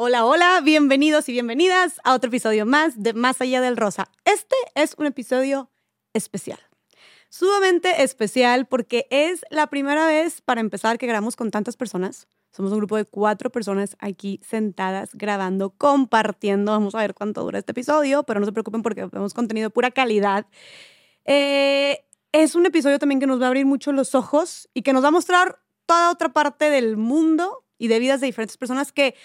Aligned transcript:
Hola, 0.00 0.24
hola, 0.24 0.60
bienvenidos 0.62 1.28
y 1.28 1.32
bienvenidas 1.32 2.00
a 2.04 2.14
otro 2.14 2.28
episodio 2.28 2.64
más 2.64 3.02
de 3.02 3.14
Más 3.14 3.40
Allá 3.40 3.60
del 3.60 3.76
Rosa. 3.76 4.08
Este 4.24 4.54
es 4.76 4.94
un 4.96 5.06
episodio 5.06 5.72
especial. 6.12 6.60
Sumamente 7.30 8.04
especial 8.04 8.66
porque 8.66 9.08
es 9.10 9.44
la 9.50 9.66
primera 9.66 10.06
vez, 10.06 10.40
para 10.40 10.60
empezar, 10.60 10.98
que 10.98 11.08
grabamos 11.08 11.34
con 11.34 11.50
tantas 11.50 11.76
personas. 11.76 12.28
Somos 12.52 12.70
un 12.70 12.78
grupo 12.78 12.96
de 12.96 13.06
cuatro 13.06 13.50
personas 13.50 13.96
aquí 13.98 14.38
sentadas, 14.48 15.10
grabando, 15.14 15.70
compartiendo. 15.70 16.70
Vamos 16.70 16.94
a 16.94 16.98
ver 16.98 17.12
cuánto 17.12 17.42
dura 17.42 17.58
este 17.58 17.72
episodio, 17.72 18.22
pero 18.22 18.38
no 18.38 18.46
se 18.46 18.52
preocupen 18.52 18.82
porque 18.82 19.04
tenemos 19.08 19.34
contenido 19.34 19.66
de 19.66 19.70
pura 19.70 19.90
calidad. 19.90 20.46
Eh, 21.24 22.04
es 22.30 22.54
un 22.54 22.66
episodio 22.66 23.00
también 23.00 23.18
que 23.18 23.26
nos 23.26 23.40
va 23.40 23.46
a 23.46 23.48
abrir 23.48 23.66
mucho 23.66 23.90
los 23.90 24.14
ojos 24.14 24.68
y 24.74 24.82
que 24.82 24.92
nos 24.92 25.02
va 25.02 25.08
a 25.08 25.10
mostrar 25.10 25.58
toda 25.86 26.12
otra 26.12 26.28
parte 26.28 26.70
del 26.70 26.96
mundo 26.96 27.64
y 27.78 27.88
de 27.88 27.98
vidas 27.98 28.20
de 28.20 28.26
diferentes 28.26 28.56
personas 28.56 28.92
que, 28.92 29.16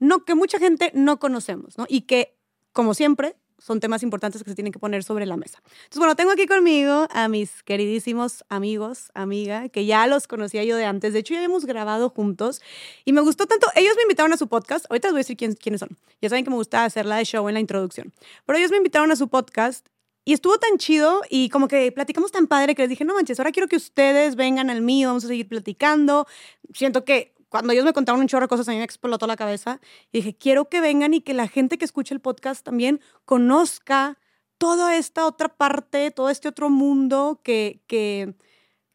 no, 0.00 0.24
que 0.24 0.34
mucha 0.34 0.58
gente 0.58 0.90
no 0.94 1.20
conocemos, 1.20 1.78
¿no? 1.78 1.86
Y 1.88 2.02
que, 2.02 2.36
como 2.72 2.94
siempre, 2.94 3.36
son 3.60 3.78
temas 3.78 4.02
importantes 4.02 4.42
que 4.42 4.50
se 4.50 4.54
tienen 4.54 4.72
que 4.72 4.78
poner 4.78 5.04
sobre 5.04 5.26
la 5.26 5.36
mesa. 5.36 5.62
Entonces, 5.64 5.98
bueno, 5.98 6.16
tengo 6.16 6.32
aquí 6.32 6.46
conmigo 6.46 7.06
a 7.10 7.28
mis 7.28 7.62
queridísimos 7.62 8.44
amigos, 8.48 9.10
amiga, 9.14 9.68
que 9.68 9.84
ya 9.84 10.06
los 10.06 10.26
conocía 10.26 10.64
yo 10.64 10.76
de 10.76 10.86
antes. 10.86 11.12
De 11.12 11.20
hecho, 11.20 11.34
ya 11.34 11.40
habíamos 11.40 11.66
grabado 11.66 12.08
juntos 12.08 12.62
y 13.04 13.12
me 13.12 13.20
gustó 13.20 13.46
tanto. 13.46 13.68
Ellos 13.76 13.92
me 13.96 14.02
invitaron 14.02 14.32
a 14.32 14.36
su 14.36 14.48
podcast. 14.48 14.86
Ahorita 14.88 15.08
les 15.08 15.12
voy 15.12 15.18
a 15.18 15.22
decir 15.22 15.36
quién, 15.36 15.54
quiénes 15.54 15.80
son. 15.80 15.96
Ya 16.20 16.28
saben 16.30 16.44
que 16.44 16.50
me 16.50 16.56
gusta 16.56 16.84
hacer 16.84 17.06
la 17.06 17.16
de 17.16 17.24
show 17.24 17.46
en 17.48 17.54
la 17.54 17.60
introducción. 17.60 18.12
Pero 18.46 18.58
ellos 18.58 18.70
me 18.70 18.78
invitaron 18.78 19.12
a 19.12 19.16
su 19.16 19.28
podcast 19.28 19.86
y 20.24 20.32
estuvo 20.32 20.58
tan 20.58 20.78
chido 20.78 21.22
y 21.28 21.48
como 21.50 21.68
que 21.68 21.92
platicamos 21.92 22.32
tan 22.32 22.46
padre 22.46 22.74
que 22.74 22.82
les 22.82 22.88
dije, 22.88 23.04
no 23.04 23.14
manches, 23.14 23.38
ahora 23.40 23.52
quiero 23.52 23.68
que 23.68 23.76
ustedes 23.76 24.36
vengan 24.36 24.70
al 24.70 24.80
mío, 24.80 25.08
vamos 25.08 25.24
a 25.24 25.28
seguir 25.28 25.48
platicando. 25.48 26.26
Siento 26.72 27.04
que 27.04 27.34
cuando 27.50 27.72
ellos 27.72 27.84
me 27.84 27.92
contaron 27.92 28.20
un 28.20 28.28
chorro 28.28 28.44
de 28.44 28.48
cosas, 28.48 28.68
a 28.68 28.70
mí 28.70 28.78
me 28.78 28.84
explotó 28.84 29.26
la 29.26 29.36
cabeza. 29.36 29.80
Y 30.12 30.18
dije, 30.18 30.34
quiero 30.34 30.68
que 30.68 30.80
vengan 30.80 31.12
y 31.12 31.20
que 31.20 31.34
la 31.34 31.48
gente 31.48 31.76
que 31.76 31.84
escuche 31.84 32.14
el 32.14 32.20
podcast 32.20 32.64
también 32.64 33.00
conozca 33.24 34.18
toda 34.56 34.96
esta 34.96 35.26
otra 35.26 35.48
parte, 35.48 36.12
todo 36.12 36.30
este 36.30 36.48
otro 36.48 36.70
mundo 36.70 37.40
que, 37.42 37.82
que, 37.88 38.34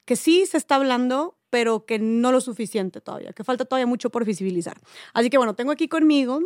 que 0.05 0.15
sí 0.15 0.45
se 0.45 0.57
está 0.57 0.75
hablando, 0.75 1.37
pero 1.49 1.85
que 1.85 1.99
no 1.99 2.31
lo 2.31 2.39
suficiente 2.39 3.01
todavía, 3.01 3.33
que 3.33 3.43
falta 3.43 3.65
todavía 3.65 3.87
mucho 3.87 4.09
por 4.09 4.23
visibilizar. 4.23 4.77
Así 5.13 5.29
que 5.29 5.37
bueno, 5.37 5.53
tengo 5.53 5.71
aquí 5.71 5.89
conmigo 5.89 6.39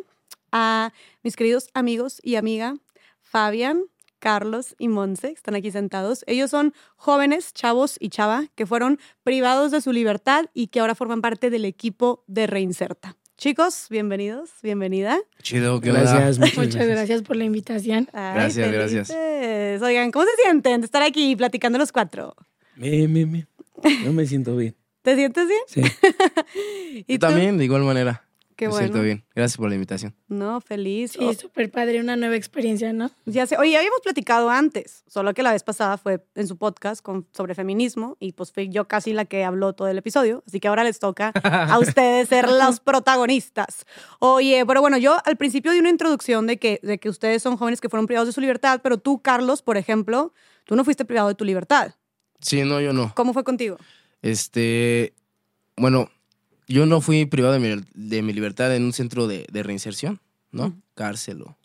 a 0.51 0.91
mis 1.21 1.35
queridos 1.35 1.69
amigos 1.75 2.19
y 2.23 2.35
amiga 2.35 2.75
Fabián, 3.21 3.85
Carlos 4.19 4.75
y 4.77 4.87
Monse, 4.89 5.31
están 5.31 5.55
aquí 5.55 5.71
sentados. 5.71 6.23
Ellos 6.27 6.51
son 6.51 6.73
jóvenes, 6.97 7.53
chavos 7.53 7.95
y 7.99 8.09
chava, 8.09 8.45
que 8.55 8.65
fueron 8.65 8.99
privados 9.23 9.71
de 9.71 9.81
su 9.81 9.91
libertad 9.93 10.45
y 10.53 10.67
que 10.67 10.79
ahora 10.81 10.95
forman 10.95 11.21
parte 11.21 11.49
del 11.49 11.65
equipo 11.65 12.23
de 12.27 12.45
Reinserta. 12.47 13.15
Chicos, 13.37 13.87
bienvenidos, 13.89 14.49
bienvenida. 14.61 15.17
Chido, 15.41 15.79
¿qué 15.79 15.91
Gracias, 15.93 16.39
muchas, 16.39 16.57
Muchas 16.57 16.75
gracias. 16.75 16.95
gracias 16.97 17.21
por 17.21 17.37
la 17.37 17.45
invitación. 17.45 18.09
Ay, 18.11 18.33
Gracias, 18.35 18.71
gracias. 18.71 19.81
Oigan, 19.81 20.11
¿cómo 20.11 20.25
se 20.25 20.43
sienten 20.43 20.81
de 20.81 20.85
estar 20.85 21.01
aquí 21.01 21.35
platicando 21.37 21.77
los 21.79 21.91
cuatro? 21.93 22.35
Bien, 22.75 23.13
bien, 23.13 23.31
bien. 23.31 23.47
Yo 24.03 24.11
me 24.11 24.25
siento 24.25 24.57
bien. 24.57 24.75
¿Te 25.01 25.15
sientes 25.15 25.47
bien? 25.47 25.61
Sí. 25.67 25.81
¿Y 27.07 27.13
Yo 27.13 27.19
tú? 27.19 27.27
también, 27.27 27.57
de 27.57 27.63
igual 27.63 27.83
manera. 27.83 28.25
Qué 28.59 28.65
Me 28.65 28.71
bueno. 28.71 28.87
siento 28.87 29.01
bien. 29.01 29.23
Gracias 29.33 29.55
por 29.55 29.69
la 29.69 29.75
invitación. 29.75 30.13
No, 30.27 30.59
feliz. 30.59 31.13
Sí, 31.13 31.33
súper 31.35 31.71
padre, 31.71 32.01
una 32.01 32.17
nueva 32.17 32.35
experiencia, 32.35 32.91
¿no? 32.91 33.09
Ya 33.25 33.45
sé, 33.45 33.55
oye, 33.55 33.71
ya 33.71 33.77
habíamos 33.77 34.01
platicado 34.01 34.49
antes, 34.49 35.05
solo 35.07 35.33
que 35.33 35.43
la 35.43 35.53
vez 35.53 35.63
pasada 35.63 35.97
fue 35.97 36.25
en 36.35 36.45
su 36.45 36.57
podcast 36.57 37.01
con, 37.01 37.25
sobre 37.31 37.55
feminismo 37.55 38.17
y 38.19 38.33
pues 38.33 38.51
fui 38.51 38.67
yo 38.67 38.85
casi 38.85 39.13
la 39.13 39.23
que 39.23 39.45
habló 39.45 39.71
todo 39.71 39.87
el 39.87 39.97
episodio, 39.97 40.43
así 40.45 40.59
que 40.59 40.67
ahora 40.67 40.83
les 40.83 40.99
toca 40.99 41.31
a 41.41 41.79
ustedes 41.79 42.27
ser 42.27 42.49
los 42.49 42.81
protagonistas. 42.81 43.85
Oye, 44.19 44.65
pero 44.65 44.81
bueno, 44.81 44.97
yo 44.97 45.15
al 45.23 45.37
principio 45.37 45.71
di 45.71 45.79
una 45.79 45.89
introducción 45.89 46.45
de 46.45 46.57
que, 46.57 46.81
de 46.83 46.97
que 46.97 47.07
ustedes 47.07 47.41
son 47.41 47.55
jóvenes 47.55 47.79
que 47.79 47.87
fueron 47.87 48.07
privados 48.07 48.27
de 48.27 48.33
su 48.33 48.41
libertad, 48.41 48.81
pero 48.83 48.97
tú, 48.97 49.21
Carlos, 49.21 49.61
por 49.61 49.77
ejemplo, 49.77 50.33
tú 50.65 50.75
no 50.75 50.83
fuiste 50.83 51.05
privado 51.05 51.29
de 51.29 51.35
tu 51.35 51.45
libertad. 51.45 51.93
Sí, 52.41 52.61
no, 52.65 52.81
yo 52.81 52.91
no. 52.91 53.13
¿Cómo 53.15 53.31
fue 53.31 53.45
contigo? 53.45 53.77
Este, 54.21 55.13
bueno, 55.77 56.09
yo 56.69 56.85
no 56.85 57.01
fui 57.01 57.25
privado 57.25 57.53
de 57.53 57.59
mi, 57.59 57.83
de 57.93 58.21
mi 58.21 58.31
libertad 58.31 58.73
en 58.75 58.83
un 58.83 58.93
centro 58.93 59.27
de, 59.27 59.45
de 59.51 59.63
reinserción, 59.63 60.21
¿no? 60.51 60.73
Cárcel 60.95 61.41
o 61.41 61.57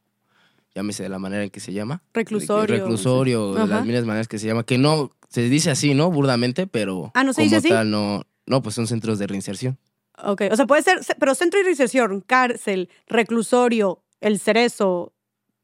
llámese 0.75 1.04
de 1.04 1.09
la 1.09 1.20
manera 1.20 1.44
en 1.44 1.50
que 1.50 1.60
se 1.60 1.72
llama. 1.72 2.03
Reclusorio. 2.12 2.75
Reclusorio, 2.76 3.54
de 3.54 3.60
Ajá. 3.62 3.66
las 3.76 3.87
miles 3.87 4.04
maneras 4.04 4.26
que 4.26 4.38
se 4.41 4.47
llama, 4.48 4.64
que 4.64 4.76
no, 4.76 5.12
se 5.28 5.43
dice 5.48 5.70
así, 5.70 5.94
¿no? 5.94 6.10
Burdamente, 6.10 6.66
pero 6.66 7.12
Ah, 7.14 7.22
¿no 7.22 7.32
se 7.32 7.37
como 7.43 7.44
dice 7.44 7.56
así? 7.59 7.69
tal, 7.69 7.91
no, 7.93 8.22
no, 8.47 8.60
pues 8.62 8.75
son 8.75 8.88
centros 8.88 9.20
de 9.20 9.28
reinserción. 9.28 9.78
Ok, 10.22 10.43
o 10.50 10.56
sea, 10.56 10.66
puede 10.66 10.82
ser, 10.82 10.98
pero 11.20 11.34
centro 11.37 11.59
de 11.59 11.64
reinserción, 11.64 12.20
cárcel, 12.22 12.88
reclusorio, 13.06 14.03
el 14.20 14.38
cerezo, 14.41 15.12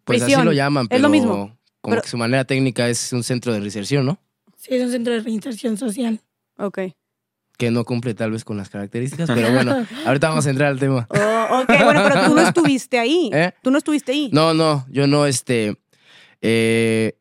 Pues 0.04 0.20
Prisión. 0.22 0.40
así 0.40 0.46
lo 0.46 0.52
llaman, 0.52 0.84
Es 0.84 0.88
pero 0.90 1.02
lo 1.02 1.08
mismo, 1.08 1.56
como 1.80 1.92
pero- 1.94 2.02
que 2.02 2.08
su 2.08 2.16
manera 2.16 2.44
técnica 2.44 2.88
es 2.88 3.12
un 3.12 3.22
centro 3.24 3.52
de 3.52 3.58
reinserción, 3.60 4.06
¿no? 4.06 4.18
Sí, 4.56 4.74
es 4.74 4.84
un 4.84 4.90
centro 4.92 5.12
de 5.14 5.20
reinserción 5.20 5.76
social. 5.76 6.20
ok. 6.58 6.78
Que 7.60 7.70
no 7.70 7.84
cumple 7.84 8.14
tal 8.14 8.30
vez 8.30 8.42
con 8.42 8.56
las 8.56 8.70
características, 8.70 9.28
pero 9.34 9.52
bueno, 9.52 9.86
ahorita 10.06 10.30
vamos 10.30 10.46
a 10.46 10.50
entrar 10.50 10.70
al 10.70 10.78
tema. 10.78 11.06
Oh, 11.10 11.60
ok, 11.60 11.68
bueno, 11.84 12.02
pero 12.08 12.24
tú 12.24 12.34
no 12.34 12.40
estuviste 12.48 12.98
ahí. 12.98 13.28
¿Eh? 13.34 13.52
Tú 13.62 13.70
no 13.70 13.76
estuviste 13.76 14.12
ahí. 14.12 14.30
No, 14.32 14.54
no, 14.54 14.86
yo 14.88 15.06
no, 15.06 15.26
este, 15.26 15.76
eh, 16.40 17.18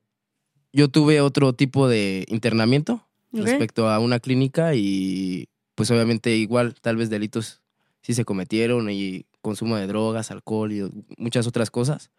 yo 0.71 0.87
tuve 0.87 1.19
otro 1.19 1.51
tipo 1.51 1.89
de 1.89 2.23
internamiento 2.29 3.05
respecto 3.33 3.89
a 3.89 3.99
una 3.99 4.21
clínica 4.21 4.75
y 4.75 5.49
pues 5.75 5.91
obviamente 5.91 6.33
igual 6.37 6.73
tal 6.81 6.95
vez 6.95 7.09
delitos 7.09 7.59
sí 8.01 8.13
se 8.13 8.23
cometieron 8.23 8.89
y 8.89 9.25
consumo 9.41 9.75
de 9.75 9.87
drogas, 9.87 10.31
alcohol 10.31 10.71
y 10.71 10.89
muchas 11.17 11.47
otras 11.47 11.69
cosas. 11.69 12.11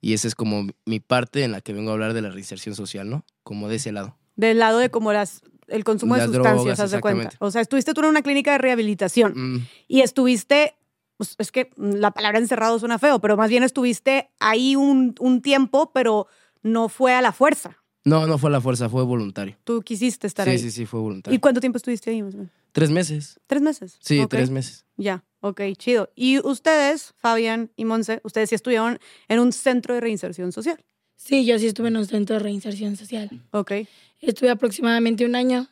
Y 0.00 0.12
esa 0.12 0.28
es 0.28 0.36
como 0.36 0.68
mi 0.84 1.00
parte 1.00 1.42
en 1.42 1.50
la 1.50 1.60
que 1.60 1.72
vengo 1.72 1.90
a 1.90 1.94
hablar 1.94 2.14
de 2.14 2.22
la 2.22 2.30
reinserción 2.30 2.76
social, 2.76 3.10
¿no? 3.10 3.24
Como 3.42 3.68
de 3.68 3.76
ese 3.76 3.90
lado. 3.90 4.16
Del 4.36 4.60
lado 4.60 4.78
de 4.78 4.90
como 4.90 5.12
las, 5.12 5.42
el 5.68 5.84
consumo 5.84 6.16
de 6.16 6.24
sustancias, 6.26 6.80
haz 6.80 6.90
de 6.90 7.00
cuenta. 7.00 7.30
O 7.38 7.50
sea, 7.50 7.60
estuviste 7.60 7.94
tú 7.94 8.00
en 8.00 8.06
una 8.08 8.22
clínica 8.22 8.52
de 8.52 8.58
rehabilitación 8.58 9.32
Mm, 9.36 9.66
y 9.88 10.00
estuviste, 10.00 10.74
pues, 11.16 11.34
es 11.38 11.52
que 11.52 11.70
la 11.76 12.10
palabra 12.10 12.38
encerrado 12.38 12.78
suena 12.78 12.98
feo, 12.98 13.20
pero 13.20 13.36
más 13.36 13.50
bien 13.50 13.62
estuviste 13.62 14.30
ahí 14.40 14.76
un, 14.76 15.14
un 15.20 15.42
tiempo, 15.42 15.90
pero 15.92 16.26
no 16.62 16.88
fue 16.88 17.14
a 17.14 17.22
la 17.22 17.32
fuerza. 17.32 17.76
No, 18.04 18.26
no 18.26 18.38
fue 18.38 18.48
a 18.48 18.52
la 18.52 18.60
fuerza, 18.60 18.88
fue 18.88 19.02
voluntario. 19.04 19.56
Tú 19.64 19.82
quisiste 19.82 20.26
estar 20.26 20.44
Sí, 20.46 20.50
ahí. 20.52 20.58
sí, 20.58 20.70
sí, 20.70 20.86
fue 20.86 20.98
¿Y 20.98 21.02
voluntario. 21.02 21.40
cuánto 21.40 21.60
tiempo 21.60 21.76
estuviste 21.76 22.10
ahí? 22.10 22.24
Tres 22.72 22.90
meses. 22.90 23.38
¿Tres 23.46 23.60
meses? 23.60 23.98
Sí, 24.00 24.24
tres 24.30 24.50
meses. 24.50 24.86
Ya, 24.96 25.24
ok, 25.40 25.60
chido. 25.76 26.10
Y 26.14 26.38
ustedes, 26.46 27.14
Fabián 27.18 27.70
y 27.76 27.84
Monse, 27.84 28.20
ustedes 28.24 28.48
sí 28.48 28.54
estuvieron 28.54 28.98
en 29.28 29.40
un 29.40 29.52
centro 29.52 29.94
de 29.94 30.00
reinserción 30.00 30.52
social. 30.52 30.82
Sí, 31.18 31.44
yo 31.44 31.58
sí 31.58 31.66
estuve 31.66 31.88
en 31.88 31.96
un 31.98 32.06
centro 32.06 32.36
de 32.36 32.40
reinserción 32.40 32.96
social. 32.96 33.28
Ok, 33.50 33.72
Estuve 34.20 34.50
aproximadamente 34.50 35.24
un 35.26 35.34
año 35.36 35.68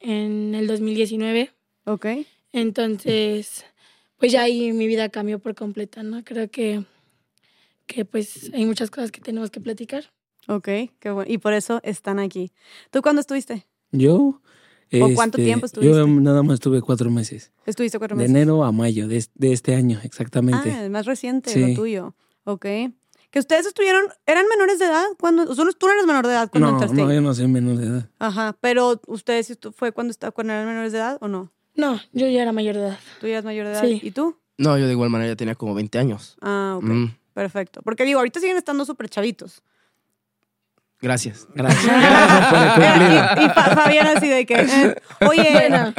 en 0.00 0.54
el 0.54 0.66
2019. 0.66 1.50
ok. 1.84 2.06
Entonces, 2.52 3.64
pues 4.18 4.32
ya 4.32 4.42
ahí 4.42 4.72
mi 4.72 4.86
vida 4.86 5.08
cambió 5.10 5.38
por 5.38 5.54
completo, 5.54 6.02
¿no? 6.02 6.24
Creo 6.24 6.50
que, 6.50 6.84
que 7.86 8.04
pues 8.06 8.50
hay 8.54 8.64
muchas 8.64 8.90
cosas 8.90 9.12
que 9.12 9.20
tenemos 9.20 9.50
que 9.50 9.60
platicar. 9.60 10.04
Ok, 10.48 10.68
qué 10.98 11.10
bueno. 11.10 11.30
Y 11.30 11.38
por 11.38 11.52
eso 11.52 11.80
están 11.82 12.18
aquí. 12.18 12.52
¿Tú 12.90 13.02
cuándo 13.02 13.20
estuviste? 13.20 13.66
Yo. 13.92 14.40
¿O 15.00 15.14
cuánto 15.14 15.36
este, 15.38 15.44
tiempo 15.44 15.66
estuviste? 15.66 15.94
Yo 15.96 16.06
nada 16.06 16.42
más 16.42 16.54
estuve 16.54 16.80
cuatro 16.80 17.10
meses. 17.10 17.52
Estuviste 17.66 17.98
cuatro 17.98 18.16
De 18.16 18.22
meses. 18.22 18.34
enero 18.34 18.64
a 18.64 18.72
mayo 18.72 19.06
de, 19.08 19.24
de 19.34 19.52
este 19.52 19.74
año, 19.74 19.98
exactamente. 20.04 20.70
Ah, 20.70 20.84
es 20.84 20.90
más 20.90 21.04
reciente 21.06 21.50
Sí. 21.50 21.60
lo 21.60 21.74
tuyo. 21.74 22.14
Ok. 22.44 22.66
Que 23.30 23.38
ustedes 23.40 23.66
estuvieron, 23.66 24.04
¿eran 24.24 24.46
menores 24.48 24.78
de 24.78 24.86
edad? 24.86 25.04
cuando 25.18 25.42
o 25.42 25.54
solo 25.54 25.72
tú 25.72 25.86
no 25.86 25.92
eres 25.92 26.06
menor 26.06 26.26
de 26.26 26.32
edad 26.32 26.48
cuando 26.50 26.68
no, 26.68 26.72
entraste. 26.74 26.96
no, 26.96 27.12
yo 27.12 27.20
no 27.20 27.34
soy 27.34 27.48
menor 27.48 27.76
de 27.76 27.86
edad. 27.86 28.08
Ajá, 28.18 28.56
pero 28.60 29.00
ustedes 29.06 29.58
fue 29.76 29.92
cuando, 29.92 30.10
está- 30.10 30.30
cuando 30.30 30.52
eran 30.54 30.66
menores 30.66 30.92
de 30.92 30.98
edad 30.98 31.18
o 31.20 31.28
no? 31.28 31.52
No, 31.74 32.00
yo 32.12 32.26
ya 32.28 32.40
era 32.42 32.52
mayor 32.52 32.76
de 32.76 32.80
edad. 32.82 32.98
Tú 33.20 33.26
ya 33.26 33.34
eres 33.34 33.44
mayor 33.44 33.66
de 33.66 33.72
edad. 33.72 33.82
Sí. 33.82 34.00
¿Y 34.02 34.10
tú? 34.12 34.38
No, 34.56 34.78
yo 34.78 34.86
de 34.86 34.92
igual 34.92 35.10
manera 35.10 35.32
ya 35.32 35.36
tenía 35.36 35.54
como 35.54 35.74
20 35.74 35.98
años. 35.98 36.38
Ah, 36.40 36.74
ok. 36.78 36.84
Mm, 36.84 37.06
Perfecto. 37.34 37.82
Porque 37.82 38.04
digo, 38.04 38.18
ahorita 38.20 38.40
siguen 38.40 38.56
estando 38.56 38.86
súper 38.86 39.10
chavitos. 39.10 39.62
gracias. 41.02 41.46
Gracias. 41.54 41.84
Gracias 41.86 42.46
por 42.48 42.58
el 42.58 42.68
cumplido. 42.72 43.12
y, 43.12 43.44
y 43.44 43.48
Fa- 43.50 43.74
Fabián 43.76 44.06
así 44.16 44.28
de 44.28 44.46
que, 44.46 44.54
eh, 44.54 44.94
oye, 45.28 45.50
Bueno, 45.52 45.92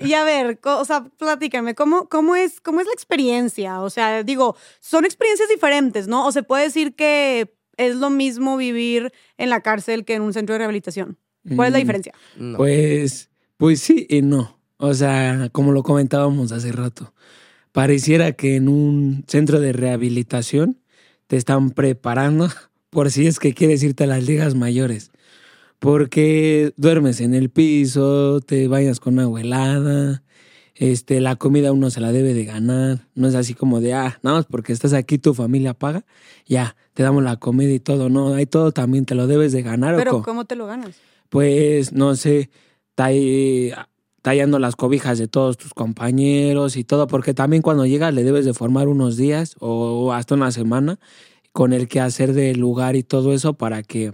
y 0.00 0.12
a 0.14 0.24
ver, 0.24 0.58
o 0.62 0.84
sea, 0.84 1.04
platícame, 1.18 1.74
¿cómo, 1.74 2.08
cómo, 2.08 2.36
es, 2.36 2.60
¿cómo 2.60 2.80
es 2.80 2.86
la 2.86 2.92
experiencia? 2.92 3.80
O 3.80 3.90
sea, 3.90 4.22
digo, 4.22 4.56
son 4.80 5.04
experiencias 5.04 5.48
diferentes, 5.48 6.08
¿no? 6.08 6.26
O 6.26 6.32
se 6.32 6.42
puede 6.42 6.64
decir 6.64 6.94
que 6.94 7.54
es 7.76 7.96
lo 7.96 8.10
mismo 8.10 8.56
vivir 8.56 9.12
en 9.38 9.50
la 9.50 9.60
cárcel 9.60 10.04
que 10.04 10.14
en 10.14 10.22
un 10.22 10.32
centro 10.32 10.54
de 10.54 10.58
rehabilitación. 10.58 11.18
¿Cuál 11.54 11.68
es 11.68 11.72
la 11.72 11.78
Mm, 11.78 11.82
diferencia? 11.82 12.12
No. 12.34 12.56
Pues, 12.58 13.30
pues 13.56 13.80
sí 13.80 14.06
y 14.08 14.22
no. 14.22 14.58
O 14.78 14.92
sea, 14.94 15.48
como 15.52 15.72
lo 15.72 15.82
comentábamos 15.82 16.52
hace 16.52 16.72
rato, 16.72 17.14
pareciera 17.72 18.32
que 18.32 18.56
en 18.56 18.68
un 18.68 19.24
centro 19.28 19.60
de 19.60 19.72
rehabilitación 19.72 20.80
te 21.26 21.36
están 21.36 21.70
preparando 21.70 22.48
por 22.90 23.10
si 23.10 23.26
es 23.26 23.38
que 23.38 23.54
quieres 23.54 23.82
irte 23.82 24.04
a 24.04 24.08
las 24.08 24.24
ligas 24.24 24.54
mayores. 24.54 25.10
Porque 25.78 26.72
duermes 26.76 27.20
en 27.20 27.34
el 27.34 27.50
piso, 27.50 28.40
te 28.40 28.66
bañas 28.68 29.00
con 29.00 29.18
agua 29.18 29.40
helada, 29.40 30.22
Este, 30.78 31.20
la 31.22 31.36
comida 31.36 31.72
uno 31.72 31.88
se 31.88 32.00
la 32.00 32.12
debe 32.12 32.34
de 32.34 32.44
ganar. 32.44 33.08
No 33.14 33.28
es 33.28 33.34
así 33.34 33.54
como 33.54 33.80
de, 33.80 33.94
ah, 33.94 34.18
nada 34.22 34.36
más 34.36 34.46
porque 34.46 34.74
estás 34.74 34.92
aquí, 34.92 35.16
tu 35.16 35.32
familia 35.32 35.72
paga, 35.72 36.04
ya, 36.46 36.76
te 36.92 37.02
damos 37.02 37.22
la 37.24 37.36
comida 37.36 37.72
y 37.72 37.80
todo. 37.80 38.10
No, 38.10 38.34
hay 38.34 38.44
todo 38.44 38.72
también 38.72 39.06
te 39.06 39.14
lo 39.14 39.26
debes 39.26 39.52
de 39.52 39.62
ganar. 39.62 39.94
¿o 39.94 39.98
Pero 39.98 40.10
cómo? 40.10 40.22
¿cómo 40.24 40.44
te 40.44 40.54
lo 40.54 40.66
ganas? 40.66 40.96
pues 41.30 41.92
no 41.92 42.14
sé, 42.14 42.50
tall- 42.94 43.74
tallando 44.22 44.58
las 44.58 44.76
cobijas 44.76 45.18
de 45.18 45.28
todos 45.28 45.56
tus 45.56 45.72
compañeros 45.72 46.76
y 46.76 46.84
todo, 46.84 47.06
porque 47.06 47.32
también 47.32 47.62
cuando 47.62 47.86
llegas 47.86 48.12
le 48.12 48.22
debes 48.24 48.44
de 48.44 48.52
formar 48.54 48.88
unos 48.88 49.16
días 49.16 49.56
o 49.60 50.12
hasta 50.12 50.34
una 50.34 50.50
semana 50.50 50.98
con 51.52 51.72
el 51.72 51.88
que 51.88 52.00
hacer 52.00 52.32
del 52.34 52.58
lugar 52.60 52.96
y 52.96 53.02
todo 53.02 53.32
eso 53.32 53.54
para 53.54 53.82
que 53.82 54.12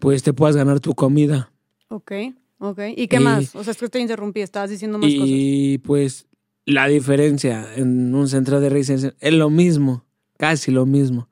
pues 0.00 0.22
te 0.22 0.32
puedas 0.32 0.56
ganar 0.56 0.80
tu 0.80 0.94
comida. 0.94 1.52
Ok, 1.88 2.12
ok. 2.58 2.80
¿Y 2.96 3.08
qué 3.08 3.16
Y- 3.16 3.20
más? 3.20 3.54
O 3.56 3.62
sea, 3.64 3.70
es 3.72 3.78
que 3.78 3.88
te 3.88 4.00
interrumpí, 4.00 4.40
estabas 4.40 4.70
diciendo 4.70 4.98
más 4.98 5.10
cosas. 5.12 5.28
Y 5.30 5.78
pues 5.78 6.26
la 6.64 6.86
diferencia 6.88 7.66
en 7.76 8.14
un 8.14 8.28
centro 8.28 8.60
de 8.60 8.68
reinserción 8.68 9.14
es 9.20 9.32
lo 9.34 9.50
mismo, 9.50 10.04
casi 10.38 10.70
lo 10.72 10.84
mismo, 10.86 11.28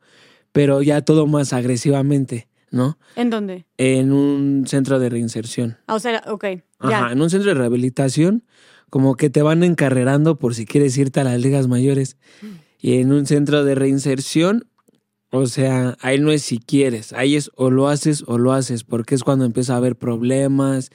pero 0.53 0.83
ya 0.83 1.03
todo 1.03 1.27
más 1.27 1.53
agresivamente, 1.53 2.49
¿no? 2.71 2.99
¿En 3.17 3.31
dónde? 3.31 3.67
En 3.79 4.13
un 4.13 4.65
centro 4.67 4.99
de 5.01 5.09
reinserción. 5.11 5.77
Ah, 5.87 5.95
o 5.97 5.99
sea, 6.01 6.23
ok, 6.29 6.45
Ajá, 6.79 7.07
ya. 7.09 7.13
en 7.13 7.21
un 7.21 7.31
centro 7.31 7.51
de 7.51 7.59
rehabilitación, 7.59 8.45
como 8.91 9.17
que 9.17 9.29
te 9.29 9.43
van 9.43 9.65
encarrerando 9.65 10.39
por 10.39 10.55
si 10.55 10.67
quieres 10.67 10.97
irte 10.99 11.19
a 11.21 11.25
las 11.25 11.41
ligas 11.41 11.67
mayores. 11.67 12.17
Y 12.79 12.99
en 12.99 13.13
un 13.13 13.27
centro 13.27 13.65
de 13.65 13.75
reinserción, 13.75 14.67
o 15.35 15.47
sea, 15.49 15.97
ahí 16.01 16.21
no 16.21 16.31
es 16.31 16.43
si 16.43 16.59
quieres, 16.61 17.13
ahí 17.13 17.35
es 17.35 17.51
o 17.57 17.69
lo 17.69 17.89
haces 17.89 18.23
o 18.29 18.39
lo 18.39 18.53
haces, 18.53 18.85
porque 18.85 19.17
es 19.17 19.25
cuando 19.25 19.45
empieza 19.45 19.75
a 19.75 19.79
haber 19.79 19.97
problemas 19.97 20.93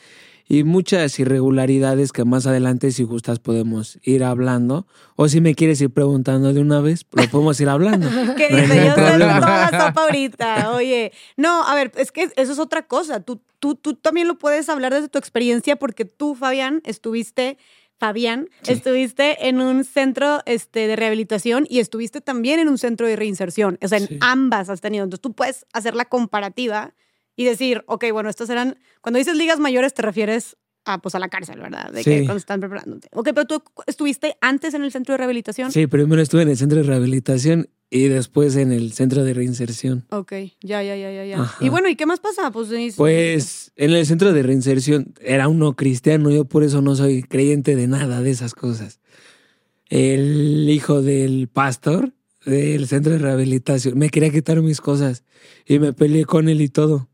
y 0.48 0.64
muchas 0.64 1.20
irregularidades 1.20 2.14
que 2.14 2.24
más 2.24 2.48
adelante, 2.48 2.92
si 2.92 3.04
gustas, 3.04 3.40
podemos 3.40 4.00
ir 4.02 4.24
hablando. 4.24 4.88
O 5.18 5.28
si 5.28 5.42
me 5.42 5.56
quieres 5.56 5.82
ir 5.82 5.92
preguntando 5.92 6.54
de 6.54 6.62
una 6.62 6.80
vez, 6.80 7.06
lo 7.12 7.30
podemos 7.30 7.60
ir 7.60 7.68
hablando. 7.68 8.08
¿Qué 8.38 8.48
dice? 8.48 8.78
Yo 8.78 8.84
sé 8.84 8.92
toda 8.96 9.18
la 9.18 9.70
sopa 9.88 10.04
ahorita. 10.04 10.72
Oye, 10.72 11.12
no, 11.36 11.64
a 11.64 11.76
ver, 11.76 11.92
es 11.98 12.14
que 12.14 12.32
eso 12.36 12.54
es 12.54 12.60
otra 12.60 12.88
cosa. 12.88 13.20
Tú, 13.20 13.42
tú, 13.60 13.76
tú 13.76 13.94
también 13.94 14.28
lo 14.30 14.40
puedes 14.40 14.70
hablar 14.70 14.94
desde 14.94 15.10
tu 15.10 15.20
experiencia 15.20 15.76
porque 15.76 16.06
tú, 16.06 16.34
Fabián, 16.34 16.82
estuviste, 16.86 17.58
Fabián, 18.00 18.50
Sí. 18.62 18.72
estuviste 18.74 19.48
en 19.50 19.60
un 19.62 19.84
centro 19.84 20.40
este, 20.46 20.88
de 20.88 20.96
rehabilitación 20.96 21.68
y 21.70 21.80
estuviste 21.80 22.22
también 22.22 22.60
en 22.60 22.70
un 22.70 22.78
centro 22.78 23.06
de 23.08 23.16
reinserción. 23.16 23.78
O 23.84 23.88
sea, 23.88 23.98
en 23.98 24.08
Sí. 24.08 24.18
ambas 24.22 24.70
has 24.70 24.82
tenido. 24.82 25.04
Entonces 25.04 25.22
tú 25.22 25.34
puedes 25.34 25.66
hacer 25.74 25.96
la 25.96 26.06
comparativa 26.06 26.96
y 27.36 27.44
decir, 27.46 27.84
ok, 27.88 28.06
bueno, 28.12 28.30
estas 28.30 28.50
eran, 28.50 28.78
cuando 29.02 29.18
dices 29.20 29.36
ligas 29.36 29.60
mayores 29.60 29.94
te 29.94 30.02
refieres 30.02 30.58
a, 30.86 31.00
pues, 31.02 31.14
a 31.16 31.20
la 31.20 31.30
cárcel, 31.30 31.60
¿verdad? 31.60 31.92
De 31.92 32.04
que 32.04 32.26
cuando 32.26 32.38
están 32.38 32.60
preparándote. 32.60 33.10
Ok, 33.14 33.30
pero 33.36 33.46
tú 33.46 33.64
estuviste 33.88 34.38
antes 34.42 34.74
en 34.74 34.84
el 34.84 34.92
centro 34.92 35.14
de 35.14 35.18
rehabilitación. 35.20 35.72
Sí, 35.72 35.88
primero 35.88 36.22
estuve 36.22 36.42
en 36.44 36.50
el 36.50 36.58
centro 36.58 36.78
de 36.78 36.84
rehabilitación 36.84 37.70
y 37.92 38.08
después 38.08 38.56
en 38.56 38.72
el 38.72 38.94
centro 38.94 39.24
de 39.24 39.34
reinserción. 39.34 40.06
Ok, 40.12 40.32
ya, 40.62 40.82
ya, 40.84 40.96
ya, 40.96 41.12
ya, 41.12 41.26
ya. 41.26 41.42
Ajá. 41.42 41.64
Y 41.66 41.70
bueno, 41.70 41.90
¿y 41.90 41.96
qué 41.96 42.06
más 42.06 42.20
pasa? 42.20 42.52
Pues, 42.52 42.72
es- 42.72 42.96
Pues 42.96 43.72
en 43.76 43.92
el 43.92 44.06
centro 44.06 44.32
de 44.34 44.42
reinserción 44.44 45.14
era 45.22 45.48
uno 45.48 45.76
cristiano, 45.76 46.30
yo 46.32 46.46
por 46.46 46.64
eso 46.64 46.82
no 46.82 46.96
soy 46.96 47.24
creyente 47.24 47.76
de 47.76 47.88
nada 47.88 48.22
de 48.22 48.30
esas 48.32 48.54
cosas. 48.54 49.00
El 49.90 50.70
hijo 50.70 51.02
del 51.02 51.48
pastor 51.48 52.14
del 52.46 52.88
centro 52.88 53.12
de 53.14 53.18
rehabilitación 53.20 53.98
me 53.98 54.10
quería 54.10 54.30
quitar 54.32 54.62
mis 54.62 54.82
cosas 54.82 55.24
y 55.66 55.80
me 55.80 55.94
peleé 55.94 56.26
con 56.26 56.48
él 56.48 56.62
y 56.62 56.70
todo. 56.70 57.09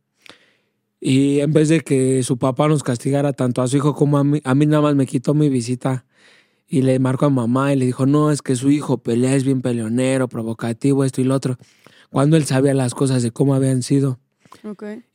Y 1.08 1.40
en 1.42 1.54
vez 1.54 1.70
de 1.70 1.82
que 1.82 2.24
su 2.24 2.40
papá 2.40 2.68
nos 2.68 2.82
castigara 2.82 3.32
tanto 3.32 3.62
a 3.62 3.68
su 3.68 3.78
hijo 3.78 3.94
como 3.94 4.18
a 4.18 4.24
mí, 4.24 4.42
a 4.44 4.56
mí 4.56 4.66
nada 4.66 4.82
más 4.82 4.96
me 4.96 5.06
quitó 5.06 5.36
mi 5.36 5.50
visita 5.50 6.04
y 6.68 6.82
le 6.82 6.98
marcó 6.98 7.28
a 7.28 7.30
mamá 7.30 7.72
y 7.72 7.76
le 7.76 7.86
dijo, 7.86 8.08
no, 8.08 8.32
es 8.32 8.42
que 8.42 8.56
su 8.56 8.72
hijo 8.72 8.98
pelea, 8.98 9.36
es 9.36 9.44
bien 9.44 9.62
peleonero, 9.62 10.28
provocativo, 10.28 11.04
esto 11.04 11.22
y 11.22 11.26
lo 11.26 11.36
otro, 11.36 11.60
cuando 12.10 12.38
él 12.38 12.46
sabía 12.46 12.74
las 12.74 12.96
cosas 12.96 13.22
de 13.22 13.30
cómo 13.30 13.54
habían 13.54 13.84
sido. 13.84 14.18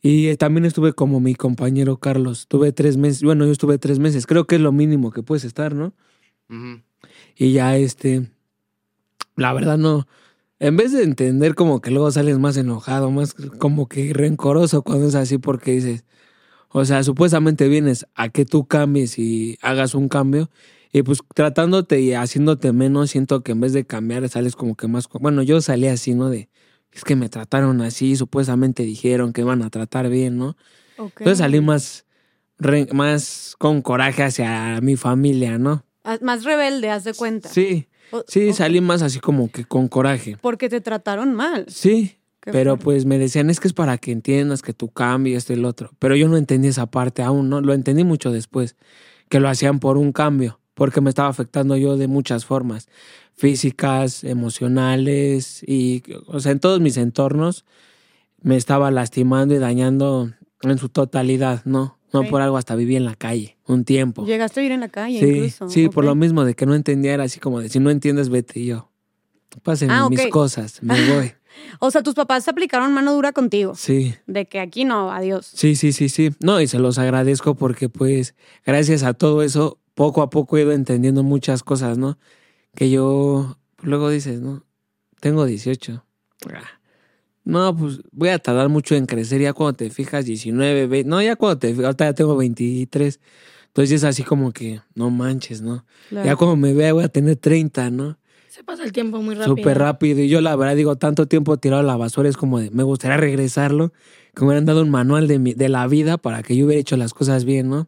Y 0.01 0.27
eh, 0.27 0.37
también 0.37 0.63
estuve 0.63 0.93
como 0.93 1.19
mi 1.19 1.35
compañero 1.35 1.97
Carlos. 1.97 2.47
Tuve 2.47 2.71
tres 2.71 2.95
meses. 2.95 3.21
Bueno, 3.21 3.45
yo 3.45 3.51
estuve 3.51 3.77
tres 3.77 3.99
meses. 3.99 4.25
Creo 4.25 4.47
que 4.47 4.55
es 4.55 4.61
lo 4.61 4.71
mínimo 4.71 5.11
que 5.11 5.23
puedes 5.23 5.43
estar, 5.43 5.75
¿no? 5.75 5.93
Y 7.35 7.51
ya 7.51 7.75
este. 7.75 8.31
La 9.35 9.51
verdad 9.51 9.77
no. 9.77 10.07
En 10.63 10.77
vez 10.77 10.91
de 10.91 11.01
entender 11.03 11.55
como 11.55 11.81
que 11.81 11.89
luego 11.89 12.11
sales 12.11 12.37
más 12.37 12.55
enojado, 12.55 13.09
más 13.09 13.33
como 13.57 13.87
que 13.87 14.13
rencoroso 14.13 14.83
cuando 14.83 15.07
es 15.07 15.15
así, 15.15 15.37
porque 15.39 15.71
dices. 15.71 16.05
O 16.69 16.85
sea, 16.85 17.03
supuestamente 17.03 17.67
vienes 17.67 18.05
a 18.15 18.29
que 18.29 18.45
tú 18.45 18.65
cambies 18.65 19.17
y 19.19 19.57
hagas 19.61 19.95
un 19.95 20.07
cambio. 20.07 20.49
Y 20.93 21.01
pues 21.03 21.19
tratándote 21.33 21.99
y 21.99 22.13
haciéndote 22.13 22.71
menos, 22.73 23.09
siento 23.09 23.41
que 23.41 23.53
en 23.53 23.59
vez 23.59 23.73
de 23.73 23.85
cambiar 23.85 24.29
sales 24.29 24.55
como 24.55 24.75
que 24.75 24.87
más. 24.87 25.09
Bueno, 25.19 25.41
yo 25.41 25.59
salí 25.61 25.87
así, 25.87 26.13
¿no? 26.13 26.29
De. 26.29 26.47
Es 26.91 27.03
que 27.03 27.15
me 27.15 27.27
trataron 27.27 27.81
así, 27.81 28.15
supuestamente 28.15 28.83
dijeron 28.83 29.33
que 29.33 29.41
iban 29.41 29.63
a 29.63 29.69
tratar 29.69 30.09
bien, 30.09 30.37
¿no? 30.37 30.55
Entonces 30.97 31.39
salí 31.39 31.59
más, 31.61 32.05
re- 32.59 32.87
más 32.93 33.55
con 33.57 33.81
coraje 33.81 34.23
hacia 34.23 34.79
mi 34.81 34.95
familia, 34.95 35.57
¿no? 35.57 35.83
Ah, 36.03 36.19
Más 36.21 36.43
rebelde, 36.43 36.89
haz 36.91 37.03
de 37.05 37.13
cuenta. 37.13 37.49
Sí, 37.49 37.87
O- 38.11 38.23
sí, 38.27 38.53
salí 38.53 38.81
más 38.81 39.01
así 39.01 39.19
como 39.19 39.49
que 39.51 39.65
con 39.65 39.87
coraje. 39.87 40.37
Porque 40.41 40.69
te 40.69 40.81
trataron 40.81 41.33
mal. 41.33 41.65
Sí, 41.69 42.17
Qué 42.41 42.51
pero 42.51 42.71
fuerte. 42.71 42.83
pues 42.83 43.05
me 43.05 43.17
decían, 43.19 43.49
es 43.49 43.59
que 43.59 43.67
es 43.67 43.73
para 43.73 43.97
que 43.97 44.11
entiendas 44.11 44.61
que 44.61 44.73
tú 44.73 44.89
cambies 44.89 45.39
esto 45.39 45.53
y 45.53 45.57
el 45.57 45.65
otro. 45.65 45.91
Pero 45.99 46.15
yo 46.15 46.27
no 46.27 46.37
entendí 46.37 46.67
esa 46.69 46.87
parte 46.87 47.21
aún, 47.23 47.49
¿no? 47.49 47.61
Lo 47.61 47.73
entendí 47.73 48.03
mucho 48.03 48.31
después, 48.31 48.75
que 49.29 49.39
lo 49.39 49.47
hacían 49.47 49.79
por 49.79 49.97
un 49.97 50.11
cambio, 50.11 50.59
porque 50.73 51.01
me 51.01 51.09
estaba 51.09 51.29
afectando 51.29 51.77
yo 51.77 51.97
de 51.97 52.07
muchas 52.07 52.45
formas, 52.45 52.87
físicas, 53.35 54.23
emocionales 54.23 55.63
y, 55.67 56.03
o 56.27 56.39
sea, 56.39 56.51
en 56.51 56.59
todos 56.59 56.79
mis 56.79 56.97
entornos 56.97 57.65
me 58.41 58.55
estaba 58.57 58.91
lastimando 58.91 59.53
y 59.53 59.57
dañando 59.59 60.31
en 60.63 60.77
su 60.77 60.89
totalidad, 60.89 61.63
¿no? 61.65 61.97
No 62.13 62.23
por 62.23 62.41
algo 62.41 62.57
hasta 62.57 62.75
viví 62.75 62.95
en 62.95 63.05
la 63.05 63.15
calle 63.15 63.57
un 63.67 63.85
tiempo. 63.85 64.25
Llegaste 64.25 64.59
a 64.59 64.61
vivir 64.61 64.73
en 64.73 64.81
la 64.81 64.89
calle 64.89 65.19
Sí, 65.19 65.25
incluso. 65.25 65.69
sí, 65.69 65.89
por 65.89 66.03
lo 66.03 66.15
mismo 66.15 66.43
de 66.43 66.55
que 66.55 66.65
no 66.65 66.75
entendía 66.75 67.13
era 67.13 67.23
así 67.23 67.39
como 67.39 67.59
de 67.61 67.69
si 67.69 67.79
no 67.79 67.89
entiendes 67.89 68.29
vete 68.29 68.59
y 68.59 68.65
yo. 68.67 68.89
Pásenme 69.63 69.93
Ah, 69.93 70.09
mis 70.09 70.27
cosas, 70.27 70.81
me 70.83 70.93
voy. 71.13 71.31
O 71.79 71.91
sea, 71.91 72.01
tus 72.03 72.13
papás 72.15 72.43
se 72.45 72.49
aplicaron 72.51 72.93
mano 72.93 73.13
dura 73.13 73.33
contigo. 73.33 73.75
Sí. 73.75 74.15
De 74.27 74.45
que 74.45 74.59
aquí 74.59 74.85
no, 74.85 75.11
adiós. 75.11 75.45
Sí, 75.53 75.75
sí, 75.75 75.91
sí, 75.91 76.07
sí. 76.09 76.31
No, 76.39 76.61
y 76.61 76.67
se 76.67 76.79
los 76.79 76.97
agradezco 76.97 77.55
porque 77.55 77.89
pues 77.89 78.35
gracias 78.65 79.03
a 79.03 79.13
todo 79.13 79.41
eso, 79.43 79.77
poco 79.93 80.21
a 80.21 80.29
poco 80.29 80.57
he 80.57 80.61
ido 80.61 80.71
entendiendo 80.71 81.23
muchas 81.23 81.63
cosas, 81.63 81.97
¿no? 81.97 82.17
Que 82.75 82.89
yo, 82.89 83.57
luego 83.81 84.09
dices, 84.09 84.39
¿no? 84.41 84.63
Tengo 85.19 85.45
18. 85.45 86.03
Ah, 86.53 86.61
No, 87.43 87.75
pues 87.75 87.99
voy 88.11 88.29
a 88.29 88.39
tardar 88.39 88.69
mucho 88.69 88.95
en 88.95 89.05
crecer 89.07 89.41
ya 89.41 89.53
cuando 89.53 89.73
te 89.77 89.89
fijas 89.89 90.25
19, 90.25 90.87
20. 90.87 91.09
No, 91.09 91.21
ya 91.21 91.35
cuando 91.35 91.57
te 91.59 91.69
fijas, 91.69 91.85
ahorita 91.85 92.05
ya 92.05 92.13
tengo 92.13 92.35
23. 92.37 93.19
Entonces 93.67 93.91
es 93.97 94.03
así 94.03 94.23
como 94.23 94.51
que, 94.51 94.81
no 94.95 95.09
manches, 95.09 95.61
¿no? 95.61 95.85
Claro. 96.09 96.27
Ya 96.27 96.35
cuando 96.35 96.55
me 96.57 96.73
vea 96.73 96.93
voy 96.93 97.03
a 97.03 97.09
tener 97.09 97.37
30, 97.37 97.89
¿no? 97.89 98.17
Se 98.47 98.63
pasa 98.63 98.83
el 98.83 98.91
tiempo 98.91 99.21
muy 99.21 99.33
rápido. 99.35 99.55
Súper 99.55 99.77
rápido. 99.77 100.19
Y 100.19 100.27
yo 100.27 100.41
la 100.41 100.55
verdad 100.55 100.75
digo, 100.75 100.97
tanto 100.97 101.25
tiempo 101.25 101.57
tirado 101.57 101.79
a 101.81 101.85
la 101.85 101.95
basura 101.95 102.27
es 102.29 102.35
como 102.37 102.59
de, 102.59 102.69
me 102.71 102.83
gustaría 102.83 103.17
regresarlo, 103.17 103.93
que 104.35 104.41
me 104.41 104.47
hubieran 104.47 104.65
dado 104.65 104.81
un 104.81 104.89
manual 104.89 105.27
de, 105.27 105.39
mi- 105.39 105.53
de 105.53 105.69
la 105.69 105.87
vida 105.87 106.17
para 106.17 106.43
que 106.43 106.55
yo 106.55 106.65
hubiera 106.65 106.81
hecho 106.81 106.97
las 106.97 107.13
cosas 107.13 107.45
bien, 107.45 107.69
¿no? 107.69 107.87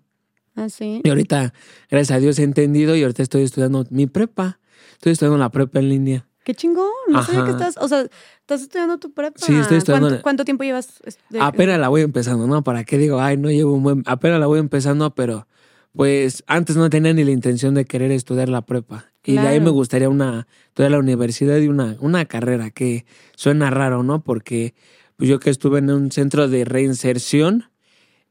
Ah, 0.56 0.70
sí. 0.70 1.02
Y 1.04 1.10
ahorita, 1.10 1.54
gracias 1.92 2.16
a 2.16 2.20
Dios, 2.20 2.40
he 2.40 2.44
entendido 2.44 2.96
y 2.96 3.02
ahorita 3.04 3.22
estoy 3.24 3.44
estudiando 3.44 3.86
mi 3.90 4.08
prepa. 4.08 4.60
Estoy 4.94 5.12
estudiando 5.12 5.38
la 5.38 5.50
prepa 5.50 5.80
en 5.80 5.90
línea. 5.90 6.28
Qué 6.44 6.54
chingón. 6.54 6.90
No 7.10 7.24
sabía 7.24 7.44
que 7.44 7.52
Ajá. 7.52 7.68
estás, 7.68 7.84
o 7.84 7.88
sea, 7.88 8.06
estás 8.42 8.62
estudiando 8.62 8.98
tu 8.98 9.14
prepa. 9.14 9.40
Sí, 9.40 9.56
estoy 9.56 9.78
estudiando 9.78 10.22
¿Cuánto, 10.22 10.46
tiempo 10.46 10.64
llevas? 10.64 11.02
este, 11.06 11.40
Apenas 11.40 11.80
la 11.80 11.90
voy 11.90 12.02
empezando, 12.02 12.48
¿no? 12.48 12.64
¿Para 12.64 12.84
qué 12.84 12.98
digo? 12.98 13.22
Ay, 13.22 13.38
no 13.38 13.50
llevo 13.50 13.74
un 13.74 13.84
buen... 13.84 14.04
Apenas 14.06 14.40
la 14.40 14.48
voy 14.48 14.60
empezando, 14.60 15.16
pero 15.16 15.48
pues 15.94 16.44
antes 16.48 16.76
no 16.76 16.90
tenía 16.90 17.14
ni 17.14 17.24
la 17.24 17.32
intención 17.32 17.76
de 17.76 17.86
querer 17.86 18.12
estudiar 18.12 18.50
la 18.50 18.62
prepa. 18.62 19.06
Y 19.24 19.34
de 19.34 19.48
ahí 19.48 19.60
me 19.62 19.70
gustaría 19.70 20.10
una, 20.10 20.48
estudiar 20.68 20.92
la 20.92 21.00
universidad 21.00 21.58
y 21.58 21.68
una, 21.68 21.96
una 22.00 22.26
carrera 22.26 22.72
que 22.72 23.06
suena 23.36 23.70
raro, 23.70 24.04
¿no? 24.04 24.22
Porque 24.22 24.74
pues 25.16 25.30
yo 25.30 25.40
que 25.40 25.50
estuve 25.50 25.80
en 25.80 25.92
un 25.92 26.12
centro 26.12 26.50
de 26.50 26.66
reinserción, 26.66 27.70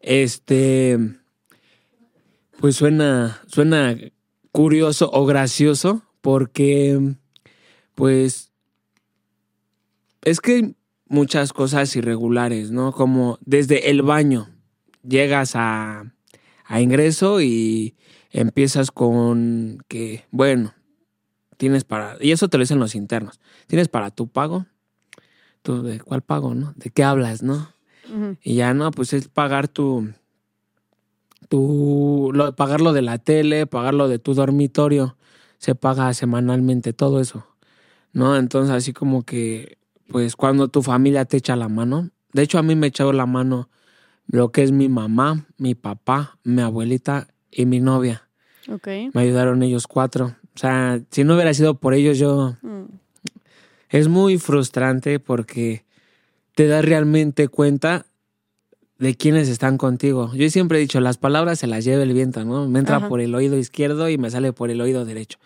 este, 0.00 0.98
pues 2.60 2.76
suena, 2.76 3.40
suena 3.46 3.96
curioso 4.50 5.08
o 5.12 5.24
gracioso 5.24 6.02
porque, 6.20 7.16
pues, 7.94 8.50
es 10.22 10.40
que 10.40 10.52
hay 10.54 10.76
muchas 11.08 11.52
cosas 11.52 11.94
irregulares, 11.96 12.70
¿no? 12.70 12.92
Como 12.92 13.38
desde 13.44 13.90
el 13.90 14.02
baño 14.02 14.48
llegas 15.06 15.52
a, 15.56 16.04
a 16.64 16.80
ingreso 16.80 17.40
y 17.40 17.96
empiezas 18.30 18.90
con 18.90 19.78
que, 19.88 20.24
bueno, 20.30 20.72
tienes 21.56 21.84
para, 21.84 22.16
y 22.20 22.30
eso 22.32 22.48
te 22.48 22.56
lo 22.58 22.62
dicen 22.62 22.78
los 22.78 22.94
internos, 22.94 23.40
tienes 23.66 23.88
para 23.88 24.10
tu 24.10 24.28
pago, 24.28 24.66
tú 25.62 25.82
de 25.82 26.00
cuál 26.00 26.22
pago, 26.22 26.54
¿no? 26.54 26.72
¿De 26.76 26.90
qué 26.90 27.04
hablas, 27.04 27.42
no? 27.42 27.72
Y 28.42 28.56
ya 28.56 28.74
no, 28.74 28.90
pues 28.90 29.12
es 29.12 29.28
pagar 29.28 29.68
tu, 29.68 30.08
tu, 31.48 32.30
lo- 32.32 32.54
pagar 32.56 32.80
lo 32.80 32.92
de 32.92 33.02
la 33.02 33.18
tele, 33.18 33.66
pagar 33.66 33.94
lo 33.94 34.08
de 34.08 34.18
tu 34.18 34.34
dormitorio, 34.34 35.16
se 35.58 35.74
paga 35.74 36.12
semanalmente 36.14 36.92
todo 36.92 37.20
eso, 37.20 37.46
¿no? 38.12 38.36
Entonces 38.36 38.74
así 38.74 38.92
como 38.92 39.22
que, 39.24 39.78
pues 40.08 40.36
cuando 40.36 40.68
tu 40.68 40.82
familia 40.82 41.24
te 41.24 41.36
echa 41.38 41.56
la 41.56 41.68
mano, 41.68 42.10
de 42.32 42.42
hecho 42.42 42.58
a 42.58 42.62
mí 42.62 42.74
me 42.74 42.88
echó 42.88 43.12
la 43.12 43.26
mano 43.26 43.68
lo 44.26 44.50
que 44.52 44.62
es 44.62 44.72
mi 44.72 44.88
mamá, 44.88 45.46
mi 45.58 45.74
papá, 45.74 46.38
mi 46.44 46.62
abuelita 46.62 47.28
y 47.50 47.66
mi 47.66 47.80
novia. 47.80 48.28
Ok. 48.70 48.86
Me 49.12 49.22
ayudaron 49.22 49.62
ellos 49.62 49.86
cuatro. 49.86 50.36
O 50.54 50.58
sea, 50.58 51.00
si 51.10 51.24
no 51.24 51.34
hubiera 51.34 51.52
sido 51.54 51.74
por 51.74 51.94
ellos, 51.94 52.18
yo 52.18 52.56
Mm. 52.62 52.84
es 53.90 54.08
muy 54.08 54.38
frustrante 54.38 55.18
porque 55.18 55.84
te 56.54 56.66
das 56.66 56.84
realmente 56.84 57.48
cuenta 57.48 58.06
de 58.98 59.16
quiénes 59.16 59.48
están 59.48 59.78
contigo. 59.78 60.30
Yo 60.34 60.48
siempre 60.50 60.78
he 60.78 60.80
dicho, 60.80 61.00
las 61.00 61.18
palabras 61.18 61.58
se 61.58 61.66
las 61.66 61.84
lleva 61.84 62.02
el 62.04 62.12
viento, 62.12 62.44
¿no? 62.44 62.68
Me 62.68 62.78
entra 62.78 62.98
Ajá. 62.98 63.08
por 63.08 63.20
el 63.20 63.34
oído 63.34 63.58
izquierdo 63.58 64.08
y 64.08 64.16
me 64.16 64.30
sale 64.30 64.52
por 64.52 64.70
el 64.70 64.80
oído 64.80 65.04
derecho. 65.04 65.38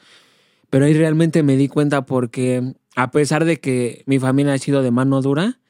Pero 0.70 0.84
ahí 0.84 0.94
realmente 0.94 1.42
me 1.42 1.56
di 1.56 1.68
cuenta 1.68 2.06
porque 2.06 2.74
a 2.96 3.10
pesar 3.10 3.44
de 3.44 3.60
que 3.60 4.02
mi 4.06 4.18
familia 4.18 4.54
ha 4.54 4.58
sido 4.58 4.82
de 4.82 4.90
mano 4.90 5.22
dura, 5.22 5.60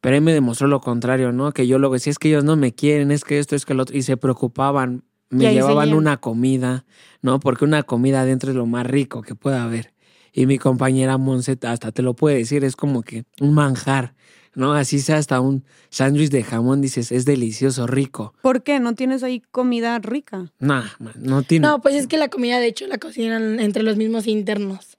pero 0.00 0.14
ahí 0.14 0.20
me 0.20 0.32
demostró 0.32 0.68
lo 0.68 0.80
contrario, 0.80 1.32
¿no? 1.32 1.52
Que 1.52 1.66
yo 1.66 1.78
luego 1.78 1.94
decía, 1.94 2.10
es 2.10 2.18
que 2.18 2.28
ellos 2.28 2.44
no 2.44 2.56
me 2.56 2.72
quieren, 2.72 3.10
es 3.10 3.24
que 3.24 3.38
esto, 3.38 3.56
es 3.56 3.66
que 3.66 3.74
lo 3.74 3.82
otro, 3.82 3.96
y 3.96 4.02
se 4.02 4.16
preocupaban, 4.16 5.04
me 5.30 5.52
llevaban 5.52 5.86
seguían. 5.86 5.98
una 5.98 6.16
comida, 6.18 6.84
¿no? 7.20 7.40
Porque 7.40 7.64
una 7.64 7.82
comida 7.82 8.20
adentro 8.20 8.50
es 8.50 8.56
lo 8.56 8.66
más 8.66 8.86
rico 8.86 9.22
que 9.22 9.34
pueda 9.34 9.64
haber. 9.64 9.92
Y 10.32 10.46
mi 10.46 10.58
compañera 10.58 11.18
Monse 11.18 11.58
hasta 11.62 11.90
te 11.90 12.02
lo 12.02 12.14
puede 12.14 12.36
decir, 12.36 12.64
es 12.64 12.76
como 12.76 13.02
que 13.02 13.24
un 13.40 13.54
manjar, 13.54 14.14
¿no? 14.54 14.72
Así 14.74 15.00
sea 15.00 15.16
hasta 15.16 15.40
un 15.40 15.64
sándwich 15.90 16.30
de 16.30 16.42
jamón, 16.42 16.80
dices, 16.80 17.12
es 17.12 17.24
delicioso, 17.24 17.86
rico. 17.86 18.34
¿Por 18.42 18.62
qué? 18.62 18.80
¿No 18.80 18.94
tienes 18.94 19.22
ahí 19.22 19.42
comida 19.50 19.98
rica? 19.98 20.52
Nah, 20.58 20.84
man, 20.98 21.14
no 21.16 21.42
tiene. 21.42 21.66
No, 21.66 21.80
pues 21.80 21.94
es 21.94 22.06
que 22.06 22.16
la 22.16 22.28
comida, 22.28 22.58
de 22.60 22.66
hecho, 22.66 22.86
la 22.86 22.98
cocinan 22.98 23.60
entre 23.60 23.82
los 23.82 23.96
mismos 23.96 24.26
internos. 24.26 24.98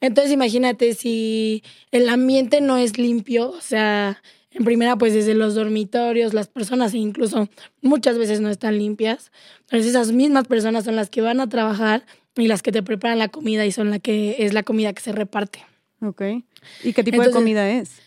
Entonces, 0.00 0.32
imagínate 0.32 0.94
si 0.94 1.62
el 1.90 2.08
ambiente 2.08 2.60
no 2.60 2.76
es 2.76 2.98
limpio, 2.98 3.50
o 3.50 3.60
sea, 3.60 4.20
en 4.50 4.64
primera, 4.64 4.96
pues 4.96 5.14
desde 5.14 5.34
los 5.34 5.54
dormitorios, 5.54 6.34
las 6.34 6.48
personas 6.48 6.92
e 6.94 6.98
incluso 6.98 7.48
muchas 7.82 8.18
veces 8.18 8.40
no 8.40 8.50
están 8.50 8.78
limpias. 8.78 9.30
Entonces, 9.62 9.88
esas 9.90 10.12
mismas 10.12 10.46
personas 10.46 10.84
son 10.84 10.96
las 10.96 11.08
que 11.10 11.20
van 11.22 11.40
a 11.40 11.48
trabajar 11.48 12.04
y 12.36 12.46
las 12.48 12.62
que 12.62 12.72
te 12.72 12.82
preparan 12.82 13.18
la 13.18 13.28
comida 13.28 13.64
y 13.64 13.72
son 13.72 13.90
la 13.90 13.98
que 13.98 14.36
es 14.40 14.52
la 14.52 14.62
comida 14.62 14.92
que 14.92 15.00
se 15.02 15.12
reparte. 15.12 15.60
Ok. 16.02 16.20
¿Y 16.84 16.92
qué 16.92 17.02
tipo 17.02 17.16
Entonces- 17.16 17.32
de 17.32 17.38
comida 17.38 17.70
es? 17.70 18.00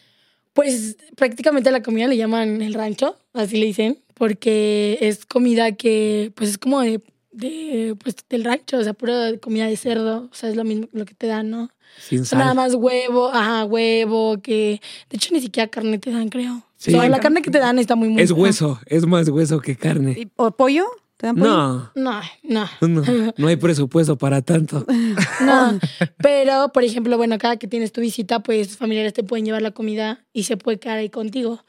Pues 0.54 0.98
prácticamente 1.16 1.72
la 1.72 1.82
comida 1.82 2.08
le 2.08 2.18
llaman 2.18 2.62
el 2.62 2.74
rancho, 2.74 3.16
así 3.34 3.58
le 3.58 3.66
dicen, 3.68 4.00
porque 4.16 4.98
es 5.02 5.26
comida 5.26 5.74
que, 5.74 6.32
pues 6.36 6.50
es 6.52 6.58
como 6.58 6.82
de, 6.82 7.02
de, 7.32 7.96
pues, 8.04 8.16
del 8.30 8.44
rancho, 8.44 8.78
o 8.78 8.84
sea, 8.84 8.94
pura 8.94 9.32
comida 9.40 9.68
de 9.68 9.78
cerdo, 9.78 10.28
o 10.32 10.36
sea, 10.36 10.50
es 10.50 10.56
lo 10.56 10.64
mismo 10.64 10.88
lo 10.92 11.06
que 11.06 11.14
te 11.14 11.28
dan, 11.28 11.50
¿no? 11.50 11.70
sin 12.00 12.26
sea, 12.26 12.38
nada 12.38 12.50
sal. 12.52 12.56
más 12.58 12.76
huevo, 12.76 13.30
ajá, 13.30 13.66
huevo, 13.66 14.42
que 14.42 14.82
de 15.10 15.16
hecho 15.18 15.34
ni 15.34 15.42
siquiera 15.42 15.68
carne 15.70 15.98
te 16.00 16.12
dan, 16.12 16.30
creo. 16.30 16.64
Sí. 16.78 16.94
O 16.94 17.00
sea, 17.00 17.10
la 17.10 17.20
carne 17.20 17.42
que 17.42 17.52
te 17.52 17.60
dan 17.60 17.78
está 17.80 17.96
muy 17.96 18.10
muy 18.10 18.22
Es 18.22 18.32
hueso, 18.32 18.80
es 18.86 19.06
más 19.06 19.28
hueso 19.30 19.60
que 19.60 19.76
carne. 19.76 20.16
¿Y- 20.18 20.28
¿O 20.36 20.52
pollo? 20.52 20.86
¿Te 21.20 21.28
dan 21.28 21.36
pollo? 21.36 21.50
No, 21.50 21.92
No, 21.96 22.22
no. 22.44 22.70
no, 22.88 23.34
no 23.36 23.48
hay 23.50 23.56
presupuesto 23.58 24.18
para 24.18 24.42
tanto. 24.42 24.86
No, 25.46 25.78
pero 26.18 26.72
por 26.72 26.86
ejemplo, 26.86 27.18
bueno, 27.18 27.38
cada 27.38 27.58
que 27.58 27.68
tienes 27.68 27.92
tu 27.92 28.00
visita, 28.00 28.40
pues 28.40 28.70
tus 28.70 28.78
familiares 28.78 29.12
te 29.12 29.24
pueden 29.24 29.44
llevar 29.46 29.62
la 29.62 29.72
comida 29.72 30.26
y 30.32 30.44
se 30.44 30.56
puede 30.56 30.80
quedar 30.80 30.98
ahí 31.00 31.10
contigo. 31.10 31.66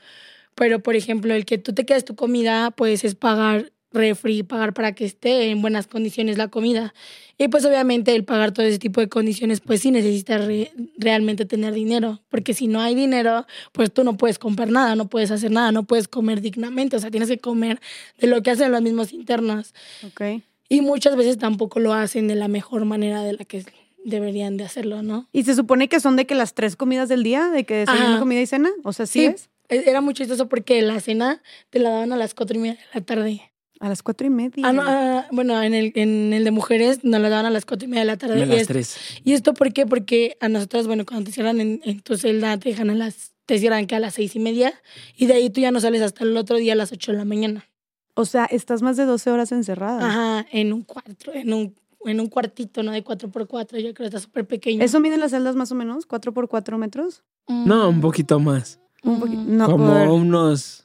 Pero 0.54 0.78
por 0.84 0.94
ejemplo, 0.94 1.34
el 1.34 1.46
que 1.46 1.58
tú 1.58 1.72
te 1.72 1.84
quedes 1.84 2.04
tu 2.04 2.14
comida, 2.14 2.70
pues 2.70 3.02
es 3.02 3.16
pagar 3.16 3.72
refri, 3.92 4.42
pagar 4.42 4.72
para 4.72 4.92
que 4.94 5.04
esté 5.04 5.50
en 5.50 5.62
buenas 5.62 5.86
condiciones 5.86 6.38
la 6.38 6.48
comida. 6.48 6.94
Y 7.38 7.48
pues 7.48 7.64
obviamente 7.64 8.14
el 8.14 8.24
pagar 8.24 8.52
todo 8.52 8.66
ese 8.66 8.78
tipo 8.78 9.00
de 9.00 9.08
condiciones, 9.08 9.60
pues 9.60 9.80
sí 9.80 9.90
necesitas 9.90 10.44
re- 10.46 10.70
realmente 10.98 11.44
tener 11.46 11.72
dinero, 11.74 12.20
porque 12.28 12.54
si 12.54 12.66
no 12.68 12.80
hay 12.80 12.94
dinero, 12.94 13.46
pues 13.72 13.92
tú 13.92 14.04
no 14.04 14.16
puedes 14.16 14.38
comprar 14.38 14.70
nada, 14.70 14.94
no 14.94 15.08
puedes 15.08 15.30
hacer 15.30 15.50
nada, 15.50 15.72
no 15.72 15.84
puedes 15.84 16.06
comer 16.06 16.40
dignamente, 16.40 16.96
o 16.96 17.00
sea, 17.00 17.10
tienes 17.10 17.28
que 17.28 17.38
comer 17.38 17.80
de 18.18 18.26
lo 18.26 18.42
que 18.42 18.50
hacen 18.50 18.70
los 18.70 18.82
mismos 18.82 19.12
internos. 19.12 19.74
Ok. 20.06 20.42
Y 20.68 20.82
muchas 20.82 21.16
veces 21.16 21.38
tampoco 21.38 21.80
lo 21.80 21.92
hacen 21.94 22.28
de 22.28 22.36
la 22.36 22.46
mejor 22.46 22.84
manera 22.84 23.22
de 23.24 23.32
la 23.32 23.44
que 23.44 23.64
deberían 24.04 24.56
de 24.56 24.64
hacerlo, 24.64 25.02
¿no? 25.02 25.26
¿Y 25.32 25.42
se 25.44 25.54
supone 25.54 25.88
que 25.88 25.98
son 26.00 26.14
de 26.16 26.26
que 26.26 26.34
las 26.34 26.54
tres 26.54 26.76
comidas 26.76 27.08
del 27.08 27.22
día? 27.22 27.48
¿De 27.50 27.64
que 27.64 27.74
desayuno, 27.74 28.18
comida 28.18 28.40
y 28.40 28.46
cena? 28.46 28.70
O 28.84 28.92
sea, 28.92 29.06
¿sí, 29.06 29.24
es? 29.26 29.50
e- 29.68 29.84
Era 29.90 30.00
muy 30.00 30.14
chistoso 30.14 30.48
porque 30.48 30.80
la 30.82 31.00
cena 31.00 31.42
te 31.70 31.80
la 31.80 31.90
daban 31.90 32.12
a 32.12 32.16
las 32.16 32.34
cuatro 32.34 32.56
y 32.56 32.60
media 32.60 32.74
de 32.74 33.00
la 33.00 33.00
tarde. 33.04 33.49
A 33.80 33.88
las 33.88 34.02
cuatro 34.02 34.26
y 34.26 34.30
media. 34.30 34.62
Ah, 34.66 34.72
no, 34.74 34.82
ah, 34.86 35.26
bueno, 35.32 35.60
en 35.62 35.72
el, 35.74 35.92
en 35.94 36.32
el 36.34 36.44
de 36.44 36.50
mujeres 36.50 37.02
nos 37.02 37.20
la 37.20 37.28
daban 37.30 37.46
a 37.46 37.50
las 37.50 37.64
cuatro 37.64 37.86
y 37.86 37.88
media 37.88 38.02
de 38.02 38.06
la 38.06 38.16
tarde. 38.18 38.34
De 38.36 38.42
Y, 38.42 38.46
las 38.46 38.58
es- 38.60 38.66
tres. 38.68 38.96
¿Y 39.24 39.32
esto 39.32 39.54
por 39.54 39.72
qué? 39.72 39.86
Porque 39.86 40.36
a 40.40 40.48
nosotros, 40.50 40.86
bueno, 40.86 41.06
cuando 41.06 41.24
te 41.26 41.32
cierran 41.32 41.60
en, 41.62 41.80
en 41.84 42.00
tu 42.00 42.16
celda, 42.18 42.58
te 42.58 42.68
dejan 42.68 42.90
a 42.90 42.94
las, 42.94 43.32
te 43.46 43.58
cierran 43.58 43.86
que 43.86 43.96
a 43.96 44.00
las 44.00 44.14
seis 44.14 44.36
y 44.36 44.38
media 44.38 44.74
y 45.16 45.26
de 45.26 45.32
ahí 45.34 45.48
tú 45.50 45.60
ya 45.62 45.70
no 45.72 45.80
sales 45.80 46.02
hasta 46.02 46.24
el 46.24 46.36
otro 46.36 46.56
día 46.56 46.74
a 46.74 46.76
las 46.76 46.92
ocho 46.92 47.12
de 47.12 47.18
la 47.18 47.24
mañana. 47.24 47.66
O 48.14 48.26
sea, 48.26 48.44
estás 48.44 48.82
más 48.82 48.98
de 48.98 49.06
12 49.06 49.30
horas 49.30 49.50
encerrada. 49.50 50.06
Ajá, 50.06 50.46
en 50.52 50.74
un 50.74 50.82
cuarto, 50.82 51.32
en 51.32 51.54
un, 51.54 51.74
en 52.04 52.20
un 52.20 52.26
cuartito, 52.28 52.82
¿no? 52.82 52.92
De 52.92 53.02
cuatro 53.02 53.30
por 53.30 53.46
cuatro, 53.46 53.78
yo 53.78 53.94
creo 53.94 54.10
que 54.10 54.14
está 54.16 54.20
súper 54.20 54.46
pequeño. 54.46 54.84
¿Eso 54.84 55.00
miden 55.00 55.20
las 55.20 55.30
celdas 55.30 55.56
más 55.56 55.72
o 55.72 55.74
menos? 55.74 56.04
¿Cuatro 56.04 56.34
por 56.34 56.48
cuatro 56.48 56.76
metros? 56.76 57.22
Mm, 57.48 57.66
No, 57.66 57.88
un 57.88 58.02
poquito 58.02 58.38
más. 58.38 58.78
Un 59.02 59.18
poquito. 59.20 59.40
No, 59.42 59.70
como 59.70 59.86
por- 59.90 60.08
unos 60.08 60.84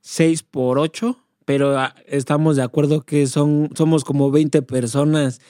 6 0.00 0.42
por 0.42 0.78
8, 0.78 1.18
pero 1.48 1.78
ah, 1.78 1.94
estamos 2.06 2.56
de 2.56 2.62
acuerdo 2.62 3.06
que 3.06 3.26
son 3.26 3.70
somos 3.74 4.04
como 4.04 4.30
20 4.30 4.60
personas 4.60 5.40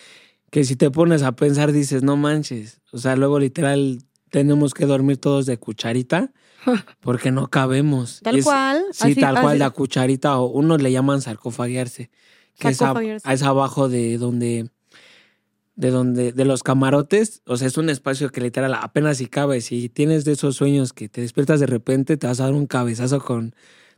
que 0.52 0.62
si 0.62 0.76
te 0.76 0.93
pones 0.93 1.25
a 1.25 1.33
pensar 1.33 1.73
dices, 1.73 2.05
no 2.05 2.17
manches, 2.17 2.81
o 2.93 2.99
sea, 2.99 3.17
luego 3.17 3.40
literal 3.40 3.99
tenemos 4.31 4.75
que 4.75 4.87
dormir 4.87 5.17
todos 5.17 5.45
de 5.47 5.57
cucharita 5.59 6.31
porque 7.00 7.33
no 7.33 7.49
cabemos. 7.49 8.21
Tal 8.23 8.38
Es- 8.38 8.45
cual, 8.45 8.85
Sí, 8.93 9.11
así- 9.12 9.21
tal 9.21 9.40
cual, 9.40 9.59
la 9.59 9.71
cucharita 9.71 10.38
o 10.38 10.47
unos 10.47 10.81
le 10.81 10.93
llaman 10.93 11.21
sarcofaguearse, 11.21 12.11
que 12.61 12.69
es, 12.69 12.76
a- 12.81 12.87
Sarcofaguearse. 12.87 13.33
es 13.33 13.43
abajo 13.43 13.88
de 13.88 14.19
donde 14.19 14.71
de 15.75 15.90
donde 15.90 16.33
de 16.33 16.45
los 16.45 16.62
camarotes, 16.62 17.43
o 17.47 17.57
sea, 17.57 17.67
es 17.67 17.76
un 17.76 17.88
espacio 17.90 18.31
que 18.31 18.40
literal 18.40 18.73
apenas 18.75 19.19
si 19.19 19.26
cabe, 19.26 19.61
si 19.61 19.88
tienes 19.88 20.25
de 20.25 20.33
esos 20.33 20.55
sueños 20.55 20.93
que 20.93 21.09
te 21.09 21.21
despiertas 21.23 21.59
de 21.61 21.67
repente, 21.67 22.17
te 22.17 22.26
vas 22.28 22.38
a 22.40 22.45
dar 22.45 22.52
un 22.55 22.67
cabezazo 22.67 23.21
con 23.21 23.55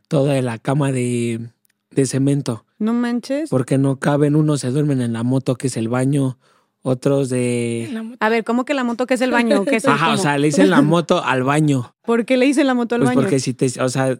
toda 0.07 0.39
la 0.41 0.57
cama 0.59 0.91
de, 0.91 1.49
de 1.91 2.05
cemento, 2.05 2.65
No 2.79 2.93
manches. 2.93 3.49
porque 3.49 3.77
no 3.77 3.99
caben, 3.99 4.35
unos 4.35 4.61
se 4.61 4.69
duermen 4.71 5.01
en 5.01 5.13
la 5.13 5.23
moto 5.23 5.55
que 5.55 5.67
es 5.67 5.77
el 5.77 5.89
baño, 5.89 6.37
otros 6.83 7.29
de. 7.29 8.15
A 8.19 8.29
ver, 8.29 8.43
¿cómo 8.43 8.65
que 8.65 8.73
la 8.73 8.83
moto 8.83 9.05
que 9.05 9.13
es 9.15 9.21
el 9.21 9.31
baño? 9.31 9.65
¿Qué 9.65 9.75
es 9.75 9.85
Ajá, 9.87 10.13
o 10.13 10.17
sea, 10.17 10.37
le 10.37 10.47
dicen 10.47 10.69
la 10.69 10.81
moto 10.81 11.23
al 11.23 11.43
baño. 11.43 11.93
¿Por 12.03 12.25
qué 12.25 12.37
le 12.37 12.45
dicen 12.47 12.65
la 12.67 12.73
moto 12.73 12.95
al 12.95 13.01
Pues 13.01 13.09
baño? 13.11 13.21
porque 13.21 13.39
si 13.39 13.53
te, 13.53 13.67
o 13.81 13.89
sea, 13.89 14.17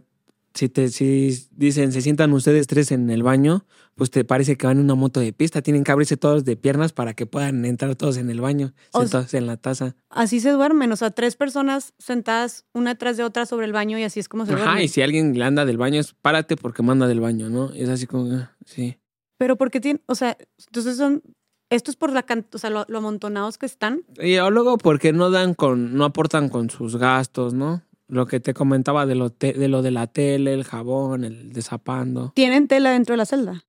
si 0.53 0.69
te, 0.69 0.89
si 0.89 1.47
dicen, 1.51 1.91
se 1.91 2.01
sientan 2.01 2.33
ustedes 2.33 2.67
tres 2.67 2.91
en 2.91 3.09
el 3.09 3.23
baño, 3.23 3.65
pues 3.95 4.09
te 4.11 4.23
parece 4.25 4.57
que 4.57 4.67
van 4.67 4.77
en 4.77 4.85
una 4.85 4.95
moto 4.95 5.19
de 5.19 5.31
pista, 5.33 5.61
tienen 5.61 5.83
que 5.83 5.91
abrirse 5.91 6.17
todos 6.17 6.43
de 6.43 6.55
piernas 6.57 6.91
para 6.93 7.13
que 7.13 7.25
puedan 7.25 7.65
entrar 7.65 7.95
todos 7.95 8.17
en 8.17 8.29
el 8.29 8.41
baño, 8.41 8.73
O 8.91 9.01
sentados 9.01 9.33
en 9.33 9.47
la 9.47 9.57
taza. 9.57 9.95
Así 10.09 10.39
se 10.39 10.49
duermen, 10.51 10.91
o 10.91 10.95
sea, 10.95 11.11
tres 11.11 11.35
personas 11.35 11.93
sentadas 11.99 12.65
una 12.73 12.95
tras 12.95 13.17
de 13.17 13.23
otra 13.23 13.45
sobre 13.45 13.65
el 13.65 13.71
baño 13.71 13.97
y 13.97 14.03
así 14.03 14.19
es 14.19 14.27
como 14.27 14.45
se 14.45 14.53
Ajá, 14.53 14.63
duermen. 14.63 14.83
y 14.83 14.87
si 14.87 15.01
alguien 15.01 15.37
le 15.37 15.43
anda 15.43 15.65
del 15.65 15.77
baño, 15.77 15.99
es 15.99 16.13
párate 16.13 16.57
porque 16.57 16.83
manda 16.83 17.07
del 17.07 17.19
baño, 17.19 17.49
¿no? 17.49 17.71
Es 17.73 17.89
así 17.89 18.07
como, 18.07 18.31
ah, 18.33 18.55
sí. 18.65 18.97
Pero 19.37 19.55
porque 19.57 19.79
tienen, 19.79 20.01
o 20.05 20.15
sea, 20.15 20.37
entonces 20.67 20.97
son, 20.97 21.23
esto 21.69 21.91
es 21.91 21.97
por 21.97 22.11
la, 22.11 22.25
o 22.53 22.57
sea, 22.57 22.69
lo, 22.69 22.85
lo 22.87 22.97
amontonados 22.97 23.57
que 23.57 23.65
están. 23.65 24.03
Y 24.21 24.37
luego 24.37 24.77
porque 24.77 25.13
no 25.13 25.31
dan 25.31 25.53
con, 25.53 25.95
no 25.95 26.05
aportan 26.05 26.49
con 26.49 26.69
sus 26.69 26.97
gastos, 26.97 27.53
¿no? 27.53 27.81
Lo 28.11 28.27
que 28.27 28.41
te 28.41 28.53
comentaba 28.53 29.05
de 29.05 29.15
lo, 29.15 29.29
te- 29.29 29.53
de 29.53 29.69
lo 29.69 29.81
de 29.81 29.89
la 29.91 30.05
tele, 30.05 30.53
el 30.53 30.65
jabón, 30.65 31.23
el 31.23 31.53
desapando. 31.53 32.33
Tienen 32.35 32.67
tela 32.67 32.91
dentro 32.91 33.13
de 33.13 33.17
la 33.17 33.25
celda. 33.25 33.63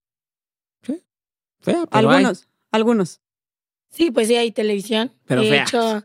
Fea, 1.61 1.87
pero 1.89 2.11
hay. 2.11 2.17
Algunos, 2.17 2.49
algunos. 2.73 3.21
Sí, 3.91 4.11
pues 4.11 4.27
sí 4.27 4.35
hay 4.35 4.51
televisión. 4.51 5.13
Pero 5.27 5.43
de 5.43 5.49
feas. 5.49 5.69
hecho, 5.73 6.03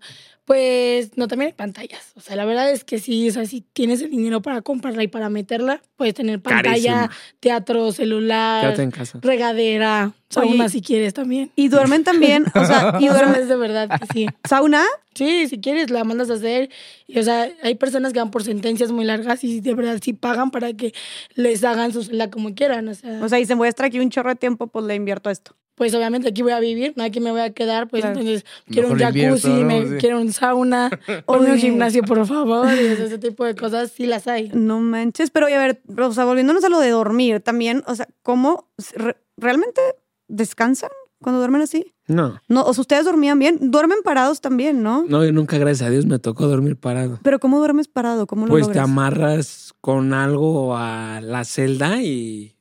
pues 0.48 1.18
no, 1.18 1.28
también 1.28 1.48
hay 1.50 1.54
pantallas. 1.54 2.14
O 2.16 2.22
sea, 2.22 2.38
la 2.38 2.46
verdad 2.46 2.72
es 2.72 2.86
que 2.86 3.00
sí, 3.00 3.28
o 3.28 3.34
sea, 3.34 3.46
si 3.46 3.66
tienes 3.74 4.02
el 4.02 4.12
dinero 4.12 4.42
para 4.42 4.62
comprarla 4.62 5.04
y 5.04 5.10
para 5.10 5.28
meterla, 5.30 5.82
puedes 5.98 6.14
tener 6.14 6.40
pantalla, 6.42 6.94
Carísimo. 6.94 7.10
teatro, 7.42 7.92
celular, 7.92 8.62
Quédate 8.64 8.84
en 8.84 8.92
casa. 8.92 9.20
regadera, 9.22 10.14
Oye, 10.38 10.48
sauna 10.48 10.70
si 10.70 10.82
quieres 10.82 11.14
también. 11.14 11.52
Y 11.58 11.68
duermen 11.68 12.06
también, 12.06 12.46
o 12.56 12.66
sea, 12.66 12.96
y 12.98 13.08
duermen. 13.10 13.42
es 13.42 13.50
de 13.50 13.58
verdad 13.58 13.90
que 14.00 14.06
sí. 14.14 14.28
¿Sauna? 14.48 14.86
Sí, 15.16 15.50
si 15.50 15.60
quieres 15.60 15.90
la 15.90 16.06
mandas 16.06 16.30
a 16.30 16.36
hacer. 16.36 16.70
Y, 17.08 17.20
o 17.20 17.24
sea, 17.24 17.50
hay 17.62 17.76
personas 17.76 18.14
que 18.14 18.20
van 18.20 18.32
por 18.32 18.46
sentencias 18.46 18.90
muy 18.94 19.04
largas 19.04 19.44
y 19.44 19.60
de 19.60 19.74
verdad 19.74 20.00
sí 20.02 20.14
pagan 20.14 20.50
para 20.52 20.72
que 20.72 20.94
les 21.36 21.62
hagan 21.66 21.92
su 21.92 22.04
celda 22.04 22.32
como 22.32 22.56
quieran. 22.56 22.88
O 22.88 22.94
sea, 22.94 23.20
O 23.22 23.28
sea, 23.28 23.38
dicen, 23.38 23.58
voy 23.58 23.66
a 23.66 23.70
estar 23.70 23.86
aquí 23.86 24.00
un 24.00 24.10
chorro 24.12 24.30
de 24.30 24.36
tiempo, 24.38 24.68
pues 24.68 24.86
le 24.86 24.96
invierto 24.96 25.28
a 25.28 25.34
esto. 25.34 25.58
Pues 25.78 25.94
obviamente 25.94 26.28
aquí 26.28 26.42
voy 26.42 26.52
a 26.52 26.60
vivir, 26.60 26.94
no 26.98 27.04
aquí 27.04 27.20
me 27.20 27.32
voy 27.32 27.40
a 27.42 27.52
quedar, 27.54 27.88
pues 27.88 28.02
Claro. 28.02 28.20
entonces 28.20 28.46
quiero 28.66 28.90
un 28.90 28.96
Mejor 28.98 29.14
jacuzzi, 29.14 29.48
invierto, 29.62 29.90
me- 29.92 29.98
quiero 29.98 30.20
un 30.20 30.34
sauna, 30.34 30.90
o 31.28 31.38
un 31.38 31.56
gimnasio, 31.58 32.04
por 32.04 32.26
favor, 32.26 32.74
y 32.74 32.88
ese 32.88 33.18
tipo 33.20 33.46
de 33.46 33.56
cosas 33.56 33.92
sí 33.92 34.08
las 34.08 34.28
hay. 34.28 34.50
No 34.54 34.80
manches, 34.82 35.30
pero 35.30 35.48
y 35.48 35.54
a 35.54 35.60
ver, 35.60 35.82
o 35.98 36.12
sea, 36.12 36.26
volviéndonos 36.26 36.64
a 36.64 36.70
lo 36.70 36.80
de 36.80 36.90
dormir 36.90 37.40
también, 37.42 37.84
o 37.88 37.94
sea, 37.96 38.08
¿cómo, 38.24 38.70
re- 38.96 39.18
¿realmente 39.38 39.80
descansan 40.28 40.90
cuando 41.22 41.40
duermen 41.40 41.62
así? 41.62 41.94
No, 42.08 42.40
No, 42.48 42.64
o 42.64 42.74
sea, 42.74 42.82
ustedes 42.82 43.06
dormían 43.06 43.38
bien, 43.38 43.58
duermen 43.70 44.00
parados 44.04 44.40
también, 44.42 44.82
¿no? 44.82 45.04
no, 45.08 45.24
yo 45.26 45.32
nunca, 45.34 45.58
gracias 45.58 45.88
a 45.88 45.92
Dios, 45.92 46.06
me 46.06 46.20
tocó 46.20 46.48
dormir 46.48 46.76
parado. 46.78 47.20
Pero 47.22 47.40
¿cómo 47.40 47.60
duermes 47.60 47.88
parado? 47.88 48.26
¿Cómo 48.28 48.46
lo 48.48 48.52
Pues 48.52 48.72
te 48.72 48.80
amarras 48.80 49.74
con 49.82 50.14
algo 50.14 50.76
a 50.78 51.20
la 51.22 51.44
celda 51.44 52.02
y 52.02 52.56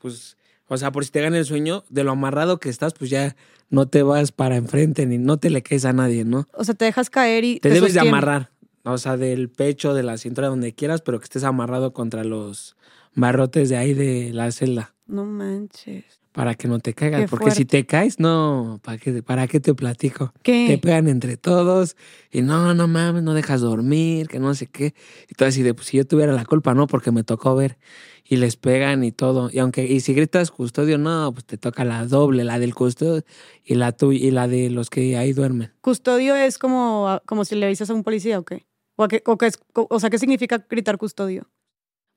pues, 0.00 0.36
o 0.72 0.78
sea, 0.78 0.90
por 0.90 1.04
si 1.04 1.10
te 1.10 1.20
gana 1.20 1.38
el 1.38 1.44
sueño, 1.44 1.84
de 1.90 2.02
lo 2.02 2.12
amarrado 2.12 2.58
que 2.58 2.68
estás, 2.68 2.94
pues 2.94 3.10
ya 3.10 3.36
no 3.68 3.86
te 3.88 4.02
vas 4.02 4.32
para 4.32 4.56
enfrente 4.56 5.04
ni 5.06 5.18
no 5.18 5.36
te 5.36 5.50
le 5.50 5.62
caes 5.62 5.84
a 5.84 5.92
nadie, 5.92 6.24
¿no? 6.24 6.48
O 6.54 6.64
sea, 6.64 6.74
te 6.74 6.86
dejas 6.86 7.10
caer 7.10 7.44
y 7.44 7.60
Te, 7.60 7.68
debes 7.68 7.94
de 7.94 8.00
amarrar, 8.00 8.50
o 8.82 8.96
sea, 8.96 9.16
del 9.16 9.50
pecho, 9.50 9.92
de 9.92 10.02
la 10.02 10.16
cintura, 10.16 10.48
donde 10.48 10.72
quieras, 10.72 11.02
pero 11.02 11.18
que 11.18 11.24
estés 11.24 11.44
amarrado 11.44 11.92
contra 11.92 12.24
los 12.24 12.76
barrotes 13.14 13.68
de 13.68 13.76
ahí 13.76 13.92
de 13.92 14.30
la 14.32 14.50
celda. 14.50 14.94
No 15.06 15.26
manches. 15.26 16.04
Para 16.32 16.54
que 16.54 16.66
no 16.66 16.78
te 16.78 16.94
caigas, 16.94 17.20
Qué 17.20 17.28
porque 17.28 17.50
si 17.50 17.66
te 17.66 17.84
caes, 17.84 18.18
no, 18.18 18.80
¿para 18.82 18.96
qué, 18.96 19.22
¿para 19.22 19.46
qué 19.46 19.60
te 19.60 19.74
platico? 19.74 20.32
¿Qué? 20.42 20.66
Te 20.66 20.78
pegan 20.78 21.06
entre 21.06 21.36
todos 21.36 21.94
y 22.30 22.40
no, 22.40 22.72
no 22.72 22.88
mames, 22.88 23.22
no 23.22 23.34
dejas 23.34 23.60
dormir, 23.60 24.28
que 24.28 24.38
no 24.38 24.54
sé 24.54 24.66
qué. 24.66 24.94
Y 25.28 25.34
todo 25.34 25.50
así 25.50 25.62
de, 25.62 25.74
pues 25.74 25.88
si 25.88 25.98
yo 25.98 26.06
tuviera 26.06 26.32
la 26.32 26.46
culpa, 26.46 26.72
no, 26.72 26.86
porque 26.86 27.10
me 27.12 27.22
tocó 27.24 27.54
ver. 27.54 27.76
Y 28.24 28.36
les 28.36 28.56
pegan 28.56 29.02
y 29.04 29.12
todo. 29.12 29.50
Y 29.52 29.58
aunque, 29.58 29.84
y 29.84 30.00
si 30.00 30.14
gritas 30.14 30.50
custodio, 30.50 30.96
no, 30.96 31.32
pues 31.32 31.44
te 31.44 31.58
toca 31.58 31.84
la 31.84 32.06
doble, 32.06 32.44
la 32.44 32.58
del 32.58 32.74
custodio 32.74 33.24
y 33.64 33.74
la 33.74 33.92
tuya 33.92 34.18
y 34.26 34.30
la 34.30 34.48
de 34.48 34.70
los 34.70 34.90
que 34.90 35.16
ahí 35.16 35.32
duermen. 35.32 35.72
Custodio 35.80 36.34
es 36.36 36.56
como, 36.58 37.20
como 37.26 37.44
si 37.44 37.56
le 37.56 37.66
dices 37.68 37.90
a 37.90 37.94
un 37.94 38.04
policía 38.04 38.38
o 38.38 38.44
qué. 38.44 38.66
O, 38.96 39.04
a 39.04 39.08
qué- 39.08 39.22
o, 39.26 39.36
qué 39.38 39.46
es- 39.46 39.58
o 39.74 40.00
sea, 40.00 40.08
¿qué 40.10 40.18
significa 40.18 40.64
gritar 40.70 40.98
custodio? 40.98 41.48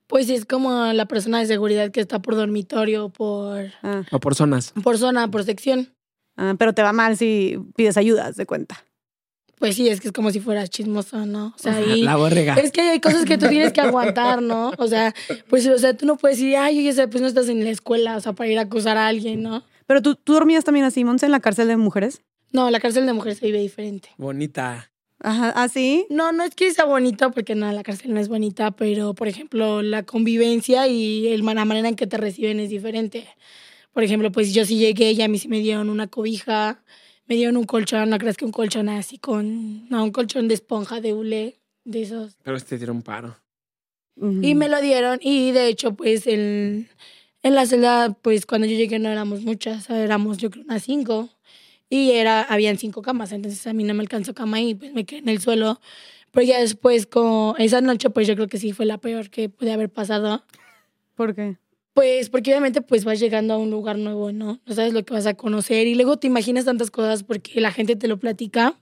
Pues 0.08 0.30
es 0.30 0.44
como 0.44 0.92
la 0.92 1.06
persona 1.06 1.40
de 1.40 1.46
seguridad 1.46 1.90
que 1.90 2.00
está 2.00 2.20
por 2.22 2.36
dormitorio, 2.36 3.08
por, 3.08 3.66
Ah, 3.82 4.04
O 4.12 4.20
por 4.20 4.34
zonas. 4.36 4.72
por 4.84 4.98
zona, 4.98 5.28
por 5.30 5.42
sección. 5.42 5.92
ah, 6.36 6.54
pero 6.58 6.72
te 6.74 6.82
va 6.82 6.92
mal 6.92 7.16
si 7.16 7.58
pides 7.74 7.96
ayuda, 7.96 8.26
haz 8.26 8.36
de 8.36 8.46
cuenta. 8.46 8.84
Pues 9.58 9.74
sí, 9.74 9.88
es 9.88 10.00
que 10.00 10.08
es 10.08 10.12
como 10.12 10.30
si 10.30 10.40
fueras 10.40 10.68
chismoso, 10.68 11.24
¿no? 11.24 11.54
O 11.56 11.58
sea, 11.58 11.76
ahí... 11.76 12.02
La 12.02 12.16
borrega. 12.16 12.54
Es 12.54 12.72
que 12.72 12.82
hay 12.82 13.00
cosas 13.00 13.24
que 13.24 13.38
tú 13.38 13.48
tienes 13.48 13.72
que 13.72 13.80
aguantar, 13.80 14.42
¿no? 14.42 14.72
O 14.76 14.86
sea, 14.86 15.14
pues, 15.48 15.66
o 15.66 15.78
sea, 15.78 15.96
tú 15.96 16.04
no 16.04 16.16
puedes 16.16 16.36
decir, 16.36 16.56
ay, 16.56 16.78
oye, 16.78 17.08
pues 17.08 17.22
no 17.22 17.26
estás 17.26 17.48
en 17.48 17.64
la 17.64 17.70
escuela, 17.70 18.16
o 18.16 18.20
sea, 18.20 18.34
para 18.34 18.50
ir 18.50 18.58
a 18.58 18.62
acusar 18.62 18.98
a 18.98 19.06
alguien, 19.06 19.42
¿no? 19.42 19.64
Pero 19.86 20.02
tú, 20.02 20.14
tú 20.14 20.34
dormías 20.34 20.64
también 20.64 20.84
así, 20.84 21.04
Monse, 21.04 21.26
en 21.26 21.32
la 21.32 21.40
cárcel 21.40 21.68
de 21.68 21.76
mujeres. 21.78 22.22
No, 22.52 22.70
la 22.70 22.80
cárcel 22.80 23.06
de 23.06 23.12
mujeres 23.14 23.38
se 23.38 23.46
vive 23.46 23.58
diferente. 23.60 24.10
Bonita. 24.18 24.90
Ajá, 25.20 25.52
¿ah, 25.56 25.68
sí? 25.68 26.06
No, 26.10 26.32
no 26.32 26.44
es 26.44 26.54
que 26.54 26.72
sea 26.72 26.84
bonita, 26.84 27.30
porque 27.30 27.54
no, 27.54 27.72
la 27.72 27.82
cárcel 27.82 28.12
no 28.12 28.20
es 28.20 28.28
bonita, 28.28 28.72
pero, 28.72 29.14
por 29.14 29.28
ejemplo, 29.28 29.80
la 29.80 30.02
convivencia 30.02 30.86
y 30.88 31.28
el, 31.28 31.44
la 31.44 31.64
manera 31.64 31.88
en 31.88 31.96
que 31.96 32.06
te 32.06 32.18
reciben 32.18 32.60
es 32.60 32.68
diferente. 32.68 33.26
Por 33.92 34.04
ejemplo, 34.04 34.30
pues 34.30 34.52
yo 34.52 34.66
sí 34.66 34.76
llegué 34.76 35.12
y 35.12 35.22
a 35.22 35.28
mí 35.28 35.38
sí 35.38 35.48
me 35.48 35.60
dieron 35.60 35.88
una 35.88 36.06
cobija, 36.08 36.82
me 37.26 37.34
dieron 37.34 37.56
un 37.56 37.64
colchón, 37.64 38.10
no 38.10 38.18
creas 38.18 38.36
que 38.36 38.44
un 38.44 38.52
colchón 38.52 38.88
así 38.88 39.18
con, 39.18 39.88
no, 39.88 40.04
un 40.04 40.12
colchón 40.12 40.48
de 40.48 40.54
esponja 40.54 41.00
de 41.00 41.12
hule, 41.12 41.60
de 41.84 42.02
esos. 42.02 42.36
Pero 42.42 42.56
este 42.56 42.78
tiene 42.78 42.92
un 42.92 43.02
paro. 43.02 43.36
Y 44.40 44.54
me 44.54 44.70
lo 44.70 44.80
dieron 44.80 45.18
y 45.20 45.52
de 45.52 45.68
hecho 45.68 45.94
pues 45.94 46.26
en, 46.26 46.88
en 47.42 47.54
la 47.54 47.66
celda 47.66 48.16
pues 48.22 48.46
cuando 48.46 48.66
yo 48.66 48.74
llegué 48.74 48.98
no 48.98 49.10
éramos 49.10 49.42
muchas, 49.42 49.90
éramos 49.90 50.38
yo 50.38 50.50
creo 50.50 50.64
unas 50.64 50.84
cinco 50.84 51.28
y 51.90 52.12
era, 52.12 52.40
habían 52.42 52.78
cinco 52.78 53.02
camas, 53.02 53.32
entonces 53.32 53.66
a 53.66 53.74
mí 53.74 53.84
no 53.84 53.92
me 53.92 54.00
alcanzó 54.00 54.32
cama 54.34 54.58
y 54.60 54.74
pues 54.74 54.94
me 54.94 55.04
quedé 55.04 55.18
en 55.18 55.28
el 55.28 55.40
suelo. 55.40 55.80
Pero 56.32 56.46
ya 56.46 56.58
después 56.60 57.06
con 57.06 57.60
esa 57.60 57.82
noche 57.82 58.08
pues 58.08 58.26
yo 58.26 58.34
creo 58.36 58.48
que 58.48 58.58
sí 58.58 58.72
fue 58.72 58.86
la 58.86 58.96
peor 58.96 59.28
que 59.28 59.50
pude 59.50 59.70
haber 59.70 59.90
pasado. 59.90 60.42
¿Por 61.14 61.34
qué? 61.34 61.58
Pues 61.96 62.28
porque 62.28 62.50
obviamente 62.50 62.82
pues 62.82 63.06
vas 63.06 63.18
llegando 63.18 63.54
a 63.54 63.56
un 63.56 63.70
lugar 63.70 63.96
nuevo, 63.96 64.30
¿no? 64.30 64.60
No 64.66 64.74
sabes 64.74 64.92
lo 64.92 65.02
que 65.02 65.14
vas 65.14 65.24
a 65.24 65.32
conocer 65.32 65.86
y 65.86 65.94
luego 65.94 66.18
te 66.18 66.26
imaginas 66.26 66.66
tantas 66.66 66.90
cosas 66.90 67.22
porque 67.22 67.58
la 67.58 67.72
gente 67.72 67.96
te 67.96 68.06
lo 68.06 68.18
platica 68.18 68.76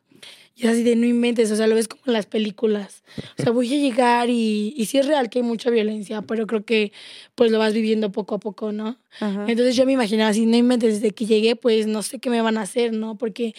y 0.56 0.64
es 0.64 0.72
así 0.72 0.82
de 0.82 0.96
no 0.96 1.06
inventes, 1.06 1.48
o 1.52 1.54
sea, 1.54 1.68
lo 1.68 1.76
ves 1.76 1.86
como 1.86 2.02
en 2.06 2.12
las 2.12 2.26
películas. 2.26 3.04
O 3.38 3.42
sea, 3.44 3.52
voy 3.52 3.72
a 3.72 3.76
llegar 3.76 4.30
y, 4.30 4.74
y 4.76 4.86
sí 4.86 4.98
es 4.98 5.06
real 5.06 5.30
que 5.30 5.38
hay 5.38 5.42
mucha 5.44 5.70
violencia, 5.70 6.22
pero 6.22 6.48
creo 6.48 6.64
que 6.64 6.90
pues 7.36 7.52
lo 7.52 7.60
vas 7.60 7.72
viviendo 7.72 8.10
poco 8.10 8.34
a 8.34 8.40
poco, 8.40 8.72
¿no? 8.72 8.98
Ajá. 9.20 9.44
Entonces 9.46 9.76
yo 9.76 9.86
me 9.86 9.92
imaginaba 9.92 10.30
así, 10.30 10.44
no 10.44 10.56
inventes, 10.56 11.00
desde 11.00 11.14
que 11.14 11.26
llegué 11.26 11.54
pues 11.54 11.86
no 11.86 12.02
sé 12.02 12.18
qué 12.18 12.30
me 12.30 12.42
van 12.42 12.58
a 12.58 12.62
hacer, 12.62 12.92
¿no? 12.92 13.16
Porque 13.16 13.54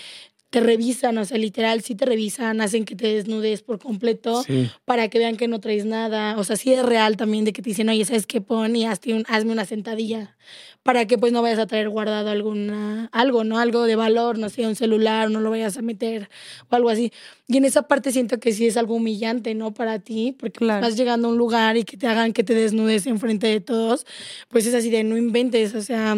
te 0.49 0.61
revisan, 0.61 1.17
o 1.17 1.25
sea, 1.25 1.37
literal, 1.37 1.81
sí 1.81 1.95
te 1.95 2.05
revisan, 2.05 2.61
hacen 2.61 2.85
que 2.85 2.95
te 2.95 3.07
desnudes 3.13 3.61
por 3.61 3.77
completo 3.79 4.43
Sí. 4.43 4.69
para 4.85 5.09
que 5.09 5.19
vean 5.19 5.35
que 5.35 5.47
no 5.49 5.59
traes 5.59 5.85
nada. 5.85 6.37
O 6.37 6.43
sea, 6.45 6.55
sí 6.55 6.71
es 6.71 6.81
real 6.85 7.17
también 7.17 7.43
de 7.43 7.51
que 7.51 7.61
te 7.61 7.71
dicen, 7.71 7.89
oye, 7.89 8.05
¿sabes 8.05 8.25
qué? 8.25 8.39
Pon 8.39 8.73
y 8.75 8.85
hazte 8.85 9.13
un- 9.13 9.25
hazme 9.27 9.51
una 9.51 9.65
sentadilla 9.65 10.37
para 10.83 11.07
que 11.07 11.17
pues 11.17 11.33
no 11.33 11.41
vayas 11.41 11.59
a 11.59 11.67
traer 11.67 11.89
guardado 11.89 12.29
alguna, 12.29 13.09
algo, 13.11 13.43
¿no? 13.43 13.57
Algo 13.59 13.83
de 13.83 13.95
valor, 13.97 14.37
no 14.37 14.47
sé, 14.49 14.65
un 14.65 14.75
celular, 14.75 15.29
no 15.29 15.41
lo 15.41 15.49
vayas 15.49 15.77
a 15.77 15.81
meter 15.81 16.29
o 16.69 16.75
algo 16.75 16.89
así. 16.89 17.11
Y 17.47 17.57
en 17.57 17.65
esa 17.65 17.81
parte 17.87 18.11
siento 18.11 18.39
que 18.39 18.53
sí 18.53 18.65
es 18.67 18.77
algo 18.77 18.95
humillante, 18.95 19.55
¿no? 19.55 19.73
Para 19.73 19.99
ti, 19.99 20.35
porque 20.39 20.59
Claro. 20.59 20.85
vas 20.85 20.95
llegando 20.95 21.27
a 21.27 21.31
un 21.31 21.37
lugar 21.37 21.75
y 21.75 21.83
que 21.83 21.97
te 21.97 22.07
hagan 22.07 22.31
que 22.33 22.43
te 22.43 22.53
desnudes 22.53 23.07
enfrente 23.07 23.47
de 23.47 23.59
todos, 23.61 24.05
pues 24.47 24.65
es 24.67 24.73
así 24.75 24.89
de 24.89 25.03
no 25.03 25.17
inventes, 25.17 25.75
o 25.75 25.81
sea... 25.81 26.15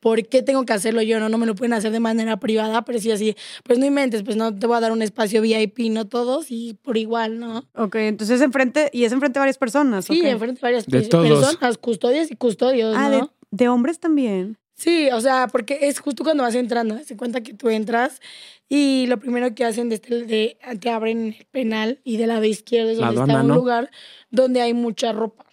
¿Por 0.00 0.26
qué 0.26 0.42
tengo 0.42 0.64
que 0.64 0.72
hacerlo 0.72 1.02
yo? 1.02 1.20
No, 1.20 1.28
no 1.28 1.38
me 1.38 1.46
lo 1.46 1.54
pueden 1.54 1.74
hacer 1.74 1.92
de 1.92 2.00
manera 2.00 2.38
privada, 2.38 2.84
pero 2.84 2.98
sí 2.98 3.10
así, 3.10 3.36
pues 3.64 3.78
no 3.78 3.84
inventes, 3.86 4.22
pues 4.22 4.36
no 4.36 4.54
te 4.58 4.66
voy 4.66 4.76
a 4.76 4.80
dar 4.80 4.92
un 4.92 5.02
espacio 5.02 5.42
VIP, 5.42 5.90
no 5.90 6.06
todos, 6.08 6.46
y 6.50 6.74
por 6.82 6.96
igual, 6.96 7.38
¿no? 7.38 7.68
Ok, 7.74 7.96
entonces 7.96 8.36
es 8.36 8.42
enfrente, 8.42 8.88
y 8.92 9.04
es 9.04 9.12
enfrente 9.12 9.38
de 9.38 9.40
varias 9.40 9.58
personas. 9.58 10.06
Sí, 10.06 10.18
ok. 10.20 10.26
enfrente 10.26 10.60
de 10.60 10.62
varias 10.66 10.86
De 10.86 11.02
pe- 11.02 11.08
todos. 11.08 11.28
personas, 11.28 11.78
custodias 11.78 12.30
y 12.30 12.36
custodios, 12.36 12.96
Ah, 12.96 13.10
¿no? 13.10 13.10
de, 13.10 13.26
de 13.50 13.68
hombres 13.68 14.00
también. 14.00 14.56
Sí, 14.74 15.10
o 15.12 15.20
sea, 15.20 15.46
porque 15.52 15.78
es 15.82 16.00
justo 16.00 16.24
cuando 16.24 16.42
vas 16.42 16.54
entrando, 16.54 16.98
se 17.04 17.14
cuenta 17.14 17.42
que 17.42 17.52
tú 17.52 17.68
entras 17.68 18.18
y 18.66 19.04
lo 19.08 19.18
primero 19.20 19.54
que 19.54 19.66
hacen 19.66 19.92
es 19.92 20.00
te, 20.00 20.24
de- 20.24 20.56
te 20.80 20.88
abren 20.88 21.36
el 21.38 21.46
penal 21.50 22.00
y 22.02 22.16
del 22.16 22.28
lado 22.28 22.44
izquierdo 22.44 22.88
es 22.90 22.96
La 22.96 23.08
donde 23.08 23.20
está 23.20 23.32
aduana, 23.32 23.42
un 23.42 23.48
¿no? 23.48 23.54
lugar 23.56 23.90
donde 24.30 24.62
hay 24.62 24.72
mucha 24.72 25.12
ropa. 25.12 25.44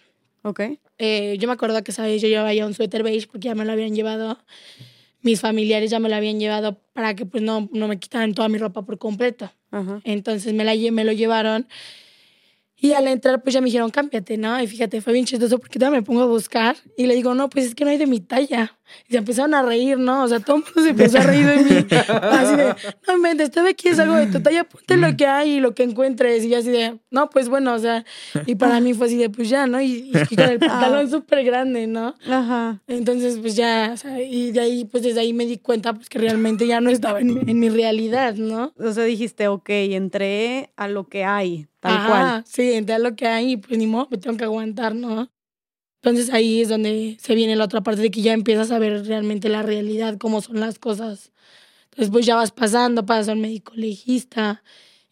Ok. 0.44 0.60
Eh, 0.98 1.36
yo 1.38 1.46
me 1.46 1.54
acuerdo 1.54 1.82
que, 1.82 1.92
¿sabes? 1.92 2.20
Yo 2.20 2.28
llevaba 2.28 2.52
ya 2.52 2.66
un 2.66 2.74
suéter 2.74 3.02
beige 3.02 3.26
porque 3.26 3.46
ya 3.46 3.54
me 3.54 3.64
lo 3.64 3.72
habían 3.72 3.94
llevado. 3.94 4.38
Mis 5.22 5.40
familiares 5.40 5.90
ya 5.90 5.98
me 5.98 6.08
lo 6.08 6.16
habían 6.16 6.38
llevado 6.38 6.80
para 6.92 7.14
que 7.14 7.26
pues 7.26 7.42
no, 7.42 7.68
no 7.72 7.88
me 7.88 7.98
quitaran 7.98 8.34
toda 8.34 8.48
mi 8.48 8.58
ropa 8.58 8.82
por 8.82 8.98
completo. 8.98 9.50
Ajá. 9.70 10.00
Entonces 10.04 10.54
me, 10.54 10.64
la, 10.64 10.74
me 10.92 11.04
lo 11.04 11.12
llevaron. 11.12 11.66
Y 12.80 12.92
al 12.92 13.08
entrar, 13.08 13.42
pues 13.42 13.54
ya 13.54 13.60
me 13.60 13.66
dijeron, 13.66 13.90
cámbiate, 13.90 14.36
¿no? 14.36 14.60
Y 14.62 14.66
fíjate, 14.68 15.00
fue 15.00 15.12
bien 15.12 15.24
chistoso 15.24 15.58
porque 15.58 15.78
todavía 15.80 16.00
me 16.00 16.04
pongo 16.06 16.22
a 16.22 16.26
buscar 16.26 16.76
y 16.96 17.06
le 17.06 17.14
digo, 17.14 17.34
no, 17.34 17.50
pues 17.50 17.66
es 17.66 17.74
que 17.74 17.84
no 17.84 17.90
hay 17.90 17.96
de 17.96 18.06
mi 18.06 18.20
talla. 18.20 18.77
Y 19.08 19.12
se 19.12 19.18
empezaron 19.18 19.54
a 19.54 19.62
reír, 19.62 19.98
¿no? 19.98 20.22
O 20.24 20.28
sea, 20.28 20.40
todo 20.40 20.56
el 20.56 20.62
mundo 20.64 20.82
se 20.82 20.90
empezó 20.90 21.18
a 21.18 21.22
reír 21.22 21.46
de 21.46 21.56
mí. 21.64 21.86
Así 22.22 22.56
de, 22.56 22.74
no 23.06 23.16
inventes, 23.16 23.50
todavía 23.50 23.74
quieres 23.74 23.98
algo 24.00 24.16
de 24.16 24.26
tu 24.28 24.40
talla, 24.40 24.64
ponte 24.64 24.96
lo 24.96 25.16
que 25.16 25.26
hay 25.26 25.54
y 25.56 25.60
lo 25.60 25.74
que 25.74 25.82
encuentres. 25.82 26.44
Y 26.44 26.50
yo 26.50 26.58
así 26.58 26.70
de, 26.70 26.98
no, 27.10 27.30
pues 27.30 27.48
bueno, 27.48 27.74
o 27.74 27.78
sea, 27.78 28.04
y 28.46 28.54
para 28.54 28.80
mí 28.80 28.94
fue 28.94 29.06
así 29.06 29.16
de, 29.16 29.30
pues 29.30 29.48
ya, 29.48 29.66
¿no? 29.66 29.80
Y, 29.80 30.12
y 30.30 30.36
con 30.36 30.48
el 30.48 30.58
pantalón 30.58 31.08
súper 31.10 31.44
grande, 31.44 31.86
¿no? 31.86 32.14
Ajá. 32.28 32.82
Entonces, 32.86 33.38
pues 33.40 33.56
ya, 33.56 33.90
o 33.92 33.96
sea, 33.96 34.20
y 34.22 34.52
de 34.52 34.60
ahí, 34.60 34.84
pues 34.84 35.02
desde 35.02 35.20
ahí 35.20 35.32
me 35.32 35.44
di 35.46 35.58
cuenta, 35.58 35.92
pues 35.94 36.08
que 36.08 36.18
realmente 36.18 36.66
ya 36.66 36.80
no 36.80 36.90
estaba 36.90 37.20
en, 37.20 37.34
mi- 37.34 37.42
en 37.50 37.58
mi 37.60 37.68
realidad, 37.68 38.34
¿no? 38.34 38.72
O 38.78 38.92
sea, 38.92 39.04
dijiste, 39.04 39.48
ok, 39.48 39.68
entré 39.68 40.70
a 40.76 40.88
lo 40.88 41.08
que 41.08 41.24
hay, 41.24 41.66
tal 41.80 41.92
Ajá, 41.96 42.06
cual. 42.08 42.44
Sí, 42.46 42.72
entré 42.72 42.94
a 42.94 42.98
lo 42.98 43.14
que 43.16 43.26
hay 43.26 43.52
y 43.52 43.56
pues 43.58 43.78
ni 43.78 43.86
modo, 43.86 44.08
me 44.10 44.18
tengo 44.18 44.36
que 44.36 44.44
aguantar, 44.44 44.94
¿no? 44.94 45.30
Entonces 46.02 46.32
ahí 46.32 46.60
es 46.60 46.68
donde 46.68 47.16
se 47.20 47.34
viene 47.34 47.56
la 47.56 47.64
otra 47.64 47.80
parte 47.80 48.00
de 48.02 48.10
que 48.10 48.22
ya 48.22 48.32
empiezas 48.32 48.70
a 48.70 48.78
ver 48.78 49.04
realmente 49.06 49.48
la 49.48 49.62
realidad, 49.62 50.16
cómo 50.18 50.40
son 50.40 50.60
las 50.60 50.78
cosas. 50.78 51.32
Entonces 51.90 52.10
pues 52.10 52.24
ya 52.26 52.36
vas 52.36 52.52
pasando, 52.52 53.04
pasas 53.04 53.30
al 53.30 53.38
médico 53.38 53.72
legista 53.74 54.62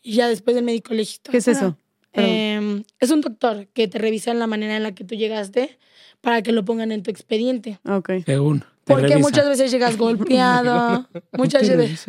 y 0.03 0.15
ya 0.15 0.29
después 0.29 0.55
del 0.55 0.65
médico 0.65 0.95
legista. 0.95 1.31
¿Qué 1.31 1.39
es 1.39 1.49
eso? 1.49 1.77
Eh, 2.13 2.83
es 3.01 3.11
un 3.11 3.21
doctor 3.21 3.67
que 3.75 3.89
te 3.89 3.99
revisa 3.99 4.33
la 4.35 4.47
manera 4.47 4.77
en 4.77 4.83
la 4.85 4.95
que 4.95 5.05
tú 5.05 5.17
llegaste 5.17 5.79
para 6.21 6.43
que 6.43 6.53
lo 6.53 6.65
pongan 6.65 6.93
en 6.93 7.03
tu 7.03 7.11
expediente. 7.11 7.79
Ok. 7.85 8.11
Según. 8.25 8.61
te 8.61 8.67
Porque 8.85 9.09
revisa. 9.09 9.19
muchas 9.19 9.49
veces 9.49 9.71
llegas 9.71 9.97
golpeado, 9.99 11.09
muchas 11.33 11.69
veces... 11.69 12.07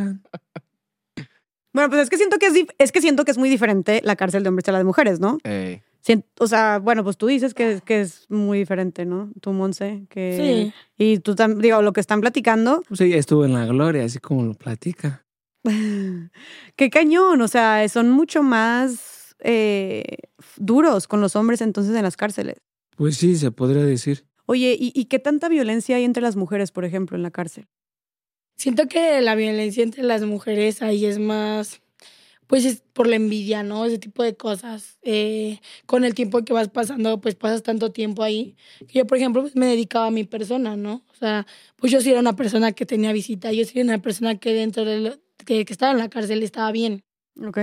Bueno, 1.74 1.90
pues 1.90 2.02
es 2.02 2.10
que 2.10 2.18
siento 2.18 2.40
que 2.40 2.48
es, 2.48 2.54
es 2.80 2.92
que 2.92 3.02
siento 3.02 3.24
que 3.24 3.32
es 3.32 3.38
muy 3.38 3.50
diferente 3.50 4.02
la 4.04 4.16
cárcel 4.16 4.42
de 4.42 4.50
hombres 4.50 4.68
a 4.68 4.72
la 4.72 4.80
de 4.80 4.84
mujeres, 4.84 5.20
¿no? 5.20 5.38
Ey. 5.44 5.84
O 6.40 6.48
sea, 6.48 6.80
bueno, 6.80 7.04
pues 7.04 7.18
tú 7.18 7.28
dices 7.28 7.54
que, 7.54 7.82
que 7.84 8.02
es 8.02 8.26
muy 8.30 8.60
diferente, 8.60 9.06
¿no? 9.06 9.32
Tú, 9.42 9.52
Monse, 9.52 10.06
que... 10.10 10.72
Sí. 10.98 11.04
Y 11.04 11.20
tú 11.20 11.36
también, 11.36 11.62
digo, 11.62 11.82
lo 11.82 11.94
que 11.94 12.00
están 12.00 12.22
platicando, 12.22 12.84
ella 13.00 13.18
estuvo 13.18 13.46
en 13.46 13.54
la 13.54 13.66
gloria, 13.66 14.04
así 14.04 14.20
como 14.20 14.44
lo 14.44 14.54
platica. 14.54 15.26
qué 16.76 16.90
cañón, 16.90 17.42
o 17.42 17.48
sea, 17.48 17.88
son 17.90 18.10
mucho 18.10 18.44
más 18.44 19.36
eh, 19.40 20.04
duros 20.56 21.08
con 21.08 21.22
los 21.22 21.36
hombres 21.36 21.62
entonces 21.62 21.96
en 21.96 22.04
las 22.04 22.18
cárceles. 22.18 22.58
Pues 22.96 23.18
sí, 23.18 23.36
se 23.36 23.52
podría 23.52 23.84
decir. 23.84 24.26
Oye, 24.46 24.78
¿y, 24.80 24.92
y 24.96 25.06
qué 25.06 25.20
tanta 25.20 25.50
violencia 25.50 25.98
hay 25.98 26.06
entre 26.06 26.24
las 26.24 26.36
mujeres, 26.36 26.72
por 26.72 26.86
ejemplo, 26.86 27.18
en 27.18 27.24
la 27.24 27.32
cárcel? 27.32 27.68
Siento 28.56 28.88
que 28.88 29.22
la 29.22 29.36
violencia 29.36 29.84
entre 29.84 30.04
las 30.04 30.24
mujeres 30.24 30.82
ahí 30.82 31.06
es 31.06 31.20
más, 31.20 31.80
pues 32.48 32.66
es 32.66 32.82
por 32.94 33.08
la 33.08 33.18
envidia, 33.18 33.62
¿no? 33.62 33.86
Ese 33.86 34.00
tipo 34.00 34.24
de 34.24 34.36
cosas. 34.36 34.98
Eh, 35.04 35.60
con 35.86 36.06
el 36.06 36.14
tiempo 36.16 36.44
que 36.44 36.54
vas 36.54 36.70
pasando, 36.70 37.20
pues 37.20 37.36
pasas 37.36 37.62
tanto 37.62 37.92
tiempo 37.92 38.24
ahí. 38.24 38.56
Yo, 38.94 39.06
por 39.06 39.18
ejemplo, 39.18 39.42
pues 39.42 39.56
me 39.56 39.68
dedicaba 39.68 40.08
a 40.08 40.12
mi 40.12 40.24
persona, 40.24 40.76
¿no? 40.76 41.04
O 41.12 41.16
sea, 41.16 41.46
pues 41.76 41.92
yo 41.92 42.02
sí 42.02 42.10
era 42.10 42.20
una 42.20 42.36
persona 42.36 42.72
que 42.72 42.86
tenía 42.86 43.12
visita, 43.12 43.52
yo 43.52 43.66
sí 43.66 43.80
era 43.80 43.86
una 43.86 44.02
persona 44.02 44.38
que 44.40 44.54
dentro 44.54 44.86
de 44.86 45.00
lo, 45.00 45.18
que, 45.46 45.66
que 45.66 45.74
estaba 45.74 45.92
en 45.92 46.00
la 46.00 46.10
cárcel 46.10 46.42
estaba 46.42 46.72
bien. 46.72 47.04
Ok. 47.46 47.60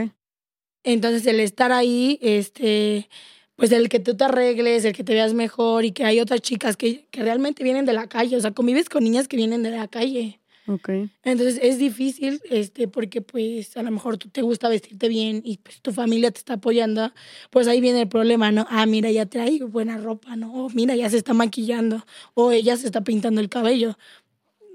Entonces, 0.84 1.26
el 1.26 1.40
estar 1.40 1.72
ahí, 1.72 2.18
este, 2.20 3.08
pues 3.56 3.72
el 3.72 3.88
que 3.88 4.00
tú 4.00 4.16
te 4.16 4.24
arregles, 4.24 4.84
el 4.84 4.92
que 4.92 5.02
te 5.02 5.14
veas 5.14 5.32
mejor 5.32 5.84
y 5.86 5.92
que 5.92 6.04
hay 6.04 6.20
otras 6.20 6.42
chicas 6.42 6.76
que, 6.76 7.06
que 7.10 7.22
realmente 7.22 7.64
vienen 7.64 7.86
de 7.86 7.94
la 7.94 8.06
calle, 8.06 8.36
o 8.36 8.40
sea, 8.40 8.50
convives 8.50 8.90
con 8.90 9.02
niñas 9.02 9.28
que 9.28 9.36
vienen 9.36 9.62
de 9.62 9.70
la 9.70 9.88
calle. 9.88 10.40
Ok. 10.66 10.88
Entonces 11.22 11.58
es 11.62 11.78
difícil, 11.78 12.40
este, 12.50 12.88
porque 12.88 13.20
pues 13.20 13.76
a 13.76 13.82
lo 13.82 13.90
mejor 13.90 14.16
tú 14.16 14.28
te 14.28 14.42
gusta 14.42 14.68
vestirte 14.68 15.08
bien 15.08 15.42
y 15.44 15.58
pues 15.58 15.80
tu 15.82 15.92
familia 15.92 16.30
te 16.30 16.38
está 16.38 16.54
apoyando, 16.54 17.12
pues 17.50 17.68
ahí 17.68 17.80
viene 17.80 18.02
el 18.02 18.08
problema, 18.08 18.50
¿no? 18.50 18.66
Ah, 18.70 18.86
mira, 18.86 19.10
ya 19.10 19.26
trae 19.26 19.58
buena 19.62 19.98
ropa, 19.98 20.36
¿no? 20.36 20.52
O 20.64 20.70
mira, 20.70 20.96
ya 20.96 21.10
se 21.10 21.18
está 21.18 21.34
maquillando, 21.34 22.04
o 22.32 22.50
ella 22.50 22.76
se 22.76 22.86
está 22.86 23.02
pintando 23.02 23.40
el 23.40 23.48
cabello. 23.48 23.98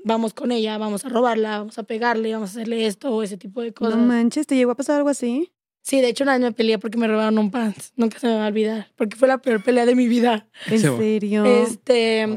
Vamos 0.06 0.34
con 0.34 0.52
ella, 0.52 0.78
vamos 0.78 1.06
a 1.06 1.10
robarla, 1.10 1.60
vamos 1.60 1.78
a 1.78 1.84
pegarle, 1.84 2.34
vamos 2.34 2.52
a 2.52 2.54
hacerle 2.54 2.86
esto 2.86 3.14
o 3.14 3.24
ese 3.24 3.38
tipo 3.38 3.62
de 3.62 3.74
cosas. 3.74 3.98
No 3.98 4.06
manches, 4.06 4.48
¿te 4.48 4.56
llegó 4.56 4.72
a 4.72 4.76
pasar 4.76 4.98
algo 4.98 5.10
así? 5.10 5.52
Sí, 5.82 6.02
de 6.02 6.10
hecho 6.10 6.24
una 6.24 6.34
vez 6.34 6.42
me 6.42 6.52
peleé 6.52 6.78
porque 6.78 6.98
me 6.98 7.08
robaron 7.08 7.38
un 7.40 7.52
pants. 7.52 7.94
Nunca 7.96 8.20
se 8.20 8.28
me 8.28 8.36
va 8.36 8.46
a 8.46 8.48
olvidar, 8.48 8.92
porque 8.96 9.18
fue 9.18 9.28
la 9.28 9.40
peor 9.40 9.64
pelea 9.64 9.86
de 9.86 9.96
mi 9.96 10.08
vida. 10.08 10.48
¿En 10.68 10.80
serio? 10.80 11.46
Este, 11.46 12.28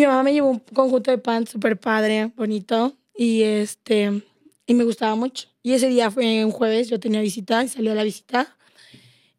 mi 0.00 0.06
mamá 0.06 0.22
me 0.22 0.32
llevó 0.32 0.50
un 0.50 0.58
conjunto 0.58 1.10
de 1.10 1.18
pants 1.18 1.50
súper 1.50 1.78
padre, 1.78 2.32
bonito, 2.36 2.96
y 3.14 3.42
este, 3.42 4.22
y 4.66 4.74
me 4.74 4.84
gustaba 4.84 5.14
mucho. 5.14 5.48
Y 5.62 5.72
ese 5.72 5.88
día 5.88 6.10
fue 6.10 6.44
un 6.44 6.52
jueves, 6.52 6.88
yo 6.88 6.98
tenía 6.98 7.20
visita, 7.20 7.62
y 7.62 7.68
salió 7.68 7.92
a 7.92 7.94
la 7.94 8.04
visita. 8.04 8.56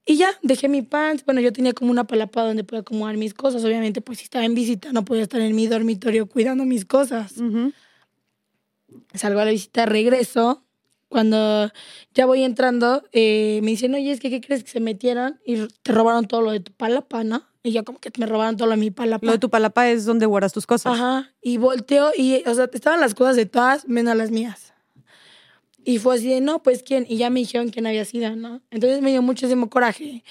Y 0.05 0.17
ya, 0.17 0.37
dejé 0.41 0.67
mi 0.67 0.81
pants. 0.81 1.25
Bueno, 1.25 1.41
yo 1.41 1.53
tenía 1.53 1.73
como 1.73 1.91
una 1.91 2.05
palapa 2.05 2.43
donde 2.43 2.63
podía 2.63 2.81
acomodar 2.81 3.17
mis 3.17 3.33
cosas. 3.33 3.63
Obviamente, 3.63 4.01
pues 4.01 4.19
si 4.19 4.25
estaba 4.25 4.45
en 4.45 4.55
visita, 4.55 4.91
no 4.91 5.05
podía 5.05 5.23
estar 5.23 5.41
en 5.41 5.55
mi 5.55 5.67
dormitorio 5.67 6.27
cuidando 6.27 6.65
mis 6.65 6.85
cosas. 6.85 7.35
Salgo 9.13 9.39
a 9.39 9.45
la 9.45 9.51
visita, 9.51 9.85
regreso. 9.85 10.63
Cuando 11.07 11.71
ya 12.13 12.25
voy 12.25 12.43
entrando, 12.43 13.03
eh, 13.11 13.59
me 13.63 13.71
dicen, 13.71 13.93
oye, 13.93 14.11
es 14.11 14.19
que, 14.19 14.29
¿qué 14.29 14.41
crees 14.41 14.63
que 14.63 14.71
se 14.71 14.79
metieron? 14.79 15.39
Y 15.45 15.67
te 15.83 15.91
robaron 15.91 16.27
todo 16.27 16.41
lo 16.41 16.51
de 16.51 16.61
tu 16.61 16.71
palapa, 16.71 17.23
¿no? 17.23 17.50
Y 17.63 17.71
yo 17.71 17.83
como 17.83 17.99
que 17.99 18.11
me 18.17 18.25
robaron 18.25 18.57
todo 18.57 18.67
lo 18.67 18.71
de 18.71 18.77
mi 18.77 18.91
palapa. 18.91 19.25
Lo 19.25 19.33
de 19.33 19.37
tu 19.37 19.49
palapa 19.49 19.89
es 19.89 20.05
donde 20.05 20.25
guardas 20.25 20.51
tus 20.53 20.65
cosas. 20.65 20.93
Ajá. 20.93 21.31
Y 21.41 21.57
volteo 21.57 22.11
y, 22.17 22.43
o 22.47 22.55
sea, 22.55 22.69
estaban 22.73 22.99
las 22.99 23.13
cosas 23.13 23.35
de 23.35 23.45
todas 23.45 23.87
menos 23.87 24.15
las 24.15 24.31
mías. 24.31 24.73
Y 25.83 25.99
fue 25.99 26.15
así 26.15 26.29
de, 26.29 26.41
no, 26.41 26.61
pues 26.63 26.83
quién. 26.83 27.05
Y 27.07 27.17
ya 27.17 27.29
me 27.29 27.39
dijeron 27.39 27.69
quién 27.69 27.87
había 27.87 28.05
sido, 28.05 28.35
¿no? 28.35 28.61
Entonces 28.71 29.01
me 29.01 29.11
dio 29.11 29.21
muchísimo 29.21 29.69
coraje. 29.69 30.23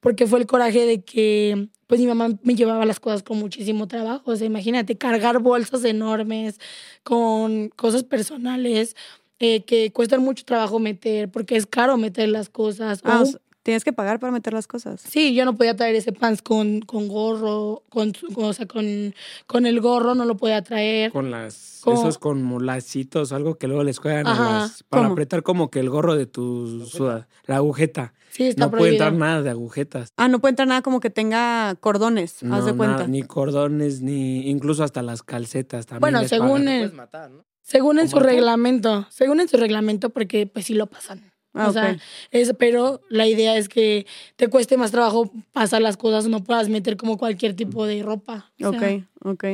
Porque 0.00 0.26
fue 0.26 0.38
el 0.38 0.46
coraje 0.46 0.84
de 0.84 1.02
que, 1.02 1.68
pues 1.86 2.00
mi 2.00 2.06
mamá 2.06 2.28
me 2.42 2.54
llevaba 2.54 2.84
las 2.84 3.00
cosas 3.00 3.22
con 3.22 3.38
muchísimo 3.38 3.88
trabajo. 3.88 4.30
O 4.30 4.36
sea, 4.36 4.46
imagínate, 4.46 4.96
cargar 4.96 5.40
bolsas 5.40 5.84
enormes 5.84 6.60
con 7.02 7.68
cosas 7.70 8.04
personales 8.04 8.94
eh, 9.38 9.64
que 9.64 9.92
cuestan 9.92 10.22
mucho 10.22 10.44
trabajo 10.44 10.78
meter, 10.78 11.30
porque 11.30 11.56
es 11.56 11.66
caro 11.66 11.96
meter 11.96 12.28
las 12.28 12.48
cosas. 12.48 13.00
Ah, 13.04 13.22
O 13.22 13.26
tienes 13.66 13.82
que 13.84 13.92
pagar 13.92 14.20
para 14.20 14.32
meter 14.32 14.52
las 14.52 14.66
cosas. 14.68 15.00
Sí, 15.00 15.34
yo 15.34 15.44
no 15.44 15.56
podía 15.56 15.74
traer 15.74 15.96
ese 15.96 16.12
pants 16.12 16.40
con, 16.40 16.80
con 16.82 17.08
gorro, 17.08 17.82
con, 17.90 18.12
o 18.36 18.52
sea, 18.52 18.66
con, 18.66 19.12
con 19.48 19.66
el 19.66 19.80
gorro 19.80 20.14
no 20.14 20.24
lo 20.24 20.36
podía 20.36 20.62
traer. 20.62 21.10
Con 21.10 21.32
las, 21.32 21.82
esos 21.86 22.16
con 22.18 22.64
lacitos, 22.64 23.32
algo 23.32 23.56
que 23.58 23.66
luego 23.66 23.82
les 23.82 23.98
juegan 23.98 24.26
a 24.28 24.34
las- 24.60 24.82
para 24.84 25.02
¿Cómo? 25.02 25.12
apretar 25.14 25.42
como 25.42 25.68
que 25.70 25.80
el 25.80 25.90
gorro 25.90 26.14
de 26.14 26.26
tu 26.26 26.86
suda, 26.86 27.26
la 27.46 27.56
agujeta. 27.56 28.14
Sí, 28.30 28.44
está 28.44 28.66
No 28.66 28.70
puede 28.70 28.92
entrar 28.92 29.12
nada 29.14 29.42
de 29.42 29.50
agujetas. 29.50 30.10
Ah, 30.16 30.28
no 30.28 30.38
puede 30.40 30.50
entrar 30.50 30.68
nada 30.68 30.82
como 30.82 31.00
que 31.00 31.10
tenga 31.10 31.74
cordones, 31.80 32.42
No, 32.42 32.54
haz 32.54 32.66
de 32.66 32.74
cuenta. 32.74 32.96
nada, 32.98 33.08
ni 33.08 33.22
cordones, 33.24 34.00
ni 34.02 34.48
incluso 34.48 34.84
hasta 34.84 35.02
las 35.02 35.22
calcetas 35.22 35.86
también. 35.86 36.00
Bueno, 36.02 36.20
les 36.20 36.28
según 36.30 36.48
pagan. 36.62 36.68
el- 36.68 36.78
puedes 36.80 36.94
matar, 36.94 37.30
¿no? 37.30 37.44
Según 37.62 37.98
en 37.98 38.06
¿O 38.06 38.10
su 38.10 38.20
reglamento, 38.20 39.06
según 39.10 39.40
en 39.40 39.48
su 39.48 39.56
reglamento, 39.56 40.10
porque 40.10 40.46
pues 40.46 40.66
sí 40.66 40.74
lo 40.74 40.86
pasan. 40.86 41.32
Ah, 41.56 41.68
o 41.68 41.72
sea, 41.72 41.92
ok. 41.92 42.00
es, 42.30 42.52
pero 42.58 43.00
la 43.08 43.26
idea 43.26 43.56
es 43.56 43.68
que 43.68 44.06
te 44.36 44.48
cueste 44.48 44.76
más 44.76 44.90
trabajo 44.90 45.30
pasar 45.52 45.82
las 45.82 45.96
cosas, 45.96 46.28
no 46.28 46.44
puedas 46.44 46.68
meter 46.68 46.96
como 46.96 47.16
cualquier 47.18 47.54
tipo 47.54 47.86
de 47.86 48.02
ropa. 48.02 48.52
o 48.62 48.70
sea. 48.70 48.78
Ok, 48.78 49.04
ok. 49.24 49.44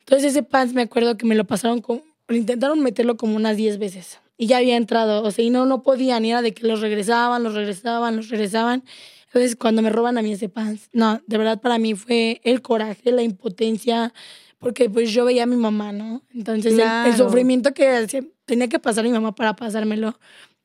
Entonces 0.00 0.32
ese 0.32 0.42
pants 0.42 0.74
me 0.74 0.82
acuerdo 0.82 1.16
que 1.16 1.26
me 1.26 1.34
lo 1.34 1.44
pasaron 1.46 1.80
con, 1.80 2.02
intentaron 2.28 2.80
meterlo 2.80 3.16
como 3.16 3.36
unas 3.36 3.56
10 3.56 3.78
veces 3.78 4.20
y 4.36 4.46
ya 4.46 4.58
había 4.58 4.76
entrado, 4.76 5.22
o 5.22 5.30
sea, 5.30 5.44
y 5.44 5.50
no, 5.50 5.66
no 5.66 5.82
podían, 5.82 6.24
y 6.24 6.30
era 6.30 6.42
de 6.42 6.54
que 6.54 6.66
los 6.66 6.80
regresaban, 6.80 7.42
los 7.42 7.54
regresaban, 7.54 8.16
los 8.16 8.28
regresaban. 8.28 8.84
Entonces 9.26 9.56
cuando 9.56 9.82
me 9.82 9.90
roban 9.90 10.16
a 10.16 10.22
mí 10.22 10.32
ese 10.32 10.48
pants, 10.48 10.88
no, 10.92 11.20
de 11.26 11.38
verdad 11.38 11.60
para 11.60 11.78
mí 11.78 11.94
fue 11.94 12.40
el 12.44 12.62
coraje, 12.62 13.10
la 13.12 13.22
impotencia, 13.22 14.14
porque 14.58 14.88
pues 14.88 15.10
yo 15.12 15.24
veía 15.24 15.42
a 15.42 15.46
mi 15.46 15.56
mamá, 15.56 15.92
¿no? 15.92 16.22
Entonces 16.32 16.72
el- 16.72 16.80
el, 16.80 16.86
Claro. 17.14 17.16
sufrimiento 17.16 17.74
que 17.74 18.06
tenía 18.46 18.68
que 18.68 18.78
pasar 18.78 19.04
mi 19.04 19.10
mamá 19.10 19.34
para 19.34 19.54
pasármelo 19.56 20.18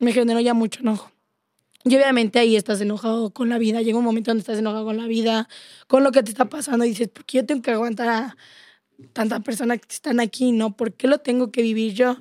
me 0.04 0.14
generó 0.14 0.40
ya 0.40 0.54
mucho 0.54 0.82
enojo. 0.82 1.12
Y 1.86 1.96
obviamente 1.96 2.40
ahí 2.40 2.56
estás 2.56 2.80
enojado 2.80 3.32
con 3.32 3.50
la 3.50 3.58
vida. 3.58 3.82
Llega 3.82 3.98
un 3.98 4.06
momento 4.06 4.32
donde 4.32 4.42
estás 4.42 4.58
enojado 4.58 4.86
con 4.86 4.98
la 4.98 5.06
vida, 5.06 5.50
con 5.88 6.04
lo 6.04 6.12
que 6.12 6.24
te 6.24 6.32
está 6.32 6.46
pasando. 6.46 6.86
Y 6.86 6.90
dices, 6.90 7.10
¿por 7.10 7.26
qué 7.26 7.40
yo 7.40 7.46
tengo 7.46 7.62
que 7.62 7.72
aguantar 7.72 8.08
a 8.08 8.38
tantas 9.12 9.42
personas 9.42 9.80
que 9.80 9.94
están 9.94 10.20
aquí? 10.20 10.52
¿No? 10.54 10.78
¿Por 10.78 10.94
qué 10.94 11.08
lo 11.08 11.18
tengo 11.18 11.52
que 11.52 11.62
vivir 11.62 11.94
yo? 11.94 12.18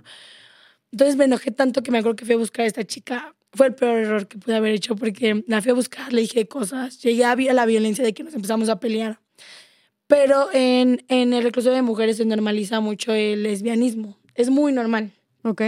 Entonces 0.90 1.16
me 1.16 1.24
enojé 1.24 1.52
tanto 1.52 1.82
que 1.82 1.90
me 1.92 1.98
acuerdo 1.98 2.16
que 2.16 2.24
fui 2.24 2.34
a 2.34 2.38
buscar 2.38 2.64
a 2.64 2.66
esta 2.66 2.84
chica. 2.84 3.34
Fue 3.52 3.68
el 3.68 3.74
peor 3.74 3.98
error 3.98 4.26
que 4.26 4.38
pude 4.38 4.56
haber 4.56 4.72
hecho 4.72 4.96
porque 4.96 5.44
la 5.46 5.62
fui 5.62 5.70
a 5.70 5.74
buscar, 5.74 6.12
le 6.12 6.22
dije 6.22 6.48
cosas. 6.48 7.00
Llegué 7.00 7.24
a 7.24 7.36
la 7.36 7.66
violencia 7.66 8.04
de 8.04 8.14
que 8.14 8.24
nos 8.24 8.34
empezamos 8.34 8.68
a 8.68 8.80
pelear. 8.80 9.20
Pero 10.08 10.48
en, 10.52 11.04
en 11.08 11.32
el 11.32 11.44
reclusorio 11.44 11.76
de 11.76 11.82
mujeres 11.82 12.16
se 12.16 12.24
normaliza 12.24 12.80
mucho 12.80 13.12
el 13.12 13.44
lesbianismo. 13.44 14.18
Es 14.34 14.50
muy 14.50 14.72
normal. 14.72 15.12
Ok. 15.44 15.62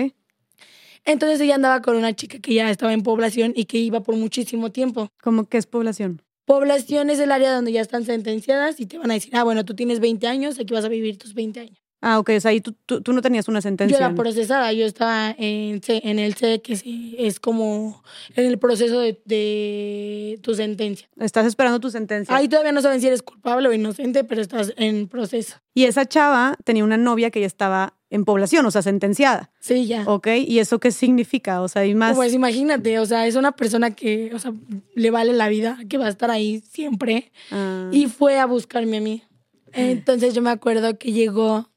Entonces 1.04 1.40
ella 1.40 1.56
andaba 1.56 1.82
con 1.82 1.96
una 1.96 2.14
chica 2.14 2.38
que 2.38 2.54
ya 2.54 2.70
estaba 2.70 2.92
en 2.92 3.02
población 3.02 3.52
y 3.54 3.66
que 3.66 3.78
iba 3.78 4.00
por 4.02 4.16
muchísimo 4.16 4.70
tiempo. 4.72 5.08
¿Cómo 5.22 5.48
que 5.48 5.58
es 5.58 5.66
población? 5.66 6.22
Población 6.46 7.10
es 7.10 7.18
el 7.20 7.32
área 7.32 7.54
donde 7.54 7.72
ya 7.72 7.80
están 7.80 8.04
sentenciadas 8.04 8.78
y 8.80 8.86
te 8.86 8.98
van 8.98 9.10
a 9.10 9.14
decir, 9.14 9.34
ah, 9.34 9.44
bueno, 9.44 9.64
tú 9.64 9.74
tienes 9.74 10.00
20 10.00 10.26
años, 10.26 10.58
aquí 10.58 10.74
vas 10.74 10.84
a 10.84 10.88
vivir 10.88 11.16
tus 11.18 11.34
20 11.34 11.60
años. 11.60 11.78
Ah, 12.06 12.18
ok. 12.18 12.32
O 12.36 12.40
sea, 12.40 12.50
ahí 12.50 12.60
tú, 12.60 12.74
tú, 12.84 13.00
tú 13.00 13.14
no 13.14 13.22
tenías 13.22 13.48
una 13.48 13.60
Yo 13.60 13.62
sentencia. 13.62 13.96
era 13.96 14.14
procesada, 14.14 14.70
yo 14.74 14.84
estaba 14.84 15.34
en, 15.38 15.80
en 15.88 16.18
el 16.18 16.34
C, 16.34 16.60
que 16.60 16.76
sí, 16.76 17.16
es 17.18 17.40
como 17.40 18.04
en 18.36 18.44
el 18.44 18.58
proceso 18.58 19.00
de, 19.00 19.22
de 19.24 20.38
tu 20.42 20.54
sentencia. 20.54 21.08
Estás 21.18 21.46
esperando 21.46 21.80
tu 21.80 21.90
sentencia. 21.90 22.36
Ahí 22.36 22.46
todavía 22.46 22.72
no 22.72 22.82
saben 22.82 23.00
si 23.00 23.06
eres 23.06 23.22
culpable 23.22 23.68
o 23.68 23.72
inocente, 23.72 24.22
pero 24.22 24.42
estás 24.42 24.74
en 24.76 25.08
proceso. 25.08 25.56
Y 25.72 25.84
esa 25.84 26.04
chava 26.04 26.58
tenía 26.64 26.84
una 26.84 26.98
novia 26.98 27.30
que 27.30 27.40
ya 27.40 27.46
estaba 27.46 27.94
en 28.14 28.24
población, 28.24 28.64
o 28.64 28.70
sea, 28.70 28.80
sentenciada. 28.80 29.50
Sí, 29.58 29.86
ya. 29.86 30.04
¿Ok? 30.06 30.28
¿Y 30.46 30.60
eso 30.60 30.78
qué 30.78 30.92
significa? 30.92 31.60
O 31.62 31.68
sea, 31.68 31.82
hay 31.82 31.94
más. 31.94 32.14
Pues 32.14 32.32
imagínate, 32.32 33.00
o 33.00 33.06
sea, 33.06 33.26
es 33.26 33.34
una 33.34 33.52
persona 33.52 33.90
que, 33.90 34.30
o 34.32 34.38
sea, 34.38 34.52
le 34.94 35.10
vale 35.10 35.32
la 35.32 35.48
vida, 35.48 35.78
que 35.88 35.98
va 35.98 36.06
a 36.06 36.10
estar 36.10 36.30
ahí 36.30 36.62
siempre. 36.70 37.32
Ah, 37.50 37.90
Y 37.92 38.06
fue 38.06 38.38
a 38.38 38.46
buscarme 38.46 38.98
a 38.98 39.00
mí. 39.00 39.24
Entonces 39.72 40.32
yo 40.32 40.42
me 40.42 40.50
acuerdo 40.50 40.96
que 40.96 41.10
llegó 41.10 41.68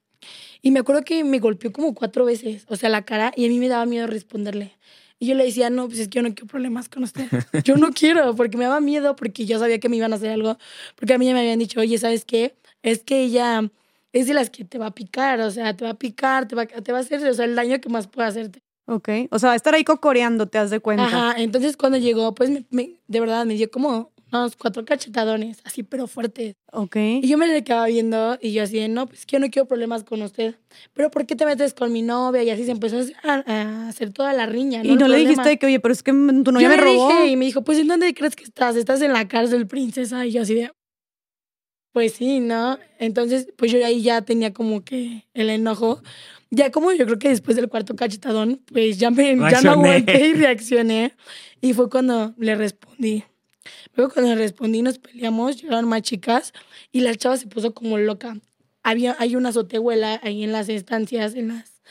y 0.62 0.70
me 0.70 0.80
acuerdo 0.80 1.02
que 1.04 1.24
me 1.24 1.40
golpeó 1.40 1.72
como 1.72 1.96
cuatro 1.96 2.26
veces, 2.26 2.66
o 2.68 2.76
sea, 2.76 2.90
la 2.90 3.04
cara, 3.04 3.32
y 3.36 3.46
a 3.46 3.50
mí 3.50 3.58
me 3.58 3.68
daba 3.68 3.88
miedo 3.88 4.06
responderle. 4.06 4.74
Y 5.18 5.26
yo 5.26 5.34
le 5.34 5.46
decía, 5.46 5.72
no, 5.72 5.88
pues 5.88 5.98
es 5.98 6.08
que 6.08 6.18
yo 6.18 6.22
no 6.22 6.30
quiero 6.36 6.46
problemas 6.46 6.88
con 6.88 7.02
usted. 7.04 7.26
Yo 7.64 7.76
no 7.78 7.92
quiero, 7.92 8.36
porque 8.36 8.56
me 8.56 8.66
daba 8.66 8.80
miedo, 8.80 9.16
porque 9.16 9.48
yo 9.48 9.58
sabía 9.58 9.80
que 9.80 9.90
me 9.90 9.96
iban 9.96 10.14
a 10.14 10.18
hacer 10.18 10.30
algo. 10.30 10.60
Porque 10.96 11.16
a 11.16 11.18
mí 11.18 11.26
ya 11.26 11.34
me 11.34 11.40
habían 11.40 11.58
dicho, 11.58 11.80
oye, 11.80 11.98
¿sabes 11.98 12.24
qué? 12.24 12.56
Es 12.84 13.02
que 13.04 13.24
ella 13.24 13.72
es 14.14 14.28
de 14.28 14.34
las 14.34 14.50
que 14.50 14.64
te 14.66 14.78
va 14.78 14.88
a 14.88 14.92
picar, 14.96 15.40
o 15.42 15.52
sea, 15.52 15.76
te 15.76 15.84
va 15.86 15.92
a 15.92 15.98
picar, 16.00 16.48
te 16.48 16.56
va, 16.56 16.66
te 16.66 16.92
va 16.92 16.98
a 17.00 17.02
hacer, 17.02 17.26
o 17.28 17.34
sea, 17.34 17.46
el 17.46 17.56
daño 17.56 17.80
que 17.82 17.90
más 17.90 18.08
puede 18.08 18.28
hacerte. 18.28 18.60
ok. 18.88 19.10
O 19.32 19.40
sea, 19.40 19.48
va 19.50 19.54
a 19.54 19.58
estar 19.58 19.74
ahí 19.76 19.84
cocoreando, 19.84 20.48
te 20.48 20.58
das 20.58 20.70
de 20.70 20.80
cuenta. 20.80 21.06
Ajá, 21.06 21.42
entonces 21.42 21.76
cuando 21.78 21.98
llegó, 21.98 22.34
pues 22.34 22.50
me- 22.50 22.66
me- 22.70 23.00
de 23.08 23.20
verdad 23.20 23.46
me 23.46 23.56
dio 23.56 23.70
como 23.70 24.12
unos 24.30 24.58
cuatro 24.58 24.84
cachetadones, 24.84 25.60
así, 25.64 25.84
pero 25.84 26.06
fuertes. 26.06 26.56
Ok. 26.74 26.96
Y 26.98 27.28
yo 27.28 27.38
me 27.38 27.48
le 27.48 27.64
quedaba 27.64 27.86
viendo 27.88 28.38
y 28.42 28.52
yo 28.52 28.64
así 28.64 28.78
de, 28.78 28.90
no, 28.90 29.08
pues 29.08 29.26
que 29.26 29.38
yo 29.38 29.40
no 29.40 29.50
quiero 29.50 29.68
problemas 29.70 30.04
con 30.04 30.22
usted. 30.22 30.56
Pero 30.94 31.10
¿por 31.10 31.26
qué 31.26 31.36
te 31.38 31.46
metes 31.46 31.74
con 31.74 31.94
mi 31.94 32.02
novia? 32.02 32.44
Y 32.44 32.50
así 32.50 32.66
se 32.66 32.72
empezó 32.72 32.98
a, 33.24 33.44
a 33.46 33.88
hacer 33.88 34.12
toda 34.12 34.34
la 34.34 34.46
riña. 34.46 34.80
Y 34.84 34.90
El 34.90 34.98
no 34.98 35.08
le 35.08 35.14
problema. 35.16 35.30
dijiste 35.30 35.58
que, 35.58 35.66
oye, 35.68 35.80
pero 35.80 35.94
es 35.94 36.04
que 36.04 36.12
tu 36.12 36.52
novia 36.52 36.60
yo 36.62 36.70
me 36.70 36.76
robó. 36.78 37.08
dije 37.10 37.28
y 37.28 37.36
me 37.38 37.46
dijo, 37.46 37.64
pues 37.64 37.80
¿en 37.80 37.88
dónde 37.88 38.14
crees 38.14 38.36
que 38.36 38.44
estás? 38.44 38.76
Estás 38.76 39.02
en 39.02 39.14
la 39.14 39.28
cárcel, 39.30 39.66
princesa. 39.66 40.26
Y 40.26 40.32
yo 40.34 40.42
así 40.42 40.56
de, 40.56 40.72
pues 41.92 42.14
sí, 42.14 42.40
¿no? 42.40 42.78
Entonces, 43.00 43.48
pues 43.58 43.72
yo 43.72 43.84
ahí 43.86 44.02
ya 44.02 44.22
tenía 44.22 44.54
como 44.54 44.84
que 44.84 45.26
el 45.34 45.50
enojo. 45.50 46.02
Ya 46.50 46.72
como 46.72 46.92
yo 46.94 47.06
creo 47.06 47.20
que 47.20 47.30
después 47.30 47.58
del 47.58 47.70
cuarto 47.70 47.96
cachetadón, 47.96 48.62
pues 48.72 48.98
ya, 49.00 49.12
me, 49.12 49.36
ya 49.36 49.62
no 49.62 49.72
aguanté 49.72 50.28
y 50.28 50.34
reaccioné. 50.34 51.16
Y 51.60 51.74
fue 51.74 51.90
cuando 51.90 52.34
le 52.38 52.56
respondí. 52.56 53.24
Luego 53.96 54.14
cuando 54.14 54.36
le 54.36 54.42
respondí 54.42 54.82
nos 54.82 55.00
peleamos, 55.00 55.62
llegaron 55.62 55.90
más 55.90 56.04
chicas 56.04 56.54
y 56.92 57.02
la 57.02 57.16
chava 57.16 57.36
se 57.38 57.48
puso 57.48 57.74
como 57.74 57.98
loca. 57.98 58.38
Había, 58.84 59.16
hay 59.20 59.36
una 59.36 59.50
azotehuela 59.50 60.20
ahí 60.24 60.44
en 60.44 60.52
las 60.52 60.70
estancias, 60.70 61.36
en 61.36 61.50
las, 61.50 61.82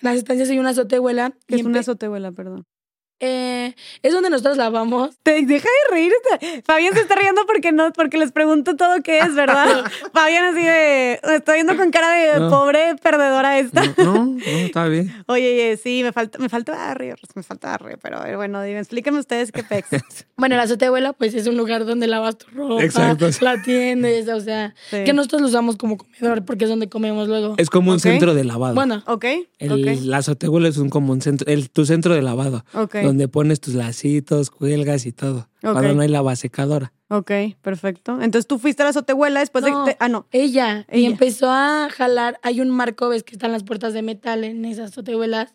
en 0.00 0.02
las 0.02 0.16
estancias 0.16 0.50
hay 0.50 0.58
una 0.58 0.70
azotehuela. 0.70 1.34
Es 1.48 1.64
una 1.64 1.80
azotehuela, 1.80 2.32
perdón. 2.32 2.66
Eh, 3.20 3.74
es 4.02 4.12
donde 4.12 4.30
nosotros 4.30 4.56
lavamos. 4.56 5.10
Te, 5.22 5.44
deja 5.44 5.68
de 5.68 5.94
reírte. 5.94 6.62
Fabián 6.64 6.94
se 6.94 7.00
está 7.00 7.16
riendo 7.16 7.42
porque 7.46 7.72
no, 7.72 7.92
porque 7.92 8.16
les 8.16 8.30
pregunto 8.32 8.76
todo 8.76 9.02
qué 9.02 9.18
es, 9.18 9.34
¿verdad? 9.34 9.84
Fabián 10.12 10.44
así 10.44 10.62
de, 10.64 11.20
estoy 11.34 11.54
viendo 11.56 11.76
con 11.76 11.90
cara 11.90 12.10
de 12.10 12.38
No. 12.40 12.50
pobre 12.50 12.94
perdedora 13.02 13.58
esta. 13.58 13.82
No, 13.98 14.14
no, 14.14 14.24
no, 14.26 14.38
está 14.40 14.86
bien. 14.86 15.12
Oye, 15.26 15.52
oye, 15.52 15.76
sí, 15.82 16.02
me 16.04 16.12
falta, 16.12 16.38
me 16.38 16.48
falta 16.48 16.94
reír, 16.94 17.16
me 17.34 17.42
falta 17.42 17.76
reír, 17.76 17.98
pero 18.00 18.20
bueno, 18.36 18.62
dime, 18.62 18.78
explíquenme 18.78 19.18
ustedes 19.18 19.50
qué 19.52 19.62
pex. 19.62 19.88
Bueno, 20.36 20.54
la 20.54 20.62
azotehuela, 20.62 21.14
pues 21.14 21.34
es 21.34 21.48
un 21.48 21.56
lugar 21.56 21.84
donde 21.84 22.06
lavas 22.06 22.38
tu 22.38 22.46
ropa, 22.54 22.84
Exacto. 22.84 23.28
la 23.40 23.52
atiendes, 23.52 24.28
o 24.28 24.40
sea, 24.40 24.72
Sí. 24.88 25.02
que 25.04 25.12
nosotros 25.12 25.42
lo 25.42 25.48
usamos 25.48 25.76
como 25.76 25.96
comedor 25.98 26.44
porque 26.44 26.64
es 26.64 26.70
donde 26.70 26.88
comemos 26.88 27.26
luego. 27.26 27.54
Es 27.56 27.70
como 27.70 27.90
un 27.90 27.98
centro 27.98 28.34
de 28.34 28.44
lavado. 28.44 28.74
Bueno, 28.76 29.02
¿Ok? 29.06 29.24
El. 29.58 30.08
La 30.08 30.18
azotehuela 30.18 30.68
es 30.68 30.76
un, 30.76 30.90
como 30.90 31.12
un 31.12 31.20
centro, 31.20 31.50
el, 31.52 31.70
tu 31.70 31.84
centro 31.84 32.14
de 32.14 32.22
lavado, 32.22 32.64
Ok. 32.72 32.94
Donde 33.08 33.28
pones 33.28 33.60
tus 33.60 33.74
lacitos, 33.74 34.50
cuelgas 34.50 35.04
y 35.06 35.12
todo. 35.12 35.48
Ok. 35.62 35.72
Cuando 35.72 35.94
no 35.94 36.02
hay 36.02 36.08
lavasecadora. 36.08 36.92
Ok, 37.10 37.30
perfecto. 37.62 38.20
Entonces 38.20 38.46
tú 38.46 38.58
fuiste 38.58 38.82
a 38.82 38.84
la 38.84 38.90
azotehuela 38.90 39.40
después 39.40 39.64
No. 39.64 39.84
de... 39.86 39.92
te- 39.92 39.96
ah, 40.00 40.08
no. 40.08 40.26
ella, 40.30 40.86
y 40.92 40.98
Ella. 41.00 41.08
empezó 41.08 41.50
a 41.50 41.88
jalar, 41.90 42.38
hay 42.42 42.60
un 42.60 42.70
marco, 42.70 43.08
ves 43.08 43.22
que 43.22 43.32
están 43.32 43.50
las 43.52 43.64
puertas 43.64 43.94
de 43.94 44.02
metal 44.02 44.44
en 44.44 44.64
esas 44.64 44.90
azotehuelas, 44.90 45.54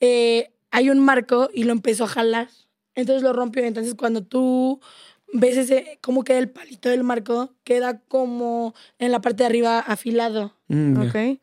Eh, 0.00 0.52
hay 0.70 0.90
un 0.90 0.98
marco 1.00 1.48
y 1.54 1.64
lo 1.64 1.72
empezó 1.72 2.04
a 2.04 2.08
jalar, 2.08 2.48
entonces 2.94 3.22
lo 3.22 3.32
rompió, 3.32 3.64
entonces 3.64 3.94
cuando 3.94 4.22
tú 4.22 4.80
ves 5.32 5.56
ese, 5.56 5.98
cómo 6.02 6.22
queda 6.24 6.38
el 6.38 6.50
palito 6.50 6.88
del 6.90 7.02
marco, 7.02 7.54
queda 7.64 8.00
como 8.00 8.74
en 8.98 9.10
la 9.12 9.20
parte 9.22 9.42
de 9.42 9.46
arriba 9.46 9.78
afilado. 9.78 10.54
Mm. 10.68 11.00
Ok. 11.00 11.40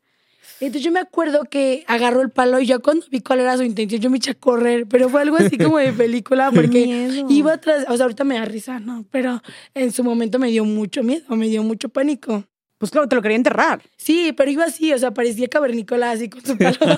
Entonces 0.60 0.84
yo 0.84 0.92
me 0.92 1.00
acuerdo 1.00 1.44
que 1.44 1.84
agarró 1.88 2.22
el 2.22 2.30
palo 2.30 2.60
y 2.60 2.66
yo 2.66 2.82
cuando 2.82 3.06
vi 3.10 3.22
cuál 3.22 3.40
era 3.42 3.58
su 3.58 3.64
intención, 3.64 4.02
yo 4.02 4.10
me 4.10 4.18
eché 4.18 4.32
a 4.32 4.36
correr, 4.36 4.86
pero 4.88 5.10
fue 5.10 5.22
algo 5.22 5.38
así 5.38 5.58
como 5.58 5.78
de 5.78 5.94
película 5.94 6.52
porque 6.56 6.86
miedo. 6.86 7.28
iba 7.30 7.54
atrás, 7.54 7.86
o 7.90 7.96
sea, 7.96 8.06
ahorita 8.06 8.24
me 8.24 8.36
da 8.36 8.46
risa, 8.46 8.80
¿no? 8.80 9.06
Pero 9.12 9.42
en 9.74 9.92
su 9.92 10.04
momento 10.04 10.40
me 10.40 10.50
dio 10.50 10.66
mucho 10.66 11.04
miedo, 11.04 11.36
me 11.36 11.48
dio 11.48 11.64
mucho 11.64 11.90
pánico. 11.90 12.46
Pues 12.78 12.92
claro, 12.92 13.08
te 13.08 13.16
lo 13.16 13.22
quería 13.22 13.38
enterrar. 13.38 13.82
Sí, 13.96 14.34
pero 14.36 14.52
iba 14.52 14.66
así, 14.66 14.92
o 14.92 14.98
sea, 14.98 15.12
parecía 15.12 15.48
cavernícola 15.48 16.12
así 16.12 16.30
con 16.30 16.46
su 16.46 16.58
palo. 16.58 16.78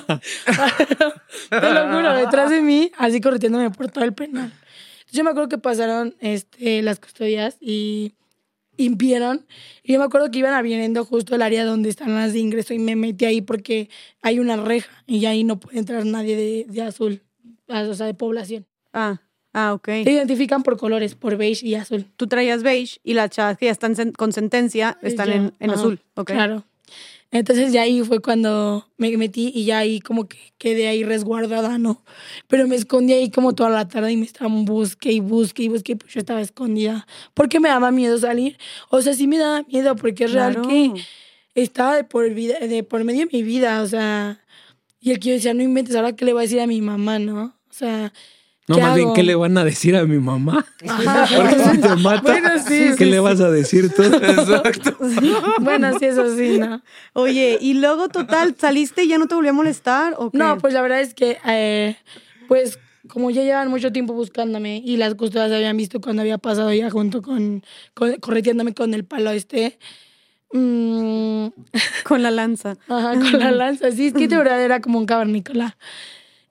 Te 1.50 1.72
lo 1.72 1.92
juro, 1.92 2.12
detrás 2.14 2.50
de 2.50 2.60
mí, 2.60 2.90
así 2.98 3.20
correteándome 3.20 3.70
por 3.70 3.88
todo 3.88 4.02
el 4.02 4.12
penal. 4.12 4.52
Yo 5.12 5.22
me 5.22 5.30
acuerdo 5.30 5.48
que 5.48 5.58
pasaron 5.58 6.16
este, 6.18 6.82
las 6.82 6.98
custodias 6.98 7.56
y, 7.60 8.14
y 8.76 8.88
vieron. 8.90 9.46
Y 9.82 9.92
yo 9.94 9.98
me 9.98 10.04
acuerdo 10.04 10.30
que 10.30 10.38
iban 10.38 10.52
abriendo 10.54 11.04
justo 11.04 11.34
el 11.34 11.42
área 11.42 11.64
donde 11.64 11.88
están 11.88 12.14
las 12.14 12.32
de 12.32 12.38
ingreso 12.40 12.74
y 12.74 12.78
me 12.78 12.96
metí 12.96 13.24
ahí 13.24 13.40
porque 13.42 13.88
hay 14.22 14.38
una 14.38 14.56
reja 14.56 14.90
y 15.06 15.24
ahí 15.26 15.44
no 15.44 15.58
puede 15.60 15.78
entrar 15.78 16.04
nadie 16.04 16.36
de, 16.36 16.66
de 16.68 16.82
azul, 16.82 17.22
o 17.68 17.94
sea, 17.94 18.06
de 18.06 18.14
población. 18.14 18.66
Ah, 18.92 19.20
ah, 19.52 19.72
ok. 19.74 19.86
Se 20.04 20.10
identifican 20.12 20.62
por 20.62 20.76
colores, 20.76 21.14
por 21.14 21.36
beige 21.36 21.66
y 21.66 21.74
azul. 21.74 22.06
Tú 22.16 22.26
traías 22.26 22.62
beige 22.62 22.98
y 23.04 23.14
las 23.14 23.30
chavas 23.30 23.58
que 23.58 23.66
ya 23.66 23.72
están 23.72 23.94
sen- 23.94 24.12
con 24.12 24.32
sentencia 24.32 24.98
están 25.02 25.28
Ya, 25.28 25.34
en, 25.36 25.52
en 25.60 25.70
azul. 25.70 26.00
Ok. 26.14 26.30
Claro. 26.32 26.64
Entonces 27.32 27.72
ya 27.72 27.82
ahí 27.82 28.02
fue 28.02 28.20
cuando 28.20 28.86
me 28.96 29.14
metí 29.16 29.50
y 29.54 29.64
ya 29.64 29.78
ahí 29.78 30.00
como 30.00 30.28
que 30.28 30.38
quedé 30.58 30.88
ahí 30.88 31.04
resguardada, 31.04 31.76
¿no? 31.78 32.02
Pero 32.48 32.66
me 32.68 32.76
escondí 32.76 33.12
ahí 33.12 33.30
como 33.30 33.54
toda 33.54 33.68
la 33.70 33.88
tarde 33.88 34.12
y 34.12 34.16
me 34.16 34.24
estaban 34.24 34.64
busque 34.64 35.12
y 35.12 35.20
busque 35.20 35.64
y 35.64 35.68
busque, 35.68 35.96
pues 35.96 36.14
yo 36.14 36.20
estaba 36.20 36.40
escondida. 36.40 37.06
Porque 37.34 37.60
me 37.60 37.68
daba 37.68 37.90
miedo 37.90 38.16
salir. 38.18 38.56
O 38.90 39.02
sea, 39.02 39.12
sí 39.14 39.26
me 39.26 39.38
daba 39.38 39.62
miedo 39.64 39.96
porque 39.96 40.24
es 40.24 40.32
real 40.32 40.54
Claro. 40.54 40.68
que 40.68 40.92
estaba 41.54 41.96
de 41.96 42.04
por, 42.04 42.32
vida, 42.32 42.58
de 42.60 42.82
por 42.84 43.02
medio 43.04 43.26
de 43.26 43.30
mi 43.32 43.42
vida, 43.42 43.82
o 43.82 43.86
sea, 43.86 44.40
y 45.00 45.10
el 45.10 45.18
que 45.18 45.28
yo 45.28 45.34
decía, 45.34 45.54
no 45.54 45.62
inventes, 45.62 45.96
ahora 45.96 46.14
qué 46.14 46.24
le 46.24 46.32
voy 46.32 46.40
a 46.40 46.42
decir 46.42 46.60
a 46.60 46.66
mi 46.66 46.80
mamá, 46.80 47.18
¿no? 47.18 47.56
O 47.68 47.72
sea, 47.72 48.12
No, 48.68 48.76
¿qué 48.76 48.82
más 48.82 48.96
bien? 48.96 49.12
¿qué 49.14 49.22
le 49.22 49.34
van 49.36 49.56
a 49.58 49.64
decir 49.64 49.94
a 49.96 50.04
mi 50.04 50.18
mamá? 50.18 50.66
Ajá. 50.88 51.26
Porque 51.36 51.58
si 51.70 51.78
te 51.80 51.96
mata, 51.96 52.22
Bueno, 52.22 52.48
sí, 52.58 52.90
¿qué 52.90 52.94
sí, 52.98 53.04
le 53.04 53.16
sí. 53.16 53.22
vas 53.22 53.40
a 53.40 53.50
decir 53.50 53.94
tú? 53.94 54.02
Exacto. 54.04 54.96
Bueno, 55.60 55.96
sí, 55.98 56.06
eso 56.06 56.36
sí, 56.36 56.58
¿no? 56.58 56.82
Oye, 57.12 57.58
y 57.60 57.74
luego, 57.74 58.08
total, 58.08 58.56
¿saliste 58.58 59.04
y 59.04 59.08
ya 59.08 59.18
no 59.18 59.28
te 59.28 59.34
volvió 59.36 59.50
a 59.50 59.54
molestar? 59.54 60.14
¿o 60.18 60.30
qué? 60.30 60.38
No, 60.38 60.58
pues 60.58 60.74
la 60.74 60.82
verdad 60.82 61.00
es 61.00 61.14
que, 61.14 61.38
eh, 61.46 61.96
pues, 62.48 62.78
como 63.08 63.30
ya 63.30 63.42
llevan 63.44 63.68
mucho 63.70 63.92
tiempo 63.92 64.14
buscándome 64.14 64.82
y 64.84 64.96
las 64.96 65.14
custodias 65.14 65.52
habían 65.52 65.76
visto 65.76 66.00
cuando 66.00 66.22
había 66.22 66.38
pasado 66.38 66.72
ya 66.72 66.90
junto 66.90 67.22
con, 67.22 67.62
con 67.94 68.14
correteándome 68.16 68.74
con 68.74 68.94
el 68.94 69.04
palo 69.04 69.30
este, 69.30 69.78
mm, 70.52 71.46
Con 72.04 72.22
la 72.24 72.32
lanza. 72.32 72.76
ajá, 72.88 73.12
con 73.14 73.38
la 73.38 73.52
lanza, 73.52 73.92
sí, 73.92 74.08
es 74.08 74.12
que 74.12 74.26
de 74.26 74.36
verdad 74.36 74.60
era 74.60 74.80
como 74.80 74.98
un 74.98 75.06
cavernícola. 75.06 75.76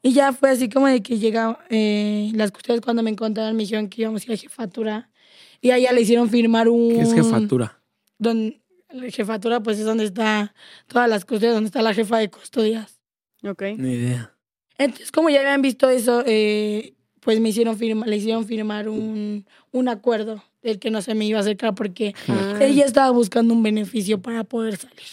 Y 0.05 0.13
ya 0.13 0.33
fue 0.33 0.51
así 0.51 0.69
como 0.69 0.85
de 0.85 1.01
que 1.01 1.17
llega, 1.17 1.57
eh, 1.71 2.31
las 2.35 2.51
custodias 2.51 2.79
cuando 2.81 3.01
me 3.01 3.09
encontraron 3.09 3.55
me 3.55 3.63
dijeron 3.63 3.89
que 3.89 4.03
íbamos 4.03 4.21
a 4.21 4.25
ir 4.25 4.33
a 4.33 4.37
jefatura. 4.37 5.09
Y 5.61 5.71
a 5.71 5.77
ella 5.77 5.91
le 5.93 6.01
hicieron 6.01 6.29
firmar 6.29 6.69
un... 6.69 6.89
¿Qué 6.89 7.01
es 7.01 7.11
jefatura? 7.13 7.81
Don, 8.19 8.53
la 8.93 9.09
jefatura, 9.09 9.61
pues 9.63 9.79
es 9.79 9.85
donde 9.85 10.03
está 10.05 10.53
todas 10.87 11.09
las 11.09 11.25
custodias, 11.25 11.55
donde 11.55 11.69
está 11.69 11.81
la 11.81 11.93
jefa 11.95 12.19
de 12.19 12.29
custodias. 12.29 12.99
Ok. 13.43 13.63
Ni 13.77 13.93
idea. 13.93 14.31
Entonces, 14.77 15.11
como 15.11 15.31
ya 15.31 15.39
habían 15.39 15.63
visto 15.63 15.89
eso, 15.89 16.21
eh, 16.27 16.93
pues 17.21 17.39
me 17.39 17.49
hicieron 17.49 17.75
firma, 17.75 18.05
le 18.05 18.17
hicieron 18.17 18.45
firmar 18.45 18.87
un, 18.89 19.47
un 19.71 19.87
acuerdo 19.89 20.43
del 20.61 20.77
que 20.77 20.91
no 20.91 21.01
se 21.01 21.15
me 21.15 21.25
iba 21.25 21.39
a 21.39 21.41
acercar 21.41 21.73
porque 21.73 22.13
Ah. 22.29 22.59
ella 22.61 22.85
estaba 22.85 23.09
buscando 23.09 23.55
un 23.55 23.63
beneficio 23.63 24.21
para 24.21 24.43
poder 24.43 24.77
salir. 24.77 25.07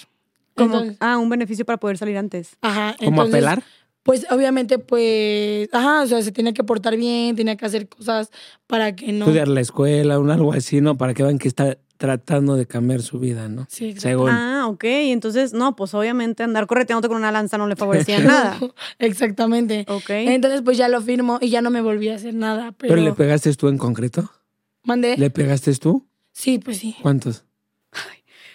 Como- 0.54 0.74
Entonces, 0.74 0.96
ah, 1.00 1.16
un 1.16 1.30
beneficio 1.30 1.64
para 1.64 1.78
poder 1.78 1.96
salir 1.96 2.18
antes. 2.18 2.56
ajá. 2.60 2.94
¿Cómo 2.98 3.08
entonces, 3.22 3.34
apelar? 3.36 3.62
Pues 4.02 4.26
obviamente, 4.30 4.78
pues, 4.78 5.68
ajá, 5.72 6.02
o 6.02 6.06
sea, 6.06 6.22
se 6.22 6.32
tenía 6.32 6.52
que 6.52 6.64
portar 6.64 6.96
bien, 6.96 7.36
tenía 7.36 7.56
que 7.56 7.64
hacer 7.64 7.88
cosas 7.88 8.30
para 8.66 8.96
que 8.96 9.12
no. 9.12 9.26
Estudiar 9.26 9.48
la 9.48 9.60
escuela, 9.60 10.18
un 10.18 10.30
algo 10.30 10.52
así, 10.52 10.80
¿no? 10.80 10.96
Para 10.96 11.14
que 11.14 11.22
vean 11.22 11.38
que 11.38 11.46
está 11.46 11.78
tratando 11.98 12.56
de 12.56 12.66
cambiar 12.66 13.00
su 13.00 13.20
vida, 13.20 13.48
¿no? 13.48 13.66
Sí, 13.68 13.90
exacto. 13.90 14.08
Según. 14.08 14.30
Ah, 14.30 14.66
ok. 14.66 14.82
Entonces, 14.84 15.52
no, 15.52 15.76
pues 15.76 15.94
obviamente 15.94 16.42
andar 16.42 16.66
correteándote 16.66 17.06
con 17.06 17.16
una 17.16 17.30
lanza 17.30 17.58
no 17.58 17.68
le 17.68 17.76
favorecía 17.76 18.18
nada. 18.18 18.58
Exactamente. 18.98 19.84
Ok. 19.86 20.10
Entonces, 20.10 20.62
pues 20.62 20.76
ya 20.76 20.88
lo 20.88 21.00
firmo 21.00 21.38
y 21.40 21.50
ya 21.50 21.62
no 21.62 21.70
me 21.70 21.80
volví 21.80 22.08
a 22.08 22.16
hacer 22.16 22.34
nada. 22.34 22.72
Pero, 22.76 22.94
¿Pero 22.94 23.02
le 23.02 23.12
pegaste 23.12 23.54
tú 23.54 23.68
en 23.68 23.78
concreto? 23.78 24.28
mandé. 24.82 25.16
¿Le 25.16 25.30
pegaste 25.30 25.72
tú? 25.76 26.08
Sí, 26.32 26.58
pues 26.58 26.78
sí. 26.78 26.96
¿Cuántos? 27.02 27.44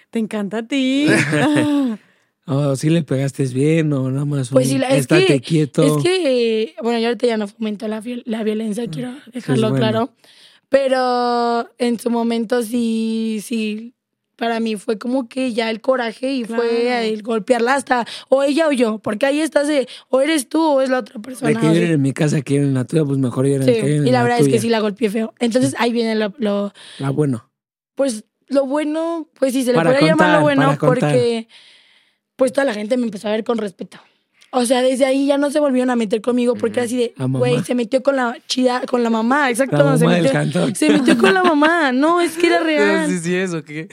Te 0.09 0.19
encanta 0.19 0.59
a 0.59 0.67
ti. 0.67 1.07
¿O 2.49 2.75
sí 2.77 2.89
le 2.89 3.03
pegaste 3.03 3.45
bien 3.47 3.91
o 3.91 4.09
nada 4.09 4.23
más 4.25 4.49
Pues 4.49 4.69
sí, 4.69 4.77
la- 4.77 4.87
es 4.89 5.01
estate 5.01 5.25
que, 5.25 5.41
quieto? 5.41 5.83
Es 5.85 6.01
que, 6.03 6.75
bueno, 6.81 6.97
yo 6.99 7.07
ahorita 7.07 7.27
ya 7.27 7.35
no 7.37 7.47
fomento 7.47 7.87
la, 7.89 8.01
viol- 8.01 8.23
la 8.25 8.43
violencia, 8.43 8.87
quiero 8.87 9.13
dejarlo 9.33 9.69
bueno. 9.71 9.75
claro. 9.85 10.13
Pero 10.69 11.69
en 11.77 11.99
su 11.99 12.09
momento 12.09 12.61
sí, 12.63 13.41
sí, 13.43 13.93
para 14.35 14.59
mí 14.59 14.75
fue 14.75 14.97
como 14.97 15.27
que 15.27 15.53
ya 15.53 15.69
el 15.69 15.81
coraje 15.81 16.33
y 16.33 16.43
Claro. 16.43 16.61
fue 16.61 17.09
el 17.09 17.21
golpearla 17.23 17.73
hasta 17.75 18.05
o 18.29 18.43
ella 18.43 18.67
o 18.67 18.71
yo, 18.71 18.99
porque 18.99 19.25
ahí 19.25 19.39
estás 19.41 19.67
de, 19.67 19.87
o 20.09 20.21
eres 20.21 20.47
tú 20.47 20.61
o 20.61 20.81
es 20.81 20.89
la 20.89 20.99
otra 20.99 21.19
persona. 21.21 21.49
De 21.51 21.55
que 21.59 21.69
vienen 21.71 21.91
en 21.91 22.01
mi 22.01 22.13
casa, 22.13 22.41
quieren 22.41 22.67
en 22.69 22.73
la 22.75 22.85
tuya, 22.85 23.03
pues 23.05 23.17
mejor 23.17 23.45
vienen 23.45 23.67
sí, 23.67 23.73
que 23.73 23.81
vienen 23.85 24.05
y 24.05 24.09
en 24.09 24.13
la 24.13 24.23
verdad 24.23 24.39
es 24.39 24.45
que 24.45 24.51
tuya. 24.51 24.61
sí 24.61 24.69
la 24.69 24.79
golpeé 24.79 25.09
feo. 25.09 25.33
Entonces 25.39 25.73
ahí 25.79 25.91
viene 25.91 26.15
lo, 26.15 26.33
lo- 26.37 26.73
La 26.99 27.09
bueno. 27.09 27.49
pues 27.95 28.25
lo 28.49 28.65
bueno, 28.65 29.27
pues 29.37 29.51
sí, 29.53 29.63
se 29.63 29.71
le 29.71 29.77
Para 29.77 29.91
podría 29.91 30.07
llamar 30.11 30.35
lo 30.37 30.41
bueno 30.41 30.77
contar. 30.77 31.13
Pues 32.37 32.53
toda 32.53 32.63
la 32.63 32.73
gente 32.73 32.95
me 32.95 33.03
empezó 33.03 33.27
a 33.27 33.31
ver 33.31 33.43
con 33.43 33.57
respeto. 33.57 33.97
O 34.51 34.65
sea, 34.65 34.81
desde 34.81 35.05
ahí 35.05 35.27
ya 35.27 35.37
no 35.37 35.51
se 35.51 35.59
volvieron 35.59 35.89
a 35.89 35.97
meter 35.97 36.21
conmigo 36.21 36.55
porque 36.55 36.79
era 36.79 36.85
así 36.85 36.95
de, 36.95 37.13
La 37.17 37.25
güey, 37.25 37.61
se 37.65 37.75
metió 37.75 38.01
con 38.01 38.15
la 38.15 38.37
chida, 38.47 38.81
con 38.87 39.03
la 39.03 39.09
mamá, 39.09 39.49
exacto. 39.49 39.75
La 39.75 39.83
mamá 39.83 39.97
se, 39.97 40.07
del 40.07 40.23
metió, 40.33 40.73
se 40.73 40.89
metió 40.89 41.17
con 41.17 41.33
la 41.33 41.43
mamá. 41.43 41.91
No, 41.91 42.21
es 42.21 42.37
que 42.37 42.47
era 42.47 42.59
real. 42.63 43.07
Sí, 43.09 43.19
sí, 43.19 43.35
eso, 43.35 43.61
¿qué? 43.65 43.89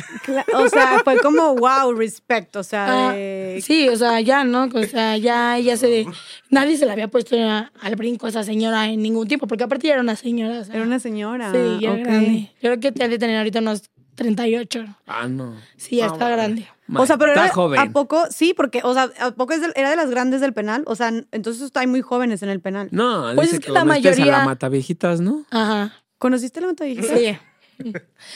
O 0.54 0.68
sea, 0.68 1.00
fue 1.02 1.18
como, 1.18 1.56
wow, 1.56 1.92
respect. 1.92 2.54
O 2.54 2.62
sea, 2.62 3.08
Ah, 3.10 3.12
de- 3.14 3.60
sí, 3.64 3.88
o 3.88 3.96
sea, 3.96 4.20
ya, 4.20 4.44
¿no? 4.44 4.68
O 4.72 4.82
sea, 4.84 5.16
ya 5.16 5.58
ella 5.58 5.76
se... 5.76 6.06
Nadie 6.50 6.76
se 6.76 6.86
le 6.86 6.92
había 6.92 7.08
puesto 7.08 7.36
a- 7.36 7.72
al 7.80 7.96
brinco 7.96 8.26
a 8.26 8.28
esa 8.28 8.44
señora 8.44 8.88
en 8.88 9.02
ningún 9.02 9.26
tiempo, 9.26 9.48
porque 9.48 9.64
aparte 9.64 9.88
ya 9.88 9.94
era 9.94 10.02
una 10.02 10.14
señora. 10.14 10.60
o 10.60 10.64
sea, 10.64 10.76
era 10.76 10.84
una 10.84 11.00
señora. 11.00 11.50
Sí, 11.50 11.82
ya 11.82 11.90
ok. 11.90 11.98
grande. 11.98 12.50
Yo 12.62 12.70
creo 12.70 12.80
que 12.80 12.92
te 12.92 13.02
ha 13.02 13.08
de 13.08 13.18
tener 13.18 13.38
ahorita 13.38 13.58
unos 13.58 13.90
38. 14.14 14.84
Ah, 15.06 15.28
no. 15.28 15.54
Sí, 15.76 15.96
ya 15.96 16.04
Ah, 16.06 16.08
está 16.12 16.28
grande. 16.28 16.66
O 16.94 17.06
sea, 17.06 17.16
pero 17.16 17.32
Está 17.32 17.44
era, 17.46 17.54
joven. 17.54 17.80
¿a 17.80 17.90
poco? 17.92 18.24
Sí, 18.30 18.52
porque, 18.54 18.80
o 18.84 18.92
sea, 18.94 19.10
¿a 19.20 19.30
poco 19.32 19.54
es 19.54 19.60
del- 19.62 19.72
era 19.74 19.90
de 19.90 19.96
las 19.96 20.10
grandes 20.10 20.40
del 20.40 20.52
penal? 20.52 20.84
O 20.86 20.94
sea, 20.94 21.10
entonces 21.32 21.70
hay 21.74 21.86
muy 21.86 22.02
jóvenes 22.02 22.42
en 22.42 22.50
el 22.50 22.60
penal. 22.60 22.88
No, 22.90 23.32
Pues 23.34 23.48
dice 23.48 23.60
es 23.60 23.66
que 23.66 23.72
la 23.72 23.80
donde 23.80 23.96
estés 23.96 24.16
a 24.16 24.20
mayoría- 24.20 24.38
la 24.38 24.44
mata 24.44 24.68
viejitas, 24.68 25.20
¿no? 25.20 25.44
Ajá. 25.50 25.92
¿Conociste 26.18 26.60
la 26.60 26.68
matavijita? 26.68 27.16
Sí. 27.16 27.36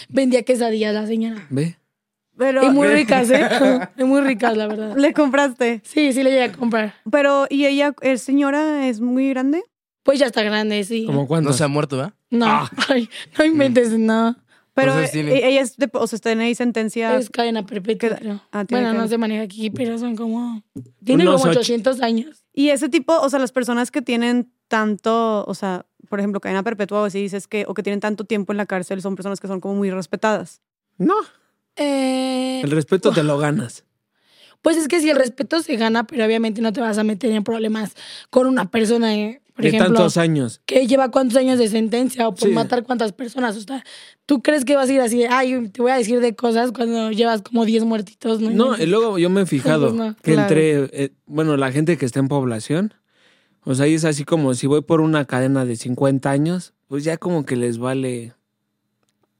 Vendía 0.09 0.43
quesadillas 0.43 0.95
la 0.95 1.07
señora. 1.07 1.47
Ve. 1.51 1.77
Pero 2.37 2.63
Y 2.65 2.71
muy 2.71 2.89
ricas, 2.89 3.29
¿eh? 3.31 3.49
Y 3.99 4.05
muy 4.05 4.21
ricas, 4.21 4.57
la 4.57 4.67
verdad. 4.69 4.97
le 4.97 5.13
compraste. 5.13 5.81
Sí, 5.85 6.13
sí 6.13 6.23
le 6.23 6.31
llegué 6.31 6.45
a 6.45 6.53
comprar. 6.53 6.95
Pero, 7.11 7.47
¿y 7.51 7.67
ella, 7.67 7.95
es 8.01 8.23
señora, 8.23 8.87
es 8.89 9.01
muy 9.01 9.29
grande? 9.31 9.63
Pues 10.05 10.19
ya 10.21 10.27
está 10.27 10.43
grande, 10.43 10.83
sí. 10.85 11.05
¿Como 11.05 11.27
cuándo? 11.27 11.51
No 11.51 11.57
se 11.57 11.65
ha 11.65 11.69
muerto, 11.69 11.97
¿verdad? 11.97 12.15
No, 12.31 12.47
Ah. 12.47 12.71
ay, 12.89 13.11
no 13.39 13.45
inventes, 13.45 13.91
no. 13.99 14.37
Pero 14.85 15.11
tiene- 15.11 15.33
e- 15.35 15.49
ella 15.49 15.61
es, 15.63 15.77
de, 15.77 15.89
o 15.93 16.07
sea, 16.07 16.33
en 16.33 16.41
ahí 16.41 16.55
sentencia. 16.55 17.17
Es 17.17 17.31
cadena 17.31 17.65
perpetua. 17.67 18.19
Ah, 18.53 18.65
tiene 18.65 18.85
bueno, 18.85 18.99
no 19.01 19.09
se 19.09 19.19
maneja 19.19 19.43
aquí, 19.43 19.71
pero 19.71 19.99
son 19.99 20.17
como... 20.17 20.63
Tiene 21.05 21.25
Unos 21.25 21.41
como 21.41 21.51
ocho- 21.53 21.61
800 21.61 22.01
años. 22.03 22.45
Y 22.53 22.71
ese 22.71 22.89
tipo, 22.89 23.19
o 23.19 23.29
sea, 23.31 23.39
las 23.39 23.53
personas 23.53 23.91
que 23.91 24.03
tienen 24.03 24.51
tanto, 24.69 25.45
o 25.47 25.55
sea, 25.55 25.87
por 26.09 26.19
ejemplo, 26.21 26.41
cadena 26.41 26.63
perpetua 26.63 27.03
o 27.03 27.05
así 27.05 27.21
dices 27.21 27.47
que, 27.47 27.65
o 27.69 27.75
que 27.75 27.83
tienen 27.83 28.01
tanto 28.01 28.25
tiempo 28.25 28.53
en 28.53 28.57
la 28.59 28.67
cárcel, 28.67 29.01
son 29.03 29.15
personas 29.17 29.41
que 29.41 29.47
son 29.49 29.61
como 29.61 29.75
muy 29.75 29.91
respetadas. 29.91 30.61
No, 30.99 31.15
Eh, 31.77 32.61
el 32.65 32.71
respeto 32.71 33.13
te 33.13 33.23
lo 33.23 33.39
ganas. 33.39 33.85
pues 34.63 34.77
es 34.77 34.89
que 34.89 35.01
si 35.01 35.09
el 35.11 35.17
respeto 35.17 35.63
se 35.63 35.77
gana, 35.77 36.05
pero 36.07 36.25
obviamente 36.25 36.61
no 36.61 36.73
te 36.73 36.81
vas 36.81 36.99
a 36.99 37.05
meter 37.05 37.31
en 37.31 37.45
problemas 37.45 37.95
con 38.31 38.47
una 38.49 38.69
persona, 38.71 39.15
eh, 39.15 39.41
por 39.59 39.65
De 39.65 39.71
ejemplo, 39.71 39.97
tantos 39.97 40.17
años. 40.19 40.61
que 40.67 40.87
lleva 40.87 41.11
cuántos 41.11 41.37
años 41.37 41.59
de 41.59 41.67
sentencia 41.67 42.29
o 42.29 42.35
por 42.37 42.47
Sí. 42.49 42.55
matar 42.55 42.85
cuántas 42.85 43.13
personas. 43.13 43.57
O 43.57 43.61
sea, 43.61 43.83
¿tú 44.25 44.41
crees 44.41 44.65
que 44.65 44.77
vas 44.77 44.89
a 44.89 44.93
ir 44.93 45.01
así, 45.01 45.19
de, 45.19 45.27
ay, 45.27 45.69
te 45.71 45.83
voy 45.83 45.91
a 45.91 45.97
decir 45.97 46.21
de 46.21 46.37
cosas 46.37 46.71
cuando 46.71 47.11
llevas 47.11 47.43
como 47.43 47.65
10 47.65 47.83
muertitos? 47.83 48.41
No, 48.41 48.51
No, 48.53 48.79
y 48.79 48.87
luego 48.87 49.19
yo 49.19 49.29
me 49.31 49.41
he 49.41 49.47
fijado 49.47 49.89
Pues 49.89 49.95
no, 49.95 50.15
que 50.23 50.35
claro. 50.35 50.43
entre, 50.43 51.05
eh, 51.05 51.13
bueno, 51.27 51.57
la 51.57 51.73
gente 51.73 51.97
que 51.99 52.07
está 52.07 52.21
en 52.21 52.29
población, 52.29 52.95
o 53.65 53.75
sea, 53.75 53.87
ahí 53.87 53.95
es 53.95 54.05
así 54.05 54.23
como 54.25 54.55
si 54.55 54.69
voy 54.69 54.83
por 54.83 55.01
una 55.01 55.25
cadena 55.25 55.65
de 55.65 55.75
50 55.75 56.31
años, 56.31 56.73
pues 56.87 57.03
ya 57.03 57.17
como 57.17 57.45
que 57.45 57.57
les 57.57 57.79
vale 57.79 58.35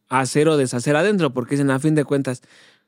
hacer 0.09 0.49
o 0.49 0.57
deshacer 0.57 0.97
adentro, 0.97 1.33
porque 1.33 1.55
dicen, 1.55 1.71
a 1.71 1.79
fin 1.79 1.95
de 1.95 2.05
cuentas, 2.05 2.43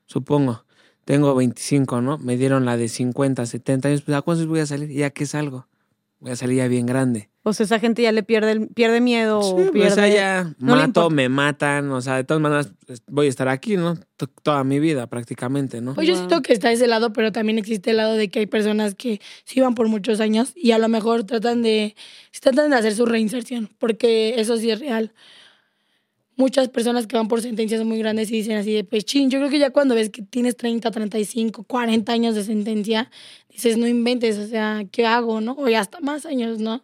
supongo, 0.06 0.64
tengo 1.04 1.32
25, 1.36 2.00
¿no? 2.00 2.18
Me 2.18 2.36
dieron 2.36 2.64
la 2.64 2.76
de 2.76 2.88
50, 2.88 3.46
70 3.46 3.86
años, 3.88 4.02
pues 4.02 4.16
¿a 4.18 4.22
cuántos 4.22 4.48
voy 4.48 4.58
a 4.60 4.66
salir? 4.66 4.90
¿Ya 4.90 5.10
qué 5.10 5.26
salgo? 5.26 5.68
Voy 6.20 6.32
a 6.32 6.36
salir 6.36 6.58
ya 6.58 6.68
bien 6.68 6.84
grande. 6.84 7.30
O 7.42 7.54
sea, 7.54 7.64
esa 7.64 7.78
gente 7.78 8.02
ya 8.02 8.12
le 8.12 8.22
pierde, 8.22 8.52
el- 8.52 8.68
pierde 8.68 9.00
miedo 9.00 9.40
Sí, 9.42 9.48
o 9.52 9.56
pues, 9.56 9.70
pierde... 9.70 9.92
o 9.92 9.94
sea, 9.94 10.08
ya 10.08 10.54
no 10.58 10.76
mato, 10.76 11.08
me 11.08 11.30
matan, 11.30 11.90
o 11.92 12.02
sea, 12.02 12.16
de 12.16 12.24
todas 12.24 12.42
maneras 12.42 12.72
pues, 12.86 13.02
voy 13.06 13.26
a 13.26 13.30
estar 13.30 13.48
aquí, 13.48 13.78
¿no? 13.78 13.96
T- 13.96 14.26
Toda 14.42 14.62
mi 14.62 14.78
vida 14.80 15.06
prácticamente, 15.06 15.80
¿no? 15.80 15.94
Pues 15.94 16.06
yo 16.06 16.14
siento 16.14 16.42
que 16.42 16.52
está 16.52 16.70
ese 16.70 16.86
lado, 16.86 17.14
pero 17.14 17.32
también 17.32 17.56
existe 17.58 17.92
el 17.92 17.96
lado 17.96 18.14
de 18.16 18.28
que 18.28 18.40
hay 18.40 18.46
personas 18.46 18.94
que 18.94 19.20
sí 19.44 19.60
van 19.60 19.74
por 19.74 19.88
muchos 19.88 20.20
años 20.20 20.52
y 20.54 20.72
a 20.72 20.78
lo 20.78 20.88
mejor 20.90 21.24
tratan 21.24 21.62
de, 21.62 21.96
tratan 22.40 22.68
de 22.70 22.76
hacer 22.76 22.94
su 22.94 23.06
reinserción, 23.06 23.70
porque 23.78 24.34
eso 24.38 24.58
sí 24.58 24.70
es 24.70 24.78
real. 24.78 25.12
Muchas 26.36 26.68
personas 26.70 27.06
que 27.06 27.16
van 27.16 27.28
por 27.28 27.42
sentencias 27.42 27.84
muy 27.84 27.98
grandes 27.98 28.30
y 28.30 28.34
dicen 28.36 28.56
así 28.56 28.72
de, 28.72 28.82
pues 28.84 29.04
chin, 29.04 29.28
yo 29.30 29.38
creo 29.40 29.50
que 29.50 29.58
ya 29.58 29.70
cuando 29.70 29.94
ves 29.94 30.08
que 30.08 30.22
tienes 30.22 30.56
30, 30.56 30.90
35, 30.90 31.64
40 31.64 32.12
años 32.12 32.34
de 32.34 32.44
sentencia, 32.44 33.10
dices, 33.52 33.76
no 33.76 33.86
inventes, 33.86 34.38
o 34.38 34.46
sea, 34.46 34.84
¿qué 34.90 35.06
hago, 35.06 35.40
no? 35.40 35.52
O 35.58 35.68
ya 35.68 35.80
hasta 35.80 36.00
más 36.00 36.26
años, 36.26 36.58
¿no? 36.58 36.82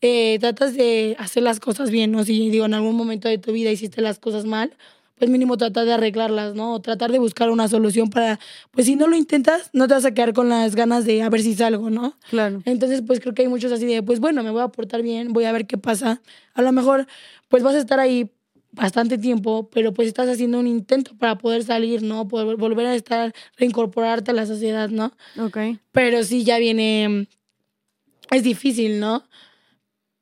Eh, 0.00 0.38
tratas 0.40 0.74
de 0.74 1.16
hacer 1.18 1.42
las 1.42 1.60
cosas 1.60 1.90
bien, 1.90 2.12
¿no? 2.12 2.24
Si 2.24 2.50
digo, 2.50 2.64
en 2.64 2.74
algún 2.74 2.96
momento 2.96 3.28
de 3.28 3.38
tu 3.38 3.52
vida 3.52 3.70
hiciste 3.70 4.00
las 4.00 4.18
cosas 4.18 4.44
mal, 4.44 4.76
pues 5.18 5.30
mínimo 5.30 5.56
tratar 5.56 5.84
de 5.84 5.92
arreglarlas, 5.92 6.54
¿no? 6.54 6.74
O 6.74 6.80
tratar 6.80 7.10
de 7.10 7.18
buscar 7.18 7.50
una 7.50 7.68
solución 7.68 8.08
para, 8.08 8.38
pues 8.70 8.86
si 8.86 8.94
no 8.94 9.08
lo 9.08 9.16
intentas, 9.16 9.70
no 9.72 9.88
te 9.88 9.94
vas 9.94 10.04
a 10.04 10.14
quedar 10.14 10.32
con 10.32 10.48
las 10.48 10.76
ganas 10.76 11.04
de 11.04 11.22
a 11.22 11.28
ver 11.28 11.42
si 11.42 11.54
salgo, 11.54 11.90
¿no? 11.90 12.16
Claro. 12.30 12.62
Entonces, 12.64 13.02
pues 13.06 13.20
creo 13.20 13.34
que 13.34 13.42
hay 13.42 13.48
muchos 13.48 13.72
así 13.72 13.86
de, 13.86 14.02
pues 14.02 14.20
bueno, 14.20 14.42
me 14.42 14.50
voy 14.50 14.62
a 14.62 14.68
portar 14.68 15.02
bien, 15.02 15.32
voy 15.32 15.44
a 15.44 15.52
ver 15.52 15.66
qué 15.66 15.78
pasa. 15.78 16.22
A 16.54 16.62
lo 16.62 16.72
mejor, 16.72 17.06
pues 17.48 17.62
vas 17.62 17.74
a 17.74 17.78
estar 17.78 17.98
ahí 17.98 18.30
bastante 18.72 19.18
tiempo, 19.18 19.68
pero 19.70 19.92
pues 19.94 20.08
estás 20.08 20.28
haciendo 20.28 20.58
un 20.60 20.66
intento 20.66 21.16
para 21.16 21.38
poder 21.38 21.64
salir, 21.64 22.02
¿no? 22.02 22.28
Poder 22.28 22.56
volver 22.56 22.86
a 22.86 22.94
estar, 22.94 23.32
reincorporarte 23.56 24.30
a 24.30 24.34
la 24.34 24.46
sociedad, 24.46 24.88
¿no? 24.90 25.12
Ok. 25.38 25.58
Pero 25.92 26.22
sí 26.24 26.44
ya 26.44 26.58
viene, 26.58 27.28
es 28.30 28.42
difícil, 28.42 29.00
¿no? 29.00 29.24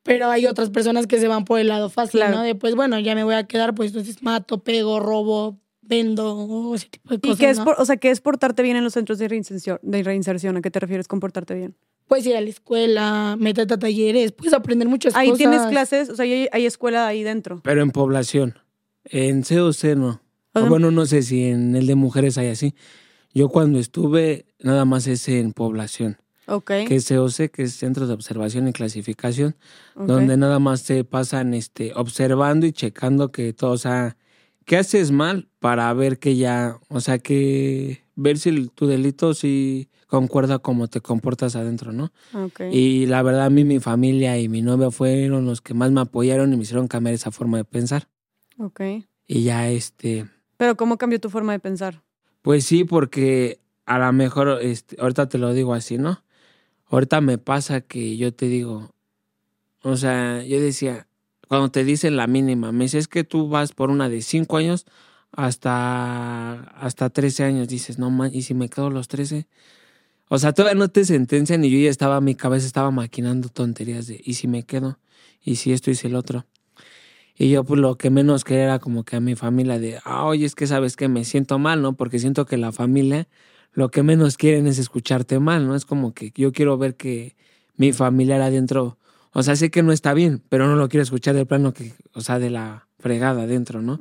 Pero 0.02 0.30
hay 0.30 0.46
otras 0.46 0.70
personas 0.70 1.06
que 1.08 1.18
se 1.18 1.26
van 1.26 1.44
por 1.44 1.58
el 1.58 1.66
lado 1.68 1.90
fácil, 1.90 2.20
Claro. 2.20 2.36
¿no? 2.36 2.42
De 2.42 2.54
pues 2.54 2.76
bueno, 2.76 2.98
ya 3.00 3.14
me 3.16 3.24
voy 3.24 3.34
a 3.34 3.44
quedar, 3.44 3.74
pues 3.74 3.90
entonces 3.90 4.22
mato, 4.22 4.62
pego, 4.62 5.00
robo, 5.00 5.58
vendo, 5.82 6.72
ese 6.74 6.88
tipo 6.88 7.08
de 7.10 7.16
¿Y 7.16 7.18
cosas. 7.20 7.38
qué 7.38 7.50
es, 7.50 7.58
¿no? 7.58 7.64
por, 7.64 7.74
o 7.80 7.84
sea, 7.84 7.96
qué 7.96 8.10
es 8.10 8.20
portarte 8.20 8.62
bien 8.62 8.76
en 8.76 8.84
los 8.84 8.92
centros 8.92 9.18
de 9.18 9.26
reinserción, 9.28 9.80
de 9.82 10.02
reinserción? 10.04 10.56
¿A 10.56 10.62
qué 10.62 10.70
te 10.70 10.78
refieres 10.78 11.08
con 11.08 11.18
portarte 11.18 11.54
bien? 11.54 11.74
Puedes 12.06 12.26
ir 12.26 12.36
a 12.36 12.40
la 12.40 12.48
escuela, 12.48 13.36
métete 13.38 13.74
a 13.74 13.78
talleres, 13.78 14.32
puedes 14.32 14.54
aprender 14.54 14.88
muchas 14.88 15.14
Ahí 15.16 15.28
cosas. 15.30 15.38
tienes 15.38 15.62
clases, 15.66 16.08
o 16.10 16.16
sea, 16.16 16.24
hay, 16.24 16.46
hay 16.52 16.66
escuela 16.66 17.06
ahí 17.06 17.22
dentro. 17.22 17.60
Pero 17.64 17.82
en 17.82 17.90
población. 17.90 18.58
En 19.04 19.42
COC 19.42 19.84
no. 19.96 20.20
O 20.52 20.60
sea, 20.60 20.68
bueno, 20.68 20.90
no 20.90 21.04
sé 21.06 21.22
si 21.22 21.44
en 21.44 21.74
el 21.76 21.86
de 21.86 21.94
mujeres 21.96 22.38
hay 22.38 22.48
así. 22.48 22.74
Yo 23.34 23.48
cuando 23.48 23.78
estuve, 23.78 24.46
nada 24.60 24.84
más 24.84 25.06
es 25.06 25.28
en 25.28 25.52
población, 25.52 26.16
Ok. 26.46 26.66
que 26.88 26.96
es 26.96 27.08
COC, 27.08 27.50
que 27.50 27.62
es 27.64 27.74
Centro 27.74 28.06
de 28.06 28.14
Observación 28.14 28.66
y 28.68 28.72
Clasificación, 28.72 29.56
donde 29.94 30.36
nada 30.36 30.58
más 30.58 30.84
te 30.84 31.04
pasan 31.04 31.54
este, 31.54 31.92
observando 31.94 32.66
y 32.66 32.72
checando 32.72 33.30
que 33.32 33.52
todo, 33.52 33.72
o 33.72 33.78
sea, 33.78 34.16
qué 34.64 34.76
haces 34.78 35.10
mal 35.10 35.48
para 35.58 35.92
ver 35.92 36.18
que 36.18 36.36
ya, 36.36 36.78
o 36.88 37.00
sea, 37.00 37.18
que 37.18 38.02
ver 38.14 38.38
si 38.38 38.68
tu 38.68 38.86
delito 38.86 39.34
sí 39.34 39.88
concuerda 40.06 40.58
como 40.58 40.88
te 40.88 41.00
comportas 41.00 41.56
adentro, 41.56 41.92
¿no? 41.92 42.12
Ok. 42.32 42.60
Y 42.70 43.06
la 43.06 43.22
verdad 43.22 43.46
a 43.46 43.50
mí 43.50 43.64
mi 43.64 43.80
familia 43.80 44.38
y 44.38 44.48
mi 44.48 44.62
novia 44.62 44.90
fueron 44.90 45.46
los 45.46 45.60
que 45.60 45.74
más 45.74 45.90
me 45.90 46.00
apoyaron 46.00 46.52
y 46.52 46.56
me 46.56 46.62
hicieron 46.62 46.88
cambiar 46.88 47.14
esa 47.14 47.30
forma 47.30 47.58
de 47.58 47.64
pensar. 47.64 48.08
ok. 48.58 48.80
Y 49.26 49.42
ya 49.42 49.68
este, 49.68 50.28
Pero 50.56 50.76
¿cómo 50.76 50.98
cambió 50.98 51.20
tu 51.20 51.30
forma 51.30 51.52
de 51.52 51.58
pensar? 51.58 52.02
pues 52.42 52.64
sí, 52.64 52.84
porque 52.84 53.58
a 53.86 53.98
lo 53.98 54.12
mejor, 54.12 54.60
este, 54.62 54.96
ahorita 55.00 55.28
te 55.28 55.38
lo 55.38 55.52
digo 55.52 55.74
así, 55.74 55.98
¿no? 55.98 56.22
Ahorita 56.88 57.20
me 57.20 57.38
pasa 57.38 57.80
que 57.80 58.16
yo 58.16 58.32
te 58.32 58.46
digo, 58.46 58.92
o 59.82 59.96
sea, 59.96 60.44
yo 60.44 60.60
decía, 60.60 61.08
cuando 61.48 61.70
te 61.70 61.82
dicen 61.82 62.16
la 62.16 62.28
mínima, 62.28 62.70
me 62.70 62.84
dice, 62.84 62.98
es 62.98 63.08
que 63.08 63.24
tú 63.24 63.48
vas 63.48 63.72
por 63.72 63.90
una 63.90 64.08
de 64.08 64.22
5 64.22 64.56
años 64.58 64.86
hasta, 65.32 66.52
hasta 66.80 67.10
13 67.10 67.44
años, 67.44 67.68
dices, 67.68 67.98
no 67.98 68.10
man, 68.10 68.30
¿y 68.32 68.42
si 68.42 68.54
me 68.54 68.68
quedo 68.68 68.90
los 68.90 69.08
13? 69.08 69.48
O 70.28 70.38
sea, 70.38 70.52
todavía 70.52 70.78
no 70.78 70.88
te 70.88 71.04
sentencian 71.04 71.64
y 71.64 71.70
yo 71.70 71.78
ya 71.78 71.90
estaba, 71.90 72.20
mi 72.20 72.34
cabeza 72.34 72.66
estaba 72.66 72.90
maquinando 72.90 73.48
tonterías 73.48 74.06
de, 74.06 74.20
¿y 74.24 74.34
si 74.34 74.48
me 74.48 74.64
quedo? 74.64 74.98
¿Y 75.42 75.56
si 75.56 75.72
esto 75.72 75.90
y 75.90 75.98
el 76.02 76.16
otro? 76.16 76.46
Y 77.38 77.50
yo 77.50 77.64
pues 77.64 77.80
lo 77.80 77.96
que 77.96 78.10
menos 78.10 78.44
quería 78.44 78.64
era 78.64 78.78
como 78.78 79.04
que 79.04 79.16
a 79.16 79.20
mi 79.20 79.36
familia 79.36 79.78
de, 79.78 80.00
ah, 80.04 80.24
oye, 80.24 80.46
es 80.46 80.54
que 80.54 80.66
sabes 80.66 80.96
que 80.96 81.08
me 81.08 81.24
siento 81.24 81.58
mal, 81.58 81.82
¿no? 81.82 81.92
Porque 81.92 82.18
siento 82.18 82.46
que 82.46 82.56
la 82.56 82.72
familia 82.72 83.28
lo 83.72 83.90
que 83.90 84.02
menos 84.02 84.38
quieren 84.38 84.66
es 84.66 84.78
escucharte 84.78 85.38
mal, 85.38 85.66
¿no? 85.66 85.76
Es 85.76 85.84
como 85.84 86.14
que 86.14 86.32
yo 86.34 86.50
quiero 86.50 86.78
ver 86.78 86.96
que 86.96 87.36
mi 87.76 87.92
familiar 87.92 88.40
adentro, 88.40 88.96
o 89.32 89.42
sea, 89.42 89.54
sé 89.54 89.70
que 89.70 89.82
no 89.82 89.92
está 89.92 90.14
bien, 90.14 90.42
pero 90.48 90.66
no 90.66 90.76
lo 90.76 90.88
quiero 90.88 91.02
escuchar 91.02 91.34
de 91.34 91.44
plano 91.44 91.74
que, 91.74 91.92
o 92.14 92.22
sea, 92.22 92.38
de 92.38 92.48
la 92.48 92.88
fregada 92.98 93.42
adentro, 93.42 93.82
¿no? 93.82 93.98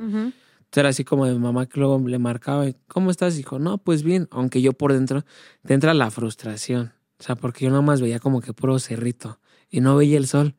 Era 0.73 0.89
así 0.89 1.03
como 1.03 1.25
de 1.25 1.33
mamá 1.39 1.65
que 1.67 1.79
luego 1.79 1.99
le 2.07 2.19
marcaba, 2.19 2.65
¿cómo 2.87 3.11
estás? 3.11 3.35
Dijo, 3.37 3.59
no, 3.59 3.77
pues 3.77 4.03
bien, 4.03 4.27
aunque 4.31 4.61
yo 4.61 4.73
por 4.73 4.91
dentro 4.93 5.23
te 5.65 5.73
entra 5.73 5.93
la 5.93 6.11
frustración, 6.11 6.93
o 7.19 7.23
sea, 7.23 7.35
porque 7.35 7.63
yo 7.65 7.69
nada 7.71 7.81
más 7.81 8.01
veía 8.01 8.19
como 8.19 8.41
que 8.41 8.53
puro 8.53 8.77
cerrito 8.79 9.39
y 9.69 9.79
no 9.81 9.95
veía 9.95 10.17
el 10.17 10.27
sol. 10.27 10.55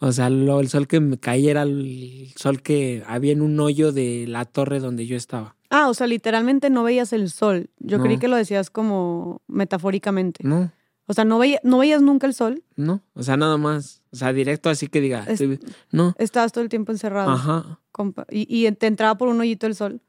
O 0.00 0.12
sea, 0.12 0.30
lo- 0.30 0.60
el 0.60 0.68
sol 0.68 0.86
que 0.86 1.00
me 1.00 1.18
caía 1.18 1.50
era 1.50 1.62
el 1.62 2.32
sol 2.36 2.62
que 2.62 3.02
había 3.08 3.32
en 3.32 3.42
un 3.42 3.58
hoyo 3.58 3.90
de 3.90 4.26
la 4.28 4.44
torre 4.44 4.78
donde 4.78 5.06
yo 5.06 5.16
estaba. 5.16 5.56
Ah, 5.70 5.88
o 5.88 5.94
sea, 5.94 6.06
literalmente 6.06 6.70
no 6.70 6.84
veías 6.84 7.12
el 7.12 7.28
sol. 7.30 7.68
Yo 7.80 7.98
No. 7.98 8.04
creí 8.04 8.18
que 8.18 8.28
lo 8.28 8.36
decías 8.36 8.70
como 8.70 9.42
metafóricamente. 9.48 10.44
No, 10.46 10.70
O 11.10 11.14
sea, 11.14 11.24
no, 11.24 11.38
veía, 11.38 11.58
no 11.64 11.78
veías 11.78 12.02
nunca 12.02 12.26
el 12.28 12.34
sol. 12.34 12.62
no, 12.76 13.02
o 13.14 13.22
sea, 13.22 13.36
nada 13.36 13.56
más, 13.56 14.02
o 14.12 14.16
sea, 14.16 14.32
directo 14.32 14.68
así 14.70 14.86
que 14.88 15.00
diga, 15.00 15.24
Es- 15.26 15.40
estoy- 15.40 15.58
no, 15.90 16.14
Estabas 16.18 16.52
todo 16.52 16.62
el 16.62 16.68
tiempo 16.70 16.92
encerrado. 16.92 17.30
ajá, 17.30 17.80
Y, 18.30 18.46
y 18.48 18.70
te 18.72 18.86
entraba 18.86 19.16
por 19.18 19.28
un 19.28 19.40
hoyito 19.40 19.66
el 19.66 19.74
sol. 19.74 20.00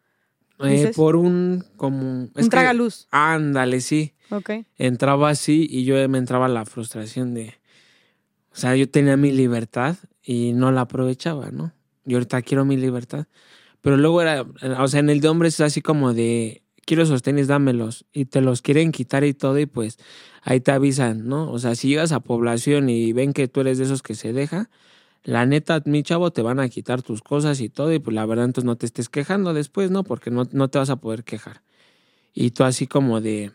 Eh, 0.61 0.91
por 0.95 1.15
un, 1.15 1.63
como... 1.77 2.23
es 2.23 2.43
un 2.43 2.43
que- 2.43 2.49
tragaluz. 2.49 3.07
Ándale, 3.11 3.79
sí. 3.81 4.13
Ok. 4.29 4.51
entraba 4.77 5.29
así 5.29 5.65
y 5.69 5.85
yo 5.85 5.95
me 6.09 6.17
entraba 6.19 6.47
la 6.49 6.65
frustración 6.65 7.33
de, 7.33 7.55
o 8.51 8.55
sea, 8.55 8.75
yo 8.75 8.87
tenía 8.89 9.15
mi 9.17 9.31
libertad 9.31 9.95
y 10.21 10.51
no 10.53 10.71
la 10.71 10.81
aprovechaba, 10.81 11.49
¿no? 11.49 11.71
Yo 12.05 12.17
ahorita 12.17 12.41
quiero 12.43 12.65
mi 12.65 12.75
libertad, 12.77 13.25
pero 13.81 13.95
luego 13.97 14.21
era, 14.21 14.45
o 14.79 14.87
sea, 14.87 14.99
en 14.99 15.09
el 15.09 15.21
de 15.21 15.29
hombres 15.29 15.53
es 15.55 15.61
así 15.61 15.81
como 15.81 16.13
de, 16.13 16.61
quiero 16.89 17.03
esos 17.03 17.21
tenis, 17.21 17.45
dámelos, 17.45 18.07
y 18.11 18.25
te 18.25 18.41
los 18.41 18.63
quieren 18.63 18.91
quitar 18.91 19.23
y 19.23 19.35
todo, 19.35 19.59
y 19.59 19.67
pues 19.67 19.99
ahí 20.41 20.59
te 20.59 20.71
avisan, 20.71 21.27
¿no? 21.27 21.51
O 21.51 21.59
sea, 21.59 21.75
si 21.75 21.89
llegas 21.89 22.11
a 22.11 22.19
población 22.19 22.89
y 22.89 23.13
ven 23.13 23.33
que 23.33 23.47
tú 23.47 23.61
eres 23.61 23.77
de 23.77 23.83
esos 23.83 24.01
que 24.01 24.15
se 24.15 24.33
deja, 24.33 24.71
la 25.23 25.45
neta, 25.45 25.83
mi 25.85 26.01
chavo, 26.01 26.31
te 26.31 26.41
van 26.41 26.59
a 26.59 26.67
quitar 26.67 27.03
tus 27.03 27.21
cosas 27.21 27.61
y 27.61 27.69
todo, 27.69 27.93
y 27.93 27.99
pues 27.99 28.15
la 28.15 28.25
verdad, 28.25 28.45
entonces 28.45 28.65
no 28.65 28.75
te 28.75 28.87
estés 28.87 29.07
quejando 29.07 29.53
después, 29.53 29.91
¿no? 29.91 30.03
Porque 30.03 30.31
no, 30.31 30.49
no 30.51 30.67
te 30.69 30.79
vas 30.79 30.89
a 30.89 30.95
poder 30.95 31.23
quejar. 31.23 31.61
Y 32.33 32.49
tú 32.51 32.63
así 32.63 32.87
como 32.87 33.21
de, 33.21 33.51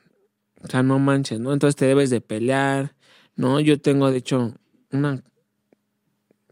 o 0.63 0.69
sea, 0.69 0.85
no 0.85 1.01
manches, 1.01 1.41
¿no? 1.41 1.53
Entonces 1.53 1.75
te 1.75 1.87
debes 1.87 2.11
de 2.11 2.21
pelear, 2.21 2.95
¿no? 3.35 3.59
Yo 3.59 3.81
tengo, 3.81 4.13
de 4.13 4.19
hecho, 4.19 4.55
una... 4.93 5.25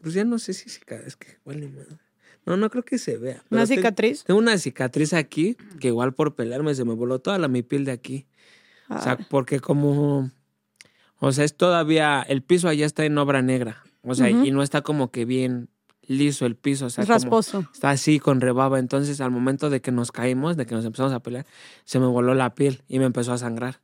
Pues 0.01 0.15
ya 0.15 0.25
no 0.25 0.41
sé 0.41 0.53
si 0.53 0.69
cicatriz, 0.69 1.07
es 1.07 1.17
que 1.17 1.39
vale 1.45 1.69
madre. 1.69 2.02
No, 2.45 2.57
no 2.57 2.71
creo 2.71 2.85
que 2.85 2.99
se 2.99 3.17
vea. 3.19 3.43
¿Una 3.51 3.67
cicatriz? 3.67 4.25
Tengo 4.25 4.39
una 4.39 4.59
cicatriz 4.59 5.13
aquí, 5.13 5.57
que 5.81 5.89
igual 5.89 6.13
por 6.13 6.35
pelearme 6.35 6.75
se 6.75 6.85
me 6.85 6.95
voló 6.95 7.21
toda 7.21 7.39
la 7.39 7.49
mi 7.49 7.63
piel 7.63 7.85
de 7.85 7.93
aquí. 7.93 8.27
O 8.89 9.01
sea, 9.01 9.13
Ah, 9.13 9.27
porque 9.31 9.61
como... 9.61 10.31
O 11.19 11.31
sea, 11.33 11.45
es 11.45 11.57
todavía... 11.57 12.21
El 12.23 12.43
piso 12.43 12.69
allá 12.69 12.85
está 12.85 13.05
en 13.05 13.17
obra 13.17 13.43
negra. 13.43 13.83
O 14.03 14.15
sea, 14.15 14.29
y 14.29 14.51
no 14.51 14.63
está 14.63 14.83
como 14.83 15.13
que 15.13 15.25
bien 15.25 15.69
liso 16.09 16.45
el 16.45 16.57
piso. 16.57 16.87
O 16.87 16.91
sea, 16.91 17.05
rasposo. 17.05 17.65
Está 17.73 17.91
así 17.91 18.19
con 18.19 18.41
rebaba. 18.41 18.81
Entonces, 18.81 19.21
al 19.21 19.31
momento 19.31 19.71
de 19.71 19.81
que 19.81 19.93
nos 19.93 20.11
caímos, 20.11 20.57
de 20.57 20.67
que 20.67 20.75
nos 20.75 20.85
empezamos 20.85 21.13
a 21.13 21.21
pelear, 21.21 21.47
se 21.85 22.01
me 22.01 22.07
voló 22.07 22.35
la 22.35 22.55
piel 22.57 22.83
y 22.89 22.99
me 22.99 23.05
empezó 23.05 23.33
a 23.33 23.39
sangrar. 23.39 23.81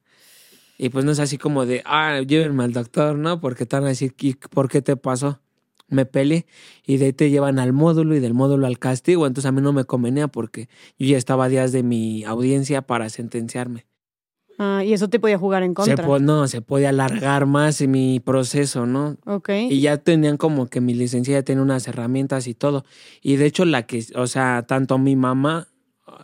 Y 0.76 0.88
pues 0.90 1.04
no 1.04 1.12
es 1.12 1.20
así 1.20 1.38
como 1.38 1.64
de, 1.66 1.82
ah, 1.86 2.20
llévenme 2.26 2.64
al 2.64 2.72
doctor, 2.72 3.16
¿no? 3.16 3.40
Porque 3.40 3.66
te 3.66 3.76
van 3.76 3.84
a 3.84 3.88
decir, 3.88 4.14
"¿Y 4.18 4.34
¿por 4.34 4.68
qué 4.68 4.82
te 4.82 4.96
pasó? 4.96 5.40
Me 5.89 6.05
peleé 6.07 6.47
y 6.86 6.99
de 6.99 7.07
ahí 7.07 7.12
te 7.12 7.30
llevan 7.30 7.59
al 7.59 7.72
módulo 7.72 8.14
y 8.14 8.20
del 8.20 8.34
módulo 8.34 8.66
al 8.66 8.78
castigo. 8.78 9.26
Entonces 9.26 9.49
a 9.49 9.53
mí 9.53 9.61
no 9.62 9.72
me 9.72 9.84
convenía 9.84 10.28
porque 10.28 10.68
yo 10.99 11.07
ya 11.09 11.16
estaba 11.18 11.47
a 11.47 11.49
días 11.49 11.72
de 11.72 11.82
mi 11.82 12.24
audiencia 12.24 12.82
para 12.82 13.09
sentenciarme. 13.09 13.86
Ah, 14.59 14.82
y 14.84 14.93
eso 14.93 15.09
te 15.09 15.20
podía 15.20 15.39
jugar 15.39 15.62
en 15.62 15.70
Se 15.70 15.74
contra. 15.74 16.05
po- 16.05 16.18
no, 16.18 16.49
se 16.49 16.61
podía 16.62 16.89
alargar 16.89 17.47
más 17.47 17.80
mi 17.82 18.18
proceso, 18.20 18.86
¿no? 18.86 19.16
ok. 19.24 19.49
Y 19.70 19.80
ya 19.80 19.99
tenían 19.99 20.36
como 20.36 20.66
que 20.66 20.80
mi 20.80 20.95
licencia 20.95 21.34
ya 21.39 21.43
tenía 21.45 21.62
unas 21.62 21.86
herramientas 21.86 22.49
y 22.49 22.55
todo. 22.55 22.84
Y 23.22 23.36
de 23.36 23.47
hecho 23.47 23.64
la 23.64 23.86
que, 23.86 24.05
o 24.16 24.26
sea, 24.26 24.64
tanto 24.66 24.99
mi 24.99 25.14
mamá, 25.14 25.68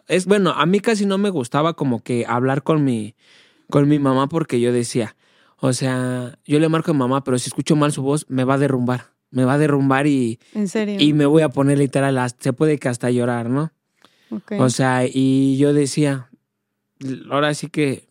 es 0.08 0.26
bueno, 0.26 0.50
a 0.50 0.66
mí 0.66 0.80
casi 0.80 1.06
no 1.06 1.16
me 1.16 1.30
gustaba 1.30 1.74
como 1.74 2.02
que 2.02 2.26
hablar 2.26 2.64
con 2.64 2.82
mi, 2.84 3.14
con 3.70 3.88
mi 3.88 3.98
mamá 4.00 4.28
porque 4.28 4.58
yo 4.60 4.72
decía, 4.72 5.14
o 5.58 5.72
sea, 5.72 6.38
yo 6.44 6.58
le 6.58 6.68
marco 6.68 6.90
a 6.90 6.94
mi 6.94 6.98
mamá, 6.98 7.22
pero 7.22 7.38
si 7.38 7.48
escucho 7.48 7.76
mal 7.76 7.92
su 7.92 8.02
voz, 8.02 8.26
me 8.28 8.42
va 8.42 8.54
a 8.54 8.58
derrumbar. 8.58 9.13
Me 9.34 9.44
va 9.44 9.54
a 9.54 9.58
derrumbar 9.58 10.06
y, 10.06 10.38
en 10.54 10.68
serio. 10.68 10.96
y 10.98 11.12
me 11.12 11.26
voy 11.26 11.42
a 11.42 11.48
poner 11.48 11.78
literal, 11.78 12.18
se 12.38 12.52
puede 12.52 12.78
que 12.78 12.88
hasta 12.88 13.10
llorar, 13.10 13.50
¿no? 13.50 13.72
Ok. 14.30 14.52
O 14.58 14.70
sea, 14.70 15.02
y 15.06 15.56
yo 15.58 15.72
decía, 15.72 16.30
ahora 17.30 17.52
sí 17.52 17.68
que 17.68 18.08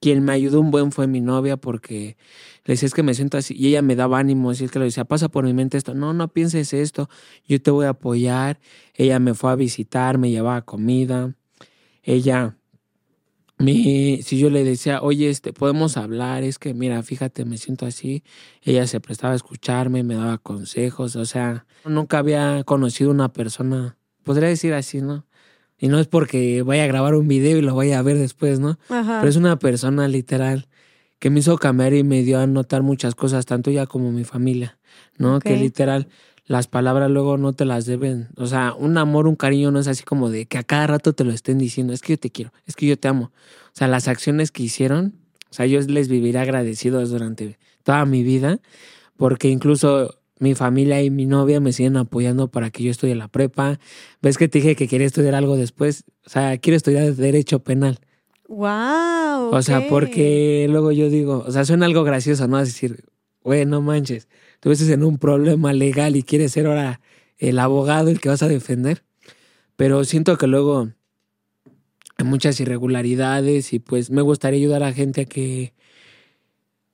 quien 0.00 0.24
me 0.24 0.32
ayudó 0.32 0.60
un 0.60 0.70
buen 0.70 0.92
fue 0.92 1.06
mi 1.06 1.20
novia 1.20 1.56
porque 1.56 2.16
le 2.64 2.74
decía 2.74 2.86
es 2.86 2.94
que 2.94 3.02
me 3.02 3.14
siento 3.14 3.36
así 3.36 3.54
y 3.56 3.68
ella 3.68 3.82
me 3.82 3.96
daba 3.96 4.18
ánimo, 4.18 4.50
así 4.50 4.64
es 4.64 4.70
que 4.70 4.78
le 4.78 4.86
decía, 4.86 5.04
pasa 5.04 5.28
por 5.28 5.44
mi 5.44 5.52
mente 5.52 5.76
esto, 5.76 5.94
no, 5.94 6.12
no 6.12 6.28
pienses 6.28 6.72
esto, 6.72 7.08
yo 7.46 7.60
te 7.60 7.70
voy 7.70 7.86
a 7.86 7.90
apoyar. 7.90 8.60
Ella 8.94 9.18
me 9.18 9.34
fue 9.34 9.50
a 9.50 9.56
visitar, 9.56 10.18
me 10.18 10.30
llevaba 10.30 10.62
comida. 10.62 11.34
Ella, 12.02 12.56
mi, 13.60 14.22
si 14.22 14.38
yo 14.38 14.48
le 14.50 14.64
decía, 14.64 15.02
oye, 15.02 15.28
este, 15.28 15.52
podemos 15.52 15.96
hablar, 15.96 16.42
es 16.42 16.58
que 16.58 16.72
mira, 16.72 17.02
fíjate, 17.02 17.44
me 17.44 17.58
siento 17.58 17.86
así. 17.86 18.22
Ella 18.62 18.86
se 18.86 19.00
prestaba 19.00 19.34
a 19.34 19.36
escucharme, 19.36 20.02
me 20.02 20.14
daba 20.14 20.38
consejos, 20.38 21.14
o 21.16 21.26
sea, 21.26 21.66
nunca 21.84 22.18
había 22.18 22.64
conocido 22.64 23.10
una 23.10 23.32
persona, 23.32 23.96
podría 24.24 24.48
decir 24.48 24.72
así, 24.72 25.02
¿no? 25.02 25.26
Y 25.78 25.88
no 25.88 25.98
es 25.98 26.06
porque 26.06 26.62
vaya 26.62 26.84
a 26.84 26.86
grabar 26.86 27.14
un 27.14 27.28
video 27.28 27.58
y 27.58 27.62
lo 27.62 27.74
vaya 27.74 27.98
a 27.98 28.02
ver 28.02 28.18
después, 28.18 28.60
¿no? 28.60 28.78
Ajá. 28.88 29.18
Pero 29.20 29.28
es 29.28 29.36
una 29.36 29.58
persona 29.58 30.08
literal 30.08 30.68
que 31.18 31.28
me 31.28 31.40
hizo 31.40 31.56
cambiar 31.58 31.92
y 31.92 32.02
me 32.02 32.22
dio 32.22 32.40
a 32.40 32.46
notar 32.46 32.82
muchas 32.82 33.14
cosas, 33.14 33.44
tanto 33.44 33.70
ella 33.70 33.86
como 33.86 34.10
mi 34.10 34.24
familia, 34.24 34.78
¿no? 35.18 35.38
Que 35.38 35.56
literal, 35.56 36.08
las 36.50 36.66
palabras 36.66 37.08
luego 37.08 37.36
no 37.36 37.52
te 37.52 37.64
las 37.64 37.86
deben. 37.86 38.26
O 38.36 38.48
sea, 38.48 38.74
un 38.76 38.98
amor, 38.98 39.28
un 39.28 39.36
cariño 39.36 39.70
no 39.70 39.78
es 39.78 39.86
así 39.86 40.02
como 40.02 40.30
de 40.30 40.46
que 40.46 40.58
a 40.58 40.64
cada 40.64 40.88
rato 40.88 41.12
te 41.12 41.22
lo 41.22 41.30
estén 41.30 41.58
diciendo, 41.58 41.92
es 41.92 42.02
que 42.02 42.14
yo 42.14 42.18
te 42.18 42.30
quiero, 42.30 42.52
es 42.66 42.74
que 42.74 42.86
yo 42.86 42.98
te 42.98 43.06
amo. 43.06 43.30
O 43.66 43.70
sea, 43.72 43.86
las 43.86 44.08
acciones 44.08 44.50
que 44.50 44.64
hicieron, 44.64 45.14
o 45.48 45.54
sea, 45.54 45.66
yo 45.66 45.80
les 45.80 46.08
viviré 46.08 46.40
agradecidos 46.40 47.10
durante 47.10 47.56
toda 47.84 48.04
mi 48.04 48.24
vida, 48.24 48.58
porque 49.16 49.46
incluso 49.48 50.18
mi 50.40 50.56
familia 50.56 51.00
y 51.00 51.10
mi 51.10 51.24
novia 51.24 51.60
me 51.60 51.72
siguen 51.72 51.96
apoyando 51.96 52.48
para 52.48 52.70
que 52.70 52.82
yo 52.82 52.90
estudie 52.90 53.14
la 53.14 53.28
prepa. 53.28 53.78
¿Ves 54.20 54.36
que 54.36 54.48
te 54.48 54.58
dije 54.58 54.74
que 54.74 54.88
quería 54.88 55.06
estudiar 55.06 55.36
algo 55.36 55.56
después? 55.56 56.02
O 56.26 56.30
sea, 56.30 56.58
quiero 56.58 56.76
estudiar 56.76 57.14
Derecho 57.14 57.60
Penal. 57.60 58.00
Wow. 58.48 59.54
O 59.54 59.62
sea, 59.62 59.86
porque 59.88 60.66
luego 60.68 60.90
yo 60.90 61.10
digo, 61.10 61.44
o 61.46 61.52
sea, 61.52 61.64
suena 61.64 61.86
algo 61.86 62.02
gracioso, 62.02 62.48
¿no? 62.48 62.58
Es 62.58 62.70
decir, 62.70 63.04
güey, 63.44 63.66
no 63.66 63.80
manches, 63.82 64.26
estás 64.62 64.88
en 64.90 65.04
un 65.04 65.18
problema 65.18 65.72
legal 65.72 66.16
y 66.16 66.22
quieres 66.22 66.52
ser 66.52 66.66
ahora 66.66 67.00
el 67.38 67.58
abogado 67.58 68.10
el 68.10 68.20
que 68.20 68.28
vas 68.28 68.42
a 68.42 68.48
defender. 68.48 69.02
Pero 69.76 70.04
siento 70.04 70.36
que 70.36 70.46
luego 70.46 70.90
hay 72.18 72.26
muchas 72.26 72.60
irregularidades 72.60 73.72
y 73.72 73.78
pues 73.78 74.10
me 74.10 74.20
gustaría 74.20 74.58
ayudar 74.58 74.82
a 74.82 74.92
gente 74.92 75.24
que, 75.24 75.72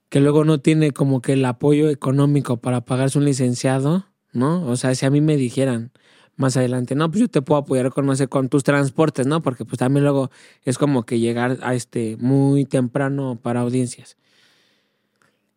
que 0.09 0.21
luego 0.21 0.45
no 0.45 0.61
tiene 0.61 0.93
como 0.93 1.21
que 1.21 1.33
el 1.33 1.45
apoyo 1.45 1.91
económico 1.91 2.59
para 2.59 2.83
pagarse 2.83 3.19
un 3.19 3.25
licenciado, 3.25 4.07
¿no? 4.33 4.65
O 4.69 4.77
sea, 4.77 4.95
si 4.95 5.05
a 5.05 5.11
mí 5.11 5.21
me 5.21 5.37
dijeran 5.37 5.91
más 6.37 6.57
adelante, 6.57 6.95
no, 6.95 7.11
pues 7.11 7.23
yo 7.23 7.29
te 7.29 7.43
puedo 7.43 7.61
apoyar 7.61 7.91
con, 7.91 8.07
no 8.07 8.15
con 8.29 8.49
tus 8.49 8.63
transportes, 8.63 9.27
¿no? 9.27 9.43
Porque 9.43 9.65
pues 9.65 9.79
también 9.79 10.05
luego 10.05 10.31
es 10.63 10.79
como 10.79 11.05
que 11.05 11.19
llegar 11.19 11.59
a 11.63 11.75
este 11.75 12.17
muy 12.19 12.65
temprano 12.65 13.39
para 13.43 13.61
audiencias. 13.61 14.17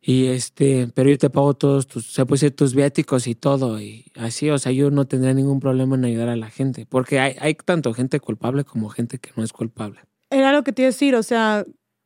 Y 0.01 0.27
este, 0.27 0.89
pero 0.93 1.09
yo 1.09 1.17
te 1.17 1.29
pago 1.29 1.53
todos 1.55 1.87
tus, 1.87 2.05
se 2.11 2.25
puede 2.25 2.39
decir, 2.39 2.55
tus 2.55 2.73
viáticos 2.73 3.27
y 3.27 3.35
todo, 3.35 3.81
y 3.81 4.11
así, 4.15 4.49
o 4.49 4.57
sea, 4.57 4.71
yo 4.71 4.91
no 4.91 5.05
tendría 5.05 5.33
ningún 5.33 5.59
problema 5.59 5.95
en 5.95 6.05
ayudar 6.05 6.29
a 6.29 6.37
la 6.37 6.49
gente, 6.49 6.85
porque 6.85 7.19
hay, 7.19 7.35
hay 7.39 7.53
tanto 7.53 7.93
gente 7.93 8.19
culpable 8.21 8.63
como 8.63 8.89
gente 8.89 9.19
que 9.19 9.31
no 9.35 9.43
es 9.43 9.51
culpable. 9.51 9.99
Era 10.29 10.53
lo 10.53 10.63
que 10.63 10.71
te 10.71 10.83
iba 10.83 10.87
a 10.87 10.91
decir, 10.91 11.15
o 11.15 11.23
sea, 11.23 11.65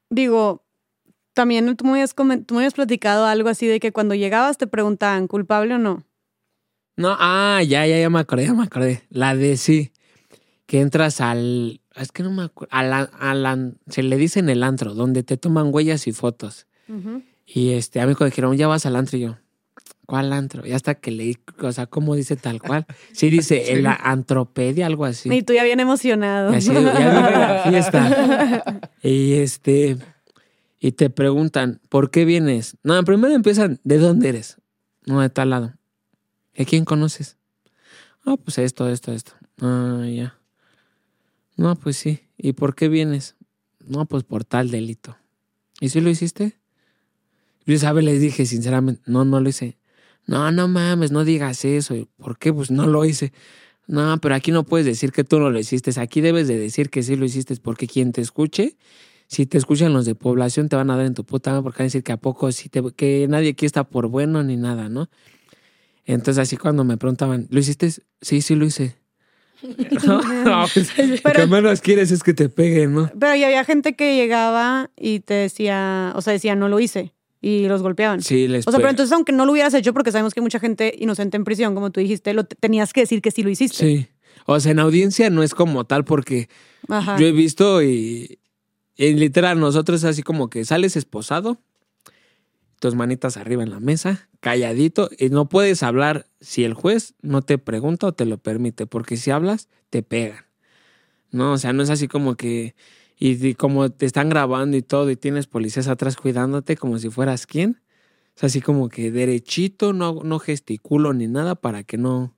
digo, 0.10 0.64
también 1.34 1.76
tú 1.76 1.86
me, 1.86 1.92
habías 1.92 2.16
tú 2.16 2.56
me 2.56 2.62
habías 2.62 2.74
platicado 2.74 3.26
algo 3.26 3.50
así 3.50 3.68
de 3.68 3.80
que 3.80 3.92
cuando 3.92 4.16
llegabas 4.16 4.58
te 4.58 4.66
preguntaban, 4.66 5.28
¿culpable 5.28 5.76
o 5.76 5.80
no? 5.80 6.04
No, 6.96 7.16
ah, 7.20 7.62
ya, 7.64 7.86
ya, 7.86 8.00
ya 8.00 8.10
me 8.10 8.20
acordé, 8.20 8.46
ya 8.46 8.54
me 8.54 8.64
acordé. 8.64 9.04
La 9.10 9.36
de 9.36 9.58
sí, 9.58 9.92
que 10.66 10.82
entras 10.82 11.22
al, 11.22 11.82
es 11.96 12.12
que 12.12 12.24
no 12.24 12.32
me 12.32 12.44
acuerdo, 12.44 12.70
al, 12.72 13.10
al 13.20 13.78
se 13.88 14.04
le 14.04 14.18
dice 14.18 14.40
en 14.40 14.50
el 14.50 14.64
antro, 14.64 14.94
donde 14.94 15.24
te 15.24 15.38
toman 15.38 15.74
huellas 15.74 16.08
y 16.08 16.12
fotos. 16.12 16.68
Y 17.46 17.72
este, 17.72 18.00
a 18.00 18.08
mí 18.08 18.16
cuando 18.16 18.32
dijeron, 18.32 18.56
ya 18.56 18.68
vas 18.68 18.86
al 18.86 18.96
antro, 18.96 19.18
y 19.18 19.22
yo, 19.22 19.38
¿cuál 20.06 20.32
antro? 20.34 20.66
Y 20.66 20.72
hasta 20.72 20.96
que 20.96 21.12
leí, 21.12 21.38
o 21.62 21.72
sea, 21.72 21.88
¿cómo 21.88 22.16
dice 22.16 22.36
tal 22.36 22.62
cual? 22.62 22.86
Sí 23.12 23.30
dice, 23.30 23.72
en 23.74 23.84
la 23.84 23.94
antropedia, 23.94 24.86
algo 24.86 25.06
así. 25.06 25.34
Y 25.34 25.44
tú 25.44 25.54
ya 25.54 25.64
bien 25.64 25.80
emocionado. 25.80 26.54
Y 26.54 26.58
así, 26.58 26.74
ya 26.74 26.82
la 26.82 27.64
fiesta. 27.70 28.90
Y 29.04 29.34
este, 29.34 29.98
y 30.80 30.94
te 30.94 31.10
preguntan, 31.10 31.82
¿por 31.90 32.10
qué 32.10 32.24
vienes? 32.24 32.78
No, 32.84 33.02
primero 33.04 33.34
empiezan, 33.34 33.82
¿de 33.84 33.98
dónde 33.98 34.30
eres? 34.30 34.58
No, 35.06 35.20
de 35.20 35.30
tal 35.30 35.50
lado. 35.50 35.74
¿A 36.58 36.64
quién 36.64 36.86
conoces? 36.86 37.38
Ah, 38.26 38.36
pues 38.42 38.58
esto, 38.58 38.90
esto, 38.90 39.12
esto. 39.12 39.34
Ah, 39.60 40.06
ya. 40.08 40.40
No, 41.58 41.76
pues 41.76 41.98
sí. 41.98 42.22
¿Y 42.38 42.54
por 42.54 42.76
qué 42.76 42.88
vienes? 42.88 43.36
No, 43.86 44.06
pues 44.06 44.24
por 44.24 44.46
tal 44.46 44.72
delito. 44.72 45.18
¿Y 45.80 45.90
si 45.90 46.00
lo 46.00 46.10
hiciste? 46.10 46.58
Yo, 47.66 47.78
¿sabe? 47.78 48.02
Les 48.02 48.20
dije 48.22 48.46
sinceramente, 48.46 49.02
no, 49.06 49.26
no 49.26 49.40
lo 49.40 49.50
hice. 49.50 49.78
No, 50.26 50.52
no 50.52 50.68
mames, 50.68 51.12
no 51.12 51.26
digas 51.26 51.66
eso. 51.66 52.08
¿Por 52.18 52.38
qué? 52.38 52.54
Pues 52.54 52.72
no 52.72 52.88
lo 52.88 53.04
hice. 53.06 53.34
No, 53.88 54.18
pero 54.22 54.36
aquí 54.36 54.52
no 54.52 54.64
puedes 54.64 54.86
decir 54.86 55.12
que 55.12 55.24
tú 55.24 55.40
no 55.40 55.50
lo 55.50 55.60
hiciste. 55.60 55.92
Aquí 56.00 56.22
debes 56.22 56.48
de 56.48 56.58
decir 56.58 56.90
que 56.90 57.04
sí 57.04 57.16
lo 57.16 57.26
hiciste, 57.26 57.56
porque 57.58 57.88
quien 57.88 58.14
te 58.14 58.22
escuche, 58.22 58.78
si 59.28 59.46
te 59.46 59.58
escuchan 59.58 59.92
los 59.94 60.06
de 60.06 60.16
población, 60.16 60.70
te 60.70 60.76
van 60.76 60.90
a 60.90 60.96
dar 60.96 61.06
en 61.06 61.14
tu 61.14 61.26
puta 61.26 61.62
porque 61.62 61.80
van 61.80 61.84
a 61.84 61.88
decir 61.88 62.04
que 62.04 62.12
a 62.14 62.18
poco 62.18 62.52
sí 62.52 62.70
te, 62.70 62.82
que 62.96 63.28
nadie 63.30 63.50
aquí 63.50 63.66
está 63.66 63.84
por 63.84 64.08
bueno 64.08 64.44
ni 64.44 64.56
nada, 64.56 64.88
¿no? 64.90 65.10
Entonces 66.06 66.42
así 66.42 66.58
cuando 66.58 66.84
me 66.84 66.98
preguntaban, 66.98 67.48
¿lo 67.50 67.60
hiciste? 67.60 67.90
Sí, 68.22 68.42
sí 68.42 68.56
lo 68.56 68.66
hice. 68.66 68.96
no, 70.06 70.66
pues, 70.74 70.92
Pero- 70.96 71.40
lo 71.40 71.46
que 71.46 71.48
menos 71.48 71.82
quieres 71.82 72.12
es 72.12 72.22
que 72.24 72.34
te 72.34 72.50
peguen, 72.50 72.94
¿no? 72.94 73.10
Pero 73.18 73.36
y 73.36 73.44
había 73.44 73.64
gente 73.64 73.96
que 73.96 74.16
llegaba 74.16 74.92
y 74.98 75.22
te 75.22 75.34
decía, 75.34 76.12
o 76.16 76.22
sea, 76.22 76.34
decía, 76.34 76.56
no 76.56 76.68
lo 76.68 76.80
hice. 76.80 77.14
Y 77.46 77.68
los 77.68 77.82
golpeaban. 77.82 78.22
Sí, 78.24 78.48
les 78.48 78.66
O 78.66 78.72
sea, 78.72 78.78
pero 78.78 78.88
pe- 78.88 78.92
entonces, 78.92 79.12
aunque 79.12 79.34
no 79.34 79.46
lo 79.46 79.52
hubieras 79.52 79.74
hecho, 79.74 79.92
porque 79.94 80.14
sabemos 80.14 80.34
que 80.34 80.40
hay 80.40 80.44
mucha 80.44 80.60
gente 80.62 80.96
inocente 80.98 81.36
en 81.36 81.44
prisión, 81.44 81.76
como 81.76 81.92
tú 81.92 82.00
dijiste, 82.00 82.34
lo 82.34 82.46
te- 82.46 82.56
tenías 82.56 82.94
que 82.94 83.02
decir 83.02 83.22
que 83.22 83.32
sí 83.32 83.44
lo 83.44 83.50
hiciste. 83.50 83.78
Sí. 83.78 84.08
O 84.46 84.58
sea, 84.62 84.72
en 84.72 84.80
audiencia 84.80 85.30
no 85.30 85.44
es 85.44 85.54
como 85.54 85.84
tal 85.84 86.06
porque 86.06 86.48
Ajá. 86.88 87.18
Yo 87.20 87.28
he 87.28 87.34
visto 87.34 87.84
y, 87.84 88.40
y 88.96 89.14
literal, 89.16 89.60
nosotros 89.60 90.06
así 90.06 90.24
como 90.24 90.50
que 90.50 90.64
sales 90.64 90.96
esposado, 90.96 91.58
tus 92.80 92.96
manitas 92.96 93.38
arriba 93.38 93.64
en 93.64 93.70
la 93.72 93.80
mesa, 93.80 94.30
calladito, 94.40 95.10
y 95.18 95.30
no 95.30 95.48
puedes 95.48 95.84
hablar 95.84 96.28
si 96.42 96.64
el 96.66 96.74
juez 96.74 97.14
no 97.22 97.42
te 97.42 97.58
pregunta 97.58 98.08
o 98.08 98.14
te 98.14 98.26
lo 98.26 98.38
permite, 98.38 98.86
porque 98.86 99.16
si 99.18 99.32
hablas, 99.32 99.70
te 99.90 100.02
pegan. 100.04 100.46
No, 101.32 101.54
o 101.54 101.58
sea, 101.58 101.72
no 101.74 101.84
es 101.84 101.90
así 101.90 102.08
como 102.08 102.36
que, 102.36 102.76
y, 103.18 103.48
y 103.48 103.56
como 103.56 103.90
te 103.90 104.06
están 104.06 104.30
grabando 104.30 104.78
y 104.78 104.82
todo, 104.82 105.10
y 105.10 105.16
tienes 105.16 105.48
policías 105.48 105.88
atrás 105.88 106.16
cuidándote 106.16 106.76
como 106.78 107.00
si 107.00 107.10
fueras 107.10 107.46
quién. 107.46 107.82
Es 108.36 108.44
así 108.44 108.62
como 108.62 108.90
que 108.90 109.12
derechito, 109.12 109.94
no, 109.94 110.22
no 110.24 110.40
gesticulo 110.40 111.14
ni 111.14 111.28
nada 111.28 111.56
para 111.56 111.84
que 111.84 111.98
no, 111.98 112.36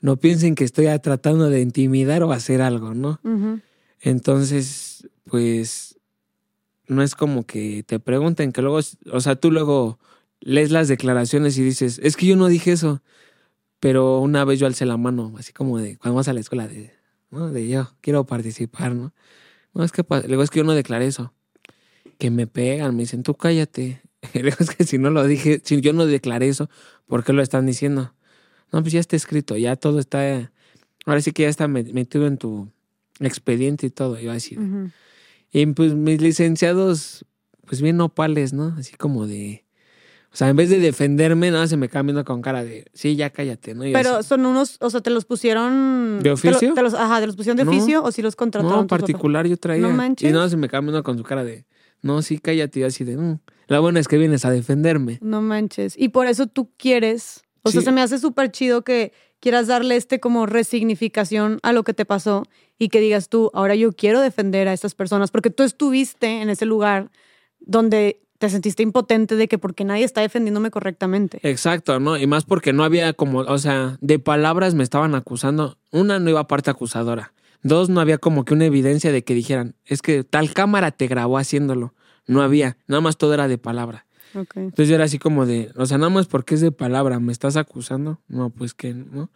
no 0.00 0.16
piensen 0.16 0.54
que 0.54 0.64
estoy 0.64 0.86
tratando 1.00 1.48
de 1.48 1.60
intimidar 1.60 2.22
o 2.22 2.32
hacer 2.32 2.62
algo, 2.62 2.94
¿no? 2.94 3.20
Entonces, 4.00 5.08
pues, 5.24 5.98
no 6.86 7.02
es 7.02 7.14
como 7.14 7.46
que 7.46 7.82
te 7.84 7.98
pregunten 7.98 8.52
que 8.52 8.62
luego, 8.62 8.80
o 9.12 9.20
sea, 9.20 9.36
tú 9.36 9.50
luego 9.50 9.98
lees 10.40 10.70
las 10.70 10.88
declaraciones 10.88 11.56
y 11.58 11.62
dices, 11.62 12.00
es 12.02 12.16
que 12.16 12.26
yo 12.26 12.36
no 12.36 12.48
dije 12.48 12.72
eso, 12.72 13.02
pero 13.80 14.20
una 14.20 14.44
vez 14.44 14.58
yo 14.58 14.66
alcé 14.66 14.86
la 14.86 14.96
mano, 14.96 15.34
así 15.38 15.52
como 15.52 15.78
de, 15.78 15.96
cuando 15.98 16.16
vas 16.16 16.28
a 16.28 16.32
la 16.32 16.40
escuela, 16.40 16.68
de, 16.68 16.92
¿no? 17.30 17.50
de 17.50 17.68
yo, 17.68 17.92
quiero 18.00 18.26
participar, 18.26 18.94
¿no? 18.94 19.12
No, 19.74 19.84
es 19.84 19.92
que, 19.92 20.04
pa- 20.04 20.20
le 20.20 20.28
digo, 20.28 20.42
es 20.42 20.50
que 20.50 20.58
yo 20.58 20.64
no 20.64 20.72
declaré 20.74 21.06
eso. 21.06 21.32
Que 22.18 22.30
me 22.30 22.46
pegan, 22.46 22.94
me 22.94 23.02
dicen, 23.02 23.22
tú 23.22 23.34
cállate. 23.34 24.02
Le 24.34 24.42
digo, 24.42 24.56
es 24.60 24.70
que 24.70 24.84
si 24.84 24.98
no 24.98 25.10
lo 25.10 25.26
dije, 25.26 25.60
si 25.64 25.80
yo 25.80 25.92
no 25.92 26.06
declaré 26.06 26.48
eso, 26.48 26.70
¿por 27.06 27.24
qué 27.24 27.32
lo 27.32 27.42
están 27.42 27.66
diciendo? 27.66 28.14
No, 28.72 28.80
pues 28.82 28.92
ya 28.92 29.00
está 29.00 29.16
escrito, 29.16 29.56
ya 29.56 29.74
todo 29.76 29.98
está, 29.98 30.50
ahora 31.04 31.20
sí 31.20 31.32
que 31.32 31.42
ya 31.42 31.48
está 31.48 31.66
met- 31.66 31.92
metido 31.92 32.26
en 32.26 32.38
tu 32.38 32.70
expediente 33.20 33.86
y 33.86 33.90
todo, 33.90 34.18
iba 34.20 34.32
a 34.32 34.34
decir. 34.34 34.58
Y 35.52 35.66
pues 35.66 35.94
mis 35.94 36.20
licenciados, 36.22 37.26
pues 37.66 37.82
bien 37.82 37.96
nopales, 37.96 38.52
¿no? 38.52 38.74
Así 38.78 38.94
como 38.96 39.26
de... 39.26 39.61
O 40.32 40.36
sea, 40.36 40.48
en 40.48 40.56
vez 40.56 40.70
de 40.70 40.78
defenderme, 40.78 41.50
nada, 41.50 41.66
se 41.66 41.76
me 41.76 41.88
quedan 41.90 42.06
viendo 42.06 42.24
con 42.24 42.40
cara 42.40 42.64
de, 42.64 42.86
sí, 42.94 43.16
ya 43.16 43.28
cállate, 43.30 43.74
¿no? 43.74 43.86
Y 43.86 43.92
Pero 43.92 44.16
así, 44.16 44.28
son 44.28 44.46
unos, 44.46 44.78
o 44.80 44.88
sea, 44.88 45.02
te 45.02 45.10
los 45.10 45.26
pusieron. 45.26 46.18
¿De 46.18 46.22
te 46.22 46.28
lo- 46.28 46.34
oficio? 46.56 46.74
te 46.74 46.82
los, 46.82 46.94
ajá, 46.94 47.20
¿te 47.20 47.26
los 47.26 47.36
pusieron 47.36 47.58
de 47.58 47.64
No. 47.64 47.70
oficio 47.70 48.02
o 48.02 48.10
si 48.12 48.22
los 48.22 48.34
contrataron? 48.34 48.76
no, 48.80 48.86
particular 48.86 49.46
yo 49.46 49.56
traía. 49.58 49.82
No 49.82 49.90
manches. 49.90 50.28
Y 50.30 50.32
nada, 50.32 50.48
se 50.48 50.56
me 50.56 50.68
quedan 50.68 50.86
viendo 50.86 51.02
con 51.02 51.18
su 51.18 51.22
cara 51.24 51.44
de, 51.44 51.66
no, 52.00 52.22
sí, 52.22 52.38
cállate, 52.38 52.80
y 52.80 52.82
así 52.84 53.04
de, 53.04 53.16
"Mm". 53.18 53.40
La 53.68 53.80
buena 53.80 54.00
es 54.00 54.08
que 54.08 54.16
vienes 54.18 54.44
a 54.46 54.50
defenderme. 54.50 55.18
No 55.20 55.42
manches. 55.42 55.94
Y 55.98 56.08
por 56.08 56.26
eso 56.26 56.46
tú 56.46 56.70
quieres. 56.78 57.42
O 57.62 57.70
sea, 57.70 57.80
se 57.82 57.92
me 57.92 58.00
hace 58.02 58.18
súper 58.18 58.50
chido 58.50 58.82
que 58.82 59.12
quieras 59.38 59.66
darle 59.66 59.96
este 59.96 60.18
como 60.18 60.46
resignificación 60.46 61.58
a 61.62 61.72
lo 61.72 61.84
que 61.84 61.94
te 61.94 62.04
pasó 62.04 62.44
y 62.78 62.88
que 62.88 63.00
digas 63.00 63.28
tú, 63.28 63.50
ahora 63.54 63.74
yo 63.74 63.92
quiero 63.92 64.20
defender 64.20 64.66
a 64.68 64.72
estas 64.72 64.94
personas 64.94 65.30
porque 65.30 65.50
tú 65.50 65.62
estuviste 65.62 66.42
en 66.42 66.48
ese 66.50 66.66
lugar 66.66 67.10
donde 67.60 68.20
te 68.42 68.50
sentiste 68.50 68.82
impotente 68.82 69.36
de 69.36 69.46
que 69.46 69.56
porque 69.56 69.84
nadie 69.84 70.02
está 70.02 70.20
defendiéndome 70.20 70.72
correctamente. 70.72 71.38
Exacto, 71.44 72.00
¿no? 72.00 72.16
Y 72.16 72.26
más 72.26 72.42
porque 72.42 72.72
no 72.72 72.82
había 72.82 73.12
como, 73.12 73.38
o 73.38 73.58
sea, 73.58 73.98
de 74.00 74.18
palabras 74.18 74.74
me 74.74 74.82
estaban 74.82 75.14
acusando. 75.14 75.78
Una, 75.92 76.18
no 76.18 76.28
iba 76.28 76.48
parte 76.48 76.68
acusadora. 76.68 77.34
Dos, 77.62 77.88
no 77.88 78.00
había 78.00 78.18
como 78.18 78.44
que 78.44 78.54
una 78.54 78.64
evidencia 78.64 79.12
de 79.12 79.22
que 79.22 79.34
dijeran, 79.34 79.76
es 79.84 80.02
que 80.02 80.24
tal 80.24 80.52
cámara 80.52 80.90
te 80.90 81.06
grabó 81.06 81.38
haciéndolo. 81.38 81.94
No 82.26 82.42
había, 82.42 82.78
nada 82.88 83.00
más 83.00 83.16
todo 83.16 83.32
era 83.32 83.46
de 83.46 83.58
palabra. 83.58 84.06
Ok. 84.34 84.56
Entonces 84.56 84.88
yo 84.88 84.96
era 84.96 85.04
así 85.04 85.20
como 85.20 85.46
de, 85.46 85.70
o 85.76 85.86
sea, 85.86 85.98
nada 85.98 86.10
más 86.10 86.26
porque 86.26 86.56
es 86.56 86.60
de 86.60 86.72
palabra, 86.72 87.20
¿me 87.20 87.30
estás 87.30 87.56
acusando? 87.56 88.18
No, 88.26 88.50
pues 88.50 88.74
que 88.74 88.92
no. 88.92 89.30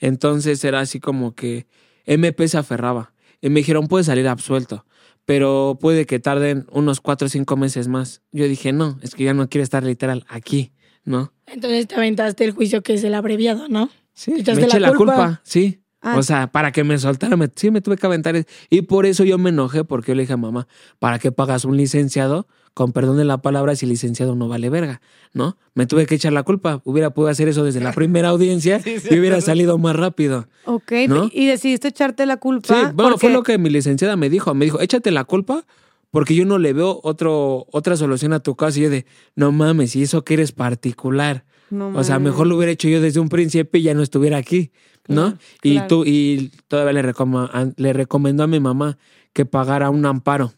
Entonces 0.00 0.64
era 0.64 0.80
así 0.80 0.98
como 0.98 1.36
que 1.36 1.68
MP 2.06 2.48
se 2.48 2.58
aferraba. 2.58 3.12
Y 3.40 3.50
me 3.50 3.60
dijeron, 3.60 3.86
puedes 3.86 4.06
salir 4.08 4.26
absuelto, 4.26 4.84
pero 5.28 5.76
puede 5.78 6.06
que 6.06 6.18
tarden 6.20 6.64
unos 6.72 7.02
cuatro 7.02 7.26
o 7.26 7.28
cinco 7.28 7.58
meses 7.58 7.86
más. 7.86 8.22
Yo 8.32 8.48
dije, 8.48 8.72
no, 8.72 8.98
es 9.02 9.14
que 9.14 9.24
ya 9.24 9.34
no 9.34 9.46
quiero 9.50 9.62
estar 9.62 9.82
literal 9.84 10.24
aquí, 10.26 10.72
¿no? 11.04 11.34
Entonces 11.46 11.86
te 11.86 11.96
aventaste 11.96 12.44
el 12.46 12.52
juicio 12.52 12.82
que 12.82 12.94
es 12.94 13.04
el 13.04 13.12
abreviado, 13.12 13.68
¿no? 13.68 13.90
Sí, 14.14 14.30
me 14.32 14.40
eché 14.40 14.54
la 14.68 14.78
la 14.78 14.94
culpa, 14.94 15.14
culpa. 15.14 15.40
sí. 15.44 15.82
Ah. 16.00 16.16
O 16.16 16.22
sea, 16.22 16.46
para 16.50 16.72
que 16.72 16.82
me 16.82 16.96
soltara, 16.96 17.36
me- 17.36 17.50
sí 17.54 17.70
me 17.70 17.82
tuve 17.82 17.98
que 17.98 18.06
aventar. 18.06 18.42
Y 18.70 18.82
por 18.82 19.04
eso 19.04 19.22
yo 19.24 19.36
me 19.36 19.50
enojé, 19.50 19.84
porque 19.84 20.12
yo 20.12 20.14
le 20.14 20.22
dije 20.22 20.32
a 20.32 20.36
mamá, 20.38 20.66
¿para 20.98 21.18
qué 21.18 21.30
pagas 21.30 21.66
un 21.66 21.76
licenciado? 21.76 22.46
Con 22.74 22.92
perdón 22.92 23.16
de 23.16 23.24
la 23.24 23.38
palabra, 23.42 23.74
si 23.74 23.86
el 23.86 23.90
licenciado 23.90 24.36
no 24.36 24.46
vale 24.48 24.70
verga, 24.70 25.00
¿no? 25.34 25.56
Me 25.74 25.86
tuve 25.86 26.06
que 26.06 26.14
echar 26.14 26.32
la 26.32 26.42
culpa. 26.44 26.80
Hubiera 26.84 27.10
podido 27.10 27.30
hacer 27.30 27.48
eso 27.48 27.64
desde 27.64 27.80
la 27.80 27.92
primera 27.92 28.28
audiencia 28.28 28.80
y 29.10 29.18
hubiera 29.18 29.40
salido 29.40 29.78
más 29.78 29.96
rápido. 29.96 30.46
Ok, 30.64 30.92
¿No? 31.08 31.28
y 31.32 31.46
decidiste 31.46 31.88
echarte 31.88 32.24
la 32.26 32.34
Sí, 32.34 32.40
culpa. 32.40 32.92
bueno, 32.94 33.18
fue 33.18 33.30
lo 33.32 33.42
que 33.42 33.58
mi 33.58 33.68
licenciada 33.70 34.16
me 34.16 34.30
dijo. 34.30 34.54
Me 34.54 34.64
dijo, 34.66 34.80
échate 34.80 35.10
la 35.10 35.24
culpa 35.24 35.64
porque 36.10 36.34
yo 36.34 36.46
no 36.46 36.58
le 36.58 36.72
veo 36.72 37.00
otro, 37.02 37.66
otra 37.72 37.96
solución 37.96 38.32
a 38.32 38.40
tu 38.40 38.54
caso. 38.54 38.78
Y 38.78 38.82
yo 38.84 38.90
de, 38.90 39.06
no 39.34 39.50
mames, 39.52 39.96
y 39.96 40.02
eso 40.02 40.24
que 40.24 40.34
eres 40.34 40.52
particular. 40.52 41.44
No 41.70 41.88
O 41.88 42.04
sea, 42.04 42.18
mejor 42.18 42.46
lo 42.46 42.56
hubiera 42.56 42.72
hecho 42.72 42.88
yo 42.88 43.00
desde 43.00 43.20
un 43.20 43.28
principio 43.28 43.78
y 43.78 43.82
ya 43.82 43.92
no 43.94 44.02
estuviera 44.02 44.38
aquí, 44.38 44.70
¿no? 45.06 45.22
Claro, 45.32 45.38
y 45.62 45.72
claro. 45.72 45.88
tú, 45.88 46.04
y 46.06 46.50
todavía 46.66 47.02
le, 47.02 47.10
a- 47.10 47.72
le 47.76 47.92
recomendó 47.92 48.42
a 48.44 48.46
mi 48.46 48.58
mamá 48.60 48.96
que 49.34 49.44
pagara 49.44 49.90
un 49.90 50.06
amparo. 50.06 50.54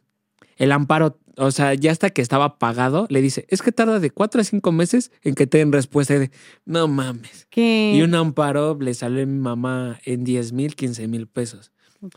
El 0.61 0.73
amparo, 0.73 1.19
o 1.39 1.51
sea, 1.51 1.73
ya 1.75 1.91
hasta 1.91 2.11
que 2.11 2.21
estaba 2.23 2.59
pagado, 2.59 3.07
le 3.09 3.23
dice, 3.23 3.47
es 3.49 3.63
que 3.63 3.73
tarda 3.73 3.99
de 3.99 4.11
cuatro 4.11 4.41
a 4.41 4.45
cinco 4.45 4.73
meses 4.73 5.11
en 5.23 5.35
que 5.35 5.47
te 5.47 5.59
den 5.59 5.73
respuesta. 5.73 6.15
Y 6.15 6.19
de, 6.19 6.31
no 6.67 6.87
mames. 6.87 7.47
Que- 7.51 7.95
Y 7.97 8.03
un 8.03 8.15
amparo 8.15 8.77
le 8.79 8.93
salió 8.95 9.23
a 9.23 9.27
mi 9.27 9.39
mamá 9.39 9.99
en 10.05 10.23
10 10.23 10.53
mil, 10.53 10.77
15 10.77 11.09
mil 11.09 11.27
pesos. 11.27 11.73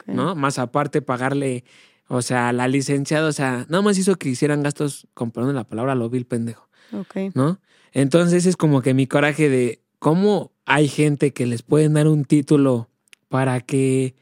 ¿no? 0.08 0.36
Más 0.36 0.60
aparte 0.60 1.02
pagarle, 1.02 1.64
o 2.08 2.22
sea, 2.22 2.52
la 2.54 2.68
licenciada, 2.68 3.28
o 3.28 3.32
sea, 3.34 3.66
nada 3.70 3.82
más 3.82 3.98
hizo 3.98 4.16
que 4.18 4.30
hicieran 4.30 4.62
gastos, 4.62 5.08
con 5.14 5.32
perdón 5.32 5.52
de 5.52 5.56
la 5.56 5.64
palabra, 5.68 5.96
lo 5.96 6.10
vil 6.10 6.26
pendejo. 6.26 6.68
Ok. 6.92 7.34
¿no? 7.36 7.60
Entonces 7.94 8.46
es 8.46 8.58
como 8.58 8.82
que 8.82 8.94
mi 8.94 9.08
coraje 9.08 9.48
de 9.50 9.82
cómo 10.00 10.52
hay 10.66 10.88
gente 10.90 11.32
que 11.32 11.46
les 11.46 11.62
pueden 11.64 11.94
dar 11.94 12.08
un 12.10 12.26
título 12.26 12.90
para 13.30 13.62
que 13.62 14.16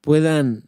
puedan, 0.00 0.64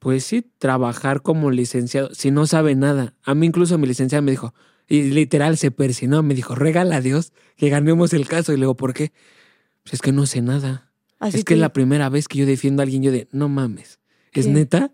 pues 0.00 0.24
sí, 0.24 0.44
trabajar 0.58 1.22
como 1.22 1.50
licenciado 1.52 2.12
si 2.14 2.32
no 2.32 2.46
sabe 2.48 2.74
nada. 2.74 3.14
A 3.22 3.34
mí 3.36 3.46
incluso 3.46 3.78
mi 3.78 3.86
licenciada 3.86 4.22
me 4.22 4.32
dijo, 4.32 4.52
y 4.88 5.02
literal 5.04 5.56
se 5.56 5.70
persinó, 5.70 6.22
me 6.24 6.34
dijo, 6.34 6.56
regala 6.56 6.96
a 6.96 7.00
Dios 7.00 7.32
que 7.56 7.68
ganemos 7.68 8.12
el 8.12 8.26
caso. 8.26 8.52
Y 8.52 8.56
le 8.56 8.62
digo, 8.62 8.76
¿por 8.76 8.92
qué? 8.94 9.12
Pues 9.84 9.94
es 9.94 10.02
que 10.02 10.10
no 10.10 10.26
sé 10.26 10.42
nada. 10.42 10.90
Así 11.20 11.38
es 11.38 11.44
que 11.44 11.54
es 11.54 11.60
la 11.60 11.72
primera 11.72 12.08
vez 12.08 12.26
que 12.26 12.38
yo 12.38 12.46
defiendo 12.46 12.82
a 12.82 12.84
alguien, 12.84 13.02
yo 13.02 13.12
de, 13.12 13.28
no 13.30 13.48
mames. 13.48 14.00
¿Es 14.32 14.46
¿Qué? 14.46 14.52
neta? 14.52 14.90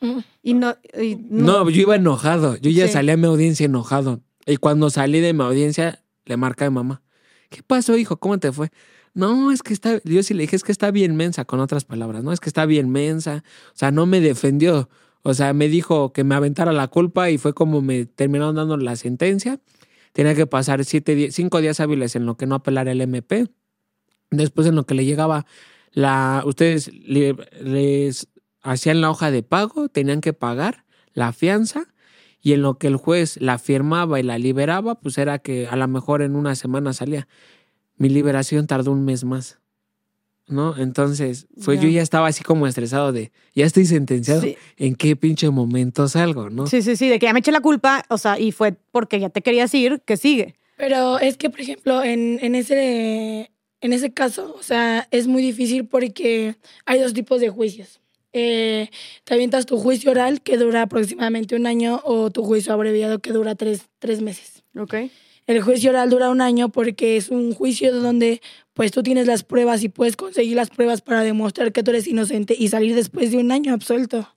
Mm. 0.00 0.18
Y 0.42 0.54
no, 0.54 0.76
y 1.00 1.16
No, 1.30 1.70
yo 1.70 1.80
iba 1.80 1.96
enojado. 1.96 2.56
Yo 2.56 2.70
ya 2.70 2.86
Sí. 2.88 2.94
salí 2.94 3.10
a 3.12 3.16
mi 3.16 3.26
audiencia 3.26 3.64
enojado. 3.64 4.20
Y 4.44 4.56
cuando 4.56 4.90
salí 4.90 5.20
de 5.20 5.32
mi 5.32 5.42
audiencia, 5.44 6.02
le 6.26 6.36
marca 6.36 6.66
a 6.66 6.70
mi 6.70 6.74
mamá. 6.74 7.02
¿Qué 7.48 7.62
pasó, 7.62 7.96
hijo? 7.96 8.16
¿Cómo 8.18 8.38
te 8.38 8.50
fue? 8.52 8.70
No, 9.14 9.50
es 9.50 9.62
que 9.62 9.72
está. 9.72 10.00
Yo 10.04 10.22
sí 10.22 10.34
le 10.34 10.42
dije, 10.42 10.56
es 10.56 10.62
que 10.64 10.72
está 10.72 10.90
bien 10.90 11.16
mensa, 11.16 11.44
con 11.44 11.60
otras 11.60 11.84
palabras, 11.84 12.22
¿no? 12.24 12.32
Es 12.32 12.40
que 12.40 12.48
está 12.48 12.66
bien 12.66 12.90
mensa. 12.90 13.42
O 13.74 13.76
sea, 13.76 13.90
no 13.90 14.06
me 14.06 14.20
defendió. 14.20 14.88
O 15.22 15.34
sea, 15.34 15.52
me 15.52 15.68
dijo 15.68 16.12
que 16.12 16.24
me 16.24 16.34
aventara 16.34 16.72
la 16.72 16.88
culpa 16.88 17.30
y 17.30 17.38
fue 17.38 17.52
como 17.54 17.82
me 17.82 18.06
terminaron 18.06 18.54
dando 18.56 18.76
la 18.76 18.96
sentencia. 18.96 19.60
Tenía 20.12 20.34
que 20.34 20.46
pasar 20.46 20.84
siete, 20.84 21.30
cinco 21.32 21.60
días 21.60 21.80
hábiles 21.80 22.16
en 22.16 22.26
lo 22.26 22.36
que 22.36 22.46
no 22.46 22.54
apelara 22.56 22.92
el 22.92 23.00
MP. 23.00 23.48
Después 24.30 24.66
en 24.66 24.76
lo 24.76 24.84
que 24.84 24.94
le 24.94 25.04
llegaba 25.04 25.46
la. 25.92 26.42
Ustedes 26.46 26.92
le- 26.92 27.36
les 27.62 28.28
hacían 28.62 29.00
la 29.00 29.10
hoja 29.10 29.30
de 29.30 29.42
pago, 29.42 29.88
tenían 29.88 30.20
que 30.20 30.32
pagar 30.32 30.84
la 31.14 31.32
fianza 31.32 31.86
y 32.40 32.52
en 32.52 32.62
lo 32.62 32.78
que 32.78 32.86
el 32.86 32.96
juez 32.96 33.40
la 33.40 33.58
firmaba 33.58 34.20
y 34.20 34.22
la 34.22 34.38
liberaba, 34.38 35.00
pues 35.00 35.18
era 35.18 35.38
que 35.40 35.66
a 35.66 35.76
lo 35.76 35.88
mejor 35.88 36.22
en 36.22 36.36
una 36.36 36.54
semana 36.54 36.92
salía. 36.92 37.26
Mi 37.98 38.08
liberación 38.08 38.66
tardó 38.66 38.92
un 38.92 39.04
mes 39.04 39.24
más. 39.24 39.58
¿No? 40.46 40.74
Entonces, 40.78 41.46
pues 41.62 41.78
Ya. 41.78 41.84
yo 41.84 41.90
ya 41.90 42.00
estaba 42.00 42.26
así 42.28 42.42
como 42.42 42.66
estresado 42.66 43.12
de, 43.12 43.32
ya 43.54 43.66
estoy 43.66 43.84
sentenciado, 43.84 44.40
Sí. 44.40 44.56
¿en 44.78 44.94
qué 44.94 45.14
pinche 45.14 45.50
momento 45.50 46.08
salgo, 46.08 46.48
no? 46.48 46.66
Sí, 46.66 46.80
sí, 46.80 46.96
sí, 46.96 47.06
de 47.08 47.18
que 47.18 47.26
ya 47.26 47.34
me 47.34 47.40
eché 47.40 47.52
la 47.52 47.60
culpa, 47.60 48.02
o 48.08 48.16
sea, 48.16 48.38
y 48.38 48.50
fue 48.52 48.72
porque 48.90 49.20
ya 49.20 49.28
te 49.28 49.42
querías 49.42 49.74
ir, 49.74 50.00
que 50.06 50.16
sigue. 50.16 50.54
Pero 50.78 51.18
es 51.18 51.36
que, 51.36 51.50
por 51.50 51.60
ejemplo, 51.60 52.02
en, 52.02 52.38
en, 52.40 52.54
ese, 52.54 53.50
en 53.82 53.92
ese 53.92 54.10
caso, 54.14 54.56
o 54.58 54.62
sea, 54.62 55.06
es 55.10 55.26
muy 55.26 55.42
difícil 55.42 55.84
porque 55.84 56.56
hay 56.86 56.98
dos 57.00 57.12
tipos 57.12 57.42
de 57.42 57.50
juicios. 57.50 58.00
Eh, 58.32 58.88
te 59.24 59.34
avientas 59.34 59.66
tu 59.66 59.76
juicio 59.78 60.10
oral 60.12 60.40
que 60.40 60.56
dura 60.56 60.80
aproximadamente 60.82 61.56
un 61.56 61.66
año 61.66 62.00
o 62.04 62.30
tu 62.30 62.42
juicio 62.42 62.72
abreviado 62.72 63.18
que 63.18 63.32
dura 63.32 63.54
tres, 63.54 63.82
tres 63.98 64.22
meses. 64.22 64.62
Ok. 64.74 64.94
El 65.48 65.62
juicio 65.62 65.88
oral 65.90 66.10
dura 66.10 66.28
un 66.28 66.42
año 66.42 66.68
porque 66.68 67.16
es 67.16 67.30
un 67.30 67.54
juicio 67.54 67.92
donde 68.00 68.42
pues 68.74 68.92
tú 68.92 69.02
tienes 69.02 69.26
las 69.26 69.44
pruebas 69.44 69.82
y 69.82 69.88
puedes 69.88 70.14
conseguir 70.14 70.54
las 70.56 70.68
pruebas 70.68 71.00
para 71.00 71.22
demostrar 71.22 71.72
que 71.72 71.82
tú 71.82 71.90
eres 71.90 72.06
inocente 72.06 72.54
y 72.56 72.68
salir 72.68 72.94
después 72.94 73.30
de 73.32 73.38
un 73.38 73.50
año 73.50 73.72
absuelto. 73.72 74.28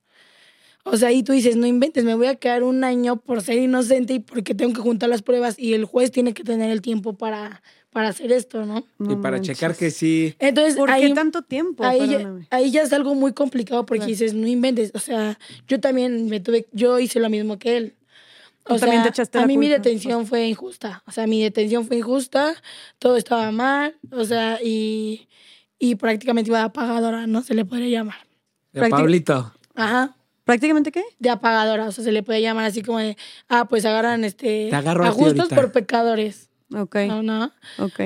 O 0.86 0.96
sea, 0.96 1.10
ahí 1.10 1.22
tú 1.22 1.34
dices, 1.34 1.58
no 1.58 1.68
inventes, 1.68 2.06
me 2.06 2.16
voy 2.16 2.28
a 2.28 2.36
quedar 2.36 2.64
un 2.64 2.84
año 2.86 3.18
por 3.18 3.42
ser 3.42 3.60
inocente 3.60 4.14
y 4.14 4.20
porque 4.20 4.56
tengo 4.56 4.74
que 4.74 4.80
juntar 4.80 5.10
las 5.10 5.22
pruebas 5.22 5.60
y 5.60 5.74
el 5.74 5.84
juez 5.84 6.12
tiene 6.12 6.34
que 6.34 6.44
tener 6.46 6.72
el 6.72 6.82
tiempo 6.82 7.14
para, 7.18 7.62
para 7.92 8.08
hacer 8.08 8.32
esto, 8.32 8.66
¿no? 8.66 8.86
No 8.98 9.12
y 9.12 9.16
para 9.18 9.38
manches. 9.38 9.58
checar 9.58 9.76
que 9.76 9.92
sí. 9.92 10.34
Entonces, 10.40 10.76
¿Por 10.78 10.90
ahí, 10.90 11.10
qué 11.10 11.14
tanto 11.14 11.42
tiempo? 11.42 11.84
ahí, 11.84 12.08
ya, 12.10 12.34
ahí 12.52 12.72
ya 12.72 12.84
es 12.84 12.94
algo 12.94 13.14
muy 13.16 13.34
complicado 13.34 13.86
porque 13.86 14.00
Claro. 14.00 14.10
dices, 14.10 14.34
no 14.34 14.48
inventes. 14.48 14.92
O 14.96 15.00
sea, 15.00 15.38
yo 15.68 15.80
también 15.82 16.28
me 16.30 16.40
tuve, 16.40 16.68
yo 16.72 16.98
hice 17.00 17.20
lo 17.20 17.30
mismo 17.30 17.60
que 17.60 17.76
él. 17.78 17.96
O 18.66 18.78
también 18.78 19.02
sea, 19.02 19.04
te 19.04 19.10
echaste 19.10 19.38
a 19.38 19.42
la 19.42 19.48
mí 19.48 19.58
mi 19.58 19.68
detención 19.70 20.26
fue 20.28 20.48
injusta. 20.48 21.04
O 21.08 21.12
sea, 21.12 21.28
mi 21.28 21.42
detención 21.42 21.86
fue 21.88 21.98
injusta, 21.98 22.54
todo 23.00 23.18
estaba 23.18 23.52
mal, 23.52 23.96
o 24.12 24.24
sea, 24.24 24.60
y, 24.64 25.28
y 25.80 25.96
prácticamente 25.96 26.50
iba 26.50 26.60
de 26.60 26.66
apagadora, 26.66 27.28
¿no? 27.28 27.42
Se 27.42 27.54
le 27.54 27.66
podría 27.66 27.90
llamar. 27.90 28.18
De 28.72 28.88
Pablito. 28.90 29.54
Ajá, 29.76 30.16
¿Prácticamente 30.44 30.92
qué? 30.92 31.04
de 31.20 31.30
apagadora, 31.30 31.88
o 31.88 31.92
sea, 31.92 32.04
se 32.04 32.12
le 32.12 32.24
puede 32.24 32.42
llamar 32.42 32.66
así 32.66 32.82
como 32.82 33.00
de, 33.00 33.18
ah, 33.50 33.66
pues 33.70 33.86
agarran 33.86 34.24
este 34.24 34.68
Te 34.70 34.76
agarro 34.76 35.06
a 35.06 35.12
justos 35.12 35.50
por 35.50 35.72
pecadores. 35.72 36.50
Ok, 36.74 36.96
No, 37.08 37.22
no. 37.22 37.52
ok. 37.80 38.00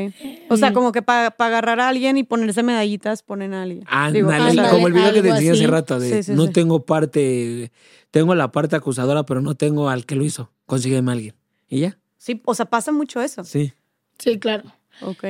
O 0.50 0.58
sea, 0.58 0.74
como 0.74 0.92
que 0.92 1.04
para 1.04 1.28
agarrar 1.38 1.80
a 1.80 1.88
alguien 1.88 2.18
y 2.18 2.24
ponerse 2.24 2.64
medallitas, 2.64 3.22
ponen 3.22 3.54
a 3.54 3.62
alguien. 3.62 3.84
Ándale, 3.88 4.70
como 4.70 4.88
el 4.88 4.94
video 4.94 5.14
que 5.14 5.22
te 5.22 5.30
enseñé 5.30 5.52
hace 5.52 5.68
rato 5.68 6.00
de 6.00 6.10
Sí, 6.10 6.24
sí, 6.24 6.32
no 6.34 6.48
sí. 6.48 6.52
tengo 6.52 6.84
parte, 6.84 7.72
tengo 8.16 8.34
la 8.34 8.50
parte 8.50 8.78
acusadora, 8.78 9.26
pero 9.26 9.42
no 9.42 9.56
tengo 9.56 9.90
al 9.90 10.06
que 10.06 10.16
lo 10.16 10.24
hizo. 10.24 10.50
Consígueme 10.68 11.12
a 11.12 11.16
alguien. 11.16 11.36
¿Y 11.68 11.82
ya? 11.82 11.98
Sí, 12.16 12.42
o 12.46 12.56
sea, 12.56 12.64
pasa 12.66 12.94
mucho 12.94 13.22
eso. 13.22 13.44
Sí. 13.44 13.74
Sí, 14.20 14.40
claro. 14.40 14.72
Ok. 15.02 15.22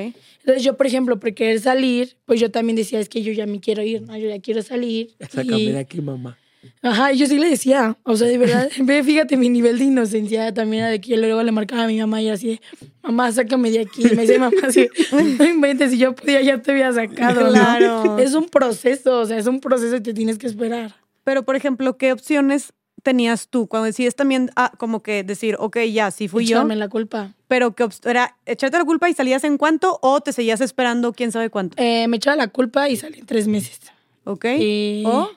Entonces 0.42 0.64
yo, 0.64 0.78
por 0.78 0.86
ejemplo, 0.86 1.20
por 1.20 1.34
querer 1.34 1.60
salir, 1.60 2.16
pues 2.26 2.40
yo 2.40 2.52
también 2.52 2.76
decía, 2.76 3.00
es 3.00 3.10
que 3.10 3.24
yo 3.24 3.34
ya 3.34 3.48
me 3.48 3.60
quiero 3.60 3.82
ir, 3.82 4.04
¿no? 4.04 4.16
Yo 4.16 4.30
ya 4.30 4.40
quiero 4.40 4.62
salir. 4.62 5.16
Sácame 5.32 5.58
Y- 5.58 5.72
de 5.72 5.80
aquí, 5.80 6.00
mamá. 6.00 6.38
Ajá, 6.84 7.12
yo 7.12 7.26
sí 7.26 7.40
le 7.40 7.50
decía, 7.50 7.98
o 8.04 8.16
sea, 8.18 8.28
de 8.28 8.38
verdad, 8.38 8.70
ve, 8.84 9.04
fíjate 9.04 9.36
mi 9.36 9.50
nivel 9.50 9.80
de 9.80 9.86
inocencia 9.86 10.54
también 10.54 10.84
era 10.84 10.92
de 10.92 11.02
que 11.02 11.10
yo 11.10 11.18
luego 11.18 11.42
le 11.42 11.52
marcaba 11.52 11.86
a 11.86 11.88
mi 11.88 12.00
mamá 12.00 12.22
y 12.22 12.30
así, 12.30 12.60
mamá, 13.02 13.32
sácame 13.32 13.72
de 13.72 13.80
aquí. 13.80 14.04
Y 14.06 14.16
me 14.16 14.28
decía, 14.28 14.38
mamá, 14.40 14.56
así, 14.64 14.88
no 15.12 15.44
inventes, 15.44 15.90
si 15.90 15.98
yo 15.98 16.14
podía 16.14 16.40
ya 16.44 16.62
te 16.62 16.70
había 16.72 16.94
sacado. 16.94 17.46
¿no? 17.46 17.50
Claro. 17.50 18.20
Es 18.20 18.36
un 18.36 18.46
proceso, 18.46 19.22
o 19.22 19.26
sea, 19.26 19.40
es 19.40 19.48
un 19.48 19.60
proceso 19.60 19.96
y 19.96 20.02
te 20.02 20.14
tienes 20.14 20.38
que 20.38 20.46
esperar. 20.46 20.94
Pero, 21.26 21.44
por 21.44 21.58
ejemplo, 21.58 21.98
¿qué 21.98 22.14
opciones 22.14 22.72
tenías 23.04 23.50
tú 23.50 23.68
cuando 23.68 23.86
decides 23.86 24.16
también 24.16 24.50
ah, 24.56 24.72
como 24.78 25.04
que 25.04 25.24
decir, 25.24 25.58
ok, 25.60 25.78
ya, 25.92 26.10
sí 26.12 26.28
fui 26.30 26.46
yo, 26.46 26.58
Echarme 26.60 26.76
la 26.78 26.88
culpa. 26.88 27.34
pero 27.48 27.76
que 27.76 27.86
era 28.06 28.38
echarte 28.46 28.78
la 28.78 28.86
culpa 28.86 29.10
y 29.10 29.14
salías 29.14 29.44
en 29.44 29.58
cuánto 29.58 30.00
o 30.02 30.22
te 30.22 30.32
seguías 30.32 30.62
esperando 30.62 31.12
quién 31.14 31.32
sabe 31.32 31.50
cuánto? 31.50 31.76
Eh, 31.78 32.08
me 32.08 32.18
echaba 32.18 32.38
la 32.38 32.48
culpa 32.48 32.88
y 32.90 32.96
salí 32.96 33.20
en 33.20 33.26
tres 33.26 33.48
meses. 33.48 33.80
¿Ok? 34.24 34.46
Y- 34.58 35.04
¿O? 35.06 35.30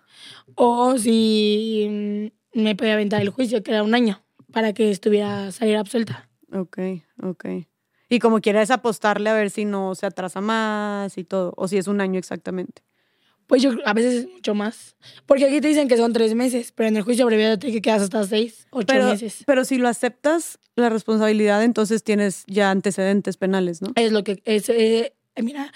O 0.55 0.99
si 0.99 2.31
mm, 2.55 2.61
me 2.63 2.75
podía 2.77 2.95
aventar 2.95 3.21
el 3.23 3.31
juicio, 3.31 3.63
que 3.63 3.71
era 3.73 3.83
un 3.83 3.95
año, 3.95 4.23
para 4.53 4.73
que 4.73 4.91
estuviera, 4.91 5.53
saliera 5.53 5.81
absuelta. 5.81 6.29
Ok, 6.53 6.79
ok. 7.23 7.45
Y 8.09 8.19
como 8.21 8.41
quieres 8.41 8.71
apostarle 8.71 9.29
a 9.29 9.35
ver 9.35 9.51
si 9.51 9.65
no 9.67 9.95
se 9.95 10.07
atrasa 10.07 10.41
más 10.41 11.19
y 11.19 11.25
todo, 11.25 11.53
o 11.57 11.69
si 11.69 11.77
es 11.77 11.87
un 11.87 12.01
año 12.01 12.19
exactamente. 12.19 12.83
Pues 13.49 13.63
yo 13.63 13.73
a 13.87 13.95
veces 13.95 14.15
es 14.15 14.31
mucho 14.31 14.55
más. 14.55 14.95
Porque 15.27 15.47
aquí 15.47 15.61
te 15.61 15.69
dicen 15.69 15.89
que 15.89 15.97
son 15.97 16.13
tres 16.13 16.35
meses, 16.35 16.71
pero 16.73 16.89
en 16.91 16.97
el 16.99 17.03
juicio 17.03 17.25
abreviado 17.25 17.59
te 17.59 17.81
quedas 17.81 18.03
hasta 18.03 18.23
seis, 18.25 18.67
ocho 18.71 18.87
Pero, 18.87 19.09
meses. 19.09 19.43
pero 19.47 19.65
si 19.65 19.79
lo 19.79 19.89
aceptas 19.89 20.59
la 20.77 20.91
responsabilidad, 20.91 21.65
entonces 21.65 22.05
tienes 22.05 22.45
ya 22.47 22.71
antecedentes 22.71 23.39
penales, 23.39 23.83
¿no? 23.83 23.93
Es 23.97 24.13
lo 24.13 24.23
que 24.23 24.41
es. 24.45 24.69
eh, 24.69 25.15
mira, 25.43 25.73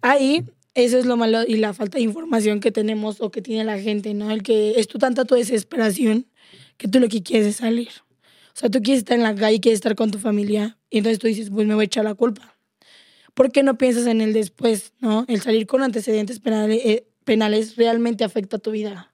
ahí 0.00 0.44
eso 0.74 0.98
es 0.98 1.04
lo 1.06 1.16
malo 1.16 1.42
y 1.46 1.56
la 1.58 1.72
falta 1.74 1.98
de 1.98 2.04
información 2.04 2.58
que 2.60 2.72
tenemos 2.72 3.20
o 3.20 3.30
que 3.30 3.42
tiene 3.42 3.64
la 3.64 3.78
gente, 3.78 4.12
¿no? 4.14 4.30
El 4.30 4.42
que 4.42 4.80
es 4.80 4.88
tu 4.88 4.98
tanta 4.98 5.24
tu 5.24 5.34
desesperación 5.34 6.26
que 6.78 6.88
tú 6.88 7.00
lo 7.00 7.08
que 7.08 7.22
quieres 7.22 7.46
es 7.48 7.56
salir. 7.56 7.90
O 8.48 8.56
sea, 8.56 8.70
tú 8.70 8.80
quieres 8.82 9.00
estar 9.00 9.16
en 9.16 9.24
la 9.24 9.34
calle, 9.34 9.60
quieres 9.60 9.76
estar 9.78 9.94
con 9.94 10.10
tu 10.10 10.18
familia 10.18 10.78
y 10.88 10.98
entonces 10.98 11.18
tú 11.18 11.26
dices, 11.26 11.50
pues 11.50 11.66
me 11.66 11.74
voy 11.74 11.82
a 11.82 11.86
echar 11.86 12.04
la 12.04 12.14
culpa. 12.14 12.53
¿Por 13.34 13.50
qué 13.50 13.62
no 13.62 13.76
piensas 13.76 14.06
en 14.06 14.20
el 14.20 14.32
después, 14.32 14.92
no? 15.00 15.24
El 15.28 15.40
salir 15.40 15.66
con 15.66 15.82
antecedentes 15.82 16.40
penales, 16.40 16.80
eh, 16.84 17.06
penales 17.24 17.76
realmente 17.76 18.24
afecta 18.24 18.56
a 18.56 18.60
tu 18.60 18.70
vida. 18.70 19.12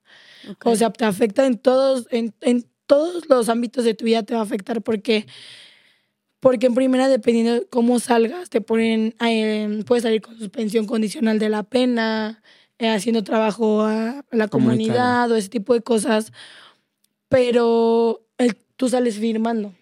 Ok. 0.48 0.66
O 0.66 0.76
sea, 0.76 0.90
te 0.90 1.04
afecta 1.04 1.46
en 1.46 1.58
todos, 1.58 2.06
en, 2.10 2.34
en 2.42 2.66
todos 2.86 3.28
los 3.28 3.48
ámbitos 3.48 3.84
de 3.84 3.94
tu 3.94 4.04
vida 4.04 4.22
te 4.22 4.34
va 4.34 4.40
a 4.40 4.44
afectar 4.44 4.82
porque, 4.82 5.26
porque 6.38 6.66
en 6.66 6.74
primera, 6.74 7.08
dependiendo 7.08 7.54
de 7.54 7.66
cómo 7.66 7.98
salgas, 7.98 8.50
te 8.50 8.60
ponen, 8.60 9.14
eh, 9.24 9.82
puedes 9.86 10.02
salir 10.02 10.20
con 10.20 10.38
suspensión 10.38 10.86
condicional 10.86 11.38
de 11.38 11.48
la 11.48 11.62
pena, 11.62 12.42
eh, 12.78 12.88
haciendo 12.88 13.22
trabajo 13.22 13.82
a 13.82 14.24
la 14.32 14.48
comunidad 14.48 15.30
o 15.30 15.36
ese 15.36 15.48
tipo 15.48 15.72
de 15.74 15.82
cosas, 15.82 16.32
pero 17.28 18.26
tú 18.76 18.88
sales 18.88 19.18
firmando. 19.18 19.74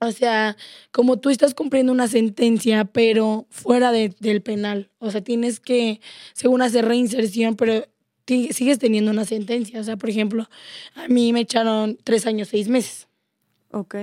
O 0.00 0.10
sea, 0.12 0.56
como 0.90 1.18
tú 1.18 1.30
estás 1.30 1.54
cumpliendo 1.54 1.92
una 1.92 2.08
sentencia, 2.08 2.84
pero 2.84 3.46
fuera 3.50 3.90
de- 3.92 4.14
del 4.20 4.42
penal. 4.42 4.90
O 4.98 5.10
sea, 5.10 5.22
tienes 5.22 5.60
que, 5.60 6.00
según 6.34 6.60
hacer 6.62 6.84
reinserción, 6.86 7.56
pero 7.56 7.86
sigues 8.26 8.78
teniendo 8.78 9.10
una 9.10 9.24
sentencia. 9.24 9.80
O 9.80 9.84
sea, 9.84 9.96
por 9.96 10.10
ejemplo, 10.10 10.48
a 10.94 11.08
mí 11.08 11.32
me 11.32 11.40
echaron 11.40 11.96
tres 12.04 12.26
años, 12.26 12.48
seis 12.48 12.68
meses. 12.68 13.08
ok. 13.70 13.94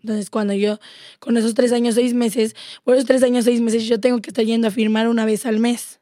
Entonces, 0.00 0.30
cuando 0.30 0.54
yo, 0.54 0.78
con 1.18 1.36
esos 1.36 1.54
tres 1.54 1.72
años, 1.72 1.96
seis 1.96 2.14
meses, 2.14 2.54
por 2.84 2.94
esos 2.94 3.04
tres 3.06 3.22
años, 3.24 3.44
seis 3.44 3.60
meses, 3.60 3.84
yo 3.88 3.98
tengo 3.98 4.20
que 4.20 4.30
estar 4.30 4.44
yendo 4.44 4.68
a 4.68 4.70
firmar 4.70 5.08
una 5.08 5.24
vez 5.24 5.44
al 5.44 5.58
mes. 5.58 6.00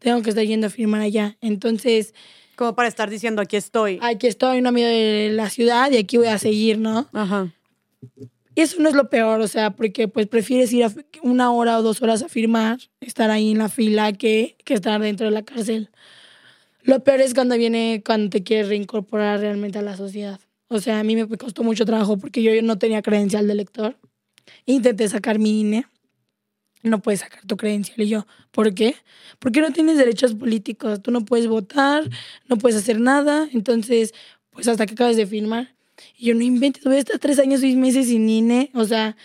Tengo 0.00 0.20
que 0.22 0.30
estar 0.30 0.44
yendo 0.44 0.66
a 0.66 0.70
firmar 0.70 1.02
allá. 1.02 1.36
Entonces, 1.40 2.14
Como 2.56 2.74
para 2.74 2.88
estar 2.88 3.08
diciendo, 3.08 3.40
aquí 3.40 3.56
estoy. 3.56 3.98
aquí 4.02 4.26
estoy, 4.26 4.60
no 4.60 4.72
medio 4.72 4.88
de 4.88 5.30
la 5.32 5.48
ciudad 5.50 5.90
y 5.92 5.98
aquí 5.98 6.16
voy 6.16 6.26
a 6.26 6.38
seguir, 6.38 6.78
¿no? 6.78 7.08
Ajá. 7.12 7.54
Y 8.54 8.60
eso 8.60 8.80
no 8.80 8.88
es 8.88 8.94
lo 8.94 9.08
peor, 9.08 9.40
o 9.40 9.48
sea, 9.48 9.70
porque 9.70 10.08
pues 10.08 10.26
prefieres 10.26 10.72
ir 10.72 10.86
una 11.22 11.52
hora 11.52 11.78
o 11.78 11.82
dos 11.82 12.02
horas 12.02 12.22
a 12.22 12.28
firmar, 12.28 12.78
estar 13.00 13.30
ahí 13.30 13.50
en 13.50 13.58
la 13.58 13.68
fila, 13.68 14.12
que, 14.12 14.56
que 14.64 14.74
estar 14.74 15.00
dentro 15.00 15.26
de 15.26 15.32
la 15.32 15.42
cárcel. 15.42 15.90
Lo 16.82 17.02
peor 17.02 17.20
es 17.20 17.32
cuando 17.32 17.56
viene, 17.56 18.02
cuando 18.04 18.30
te 18.30 18.42
quieres 18.42 18.68
reincorporar 18.68 19.40
realmente 19.40 19.78
a 19.78 19.82
la 19.82 19.96
sociedad. 19.96 20.40
O 20.68 20.80
sea, 20.80 20.98
a 20.98 21.04
mí 21.04 21.14
me 21.16 21.28
costó 21.28 21.62
mucho 21.62 21.84
trabajo 21.84 22.16
porque 22.18 22.42
yo 22.42 22.50
no 22.62 22.78
tenía 22.78 23.02
credencial 23.02 23.46
de 23.46 23.54
lector. 23.54 23.96
Intenté 24.66 25.08
sacar 25.08 25.38
mi 25.38 25.60
INE. 25.60 25.86
No 26.82 27.00
puedes 27.00 27.20
sacar 27.20 27.44
tu 27.46 27.56
credencial. 27.56 28.00
Y 28.00 28.08
yo, 28.08 28.26
¿por 28.50 28.74
qué? 28.74 28.96
Porque 29.38 29.60
no 29.60 29.70
tienes 29.72 29.96
derechos 29.96 30.34
políticos. 30.34 31.00
Tú 31.00 31.10
no 31.10 31.24
puedes 31.24 31.46
votar, 31.46 32.08
no 32.48 32.56
puedes 32.56 32.76
hacer 32.76 32.98
nada. 32.98 33.48
Entonces, 33.52 34.12
pues 34.50 34.66
hasta 34.66 34.86
que 34.86 34.94
acabes 34.94 35.16
de 35.16 35.26
firmar. 35.26 35.74
Yo 36.22 36.36
no 36.36 36.42
inventes, 36.42 36.84
voy 36.84 36.94
a 36.94 36.98
estar 37.00 37.18
tres 37.18 37.40
años, 37.40 37.62
seis 37.62 37.74
meses 37.76 38.06
sin 38.06 38.28
INE. 38.28 38.70
O 38.74 38.84
sea, 38.84 39.16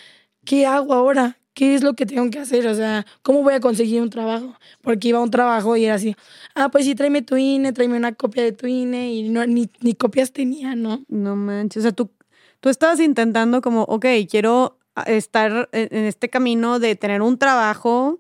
¿qué 0.44 0.66
hago 0.66 0.96
ahora? 0.96 1.38
¿Qué 1.54 1.76
es 1.76 1.84
lo 1.84 1.94
que 1.94 2.08
tengo 2.08 2.28
que 2.32 2.40
hacer? 2.40 2.66
O 2.66 2.74
sea, 2.74 3.06
¿cómo 3.22 3.44
voy 3.44 3.54
a 3.54 3.60
conseguir 3.60 4.02
un 4.02 4.10
trabajo? 4.10 4.56
Porque 4.82 5.10
iba 5.10 5.20
a 5.20 5.22
un 5.22 5.30
trabajo 5.30 5.78
y 5.78 5.86
era 5.86 5.94
así, 5.94 6.16
ah, 6.56 6.70
pues 6.70 6.86
sí, 6.86 6.96
tráeme 6.96 7.22
tu 7.22 7.38
INE, 7.38 7.72
tráeme 7.72 7.98
una 7.98 8.14
copia 8.16 8.42
de 8.42 8.52
tu 8.52 8.66
INE 8.66 9.14
y 9.14 9.30
no, 9.30 9.46
ni, 9.46 9.68
copias 9.96 10.34
tenía, 10.34 10.76
¿no? 10.76 11.06
No 11.08 11.36
manches. 11.36 11.82
O 11.82 11.84
sea, 11.84 11.92
tú, 11.92 12.10
tú 12.62 12.70
estabas 12.70 13.00
intentando 13.00 13.62
como, 13.62 13.84
ok, 13.84 14.08
quiero 14.28 14.80
estar 15.06 15.70
en 15.74 15.90
en 15.92 16.06
este 16.06 16.30
camino 16.30 16.80
de 16.80 16.96
tener 16.96 17.22
un 17.22 17.38
trabajo, 17.38 18.20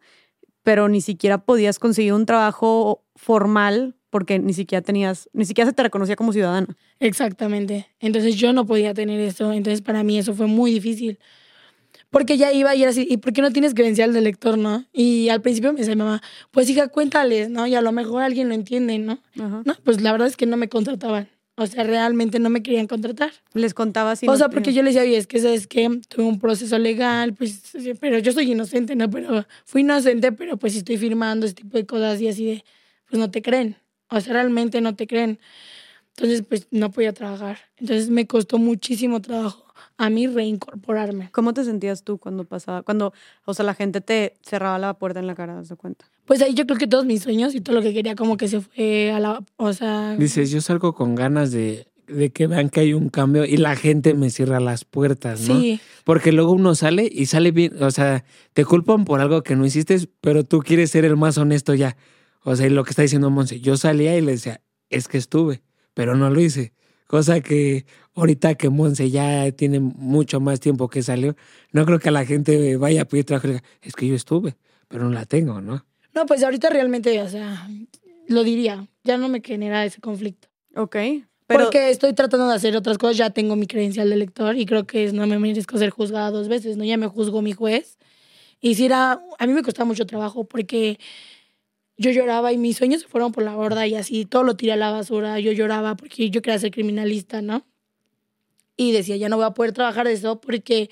pero 0.61 0.87
ni 0.87 1.01
siquiera 1.01 1.39
podías 1.39 1.79
conseguir 1.79 2.13
un 2.13 2.27
trabajo 2.27 3.03
formal 3.15 3.96
porque 4.17 4.39
ni 4.39 4.53
siquiera 4.53 4.81
tenías, 4.81 5.29
ni 5.31 5.45
siquiera 5.45 5.69
se 5.69 5.75
te 5.75 5.83
reconocía 5.83 6.15
como 6.15 6.33
ciudadana. 6.33 6.65
Exactamente. 6.99 7.85
Entonces 7.99 8.35
yo 8.35 8.51
no 8.51 8.65
podía 8.65 8.95
tener 8.95 9.19
eso. 9.19 9.53
Entonces 9.53 9.83
para 9.83 10.01
mí 10.01 10.17
eso 10.17 10.33
fue 10.33 10.47
muy 10.47 10.71
difícil. 10.71 11.19
Porque 12.09 12.35
ya 12.35 12.51
iba 12.51 12.73
y 12.73 12.81
era 12.81 12.89
así, 12.89 13.05
¿y 13.07 13.17
por 13.17 13.31
qué 13.31 13.43
no 13.43 13.51
tienes 13.51 13.75
credencial 13.75 14.13
de 14.13 14.21
lector, 14.21 14.57
no? 14.57 14.85
Y 14.91 15.29
al 15.29 15.41
principio 15.43 15.71
me 15.71 15.77
decía 15.77 15.93
mi 15.93 16.01
mamá, 16.01 16.23
pues 16.49 16.67
hija, 16.67 16.87
cuéntales, 16.87 17.51
¿no? 17.51 17.67
Y 17.67 17.75
a 17.75 17.81
lo 17.81 17.91
mejor 17.91 18.23
alguien 18.23 18.49
lo 18.49 18.55
entiende, 18.55 18.97
¿no? 18.97 19.19
Ajá. 19.39 19.61
No, 19.63 19.75
pues 19.83 20.01
la 20.01 20.13
verdad 20.13 20.27
es 20.27 20.35
que 20.35 20.47
no 20.47 20.57
me 20.57 20.67
contrataban. 20.67 21.29
O 21.59 21.67
sea, 21.67 21.83
realmente 21.83 22.39
no 22.39 22.49
me 22.49 22.63
querían 22.63 22.87
contratar. 22.87 23.31
Les 23.53 23.75
contaba 23.75 24.11
así. 24.13 24.27
o 24.27 24.35
sea, 24.35 24.49
porque 24.49 24.73
yo 24.73 24.81
les 24.81 24.95
decía, 24.95 25.07
oye, 25.07 25.17
es 25.17 25.27
que 25.27 25.39
sabes 25.39 25.67
que 25.67 26.01
tuve 26.07 26.25
un 26.25 26.39
proceso 26.39 26.79
legal, 26.79 27.35
pues, 27.35 27.61
pero 27.99 28.17
yo 28.17 28.31
soy 28.31 28.51
inocente, 28.51 28.95
¿no? 28.95 29.11
Pero 29.11 29.45
fui 29.65 29.81
inocente, 29.81 30.31
pero 30.31 30.57
pues 30.57 30.75
estoy 30.75 30.97
firmando 30.97 31.45
ese 31.45 31.55
tipo 31.55 31.77
de 31.77 31.85
cosas 31.85 32.19
y 32.19 32.27
así 32.29 32.45
de, 32.45 32.63
pues 33.09 33.19
no 33.19 33.29
te 33.29 33.41
creen. 33.41 33.75
O 34.09 34.19
sea, 34.21 34.33
realmente 34.33 34.81
no 34.81 34.95
te 34.95 35.07
creen. 35.07 35.39
Entonces, 36.15 36.43
pues 36.47 36.67
no 36.71 36.91
podía 36.91 37.13
trabajar. 37.13 37.59
Entonces 37.77 38.09
me 38.09 38.25
costó 38.25 38.57
muchísimo 38.57 39.21
trabajo 39.21 39.67
a 39.97 40.09
mí 40.09 40.27
reincorporarme. 40.27 41.29
¿Cómo 41.31 41.53
te 41.53 41.63
sentías 41.63 42.03
tú 42.03 42.17
cuando 42.17 42.43
pasaba, 42.43 42.83
cuando, 42.83 43.13
o 43.45 43.53
sea, 43.53 43.65
la 43.65 43.73
gente 43.73 44.01
te 44.01 44.35
cerraba 44.41 44.77
la 44.79 44.93
puerta 44.93 45.19
en 45.19 45.27
la 45.27 45.35
cara, 45.35 45.55
¿das 45.55 45.73
cuenta? 45.77 46.05
Pues 46.25 46.41
ahí 46.41 46.53
yo 46.53 46.65
creo 46.65 46.77
que 46.77 46.87
todos 46.87 47.05
mis 47.05 47.23
sueños 47.23 47.55
y 47.55 47.61
todo 47.61 47.75
lo 47.75 47.81
que 47.81 47.93
quería 47.93 48.15
como 48.15 48.37
que 48.37 48.47
se 48.47 48.61
fue 48.61 49.11
a 49.11 49.19
la... 49.19 49.43
O 49.55 49.73
sea... 49.73 50.15
Dices, 50.17 50.51
yo 50.51 50.61
salgo 50.61 50.93
con 50.93 51.15
ganas 51.15 51.51
de, 51.51 51.87
de 52.07 52.31
que 52.31 52.47
vean 52.47 52.69
que 52.69 52.81
hay 52.81 52.93
un 52.93 53.09
cambio 53.09 53.45
y 53.45 53.57
la 53.57 53.75
gente 53.75 54.13
me 54.13 54.29
cierra 54.29 54.59
las 54.59 54.85
puertas, 54.85 55.47
¿no? 55.47 55.59
Sí, 55.59 55.79
Porque 56.03 56.31
luego 56.31 56.51
uno 56.51 56.75
sale 56.75 57.09
y 57.11 57.27
sale 57.27 57.51
bien, 57.51 57.81
o 57.81 57.91
sea, 57.91 58.23
te 58.53 58.65
culpan 58.65 59.05
por 59.05 59.21
algo 59.21 59.41
que 59.41 59.55
no 59.55 59.65
hiciste, 59.65 59.97
pero 60.21 60.43
tú 60.43 60.59
quieres 60.59 60.91
ser 60.91 61.05
el 61.05 61.17
más 61.17 61.37
honesto 61.37 61.73
ya. 61.73 61.97
O 62.49 62.55
sea, 62.55 62.65
y 62.67 62.69
lo 62.69 62.85
que 62.85 62.91
está 62.91 63.01
diciendo 63.01 63.29
Monse, 63.29 63.59
yo 63.59 63.75
salía 63.75 64.17
y 64.17 64.21
le 64.21 64.31
decía, 64.31 64.61
es 64.89 65.09
que 65.09 65.17
estuve, 65.17 65.61
pero 65.93 66.15
no 66.15 66.29
lo 66.29 66.39
hice. 66.39 66.71
Cosa 67.05 67.41
que 67.41 67.85
ahorita 68.15 68.55
que 68.55 68.69
Monse 68.69 69.09
ya 69.09 69.51
tiene 69.51 69.81
mucho 69.81 70.39
más 70.39 70.61
tiempo 70.61 70.87
que 70.87 71.03
salió, 71.03 71.35
no 71.73 71.85
creo 71.85 71.99
que 71.99 72.09
la 72.09 72.23
gente 72.25 72.77
vaya 72.77 73.01
a 73.01 73.05
pedir 73.05 73.25
trabajo 73.25 73.47
y 73.47 73.51
diga, 73.51 73.63
es 73.81 73.95
que 73.95 74.07
yo 74.07 74.15
estuve, 74.15 74.55
pero 74.87 75.03
no 75.03 75.09
la 75.11 75.25
tengo, 75.25 75.59
¿no? 75.59 75.85
no, 76.15 76.25
pues 76.25 76.41
ahorita 76.41 76.69
realmente, 76.69 77.21
o 77.21 77.27
sea, 77.27 77.67
lo 78.29 78.45
diría, 78.45 78.87
ya 79.03 79.17
no 79.17 79.27
me 79.27 79.41
genera 79.41 79.83
ese 79.83 79.99
conflicto. 79.99 80.47
Ok. 80.73 80.95
Pero, 81.47 81.63
Porque 81.65 81.89
estoy 81.89 82.13
tratando 82.13 82.47
de 82.47 82.55
hacer 82.55 82.77
otras 82.77 82.97
cosas, 82.97 83.17
ya 83.17 83.29
tengo 83.29 83.57
mi 83.57 83.67
credencial 83.67 84.09
de 84.09 84.15
lector 84.15 84.55
y 84.55 84.65
creo 84.65 84.87
que 84.87 85.03
es- 85.03 85.11
no 85.13 85.27
me 85.27 85.37
merezco 85.37 85.77
ser 85.77 85.89
juzgada 85.89 86.31
dos 86.31 86.47
veces, 86.47 86.77
¿no? 86.77 86.85
Ya 86.85 86.95
me 86.95 87.07
juzgó 87.07 87.41
mi 87.41 87.51
juez. 87.51 87.97
Y 88.61 88.75
si 88.75 88.85
era, 88.85 89.21
a 89.37 89.47
mí 89.47 89.51
me 89.53 89.63
costaba 89.63 89.85
mucho 89.85 90.05
trabajo 90.05 90.45
porque 90.45 90.97
yo 91.97 92.11
lloraba 92.11 92.53
y 92.53 92.57
mis 92.57 92.77
sueños 92.77 93.01
se 93.01 93.07
fueron 93.07 93.31
por 93.31 93.43
la 93.43 93.55
borda 93.55 93.87
y 93.87 93.95
así, 93.95 94.25
todo 94.25 94.43
lo 94.43 94.55
tiré 94.55 94.73
a 94.73 94.75
la 94.75 94.91
basura, 94.91 95.39
yo 95.39 95.51
lloraba 95.51 95.95
porque 95.97 96.29
yo 96.29 96.41
quería 96.41 96.59
ser 96.59 96.71
criminalista, 96.71 97.41
¿no? 97.41 97.65
Y 98.75 98.91
decía, 98.91 99.15
ya 99.17 99.29
no 99.29 99.37
voy 99.37 99.45
a 99.45 99.51
poder 99.51 99.71
trabajar 99.71 100.05
de 100.07 100.13
eso 100.13 100.39
porque, 100.39 100.89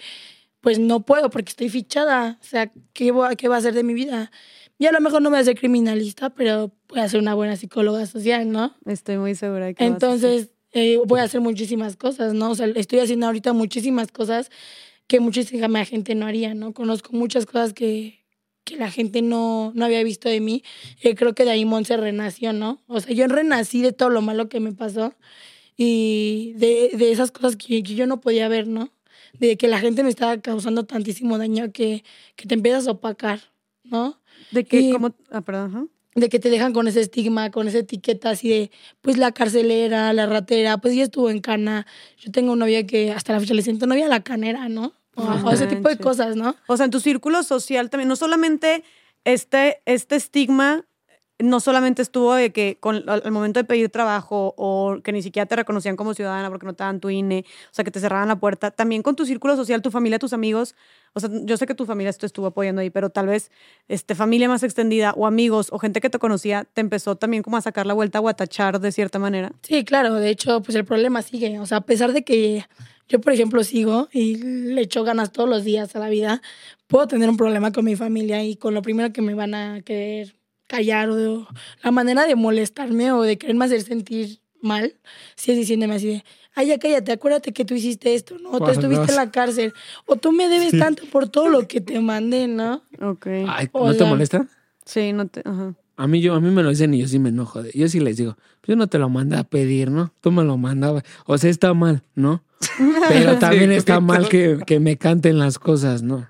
pues 0.61 0.79
no 0.79 1.05
puedo, 1.05 1.29
porque 1.29 1.49
estoy 1.49 1.69
fichada, 1.69 2.39
o 2.41 2.43
sea, 2.43 2.71
¿qué, 2.93 3.11
voy 3.11 3.27
a- 3.31 3.35
qué 3.35 3.47
va 3.47 3.55
a 3.55 3.59
hacer 3.59 3.75
de 3.75 3.83
mi 3.83 3.93
vida? 3.93 4.31
Y 4.79 4.87
a 4.87 4.91
lo 4.91 4.99
mejor 4.99 5.21
no 5.21 5.29
me 5.29 5.37
voy 5.37 5.41
a 5.41 5.45
ser 5.45 5.57
criminalista, 5.57 6.31
pero 6.31 6.71
voy 6.89 6.99
a 6.99 7.07
ser 7.07 7.19
una 7.19 7.35
buena 7.35 7.55
psicóloga 7.55 8.05
social, 8.07 8.51
¿no? 8.51 8.75
estoy 8.85 9.17
muy 9.17 9.35
segura 9.35 9.73
que 9.73 9.83
vas 9.83 9.91
a 9.91 9.93
Entonces, 9.93 10.49
eh, 10.71 10.99
voy 11.05 11.19
a 11.19 11.23
hacer 11.23 11.39
muchísimas 11.41 11.95
cosas, 11.95 12.33
¿no? 12.33 12.49
O 12.51 12.55
sea, 12.55 12.65
estoy 12.67 12.99
haciendo 12.99 13.27
ahorita 13.27 13.53
muchísimas 13.53 14.11
cosas 14.11 14.49
que 15.07 15.19
muchísima 15.19 15.85
gente 15.85 16.15
no 16.15 16.25
haría, 16.25 16.55
¿no? 16.55 16.73
Conozco 16.73 17.11
muchas 17.13 17.45
cosas 17.45 17.73
que, 17.73 18.24
que 18.65 18.75
la 18.75 18.91
gente 18.91 19.21
no, 19.21 19.71
no 19.75 19.85
había 19.85 20.03
visto 20.03 20.27
de 20.27 20.41
mí. 20.41 20.63
Y 21.01 21.13
creo 21.15 21.33
que 21.33 21.45
de 21.45 21.51
ahí 21.51 21.63
Monse 21.63 21.95
renació, 21.95 22.51
¿no? 22.51 22.81
O 22.87 22.99
sea, 22.99 23.13
yo 23.13 23.27
renací 23.27 23.81
de 23.81 23.93
todo 23.93 24.09
lo 24.09 24.21
malo 24.21 24.49
que 24.49 24.59
me 24.59 24.73
pasó 24.73 25.13
y 25.77 26.53
de, 26.57 26.91
de 26.97 27.11
esas 27.11 27.31
cosas 27.31 27.55
que, 27.55 27.83
que 27.83 27.95
yo 27.95 28.07
no 28.07 28.21
podía 28.21 28.47
ver, 28.47 28.67
¿no? 28.67 28.91
De 29.39 29.55
que 29.57 29.67
la 29.67 29.79
gente 29.79 30.03
me 30.03 30.09
estaba 30.09 30.37
causando 30.41 30.85
tantísimo 30.85 31.37
daño 31.37 31.71
que, 31.71 32.03
que 32.35 32.47
te 32.47 32.55
empiezas 32.55 32.87
a 32.87 32.91
opacar, 32.91 33.39
¿no? 33.83 34.19
De 34.51 34.63
que, 34.65 34.79
Y- 34.81 34.91
como, 34.91 35.15
ah, 35.31 35.41
perdón, 35.41 35.91
de 36.15 36.29
que 36.29 36.39
te 36.39 36.49
dejan 36.49 36.71
con 36.71 36.87
ese 36.87 37.01
estigma, 37.01 37.51
con 37.51 37.67
esa 37.67 37.79
etiqueta 37.79 38.29
así 38.31 38.47
de, 38.49 38.71
pues 39.01 39.17
la 39.17 39.33
carcelera, 39.33 40.13
la 40.13 40.25
ratera, 40.25 40.77
pues 40.77 40.95
ya 40.95 41.03
estuvo 41.03 41.29
en 41.29 41.41
cana. 41.41 41.85
Yo 42.17 42.31
tengo 42.31 42.53
una 42.53 42.65
novia 42.65 42.87
que 42.87 43.11
hasta 43.11 43.33
la 43.33 43.41
fecha 43.41 43.53
le 43.53 43.61
siento 43.61 43.85
novia 43.85 44.07
la 44.07 44.23
canera, 44.23 44.69
¿no? 44.69 44.93
O, 45.15 45.23
o 45.23 45.51
ese 45.51 45.67
tipo 45.67 45.89
de 45.89 45.97
cosas, 45.97 46.35
¿no? 46.35 46.55
O 46.67 46.77
sea, 46.77 46.85
en 46.85 46.91
tu 46.91 46.99
círculo 46.99 47.43
social 47.43 47.89
también, 47.89 48.09
no 48.09 48.15
solamente 48.15 48.83
este, 49.23 49.81
este 49.85 50.15
estigma, 50.15 50.85
no 51.39 51.59
solamente 51.59 52.01
estuvo 52.01 52.33
de 52.33 52.51
que 52.51 52.77
con, 52.79 52.97
al, 53.09 53.21
al 53.25 53.31
momento 53.31 53.59
de 53.59 53.65
pedir 53.65 53.89
trabajo 53.89 54.53
o 54.57 54.99
que 55.03 55.11
ni 55.11 55.21
siquiera 55.21 55.45
te 55.45 55.55
reconocían 55.55 55.97
como 55.97 56.13
ciudadana 56.13 56.49
porque 56.49 56.65
no 56.65 56.73
te 56.73 56.83
daban 56.83 57.01
tu 57.01 57.09
INE, 57.09 57.43
o 57.65 57.73
sea, 57.73 57.83
que 57.83 57.91
te 57.91 57.99
cerraban 57.99 58.29
la 58.29 58.37
puerta, 58.37 58.71
también 58.71 59.01
con 59.01 59.15
tu 59.15 59.25
círculo 59.25 59.55
social, 59.57 59.81
tu 59.81 59.91
familia, 59.91 60.17
tus 60.17 60.31
amigos, 60.31 60.75
o 61.13 61.19
sea, 61.19 61.29
yo 61.43 61.57
sé 61.57 61.65
que 61.65 61.75
tu 61.75 61.85
familia 61.85 62.13
te 62.13 62.25
estuvo 62.25 62.47
apoyando 62.47 62.81
ahí, 62.81 62.89
pero 62.89 63.09
tal 63.09 63.27
vez 63.27 63.51
este, 63.89 64.15
familia 64.15 64.47
más 64.47 64.63
extendida 64.63 65.13
o 65.17 65.27
amigos 65.27 65.67
o 65.71 65.79
gente 65.79 65.99
que 65.99 66.09
te 66.09 66.19
conocía 66.19 66.65
te 66.73 66.81
empezó 66.81 67.17
también 67.17 67.43
como 67.43 67.57
a 67.57 67.61
sacar 67.61 67.85
la 67.85 67.93
vuelta 67.93 68.21
o 68.21 68.29
a 68.29 68.33
tachar 68.33 68.79
de 68.79 68.91
cierta 68.93 69.19
manera. 69.19 69.51
Sí, 69.61 69.83
claro, 69.83 70.15
de 70.15 70.29
hecho, 70.29 70.61
pues 70.61 70.75
el 70.75 70.85
problema 70.85 71.21
sigue. 71.21 71.59
O 71.59 71.65
sea, 71.65 71.79
a 71.79 71.85
pesar 71.85 72.13
de 72.13 72.23
que 72.23 72.65
yo, 73.07 73.21
por 73.21 73.33
ejemplo, 73.33 73.63
sigo 73.63 74.09
y 74.11 74.35
le 74.37 74.81
echo 74.81 75.03
ganas 75.03 75.31
todos 75.31 75.49
los 75.49 75.63
días 75.63 75.95
a 75.95 75.99
la 75.99 76.09
vida, 76.09 76.41
puedo 76.87 77.07
tener 77.07 77.29
un 77.29 77.37
problema 77.37 77.71
con 77.71 77.85
mi 77.85 77.95
familia 77.95 78.43
y 78.43 78.55
con 78.55 78.73
lo 78.73 78.81
primero 78.81 79.11
que 79.13 79.21
me 79.21 79.33
van 79.33 79.53
a 79.53 79.81
querer 79.81 80.35
callar 80.67 81.09
o 81.11 81.47
la 81.83 81.91
manera 81.91 82.25
de 82.25 82.35
molestarme 82.35 83.11
o 83.11 83.21
de 83.21 83.37
quererme 83.37 83.65
hacer 83.65 83.81
sentir 83.81 84.39
mal, 84.61 84.95
si 85.35 85.51
es 85.51 85.57
diciéndome 85.57 85.93
así 85.95 86.07
de, 86.07 86.23
ay, 86.55 86.67
ya 86.67 86.79
cállate, 86.79 87.11
acuérdate 87.11 87.53
que 87.53 87.65
tú 87.65 87.75
hiciste 87.75 88.15
esto, 88.15 88.37
¿no? 88.39 88.49
O 88.49 88.59
tú 88.59 88.71
estuviste 88.71 89.11
en 89.11 89.15
la 89.17 89.29
cárcel, 89.29 89.73
o 90.07 90.15
tú 90.15 90.31
me 90.31 90.49
debes 90.49 90.77
tanto 90.79 91.03
por 91.11 91.29
todo 91.29 91.49
lo 91.49 91.67
que 91.67 91.81
te 91.81 91.99
mandé, 91.99 92.47
¿no? 92.47 92.81
Ok. 92.99 93.27
Ay, 93.47 93.69
O 93.73 93.85
¿No 93.85 93.91
te 93.93 93.99
sea- 93.99 94.07
molesta? 94.07 94.47
Sí, 94.85 95.13
no 95.13 95.27
te... 95.27 95.41
Ajá. 95.45 95.75
A 95.97 96.07
mí, 96.07 96.19
yo, 96.19 96.33
a 96.33 96.41
mí 96.41 96.49
me 96.51 96.61
lo 96.63 96.69
dicen 96.71 96.93
y 96.93 96.99
yo 96.99 97.07
sí 97.07 97.19
me 97.19 97.29
enojo. 97.29 97.63
de- 97.63 97.71
Yo 97.73 97.87
sí 97.87 97.99
les 97.99 98.17
digo, 98.17 98.35
pues 98.61 98.67
yo 98.69 98.75
no 98.75 98.87
te 98.87 98.97
lo 98.99 99.07
mandé 99.07 99.37
a 99.37 99.43
pedir, 99.45 99.89
¿no? 99.91 100.11
Tú 100.19 100.31
me 100.31 100.43
lo 100.43 100.57
mandabas. 100.57 101.03
O 101.25 101.37
sea, 101.37 101.49
está 101.49 101.73
mal, 101.73 102.01
¿no? 102.15 102.43
Pero 103.09 103.37
también 103.39 103.71
está 103.71 103.99
mal 103.99 104.27
que, 104.29 104.59
que 104.65 104.79
me 104.79 104.97
canten 104.97 105.39
las 105.39 105.59
cosas, 105.59 106.01
¿no? 106.03 106.27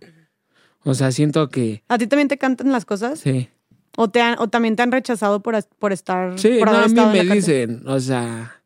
O 0.83 0.93
sea, 0.93 1.11
siento 1.11 1.49
que 1.49 1.83
¿A 1.87 1.97
ti 1.97 2.07
también 2.07 2.27
te 2.27 2.37
cantan 2.37 2.71
las 2.71 2.85
cosas? 2.85 3.19
sí. 3.19 3.49
¿O, 3.97 4.09
te 4.09 4.19
han, 4.21 4.35
o 4.39 4.49
también 4.49 4.75
te 4.75 4.83
han 4.83 4.91
rechazado 4.91 5.39
por, 5.39 5.55
por 5.79 5.93
estar... 5.93 6.37
Sí, 6.37 6.57
por 6.59 6.69
no, 6.69 6.77
a 6.79 6.87
mí 6.89 6.93
me 6.93 7.01
cárcel? 7.19 7.29
dicen, 7.29 7.83
o 7.87 7.97
sea, 8.01 8.61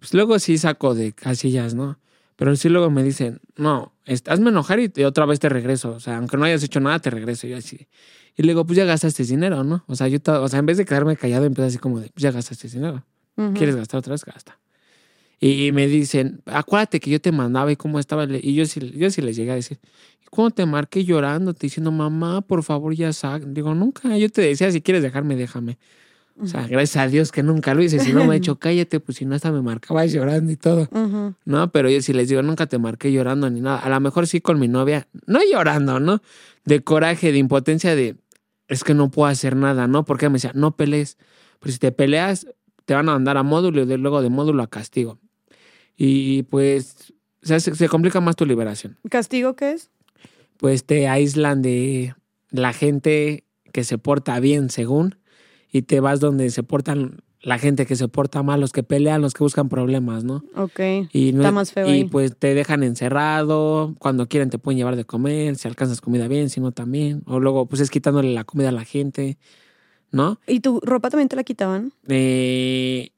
pues 0.00 0.12
luego 0.12 0.40
sí 0.40 0.58
saco 0.58 0.96
de 0.96 1.12
casillas, 1.12 1.74
¿no? 1.74 2.00
Pero 2.34 2.56
sí 2.56 2.68
luego 2.68 2.90
me 2.90 3.04
dicen, 3.04 3.40
no, 3.54 3.92
hazme 4.26 4.50
enojar 4.50 4.80
y 4.80 4.88
te- 4.88 5.06
otra 5.06 5.24
vez 5.24 5.38
te 5.38 5.48
regreso. 5.48 5.90
O 5.92 6.00
sea, 6.00 6.16
aunque 6.16 6.36
no 6.36 6.44
hayas 6.46 6.64
hecho 6.64 6.80
nada, 6.80 6.98
te 6.98 7.10
regreso. 7.10 7.46
Y 7.46 7.50
yo 7.50 7.58
así. 7.58 7.86
Y 8.36 8.42
le 8.42 8.48
digo, 8.48 8.66
pues 8.66 8.76
ya 8.76 8.84
gastaste 8.84 9.22
dinero, 9.22 9.62
¿no? 9.62 9.84
O 9.86 9.94
sea, 9.94 10.08
yo, 10.08 10.18
o 10.26 10.48
sea, 10.48 10.58
en 10.58 10.66
vez 10.66 10.78
de 10.78 10.84
quedarme 10.84 11.16
callado, 11.16 11.44
empiezo 11.44 11.68
así 11.68 11.78
como 11.78 12.00
de, 12.00 12.08
pues 12.08 12.20
ya 12.24 12.32
gastaste 12.32 12.66
dinero. 12.66 13.04
¿Quieres 13.54 13.76
gastar 13.76 13.98
otra 13.98 14.10
vez? 14.14 14.24
Gasta. 14.24 14.58
Y, 15.42 15.66
y 15.66 15.72
me 15.72 15.88
dicen, 15.88 16.40
acuérdate 16.46 17.00
que 17.00 17.10
yo 17.10 17.20
te 17.20 17.32
mandaba 17.32 17.72
y 17.72 17.76
cómo 17.76 17.98
estaba. 17.98 18.22
el-". 18.24 18.40
Y 18.44 18.54
yo 18.54 18.64
sí, 18.64 18.92
yo 18.96 19.10
sí 19.10 19.20
les 19.22 19.34
llegué 19.34 19.50
a 19.50 19.54
decir, 19.56 19.78
¿y 20.24 20.26
cuando 20.30 20.52
te 20.54 20.64
marqué 20.66 21.04
llorando, 21.04 21.52
te 21.52 21.66
diciendo, 21.66 21.90
mamá, 21.90 22.42
por 22.42 22.62
favor, 22.62 22.94
ya 22.94 23.12
sac. 23.12 23.42
Digo, 23.44 23.74
nunca. 23.74 24.16
Yo 24.16 24.30
te 24.30 24.40
decía, 24.42 24.70
si 24.70 24.80
quieres 24.80 25.02
dejarme, 25.02 25.34
déjame. 25.34 25.78
O 26.40 26.46
sea, 26.46 26.66
gracias 26.68 26.96
a 27.04 27.08
Dios 27.08 27.32
que 27.32 27.42
nunca 27.42 27.74
lo 27.74 27.82
hice. 27.82 27.98
Si 27.98 28.12
no 28.12 28.20
me 28.24 28.30
ha 28.30 28.34
dicho, 28.34 28.56
cállate, 28.60 29.00
pues 29.00 29.18
si 29.18 29.24
no, 29.24 29.34
hasta 29.34 29.50
me 29.50 29.62
marcabas 29.62 30.12
llorando 30.12 30.50
y 30.52 30.56
todo. 30.56 30.88
No, 31.44 31.72
pero 31.72 31.90
yo 31.90 32.00
sí 32.02 32.12
les 32.12 32.28
digo, 32.28 32.40
nunca 32.42 32.66
te 32.66 32.78
marqué 32.78 33.10
llorando 33.12 33.50
ni 33.50 33.60
nada. 33.60 33.78
A 33.80 33.88
lo 33.88 33.98
mejor 34.00 34.28
sí 34.28 34.40
con 34.40 34.60
mi 34.60 34.68
novia, 34.68 35.08
no 35.26 35.40
llorando, 35.50 35.98
¿no? 35.98 36.22
De 36.64 36.82
coraje, 36.84 37.32
de 37.32 37.38
impotencia, 37.38 37.96
de 37.96 38.14
es 38.68 38.84
que 38.84 38.94
no 38.94 39.10
puedo 39.10 39.26
hacer 39.28 39.56
nada, 39.56 39.88
¿no? 39.88 40.04
Porque 40.04 40.28
me 40.28 40.34
decía, 40.34 40.52
no 40.54 40.76
pelees. 40.76 41.18
Pero 41.58 41.72
si 41.72 41.78
te 41.80 41.90
peleas, 41.92 42.46
te 42.86 42.94
van 42.94 43.08
a 43.08 43.12
mandar 43.12 43.36
a 43.36 43.42
módulo 43.42 43.82
y 43.82 43.86
de- 43.86 43.98
luego 43.98 44.22
de 44.22 44.30
módulo 44.30 44.62
a 44.62 44.68
castigo. 44.68 45.18
Y 45.96 46.44
pues 46.44 47.12
se, 47.42 47.88
complica 47.88 48.20
más 48.20 48.36
tu 48.36 48.46
liberación. 48.46 48.98
¿Castigo 49.08 49.56
qué 49.56 49.72
es? 49.72 49.90
Pues 50.56 50.84
te 50.84 51.08
aíslan 51.08 51.62
de 51.62 52.14
la 52.50 52.72
gente 52.72 53.44
que 53.72 53.84
se 53.84 53.98
porta 53.98 54.38
bien, 54.40 54.70
según, 54.70 55.16
y 55.70 55.82
te 55.82 56.00
vas 56.00 56.20
donde 56.20 56.50
se 56.50 56.62
portan 56.62 57.22
la 57.40 57.58
gente 57.58 57.86
que 57.86 57.96
se 57.96 58.06
porta 58.06 58.42
mal, 58.42 58.60
los 58.60 58.72
que 58.72 58.82
pelean, 58.82 59.20
los 59.20 59.34
que 59.34 59.42
buscan 59.42 59.68
problemas, 59.68 60.22
¿no? 60.22 60.44
Ok. 60.54 60.80
Y, 61.12 61.32
no- 61.32 61.40
Está 61.40 61.50
más 61.50 61.72
feo 61.72 61.88
y 61.88 61.90
ahí. 61.90 62.04
pues 62.04 62.36
te 62.36 62.54
dejan 62.54 62.84
encerrado, 62.84 63.96
cuando 63.98 64.28
quieren 64.28 64.50
te 64.50 64.58
pueden 64.58 64.78
llevar 64.78 64.94
de 64.94 65.04
comer, 65.04 65.56
si 65.56 65.66
alcanzas 65.66 66.00
comida 66.00 66.28
bien, 66.28 66.50
si 66.50 66.60
no 66.60 66.70
también. 66.72 67.22
O 67.26 67.40
luego 67.40 67.66
pues 67.66 67.80
es 67.80 67.90
quitándole 67.90 68.32
la 68.32 68.44
comida 68.44 68.68
a 68.68 68.72
la 68.72 68.84
gente, 68.84 69.38
¿no? 70.12 70.38
¿Y 70.46 70.60
tu 70.60 70.78
ropa 70.80 71.10
también 71.10 71.28
te 71.28 71.36
la 71.36 71.42
quitaban? 71.42 71.92
Eh, 72.06 73.10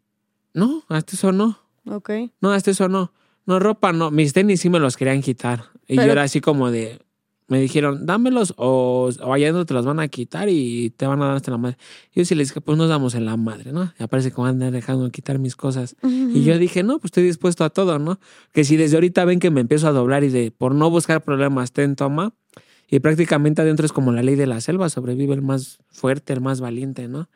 no, 0.54 0.84
hasta 0.88 1.16
eso 1.16 1.32
no. 1.32 1.58
Ok. 1.86 2.10
No, 2.40 2.52
hasta 2.52 2.70
eso 2.70 2.88
no. 2.88 3.12
No, 3.46 3.58
ropa 3.58 3.92
no. 3.92 4.10
Mis 4.10 4.32
tenis 4.32 4.60
sí 4.60 4.70
me 4.70 4.78
los 4.80 4.96
querían 4.96 5.20
quitar. 5.22 5.64
Y 5.86 5.96
Pero- 5.96 6.06
yo 6.06 6.12
era 6.12 6.22
así 6.22 6.40
como 6.40 6.70
de... 6.70 7.00
Me 7.46 7.60
dijeron, 7.60 8.06
dámelos 8.06 8.54
o, 8.56 9.10
o 9.20 9.32
allá 9.34 9.52
no 9.52 9.66
te 9.66 9.74
los 9.74 9.84
van 9.84 10.00
a 10.00 10.08
quitar 10.08 10.48
y 10.48 10.88
te 10.96 11.06
van 11.06 11.20
a 11.20 11.26
dar 11.26 11.36
hasta 11.36 11.50
la 11.50 11.58
madre. 11.58 11.76
Yo 12.14 12.24
sí 12.24 12.34
les 12.34 12.48
dije, 12.48 12.62
pues 12.62 12.78
nos 12.78 12.88
damos 12.88 13.14
en 13.14 13.26
la 13.26 13.36
madre, 13.36 13.70
¿no? 13.70 13.92
Y 14.00 14.06
parece 14.06 14.30
que 14.32 14.40
van 14.40 14.62
a 14.62 14.70
dejando 14.70 15.04
de 15.04 15.10
quitar 15.10 15.38
mis 15.38 15.54
cosas. 15.54 15.94
Y 16.02 16.42
yo 16.42 16.56
dije, 16.58 16.82
no, 16.82 16.94
pues 16.98 17.08
estoy 17.08 17.24
dispuesto 17.24 17.62
a 17.62 17.68
todo, 17.68 17.98
¿no? 17.98 18.18
Que 18.52 18.64
si 18.64 18.78
desde 18.78 18.96
ahorita 18.96 19.26
ven 19.26 19.40
que 19.40 19.50
me 19.50 19.60
empiezo 19.60 19.86
a 19.88 19.92
doblar 19.92 20.24
y 20.24 20.30
de 20.30 20.52
por 20.52 20.74
no 20.74 20.88
buscar 20.88 21.22
problemas, 21.22 21.72
ten 21.72 21.96
toma. 21.96 22.32
Y 22.88 23.00
prácticamente 23.00 23.60
adentro 23.60 23.84
es 23.84 23.92
como 23.92 24.10
la 24.10 24.22
ley 24.22 24.36
de 24.36 24.46
la 24.46 24.62
selva, 24.62 24.88
sobrevive 24.88 25.34
el 25.34 25.42
más 25.42 25.80
fuerte, 25.90 26.32
el 26.32 26.40
más 26.40 26.62
valiente, 26.62 27.08
¿no? 27.08 27.28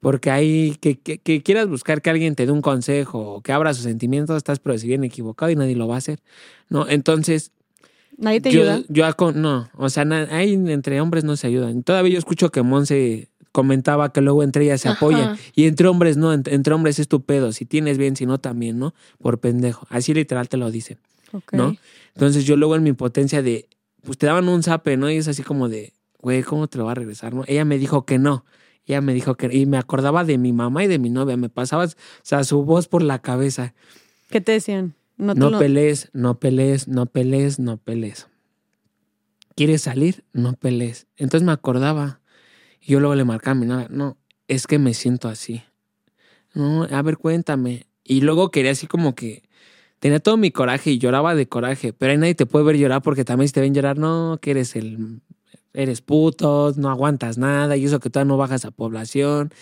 Porque 0.00 0.30
ahí 0.30 0.76
que, 0.80 0.98
que, 0.98 1.18
que 1.18 1.42
quieras 1.42 1.68
buscar 1.68 2.02
que 2.02 2.10
alguien 2.10 2.34
te 2.36 2.46
dé 2.46 2.52
un 2.52 2.62
consejo 2.62 3.18
o 3.34 3.40
que 3.42 3.52
abra 3.52 3.74
sus 3.74 3.84
sentimientos, 3.84 4.36
estás 4.36 4.60
pero 4.60 4.78
si 4.78 4.86
bien 4.86 5.02
equivocado 5.04 5.50
y 5.50 5.56
nadie 5.56 5.74
lo 5.74 5.88
va 5.88 5.96
a 5.96 5.98
hacer, 5.98 6.20
¿no? 6.68 6.88
Entonces, 6.88 7.52
¿Nadie 8.16 8.40
te 8.40 8.50
yo, 8.50 8.62
ayuda? 8.62 8.82
yo 8.88 9.32
no, 9.34 9.70
o 9.76 9.88
sea, 9.90 10.04
na- 10.04 10.28
ahí 10.30 10.52
entre 10.54 11.00
hombres 11.00 11.24
no 11.24 11.36
se 11.36 11.46
ayudan. 11.46 11.82
Todavía 11.82 12.12
yo 12.12 12.18
escucho 12.18 12.50
que 12.50 12.62
Monse 12.62 13.28
comentaba 13.52 14.12
que 14.12 14.20
luego 14.20 14.42
entre 14.42 14.64
ellas 14.64 14.80
se 14.80 14.88
Ajá. 14.88 14.96
apoyan 14.96 15.36
y 15.54 15.66
entre 15.66 15.88
hombres 15.88 16.16
no, 16.16 16.32
entre, 16.32 16.54
entre 16.54 16.74
hombres 16.74 16.98
es 16.98 17.08
tu 17.08 17.22
pedo, 17.24 17.52
si 17.52 17.64
tienes 17.64 17.98
bien, 17.98 18.14
si 18.16 18.26
no 18.26 18.38
también, 18.38 18.78
¿no? 18.78 18.94
Por 19.20 19.38
pendejo. 19.40 19.86
Así 19.90 20.14
literal 20.14 20.48
te 20.48 20.56
lo 20.56 20.70
dicen, 20.70 20.98
Ok. 21.32 21.54
¿no? 21.54 21.76
Entonces 22.14 22.44
yo 22.44 22.56
luego 22.56 22.76
en 22.76 22.82
mi 22.82 22.92
potencia 22.92 23.42
de, 23.42 23.68
pues 24.02 24.18
te 24.18 24.26
daban 24.26 24.48
un 24.48 24.62
zape, 24.62 24.96
¿no? 24.96 25.10
Y 25.10 25.16
es 25.16 25.28
así 25.28 25.42
como 25.42 25.68
de, 25.68 25.92
güey, 26.20 26.42
¿cómo 26.42 26.66
te 26.68 26.78
lo 26.78 26.84
va 26.84 26.92
a 26.92 26.94
regresar, 26.96 27.34
no? 27.34 27.44
Ella 27.46 27.64
me 27.64 27.78
dijo 27.78 28.04
que 28.04 28.18
no. 28.18 28.44
Ella 28.88 29.00
me 29.00 29.14
dijo 29.14 29.36
que, 29.36 29.48
y 29.54 29.66
me 29.66 29.76
acordaba 29.78 30.24
de 30.24 30.38
mi 30.38 30.52
mamá 30.52 30.82
y 30.82 30.86
de 30.86 30.98
mi 30.98 31.10
novia, 31.10 31.36
me 31.36 31.48
pasaba, 31.50 31.84
o 31.84 31.88
sea, 32.22 32.42
su 32.42 32.64
voz 32.64 32.88
por 32.88 33.02
la 33.02 33.20
cabeza. 33.20 33.74
¿Qué 34.30 34.40
te 34.40 34.52
decían? 34.52 34.94
No, 35.16 35.34
te 35.34 35.40
No 35.40 35.50
lo- 35.50 35.58
pelees, 35.58 36.10
no 36.12 36.38
pelees, 36.40 36.88
no 36.88 37.06
pelees, 37.06 37.58
no 37.58 37.76
pelees. 37.76 38.26
¿Quieres 39.54 39.82
salir? 39.82 40.24
No 40.32 40.54
pelees. 40.54 41.06
Entonces 41.16 41.44
me 41.44 41.52
acordaba. 41.52 42.20
Y 42.80 42.92
yo 42.92 43.00
luego 43.00 43.14
le 43.14 43.24
marcaba 43.24 43.52
a 43.56 43.60
mi 43.60 43.66
novia, 43.66 43.88
no, 43.90 44.16
es 44.46 44.66
que 44.66 44.78
me 44.78 44.94
siento 44.94 45.28
así. 45.28 45.62
No, 46.54 46.84
a 46.84 47.02
ver, 47.02 47.18
cuéntame. 47.18 47.86
Y 48.04 48.20
luego 48.22 48.50
quería 48.50 48.70
así 48.70 48.86
como 48.86 49.14
que 49.14 49.42
tenía 49.98 50.20
todo 50.20 50.36
mi 50.36 50.50
coraje 50.50 50.90
y 50.92 50.98
lloraba 50.98 51.34
de 51.34 51.48
coraje, 51.48 51.92
pero 51.92 52.12
ahí 52.12 52.18
nadie 52.18 52.34
te 52.34 52.46
puede 52.46 52.64
ver 52.64 52.76
llorar 52.78 53.02
porque 53.02 53.24
también 53.24 53.48
si 53.48 53.54
te 53.54 53.60
ven 53.60 53.74
llorar, 53.74 53.98
no, 53.98 54.38
que 54.40 54.52
eres 54.52 54.76
el 54.76 55.20
eres 55.74 56.00
puto, 56.02 56.72
no 56.76 56.90
aguantas 56.90 57.38
nada 57.38 57.76
y 57.76 57.84
eso 57.84 58.00
que 58.00 58.10
todavía 58.10 58.28
no 58.28 58.36
bajas 58.36 58.64
a 58.64 58.70
población. 58.70 59.52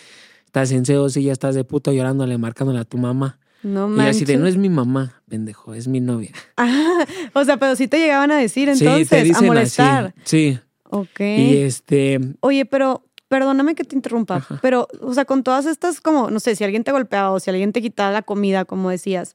Estás 0.45 0.71
en 0.71 0.85
CEOs 0.85 1.17
y 1.17 1.23
ya 1.23 1.33
estás 1.33 1.55
de 1.55 1.63
puto 1.63 1.91
llorándole, 1.93 2.37
marcándole 2.37 2.79
a 2.79 2.85
tu 2.85 2.97
mamá. 2.97 3.39
No 3.63 3.87
Y 3.97 4.07
así 4.07 4.23
de, 4.23 4.33
manches. 4.33 4.39
no 4.39 4.47
es 4.47 4.57
mi 4.57 4.69
mamá, 4.69 5.21
pendejo, 5.27 5.73
es 5.73 5.87
mi 5.87 5.99
novia. 5.99 6.31
Ah, 6.57 7.05
o 7.33 7.43
sea, 7.43 7.57
pero 7.57 7.75
sí 7.75 7.87
te 7.87 7.97
llegaban 7.99 8.31
a 8.31 8.37
decir 8.37 8.73
sí, 8.75 8.83
entonces, 8.85 9.09
te 9.09 9.23
dicen 9.23 9.43
a 9.43 9.47
molestar. 9.47 10.05
así. 10.05 10.53
Sí. 10.53 10.59
Ok. 10.89 11.19
Y 11.19 11.57
este, 11.57 12.19
Oye, 12.39 12.65
pero 12.65 13.03
perdóname 13.27 13.75
que 13.75 13.83
te 13.83 13.95
interrumpa, 13.95 14.37
Ajá. 14.37 14.59
pero, 14.61 14.87
o 15.01 15.13
sea, 15.13 15.25
con 15.25 15.43
todas 15.43 15.65
estas, 15.65 15.99
como, 16.01 16.29
no 16.31 16.39
sé, 16.39 16.55
si 16.55 16.63
alguien 16.63 16.83
te 16.85 16.91
golpeaba 16.93 17.31
o 17.31 17.39
si 17.41 17.49
alguien 17.49 17.73
te 17.73 17.81
quitaba 17.81 18.11
la 18.11 18.21
comida, 18.21 18.63
como 18.65 18.89
decías, 18.89 19.33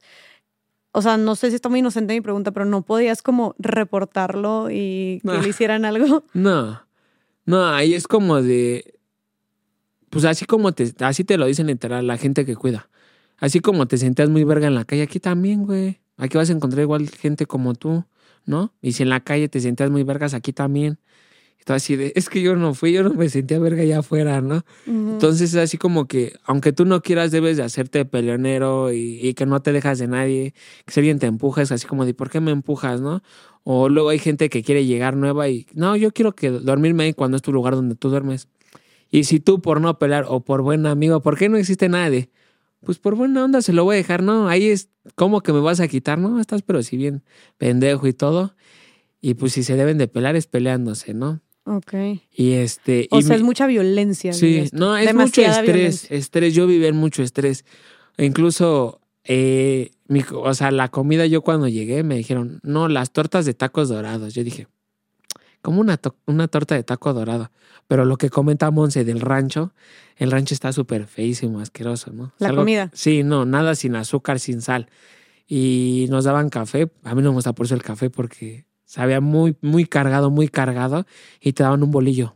o 0.93 1.01
sea, 1.01 1.17
no 1.17 1.35
sé 1.35 1.49
si 1.49 1.55
está 1.55 1.69
muy 1.69 1.79
inocente 1.79 2.13
mi 2.13 2.21
pregunta, 2.21 2.51
pero 2.51 2.65
no 2.65 2.83
podías 2.83 3.23
como 3.23 3.55
reportarlo 3.57 4.69
y 4.69 5.21
que 5.23 5.37
le 5.39 5.49
hicieran 5.49 5.85
algo. 5.85 6.23
no. 6.33 6.81
No, 7.45 7.67
ahí 7.67 7.95
es 7.95 8.07
como 8.07 8.41
de. 8.41 8.99
Pues 10.11 10.23
así 10.25 10.45
como 10.45 10.71
te, 10.71 10.93
así 10.99 11.23
te 11.23 11.37
lo 11.37 11.47
dicen 11.47 11.67
literal, 11.67 12.05
la 12.05 12.17
gente 12.17 12.45
que 12.45 12.55
cuida. 12.55 12.89
Así 13.39 13.59
como 13.59 13.87
te 13.87 13.97
sentías 13.97 14.29
muy 14.29 14.43
verga 14.43 14.67
en 14.67 14.75
la 14.75 14.85
calle, 14.85 15.01
aquí 15.01 15.19
también, 15.19 15.65
güey. 15.65 15.99
Aquí 16.17 16.37
vas 16.37 16.51
a 16.51 16.53
encontrar 16.53 16.83
igual 16.83 17.09
gente 17.09 17.47
como 17.47 17.73
tú, 17.73 18.05
¿no? 18.45 18.71
Y 18.79 18.93
si 18.93 19.01
en 19.01 19.09
la 19.09 19.21
calle 19.21 19.49
te 19.49 19.59
sentías 19.59 19.89
muy 19.89 20.03
vergas, 20.03 20.35
aquí 20.35 20.53
también. 20.53 20.99
Tú 21.65 21.73
así 21.73 21.95
de, 21.95 22.11
es 22.15 22.29
que 22.29 22.41
yo 22.41 22.55
no 22.55 22.73
fui, 22.73 22.91
yo 22.91 23.03
no 23.03 23.13
me 23.13 23.29
sentía 23.29 23.57
verga 23.59 23.83
allá 23.83 23.99
afuera, 23.99 24.41
¿no? 24.41 24.65
Entonces 24.85 25.53
es 25.53 25.55
así 25.55 25.77
como 25.77 26.07
que, 26.07 26.33
aunque 26.43 26.73
tú 26.73 26.85
no 26.85 27.01
quieras, 27.01 27.31
debes 27.31 27.57
de 27.57 27.63
hacerte 27.63 28.03
peleonero 28.05 28.91
y, 28.91 29.19
y 29.21 29.33
que 29.33 29.45
no 29.45 29.61
te 29.61 29.71
dejas 29.71 29.99
de 29.99 30.07
nadie, 30.07 30.53
que 30.85 30.93
si 30.93 30.99
alguien 30.99 31.19
te 31.19 31.27
empuja, 31.27 31.61
es 31.61 31.71
así 31.71 31.87
como 31.87 32.05
de, 32.05 32.13
¿por 32.13 32.29
qué 32.29 32.41
me 32.41 32.51
empujas, 32.51 32.99
no? 32.99 33.23
O 33.63 33.87
luego 33.87 34.09
hay 34.09 34.19
gente 34.19 34.49
que 34.49 34.61
quiere 34.61 34.85
llegar 34.85 35.15
nueva 35.15 35.47
y, 35.47 35.67
no, 35.73 35.95
yo 35.95 36.11
quiero 36.11 36.33
que 36.35 36.49
dormirme 36.49 37.05
ahí 37.05 37.13
cuando 37.13 37.37
es 37.37 37.43
tu 37.43 37.53
lugar 37.53 37.75
donde 37.75 37.95
tú 37.95 38.09
duermes. 38.09 38.49
Y 39.09 39.25
si 39.25 39.39
tú 39.39 39.61
por 39.61 39.79
no 39.79 39.99
pelear 39.99 40.25
o 40.27 40.43
por 40.43 40.63
buen 40.63 40.85
amigo, 40.85 41.21
¿por 41.21 41.37
qué 41.37 41.47
no 41.47 41.57
existe 41.57 41.87
nadie? 41.87 42.29
Pues 42.81 42.99
por 42.99 43.15
buena 43.15 43.45
onda 43.45 43.61
se 43.61 43.71
lo 43.71 43.85
voy 43.85 43.93
a 43.93 43.97
dejar, 43.97 44.23
¿no? 44.23 44.49
Ahí 44.49 44.67
es, 44.67 44.89
¿cómo 45.15 45.41
que 45.41 45.53
me 45.53 45.59
vas 45.59 45.79
a 45.79 45.87
quitar? 45.87 46.17
No, 46.17 46.39
estás 46.39 46.63
pero 46.63 46.83
si 46.83 46.97
bien 46.97 47.23
pendejo 47.57 48.07
y 48.07 48.13
todo. 48.13 48.55
Y 49.21 49.35
pues 49.35 49.53
si 49.53 49.63
se 49.63 49.75
deben 49.75 49.97
de 49.97 50.07
pelear 50.07 50.35
es 50.35 50.47
peleándose, 50.47 51.13
¿no? 51.13 51.41
Ok. 51.65 51.93
Y 52.35 52.53
este... 52.53 53.07
O 53.11 53.19
y 53.19 53.23
sea, 53.23 53.35
es 53.35 53.41
mucha 53.43 53.67
violencia. 53.67 54.33
Sí, 54.33 54.69
no, 54.73 54.97
es 54.97 55.13
mucho 55.13 55.41
estrés, 55.41 55.61
violencia. 55.61 56.15
estrés. 56.17 56.53
Yo 56.53 56.67
viví 56.67 56.85
en 56.85 56.95
mucho 56.95 57.23
estrés. 57.23 57.63
E 58.17 58.25
incluso, 58.25 58.99
eh, 59.23 59.91
mi, 60.07 60.21
o 60.33 60.53
sea, 60.53 60.71
la 60.71 60.89
comida, 60.89 61.25
yo 61.25 61.41
cuando 61.41 61.67
llegué 61.67 62.03
me 62.03 62.15
dijeron, 62.15 62.59
no, 62.63 62.87
las 62.89 63.11
tortas 63.11 63.45
de 63.45 63.53
tacos 63.53 63.89
dorados. 63.89 64.33
Yo 64.33 64.43
dije, 64.43 64.67
como 65.61 65.79
una, 65.79 65.95
to- 65.97 66.17
una 66.27 66.47
torta 66.49 66.75
de 66.75 66.83
taco 66.83 67.13
dorado. 67.13 67.49
Pero 67.87 68.05
lo 68.05 68.17
que 68.17 68.29
comenta 68.29 68.69
Monse 68.71 69.03
del 69.05 69.19
rancho, 69.21 69.73
el 70.17 70.31
rancho 70.31 70.53
está 70.53 70.71
súper 70.73 71.05
feísimo, 71.07 71.59
asqueroso, 71.59 72.11
¿no? 72.11 72.33
La 72.39 72.49
algo- 72.49 72.61
comida. 72.61 72.91
Sí, 72.93 73.23
no, 73.23 73.45
nada 73.45 73.75
sin 73.75 73.95
azúcar, 73.95 74.39
sin 74.39 74.61
sal. 74.61 74.89
Y 75.47 76.07
nos 76.09 76.23
daban 76.25 76.49
café. 76.49 76.89
A 77.03 77.15
mí 77.15 77.21
no 77.21 77.29
me 77.29 77.35
gusta 77.35 77.53
por 77.53 77.65
eso 77.65 77.75
el 77.75 77.83
café 77.83 78.09
porque 78.09 78.65
sabía 78.93 79.19
muy, 79.21 79.55
muy 79.61 79.85
cargado, 79.85 80.29
muy 80.29 80.47
cargado. 80.49 81.07
Y 81.41 81.53
te 81.53 81.63
daban 81.63 81.81
un 81.81 81.89
bolillo. 81.89 82.35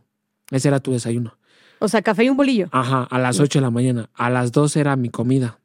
Ese 0.50 0.66
era 0.66 0.80
tu 0.80 0.90
desayuno. 0.92 1.38
O 1.78 1.86
sea, 1.86 2.02
café 2.02 2.24
y 2.24 2.28
un 2.30 2.36
bolillo. 2.36 2.68
Ajá, 2.72 3.04
a 3.08 3.18
las 3.20 3.38
8 3.38 3.60
de 3.60 3.62
la 3.62 3.70
mañana. 3.70 4.10
A 4.14 4.28
las 4.28 4.50
12 4.50 4.80
era 4.80 4.96
mi 4.96 5.08
comida. 5.08 5.60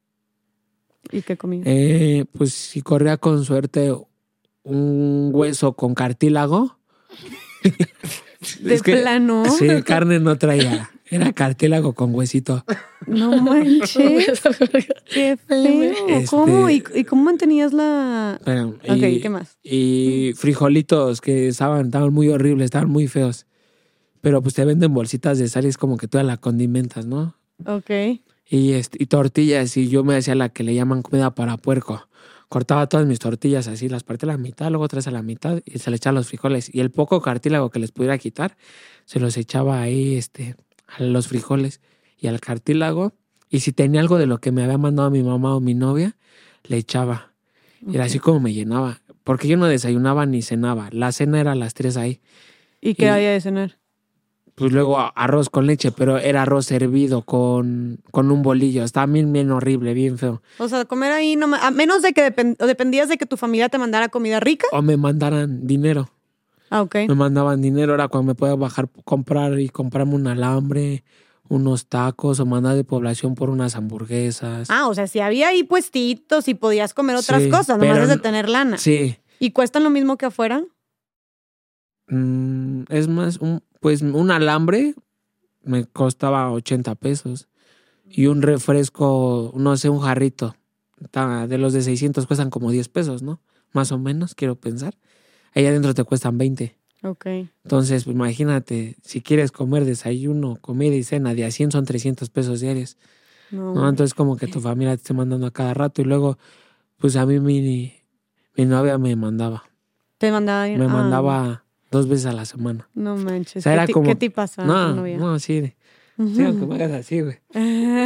¿Y 1.12 1.24
qué 1.24 1.36
comida? 1.36 1.64
Eh, 1.66 2.26
pues 2.38 2.54
si 2.54 2.82
corría 2.84 3.18
con 3.18 3.44
suerte 3.44 3.92
un 4.64 5.32
hueso 5.34 5.74
con 5.74 5.96
cartílago. 5.96 6.78
de 8.62 8.74
es 8.76 8.84
que- 8.84 8.98
plano. 8.98 9.46
Sí, 9.58 9.68
carne 9.84 10.20
no 10.20 10.38
traía. 10.38 10.92
Era 11.14 11.32
cartílago 11.34 11.94
con 11.94 12.14
huesito. 12.16 12.64
No 13.06 13.42
manches. 13.42 14.42
Qué 15.14 15.36
feo. 15.38 15.92
Este- 16.08 16.26
¿Cómo? 16.30 16.70
¿Y, 16.70 16.82
y 16.96 17.04
cómo 17.04 17.24
mantenías 17.24 17.74
la...? 17.74 18.40
Pero, 18.46 18.70
Ok, 18.88 19.04
y, 19.04 19.20
¿qué 19.20 19.30
más? 19.30 19.58
y 19.62 20.32
frijolitos 20.38 21.20
que 21.20 21.50
estaban, 21.50 21.88
estaban 21.88 22.14
muy 22.14 22.30
horribles, 22.30 22.66
estaban 22.66 22.90
muy 22.90 23.10
feos. 23.10 23.46
Pero 24.22 24.42
pues 24.42 24.54
te 24.56 24.64
venden 24.64 24.94
bolsitas 24.94 25.38
de 25.38 25.50
sal 25.50 25.66
y 25.66 25.68
es 25.68 25.78
como 25.78 25.98
que 25.98 26.08
tú 26.08 26.18
la 26.24 26.38
condimentas, 26.38 27.06
¿no? 27.06 27.36
Ok. 27.66 27.90
Y, 28.50 28.72
este, 28.72 29.04
y 29.04 29.08
tortillas, 29.08 29.76
y 29.76 29.90
yo 29.90 30.06
me 30.06 30.16
hacía 30.16 30.36
la 30.36 30.48
que 30.48 30.64
le 30.64 30.74
llaman 30.74 31.02
comida 31.02 31.36
para 31.36 31.58
puerco. 31.58 32.08
Cortaba 32.48 32.88
todas 32.88 33.06
mis 33.06 33.20
tortillas 33.20 33.68
así, 33.68 33.90
las 33.90 34.04
partía 34.04 34.30
a 34.30 34.34
la 34.34 34.38
mitad, 34.38 34.70
luego 34.70 34.88
tres 34.88 35.08
a 35.08 35.12
la 35.12 35.24
mitad 35.24 35.62
y 35.66 35.80
se 35.80 35.90
le 35.90 35.98
echaba 35.98 36.14
los 36.16 36.28
frijoles. 36.28 36.74
Y 36.74 36.80
el 36.80 36.90
poco 36.92 37.22
cartílago 37.22 37.70
que 37.70 37.80
les 37.80 37.92
pudiera 37.92 38.18
quitar, 38.18 38.56
se 39.06 39.20
los 39.20 39.36
echaba 39.36 39.82
ahí 39.82 40.16
este, 40.16 40.56
a 40.88 41.04
los 41.04 41.28
frijoles 41.28 41.82
y 42.18 42.28
al 42.28 42.40
cartílago. 42.40 43.14
Y 43.50 43.60
si 43.60 43.72
tenía 43.72 44.02
algo 44.02 44.18
de 44.18 44.26
lo 44.26 44.40
que 44.40 44.52
me 44.52 44.64
había 44.64 44.78
mandado 44.78 45.12
mi 45.12 45.22
mamá 45.24 45.56
o 45.56 45.60
mi 45.60 45.74
novia, 45.74 46.16
le 46.64 46.78
echaba. 46.78 47.34
Era 47.92 48.06
así 48.06 48.18
como 48.20 48.40
me 48.40 48.54
llenaba. 48.54 49.02
Porque 49.24 49.48
yo 49.48 49.58
no 49.58 49.68
desayunaba 49.68 50.26
ni 50.26 50.42
cenaba. 50.42 50.90
La 50.92 51.12
cena 51.12 51.40
era 51.40 51.52
a 51.52 51.56
las 51.56 51.74
tres 51.74 51.98
ahí. 51.98 52.22
¿Y 52.82 52.96
qué 52.96 53.06
Y- 53.06 53.10
había 53.10 53.32
de 53.32 53.42
cenar? 53.42 53.78
Pues 54.56 54.72
luego 54.72 55.00
arroz 55.16 55.50
con 55.50 55.66
leche, 55.66 55.92
pero 55.92 56.20
era 56.20 56.44
arroz 56.44 56.70
hervido 56.72 57.24
con, 57.24 58.00
con 58.12 58.30
un 58.32 58.44
bolillo. 58.44 58.84
Estaba 58.84 59.08
bien, 59.08 59.34
bien 59.34 59.50
horrible, 59.50 59.96
bien 59.96 60.20
feo. 60.20 60.44
O 60.60 60.68
sea, 60.70 60.86
comer 60.86 61.12
ahí, 61.12 61.36
no, 61.36 61.54
a 61.56 61.72
menos 61.72 62.04
de 62.04 62.14
que 62.14 62.30
dependías 62.60 63.10
de 63.10 63.18
que 63.18 63.26
tu 63.26 63.36
familia 63.36 63.70
te 63.70 63.80
mandara 63.80 64.10
comida 64.10 64.40
rica. 64.40 64.68
O 64.72 64.84
me 64.84 64.96
mandaran 64.96 65.66
dinero. 65.66 66.10
Ah, 66.74 66.82
ok. 66.82 66.96
Me 67.08 67.14
mandaban 67.14 67.62
dinero, 67.62 67.94
era 67.94 68.08
cuando 68.08 68.30
me 68.32 68.36
podía 68.36 68.56
bajar, 68.56 68.90
comprar 69.06 69.60
y 69.60 69.70
comprarme 69.70 70.16
un 70.16 70.26
alambre, 70.26 71.04
unos 71.48 71.86
tacos 71.86 72.40
o 72.40 72.48
mandar 72.48 72.76
de 72.76 72.84
población 72.84 73.36
por 73.36 73.52
unas 73.52 73.76
hamburguesas. 73.76 74.72
Ah, 74.72 74.88
o 74.88 74.96
sea, 74.96 75.06
si 75.06 75.20
había 75.20 75.50
ahí 75.50 75.62
puestitos 75.62 76.48
y 76.48 76.56
podías 76.56 76.96
comer 76.96 77.16
otras 77.16 77.44
Sí, 77.44 77.50
cosas, 77.50 77.78
nomás 77.78 78.00
es 78.00 78.08
de 78.08 78.18
tener 78.18 78.50
lana. 78.50 78.80
Sí. 78.80 79.18
¿Y 79.38 79.52
cuestan 79.52 79.84
lo 79.84 79.92
mismo 79.92 80.18
que 80.18 80.26
afuera? 80.26 80.64
Mm, 82.08 82.86
es 82.90 83.08
más, 83.08 83.38
un, 83.38 83.62
pues 83.80 84.02
un 84.02 84.32
alambre 84.32 84.96
me 85.62 85.86
costaba 85.86 86.52
80 86.52 86.96
pesos. 86.96 87.50
Y 88.10 88.26
un 88.26 88.42
refresco, 88.42 89.54
no 89.56 89.78
sé, 89.78 89.90
un 89.90 90.00
jarrito. 90.00 90.56
De 91.48 91.58
los 91.60 91.74
de 91.74 91.84
600 91.84 92.26
cuestan 92.26 92.50
como 92.50 92.72
10 92.72 92.90
pesos, 92.90 93.22
¿no? 93.22 93.42
Más 93.74 93.92
o 93.92 94.00
menos, 94.00 94.34
quiero 94.34 94.56
pensar. 94.56 94.96
Ahí 95.56 95.66
adentro 95.66 95.94
te 95.94 96.04
cuestan 96.04 96.38
20. 96.38 96.76
Ok. 97.04 97.26
Entonces, 97.64 98.06
pues, 98.06 98.16
imagínate, 98.16 98.96
si 99.04 99.22
quieres 99.22 99.52
comer 99.52 99.86
desayuno, 99.86 100.58
comida 100.62 100.96
y 100.96 101.04
cena 101.04 101.34
de 101.34 101.46
a 101.46 101.52
100 101.52 101.72
son 101.72 101.86
300 101.86 102.30
pesos 102.30 102.60
diarios. 102.62 102.98
No. 103.52 103.74
¿no? 103.76 103.90
Entonces, 103.90 104.14
como 104.14 104.38
que 104.38 104.48
tu 104.48 104.62
familia 104.62 104.96
te 104.96 105.02
esté 105.02 105.14
mandando 105.14 105.46
a 105.48 105.52
cada 105.52 105.74
rato 105.74 106.02
y 106.02 106.06
luego, 106.06 106.38
pues 106.98 107.16
a 107.16 107.26
mí 107.26 107.40
mi, 107.40 107.94
mi 108.56 108.66
novia 108.66 108.98
me 108.98 109.16
mandaba. 109.16 109.64
Te 110.18 110.32
mandaba. 110.32 110.66
Me 110.68 110.86
ah, 110.86 110.88
mandaba 110.88 111.66
dos 111.92 112.08
veces 112.08 112.26
a 112.28 112.34
la 112.34 112.46
semana. 112.46 112.90
No 112.96 113.16
manches. 113.18 113.58
O 113.58 113.62
sea, 113.64 113.72
¿Qué, 113.74 113.76
era 113.76 113.86
ti- 113.86 113.94
como- 113.94 114.06
¿Qué 114.08 114.16
te 114.16 114.32
pasa? 114.32 114.66
no, 114.66 114.96
novia? 114.96 115.18
no, 115.18 115.38
sí. 115.40 115.60
de- 115.62 115.76
Ujú. 116.18 116.36
Sí, 116.36 116.44
aunque 116.44 116.66
me 116.66 116.76
hagas 116.76 116.92
así, 116.92 117.22
güey. 117.22 117.40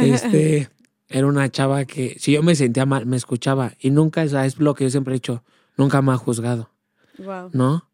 Este, 0.02 0.68
era 1.08 1.26
una 1.26 1.48
chava 1.50 1.84
que, 1.84 2.16
si 2.18 2.32
yo 2.32 2.42
me 2.42 2.54
sentía 2.54 2.86
mal, 2.86 3.06
me 3.06 3.16
escuchaba. 3.16 3.72
Y 3.80 3.90
nunca, 3.90 4.22
o 4.22 4.28
sea, 4.28 4.44
es 4.46 4.58
lo 4.58 4.74
que 4.74 4.84
yo 4.84 4.90
siempre 4.90 5.14
he 5.14 5.16
hecho, 5.18 5.42
nunca 5.76 6.02
me 6.02 6.12
ha 6.12 6.16
juzgado, 6.16 6.70
Wow. 7.18 7.50
¿no? 7.52 7.88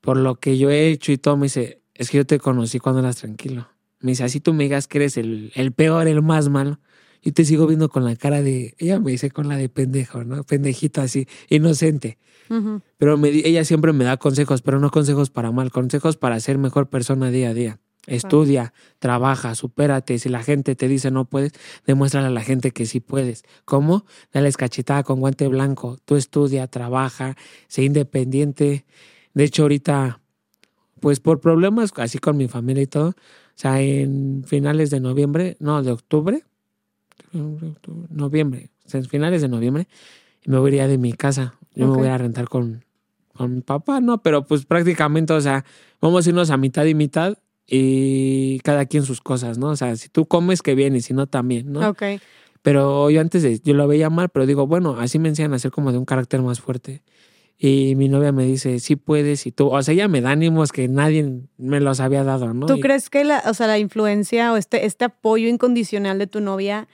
Por 0.00 0.16
lo 0.16 0.36
que 0.36 0.58
yo 0.58 0.70
he 0.70 0.88
hecho 0.88 1.12
y 1.12 1.18
todo, 1.18 1.36
me 1.36 1.44
dice, 1.44 1.82
es 1.94 2.10
que 2.10 2.18
yo 2.18 2.26
te 2.26 2.38
conocí 2.38 2.78
cuando 2.78 3.00
eras 3.00 3.16
tranquilo. 3.16 3.68
Me 4.00 4.12
dice, 4.12 4.24
así 4.24 4.40
tú 4.40 4.52
me 4.52 4.64
digas 4.64 4.88
que 4.88 4.98
eres 4.98 5.16
el, 5.16 5.52
el 5.54 5.72
peor, 5.72 6.08
el 6.08 6.22
más 6.22 6.48
malo. 6.48 6.80
Yo 7.22 7.32
te 7.32 7.44
sigo 7.44 7.68
viendo 7.68 7.88
con 7.88 8.04
la 8.04 8.16
cara 8.16 8.42
de, 8.42 8.74
ella 8.78 8.98
me 8.98 9.12
dice 9.12 9.30
con 9.30 9.48
la 9.48 9.56
de 9.56 9.68
pendejo, 9.68 10.24
¿no? 10.24 10.42
Pendejito 10.42 11.00
así, 11.00 11.28
inocente. 11.48 12.18
Pero 12.98 13.16
me, 13.16 13.28
ella 13.28 13.64
siempre 13.64 13.94
me 13.94 14.04
da 14.04 14.18
consejos, 14.18 14.60
pero 14.60 14.78
no 14.78 14.90
consejos 14.90 15.30
para 15.30 15.52
mal, 15.52 15.70
consejos 15.70 16.18
para 16.18 16.38
ser 16.40 16.58
mejor 16.58 16.90
persona 16.90 17.30
día 17.30 17.50
a 17.50 17.54
día. 17.54 17.80
Estudia, 18.06 18.72
trabaja, 18.98 19.54
supérate. 19.54 20.18
Si 20.18 20.28
la 20.28 20.42
gente 20.42 20.74
te 20.74 20.88
dice 20.88 21.10
no 21.10 21.24
puedes, 21.24 21.52
demuéstrale 21.86 22.26
a 22.26 22.30
la 22.30 22.40
gente 22.40 22.72
que 22.72 22.84
sí 22.84 22.98
puedes. 22.98 23.44
¿Cómo? 23.64 24.06
Dales 24.32 24.56
cachetada 24.56 25.04
con 25.04 25.20
guante 25.20 25.46
blanco. 25.46 25.98
Tú 26.04 26.16
estudia, 26.16 26.66
trabaja, 26.66 27.36
sé 27.68 27.84
independiente. 27.84 28.84
De 29.34 29.44
hecho, 29.44 29.62
ahorita, 29.62 30.20
pues 30.98 31.20
por 31.20 31.40
problemas 31.40 31.92
así 31.96 32.18
con 32.18 32.36
mi 32.36 32.48
familia 32.48 32.82
y 32.82 32.86
todo, 32.86 33.10
o 33.10 33.14
sea, 33.54 33.80
en 33.80 34.44
finales 34.46 34.90
de 34.90 34.98
noviembre, 34.98 35.56
no, 35.60 35.82
de 35.82 35.92
octubre, 35.92 36.42
noviembre, 38.10 38.70
o 38.84 38.88
sea, 38.88 39.00
en 39.00 39.06
finales 39.06 39.42
de 39.42 39.48
noviembre, 39.48 39.88
me 40.44 40.58
voy 40.58 40.72
a 40.72 40.74
ir 40.74 40.78
ya 40.78 40.88
de 40.88 40.98
mi 40.98 41.12
casa. 41.12 41.54
Yo 41.74 41.86
me 41.86 41.96
voy 41.96 42.08
a 42.08 42.18
rentar 42.18 42.48
con, 42.48 42.84
con 43.32 43.54
mi 43.54 43.60
papá, 43.62 44.00
¿no? 44.00 44.22
Pero 44.22 44.44
pues 44.44 44.66
prácticamente, 44.66 45.32
o 45.32 45.40
sea, 45.40 45.64
vamos 46.00 46.26
a 46.26 46.28
irnos 46.28 46.50
a 46.50 46.56
mitad 46.56 46.84
y 46.84 46.94
mitad 46.94 47.38
y 47.66 48.58
cada 48.60 48.86
quien 48.86 49.04
sus 49.04 49.20
cosas, 49.20 49.58
¿no? 49.58 49.68
O 49.68 49.76
sea, 49.76 49.96
si 49.96 50.08
tú 50.08 50.26
comes, 50.26 50.62
que 50.62 50.74
bien, 50.74 50.94
y 50.96 51.00
si 51.00 51.14
no, 51.14 51.26
también, 51.26 51.72
¿no? 51.72 51.88
Ok. 51.90 52.02
Pero 52.62 53.10
yo 53.10 53.20
antes 53.20 53.42
de, 53.42 53.58
yo 53.60 53.74
lo 53.74 53.88
veía 53.88 54.08
mal, 54.10 54.28
pero 54.28 54.46
digo, 54.46 54.66
bueno, 54.66 54.96
así 54.98 55.18
me 55.18 55.28
enseñan 55.28 55.52
a 55.54 55.58
ser 55.58 55.70
como 55.70 55.90
de 55.92 55.98
un 55.98 56.04
carácter 56.04 56.42
más 56.42 56.60
fuerte. 56.60 57.02
Y 57.58 57.94
mi 57.96 58.08
novia 58.08 58.32
me 58.32 58.44
dice, 58.44 58.78
sí 58.80 58.96
puedes, 58.96 59.46
y 59.46 59.52
tú, 59.52 59.68
o 59.68 59.82
sea, 59.82 59.94
ella 59.94 60.08
me 60.08 60.20
da 60.20 60.30
ánimos 60.30 60.72
que 60.72 60.88
nadie 60.88 61.42
me 61.58 61.80
los 61.80 62.00
había 62.00 62.24
dado, 62.24 62.52
¿no? 62.54 62.66
¿Tú 62.66 62.74
Y- 62.74 62.80
crees 62.80 63.08
que 63.10 63.24
la, 63.24 63.42
o 63.46 63.54
sea, 63.54 63.66
la 63.68 63.78
influencia 63.78 64.52
o 64.52 64.56
este, 64.56 64.84
este 64.86 65.04
apoyo 65.04 65.48
incondicional 65.48 66.18
de 66.18 66.26
tu 66.26 66.40
novia 66.40 66.88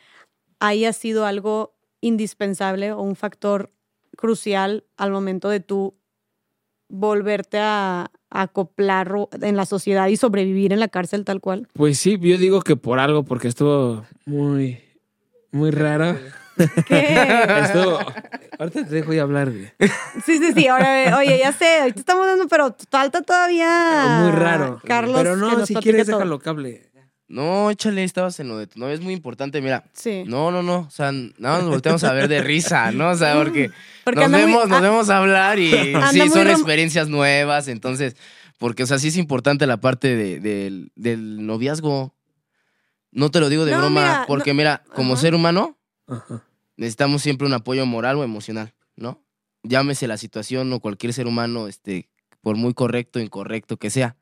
haya 0.61 0.93
sido 0.93 1.25
algo 1.25 1.75
indispensable 2.01 2.93
o 2.93 3.01
un 3.03 3.17
factor 3.17 3.73
crucial 4.17 4.85
al 4.97 5.11
momento 5.11 5.49
de 5.49 5.61
tú 5.61 5.95
volverte 6.89 7.59
a, 7.59 8.03
a 8.03 8.11
acoplar 8.31 9.13
en 9.41 9.57
la 9.57 9.67
sociedad 9.67 10.09
y 10.09 10.17
sobrevivir 10.17 10.73
en 10.73 10.81
la 10.81 10.89
cárcel 10.89 11.25
tal 11.25 11.41
cual? 11.41 11.69
Pues 11.73 11.99
sí, 11.99 12.19
yo 12.21 12.39
digo 12.39 12.61
que 12.63 12.77
por 12.77 12.99
algo, 12.99 13.25
porque 13.25 13.49
estuvo 13.49 14.05
muy, 14.27 14.81
muy 15.51 15.71
raro. 15.71 16.17
¿Qué? 16.87 17.15
Estuvo, 17.63 17.99
ahorita 18.59 18.85
te 18.85 18.95
dejo 18.95 19.13
ya 19.13 19.23
hablar, 19.23 19.51
güey. 19.51 19.71
Sí, 20.25 20.39
sí, 20.39 20.53
sí. 20.55 20.67
Ahora, 20.67 21.17
oye, 21.17 21.39
ya 21.39 21.53
sé, 21.53 21.81
ahorita 21.81 22.01
estamos 22.01 22.27
dando, 22.27 22.49
pero 22.49 22.75
falta 22.91 23.23
todavía. 23.23 24.21
muy 24.23 24.33
raro. 24.33 24.81
Carlos. 24.85 25.17
Pero 25.17 25.37
no, 25.37 25.65
si 25.65 25.75
quieres, 25.77 26.07
todo. 26.07 26.19
déjalo 26.19 26.39
cable. 26.41 26.88
No, 27.29 27.71
échale, 27.71 28.05
estabas 28.05 28.41
en 28.41 28.49
lo 28.49 28.57
de 28.57 28.67
tu 28.67 28.81
novia, 28.81 28.95
es 28.95 29.01
muy 29.03 29.13
importante, 29.13 29.61
mira. 29.61 29.85
Sí. 29.93 30.25
No, 30.27 30.51
no, 30.51 30.63
no, 30.63 30.79
o 30.81 30.91
sea, 30.91 31.13
nada 31.13 31.55
más 31.57 31.61
nos 31.63 31.71
volteamos 31.71 32.03
a 32.05 32.13
ver 32.15 32.27
de 32.27 32.43
risa, 32.43 32.91
¿no? 32.91 33.11
O 33.11 33.17
sea, 33.17 33.35
porque, 33.37 33.71
Porque 34.05 34.21
nos 34.21 34.31
muy- 34.31 34.41
vemos, 34.41 34.69
nos 34.69 34.81
vemos 34.81 35.11
a 35.11 35.19
hablar 35.19 35.59
y 35.59 35.71
sí, 36.11 36.29
son 36.31 36.47
rom- 36.47 36.53
experiencias 36.53 37.09
nuevas, 37.11 37.69
entonces, 37.69 38.17
porque, 38.57 38.83
o 38.85 38.87
sea, 38.87 38.99
sí 38.99 39.09
es 39.09 39.17
importante 39.19 39.67
la 39.67 39.77
parte 39.77 40.17
de- 40.17 40.41
del- 40.41 40.91
del 40.97 41.45
noviazgo. 41.47 42.15
No 43.11 43.31
te 43.31 43.41
lo 43.41 43.49
digo 43.51 43.65
de 43.67 43.73
No, 43.73 43.79
broma, 43.79 44.01
mira, 44.01 44.25
porque 44.27 44.51
no- 44.53 44.57
mira, 44.57 44.83
como 44.95 45.13
Ajá. 45.13 45.21
ser 45.23 45.35
humano, 45.35 45.77
Ajá. 46.07 46.45
necesitamos 46.79 47.21
siempre 47.23 47.47
un 47.47 47.53
apoyo 47.53 47.85
moral 47.85 48.17
o 48.17 48.25
emocional, 48.25 48.73
¿no? 48.97 49.23
Llámese 49.65 50.07
la 50.09 50.17
situación 50.17 50.73
o 50.73 50.81
cualquier 50.81 51.13
ser 51.13 51.27
humano, 51.27 51.69
este, 51.69 52.09
por 52.41 52.57
muy 52.57 52.73
correcto 52.73 53.19
o 53.19 53.23
incorrecto 53.23 53.77
que 53.77 53.91
sea. 53.91 54.17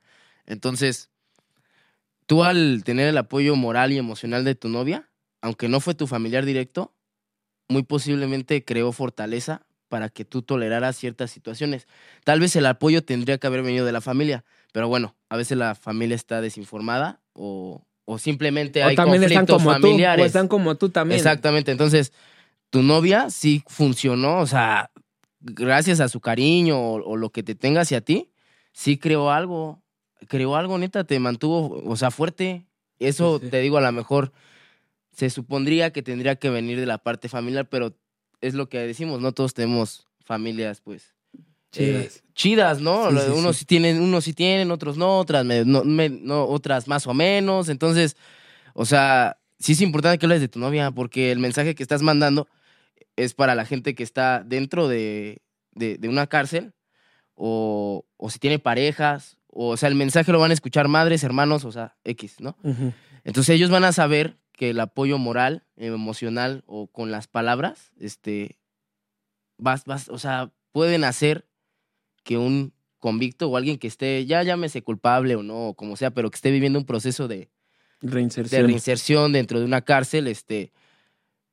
Entonces, 0.45 1.11
tú 2.27 2.45
al 2.45 2.83
tener 2.85 3.09
el 3.09 3.19
apoyo 3.19 3.57
moral 3.57 3.93
y 3.93 3.99
emocional 3.99 4.45
de 4.45 4.55
tu 4.55 4.69
novia, 4.69 5.09
aunque 5.41 5.69
no 5.69 5.81
fue 5.81 5.95
tu 5.95 6.07
familiar 6.07 6.45
directo, 6.45 6.95
muy 7.69 7.83
posiblemente 7.83 8.65
creó 8.65 8.93
fortaleza 8.93 9.63
para 9.89 10.09
que 10.09 10.25
tú 10.25 10.43
toleraras 10.43 10.97
ciertas 10.97 11.31
situaciones. 11.31 11.87
Tal 12.25 12.41
vez 12.41 12.57
el 12.57 12.67
apoyo 12.67 13.05
tendría 13.05 13.39
que 13.39 13.47
haber 13.47 13.63
venido 13.63 13.87
de 13.87 13.93
la 13.93 14.01
familia, 14.01 14.45
pero 14.73 14.89
bueno, 14.89 15.15
a 15.29 15.37
veces 15.37 15.57
la 15.57 15.75
familia 15.75 16.17
está 16.17 16.41
desinformada 16.41 17.21
o, 17.33 17.87
o 18.05 18.19
simplemente 18.19 18.83
O 18.85 18.89
hay 18.89 18.97
también 18.97 19.23
están 19.23 19.47
como 19.47 19.75
tú. 19.77 19.83
familiares. 19.83 20.23
O 20.23 20.27
están 20.27 20.49
como 20.49 20.75
tú 20.77 20.89
también. 20.91 21.19
Exactamente, 21.19 21.71
entonces 21.71 22.13
tu 22.71 22.83
novia 22.83 23.31
sí 23.31 23.63
funcionó, 23.69 24.39
o 24.41 24.47
sea, 24.47 24.91
gracias 25.41 26.01
a 26.01 26.09
su 26.09 26.21
cariño 26.21 26.79
o, 26.79 26.95
o 27.05 27.17
lo 27.17 27.31
que 27.31 27.45
te 27.45 27.55
tenga 27.55 27.83
hacia 27.83 28.01
ti, 28.01 28.31
sí 28.73 28.99
creó 28.99 29.31
algo, 29.31 29.83
creó 30.29 30.57
algo, 30.57 30.79
neta, 30.79 31.05
te 31.05 31.19
mantuvo, 31.19 31.83
o 31.85 31.97
sea, 31.97 32.11
fuerte. 32.11 32.67
Eso 32.99 33.39
Sí, 33.39 33.45
sí. 33.47 33.51
te 33.51 33.61
digo, 33.61 33.79
a 33.79 33.81
lo 33.83 33.93
mejor 33.93 34.33
se 35.13 35.31
supondría 35.31 35.93
que 35.93 36.03
tendría 36.03 36.37
que 36.37 36.51
venir 36.51 36.79
de 36.79 36.87
la 36.87 36.99
parte 36.99 37.29
familiar, 37.29 37.69
pero 37.69 37.97
es 38.41 38.55
lo 38.55 38.69
que 38.69 38.79
decimos, 38.79 39.21
no 39.21 39.33
todos 39.33 39.55
tenemos 39.55 40.07
familias, 40.25 40.81
pues. 40.81 41.15
eh, 41.73 42.09
Chidas. 42.11 42.23
chidas, 42.35 42.81
¿no? 42.81 43.11
Sí, 43.11 43.39
unos 43.39 43.57
sí. 43.57 43.61
sí 43.61 43.65
tienen, 43.67 44.01
unos 44.01 44.25
sí 44.25 44.33
tienen, 44.33 44.71
otros 44.71 44.97
no, 44.97 45.19
otras 45.19 45.45
me- 45.45 45.65
no, 45.65 45.85
me- 45.85 46.09
no, 46.09 46.45
otras 46.45 46.89
más 46.89 47.07
o 47.07 47.13
menos. 47.15 47.69
Entonces, 47.69 48.17
o 48.75 48.85
sea, 48.87 49.39
sí 49.59 49.73
es 49.73 49.81
importante 49.83 50.19
que 50.19 50.27
hables 50.27 50.41
de 50.41 50.49
tu 50.49 50.59
novia, 50.59 50.91
porque 50.91 51.33
el 51.33 51.39
mensaje 51.39 51.75
que 51.75 51.83
estás 51.83 52.03
mandando 52.03 52.49
es 53.17 53.35
para 53.35 53.55
la 53.55 53.65
gente 53.67 53.95
que 53.95 54.03
está 54.03 54.43
dentro 54.45 54.89
de, 54.89 55.43
de- 55.73 55.99
de 55.99 56.09
una 56.09 56.27
cárcel, 56.27 56.73
o, 57.35 58.05
o 58.17 58.31
si 58.31 58.39
tiene 58.39 58.59
parejas, 58.59 59.37
o, 59.59 59.77
sea, 59.77 59.89
el 59.89 59.95
mensaje 59.95 60.33
lo 60.33 60.39
van 60.39 60.51
a 60.51 60.55
escuchar 60.55 60.89
madres, 60.89 61.25
hermanos, 61.25 61.65
o 61.65 61.73
sea, 61.73 61.97
X, 62.05 62.41
¿no? 62.41 62.57
Entonces 63.25 63.55
ellos 63.55 63.71
van 63.71 63.85
a 63.85 63.93
saber 63.93 64.39
que 64.53 64.71
el 64.71 64.81
apoyo 64.81 65.19
moral, 65.19 65.65
emocional 65.77 66.63
o 66.67 66.89
con 66.89 67.11
las 67.11 67.27
palabras, 67.27 67.93
este, 67.99 68.59
vas, 69.59 69.85
vas, 69.85 70.09
o 70.09 70.19
sea, 70.19 70.53
pueden 70.73 71.05
hacer 71.05 71.49
que 72.23 72.39
un 72.39 72.75
convicto 72.99 73.49
o 73.49 73.57
alguien 73.57 73.79
que 73.79 73.87
esté, 73.87 74.27
ya 74.27 74.43
llámese 74.43 74.83
culpable 74.83 75.37
o 75.37 75.43
no, 75.43 75.69
o 75.69 75.75
como 75.75 75.97
sea, 75.97 76.11
pero 76.11 76.31
que 76.31 76.37
esté 76.37 76.51
viviendo 76.51 76.79
un 76.79 76.87
proceso 76.87 77.29
de, 77.29 77.51
de 78.01 78.11
Reinserción. 78.11 78.67
reinserción 78.67 79.33
dentro 79.33 79.59
de 79.59 79.65
una 79.65 79.83
cárcel, 79.83 80.27
este, 80.27 80.73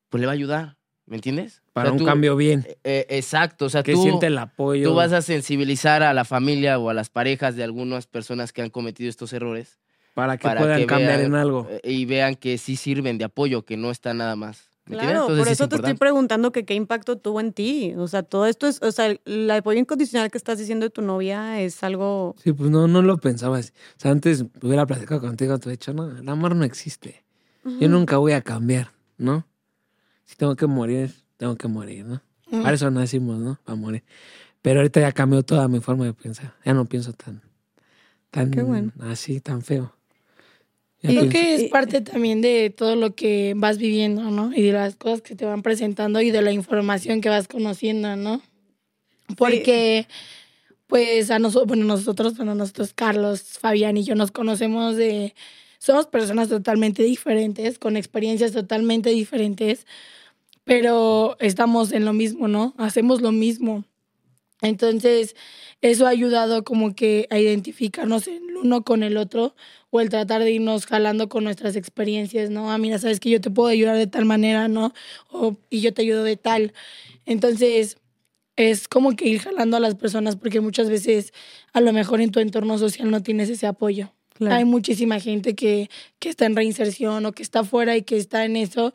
pues 0.10 0.20
le 0.20 0.28
va 0.28 0.34
a 0.34 0.36
ayudar, 0.36 0.78
¿me 1.06 1.16
entiendes? 1.18 1.62
O 1.68 1.72
Para 1.74 1.89
sea, 1.89 1.91
un 1.93 1.97
tú- 1.99 2.06
cambio 2.06 2.36
bien. 2.36 2.64
eh, 2.68 2.78
eh, 2.84 3.06
exacto, 3.10 3.66
o 3.66 3.70
sea, 3.70 3.84
Que 3.84 3.93
tú, 3.93 4.01
siente 4.04 4.28
el 4.28 4.38
apoyo. 4.38 4.89
tú 4.89 4.95
vas 4.95 5.12
a 5.14 5.22
sensibilizar 5.22 6.04
a 6.04 6.14
la 6.14 6.26
familia 6.26 6.80
o 6.80 6.89
a 6.89 6.93
las 6.93 7.10
parejas 7.10 7.56
de 7.56 7.64
algunas 7.64 8.08
personas 8.08 8.54
que 8.54 8.62
han 8.62 8.70
cometido 8.70 9.10
estos 9.10 9.34
errores 9.34 9.80
para 10.14 10.38
que 10.38 10.47
para 10.47 10.62
puedan 10.62 10.80
que 10.82 10.88
cambiar 10.88 11.20
vean, 11.20 11.32
en 11.32 11.36
algo. 11.36 11.68
eh, 11.70 11.82
y 11.84 12.06
vean 12.06 12.36
que 12.36 12.58
sí 12.58 12.76
sirven 12.76 13.18
de 13.18 13.26
apoyo, 13.26 13.64
que 13.64 13.78
no 13.78 13.91
está 13.91 14.14
nada 14.14 14.36
más. 14.36 14.70
¿me 14.86 14.95
entiendes? 14.95 15.14
Claro, 15.16 15.22
Entonces, 15.22 15.39
por 15.45 15.47
es 15.47 15.54
eso 15.54 15.70
te 15.70 15.76
estoy 15.78 15.93
preguntando 15.93 16.51
que 16.51 16.66
qué 16.66 16.74
impacto 16.74 17.18
tuvo 17.18 17.39
en 17.39 17.54
ti. 17.54 17.93
O 17.97 18.08
sea, 18.10 18.22
todo 18.22 18.45
esto 18.47 18.68
es, 18.68 18.82
o 18.82 18.91
sea, 18.91 19.06
el- 19.08 19.22
el 19.26 19.49
apoyo 19.49 19.80
incondicional 19.80 20.30
que 20.30 20.38
estás 20.38 20.58
diciendo 20.60 20.86
de 20.86 20.89
tu 20.89 21.01
novia 21.01 21.62
es 21.62 21.84
algo... 21.84 22.36
Sí, 22.43 22.51
pues 22.51 22.70
no, 22.70 22.88
no 22.89 23.01
lo 23.01 23.18
pensaba 23.18 23.60
así. 23.60 23.72
O 23.97 23.99
sea, 23.99 24.12
antes 24.12 24.43
hubiera 24.62 24.86
platicado 24.86 25.22
contigo, 25.22 25.58
te 25.58 25.70
he 25.70 25.72
dicho, 25.72 25.93
no, 25.93 26.10
el 26.18 26.28
amor 26.28 26.54
no 26.56 26.66
existe. 26.66 27.24
Yo 27.80 27.88
nunca 27.88 28.18
voy 28.18 28.34
a 28.34 28.41
cambiar, 28.41 28.91
¿no? 29.18 29.47
Si 30.34 30.38
tengo 30.38 30.55
que 30.55 30.65
morir, 30.65 31.11
tengo 31.38 31.55
que 31.55 31.67
morir, 31.67 32.05
¿no? 32.05 32.19
Ujú. 32.51 32.63
Para 32.63 32.73
eso 32.73 32.89
nacimos, 32.89 33.38
¿no? 33.38 33.59
Para 33.63 33.75
morir. 33.75 34.03
Pero 34.63 34.79
ahorita 34.79 34.99
ya 34.99 35.11
cambió 35.11 35.43
toda 35.43 35.67
mi 35.67 35.79
forma 35.79 36.05
de 36.05 36.13
pensar. 36.15 36.55
Ya 36.65 36.73
no 36.73 36.86
pienso 36.86 37.13
tan, 37.13 37.43
tan 38.31 38.49
Qué 38.49 38.63
bueno. 38.63 38.91
así, 39.01 39.39
tan 39.41 39.61
feo. 39.61 39.95
Ya 41.03 41.11
Y- 41.11 41.13
Creo 41.17 41.29
pienso- 41.29 41.31
que 41.39 41.53
es 41.55 41.63
parte 41.69 42.01
también 42.01 42.41
de 42.41 42.71
todo 42.75 42.95
lo 42.95 43.13
que 43.13 43.53
vas 43.55 43.77
viviendo, 43.77 44.23
¿no? 44.31 44.51
Y 44.55 44.63
de 44.63 44.71
las 44.71 44.95
cosas 44.95 45.21
que 45.21 45.36
te 45.36 45.45
van 45.45 45.61
presentando 45.61 46.19
y 46.19 46.31
de 46.31 46.41
la 46.41 46.51
información 46.51 47.21
que 47.21 47.29
vas 47.29 47.47
conociendo, 47.47 48.15
¿no? 48.15 48.41
Porque, 49.38 50.07
pues, 50.88 51.29
a 51.29 51.38
nosotros, 51.38 51.67
bueno, 51.67 51.86
nosotros, 51.86 52.36
bueno, 52.38 52.55
nosotros, 52.55 52.93
Carlos, 52.95 53.43
Fabián 53.59 53.97
y 53.97 54.03
yo 54.03 54.15
nos 54.15 54.31
conocemos 54.31 54.95
de. 54.95 55.36
Somos 55.77 56.07
personas 56.07 56.49
totalmente 56.49 57.03
diferentes, 57.03 57.77
con 57.77 57.97
experiencias 57.97 58.51
totalmente 58.53 59.11
diferentes, 59.11 59.86
pero 60.64 61.36
estamos 61.39 61.91
en 61.91 62.05
lo 62.05 62.14
mismo, 62.14 62.47
¿no? 62.47 62.74
Hacemos 62.78 63.22
lo 63.22 63.32
mismo. 63.32 63.84
Entonces, 64.61 65.36
eso 65.82 66.05
ha 66.05 66.09
ayudado 66.09 66.64
como 66.64 66.95
que 66.95 67.28
a 67.30 67.38
identificarnos 67.38 68.28
el 68.28 68.55
uno 68.55 68.84
con 68.84 69.03
el 69.03 69.18
otro 69.18 69.55
o 69.89 69.99
el 69.99 70.09
tratar 70.09 70.41
de 70.41 70.51
irnos 70.51 70.86
jalando 70.86 71.28
con 71.28 71.43
nuestras 71.43 71.76
experiencias, 71.76 72.49
¿no? 72.49 72.72
Ah, 72.72 72.78
mira, 72.78 72.97
sabes 72.97 73.20
que 73.20 73.30
yo 73.30 73.41
te 73.41 73.51
puedo 73.51 73.68
ayudar 73.68 73.97
de 73.97 74.07
tal 74.07 74.26
manera, 74.26 74.70
¿no? 74.70 74.93
O, 75.30 75.57
y 75.70 75.82
yo 75.82 75.93
te 75.93 76.01
ayudo 76.03 76.24
de 76.24 76.38
tal. 76.38 76.74
Entonces, 77.26 77.97
es 78.55 78.88
como 78.88 79.16
que 79.16 79.28
ir 79.28 79.41
jalando 79.41 79.78
a 79.78 79.80
las 79.80 79.95
personas 79.95 80.36
porque 80.36 80.61
muchas 80.61 80.89
veces 80.89 81.34
a 81.74 81.82
lo 81.82 81.91
mejor 81.91 82.22
en 82.22 82.32
tu 82.32 82.39
entorno 82.39 82.78
social 82.78 83.11
no 83.11 83.22
tienes 83.22 83.49
ese 83.49 83.68
apoyo. 83.68 84.14
Claro. 84.36 84.55
Hay 84.55 84.66
muchísima 84.66 85.20
gente 85.20 85.55
que, 85.55 85.89
que 86.20 86.30
está 86.30 86.45
en 86.45 86.55
reinserción 86.55 87.26
o 87.26 87.34
que 87.34 87.43
está 87.43 87.64
fuera 87.64 87.97
y 87.97 88.03
que 88.03 88.18
está 88.18 88.45
en 88.45 88.55
eso, 88.55 88.93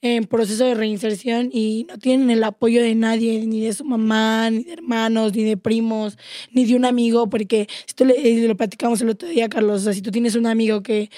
en 0.00 0.24
proceso 0.24 0.64
de 0.64 0.74
reinserción 0.74 1.50
y 1.52 1.86
no 1.88 1.98
tienen 1.98 2.30
el 2.30 2.44
apoyo 2.44 2.82
de 2.82 2.94
nadie, 2.94 3.44
ni 3.46 3.60
de 3.60 3.72
su 3.72 3.84
mamá, 3.84 4.50
ni 4.50 4.64
de 4.64 4.74
hermanos, 4.74 5.34
ni 5.34 5.44
de 5.44 5.56
primos, 5.56 6.16
ni 6.52 6.64
de 6.64 6.76
un 6.76 6.84
amigo, 6.84 7.28
porque 7.28 7.68
si 7.86 7.94
tú 7.94 8.04
le, 8.04 8.14
eh, 8.14 8.46
lo 8.46 8.56
platicamos 8.56 9.00
el 9.00 9.10
otro 9.10 9.28
día, 9.28 9.48
Carlos, 9.48 9.88
si 9.92 10.02
tú 10.02 10.10
tienes 10.10 10.36
un 10.36 10.46
amigo 10.46 10.82
que, 10.82 11.10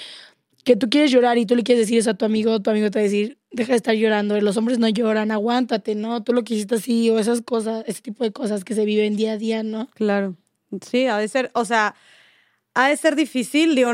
que 0.63 0.75
tú 0.75 0.89
quieres 0.89 1.11
llorar 1.11 1.37
y 1.37 1.45
tú 1.45 1.55
le 1.55 1.63
quieres 1.63 1.85
decir 1.85 1.99
eso 1.99 2.11
a 2.11 2.13
tu 2.15 2.25
amigo, 2.25 2.59
tu 2.59 2.69
amigo 2.69 2.89
te 2.89 2.99
va 2.99 3.01
a 3.01 3.03
decir, 3.03 3.37
deja 3.51 3.73
de 3.73 3.77
estar 3.77 3.95
llorando, 3.95 4.39
los 4.41 4.57
hombres 4.57 4.79
no 4.79 4.89
lloran, 4.89 5.31
aguántate, 5.31 5.93
¿no? 5.95 6.23
Tú 6.23 6.33
lo 6.33 6.43
que 6.43 6.65
así, 6.71 7.09
o 7.09 7.19
esas 7.19 7.41
cosas, 7.41 7.83
ese 7.87 8.01
tipo 8.01 8.23
de 8.23 8.31
cosas 8.31 8.63
que 8.63 8.73
se 8.73 8.85
viven 8.85 9.15
día 9.15 9.33
a 9.33 9.37
día, 9.37 9.63
¿no? 9.63 9.89
Claro. 9.93 10.35
Sí, 10.89 11.05
ha 11.05 11.17
de 11.17 11.27
ser, 11.27 11.51
o 11.53 11.65
sea, 11.65 11.95
ha 12.73 12.89
de 12.89 12.97
ser 12.97 13.15
difícil, 13.15 13.75
digo, 13.75 13.91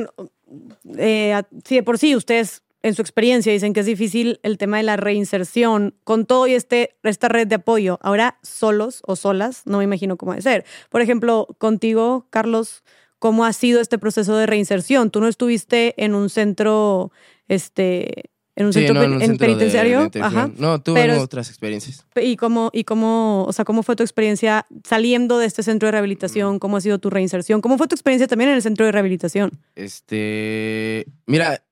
eh, 0.97 1.41
si 1.65 1.75
de 1.75 1.83
por 1.83 1.97
sí 1.97 2.15
ustedes 2.15 2.61
en 2.87 2.95
su 2.95 3.01
experiencia 3.01 3.51
dicen 3.53 3.73
que 3.73 3.81
es 3.81 3.85
difícil 3.85 4.39
el 4.43 4.57
tema 4.57 4.77
de 4.77 4.83
la 4.83 4.95
reinserción 4.97 5.95
con 6.03 6.25
todo 6.25 6.47
y 6.47 6.53
este, 6.53 6.95
esta 7.03 7.27
red 7.29 7.47
de 7.47 7.55
apoyo. 7.55 7.99
Ahora, 8.01 8.37
solos 8.43 9.01
o 9.05 9.15
solas, 9.15 9.63
no 9.65 9.79
me 9.79 9.83
imagino 9.83 10.17
cómo 10.17 10.31
ha 10.31 10.35
de 10.35 10.41
ser. 10.41 10.65
Por 10.89 11.01
ejemplo, 11.01 11.47
contigo, 11.57 12.27
Carlos, 12.29 12.83
¿cómo 13.19 13.45
ha 13.45 13.53
sido 13.53 13.81
este 13.81 13.97
proceso 13.97 14.35
de 14.37 14.45
reinserción? 14.45 15.11
¿Tú 15.11 15.21
no 15.21 15.27
estuviste 15.27 15.93
en 16.03 16.15
un 16.15 16.29
centro, 16.29 17.11
este, 17.47 18.31
en 18.55 18.65
un 18.67 18.73
Sí, 18.73 18.79
centro, 18.79 18.95
no, 18.95 19.03
en 19.03 19.13
un 19.13 19.21
en 19.21 19.27
centro 19.27 19.45
de- 19.47 19.53
penitenciario? 19.53 20.09
de. 20.09 20.21
Ajá. 20.21 20.49
No, 20.57 20.81
tuve 20.81 21.01
Pero- 21.01 21.21
otras 21.21 21.49
experiencias. 21.49 22.05
¿Y 22.15 22.35
cómo, 22.37 22.69
y 22.73 22.83
cómo, 22.85 23.43
o 23.45 23.53
sea, 23.53 23.65
cómo 23.65 23.83
fue 23.83 23.95
tu 23.95 24.01
experiencia 24.03 24.65
saliendo 24.83 25.37
de 25.37 25.45
este 25.45 25.61
centro 25.63 25.87
de 25.87 25.91
rehabilitación? 25.91 26.57
¿Cómo 26.59 26.77
ha 26.77 26.81
sido 26.81 26.97
tu 26.99 27.09
reinserción? 27.11 27.61
¿Cómo 27.61 27.77
fue 27.77 27.87
tu 27.87 27.93
experiencia 27.95 28.27
también 28.27 28.49
en 28.49 28.55
el 28.55 28.61
centro 28.63 28.85
de 28.85 28.91
rehabilitación? 28.91 29.51
Este, 29.75 31.05
mira, 31.25 31.63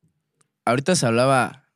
ahorita 0.66 0.96
se 0.96 1.06
hablaba, 1.06 1.70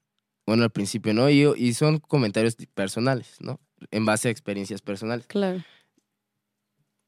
bueno, 0.45 0.63
al 0.63 0.71
principio, 0.71 1.13
¿no? 1.13 1.29
Y, 1.29 1.43
y 1.57 1.73
son 1.73 1.99
comentarios 1.99 2.55
personales, 2.73 3.37
¿no? 3.39 3.59
En 3.91 4.05
base 4.05 4.27
a 4.27 4.31
experiencias 4.31 4.81
personales. 4.81 5.27
Claro. 5.27 5.63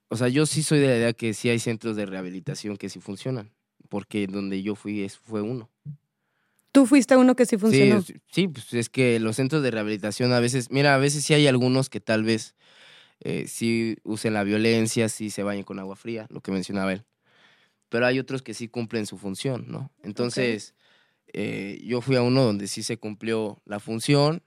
O 0.09 0.15
sea, 0.15 0.27
yo 0.27 0.45
sí 0.45 0.63
soy 0.63 0.79
de 0.79 0.87
la 0.87 0.97
idea 0.97 1.13
que 1.13 1.33
sí 1.33 1.49
hay 1.49 1.59
centros 1.59 1.95
de 1.95 2.05
rehabilitación 2.05 2.77
que 2.77 2.89
sí 2.89 2.99
funcionan, 2.99 3.51
porque 3.89 4.27
donde 4.27 4.61
yo 4.61 4.75
fui 4.75 5.03
es, 5.03 5.17
fue 5.17 5.41
uno. 5.41 5.69
¿Tú 6.71 6.85
fuiste 6.85 7.17
uno 7.17 7.35
que 7.35 7.45
sí 7.45 7.57
funcionó? 7.57 8.01
Sí, 8.01 8.15
sí, 8.31 8.47
pues 8.47 8.73
es 8.73 8.89
que 8.89 9.19
los 9.19 9.35
centros 9.35 9.61
de 9.61 9.71
rehabilitación 9.71 10.31
a 10.31 10.39
veces, 10.39 10.71
mira, 10.71 10.95
a 10.95 10.97
veces 10.97 11.25
sí 11.25 11.33
hay 11.33 11.47
algunos 11.47 11.89
que 11.89 11.99
tal 11.99 12.23
vez 12.23 12.55
eh, 13.19 13.45
sí 13.47 13.97
usen 14.03 14.33
la 14.33 14.43
violencia, 14.43 15.09
sí 15.09 15.29
se 15.29 15.43
bañen 15.43 15.63
con 15.63 15.79
agua 15.79 15.95
fría, 15.95 16.27
lo 16.29 16.41
que 16.41 16.51
mencionaba 16.51 16.93
él. 16.93 17.03
Pero 17.89 18.05
hay 18.05 18.19
otros 18.19 18.41
que 18.41 18.53
sí 18.53 18.69
cumplen 18.69 19.05
su 19.05 19.17
función, 19.17 19.65
¿no? 19.67 19.91
Entonces, 20.01 20.75
eh, 21.33 21.81
yo 21.83 22.01
fui 22.01 22.15
a 22.15 22.21
uno 22.21 22.43
donde 22.43 22.67
sí 22.67 22.83
se 22.83 22.97
cumplió 22.97 23.61
la 23.65 23.79
función 23.79 24.43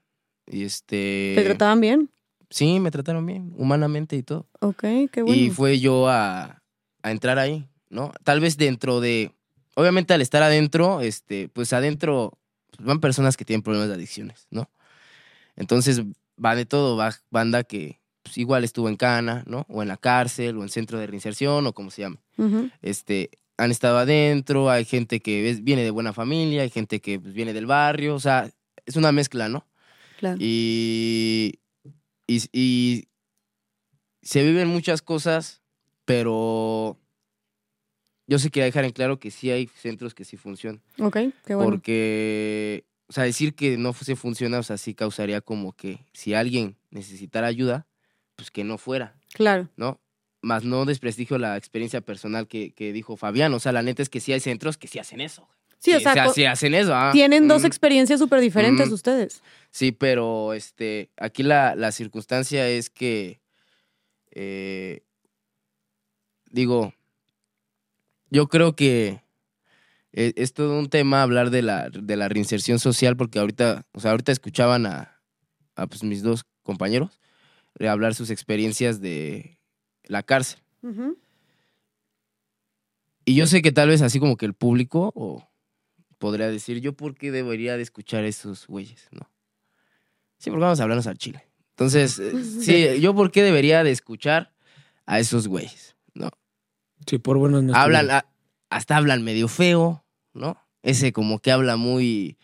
y 0.47 0.63
este... 0.63 1.33
¿Te 1.35 1.43
trataban 1.43 1.81
bien? 1.81 2.09
Sí, 2.49 2.79
me 2.79 2.91
trataron 2.91 3.25
bien, 3.25 3.53
humanamente 3.57 4.15
y 4.15 4.23
todo. 4.23 4.47
Ok, 4.59 4.81
qué 5.11 5.21
bueno. 5.23 5.33
Y 5.33 5.49
fue 5.49 5.79
yo 5.79 6.07
a, 6.07 6.61
a 7.01 7.11
entrar 7.11 7.39
ahí, 7.39 7.67
¿no? 7.89 8.13
Tal 8.23 8.39
vez 8.39 8.57
dentro 8.57 8.99
de. 8.99 9.31
Obviamente, 9.75 10.13
al 10.13 10.21
estar 10.21 10.41
adentro, 10.43 11.01
este, 11.01 11.49
pues 11.49 11.73
adentro 11.73 12.37
pues, 12.69 12.85
van 12.85 12.99
personas 12.99 13.35
que 13.35 13.45
tienen 13.45 13.61
problemas 13.61 13.89
de 13.89 13.95
adicciones, 13.95 14.47
¿no? 14.51 14.69
Entonces, 15.55 16.01
va 16.43 16.55
de 16.55 16.65
todo, 16.65 16.95
va 16.95 17.15
banda 17.29 17.63
que 17.63 17.99
pues, 18.23 18.37
igual 18.37 18.63
estuvo 18.63 18.89
en 18.89 18.95
cana, 18.95 19.43
¿no? 19.47 19.65
O 19.67 19.81
en 19.81 19.87
la 19.87 19.97
cárcel, 19.97 20.57
o 20.57 20.63
en 20.63 20.69
centro 20.69 20.99
de 20.99 21.07
reinserción, 21.07 21.65
o 21.67 21.73
como 21.73 21.91
se 21.91 22.03
llama. 22.03 22.21
Ujú. 22.37 22.69
Este, 22.81 23.31
han 23.57 23.71
estado 23.71 23.97
adentro, 23.97 24.69
hay 24.69 24.85
gente 24.85 25.19
que 25.21 25.49
es- 25.49 25.63
viene 25.63 25.83
de 25.83 25.91
buena 25.91 26.13
familia, 26.13 26.63
hay 26.63 26.69
gente 26.69 26.99
que 26.99 27.19
pues, 27.19 27.33
viene 27.33 27.53
del 27.53 27.65
barrio, 27.65 28.15
o 28.15 28.19
sea, 28.19 28.51
es 28.85 28.95
una 28.95 29.11
mezcla, 29.11 29.47
¿no? 29.49 29.65
Claro. 30.17 30.37
Y, 30.39 31.59
y, 32.27 32.41
y 32.51 33.07
se 34.21 34.43
viven 34.43 34.67
muchas 34.67 35.01
cosas, 35.01 35.61
pero 36.05 36.99
yo 38.27 38.39
sí 38.39 38.49
quería 38.49 38.65
dejar 38.65 38.85
en 38.85 38.91
claro 38.91 39.19
que 39.19 39.31
sí 39.31 39.51
hay 39.51 39.67
centros 39.67 40.13
que 40.15 40.25
sí 40.25 40.35
funcionan. 40.37 40.81
Ok, 40.99 41.17
qué 41.45 41.55
bueno. 41.55 41.69
Porque, 41.71 42.85
o 43.07 43.13
sea, 43.13 43.23
decir 43.23 43.53
que 43.55 43.77
no 43.77 43.93
se 43.93 44.15
funciona, 44.15 44.59
o 44.59 44.63
sea, 44.63 44.77
sí 44.77 44.95
causaría 44.95 45.41
como 45.41 45.73
que 45.73 46.05
si 46.13 46.33
alguien 46.33 46.75
necesitara 46.89 47.47
ayuda, 47.47 47.87
pues 48.35 48.49
que 48.51 48.63
no 48.63 48.77
fuera, 48.77 49.15
Claro. 49.33 49.69
¿no? 49.77 49.99
Más 50.45 50.63
no 50.63 50.85
desprestigio 50.85 51.39
la 51.39 51.57
experiencia 51.57 52.01
personal 52.01 52.47
que, 52.47 52.71
que 52.71 52.93
dijo 52.93 53.17
Fabián. 53.17 53.51
O 53.55 53.59
sea, 53.59 53.71
la 53.71 53.81
neta 53.81 54.03
es 54.03 54.09
que 54.09 54.19
sí 54.19 54.31
hay 54.31 54.39
centros 54.39 54.77
que 54.77 54.87
sí 54.87 54.99
hacen 54.99 55.19
eso. 55.19 55.47
Sí, 55.79 55.91
o 55.95 55.99
sea, 55.99 56.29
sí 56.29 56.45
hacen 56.45 56.75
eso. 56.75 56.93
ah. 56.95 57.09
tienen 57.11 57.47
dos 57.47 57.63
Mm. 57.63 57.65
experiencias 57.65 58.19
súper 58.19 58.41
diferentes 58.41 58.89
Mm. 58.89 58.93
ustedes. 58.93 59.41
Sí, 59.71 59.91
pero 59.91 60.53
este, 60.53 61.09
aquí 61.17 61.41
la, 61.41 61.73
la 61.75 61.91
circunstancia 61.91 62.67
es 62.69 62.91
que, 62.91 63.41
eh, 64.31 65.01
digo, 66.51 66.93
yo 68.29 68.47
creo 68.47 68.75
que 68.75 69.21
e- 70.13 70.33
es, 70.35 70.53
todo 70.53 70.77
un 70.77 70.89
tema 70.89 71.21
hablar 71.23 71.49
de 71.49 71.61
la, 71.63 71.89
de 71.89 72.15
la 72.17 72.29
reinserción 72.29 72.77
social, 72.79 73.17
porque 73.17 73.39
ahorita, 73.39 73.85
o 73.93 73.99
sea, 73.99 74.11
ahorita 74.11 74.31
escuchaban 74.31 74.85
a, 74.85 75.19
a, 75.75 75.87
pues, 75.87 76.03
mis 76.03 76.21
dos 76.23 76.45
compañeros 76.63 77.19
eh, 77.79 77.87
hablar 77.87 78.15
sus 78.15 78.29
experiencias 78.29 79.01
de 79.01 79.54
la 80.07 80.23
cárcel. 80.23 80.59
Y 83.25 83.35
yo 83.35 83.47
sé 83.47 83.61
que 83.61 83.71
tal 83.71 83.89
vez 83.89 84.01
así 84.01 84.19
como 84.19 84.37
que 84.37 84.45
el 84.45 84.53
público 84.53 85.11
o 85.15 85.47
podría 86.19 86.47
decir, 86.49 86.79
¿yo 86.79 86.93
por 86.93 87.15
qué 87.15 87.31
debería 87.31 87.75
de 87.77 87.83
escuchar 87.83 88.23
a 88.23 88.27
esos 88.27 88.67
güeyes? 88.67 89.07
No. 89.11 89.29
Sí, 90.37 90.49
porque 90.51 90.61
vamos 90.63 90.79
a 90.79 90.83
hablarnos 90.83 91.07
al 91.07 91.17
chile. 91.17 91.43
Entonces, 91.71 92.19
eh, 92.19 92.33
sí, 92.61 93.01
¿yo 93.01 93.15
por 93.15 93.31
qué 93.31 93.41
debería 93.41 93.83
de 93.83 93.91
escuchar 93.91 94.53
a 95.05 95.19
esos 95.19 95.47
güeyes? 95.47 95.95
¿No? 96.13 96.29
Sí, 97.07 97.17
por 97.17 97.37
bueno 97.37 97.61
no 97.61 97.75
Hablan, 97.75 98.11
a- 98.11 98.25
hasta 98.69 98.97
hablan 98.97 99.23
medio 99.23 99.47
feo, 99.47 100.05
¿no? 100.33 100.57
Ese 100.83 101.11
como 101.11 101.39
que 101.39 101.51
habla 101.51 101.77
muy, 101.77 102.37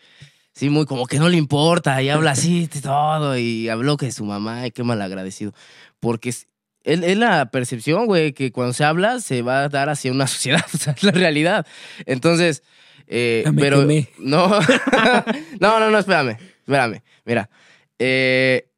sí, 0.53 0.69
muy 0.71 0.85
como 0.85 1.05
que 1.05 1.19
no 1.19 1.29
le 1.29 1.37
importa 1.37 2.01
y 2.01 2.09
habla 2.09 2.31
así 2.31 2.65
de 2.65 2.81
todo 2.81 3.37
y 3.37 3.69
habló 3.69 3.97
que 3.97 4.11
su 4.11 4.25
mamá 4.25 4.65
y 4.65 4.71
qué 4.71 4.83
mal 4.83 4.99
agradecido. 5.01 5.53
Porque 5.99 6.33
es, 6.83 7.01
es- 7.01 7.17
la 7.17 7.51
percepción, 7.51 8.05
güey, 8.05 8.33
que 8.33 8.51
cuando 8.51 8.73
se 8.73 8.83
habla 8.83 9.19
se 9.19 9.41
va 9.41 9.63
a 9.63 9.69
dar 9.69 9.89
hacia 9.89 10.11
una 10.11 10.27
sociedad, 10.27 10.65
o 10.73 10.77
sea, 10.77 10.93
es 10.93 11.03
la 11.03 11.11
realidad. 11.11 11.65
Entonces, 12.05 12.63
eh, 13.07 13.43
me 13.53 13.61
pero 13.61 13.79
quemé. 13.81 14.09
no, 14.19 14.47
no, 15.59 15.79
no, 15.79 15.89
no, 15.91 15.97
espérame, 15.97 16.37
espérame, 16.59 17.01
mira, 17.25 17.49
eh, 17.99 18.69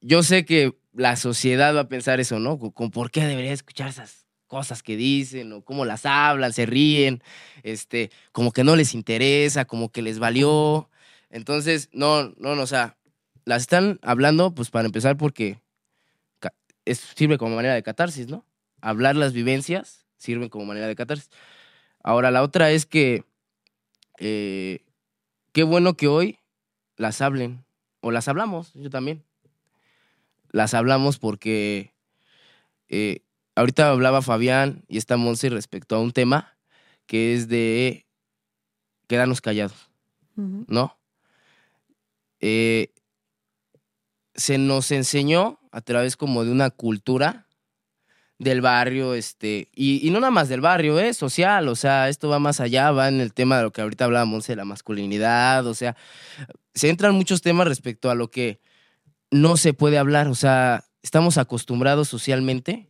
yo 0.00 0.22
sé 0.22 0.44
que 0.44 0.74
la 0.92 1.16
sociedad 1.16 1.74
va 1.74 1.80
a 1.80 1.88
pensar 1.88 2.20
eso, 2.20 2.38
¿no? 2.38 2.58
Con, 2.58 2.90
por 2.90 3.10
qué 3.10 3.24
debería 3.26 3.52
escuchar 3.52 3.88
esas 3.88 4.26
cosas 4.46 4.82
que 4.82 4.96
dicen 4.96 5.52
o 5.52 5.64
cómo 5.64 5.84
las 5.84 6.06
hablan, 6.06 6.52
se 6.52 6.66
ríen, 6.66 7.22
este, 7.64 8.10
como 8.30 8.52
que 8.52 8.62
no 8.62 8.76
les 8.76 8.94
interesa, 8.94 9.64
como 9.64 9.90
que 9.90 10.02
les 10.02 10.18
valió. 10.20 10.88
Entonces, 11.30 11.88
no, 11.92 12.28
no, 12.36 12.54
no, 12.54 12.62
o 12.62 12.66
sea, 12.66 12.96
las 13.44 13.62
están 13.62 13.98
hablando, 14.02 14.54
pues 14.54 14.70
para 14.70 14.86
empezar, 14.86 15.16
porque 15.16 15.58
es, 16.84 16.98
sirve 16.98 17.38
como 17.38 17.56
manera 17.56 17.74
de 17.74 17.82
catarsis, 17.82 18.28
¿no? 18.28 18.44
Hablar 18.80 19.16
las 19.16 19.32
vivencias 19.32 20.06
sirven 20.16 20.48
como 20.48 20.64
manera 20.64 20.86
de 20.86 20.96
catarsis. 20.96 21.30
Ahora, 22.02 22.30
la 22.30 22.42
otra 22.42 22.70
es 22.70 22.86
que 22.86 23.24
eh, 24.18 24.84
qué 25.52 25.62
bueno 25.62 25.96
que 25.96 26.08
hoy 26.08 26.38
las 26.96 27.20
hablen, 27.20 27.64
o 28.00 28.10
las 28.10 28.28
hablamos, 28.28 28.72
yo 28.74 28.90
también. 28.90 29.24
Las 30.50 30.74
hablamos 30.74 31.18
porque 31.18 31.94
eh, 32.88 33.22
ahorita 33.56 33.90
hablaba 33.90 34.22
Fabián 34.22 34.84
y 34.88 34.98
esta 34.98 35.16
Monse 35.16 35.48
respecto 35.48 35.96
a 35.96 36.00
un 36.00 36.12
tema 36.12 36.56
que 37.06 37.34
es 37.34 37.48
de 37.48 38.06
quedarnos 39.06 39.40
callados. 39.40 39.90
¿no? 40.36 40.98
Eh, 42.40 42.92
se 44.34 44.58
nos 44.58 44.90
enseñó 44.90 45.60
a 45.74 45.80
través 45.80 46.16
como 46.16 46.44
de 46.44 46.52
una 46.52 46.70
cultura 46.70 47.48
del 48.38 48.60
barrio, 48.60 49.14
este, 49.14 49.70
y, 49.74 50.06
y 50.06 50.10
no 50.10 50.20
nada 50.20 50.30
más 50.30 50.48
del 50.48 50.60
barrio, 50.60 51.00
es 51.00 51.16
social, 51.16 51.68
o 51.68 51.74
sea, 51.74 52.08
esto 52.08 52.28
va 52.28 52.38
más 52.38 52.60
allá, 52.60 52.92
va 52.92 53.08
en 53.08 53.20
el 53.20 53.32
tema 53.32 53.56
de 53.56 53.64
lo 53.64 53.72
que 53.72 53.80
ahorita 53.80 54.04
hablábamos 54.04 54.46
de 54.46 54.54
la 54.54 54.64
masculinidad, 54.64 55.66
o 55.66 55.74
sea, 55.74 55.96
se 56.74 56.90
entran 56.90 57.14
muchos 57.14 57.42
temas 57.42 57.66
respecto 57.66 58.08
a 58.08 58.14
lo 58.14 58.30
que 58.30 58.60
no 59.32 59.56
se 59.56 59.74
puede 59.74 59.98
hablar, 59.98 60.28
o 60.28 60.36
sea, 60.36 60.84
estamos 61.02 61.38
acostumbrados 61.38 62.06
socialmente 62.08 62.88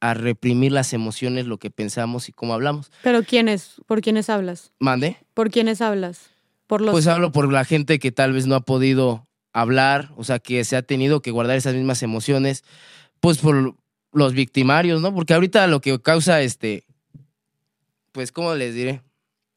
a 0.00 0.12
reprimir 0.12 0.72
las 0.72 0.92
emociones, 0.92 1.46
lo 1.46 1.58
que 1.58 1.70
pensamos 1.70 2.28
y 2.28 2.32
cómo 2.32 2.52
hablamos. 2.52 2.90
Pero 3.02 3.22
¿quiénes? 3.22 3.76
¿Por 3.86 4.00
quiénes 4.00 4.28
hablas? 4.28 4.72
Mande. 4.80 5.18
¿Por 5.34 5.50
quiénes 5.52 5.80
hablas? 5.80 6.30
Por 6.66 6.80
los... 6.80 6.90
Pues 6.90 7.06
hablo 7.06 7.30
por 7.30 7.50
la 7.52 7.64
gente 7.64 8.00
que 8.00 8.10
tal 8.10 8.32
vez 8.32 8.46
no 8.46 8.56
ha 8.56 8.60
podido 8.60 9.25
hablar, 9.56 10.10
o 10.16 10.24
sea, 10.24 10.38
que 10.38 10.62
se 10.64 10.76
ha 10.76 10.82
tenido 10.82 11.22
que 11.22 11.30
guardar 11.30 11.56
esas 11.56 11.74
mismas 11.74 12.02
emociones, 12.02 12.62
pues 13.20 13.38
por 13.38 13.74
los 14.12 14.34
victimarios, 14.34 15.00
¿no? 15.00 15.14
Porque 15.14 15.32
ahorita 15.32 15.66
lo 15.66 15.80
que 15.80 15.98
causa 15.98 16.42
este, 16.42 16.84
pues, 18.12 18.32
¿cómo 18.32 18.54
les 18.54 18.74
diré? 18.74 19.00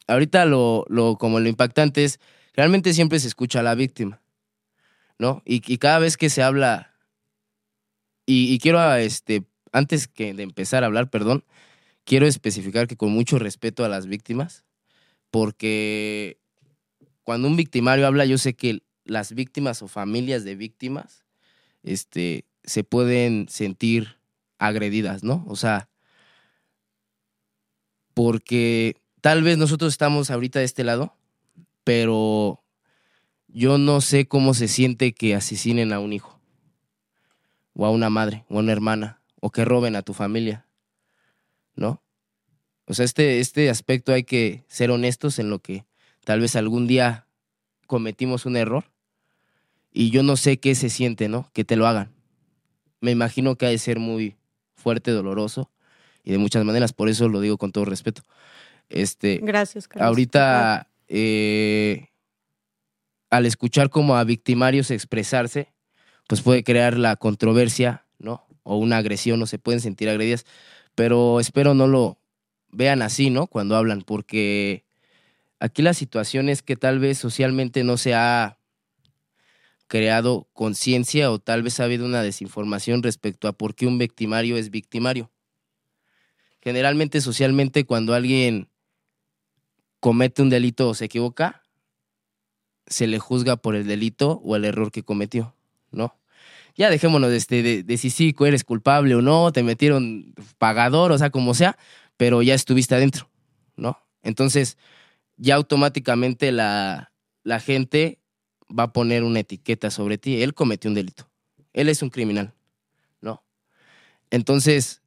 Ahorita 0.08 0.45
lo, 0.45 0.86
lo 0.88 1.18
como 1.18 1.41
lo 1.41 1.50
impactante 1.50 2.06
es, 2.06 2.22
realmente 2.54 2.93
siempre 2.93 3.20
se 3.20 3.28
escucha 3.28 3.60
a 3.60 3.64
la 3.64 3.76
víctima, 3.76 4.22
¿no? 5.18 5.41
Y, 5.43 5.60
cada 5.80 6.00
vez 6.00 6.16
que 6.16 6.30
se 6.30 6.43
habla, 6.43 6.93
y, 8.26 8.58
quiero, 8.60 8.82
este, 8.95 9.43
antes 9.74 10.08
que 10.08 10.34
de 10.34 10.43
empezar 10.43 10.84
a 10.84 10.88
hablar, 10.88 11.10
perdón, 11.10 11.43
quiero 12.06 12.26
especificar 12.26 12.88
que 12.88 12.95
con 12.95 13.12
mucho 13.12 13.38
respeto 13.38 13.84
a 13.84 13.89
las 13.89 14.08
víctimas, 14.08 14.64
porque 15.30 16.39
cuando 17.24 17.50
un 17.50 17.58
victimario 17.58 18.08
habla, 18.08 18.24
yo 18.24 18.38
sé 18.38 18.54
que 18.54 18.82
las 19.10 19.34
víctimas 19.34 19.82
o 19.82 19.88
familias 19.88 20.43
de 20.43 20.55
víctimas 20.55 21.26
este, 21.84 22.45
se 22.64 22.84
pueden 22.84 23.47
sentir 23.49 24.18
agredidas, 24.57 25.24
¿no? 25.24 25.43
O 25.47 25.55
sea, 25.55 25.89
porque 28.14 28.97
tal 29.22 29.43
vez 29.43 29.57
nosotros 29.57 29.93
estamos 29.93 30.30
ahorita 30.30 30.60
de 30.60 30.66
este 30.66 30.84
lado, 30.84 31.16
pero 31.84 32.64
yo 33.47 33.78
no 33.78 34.01
sé 34.01 34.28
cómo 34.28 34.53
se 34.53 34.68
siente 34.68 35.14
que 35.14 35.36
asesinen 35.36 35.93
a 35.93 35.99
un 35.99 36.14
hijo, 36.14 36.39
o 37.74 37.86
a 37.86 37.91
una 37.91 38.10
madre, 38.10 38.45
o 38.49 38.57
a 38.57 38.60
una 38.60 38.72
hermana, 38.72 39.22
o 39.39 39.51
que 39.51 39.66
roben 39.66 39.95
a 39.95 40.01
tu 40.01 40.14
familia, 40.14 40.66
¿no? 41.76 42.03
O 42.86 42.93
sea, 42.93 43.05
este, 43.05 43.39
este 43.39 43.70
aspecto 43.70 44.14
hay 44.14 44.24
que 44.24 44.66
ser 44.68 44.91
honestos 44.91 45.39
en 45.39 45.49
lo 45.49 45.60
que 45.60 45.86
tal 46.26 46.41
vez 46.41 46.55
algún 46.55 46.88
día 46.88 47.28
cometimos 47.88 48.45
un 48.45 48.57
error 48.57 48.91
y 49.92 50.12
yo 50.12 50.24
no 50.24 50.38
sé 50.38 50.60
qué 50.60 50.76
se 50.76 50.90
siente, 50.90 51.28
¿no? 51.30 51.50
Que 51.54 51.64
te 51.64 51.76
lo 51.76 51.88
hagan. 51.88 52.12
Me 53.02 53.12
imagino 53.12 53.56
que 53.56 53.66
ha 53.66 53.70
de 53.70 53.78
ser 53.78 54.00
muy 54.00 54.36
fuerte, 54.76 55.12
doloroso 55.12 55.72
y 56.24 56.32
de 56.32 56.38
muchas 56.38 56.64
maneras, 56.66 56.94
por 56.94 57.10
eso 57.10 57.28
lo 57.30 57.42
digo 57.42 57.58
con 57.58 57.72
todo 57.72 57.86
respeto. 57.86 58.24
Este, 58.90 59.40
Gracias, 59.42 59.88
Carlos. 59.88 60.08
ahorita, 60.08 60.88
eh, 61.08 62.08
al 63.30 63.46
escuchar 63.46 63.90
como 63.90 64.16
a 64.16 64.24
victimarios 64.24 64.92
expresarse, 64.92 65.74
pues 66.28 66.41
puede 66.41 66.64
crear 66.64 66.98
la 66.98 67.16
controversia, 67.16 68.06
¿no? 68.20 68.45
O 68.64 68.78
una 68.78 68.98
agresión, 68.98 69.41
o 69.41 69.48
se 69.48 69.60
pueden 69.60 69.82
sentir 69.82 70.10
agredidas, 70.10 70.45
pero 70.95 71.40
espero 71.40 71.74
no 71.74 71.88
lo 71.88 72.20
vean 72.72 73.02
así, 73.02 73.30
¿no? 73.30 73.48
Cuando 73.48 73.76
hablan, 73.76 74.02
porque 74.02 74.86
aquí 75.60 75.82
la 75.82 75.94
situación 75.94 76.49
es 76.49 76.61
que 76.61 76.76
tal 76.76 76.99
vez 76.99 77.18
socialmente 77.18 77.84
no 77.84 77.98
se 77.98 78.14
ha 78.14 78.59
creado 79.90 80.48
conciencia 80.53 81.32
o 81.32 81.40
tal 81.40 81.64
vez 81.64 81.80
ha 81.80 81.84
habido 81.84 82.06
una 82.06 82.22
desinformación 82.22 83.03
respecto 83.03 83.49
a 83.49 83.53
por 83.53 83.76
qué 83.76 83.88
un 83.88 83.98
victimario 83.98 84.56
es 84.56 84.70
victimario. 84.70 85.32
Generalmente, 86.61 87.20
socialmente, 87.20 87.86
cuando 87.86 88.14
alguien 88.14 88.70
comete 89.99 90.41
un 90.41 90.49
delito 90.49 90.90
o 90.90 90.94
se 90.94 91.06
equivoca, 91.06 91.64
se 92.86 93.07
le 93.07 93.20
juzga 93.20 93.57
por 93.57 93.76
el 93.76 93.88
delito 93.88 94.41
o 94.45 94.56
el 94.56 94.64
error 94.64 94.91
que 94.91 95.03
cometió, 95.03 95.56
¿no? 95.91 96.16
Ya 96.76 96.90
dejémonos 96.90 97.32
de, 97.32 97.38
este, 97.38 97.64
de, 97.64 97.84
de 97.84 97.98
si 97.98 98.10
sí 98.10 98.36
eres 98.40 98.64
culpable 98.64 99.16
o 99.16 99.22
no, 99.22 99.52
te 99.52 99.64
metieron 99.64 100.34
pagador, 100.60 101.11
o 101.11 101.18
sea, 101.18 101.32
como 101.32 101.53
sea, 101.53 101.78
pero 102.16 102.41
ya 102.41 102.53
estuviste 102.53 102.95
adentro, 102.95 103.28
¿no? 103.76 103.99
Entonces, 104.22 104.78
ya 105.36 105.56
automáticamente 105.56 106.52
la, 106.52 107.11
la 107.44 107.60
gente 107.60 108.19
va 108.78 108.84
a 108.84 108.94
poner 108.94 109.24
una 109.24 109.40
etiqueta 109.40 109.91
sobre 109.91 110.18
ti. 110.18 110.41
Él 110.41 110.54
cometió 110.54 110.90
un 110.90 110.96
delito. 110.96 111.30
Él 111.74 111.90
es 111.90 112.02
un 112.02 112.10
criminal, 112.10 112.54
¿no? 113.22 113.44
Entonces, 114.32 115.02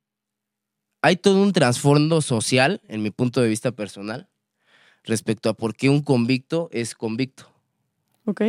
hay 1.01 1.17
todo 1.17 1.43
un 1.43 1.53
trasfondo 1.53 2.21
social, 2.21 2.81
en 2.89 3.03
mi 3.03 3.11
punto 3.11 3.41
de 3.41 3.49
vista 3.49 3.73
personal, 3.73 4.29
respecto 5.05 5.49
a 5.51 5.55
por 5.55 5.75
qué 5.75 5.89
un 5.89 6.03
convicto 6.03 6.69
es 6.71 6.95
convicto 6.95 7.51
Ok, 8.25 8.41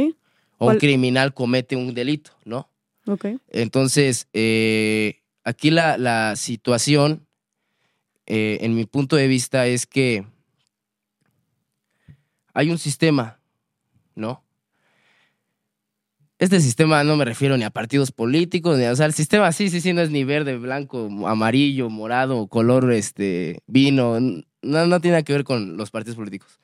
o 0.57 0.65
¿Cuál? 0.65 0.75
un 0.75 0.79
criminal 0.79 1.33
comete 1.33 1.75
un 1.75 1.93
delito, 1.95 2.31
¿no? 2.45 2.69
ok. 3.07 3.25
Entonces, 3.49 4.27
eh, 4.33 5.21
aquí 5.43 5.71
la, 5.71 5.97
la 5.97 6.35
situación 6.35 7.27
eh, 8.25 8.59
en 8.61 8.75
mi 8.75 8.85
punto 8.85 9.15
de 9.15 9.27
vista, 9.27 9.67
es 9.67 9.85
que 9.85 10.25
hay 12.53 12.69
un 12.69 12.77
sistema, 12.77 13.39
¿no? 14.15 14.43
Este 16.43 16.59
sistema 16.59 17.05
no 17.05 17.15
me 17.15 17.23
refiero 17.23 17.55
ni 17.55 17.63
a 17.63 17.69
partidos 17.69 18.11
políticos, 18.11 18.77
ni 18.77 18.83
a, 18.83 18.91
o 18.91 18.95
sea, 18.97 19.05
el 19.05 19.13
sistema 19.13 19.49
sí, 19.53 19.69
sí, 19.69 19.79
sí, 19.79 19.93
no 19.93 20.01
es 20.01 20.09
ni 20.09 20.25
verde, 20.25 20.57
blanco, 20.57 21.09
amarillo, 21.25 21.89
morado, 21.89 22.47
color 22.47 22.91
este, 22.91 23.61
vino, 23.65 24.19
no, 24.19 24.43
no 24.61 24.99
tiene 24.99 25.13
nada 25.13 25.23
que 25.23 25.31
ver 25.31 25.45
con 25.45 25.77
los 25.77 25.89
partidos 25.89 26.17
políticos. 26.17 26.59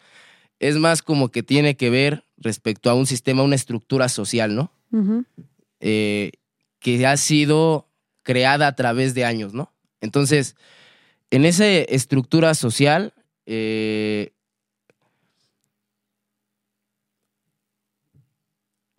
Es 0.60 0.76
más 0.76 1.02
como 1.02 1.30
que 1.30 1.44
tiene 1.44 1.78
que 1.78 1.90
ver 1.90 2.26
respecto 2.36 2.90
a 2.90 2.94
un 2.94 3.06
sistema, 3.06 3.42
una 3.42 3.56
estructura 3.56 4.10
social, 4.10 4.54
¿no? 4.54 4.70
Eh, 5.80 6.32
que 6.80 7.08
ha 7.08 7.16
sido 7.16 7.88
creada 8.24 8.68
a 8.68 8.76
través 8.76 9.14
de 9.14 9.24
años, 9.24 9.54
¿no? 9.54 9.72
Entonces, 10.02 10.58
en 11.32 11.46
esa 11.46 11.66
estructura 11.66 12.54
social, 12.54 13.14
eh, 13.46 14.34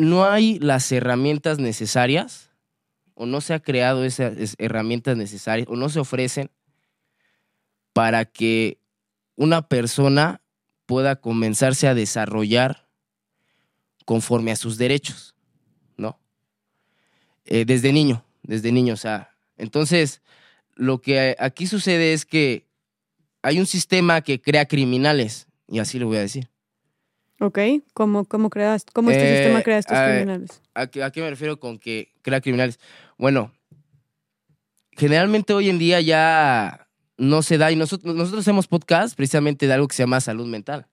no 0.01 0.25
hay 0.25 0.59
las 0.59 0.91
herramientas 0.93 1.59
necesarias, 1.59 2.51
o 3.15 3.27
no 3.27 3.41
se 3.43 3.53
ha 3.53 3.61
creado 3.61 4.05
esas 4.05 4.37
es- 4.39 4.55
herramientas 4.59 5.17
necesarias, 5.17 5.69
o 5.69 5.77
no 5.77 5.91
se 5.91 6.01
ofrecen 6.01 6.51
para 7.93 8.25
que 8.25 8.79
una 9.37 9.69
persona 9.69 10.41
pueda 10.87 11.17
comenzarse 11.17 11.87
a 11.87 11.95
desarrollar 11.95 12.89
conforme 14.07 14.53
a 14.53 14.57
sus 14.57 14.79
derechos, 14.79 15.35
¿no? 15.97 16.19
Eh, 17.45 17.65
desde 17.67 17.93
niño, 17.93 18.25
desde 18.43 18.73
niño, 18.73 18.95
o 18.95 18.97
sea. 18.97 19.37
Entonces, 19.57 20.23
lo 20.75 21.01
que 21.03 21.37
aquí 21.39 21.67
sucede 21.67 22.15
es 22.15 22.25
que 22.25 22.67
hay 23.43 23.61
un 23.61 23.67
sistema 23.67 24.23
que 24.23 24.41
crea 24.41 24.67
criminales, 24.67 25.47
y 25.69 25.79
así 25.79 25.99
lo 25.99 26.07
voy 26.07 26.17
a 26.17 26.21
decir. 26.21 26.49
Ok, 27.43 27.59
¿cómo, 27.95 28.27
cómo, 28.27 28.51
creas, 28.51 28.85
cómo 28.93 29.11
este 29.11 29.25
Eh, 29.33 29.37
sistema 29.37 29.63
crea 29.63 29.79
estos 29.79 29.97
a 29.97 30.05
criminales? 30.11 30.61
¿A 30.75 30.83
a 30.83 31.11
qué 31.11 31.21
me 31.23 31.31
refiero 31.31 31.59
con 31.59 31.79
que 31.79 32.13
crea 32.23 32.41
criminales? 32.43 32.79
Bueno, 33.17 33.53
generalmente 34.93 35.55
hoy 35.55 35.71
en 35.71 35.79
día 35.79 36.01
ya 36.01 36.87
no 37.17 37.43
se 37.43 37.57
da, 37.59 37.71
y 37.73 37.77
nosotros, 37.77 38.15
nosotros 38.15 38.43
hacemos 38.43 38.67
podcast 38.67 39.17
precisamente 39.17 39.67
de 39.67 39.73
algo 39.73 39.89
que 39.89 39.97
se 39.97 40.03
llama 40.03 40.21
salud 40.21 40.47
mental, 40.47 40.87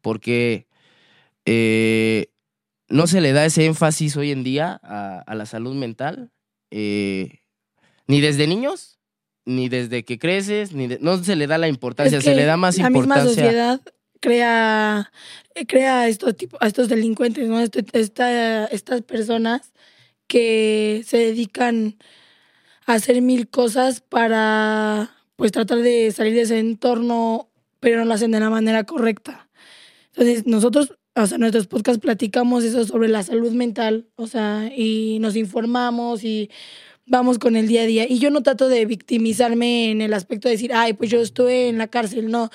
porque 0.00 0.68
eh, 1.44 2.28
no 2.88 3.06
se 3.06 3.20
le 3.20 3.32
da 3.32 3.44
ese 3.44 3.64
énfasis 3.66 4.16
hoy 4.16 4.30
en 4.30 4.44
día 4.44 4.80
a, 4.82 5.18
a 5.26 5.34
la 5.34 5.46
salud 5.46 5.74
mental, 5.74 6.30
eh, 6.70 7.40
ni 8.06 8.20
desde 8.20 8.46
niños, 8.46 8.98
ni 9.44 9.68
desde 9.68 10.04
que 10.04 10.18
creces, 10.18 10.72
ni 10.72 10.86
de- 10.86 10.98
no 11.00 11.16
se 11.22 11.34
le 11.34 11.46
da 11.48 11.58
la 11.58 11.68
importancia, 11.68 12.18
Es 12.18 12.24
se 12.24 12.34
le 12.34 12.44
da 12.44 12.56
más 12.56 12.78
la 12.78 12.90
misma 12.90 13.16
importancia. 13.16 13.34
sociedad 13.44 13.80
crea, 14.20 15.10
eh, 15.54 15.66
crea 15.66 16.00
a 16.02 16.08
estos, 16.08 16.36
tipo, 16.36 16.56
a 16.60 16.66
estos 16.66 16.88
delincuentes, 16.88 17.48
¿no? 17.48 17.60
Este- 17.60 17.84
esta- 17.98 18.66
estas 18.66 19.02
personas 19.02 19.72
que 20.28 21.02
se 21.06 21.18
dedican 21.18 21.96
a 22.86 22.94
hacer 22.94 23.22
mil 23.22 23.48
cosas 23.48 24.00
para 24.00 25.10
pues 25.36 25.52
tratar 25.52 25.78
de 25.78 26.12
salir 26.12 26.34
de 26.34 26.42
ese 26.42 26.58
entorno, 26.58 27.48
pero 27.80 27.98
no 28.00 28.04
lo 28.06 28.14
hacen 28.14 28.30
de 28.32 28.40
la 28.40 28.50
manera 28.50 28.84
correcta. 28.84 29.48
Entonces, 30.14 30.46
nosotros, 30.46 30.94
o 31.16 31.26
sea, 31.26 31.38
nuestros 31.38 31.66
podcasts 31.66 32.00
platicamos 32.00 32.64
eso 32.64 32.84
sobre 32.84 33.08
la 33.08 33.22
salud 33.22 33.52
mental, 33.52 34.08
o 34.16 34.26
sea, 34.26 34.70
y 34.76 35.18
nos 35.20 35.36
informamos 35.36 36.24
y 36.24 36.50
vamos 37.06 37.38
con 37.38 37.56
el 37.56 37.68
día 37.68 37.82
a 37.82 37.86
día. 37.86 38.06
Y 38.08 38.18
yo 38.18 38.30
no 38.30 38.42
trato 38.42 38.68
de 38.68 38.86
victimizarme 38.86 39.90
en 39.90 40.02
el 40.02 40.14
aspecto 40.14 40.48
de 40.48 40.54
decir, 40.54 40.72
ay, 40.74 40.94
pues 40.94 41.10
yo 41.10 41.20
estuve 41.22 41.68
en 41.68 41.78
la 41.78 41.88
cárcel, 41.88 42.30
no. 42.30 42.50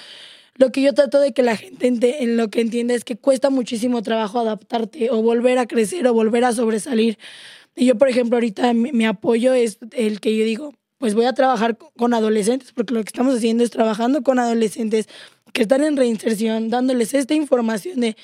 Lo 0.57 0.72
que 0.72 0.82
yo 0.82 0.94
trato 0.94 1.19
de 1.19 1.34
que 1.34 1.44
la 1.44 1.57
gente 1.57 1.88
ente- 1.88 2.23
en 2.23 2.38
lo 2.38 2.49
que 2.49 2.61
entienda 2.61 2.94
es 2.94 3.03
que 3.03 3.18
cuesta 3.18 3.49
muchísimo 3.49 4.02
trabajo 4.02 4.40
adaptarte 4.40 5.10
o 5.11 5.22
volver 5.22 5.57
a 5.60 5.65
crecer 5.68 6.07
o 6.07 6.14
volver 6.14 6.45
a 6.45 6.53
sobresalir. 6.53 7.18
Y 7.76 7.86
yo, 7.88 7.98
por 7.98 8.10
ejemplo, 8.10 8.38
ahorita 8.38 8.73
mi, 8.73 8.91
mi 8.94 9.06
apoyo 9.06 9.53
es 9.53 9.80
el 9.94 10.22
que 10.22 10.38
yo 10.38 10.45
digo, 10.45 10.73
pues 10.99 11.15
voy 11.15 11.26
a 11.26 11.34
trabajar 11.34 11.77
co- 11.77 11.91
con 11.98 12.14
adolescentes, 12.14 12.72
porque 12.73 12.94
lo 12.94 13.03
que 13.03 13.10
estamos 13.10 13.36
haciendo 13.36 13.64
es 13.64 13.72
trabajando 13.72 14.23
con 14.23 14.40
adolescentes 14.40 15.07
que 15.53 15.64
están 15.64 15.84
en 15.84 15.98
reinserción, 15.98 16.69
dándoles 16.69 17.14
esta 17.14 17.34
información 17.36 18.02
de 18.02 18.15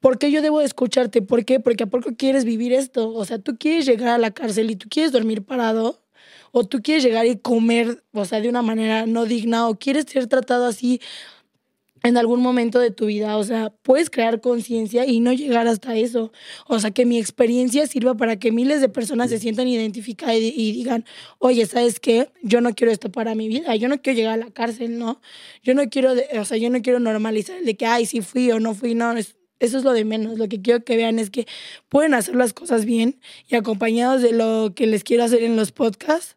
por 0.00 0.18
qué 0.18 0.30
yo 0.30 0.42
debo 0.42 0.60
de 0.60 0.66
escucharte, 0.66 1.22
por 1.22 1.44
qué, 1.44 1.60
porque 1.60 1.84
a 1.84 1.86
poco 1.86 2.10
quieres 2.16 2.44
vivir 2.44 2.72
esto, 2.72 3.10
o 3.12 3.24
sea, 3.24 3.38
tú 3.38 3.56
quieres 3.58 3.86
llegar 3.86 4.08
a 4.08 4.18
la 4.18 4.30
cárcel 4.30 4.70
y 4.70 4.76
tú 4.76 4.88
quieres 4.90 5.12
dormir 5.12 5.42
parado, 5.44 6.00
o 6.52 6.64
tú 6.64 6.80
quieres 6.82 7.04
llegar 7.04 7.26
y 7.26 7.36
comer, 7.38 8.02
o 8.12 8.24
sea, 8.24 8.40
de 8.40 8.48
una 8.48 8.62
manera 8.62 9.06
no 9.06 9.26
digna, 9.26 9.68
o 9.68 9.78
quieres 9.78 10.06
ser 10.08 10.26
tratado 10.26 10.66
así 10.66 11.00
en 12.02 12.16
algún 12.16 12.40
momento 12.40 12.78
de 12.78 12.90
tu 12.90 13.06
vida. 13.06 13.36
O 13.36 13.44
sea, 13.44 13.70
puedes 13.82 14.10
crear 14.10 14.40
conciencia 14.40 15.06
y 15.06 15.20
no 15.20 15.32
llegar 15.32 15.66
hasta 15.68 15.96
eso. 15.96 16.32
O 16.66 16.78
sea, 16.80 16.90
que 16.90 17.04
mi 17.06 17.18
experiencia 17.18 17.86
sirva 17.86 18.14
para 18.16 18.36
que 18.38 18.52
miles 18.52 18.80
de 18.80 18.88
personas 18.88 19.30
se 19.30 19.38
sientan 19.38 19.68
identificadas 19.68 20.36
y, 20.38 20.52
y 20.56 20.72
digan, 20.72 21.04
oye, 21.38 21.66
¿sabes 21.66 22.00
qué? 22.00 22.30
Yo 22.42 22.60
no 22.60 22.74
quiero 22.74 22.92
esto 22.92 23.10
para 23.12 23.34
mi 23.34 23.48
vida. 23.48 23.74
Yo 23.76 23.88
no 23.88 24.00
quiero 24.00 24.16
llegar 24.16 24.34
a 24.34 24.44
la 24.44 24.50
cárcel, 24.50 24.98
¿no? 24.98 25.20
Yo 25.62 25.74
no 25.74 25.88
quiero, 25.88 26.14
de- 26.14 26.26
o 26.38 26.44
sea, 26.44 26.56
yo 26.56 26.70
no 26.70 26.80
quiero 26.82 27.00
normalizar 27.00 27.56
el 27.58 27.64
de 27.66 27.76
que, 27.76 27.86
ay, 27.86 28.06
sí 28.06 28.20
fui 28.22 28.50
o 28.50 28.60
no 28.60 28.74
fui, 28.74 28.94
no. 28.94 29.12
es- 29.16 29.36
eso 29.58 29.76
es 29.76 29.84
lo 29.84 29.92
de 29.92 30.06
menos. 30.06 30.38
Lo 30.38 30.48
que 30.48 30.62
quiero 30.62 30.82
que 30.84 30.96
vean 30.96 31.18
es 31.18 31.28
que 31.30 31.46
pueden 31.90 32.14
hacer 32.14 32.34
las 32.34 32.54
cosas 32.54 32.86
bien 32.86 33.20
y 33.46 33.56
acompañados 33.56 34.22
de 34.22 34.32
lo 34.32 34.72
que 34.74 34.86
les 34.86 35.04
quiero 35.04 35.24
hacer 35.24 35.42
en 35.42 35.56
los 35.56 35.70
podcasts 35.72 36.36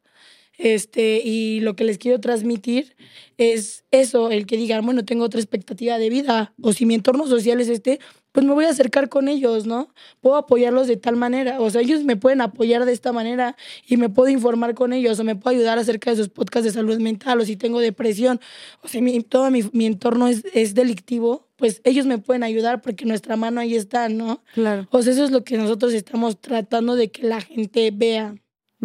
este, 0.57 1.21
y 1.23 1.59
lo 1.61 1.75
que 1.75 1.83
les 1.83 1.97
quiero 1.97 2.19
transmitir 2.19 2.95
es 3.37 3.85
eso, 3.91 4.29
el 4.29 4.45
que 4.45 4.57
digan, 4.57 4.85
bueno, 4.85 5.03
tengo 5.03 5.23
otra 5.23 5.39
expectativa 5.39 5.97
de 5.97 6.09
vida, 6.09 6.53
o 6.61 6.73
si 6.73 6.85
mi 6.85 6.93
entorno 6.93 7.27
social 7.27 7.59
es 7.59 7.69
este, 7.69 7.99
pues 8.31 8.45
me 8.45 8.53
voy 8.53 8.65
a 8.65 8.69
acercar 8.69 9.09
con 9.09 9.27
ellos, 9.27 9.65
¿no? 9.65 9.93
Puedo 10.21 10.35
apoyarlos 10.35 10.87
de 10.87 10.97
tal 10.97 11.15
manera, 11.15 11.59
o 11.59 11.69
sea, 11.69 11.81
ellos 11.81 12.03
me 12.03 12.15
pueden 12.15 12.41
apoyar 12.41 12.85
de 12.85 12.91
esta 12.91 13.11
manera 13.11 13.55
y 13.87 13.97
me 13.97 14.09
puedo 14.09 14.29
informar 14.29 14.73
con 14.75 14.93
ellos, 14.93 15.19
o 15.19 15.23
me 15.23 15.35
puedo 15.35 15.55
ayudar 15.55 15.79
acerca 15.79 16.11
de 16.11 16.17
sus 16.17 16.29
podcasts 16.29 16.65
de 16.65 16.71
salud 16.71 16.99
mental, 16.99 17.39
o 17.39 17.45
si 17.45 17.55
tengo 17.55 17.79
depresión, 17.79 18.39
o 18.83 18.87
si 18.87 19.01
mi, 19.01 19.21
todo 19.21 19.49
mi, 19.51 19.61
mi 19.71 19.85
entorno 19.85 20.27
es, 20.27 20.43
es 20.53 20.73
delictivo, 20.75 21.47
pues 21.55 21.81
ellos 21.83 22.05
me 22.05 22.17
pueden 22.17 22.43
ayudar 22.43 22.81
porque 22.81 23.05
nuestra 23.05 23.35
mano 23.37 23.61
ahí 23.61 23.75
está, 23.75 24.09
¿no? 24.09 24.43
Claro. 24.53 24.87
O 24.91 25.01
sea, 25.01 25.13
eso 25.13 25.23
es 25.23 25.31
lo 25.31 25.43
que 25.43 25.57
nosotros 25.57 25.93
estamos 25.93 26.39
tratando 26.39 26.95
de 26.95 27.09
que 27.11 27.23
la 27.23 27.41
gente 27.41 27.91
vea. 27.93 28.35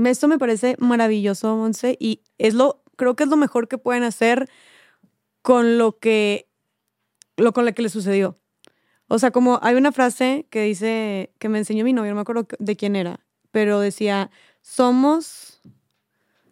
Esto 0.06 0.28
me 0.28 0.38
parece 0.38 0.76
maravilloso, 0.78 1.56
Monse, 1.56 1.96
y 2.00 2.20
es 2.38 2.54
lo, 2.54 2.82
creo 2.96 3.16
que 3.16 3.24
es 3.24 3.28
lo 3.30 3.36
mejor 3.36 3.68
que 3.68 3.78
pueden 3.78 4.02
hacer 4.02 4.48
con 5.42 5.78
lo 5.78 5.98
que, 5.98 6.48
lo 7.36 7.52
con 7.52 7.64
lo 7.64 7.72
que 7.74 7.82
le 7.82 7.88
sucedió. 7.88 8.38
O 9.08 9.18
sea, 9.18 9.30
como 9.30 9.58
hay 9.62 9.74
una 9.74 9.92
frase 9.92 10.46
que 10.50 10.62
dice, 10.62 11.32
que 11.38 11.48
me 11.48 11.58
enseñó 11.58 11.84
mi 11.84 11.92
novio, 11.92 12.10
no 12.10 12.16
me 12.16 12.20
acuerdo 12.20 12.46
de 12.58 12.76
quién 12.76 12.94
era, 12.96 13.20
pero 13.50 13.80
decía, 13.80 14.30
somos 14.60 15.60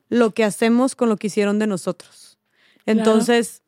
lo 0.09 0.32
que 0.32 0.44
hacemos 0.44 0.94
con 0.97 1.09
lo 1.09 1.16
que 1.16 1.27
hicieron 1.27 1.59
de 1.59 1.66
nosotros. 1.66 2.39
Entonces, 2.86 3.62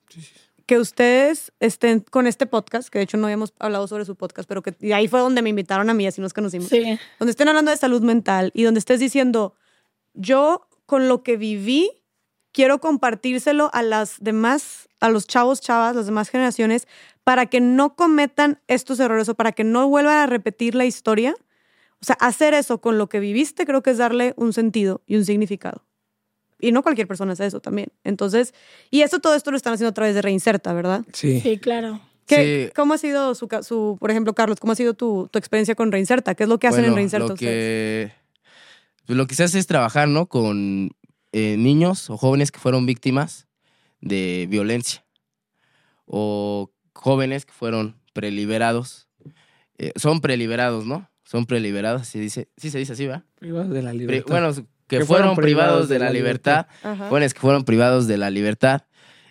que 0.67 0.79
ustedes 0.79 1.53
estén 1.61 2.01
con 2.01 2.27
este 2.27 2.47
podcast, 2.47 2.89
que 2.89 2.99
de 2.99 3.05
hecho 3.05 3.17
no 3.17 3.27
habíamos 3.27 3.53
hablado 3.59 3.89
sobre 3.89 4.05
su 4.05 4.17
podcast, 4.17 4.49
pero 4.49 4.63
que 4.63 4.75
y 4.81 4.93
ahí 4.93 5.09
fue 5.09 5.21
donde 5.21 5.43
me 5.43 5.51
invitaron 5.51 5.91
a 5.91 5.95
mí, 5.95 6.07
así 6.07 6.21
nos 6.21 6.33
conocimos 6.33 6.69
Sí. 6.69 6.99
donde 7.19 7.31
estén 7.31 7.49
hablando 7.49 7.71
de 7.71 7.77
salud 7.77 8.03
mental 8.03 8.51
y 8.55 8.63
donde 8.65 8.79
estés 8.79 9.01
diciendo, 9.01 9.55
yo 10.19 10.69
con 10.85 11.09
lo 11.09 11.23
que 11.23 11.37
viví, 11.37 11.91
quiero 12.53 12.81
compartírselo 12.81 13.71
a 13.73 13.83
las 13.83 14.17
demás, 14.21 14.89
a 15.01 15.09
los 15.09 15.27
chavos, 15.27 15.61
chavas, 15.61 15.95
las 15.95 16.07
demás 16.07 16.29
generaciones, 16.29 16.89
para 17.25 17.47
que 17.47 17.61
no 17.61 17.95
cometan 17.95 18.61
estos 18.67 18.99
errores 19.01 19.29
o 19.29 19.35
para 19.35 19.53
que 19.53 19.65
no 19.65 19.89
vuelvan 19.89 20.17
a 20.17 20.27
repetir 20.27 20.75
la 20.75 20.85
historia. 20.85 21.35
O 22.01 22.05
sea, 22.05 22.17
hacer 22.21 22.55
eso 22.55 22.81
con 22.81 22.99
lo 22.99 23.09
que 23.09 23.21
viviste 23.21 23.67
creo 23.67 23.83
que 23.83 23.91
es 23.91 23.99
darle 23.99 24.35
un 24.37 24.53
sentido 24.53 25.03
y 25.07 25.17
un 25.17 25.25
significado. 25.25 25.85
Y 26.61 26.73
no 26.73 26.83
cualquier 26.83 27.07
persona 27.07 27.35
hace 27.35 27.47
eso 27.47 27.61
también. 27.61 27.89
Entonces, 28.03 28.55
y 28.91 29.03
esto, 29.03 29.21
todo 29.21 29.35
esto 29.35 29.51
lo 29.51 29.57
están 29.57 29.75
haciendo 29.75 29.91
a 29.91 29.95
través 29.95 30.15
de 30.15 30.23
Reinserta, 30.23 30.73
¿verdad? 30.73 31.05
Sí. 31.13 31.41
Sí, 31.41 31.59
claro. 31.59 32.01
¿Qué, 32.27 32.67
Sí. 32.67 32.73
¿Cómo 32.75 32.95
ha 32.95 32.99
sido 32.99 33.35
su, 33.35 33.47
por 34.01 34.11
ejemplo, 34.11 34.35
Carlos, 34.35 34.59
cómo 34.61 34.73
ha 34.73 34.77
sido 34.77 34.95
tu, 34.95 35.29
tu 35.31 35.39
experiencia 35.39 35.75
con 35.75 35.93
Reinserta? 35.93 36.35
¿Qué 36.35 36.43
es 36.43 36.49
lo 36.49 36.59
que 36.59 36.67
hacen 36.67 36.81
en 36.81 36.91
Bueno, 36.91 36.97
Reinserta 36.97 37.29
lo 37.29 37.35
ustedes? 37.35 38.11
que, 38.11 38.18
pues 39.09 39.17
lo 39.17 39.27
que 39.27 39.35
se 39.35 39.43
hace 39.45 39.59
es 39.59 39.67
trabajar, 39.67 40.07
¿no? 40.07 40.27
Con 40.27 40.91
eh, 41.33 41.57
niños 41.57 42.11
o 42.11 42.19
jóvenes 42.19 42.53
que 42.53 42.59
fueron 42.61 42.85
víctimas 42.85 43.49
de 44.03 44.47
violencia 44.51 45.07
o 46.05 46.71
jóvenes 46.95 47.47
que 47.47 47.53
fueron 47.53 47.97
preliberados. 48.13 49.09
Eh, 49.79 49.93
son 49.97 50.21
preliberados, 50.21 50.85
¿no? 50.87 51.11
Son 51.25 51.47
preliberados, 51.47 52.07
se 52.07 52.19
dice, 52.19 52.49
sí 52.57 52.71
se 52.71 52.79
dice 52.79 52.93
así, 52.95 53.07
¿va? 53.07 53.25
Privados 53.39 53.71
de 53.71 53.83
la 53.83 53.91
Pri- 53.91 53.99
libertad. 54.01 54.31
bueno, 54.31 54.69
que, 54.87 55.05
fueron, 55.05 55.37
privados 55.37 55.89
de 55.89 55.99
la 55.99 56.11
libertad 56.11 56.67
Ajá. 56.83 57.09
jóvenes 57.09 57.35
que 57.35 57.41
fueron 57.41 57.65
privados 57.65 58.07
de 58.07 58.17
la 58.19 58.31
libertad, 58.31 58.83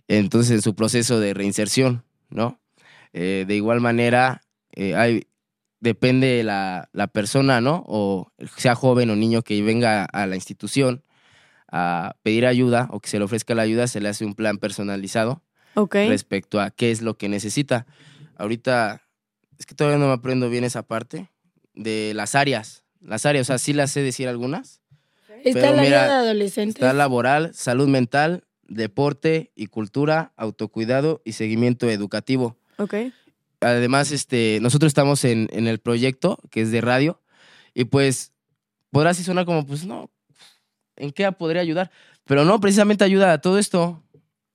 entonces 0.08 0.52
en 0.52 0.62
su 0.62 0.76
proceso 0.76 1.20
de 1.20 1.34
reinserción, 1.34 2.04
¿no? 2.30 2.60
Eh, 3.14 3.46
de 3.48 3.56
igual 3.56 3.82
manera, 3.82 4.42
eh, 4.74 4.96
hay, 4.96 5.28
depende 5.80 6.44
la, 6.44 6.90
la 6.94 7.08
persona, 7.08 7.62
¿no? 7.62 7.84
O 7.88 8.32
sea 8.58 8.76
joven 8.76 9.10
o 9.10 9.16
niño 9.16 9.42
que 9.42 9.62
venga 9.62 10.06
a 10.06 10.26
la 10.26 10.36
institución, 10.36 11.04
a 11.70 12.16
pedir 12.24 12.46
ayuda 12.46 12.88
o 12.92 13.00
que 13.00 13.10
se 13.10 13.20
le 13.20 13.26
ofrezca 13.26 13.56
la 13.56 13.64
ayuda, 13.64 13.88
se 13.88 14.00
le 14.00 14.10
hace 14.10 14.26
un 14.26 14.36
plan 14.36 14.58
personalizado 14.58 15.44
respecto 15.76 16.60
a 16.60 16.72
qué 16.72 16.92
es 16.92 17.02
lo 17.02 17.18
que 17.18 17.30
necesita. 17.30 17.86
Ahorita, 18.36 19.04
es 19.60 19.66
que 19.66 19.76
todavía 19.76 20.00
no 20.00 20.08
me 20.08 20.14
aprendo 20.14 20.50
bien 20.50 20.64
esa 20.64 20.84
parte 20.84 21.30
de 21.76 22.14
las 22.16 22.36
áreas. 22.36 22.84
Las 23.02 23.26
áreas, 23.26 23.48
o 23.48 23.48
sea, 23.48 23.58
sí 23.58 23.74
las 23.74 23.92
sé 23.92 24.02
decir 24.02 24.28
algunas. 24.28 24.82
Está 25.44 25.72
la 25.72 25.82
mira, 25.82 26.04
área 26.04 26.08
de 26.08 26.26
adolescentes. 26.26 26.76
Está 26.76 26.94
laboral, 26.94 27.54
salud 27.54 27.88
mental, 27.88 28.44
deporte 28.68 29.52
y 29.56 29.68
cultura, 29.68 30.34
autocuidado 30.36 31.22
y 31.26 31.34
seguimiento 31.34 31.90
educativo. 31.90 32.58
Ok. 32.78 32.96
Además, 33.62 34.12
este, 34.12 34.60
nosotros 34.62 34.90
estamos 34.90 35.24
en, 35.26 35.50
en 35.52 35.68
el 35.68 35.80
proyecto 35.80 36.38
que 36.52 36.62
es 36.62 36.72
de 36.72 36.82
radio 36.82 37.22
y 37.74 37.86
pues 37.86 38.34
podrá 38.92 39.12
así 39.12 39.24
sonar 39.24 39.46
como, 39.46 39.66
pues 39.66 39.86
no, 39.86 40.12
¿en 40.96 41.12
qué 41.12 41.32
podría 41.32 41.62
ayudar? 41.62 41.92
Pero 42.26 42.44
no, 42.44 42.60
precisamente 42.60 43.04
ayuda 43.04 43.32
a 43.32 43.40
todo 43.40 43.58
esto, 43.58 44.04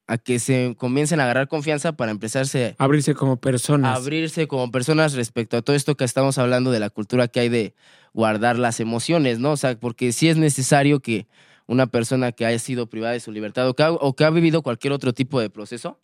a 0.07 0.19
que 0.19 0.39
se 0.39 0.75
comiencen 0.77 1.21
a 1.21 1.25
agarrar 1.25 1.49
confianza 1.49 1.93
para 1.93 2.11
empezarse 2.11 2.75
Abrirse 2.79 3.15
como 3.15 3.33
a 3.33 3.41
personas. 3.41 3.97
abrirse 3.97 4.47
como 4.47 4.71
personas 4.71 5.15
respecto 5.15 5.57
a 5.57 5.63
todo 5.63 5.75
esto 5.75 5.97
que 5.97 6.05
estamos 6.05 6.39
hablando 6.39 6.71
de 6.71 6.81
la 6.81 6.91
cultura 6.91 7.29
que 7.29 7.41
hay 7.41 7.49
de 7.49 7.75
guardar 8.13 8.59
las 8.59 8.81
emociones, 8.81 9.39
¿no? 9.39 9.53
O 9.53 9.57
sea, 9.57 9.79
porque 9.79 10.13
sí 10.13 10.29
es 10.29 10.37
necesario 10.37 11.01
que 11.01 11.29
una 11.67 11.87
persona 11.87 12.33
que 12.33 12.45
haya 12.45 12.59
sido 12.59 12.89
privada 12.89 13.15
de 13.15 13.21
su 13.21 13.33
libertad 13.33 13.69
o 13.69 13.75
que 13.75 13.85
ha, 13.85 13.93
o 13.93 14.15
que 14.15 14.25
ha 14.25 14.31
vivido 14.31 14.63
cualquier 14.63 14.93
otro 14.93 15.15
tipo 15.15 15.41
de 15.41 15.49
proceso, 15.49 15.99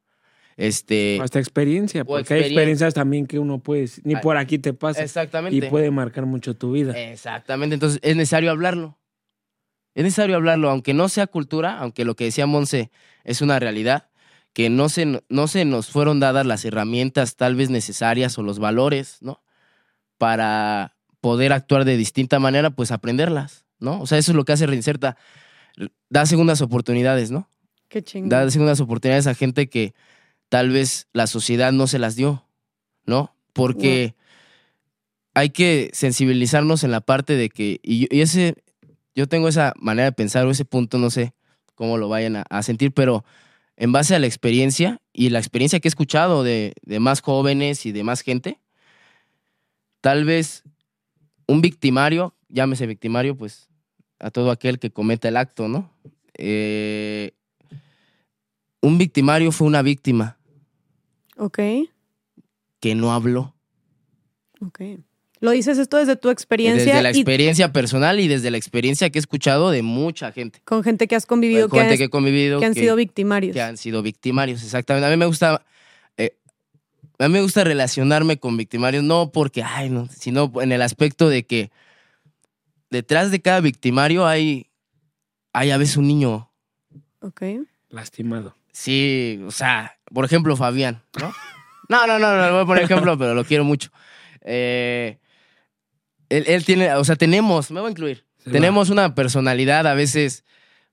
este... 0.59 1.18
Hasta 1.22 1.39
experiencia, 1.39 2.05
porque 2.05 2.35
hay 2.35 2.40
experien- 2.40 2.44
experiencias 2.47 2.93
también 2.93 3.26
que 3.26 3.39
uno 3.39 3.60
puede, 3.60 3.89
ni 4.05 4.14
Ah, 4.16 4.20
por 4.20 4.36
aquí 4.36 4.59
te 4.59 4.74
pasa, 4.74 5.01
y 5.01 5.05
Exactamente. 5.05 5.70
puede 5.70 5.90
marcar 5.90 6.26
mucho 6.26 6.55
tu 6.55 6.72
vida. 6.72 6.93
Exactamente, 7.01 7.74
entonces 7.74 8.01
es 8.02 8.16
necesario 8.16 8.51
hablarlo. 8.51 8.98
Es 9.94 10.05
necesario 10.05 10.36
hablarlo, 10.36 10.68
aunque 10.68 10.94
no 10.94 11.09
sea 11.09 11.26
cultura, 11.26 11.78
aunque 11.78 12.05
lo 12.05 12.14
que 12.14 12.24
decía 12.24 12.47
Monse 12.47 12.90
es 13.24 13.40
una 13.40 13.59
realidad, 13.59 14.10
que 14.52 14.68
no 14.68 14.89
se, 14.89 15.22
no 15.28 15.47
se 15.48 15.64
nos 15.64 15.89
fueron 15.90 16.18
dadas 16.20 16.44
las 16.44 16.64
herramientas 16.64 17.36
tal 17.36 17.55
vez 17.55 17.70
necesarias 17.70 18.36
o 18.39 18.43
los 18.43 18.59
valores, 18.59 19.18
¿no? 19.20 19.43
Para 20.18 20.97
poder 21.20 21.52
actuar 21.52 21.85
de 21.85 21.97
distinta 21.97 22.39
manera, 22.40 22.70
pues 22.70 22.90
aprenderlas, 22.90 23.64
¿no? 23.78 24.01
O 24.01 24.06
sea, 24.06 24.18
eso 24.18 24.32
es 24.32 24.36
lo 24.36 24.44
que 24.44 24.52
hace 24.52 24.66
Reinserta. 24.66 25.16
Da 26.10 26.26
segundas 26.26 26.60
oportunidades, 26.62 27.30
¿no? 27.30 27.48
Qué 27.89 28.02
chingón. 28.02 28.28
Da 28.28 28.51
segundas 28.51 28.80
oportunidades 28.80 29.26
a 29.28 29.35
gente 29.35 29.68
que 29.68 29.94
tal 30.49 30.70
vez 30.70 31.09
la 31.12 31.27
sociedad 31.27 31.73
no 31.73 31.87
se 31.87 31.99
las 31.99 32.16
dio, 32.16 32.45
¿no? 33.05 33.35
Porque 33.53 34.15
hay 35.35 35.51
que 35.51 35.91
sensibilizarnos 35.93 36.85
en 36.85 36.91
la 36.91 37.01
parte 37.01 37.37
de 37.37 37.49
que, 37.49 37.81
y, 37.83 38.15
y 38.15 38.20
ese, 38.20 38.55
yo 39.15 39.27
tengo 39.29 39.49
esa 39.49 39.73
manera 39.79 40.07
de 40.07 40.12
pensar 40.12 40.47
o 40.47 40.51
ese 40.51 40.65
punto, 40.65 40.99
no 40.99 41.11
sé 41.11 41.35
cómo 41.75 41.97
lo 41.99 42.09
vayan 42.09 42.37
a, 42.37 42.43
a 42.51 42.62
sentir, 42.62 42.93
pero 42.93 43.25
en 43.77 43.93
base 43.93 44.15
a 44.15 44.19
la 44.19 44.27
experiencia 44.27 45.01
y 45.12 45.31
la 45.31 45.39
experiencia 45.39 45.79
que 45.79 45.89
he 45.89 45.91
escuchado 45.91 46.43
de, 46.43 46.75
de 46.83 46.99
más 46.99 47.20
jóvenes 47.20 47.87
y 47.87 47.93
de 47.93 48.03
más 48.03 48.23
gente, 48.23 48.59
tal 50.01 50.25
vez 50.25 50.65
un 51.47 51.61
victimario, 51.61 52.35
llámese 52.49 52.87
victimario, 52.87 53.37
pues 53.37 53.69
a 54.19 54.31
todo 54.31 54.51
aquel 54.51 54.79
que 54.79 54.91
cometa 54.91 55.29
el 55.29 55.37
acto, 55.37 55.69
¿no? 55.69 55.93
Eh, 56.35 57.33
un 58.81 58.99
victimario 58.99 59.53
fue 59.53 59.66
una 59.66 59.83
víctima 59.83 60.38
Ok. 61.39 61.59
que 62.81 62.94
no 62.94 63.12
habló. 63.12 63.55
Ok. 64.60 64.81
Lo 65.40 65.52
dices 65.52 65.78
esto 65.78 65.98
desde 65.98 66.16
tu 66.16 66.31
experiencia 66.31 66.85
Desde 66.85 67.02
la 67.02 67.10
y 67.12 67.20
experiencia 67.20 67.73
personal 67.73 68.19
y 68.19 68.27
desde 68.27 68.51
la 68.51 68.56
experiencia 68.56 69.09
que 69.10 69.19
he 69.19 69.20
escuchado 69.20 69.70
de 69.70 69.82
mucha 69.82 70.32
gente. 70.32 70.60
con 70.65 70.82
gente 70.82 71.06
que 71.06 71.15
has 71.15 71.27
convivido, 71.27 71.69
Con 71.69 71.77
que, 71.78 71.81
gente 71.82 71.94
has- 71.94 71.98
que 71.98 72.05
he 72.05 72.10
convivido. 72.10 72.59
que 72.59 72.66
han 72.66 72.74
que- 72.74 72.81
sido 72.81 72.97
victimarios. 72.97 73.55
que 73.55 73.60
han 73.62 73.77
sido 73.77 74.02
victimarios, 74.02 74.62
exactamente. 74.65 75.06
A 75.06 75.10
mí 75.10 75.16
me 75.16 75.27
gusta, 75.27 75.65
eh, 76.16 76.36
a 77.20 77.28
mí 77.28 77.32
me 77.35 77.40
gusta 77.43 77.62
relacionarme 77.62 78.39
con 78.39 78.56
victimarios, 78.56 79.05
no 79.05 79.31
porque, 79.31 79.62
ay, 79.62 79.90
no, 79.90 80.09
sino 80.09 80.51
en 80.60 80.73
el 80.73 80.82
aspecto 80.82 81.28
de 81.28 81.47
que 81.47 81.70
detrás 82.90 83.31
de 83.31 83.40
cada 83.40 83.60
victimario 83.60 84.27
hay, 84.27 84.66
hay 85.52 85.70
a 85.70 85.78
veces 85.78 85.97
un 85.98 86.09
niño. 86.09 86.51
Ok. 87.20 87.43
Lastimado. 87.90 88.56
Sí, 88.78 89.42
o 89.44 89.50
sea, 89.50 89.98
por 90.14 90.24
ejemplo, 90.24 90.55
Fabián, 90.55 91.02
¿no? 91.20 91.34
No, 91.88 92.06
no, 92.06 92.20
no, 92.20 92.36
no, 92.36 92.46
no 92.46 92.52
voy 92.52 92.62
a 92.62 92.64
poner 92.64 92.84
ejemplo, 92.84 93.18
pero 93.18 93.34
lo 93.34 93.44
quiero 93.44 93.64
mucho. 93.64 93.90
Eh, 94.42 95.18
él, 96.28 96.44
él 96.46 96.64
tiene, 96.64 96.94
o 96.94 97.02
sea, 97.02 97.16
tenemos, 97.16 97.72
me 97.72 97.80
voy 97.80 97.88
a 97.88 97.90
incluir, 97.90 98.24
tenemos 98.44 98.90
una 98.90 99.16
personalidad 99.16 99.84
a 99.88 99.94
veces, 99.94 100.44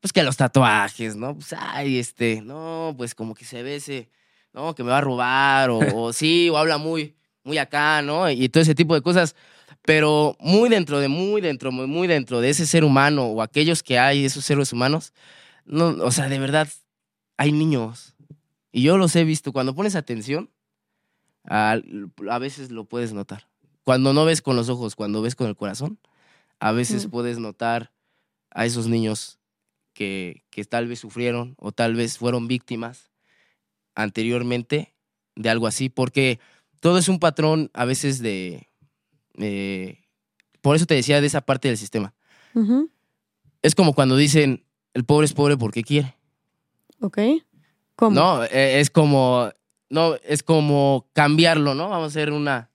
pues 0.02 0.12
que 0.12 0.24
los 0.24 0.36
tatuajes, 0.36 1.16
¿no? 1.16 1.36
Pues, 1.36 1.54
ay, 1.56 2.00
este, 2.00 2.42
no, 2.42 2.96
pues 2.98 3.14
como 3.14 3.36
que 3.36 3.46
se 3.46 3.62
ve 3.62 3.76
ese, 3.76 4.10
no, 4.52 4.74
que 4.74 4.84
me 4.84 4.90
va 4.90 4.98
a 4.98 5.02
robar, 5.02 5.70
o, 5.70 5.78
o 5.78 6.12
sí, 6.12 6.50
o 6.50 6.58
habla 6.58 6.80
muy, 6.80 7.16
muy 7.44 7.60
acá, 7.60 8.02
¿no? 8.02 8.28
Y 8.32 8.50
todo 8.50 8.64
ese 8.64 8.74
tipo 8.74 8.96
de 8.96 9.02
cosas. 9.02 9.36
Pero 9.84 10.36
muy 10.40 10.70
dentro 10.70 11.00
de, 11.00 11.08
muy 11.08 11.40
dentro, 11.40 11.72
muy, 11.72 11.86
muy 11.86 12.08
dentro 12.08 12.42
de 12.42 12.50
ese 12.50 12.66
ser 12.66 12.84
humano, 12.84 13.26
o 13.26 13.44
aquellos 13.44 13.84
que 13.84 14.00
hay, 14.00 14.26
esos 14.26 14.44
seres 14.44 14.74
humanos, 14.74 15.14
no, 15.66 15.90
o 16.04 16.10
sea, 16.10 16.30
de 16.30 16.40
verdad, 16.40 16.68
hay 17.38 17.52
niños. 17.52 18.16
Y 18.72 18.82
yo 18.84 18.98
los 18.98 19.16
he 19.16 19.24
visto. 19.24 19.52
Cuando 19.54 19.74
pones 19.76 19.96
atención, 19.96 20.50
a, 21.44 21.80
a 22.30 22.40
veces 22.40 22.72
lo 22.72 22.86
puedes 22.86 23.14
notar. 23.14 23.48
Cuando 23.84 24.14
no 24.14 24.26
ves 24.26 24.42
con 24.42 24.56
los 24.56 24.70
ojos, 24.70 24.96
cuando 24.96 25.22
ves 25.22 25.36
con 25.36 25.48
el 25.48 25.56
corazón, 25.56 26.00
a 26.60 26.72
veces 26.72 27.08
Mm. 27.08 27.10
puedes 27.12 27.38
notar 27.40 27.92
a 28.52 28.66
esos 28.66 28.88
niños 28.88 29.38
que, 29.94 30.44
que 30.50 30.66
tal 30.66 30.88
vez 30.88 31.00
sufrieron 31.00 31.56
o 31.60 31.72
tal 31.72 31.96
vez 31.96 32.18
fueron 32.18 32.48
víctimas 32.48 33.12
anteriormente 33.96 34.94
de 35.36 35.50
algo 35.50 35.68
así, 35.68 35.90
porque 35.90 36.40
todo 36.80 36.98
es 36.98 37.08
un 37.10 37.20
patrón 37.20 37.70
a 37.74 37.86
veces 37.86 38.20
de... 38.22 38.68
eh, 39.38 40.00
por 40.62 40.76
eso 40.76 40.86
te 40.86 40.96
decía 40.96 41.22
de 41.22 41.28
esa 41.28 41.42
parte 41.42 41.68
del 41.68 41.78
sistema. 41.78 42.14
Es 43.62 43.76
como 43.76 43.94
cuando 43.94 44.16
dicen, 44.18 44.66
el 44.94 45.04
pobre 45.06 45.26
es 45.26 45.34
pobre 45.34 45.58
porque 45.58 45.84
quiere. 45.84 46.16
Ok. 47.06 47.20
¿Cómo? 47.96 48.16
No, 48.16 48.44
eh, 48.46 48.80
es 48.80 48.90
como, 48.90 49.52
no, 49.90 50.16
es 50.24 50.42
como 50.42 51.08
cambiarlo, 51.14 51.76
¿no? 51.76 51.90
Vamos 51.90 52.06
a 52.06 52.08
hacer 52.08 52.32
una, 52.32 52.72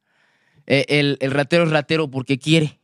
eh, 0.66 0.86
el, 0.88 1.18
el 1.20 1.32
ratero 1.32 1.64
es 1.64 1.70
ratero 1.70 2.08
porque 2.10 2.38
quiere. 2.38 2.80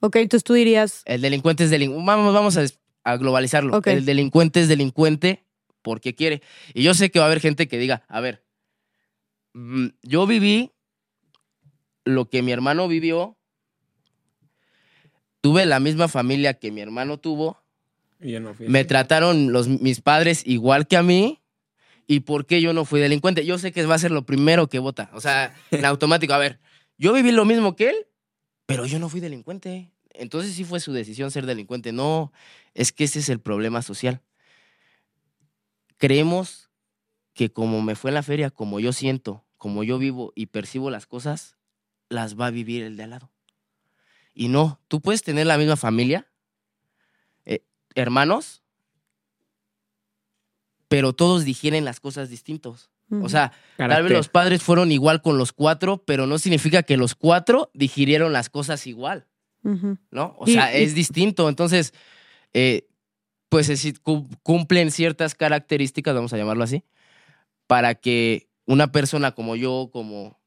Ok, 0.00 0.16
entonces 0.16 0.44
tú 0.44 0.54
dirías, 0.54 1.02
El 1.04 1.22
delincuente 1.22 1.64
es 1.64 1.70
delincuente. 1.70 2.06
Vamos, 2.06 2.32
vamos 2.32 2.56
a, 2.56 2.64
a 3.02 3.16
globalizarlo. 3.16 3.76
Ok. 3.76 3.88
El 3.88 4.04
delincuente 4.04 4.60
es 4.60 4.68
delincuente 4.68 5.44
porque 5.82 6.14
quiere. 6.14 6.40
Y 6.72 6.84
yo 6.84 6.94
sé 6.94 7.10
que 7.10 7.18
va 7.18 7.24
a 7.24 7.28
haber 7.28 7.40
gente 7.40 7.66
que 7.66 7.78
diga, 7.78 8.04
a 8.08 8.20
ver, 8.20 8.44
mm, 9.54 9.88
yo 10.02 10.26
viví 10.26 10.70
lo 12.04 12.30
que 12.30 12.42
mi 12.42 12.52
hermano 12.52 12.86
vivió, 12.86 13.36
tuve 15.40 15.66
la 15.66 15.80
misma 15.80 16.06
familia 16.06 16.54
que 16.54 16.70
mi 16.70 16.80
hermano 16.80 17.18
tuvo, 17.18 17.60
Y 18.20 18.32
yo 18.32 18.40
no 18.40 18.54
fui 18.54 18.68
me 18.68 18.84
trataron 18.84 19.52
los, 19.52 19.68
mis 19.68 20.00
padres 20.00 20.42
igual 20.46 20.86
que 20.86 20.96
a 20.96 21.02
mí. 21.02 21.42
¿Y 22.08 22.20
por 22.20 22.46
qué 22.46 22.60
yo 22.60 22.72
no 22.72 22.84
fui 22.84 23.00
delincuente? 23.00 23.44
Yo 23.44 23.58
sé 23.58 23.72
que 23.72 23.84
va 23.84 23.96
a 23.96 23.98
ser 23.98 24.12
lo 24.12 24.24
primero 24.24 24.68
que 24.68 24.78
vota. 24.78 25.10
O 25.12 25.20
sea, 25.20 25.54
en 25.72 25.84
automático. 25.84 26.32
A 26.32 26.38
ver, 26.38 26.60
yo 26.98 27.12
viví 27.12 27.32
lo 27.32 27.44
mismo 27.44 27.74
que 27.74 27.90
él, 27.90 27.96
pero 28.64 28.86
yo 28.86 28.98
no 28.98 29.08
fui 29.08 29.20
delincuente. 29.20 29.90
Entonces 30.10 30.54
sí 30.54 30.64
fue 30.64 30.80
su 30.80 30.92
decisión 30.92 31.30
ser 31.30 31.46
delincuente. 31.46 31.92
No, 31.92 32.32
es 32.74 32.92
que 32.92 33.04
ese 33.04 33.18
es 33.18 33.28
el 33.28 33.40
problema 33.40 33.82
social. 33.82 34.22
Creemos 35.96 36.70
que 37.34 37.52
como 37.52 37.82
me 37.82 37.96
fue 37.96 38.10
en 38.10 38.14
la 38.14 38.22
feria, 38.22 38.50
como 38.50 38.80
yo 38.80 38.92
siento, 38.92 39.44
como 39.56 39.84
yo 39.84 39.98
vivo 39.98 40.32
y 40.34 40.46
percibo 40.46 40.90
las 40.90 41.06
cosas, 41.06 41.56
las 42.08 42.38
va 42.38 42.46
a 42.46 42.50
vivir 42.50 42.82
el 42.82 42.96
de 42.96 43.04
al 43.04 43.10
lado. 43.10 43.32
Y 44.32 44.48
no, 44.48 44.80
tú 44.88 45.00
puedes 45.00 45.22
tener 45.22 45.46
la 45.46 45.58
misma 45.58 45.76
familia, 45.76 46.28
hermanos, 47.96 48.62
pero 50.88 51.12
todos 51.12 51.44
digieren 51.44 51.84
las 51.84 51.98
cosas 52.00 52.30
distintos. 52.30 52.90
O 53.22 53.28
sea, 53.28 53.52
tal 53.76 54.02
vez 54.02 54.12
los 54.12 54.28
padres 54.28 54.62
fueron 54.64 54.90
igual 54.90 55.22
con 55.22 55.38
los 55.38 55.52
cuatro, 55.52 55.98
pero 56.04 56.26
no 56.26 56.38
significa 56.38 56.82
que 56.82 56.96
los 56.96 57.14
cuatro 57.14 57.70
digirieron 57.72 58.32
las 58.32 58.50
cosas 58.50 58.86
igual. 58.86 59.26
¿no? 59.62 60.36
O 60.38 60.44
Y- 60.46 60.52
sea, 60.54 60.76
y- 60.78 60.82
es 60.84 60.94
distinto. 60.94 61.48
Entonces, 61.48 61.92
eh, 62.52 62.88
pues 63.48 63.68
es 63.68 63.94
cumplen 64.42 64.90
ciertas 64.90 65.34
características, 65.34 66.14
vamos 66.14 66.32
a 66.32 66.36
llamarlo 66.36 66.64
así, 66.64 66.84
para 67.68 67.94
que 67.96 68.48
una 68.64 68.90
persona 68.92 69.32
como 69.32 69.54
yo, 69.56 69.90
como 69.92 70.40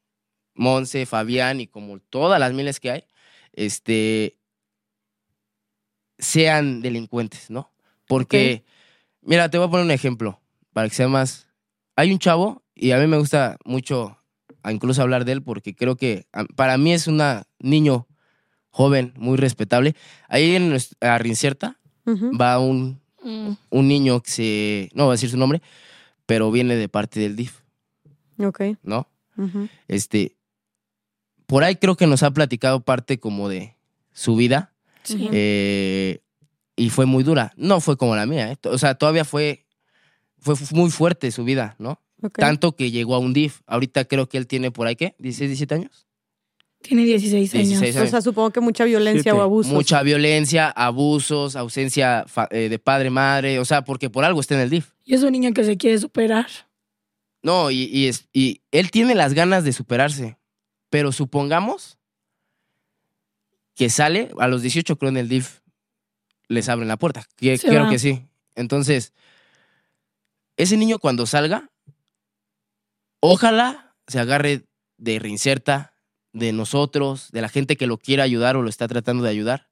Monse, 0.54 1.06
Fabián 1.06 1.62
y 1.62 1.68
como 1.68 2.00
todas 2.00 2.40
las 2.40 2.52
miles 2.54 2.80
que 2.82 2.92
hay, 2.92 3.04
este, 3.54 4.38
sean 6.20 6.82
delincuentes, 6.82 7.50
¿no? 7.50 7.72
Porque, 8.08 8.64
mira, 9.22 9.50
te 9.50 9.58
voy 9.58 9.68
a 9.68 9.72
poner 9.72 9.86
un 9.86 9.92
ejemplo 9.92 10.40
para 10.74 10.88
que 10.88 10.96
sea 10.96 11.08
más. 11.08 11.48
Hay 11.96 12.12
un 12.12 12.20
chavo 12.20 12.62
y 12.76 12.92
a 12.92 13.00
mí 13.00 13.08
me 13.08 13.18
gusta 13.18 13.58
mucho 13.66 14.18
a 14.62 14.72
incluso 14.72 15.02
hablar 15.02 15.26
de 15.26 15.32
él 15.32 15.42
porque 15.44 15.74
creo 15.76 15.96
que 15.96 16.28
a- 16.34 16.44
para 16.44 16.78
mí 16.78 16.94
es 16.94 17.08
un 17.08 17.22
niño 17.60 18.08
joven, 18.70 19.14
muy 19.18 19.38
respetable. 19.38 19.96
Ahí 20.28 20.56
en 20.56 20.78
a 21.02 21.18
Rincierta 21.18 21.80
va 22.40 22.60
un 22.60 23.00
Mm. 23.22 23.52
un 23.70 23.88
niño 23.90 24.22
que 24.22 24.32
se, 24.32 24.90
no 24.94 25.04
voy 25.06 25.12
a 25.12 25.16
decir 25.16 25.30
su 25.30 25.36
nombre, 25.38 25.62
pero 26.26 26.52
viene 26.52 26.78
de 26.78 26.88
parte 26.88 27.20
del 27.20 27.36
DIF, 27.36 27.60
Ok. 28.38 28.62
¿no? 28.82 29.10
Este, 29.90 30.38
por 31.46 31.64
ahí 31.66 31.76
creo 31.76 31.96
que 31.98 32.08
nos 32.08 32.24
ha 32.24 32.32
platicado 32.32 32.80
parte 32.82 33.20
como 33.20 33.50
de 33.50 33.76
su 34.14 34.36
vida 34.38 34.69
Sí. 35.04 35.30
eh, 35.32 36.20
y 36.76 36.90
fue 36.90 37.06
muy 37.06 37.24
dura. 37.24 37.52
No 37.58 37.82
fue 37.82 37.98
como 37.98 38.16
la 38.16 38.26
mía, 38.26 38.52
¿eh? 38.52 38.58
o 38.64 38.78
sea, 38.78 38.96
todavía 38.96 39.26
fue, 39.26 39.66
fue 40.40 40.56
muy 40.72 40.90
fuerte 40.90 41.32
su 41.32 41.44
vida, 41.44 41.76
¿no? 41.78 42.02
Tanto 42.34 42.76
que 42.76 42.92
llegó 42.92 43.16
a 43.16 43.20
un 43.20 43.34
DIF. 43.34 43.62
Ahorita 43.66 44.06
creo 44.06 44.28
que 44.28 44.38
él 44.38 44.48
tiene 44.48 44.72
por 44.72 44.88
ahí, 44.88 44.96
¿qué? 44.96 45.16
¿16, 45.20 45.48
17 45.48 45.76
años? 45.76 46.08
Tiene 46.82 47.04
16 47.04 47.56
años. 47.56 47.68
16 47.68 47.96
O 47.98 48.08
sea, 48.08 48.22
supongo 48.22 48.52
que 48.52 48.62
mucha 48.62 48.86
violencia 48.86 49.24
Siete. 49.24 49.38
o 49.38 49.42
abuso. 49.42 49.74
Mucha 49.74 50.02
violencia, 50.04 50.70
abusos, 50.70 51.56
ausencia 51.56 52.26
eh, 52.52 52.70
de 52.70 52.80
padre, 52.80 53.10
madre, 53.10 53.60
o 53.60 53.66
sea, 53.66 53.84
porque 53.84 54.10
por 54.10 54.24
algo 54.24 54.40
está 54.40 54.56
en 54.56 54.62
el 54.62 54.70
DIF. 54.70 54.92
Y 55.06 55.14
es 55.14 55.24
un 55.24 55.32
niño 55.32 55.54
que 55.54 55.64
se 55.64 55.78
quiere 55.78 55.98
superar. 55.98 56.48
No, 57.42 57.72
y, 57.72 57.84
y 57.86 58.08
es, 58.08 58.28
y 58.34 58.62
él 58.72 58.92
tiene 58.92 59.16
las 59.16 59.34
ganas 59.34 59.64
de 59.64 59.74
superarse, 59.74 60.38
pero 60.90 61.12
supongamos 61.12 61.99
que 63.80 63.90
sale, 63.90 64.30
a 64.38 64.50
los 64.50 64.62
18 64.62 64.98
creo 64.98 65.08
en 65.08 65.16
el 65.16 65.30
DIF 65.30 65.62
les 66.50 66.68
abren 66.68 66.90
la 66.90 66.98
puerta, 66.98 67.24
que, 67.38 67.58
Se 67.58 67.70
creo 67.70 67.84
va. 67.84 67.90
que 67.90 67.98
sí. 67.98 68.26
Entonces, 68.56 69.14
ese 70.58 70.76
niño 70.76 71.00
cuando 71.00 71.26
salga, 71.26 71.70
ojalá 73.22 73.96
se 74.08 74.20
agarre 74.20 74.66
de 74.98 75.18
reinserta, 75.20 75.94
de 76.34 76.52
nosotros, 76.52 77.30
de 77.32 77.40
la 77.42 77.48
gente 77.48 77.78
que 77.78 77.88
lo 77.88 77.98
quiera 77.98 78.24
ayudar 78.24 78.58
o 78.58 78.62
lo 78.62 78.70
está 78.70 78.86
tratando 78.90 79.24
de 79.24 79.30
ayudar, 79.30 79.70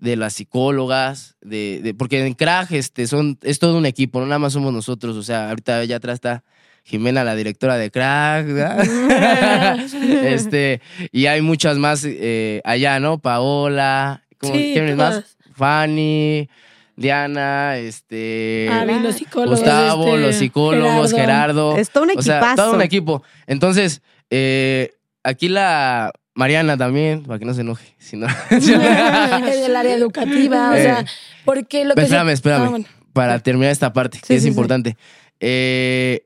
de 0.00 0.16
las 0.16 0.34
psicólogas, 0.34 1.36
de, 1.40 1.80
de- 1.84 1.94
porque 1.94 2.26
en 2.26 2.34
Crack 2.34 2.72
este, 2.72 3.06
son, 3.06 3.38
es 3.42 3.60
todo 3.60 3.78
un 3.78 3.86
equipo, 3.86 4.18
no 4.18 4.26
nada 4.26 4.40
más 4.40 4.54
somos 4.54 4.72
nosotros, 4.72 5.16
o 5.16 5.22
sea, 5.22 5.50
ahorita 5.50 5.78
allá 5.78 5.96
atrás 5.96 6.14
está 6.14 6.42
Jimena, 6.84 7.22
la 7.24 7.34
directora 7.36 7.76
de 7.76 7.90
Crack, 7.90 8.46
este, 10.24 10.80
y 11.12 11.26
hay 11.26 11.40
muchas 11.42 11.78
más 11.78 12.04
eh, 12.04 12.60
allá, 12.64 12.98
¿no? 13.00 13.18
Paola, 13.18 14.22
¿cómo, 14.38 14.54
Sí, 14.54 14.70
¿quiénes 14.72 14.96
más? 14.96 15.36
Fanny, 15.54 16.48
Diana, 16.96 17.76
este... 17.76 18.68
Los 19.02 19.16
psicólogos. 19.16 19.58
Gustavo, 19.60 20.06
este, 20.08 20.20
los 20.26 20.34
psicólogos, 20.36 21.12
Gerardo. 21.12 21.76
Es 21.76 21.90
todo 21.90 22.04
un 22.04 22.10
O 22.18 22.22
sea, 22.22 22.38
equipazo. 22.38 22.56
todo 22.62 22.74
un 22.74 22.82
equipo. 22.82 23.22
Entonces, 23.46 24.02
eh, 24.30 24.92
aquí 25.22 25.48
la 25.48 26.12
Mariana 26.34 26.76
también, 26.76 27.22
para 27.24 27.38
que 27.38 27.44
no 27.44 27.54
se 27.54 27.60
enoje. 27.62 27.94
Si 27.98 28.16
no, 28.16 28.26
es 28.50 28.66
del 28.66 29.76
área 29.76 29.94
educativa. 29.94 30.70
O 30.70 30.74
Eh. 30.74 30.82
sea, 30.82 31.04
porque 31.44 31.84
lo 31.84 31.94
que. 31.94 32.00
se- 32.02 32.06
espérame, 32.06 32.30
espérame. 32.30 32.62
Ah, 32.64 32.68
bueno. 32.70 32.84
para 33.12 33.38
terminar 33.40 33.70
esta 33.72 33.92
parte, 33.92 34.18
que 34.20 34.26
Sí, 34.26 34.34
es 34.34 34.42
sí. 34.44 34.48
importante. 34.48 34.96
Eh, 35.40 36.24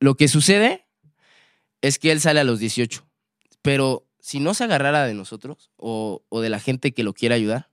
lo 0.00 0.14
que 0.16 0.28
sucede 0.28 0.86
es 1.82 1.98
que 1.98 2.10
él 2.12 2.20
sale 2.20 2.40
a 2.40 2.44
los 2.44 2.58
18, 2.58 3.06
pero 3.62 4.06
si 4.20 4.40
no 4.40 4.54
se 4.54 4.64
agarrara 4.64 5.04
de 5.06 5.14
nosotros 5.14 5.70
o, 5.76 6.22
o 6.28 6.40
de 6.40 6.48
la 6.50 6.58
gente 6.60 6.92
que 6.92 7.02
lo 7.04 7.12
quiera 7.14 7.34
ayudar, 7.34 7.70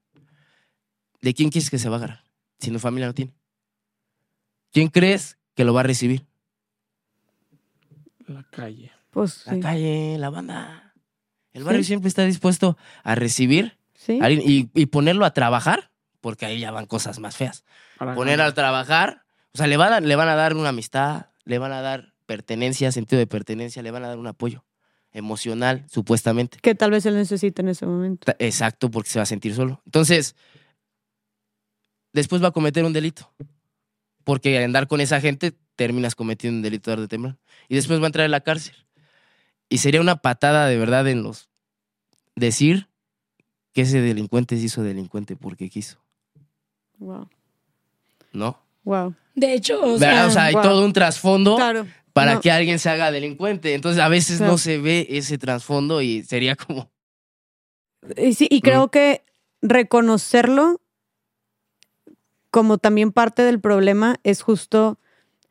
¿de 1.21 1.33
quién 1.33 1.49
quieres 1.49 1.69
que 1.69 1.79
se 1.79 1.89
va 1.89 1.95
a 1.95 1.97
agarrar? 1.99 2.23
Si 2.59 2.69
no 2.71 2.79
familia 2.79 3.07
no 3.07 3.13
tiene. 3.13 3.33
¿Quién 4.71 4.89
crees 4.89 5.37
que 5.55 5.65
lo 5.65 5.73
va 5.73 5.81
a 5.81 5.83
recibir? 5.83 6.25
La 8.27 8.43
calle. 8.43 8.91
Pues 9.11 9.45
La 9.45 9.53
sí. 9.53 9.59
calle, 9.59 10.17
la 10.17 10.29
banda. 10.29 10.93
El 11.53 11.63
barrio 11.63 11.81
Sí. 11.83 11.87
siempre 11.89 12.07
está 12.07 12.23
dispuesto 12.23 12.77
a 13.03 13.15
recibir 13.15 13.77
Sí. 13.93 14.19
a 14.21 14.25
alguien 14.25 14.43
y, 14.49 14.69
y 14.73 14.85
ponerlo 14.87 15.25
a 15.25 15.33
trabajar, 15.33 15.91
porque 16.21 16.45
ahí 16.45 16.59
ya 16.59 16.71
van 16.71 16.85
cosas 16.87 17.19
más 17.19 17.35
feas. 17.37 17.63
Para 17.97 18.15
Poner 18.15 18.41
a 18.41 18.53
trabajar, 18.53 19.23
o 19.53 19.57
sea, 19.57 19.67
le 19.67 19.77
van 19.77 19.93
a, 19.93 19.99
le 19.99 20.15
van 20.15 20.29
a 20.29 20.35
dar 20.35 20.55
una 20.55 20.69
amistad, 20.69 21.27
le 21.45 21.59
van 21.59 21.71
a 21.71 21.81
dar 21.81 22.12
pertenencia, 22.34 22.91
sentido 22.91 23.19
de 23.19 23.27
pertenencia, 23.27 23.84
le 23.84 23.91
van 23.91 24.03
a 24.05 24.07
dar 24.07 24.18
un 24.18 24.26
apoyo 24.26 24.65
emocional, 25.11 25.85
supuestamente. 25.88 26.57
Que 26.60 26.73
tal 26.73 26.89
vez 26.89 27.05
él 27.05 27.14
necesita 27.14 27.61
en 27.61 27.69
ese 27.69 27.85
momento. 27.85 28.34
Exacto, 28.39 28.89
porque 28.89 29.11
se 29.11 29.19
va 29.19 29.23
a 29.23 29.27
sentir 29.27 29.53
solo. 29.53 29.84
Entonces, 29.85 30.35
después 32.11 32.41
va 32.41 32.47
a 32.47 32.51
cometer 32.51 32.85
un 32.85 32.93
delito. 32.93 33.31
Porque 34.23 34.57
al 34.57 34.64
andar 34.64 34.88
con 34.88 34.99
esa 34.99 35.22
gente, 35.22 35.53
terminas 35.76 36.15
cometiendo 36.15 36.57
un 36.57 36.64
delito 36.64 36.89
tarde 36.89 37.03
o 37.03 37.07
temprano. 37.07 37.38
Y 37.69 37.76
después 37.76 37.99
va 37.99 38.05
a 38.05 38.07
entrar 38.07 38.26
a 38.26 38.30
la 38.30 38.41
cárcel. 38.41 38.76
Y 39.69 39.77
sería 39.77 40.01
una 40.01 40.15
patada 40.15 40.65
de 40.65 40.77
verdad 40.77 41.07
en 41.07 41.22
los. 41.22 41.49
Decir 42.35 42.88
que 43.73 43.81
ese 43.81 44.01
delincuente 44.01 44.57
se 44.57 44.64
hizo 44.64 44.81
delincuente 44.81 45.35
porque 45.35 45.69
quiso. 45.69 45.99
Wow. 46.97 47.30
¿No? 48.31 48.60
Wow. 48.84 49.14
De 49.35 49.53
hecho, 49.53 49.80
o 49.84 49.99
sea, 49.99 50.26
O 50.26 50.31
sea, 50.31 50.45
hay 50.45 50.53
wow. 50.53 50.64
todo 50.64 50.85
un 50.85 50.93
trasfondo 50.93 51.57
Claro. 51.57 51.85
Para 52.14 52.35
no. 52.35 52.41
que 52.41 52.52
alguien 52.52 52.80
se 52.80 52.90
haga 52.90 53.11
delincuente. 53.11 53.73
Entonces, 53.73 54.02
a 54.02 54.07
veces 54.07 54.38
Claro. 54.38 54.53
no 54.53 54.57
se 54.57 54.77
ve 54.77 55.07
ese 55.10 55.38
trasfondo 55.38 56.02
y 56.02 56.23
sería 56.23 56.56
como. 56.56 56.91
Y 58.18 58.34
sí, 58.34 58.48
y 58.49 58.61
creo 58.61 58.90
que 58.91 59.23
reconocerlo 59.61 60.80
como 62.52 62.77
también 62.77 63.11
parte 63.11 63.41
del 63.41 63.60
problema 63.60 64.18
es 64.23 64.41
justo 64.41 64.99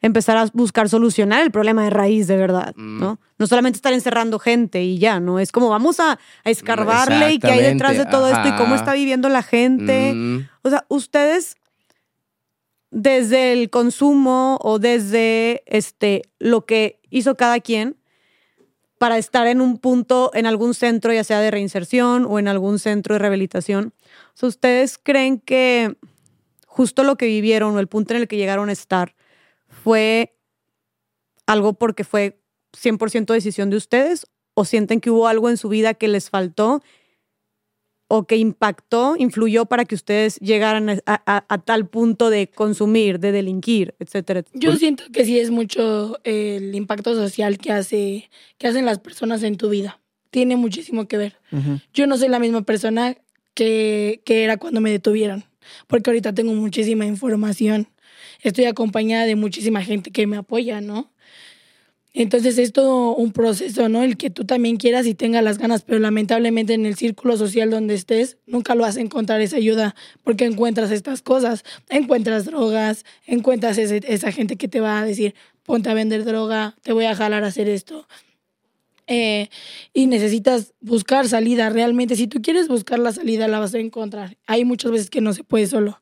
empezar 0.01 0.37
a 0.37 0.47
buscar 0.53 0.89
solucionar 0.89 1.43
el 1.43 1.51
problema 1.51 1.85
de 1.85 1.91
raíz 1.91 2.27
de 2.27 2.37
verdad, 2.37 2.75
Mm. 2.77 3.01
¿no? 3.01 3.21
No 3.39 3.47
solamente 3.47 3.77
estar 3.77 3.93
encerrando 3.93 4.39
gente 4.39 4.83
y 4.83 4.99
ya, 4.99 5.19
¿no? 5.21 5.39
Es 5.39 5.51
como 5.53 5.69
vamos 5.69 5.99
a, 6.01 6.19
a 6.45 6.51
escarbarle 6.51 7.33
y 7.35 7.39
qué 7.39 7.49
hay 7.49 7.63
detrás 7.63 7.97
de 7.97 8.07
todo 8.07 8.29
esto 8.29 8.49
y 8.49 8.53
cómo 8.57 8.75
está 8.75 8.93
viviendo 8.95 9.29
la 9.29 9.43
gente. 9.43 10.13
mm, 10.15 10.49
O 10.63 10.71
sea, 10.71 10.85
ustedes 10.89 11.57
desde 12.93 13.55
el 13.55 13.71
consumo 13.71 14.59
o 14.63 14.79
desde 14.79 15.63
este 15.67 16.23
lo 16.39 16.67
que 16.67 17.01
hizo 17.11 17.37
cada 17.37 17.59
quien 17.59 17.97
para 18.99 19.19
estar 19.19 19.47
en 19.47 19.61
un 19.63 19.79
punto 19.79 20.31
en 20.35 20.47
algún 20.47 20.75
centro 20.75 21.13
ya 21.13 21.25
sea 21.25 21.41
de 21.41 21.51
reinserción 21.51 22.27
o 22.27 22.39
en 22.39 22.49
algún 22.49 22.79
centro 22.79 23.15
de 23.15 23.19
rehabilitación. 23.19 23.95
Ustedes 24.41 24.99
creen 24.99 25.41
que 25.41 25.97
justo 26.67 27.03
lo 27.03 27.17
que 27.17 27.27
vivieron 27.27 27.75
o 27.75 27.81
el 27.81 27.89
punto 27.89 28.15
en 28.15 28.21
el 28.21 28.29
que 28.29 28.37
llegaron 28.37 28.69
a 28.69 28.73
estar 28.73 29.17
fue 29.69 30.37
algo 31.47 31.73
porque 31.73 32.05
fue 32.05 32.43
100% 32.77 33.33
decisión 33.33 33.71
de 33.71 33.79
ustedes 33.79 34.27
o 34.55 34.67
sienten 34.67 35.01
que 35.01 35.11
hubo 35.11 35.29
algo 35.29 35.49
en 35.49 35.57
su 35.57 35.71
vida 35.71 35.95
que 35.95 36.09
les 36.09 36.29
faltó 36.29 36.83
o 38.15 38.27
que 38.27 38.37
impactó, 38.37 39.17
influyó 39.19 39.65
para 39.65 39.87
que 39.87 39.95
ustedes 39.95 40.37
llegaran 40.41 40.91
a, 40.91 41.01
a- 41.07 41.45
a 41.49 41.59
tal 41.59 41.89
punto 41.89 42.29
de 42.29 42.47
consumir, 42.49 43.19
de 43.21 43.33
delinquir, 43.33 43.95
etcétera, 43.99 44.41
etcétera? 44.41 44.61
Yo 44.61 44.77
siento 44.77 45.05
que 45.11 45.25
sí 45.25 45.39
es 45.39 45.51
mucho 45.51 46.19
eh, 46.25 46.57
el 46.57 46.75
impacto 46.75 47.15
social 47.15 47.57
que 47.57 47.73
hace 47.73 48.29
que 48.59 48.67
hacen 48.69 48.85
las 48.85 48.99
personas 48.99 49.43
en 49.45 49.57
tu 49.57 49.71
vida. 49.71 49.99
Tiene 50.31 50.57
muchísimo 50.57 51.09
que 51.09 51.17
ver. 51.17 51.37
Ujú. 51.53 51.81
Yo 51.95 52.07
no 52.07 52.19
soy 52.19 52.29
la 52.29 52.39
misma 52.39 52.61
persona 52.63 53.17
que, 53.55 54.21
que 54.27 54.45
era 54.45 54.59
cuando 54.59 54.83
me 54.83 54.91
detuvieron, 54.91 55.45
porque 55.87 56.11
ahorita 56.11 56.35
tengo 56.35 56.53
muchísima 56.53 57.07
información. 57.07 57.89
Estoy 58.43 58.67
acompañada 58.67 59.25
de 59.25 59.37
muchísima 59.37 59.83
gente 59.83 60.11
que 60.11 60.27
me 60.27 60.37
apoya, 60.37 60.83
¿no? 60.83 61.11
Entonces 62.15 62.59
es 62.59 62.73
todo 62.73 63.15
un 63.15 63.33
proceso, 63.33 63.89
¿no? 63.89 64.03
El 64.03 64.19
que 64.19 64.29
tú 64.29 64.45
también 64.45 64.77
quieras 64.77 65.07
y 65.07 65.15
tengas 65.15 65.43
las 65.43 65.57
ganas, 65.57 65.83
pero 65.83 65.99
lamentablemente 65.99 66.75
en 66.75 66.85
el 66.85 66.95
círculo 66.95 67.39
social 67.39 67.71
donde 67.71 67.95
estés, 67.95 68.37
nunca 68.47 68.75
lo 68.75 68.83
vas 68.83 68.99
a 68.99 69.01
encontrar 69.01 69.41
esa 69.41 69.57
ayuda, 69.57 69.95
porque 70.23 70.45
encuentras 70.45 70.91
estas 70.91 71.23
cosas, 71.23 71.65
encuentras 71.89 72.45
drogas, 72.45 73.07
encuentras 73.27 73.79
esa 73.79 74.31
gente 74.31 74.57
que 74.57 74.69
te 74.69 74.81
va 74.81 75.01
a 75.01 75.07
decir, 75.07 75.35
ponte 75.63 75.89
a 75.89 75.95
vender 75.95 76.25
droga, 76.25 76.77
te 76.83 76.93
voy 76.93 77.07
a 77.07 77.17
jalar 77.17 77.45
a 77.45 77.47
hacer 77.47 77.69
esto. 77.69 78.07
Eh, 79.07 79.49
y 79.93 80.07
necesitas 80.07 80.75
buscar 80.81 81.29
salida 81.29 81.71
realmente. 81.71 82.17
Si 82.17 82.27
tú 82.27 82.41
quieres 82.43 82.69
buscar 82.69 82.99
la 82.99 83.13
salida, 83.13 83.49
la 83.49 83.59
vas 83.59 83.75
a 83.75 83.79
encontrar. 83.79 84.37
Hay 84.47 84.65
muchas 84.65 84.91
veces 84.91 85.11
que 85.11 85.21
no 85.21 85.33
se 85.33 85.45
puede 85.45 85.67
solo. 85.67 86.01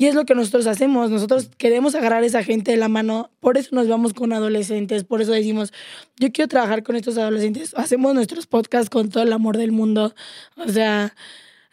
Y 0.00 0.06
es 0.06 0.14
lo 0.14 0.24
que 0.24 0.36
nosotros 0.36 0.68
hacemos. 0.68 1.10
Nosotros 1.10 1.50
queremos 1.58 1.96
agarrar 1.96 2.22
a 2.22 2.26
esa 2.26 2.44
gente 2.44 2.70
de 2.70 2.76
la 2.76 2.88
mano. 2.88 3.30
Por 3.40 3.58
eso 3.58 3.74
nos 3.74 3.88
vamos 3.88 4.14
con 4.14 4.32
adolescentes. 4.32 5.02
Por 5.02 5.20
eso 5.20 5.32
decimos, 5.32 5.72
yo 6.20 6.30
quiero 6.30 6.46
trabajar 6.46 6.84
con 6.84 6.94
estos 6.94 7.18
adolescentes. 7.18 7.74
Hacemos 7.76 8.14
nuestros 8.14 8.46
podcasts 8.46 8.90
con 8.90 9.08
todo 9.10 9.24
el 9.24 9.32
amor 9.32 9.56
del 9.56 9.72
mundo. 9.72 10.14
O 10.56 10.68
sea, 10.68 11.14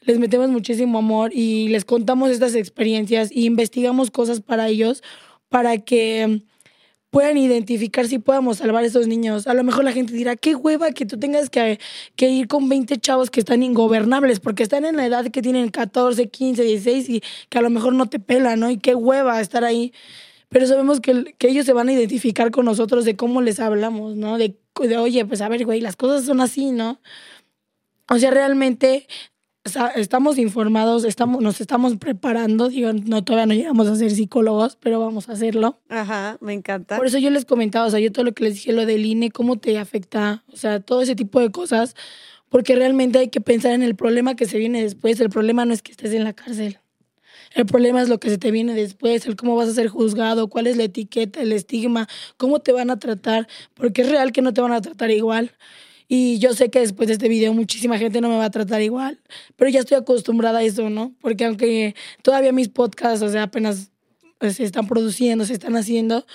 les 0.02 0.18
metemos 0.18 0.50
muchísimo 0.50 0.98
amor 0.98 1.32
y 1.34 1.68
les 1.70 1.86
contamos 1.86 2.32
estas 2.32 2.56
experiencias 2.56 3.32
y 3.32 3.46
investigamos 3.46 4.10
cosas 4.10 4.42
para 4.42 4.68
ellos 4.70 5.04
para 5.50 5.78
que 5.78 6.42
puedan 7.16 7.38
identificar 7.38 8.10
si 8.10 8.20
podamos 8.20 8.58
salvar 8.58 8.84
a 8.84 8.88
esos 8.88 9.08
niños. 9.08 9.48
A 9.48 9.54
lo 9.54 9.64
mejor 9.64 9.86
la 9.86 9.94
gente 9.94 10.12
dirá, 10.12 10.36
qué 10.36 10.54
hueva 10.54 10.92
que 10.92 11.06
tú 11.06 11.18
tengas 11.18 11.50
que, 11.50 11.80
que 12.18 12.28
ir 12.28 12.50
con 12.50 12.68
20 12.68 12.98
chavos 12.98 13.32
que 13.32 13.40
están 13.40 13.64
ingobernables, 13.64 14.42
porque 14.42 14.64
están 14.64 14.84
en 14.84 14.98
la 14.98 15.06
edad 15.06 15.32
que 15.32 15.42
tienen 15.42 15.70
14, 15.70 16.28
15, 16.28 16.62
16 16.64 17.10
y 17.10 17.24
que 17.48 17.58
a 17.58 17.62
lo 17.62 17.70
mejor 17.70 17.94
no 17.94 18.08
te 18.08 18.20
pelan, 18.20 18.60
¿no? 18.60 18.70
Y 18.70 18.80
qué 18.80 18.96
hueva 18.96 19.40
estar 19.40 19.64
ahí. 19.64 19.94
Pero 20.50 20.68
sabemos 20.68 21.00
que, 21.00 21.34
que 21.38 21.48
ellos 21.48 21.66
se 21.66 21.72
van 21.72 21.88
a 21.88 21.94
identificar 21.94 22.52
con 22.52 22.66
nosotros 22.66 23.06
de 23.06 23.16
cómo 23.16 23.42
les 23.42 23.62
hablamos, 23.62 24.18
¿no? 24.18 24.38
De, 24.38 24.58
de, 24.78 24.98
oye, 24.98 25.26
pues 25.26 25.40
a 25.40 25.48
ver, 25.48 25.64
güey, 25.64 25.80
las 25.80 25.96
cosas 25.96 26.26
son 26.26 26.42
así, 26.42 26.72
¿no? 26.72 27.00
O 28.10 28.20
sea, 28.20 28.30
realmente 28.30 29.08
o 29.66 29.70
sea, 29.70 29.88
estamos 29.88 30.38
informados, 30.38 31.06
estamos, 31.06 31.42
nos 31.42 31.60
estamos 31.60 31.98
preparando. 31.98 32.70
Digo, 32.70 32.94
no, 32.94 33.24
todavía 33.24 33.48
no 33.48 33.56
llegamos 33.56 33.88
a 33.88 33.96
ser 33.96 34.12
psicólogos, 34.12 34.78
pero 34.80 35.00
vamos 35.00 35.28
a 35.28 35.34
hacerlo. 35.34 35.80
Ajá, 35.90 36.38
me 36.40 36.54
encanta. 36.54 36.98
Por 36.98 37.08
eso 37.08 37.18
yo 37.18 37.32
les 37.32 37.46
comentaba, 37.46 37.88
o 37.88 37.90
sea, 37.90 38.00
yo 38.00 38.12
todo 38.12 38.26
lo 38.26 38.34
que 38.34 38.44
les 38.44 38.54
dije, 38.54 38.74
lo 38.74 38.86
del 38.86 39.06
INE, 39.06 39.32
cómo 39.32 39.58
te 39.58 39.80
afecta, 39.80 40.44
o 40.54 40.56
sea, 40.56 40.82
todo 40.82 41.02
ese 41.02 41.16
tipo 41.16 41.40
de 41.40 41.50
cosas, 41.50 41.96
porque 42.50 42.76
realmente 42.76 43.18
hay 43.18 43.30
que 43.30 43.42
pensar 43.42 43.72
en 43.72 43.82
el 43.82 43.96
problema 43.96 44.36
que 44.36 44.46
se 44.46 44.60
viene 44.60 44.84
después. 44.84 45.20
El 45.20 45.32
problema 45.32 45.66
no 45.66 45.74
es 45.74 45.82
que 45.82 45.92
estés 45.92 46.14
en 46.14 46.26
la 46.26 46.34
cárcel. 46.34 46.78
El 47.56 47.66
problema 47.66 48.04
es 48.04 48.10
lo 48.10 48.20
que 48.20 48.30
se 48.30 48.38
te 48.38 48.52
viene 48.52 48.76
después, 48.76 49.26
el 49.26 49.36
cómo 49.36 49.56
vas 49.56 49.70
a 49.70 49.74
ser 49.74 49.88
juzgado, 49.88 50.48
cuál 50.48 50.68
es 50.68 50.78
la 50.78 50.84
etiqueta, 50.84 51.42
el 51.42 51.52
estigma, 51.54 52.08
cómo 52.38 52.60
te 52.60 52.72
van 52.72 52.92
a 52.92 53.00
tratar, 53.00 53.48
porque 53.74 54.04
es 54.04 54.10
real 54.10 54.32
que 54.32 54.44
no 54.44 54.54
te 54.54 54.62
van 54.62 54.74
a 54.74 54.82
tratar 54.82 55.10
igual. 55.10 55.54
Y 56.08 56.38
yo 56.40 56.54
sé 56.54 56.70
que 56.70 56.80
después 56.80 57.08
de 57.08 57.14
este 57.14 57.30
video 57.30 57.54
muchísima 57.54 57.98
gente 57.98 58.22
no 58.22 58.30
me 58.30 58.38
va 58.38 58.46
a 58.46 58.52
tratar 58.52 58.82
igual, 58.82 59.20
pero 59.56 59.70
ya 59.72 59.80
estoy 59.80 59.98
acostumbrada 59.98 60.60
a 60.60 60.64
eso, 60.64 60.90
¿no? 60.90 61.16
Porque 61.22 61.46
aunque 61.46 61.96
todavía 62.22 62.52
mis 62.52 62.70
podcasts, 62.70 63.24
o 63.24 63.30
sea, 63.30 63.44
apenas 63.44 63.92
se 64.42 64.64
están 64.64 64.88
produciendo, 64.88 65.46
se 65.46 65.54
están 65.54 65.76
haciendo, 65.76 66.26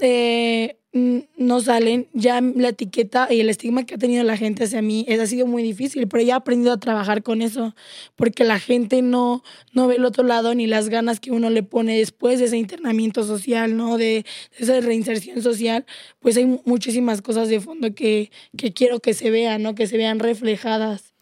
eh, 0.00 0.78
no 0.94 1.60
salen, 1.60 2.06
ya 2.12 2.40
la 2.40 2.68
etiqueta 2.68 3.26
y 3.28 3.40
el 3.40 3.48
estigma 3.48 3.84
que 3.84 3.96
ha 3.96 3.98
tenido 3.98 4.22
la 4.22 4.36
gente 4.36 4.62
hacia 4.62 4.80
mí 4.80 5.04
es, 5.08 5.18
ha 5.18 5.26
sido 5.26 5.44
muy 5.44 5.64
difícil, 5.64 6.06
pero 6.06 6.22
ya 6.22 6.34
he 6.34 6.36
aprendido 6.36 6.72
a 6.72 6.78
trabajar 6.78 7.24
con 7.24 7.42
eso, 7.42 7.74
porque 8.14 8.44
la 8.44 8.60
gente 8.60 9.02
no, 9.02 9.42
no 9.72 9.88
ve 9.88 9.96
el 9.96 10.04
otro 10.04 10.22
lado 10.22 10.54
ni 10.54 10.68
las 10.68 10.88
ganas 10.88 11.18
que 11.18 11.32
uno 11.32 11.50
le 11.50 11.64
pone 11.64 11.98
después 11.98 12.38
de 12.38 12.44
ese 12.44 12.58
internamiento 12.58 13.24
social, 13.24 13.76
¿no? 13.76 13.98
De, 13.98 14.24
esa 14.56 14.80
reinserción 14.80 15.42
social, 15.42 15.84
pues 16.20 16.36
hay 16.36 16.60
muchísimas 16.64 17.22
cosas 17.22 17.48
de 17.48 17.60
fondo 17.60 17.92
que, 17.92 18.30
que 18.56 18.72
quiero 18.72 19.00
que 19.00 19.14
se 19.14 19.30
vean, 19.30 19.64
¿no? 19.64 19.74
Que 19.74 19.88
se 19.88 19.96
vean 19.96 20.20
reflejadas. 20.20 21.12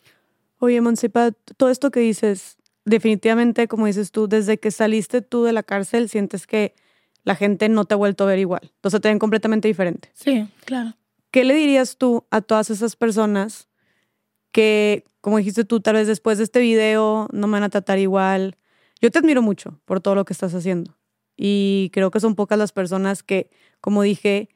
Oye, 0.59 0.83
Monsepa, 0.83 1.33
todo 1.57 1.71
esto 1.71 1.91
que 1.91 2.01
dices, 2.01 2.59
definitivamente, 2.85 3.69
como 3.69 3.87
dices 3.87 4.13
tú, 4.13 4.29
desde 4.29 4.59
que 4.59 4.71
saliste 4.71 5.23
tú 5.23 5.45
de 5.45 5.55
la 5.55 5.63
cárcel, 5.63 6.11
sientes 6.11 6.47
que 6.47 6.75
la 7.25 7.35
gente 7.35 7.69
no 7.69 7.85
te 7.85 7.95
ha 7.95 7.97
vuelto 7.97 8.25
a 8.25 8.29
ver 8.29 8.39
igual. 8.39 8.73
Entonces 8.75 9.01
te 9.01 9.09
ven 9.09 9.19
completamente 9.19 9.69
diferente. 9.69 10.11
Sí, 10.15 10.49
claro. 10.65 10.95
¿Qué 11.31 11.45
le 11.45 11.55
dirías 11.55 11.97
tú 11.97 12.27
a 12.31 12.41
todas 12.41 12.71
esas 12.71 12.97
personas 12.97 13.69
que, 14.51 15.05
como 15.21 15.39
dijiste 15.39 15.65
tú, 15.65 15.81
tal 15.81 15.95
vez 15.95 16.07
después 16.07 16.39
de 16.39 16.45
este 16.45 16.61
video 16.61 17.29
no 17.33 17.47
me 17.47 17.55
van 17.55 17.63
a 17.63 17.71
tratar 17.71 17.99
igual? 17.99 18.57
Yo 19.01 19.11
te 19.11 19.19
admiro 19.19 19.41
mucho 19.43 19.81
por 19.85 20.01
todo 20.01 20.15
lo 20.15 20.25
que 20.25 20.33
estás 20.33 20.55
haciendo. 20.55 20.97
Y 21.37 21.91
creo 21.93 22.11
que 22.11 22.21
son 22.21 22.35
pocas 22.35 22.59
las 22.59 22.73
personas 22.73 23.23
que, 23.23 23.51
como 23.81 24.03
dije, 24.03 24.49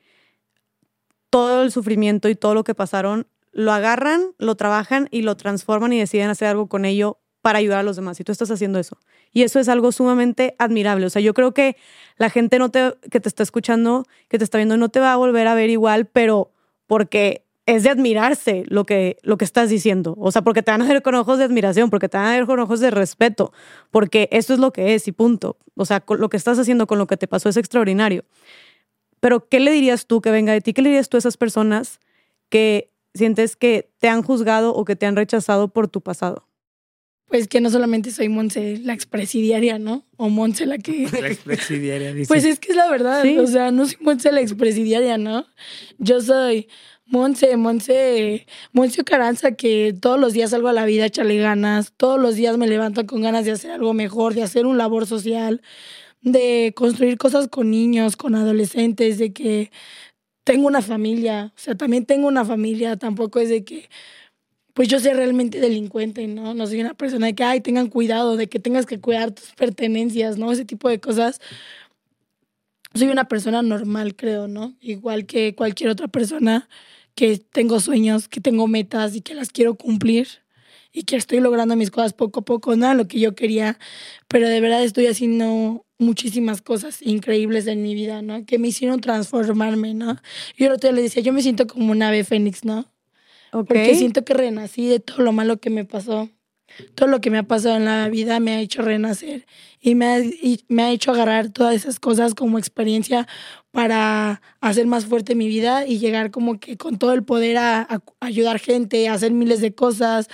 todo 1.30 1.62
el 1.62 1.72
sufrimiento 1.72 2.28
y 2.28 2.34
todo 2.34 2.54
lo 2.54 2.64
que 2.64 2.74
pasaron, 2.74 3.26
lo 3.52 3.72
agarran, 3.72 4.34
lo 4.38 4.54
trabajan 4.54 5.08
y 5.10 5.22
lo 5.22 5.36
transforman 5.36 5.92
y 5.92 5.98
deciden 5.98 6.28
hacer 6.28 6.48
algo 6.48 6.68
con 6.68 6.84
ello 6.84 7.18
para 7.46 7.60
ayudar 7.60 7.78
a 7.78 7.82
los 7.84 7.94
demás. 7.94 8.18
Y 8.18 8.24
tú 8.24 8.32
estás 8.32 8.50
haciendo 8.50 8.80
eso. 8.80 8.98
Y 9.32 9.44
eso 9.44 9.60
es 9.60 9.68
algo 9.68 9.92
sumamente 9.92 10.56
admirable. 10.58 11.06
O 11.06 11.10
sea, 11.10 11.22
yo 11.22 11.32
creo 11.32 11.54
que 11.54 11.76
la 12.18 12.28
gente 12.28 12.58
no 12.58 12.72
te, 12.72 12.94
que 13.08 13.20
te 13.20 13.28
está 13.28 13.44
escuchando, 13.44 14.02
que 14.26 14.36
te 14.36 14.42
está 14.42 14.58
viendo, 14.58 14.76
no 14.76 14.88
te 14.88 14.98
va 14.98 15.12
a 15.12 15.16
volver 15.16 15.46
a 15.46 15.54
ver 15.54 15.70
igual, 15.70 16.06
pero 16.06 16.50
porque 16.88 17.44
es 17.64 17.84
de 17.84 17.90
admirarse 17.90 18.64
lo 18.66 18.84
que, 18.84 19.18
lo 19.22 19.36
que 19.38 19.44
estás 19.44 19.70
diciendo. 19.70 20.16
O 20.18 20.32
sea, 20.32 20.42
porque 20.42 20.64
te 20.64 20.72
van 20.72 20.82
a 20.82 20.88
ver 20.88 21.02
con 21.02 21.14
ojos 21.14 21.38
de 21.38 21.44
admiración, 21.44 21.88
porque 21.88 22.08
te 22.08 22.16
van 22.16 22.26
a 22.26 22.32
ver 22.32 22.46
con 22.46 22.58
ojos 22.58 22.80
de 22.80 22.90
respeto, 22.90 23.52
porque 23.92 24.28
eso 24.32 24.52
es 24.52 24.58
lo 24.58 24.72
que 24.72 24.96
es 24.96 25.06
y 25.06 25.12
punto. 25.12 25.56
O 25.76 25.84
sea, 25.84 26.02
lo 26.18 26.28
que 26.28 26.36
estás 26.36 26.58
haciendo 26.58 26.88
con 26.88 26.98
lo 26.98 27.06
que 27.06 27.16
te 27.16 27.28
pasó 27.28 27.48
es 27.48 27.56
extraordinario. 27.56 28.24
Pero, 29.20 29.48
¿qué 29.48 29.60
le 29.60 29.70
dirías 29.70 30.08
tú 30.08 30.20
que 30.20 30.32
venga 30.32 30.52
de 30.52 30.62
ti? 30.62 30.72
¿Qué 30.72 30.82
le 30.82 30.88
dirías 30.88 31.08
tú 31.08 31.16
a 31.16 31.18
esas 31.18 31.36
personas 31.36 32.00
que 32.48 32.90
sientes 33.14 33.54
que 33.54 33.88
te 33.98 34.08
han 34.08 34.24
juzgado 34.24 34.74
o 34.74 34.84
que 34.84 34.96
te 34.96 35.06
han 35.06 35.14
rechazado 35.14 35.68
por 35.68 35.86
tu 35.86 36.00
pasado? 36.00 36.48
Pues 37.28 37.48
que 37.48 37.60
no 37.60 37.70
solamente 37.70 38.12
soy 38.12 38.28
Monse 38.28 38.78
la 38.78 38.92
expresidiaria, 38.92 39.78
¿no? 39.78 40.04
O 40.16 40.28
Monse 40.28 40.64
la 40.64 40.78
que... 40.78 41.08
La 41.20 41.28
expresidiaria, 41.28 42.14
dice. 42.14 42.28
Pues 42.28 42.44
es 42.44 42.60
que 42.60 42.70
es 42.70 42.76
la 42.76 42.88
verdad, 42.88 43.24
o 43.38 43.46
sea, 43.46 43.72
no 43.72 43.86
soy 43.86 43.96
Monse 44.00 44.30
la 44.30 44.40
expresidiaria, 44.40 45.18
¿no? 45.18 45.46
Yo 45.98 46.20
soy 46.20 46.68
Monse, 47.04 47.56
Monse, 47.56 48.46
Monse 48.72 49.04
Caranza, 49.04 49.52
que 49.52 49.94
todos 50.00 50.18
los 50.18 50.32
días 50.32 50.50
salgo 50.50 50.68
a 50.68 50.72
la 50.72 50.84
vida 50.84 51.04
a 51.04 51.06
echarle 51.06 51.36
ganas, 51.38 51.92
todos 51.96 52.20
los 52.20 52.36
días 52.36 52.58
me 52.58 52.66
levanto 52.66 53.06
con 53.06 53.22
ganas 53.22 53.44
de 53.44 53.52
hacer 53.52 53.70
algo 53.70 53.92
mejor, 53.92 54.34
de 54.34 54.42
hacer 54.42 54.66
un 54.66 54.76
labor 54.76 55.06
social, 55.06 55.62
de 56.20 56.72
construir 56.76 57.18
cosas 57.18 57.48
con 57.48 57.70
niños, 57.70 58.16
con 58.16 58.34
adolescentes, 58.34 59.18
de 59.18 59.32
que 59.32 59.70
tengo 60.44 60.66
una 60.66 60.82
familia, 60.82 61.52
o 61.56 61.58
sea, 61.58 61.76
también 61.76 62.06
tengo 62.06 62.28
una 62.28 62.44
familia, 62.44 62.96
tampoco 62.96 63.40
es 63.40 63.48
de 63.48 63.64
que 63.64 63.88
pues 64.76 64.88
yo 64.88 65.00
soy 65.00 65.14
realmente 65.14 65.58
delincuente, 65.58 66.26
¿no? 66.26 66.52
No 66.52 66.66
soy 66.66 66.82
una 66.82 66.92
persona 66.92 67.28
de 67.28 67.34
que, 67.34 67.42
ay, 67.42 67.62
tengan 67.62 67.88
cuidado, 67.88 68.36
de 68.36 68.46
que 68.46 68.58
tengas 68.58 68.84
que 68.84 69.00
cuidar 69.00 69.30
tus 69.30 69.54
pertenencias, 69.54 70.36
¿no? 70.36 70.52
Ese 70.52 70.66
tipo 70.66 70.90
de 70.90 71.00
cosas. 71.00 71.40
Soy 72.94 73.08
una 73.08 73.26
persona 73.26 73.62
normal, 73.62 74.14
creo, 74.16 74.48
¿no? 74.48 74.76
Igual 74.82 75.24
que 75.24 75.54
cualquier 75.54 75.88
otra 75.88 76.08
persona 76.08 76.68
que 77.14 77.38
tengo 77.38 77.80
sueños, 77.80 78.28
que 78.28 78.42
tengo 78.42 78.68
metas 78.68 79.16
y 79.16 79.22
que 79.22 79.34
las 79.34 79.48
quiero 79.48 79.76
cumplir 79.76 80.28
y 80.92 81.04
que 81.04 81.16
estoy 81.16 81.40
logrando 81.40 81.74
mis 81.74 81.90
cosas 81.90 82.12
poco 82.12 82.40
a 82.40 82.44
poco, 82.44 82.76
nada 82.76 82.92
lo 82.92 83.08
que 83.08 83.18
yo 83.18 83.34
quería, 83.34 83.78
pero 84.28 84.46
de 84.46 84.60
verdad 84.60 84.84
estoy 84.84 85.06
haciendo 85.06 85.86
muchísimas 85.98 86.60
cosas 86.60 87.00
increíbles 87.00 87.66
en 87.66 87.82
mi 87.82 87.94
vida, 87.94 88.20
¿no? 88.20 88.44
Que 88.44 88.58
me 88.58 88.68
hicieron 88.68 89.00
transformarme, 89.00 89.94
¿no? 89.94 90.18
Yo 90.58 90.66
el 90.66 90.72
otro 90.72 90.90
día 90.90 90.96
le 90.96 91.02
decía, 91.02 91.22
yo 91.22 91.32
me 91.32 91.40
siento 91.40 91.66
como 91.66 91.92
un 91.92 92.02
ave 92.02 92.24
fénix, 92.24 92.62
¿no? 92.66 92.92
Porque 93.64 93.94
siento 93.94 94.24
que 94.24 94.34
renací 94.34 94.88
de 94.88 95.00
todo 95.00 95.22
lo 95.22 95.32
malo 95.32 95.58
que 95.58 95.70
me 95.70 95.84
pasó. 95.84 96.28
Todo 96.94 97.08
lo 97.08 97.20
que 97.20 97.30
me 97.30 97.38
ha 97.38 97.42
pasado 97.44 97.76
en 97.76 97.84
la 97.84 98.08
vida 98.08 98.40
me 98.40 98.52
ha 98.52 98.60
hecho 98.60 98.82
renacer 98.82 99.46
y 99.80 99.94
me 99.94 100.06
ha, 100.06 100.18
me 100.68 100.82
ha 100.82 100.90
hecho 100.90 101.12
agarrar 101.12 101.48
todas 101.50 101.74
esas 101.74 102.00
cosas 102.00 102.34
como 102.34 102.58
experiencia 102.58 103.26
para 103.70 104.42
hacer 104.60 104.86
más 104.86 105.06
fuerte 105.06 105.36
mi 105.36 105.46
vida 105.46 105.86
y 105.86 105.98
llegar 105.98 106.32
como 106.32 106.58
que 106.58 106.76
con 106.76 106.98
todo 106.98 107.12
el 107.12 107.22
poder 107.22 107.56
a, 107.58 108.02
ayudar 108.20 108.58
gente, 108.58 109.08
a 109.08 109.14
hacer 109.14 109.30
miles 109.30 109.60
de 109.60 109.74
cosas 109.74 110.28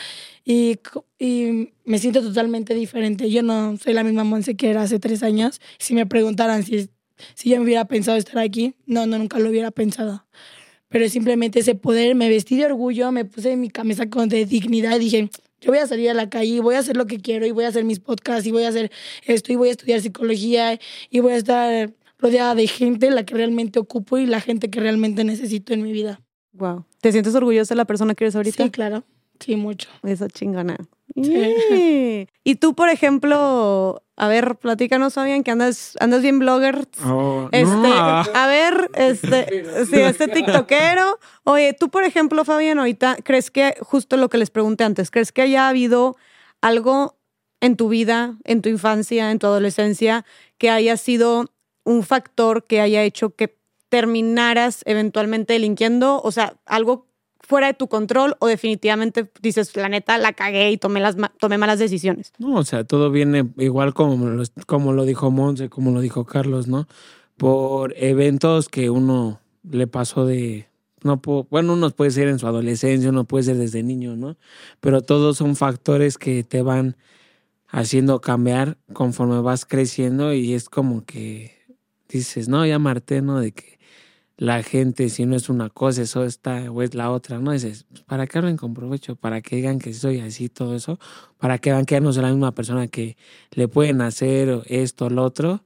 y, 0.44 0.78
y, 1.18 1.74
me 1.84 1.98
siento 1.98 2.22
totalmente 2.22 2.74
diferente. 2.74 3.30
Yo 3.30 3.42
no 3.42 3.76
soy 3.76 3.92
la 3.92 4.02
misma 4.02 4.24
Monse 4.24 4.56
que 4.56 4.70
era 4.70 4.82
hace 4.82 4.98
tres 4.98 5.22
años. 5.22 5.60
Si 5.78 5.94
me 5.94 6.06
preguntaran 6.06 6.62
si, 6.62 6.88
si 7.34 7.50
yo 7.50 7.58
me 7.58 7.64
hubiera 7.64 7.84
pensado 7.84 8.16
estar 8.16 8.38
aquí, 8.38 8.74
no, 8.86 9.06
no, 9.06 9.18
nunca 9.18 9.38
lo 9.38 9.50
hubiera 9.50 9.70
pensado 9.70 10.24
pero 10.92 11.08
simplemente 11.08 11.60
ese 11.60 11.74
poder, 11.74 12.14
me 12.14 12.28
vestí 12.28 12.56
de 12.56 12.66
orgullo, 12.66 13.10
me 13.10 13.24
puse 13.24 13.56
mi 13.56 13.70
camisa 13.70 14.08
con 14.08 14.28
de 14.28 14.44
dignidad 14.44 14.96
y 14.96 14.98
dije, 15.00 15.30
yo 15.60 15.70
voy 15.70 15.78
a 15.78 15.86
salir 15.86 16.10
a 16.10 16.14
la 16.14 16.28
calle 16.28 16.56
y 16.56 16.60
voy 16.60 16.74
a 16.74 16.80
hacer 16.80 16.96
lo 16.96 17.06
que 17.06 17.18
quiero 17.18 17.46
y 17.46 17.50
voy 17.50 17.64
a 17.64 17.68
hacer 17.68 17.84
mis 17.84 17.98
podcasts 17.98 18.46
y 18.46 18.52
voy 18.52 18.64
a 18.64 18.68
hacer 18.68 18.92
esto 19.24 19.52
y 19.52 19.56
voy 19.56 19.70
a 19.70 19.72
estudiar 19.72 20.00
psicología 20.00 20.78
y 21.08 21.20
voy 21.20 21.32
a 21.32 21.36
estar 21.36 21.92
rodeada 22.18 22.54
de 22.54 22.66
gente 22.66 23.10
la 23.10 23.24
que 23.24 23.34
realmente 23.34 23.78
ocupo 23.78 24.18
y 24.18 24.26
la 24.26 24.40
gente 24.40 24.70
que 24.70 24.80
realmente 24.80 25.24
necesito 25.24 25.72
en 25.72 25.82
mi 25.82 25.92
vida. 25.92 26.20
Wow. 26.52 26.84
¿Te 27.00 27.10
sientes 27.10 27.34
orgullosa 27.34 27.74
de 27.74 27.78
la 27.78 27.84
persona 27.86 28.14
que 28.14 28.24
eres 28.24 28.36
ahorita? 28.36 28.64
Sí, 28.64 28.70
claro. 28.70 29.04
Sí, 29.40 29.56
mucho. 29.56 29.88
Esa 30.04 30.28
chingona. 30.28 30.76
Y 32.44 32.54
tú, 32.56 32.74
por 32.74 32.88
ejemplo, 32.88 34.02
a 34.16 34.28
ver, 34.28 34.56
platícanos, 34.56 35.14
Fabián, 35.14 35.42
que 35.42 35.50
andas, 35.50 35.96
andas 36.00 36.22
bien 36.22 36.38
blogger. 36.38 36.88
Oh, 37.04 37.48
este, 37.52 37.88
A 38.34 38.46
ver, 38.46 38.90
este, 38.94 39.86
sí, 39.86 39.96
este 39.96 40.28
tiktokero. 40.28 41.18
Oye, 41.44 41.72
tú, 41.72 41.88
por 41.88 42.04
ejemplo, 42.04 42.44
Fabián, 42.44 42.78
ahorita, 42.78 43.16
¿crees 43.22 43.50
que, 43.50 43.74
justo 43.80 44.16
lo 44.16 44.28
que 44.28 44.38
les 44.38 44.50
pregunté 44.50 44.84
antes, 44.84 45.10
¿crees 45.10 45.32
que 45.32 45.42
haya 45.42 45.68
habido 45.68 46.16
algo 46.60 47.16
en 47.60 47.76
tu 47.76 47.88
vida, 47.88 48.36
en 48.44 48.60
tu 48.60 48.68
infancia, 48.68 49.30
en 49.30 49.38
tu 49.38 49.46
adolescencia, 49.46 50.24
que 50.58 50.70
haya 50.70 50.96
sido 50.96 51.50
un 51.84 52.02
factor 52.02 52.64
que 52.64 52.80
haya 52.80 53.02
hecho 53.02 53.34
que 53.34 53.56
terminaras 53.88 54.82
eventualmente 54.84 55.52
delinquiendo? 55.52 56.20
O 56.22 56.32
sea, 56.32 56.56
algo 56.66 57.06
fuera 57.52 57.66
de 57.66 57.74
tu 57.74 57.86
control 57.86 58.34
o 58.38 58.46
definitivamente 58.46 59.30
dices, 59.42 59.76
la 59.76 59.90
neta, 59.90 60.16
la 60.16 60.32
cagué 60.32 60.70
y 60.70 60.78
tomé, 60.78 61.00
las, 61.00 61.16
tomé 61.38 61.58
malas 61.58 61.78
decisiones? 61.78 62.32
No, 62.38 62.54
o 62.54 62.64
sea, 62.64 62.84
todo 62.84 63.10
viene 63.10 63.46
igual 63.58 63.92
como 63.92 64.26
lo, 64.26 64.42
como 64.66 64.94
lo 64.94 65.04
dijo 65.04 65.30
Monse, 65.30 65.68
como 65.68 65.90
lo 65.90 66.00
dijo 66.00 66.24
Carlos, 66.24 66.66
¿no? 66.66 66.88
Por 67.36 67.92
eventos 67.98 68.70
que 68.70 68.88
uno 68.88 69.38
le 69.70 69.86
pasó 69.86 70.24
de... 70.24 70.66
No 71.02 71.20
bueno, 71.50 71.74
uno 71.74 71.90
puede 71.90 72.10
ser 72.10 72.28
en 72.28 72.38
su 72.38 72.46
adolescencia, 72.46 73.10
uno 73.10 73.24
puede 73.24 73.44
ser 73.44 73.58
desde 73.58 73.82
niño, 73.82 74.16
¿no? 74.16 74.38
Pero 74.80 75.02
todos 75.02 75.36
son 75.36 75.54
factores 75.54 76.16
que 76.16 76.44
te 76.44 76.62
van 76.62 76.96
haciendo 77.68 78.22
cambiar 78.22 78.78
conforme 78.94 79.42
vas 79.42 79.66
creciendo 79.66 80.32
y 80.32 80.54
es 80.54 80.70
como 80.70 81.04
que 81.04 81.52
dices, 82.08 82.48
no, 82.48 82.64
ya 82.64 82.78
Marte, 82.78 83.20
¿no? 83.20 83.40
De 83.40 83.52
que 83.52 83.78
la 84.36 84.62
gente, 84.62 85.08
si 85.08 85.26
no 85.26 85.36
es 85.36 85.48
una 85.48 85.70
cosa, 85.70 86.02
eso 86.02 86.24
está 86.24 86.70
o 86.70 86.82
es 86.82 86.94
la 86.94 87.10
otra, 87.10 87.38
¿no? 87.38 87.52
Dices, 87.52 87.84
pues, 87.88 88.02
¿para 88.02 88.26
qué 88.26 88.38
hablen 88.38 88.56
con 88.56 88.74
provecho? 88.74 89.16
¿Para 89.16 89.40
que 89.42 89.56
digan 89.56 89.78
que 89.78 89.94
soy 89.94 90.20
así, 90.20 90.48
todo 90.48 90.74
eso? 90.74 90.98
¿Para 91.38 91.58
que 91.58 91.70
vean 91.72 91.86
que 91.86 92.00
no 92.00 92.12
soy 92.12 92.22
la 92.22 92.30
misma 92.30 92.54
persona 92.54 92.88
que 92.88 93.16
le 93.52 93.68
pueden 93.68 94.00
hacer 94.00 94.62
esto, 94.66 95.10
lo 95.10 95.24
otro? 95.24 95.64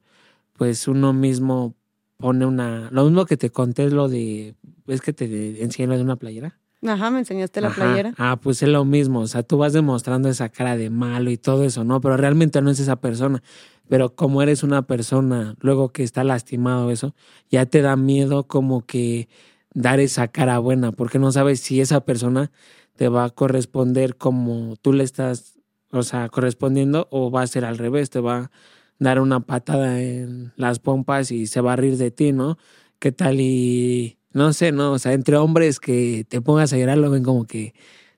Pues 0.54 0.88
uno 0.88 1.12
mismo 1.12 1.76
pone 2.18 2.46
una... 2.46 2.90
Lo 2.90 3.04
mismo 3.04 3.26
que 3.26 3.36
te 3.36 3.50
conté 3.50 3.90
lo 3.90 4.08
de... 4.08 4.54
¿Es 4.86 5.00
que 5.00 5.12
te 5.12 5.62
enseñé 5.62 5.96
de 5.96 6.02
una 6.02 6.16
playera? 6.16 6.58
Ajá, 6.88 7.10
me 7.10 7.20
enseñaste 7.20 7.60
la 7.60 7.68
Ajá. 7.68 7.74
playera. 7.74 8.14
Ah, 8.18 8.36
pues 8.40 8.62
es 8.62 8.68
lo 8.68 8.84
mismo. 8.84 9.20
O 9.20 9.26
sea, 9.26 9.42
tú 9.42 9.58
vas 9.58 9.72
demostrando 9.72 10.28
esa 10.28 10.48
cara 10.48 10.76
de 10.76 10.90
malo 10.90 11.30
y 11.30 11.36
todo 11.36 11.64
eso, 11.64 11.84
¿no? 11.84 12.00
Pero 12.00 12.16
realmente 12.16 12.60
no 12.62 12.70
es 12.70 12.80
esa 12.80 12.96
persona. 12.96 13.42
Pero 13.88 14.14
como 14.14 14.42
eres 14.42 14.62
una 14.62 14.82
persona, 14.82 15.54
luego 15.60 15.90
que 15.90 16.02
está 16.02 16.24
lastimado 16.24 16.90
eso, 16.90 17.14
ya 17.50 17.66
te 17.66 17.82
da 17.82 17.96
miedo 17.96 18.46
como 18.46 18.84
que 18.84 19.28
dar 19.74 20.00
esa 20.00 20.28
cara 20.28 20.58
buena, 20.58 20.90
porque 20.92 21.18
no 21.18 21.30
sabes 21.32 21.60
si 21.60 21.80
esa 21.80 22.00
persona 22.04 22.50
te 22.96 23.08
va 23.08 23.24
a 23.24 23.30
corresponder 23.30 24.16
como 24.16 24.76
tú 24.80 24.92
le 24.92 25.04
estás, 25.04 25.58
o 25.92 26.02
sea, 26.02 26.28
correspondiendo 26.30 27.08
o 27.10 27.30
va 27.30 27.42
a 27.42 27.46
ser 27.46 27.64
al 27.64 27.78
revés, 27.78 28.10
te 28.10 28.20
va 28.20 28.38
a 28.38 28.50
dar 28.98 29.20
una 29.20 29.40
patada 29.40 30.00
en 30.00 30.52
las 30.56 30.78
pompas 30.78 31.30
y 31.30 31.46
se 31.46 31.60
va 31.60 31.74
a 31.74 31.76
reír 31.76 31.96
de 31.98 32.10
ti, 32.10 32.32
¿no? 32.32 32.56
¿Qué 32.98 33.12
tal 33.12 33.40
y 33.40 34.15
no 34.36 34.52
sé, 34.52 34.70
no, 34.70 34.92
o 34.92 34.98
sea, 34.98 35.14
entre 35.14 35.36
hombres 35.38 35.80
que 35.80 36.26
te 36.28 36.42
pongas 36.42 36.72
a 36.72 36.76
llorar 36.76 36.98
lo 36.98 37.10
ven 37.10 37.22
como 37.22 37.46
que 37.46 37.72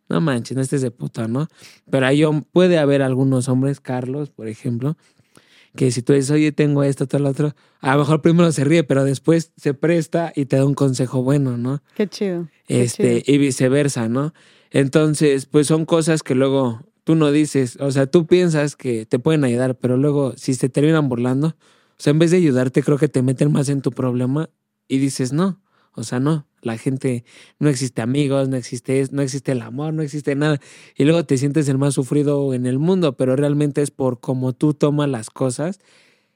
no 0.09 0.20
manches, 0.20 0.57
no 0.57 0.62
estés 0.62 0.82
de 0.82 0.90
puta, 0.90 1.28
¿no? 1.28 1.47
Pero 1.90 2.07
ahí 2.07 2.23
puede 2.53 2.78
haber 2.78 3.03
algunos 3.03 3.49
hombres, 3.49 3.78
Carlos, 3.81 4.31
por 4.31 4.49
ejemplo, 4.49 4.97
que 5.77 5.93
si 5.93 6.03
tú 6.03 6.15
dices, 6.15 6.31
oye, 6.32 6.51
tengo 6.51 6.82
esto, 6.82 7.07
todo 7.07 7.20
lo 7.23 7.28
otro, 7.28 7.55
a 7.81 7.93
lo 7.93 8.01
mejor 8.01 8.20
primero 8.20 8.51
se 8.51 8.65
ríe, 8.65 8.82
pero 8.82 9.05
después 9.05 9.53
se 9.57 9.74
presta 9.74 10.32
y 10.35 10.47
te 10.47 10.57
da 10.57 10.65
un 10.65 10.74
consejo 10.74 11.23
bueno, 11.23 11.57
¿no? 11.57 11.82
Qué 11.95 12.09
chido. 12.09 12.49
qué 12.66 12.82
Este, 12.82 13.23
chido. 13.23 13.35
y 13.35 13.39
viceversa, 13.39 14.09
¿no? 14.09 14.35
Entonces, 14.73 15.47
pues 15.47 15.69
son 15.69 15.85
cosas 15.85 16.24
que 16.24 16.35
luego 16.35 16.81
tú 17.05 17.15
no 17.15 17.31
dices, 17.31 17.77
o 17.81 17.90
sea, 17.93 18.07
tú 18.07 18.27
piensas 18.27 18.74
que 18.74 19.07
te 19.07 19.20
pueden 19.20 19.45
ayudar, 19.45 19.77
pero 19.78 19.97
luego 19.97 20.35
si 20.36 20.55
se 20.55 20.69
terminan 20.69 21.09
burlando, 21.09 21.49
o 21.49 21.55
sea, 21.97 22.11
en 22.11 22.19
vez 22.19 22.32
de 22.32 22.39
ayudarte, 22.39 22.82
creo 22.82 22.99
que 22.99 23.09
te 23.09 23.23
meten 23.23 23.53
más 23.53 23.69
en 23.69 23.82
tu 23.82 23.93
problema 23.93 24.51
y 24.89 24.99
dices, 24.99 25.32
no, 25.32 25.61
o 25.99 26.05
sea, 26.05 26.20
no, 26.20 26.47
la 26.62 26.79
gente, 26.79 27.25
no 27.59 27.69
existe 27.69 28.03
amigos, 28.03 28.49
no 28.49 28.57
existe, 28.57 29.05
no 29.11 29.20
existe 29.20 29.53
el 29.53 29.62
amor, 29.62 29.93
no 29.93 30.03
existe 30.03 30.37
nada. 30.37 30.61
Y 30.97 31.05
luego 31.05 31.25
te 31.25 31.37
sientes 31.37 31.69
el 31.69 31.77
más 31.77 31.95
sufrido 31.95 32.55
en 32.55 32.66
el 32.66 32.79
mundo, 32.79 33.16
pero 33.16 33.35
realmente 33.35 33.83
es 33.83 33.91
por 33.91 34.20
cómo 34.20 34.53
tú 34.53 34.75
tomas 34.75 35.09
las 35.09 35.29
cosas 35.29 35.81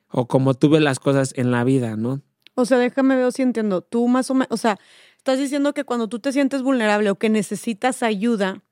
o 0.09 0.26
como 0.26 0.55
tú 0.55 0.68
ves 0.68 0.82
las 0.82 0.98
cosas 0.98 1.32
en 1.36 1.52
la 1.52 1.62
vida, 1.62 1.97
¿no? 1.97 2.22
O 2.55 2.64
sea, 2.64 2.78
déjame 2.78 3.16
ver 3.16 3.32
si 3.32 3.43
entiendo. 3.43 3.82
Tú 3.82 4.09
más 4.09 4.30
o 4.30 4.34
menos, 4.34 4.48
o 4.51 4.56
sea, 4.56 4.78
estás 5.16 5.39
diciendo 5.39 5.72
que 5.74 5.84
cuando 5.84 6.09
tú 6.09 6.18
te 6.18 6.32
sientes 6.32 6.62
vulnerable 6.62 7.09
o 7.10 7.14
que 7.14 7.30
necesitas 7.30 8.02
ayuda, 8.02 8.62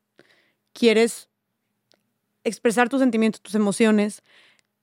quieres 0.73 1.29
expresar 2.43 2.89
tus 2.89 3.01
sentimientos, 3.01 3.41
tus 3.41 3.55
emociones, 3.55 4.23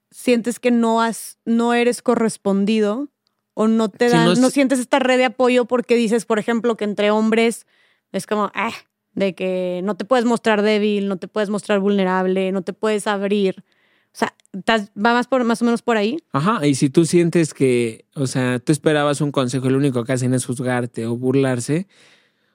sientes 0.10 0.60
que 0.60 0.72
no 0.72 1.02
has, 1.02 1.38
no 1.44 1.74
eres 1.74 2.02
correspondido 2.02 3.10
o 3.60 3.68
no 3.68 3.90
te 3.90 4.08
dan, 4.10 4.26
no 4.26 4.36
no, 4.36 4.48
es- 4.48 4.54
sientes 4.54 4.78
esta 4.80 5.00
red 5.00 5.18
de 5.18 5.26
apoyo 5.26 5.66
porque 5.66 5.96
dices, 5.96 6.26
por 6.26 6.38
ejemplo, 6.38 6.78
que 6.78 6.84
entre 6.86 7.10
hombres 7.10 7.66
es 8.12 8.28
como, 8.28 8.52
ah, 8.54 8.72
de 9.16 9.34
que 9.34 9.82
no 9.84 9.96
te 9.96 10.06
puedes 10.06 10.26
mostrar 10.26 10.62
débil, 10.62 11.08
no 11.08 11.18
te 11.18 11.28
puedes 11.28 11.50
mostrar 11.50 11.80
vulnerable, 11.80 12.52
no 12.52 12.62
te 12.62 12.74
puedes 12.74 13.08
abrir. 13.08 13.64
O 14.14 14.18
sea, 14.20 14.34
va 14.96 15.14
más, 15.14 15.28
por, 15.28 15.44
más 15.44 15.62
o 15.62 15.66
menos 15.66 15.82
por 15.82 15.98
ahí. 15.98 16.18
Ajá, 16.32 16.66
y 16.68 16.76
si 16.76 16.90
tú 16.92 17.06
sientes 17.06 17.54
que, 17.56 18.06
o 18.16 18.28
sea, 18.28 18.60
tú 18.60 18.72
esperabas 18.72 19.22
un 19.22 19.32
consejo 19.32 19.68
y 19.68 19.72
lo 19.72 19.78
único 19.80 20.04
que 20.04 20.14
hacen 20.14 20.34
es 20.36 20.46
juzgarte 20.46 21.08
o 21.08 21.16
burlarse, 21.18 21.88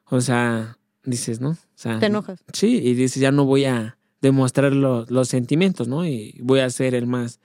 o 0.07 0.21
sea, 0.21 0.79
dices, 1.05 1.41
¿no? 1.41 1.51
O 1.51 1.57
sea, 1.75 1.99
Te 1.99 2.07
enojas. 2.07 2.45
Sí, 2.53 2.79
y 2.83 2.95
dices, 2.95 3.21
ya 3.21 3.33
no 3.33 3.45
voy 3.45 3.65
a 3.65 3.99
demostrar 4.21 4.73
lo- 4.73 5.05
los 5.09 5.29
sentimientos, 5.29 5.89
¿no? 5.89 6.07
Y 6.07 6.39
voy 6.43 6.61
a 6.61 6.71
ser 6.71 6.95
el 6.95 7.07
más, 7.07 7.41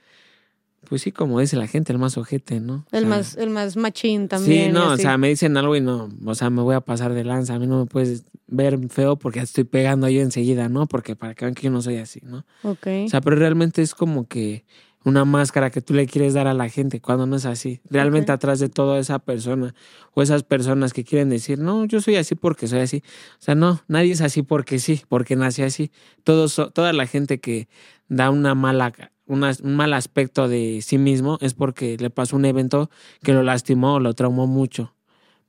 pues 0.88 1.02
sí, 1.02 1.12
como 1.12 1.40
dice 1.40 1.56
la 1.56 1.66
gente, 1.66 1.92
el 1.92 1.98
más 1.98 2.16
ojete, 2.16 2.60
¿no? 2.60 2.86
O 2.90 2.96
El 2.96 3.00
sea, 3.00 3.08
más, 3.08 3.36
el 3.36 3.50
más 3.50 3.76
machín 3.76 4.28
también. 4.28 4.66
Sí, 4.66 4.72
no, 4.72 4.92
o 4.92 4.96
sea, 4.96 5.18
me 5.18 5.28
dicen 5.28 5.56
algo 5.56 5.76
y 5.76 5.80
no, 5.80 6.08
o 6.24 6.34
sea, 6.34 6.50
me 6.50 6.62
voy 6.62 6.74
a 6.74 6.80
pasar 6.80 7.12
de 7.12 7.24
lanza, 7.24 7.54
a 7.54 7.58
mí 7.58 7.66
no 7.66 7.80
me 7.80 7.86
puedes 7.86 8.24
ver 8.46 8.78
feo 8.88 9.16
porque 9.16 9.40
estoy 9.40 9.64
pegando 9.64 10.08
yo 10.08 10.20
enseguida, 10.22 10.68
¿no? 10.68 10.86
Porque 10.86 11.16
para 11.16 11.34
que 11.34 11.44
vean 11.44 11.54
que 11.54 11.62
yo 11.64 11.70
no 11.70 11.82
soy 11.82 11.96
así, 11.96 12.20
¿no? 12.24 12.44
Ok. 12.62 12.86
O 13.06 13.08
sea, 13.08 13.20
pero 13.20 13.36
realmente 13.36 13.82
es 13.82 13.94
como 13.94 14.26
que 14.26 14.64
una 15.04 15.24
máscara 15.24 15.70
que 15.70 15.80
tú 15.80 15.94
le 15.94 16.06
quieres 16.06 16.34
dar 16.34 16.46
a 16.46 16.54
la 16.54 16.68
gente 16.68 17.00
cuando 17.00 17.26
no 17.26 17.36
es 17.36 17.46
así. 17.46 17.80
Realmente 17.88 18.32
atrás 18.32 18.58
de 18.58 18.68
toda 18.68 18.98
esa 18.98 19.18
persona 19.18 19.74
o 20.12 20.22
esas 20.22 20.42
personas 20.42 20.92
que 20.92 21.04
quieren 21.04 21.30
decir, 21.30 21.58
no, 21.58 21.84
yo 21.84 22.00
soy 22.00 22.16
así 22.16 22.34
porque 22.34 22.66
soy 22.66 22.80
así. 22.80 23.02
O 23.34 23.42
sea, 23.42 23.54
no, 23.54 23.80
nadie 23.88 24.12
es 24.12 24.20
así 24.20 24.42
porque 24.42 24.78
sí, 24.78 25.02
porque 25.08 25.36
nació 25.36 25.66
así. 25.66 25.90
Todos, 26.24 26.60
toda 26.74 26.92
la 26.92 27.06
gente 27.06 27.38
que 27.38 27.68
da 28.08 28.30
una 28.30 28.54
mala, 28.54 28.92
una- 29.28 29.52
un 29.62 29.76
mal 29.76 29.92
aspecto 29.92 30.48
de 30.48 30.80
sí 30.82 30.98
mismo 30.98 31.38
es 31.40 31.54
porque 31.54 31.96
le 31.98 32.10
pasó 32.10 32.34
un 32.36 32.44
evento 32.44 32.90
que 33.22 33.32
lo 33.32 33.42
lastimó 33.42 33.94
o 33.94 34.00
lo 34.00 34.14
traumó 34.14 34.46
mucho. 34.46 34.94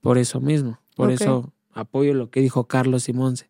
Por 0.02 0.18
eso 0.18 0.40
mismo. 0.40 0.80
Por 0.96 1.12
eso 1.12 1.54
apoyo 1.74 2.14
lo 2.14 2.30
que 2.30 2.42
dijo 2.42 2.66
Carlos 2.66 3.04
Simonse, 3.04 3.50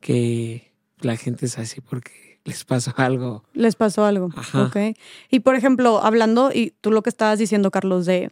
que 0.00 0.72
la 1.00 1.16
gente 1.16 1.46
es 1.46 1.58
así 1.58 1.80
porque 1.80 2.40
les 2.44 2.64
pasó 2.64 2.92
algo. 2.96 3.44
Les 3.52 3.76
pasó 3.76 4.04
algo. 4.04 4.30
Ajá. 4.36 4.64
Ok. 4.64 4.76
Y 5.30 5.40
por 5.40 5.54
ejemplo, 5.54 6.02
hablando, 6.02 6.50
y 6.52 6.74
tú 6.80 6.90
lo 6.90 7.02
que 7.02 7.10
estabas 7.10 7.38
diciendo, 7.38 7.70
Carlos, 7.70 8.06
de, 8.06 8.30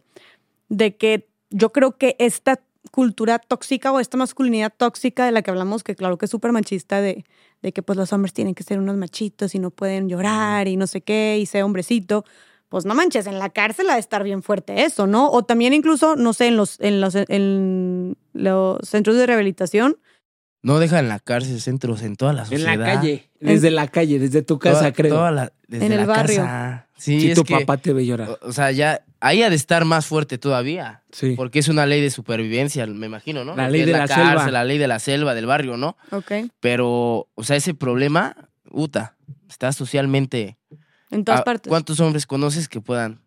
de 0.69 0.95
que 0.95 1.27
yo 1.49 1.71
creo 1.71 1.97
que 1.97 2.15
esta 2.19 2.59
cultura 2.91 3.39
tóxica 3.39 3.91
o 3.91 3.99
esta 3.99 4.17
masculinidad 4.17 4.73
tóxica 4.75 5.25
de 5.25 5.31
la 5.31 5.41
que 5.41 5.51
hablamos, 5.51 5.83
que 5.83 5.95
claro 5.95 6.17
que 6.17 6.25
es 6.25 6.31
súper 6.31 6.51
machista, 6.51 7.01
de, 7.01 7.25
de 7.61 7.71
que 7.71 7.81
pues 7.81 7.97
los 7.97 8.13
hombres 8.13 8.33
tienen 8.33 8.55
que 8.55 8.63
ser 8.63 8.79
unos 8.79 8.97
machitos 8.97 9.55
y 9.55 9.59
no 9.59 9.71
pueden 9.71 10.09
llorar 10.09 10.67
y 10.67 10.77
no 10.77 10.87
sé 10.87 11.01
qué, 11.01 11.37
y 11.39 11.45
ser 11.45 11.63
hombrecito. 11.63 12.25
Pues 12.69 12.85
no 12.85 12.95
manches, 12.95 13.27
en 13.27 13.39
la 13.39 13.49
cárcel 13.49 13.89
ha 13.89 13.93
de 13.93 13.99
estar 13.99 14.23
bien 14.23 14.41
fuerte 14.41 14.83
eso, 14.83 15.05
¿no? 15.05 15.29
O 15.29 15.43
también 15.43 15.73
incluso, 15.73 16.15
no 16.15 16.33
sé, 16.33 16.47
en 16.47 16.57
los, 16.57 16.79
en 16.79 17.01
los, 17.01 17.15
en 17.15 18.17
los 18.33 18.79
centros 18.81 19.15
de 19.15 19.27
rehabilitación, 19.27 19.97
No 20.63 20.79
dejan 20.79 20.99
en 20.99 21.09
la 21.09 21.19
cárcel, 21.19 21.59
centros, 21.61 22.01
en 22.01 22.15
toda 22.15 22.33
la 22.33 22.43
En 22.43 22.47
sociedad. 22.47 22.77
la 22.77 22.85
calle, 22.85 23.29
desde 23.41 23.69
la 23.69 23.87
calle, 23.89 24.17
desde 24.17 24.41
tu 24.41 24.57
casa, 24.59 24.79
Toda- 24.79 24.91
creo. 24.93 25.13
toda 25.15 25.29
la- 25.31 25.51
desde 25.67 25.85
En 25.87 25.91
el 25.91 25.97
la 25.99 26.05
barrio. 26.05 26.37
casa. 26.37 26.87
Sí, 26.97 27.19
si 27.19 27.31
es 27.31 27.35
tu 27.35 27.43
que, 27.43 27.53
papá 27.55 27.75
te 27.77 27.91
ve 27.91 28.05
llorar. 28.05 28.29
o- 28.29 28.39
O 28.43 28.53
sea, 28.53 28.71
ya 28.71 29.03
ahí 29.19 29.43
ha 29.43 29.49
de 29.49 29.57
estar 29.57 29.83
más 29.83 30.05
fuerte 30.05 30.37
todavía. 30.37 31.03
Sí. 31.11 31.33
Porque 31.35 31.59
es 31.59 31.67
una 31.67 31.85
ley 31.85 31.99
de 32.01 32.09
supervivencia, 32.09 32.87
me 32.87 33.05
imagino, 33.07 33.43
¿no? 33.43 33.55
La 33.57 33.69
ley 33.69 33.81
que 33.81 33.87
de 33.87 33.91
la 33.91 34.07
selva. 34.07 34.49
La 34.49 34.63
ley 34.63 34.77
de 34.77 34.87
la 34.87 34.99
selva, 34.99 35.35
del 35.35 35.45
barrio, 35.45 35.75
¿no? 35.75 35.97
ok, 36.11 36.31
Pero, 36.61 37.27
o 37.35 37.43
sea, 37.43 37.57
ese 37.57 37.73
problema, 37.73 38.35
puta, 38.71 39.17
está 39.49 39.73
socialmente. 39.73 40.57
en 41.11 41.25
todas 41.25 41.41
Ah, 41.41 41.43
partes. 41.43 41.69
¿Cuántos 41.69 41.99
hombres 41.99 42.25
conoces 42.25 42.67
que 42.69 42.79
puedan? 42.81 43.19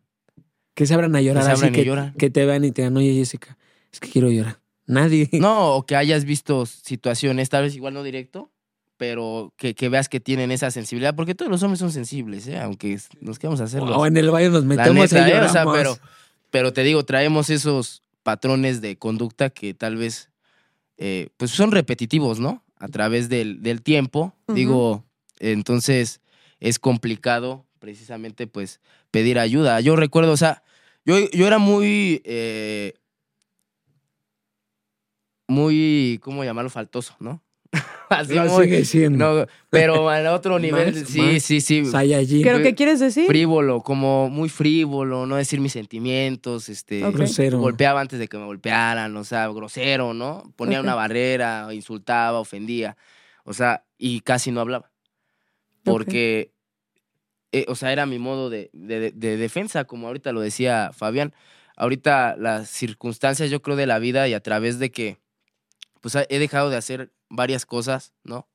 Que 0.74 0.86
se 0.86 0.94
abran 0.94 1.14
a 1.14 1.20
llorar 1.20 1.44
se 1.44 1.50
así 1.52 1.58
abran 1.60 1.72
y 1.74 1.76
que, 1.76 1.84
lloran. 1.84 2.14
que 2.14 2.30
te 2.30 2.44
vean 2.46 2.64
y 2.64 2.72
te 2.72 2.82
digan, 2.82 2.96
oye 2.96 3.12
Jessica, 3.14 3.56
es 3.92 4.00
que 4.00 4.08
quiero 4.08 4.28
llorar. 4.30 4.58
Nadie. 4.86 5.28
No, 5.32 5.76
o 5.76 5.86
que 5.86 5.96
hayas 5.96 6.24
visto 6.24 6.66
situaciones, 6.66 7.48
tal 7.48 7.64
vez 7.64 7.74
igual 7.74 7.94
no 7.94 8.02
directo, 8.02 8.50
pero 8.96 9.52
que, 9.56 9.74
que 9.74 9.88
veas 9.88 10.08
que 10.08 10.20
tienen 10.20 10.50
esa 10.50 10.70
sensibilidad, 10.70 11.14
porque 11.14 11.34
todos 11.34 11.50
los 11.50 11.62
hombres 11.62 11.80
son 11.80 11.92
sensibles, 11.92 12.46
¿eh? 12.46 12.58
Aunque 12.58 12.98
nos 13.20 13.38
queramos 13.38 13.60
hacerlo. 13.60 13.96
O 13.96 14.06
en 14.06 14.16
el 14.16 14.30
baño 14.30 14.50
nos 14.50 14.64
metemos 14.64 15.12
neta, 15.12 15.28
y 15.28 15.32
¿eh? 15.32 15.40
O 15.40 15.48
sea, 15.48 15.64
lloramos. 15.64 15.76
pero, 15.76 15.98
pero 16.50 16.72
te 16.72 16.82
digo, 16.82 17.04
traemos 17.04 17.50
esos 17.50 18.02
patrones 18.22 18.80
de 18.80 18.96
conducta 18.96 19.50
que 19.50 19.74
tal 19.74 19.96
vez 19.96 20.30
eh, 20.98 21.28
pues 21.36 21.50
son 21.50 21.72
repetitivos, 21.72 22.40
¿no? 22.40 22.64
A 22.78 22.88
través 22.88 23.28
del, 23.28 23.62
del 23.62 23.82
tiempo. 23.82 24.34
Digo, 24.48 25.04
entonces 25.38 26.20
es 26.60 26.78
complicado 26.78 27.66
precisamente 27.78 28.46
pues 28.46 28.80
pedir 29.10 29.38
ayuda. 29.38 29.80
Yo 29.80 29.96
recuerdo, 29.96 30.32
o 30.32 30.36
sea, 30.36 30.62
yo, 31.04 31.18
yo 31.30 31.46
era 31.46 31.58
muy, 31.58 32.20
eh, 32.24 32.94
muy, 35.48 36.18
¿cómo 36.22 36.44
llamarlo? 36.44 36.70
Faltoso, 36.70 37.14
¿no? 37.20 37.42
Así 38.08 38.34
Lo 38.34 38.44
muy- 38.44 38.64
sigue 38.64 38.84
siendo. 38.84 39.40
no, 39.40 39.46
pero 39.70 40.08
a 40.08 40.32
otro 40.34 40.58
nivel, 40.60 40.94
Más, 40.94 41.08
sí, 41.08 41.20
más. 41.20 41.42
sí, 41.42 41.60
sí 41.60 41.84
Saiyajin. 41.84 42.42
¿Pero 42.42 42.62
qué 42.62 42.74
quieres 42.74 43.00
decir? 43.00 43.26
frívolo, 43.26 43.80
como 43.82 44.30
muy 44.30 44.48
frívolo, 44.48 45.26
no 45.26 45.36
decir 45.36 45.60
mis 45.60 45.72
sentimientos, 45.72 46.68
este. 46.68 47.00
Grosero. 47.10 47.58
golpeaba 47.58 48.00
antes 48.00 48.18
de 48.18 48.28
que 48.28 48.38
me 48.38 48.44
golpearan, 48.46 49.16
o 49.16 49.24
sea, 49.24 49.48
grosero, 49.48 50.14
¿no? 50.14 50.52
Ponía 50.56 50.80
una 50.80 50.94
barrera, 50.94 51.68
insultaba, 51.72 52.38
ofendía, 52.38 52.96
o 53.44 53.52
sea, 53.52 53.84
y 53.98 54.20
casi 54.20 54.50
no 54.52 54.60
hablaba, 54.60 54.90
porque, 55.84 56.52
eh, 57.52 57.64
o 57.68 57.74
sea, 57.74 57.92
era 57.92 58.06
mi 58.06 58.18
modo 58.18 58.50
de, 58.50 58.70
de- 58.72 59.10
de 59.12 59.36
defensa, 59.36 59.84
como 59.84 60.06
ahorita 60.06 60.32
lo 60.32 60.40
decía 60.40 60.90
Fabián, 60.92 61.34
ahorita 61.76 62.36
las 62.38 62.68
circunstancias, 62.70 63.50
yo 63.50 63.62
creo, 63.62 63.76
de 63.76 63.86
la 63.86 63.98
vida 63.98 64.28
y 64.28 64.34
a 64.34 64.40
través 64.40 64.78
de 64.78 64.90
que, 64.90 65.18
pues 66.12 66.26
he 66.28 66.38
dejado 66.38 66.70
de 66.70 66.76
hacer 66.76 67.12
varias 67.28 67.66
cosas, 67.66 68.12
¿no? 68.22 68.48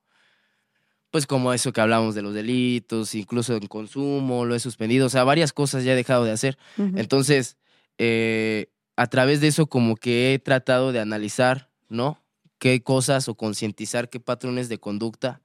Pues 1.10 1.26
como 1.26 1.52
eso 1.52 1.72
que 1.74 1.80
hablamos 1.82 2.14
de 2.14 2.22
los 2.22 2.32
delitos, 2.32 3.14
incluso 3.14 3.54
en 3.54 3.66
consumo, 3.66 4.46
lo 4.46 4.54
he 4.54 4.60
suspendido, 4.60 5.06
o 5.06 5.10
sea, 5.10 5.24
varias 5.24 5.52
cosas 5.52 5.84
ya 5.84 5.92
he 5.92 5.96
dejado 5.96 6.24
de 6.24 6.30
hacer. 6.32 6.56
Entonces, 6.96 7.58
eh, 7.98 8.70
a 8.96 9.06
través 9.08 9.40
de 9.42 9.48
eso 9.48 9.66
como 9.66 9.96
que 9.96 10.32
he 10.32 10.38
tratado 10.38 10.90
de 10.92 11.00
analizar, 11.00 11.68
¿no? 11.90 12.18
Qué 12.58 12.82
cosas 12.82 13.28
o 13.28 13.34
concientizar 13.34 14.08
qué 14.08 14.20
patrones 14.20 14.70
de 14.70 14.78
conducta 14.78 15.42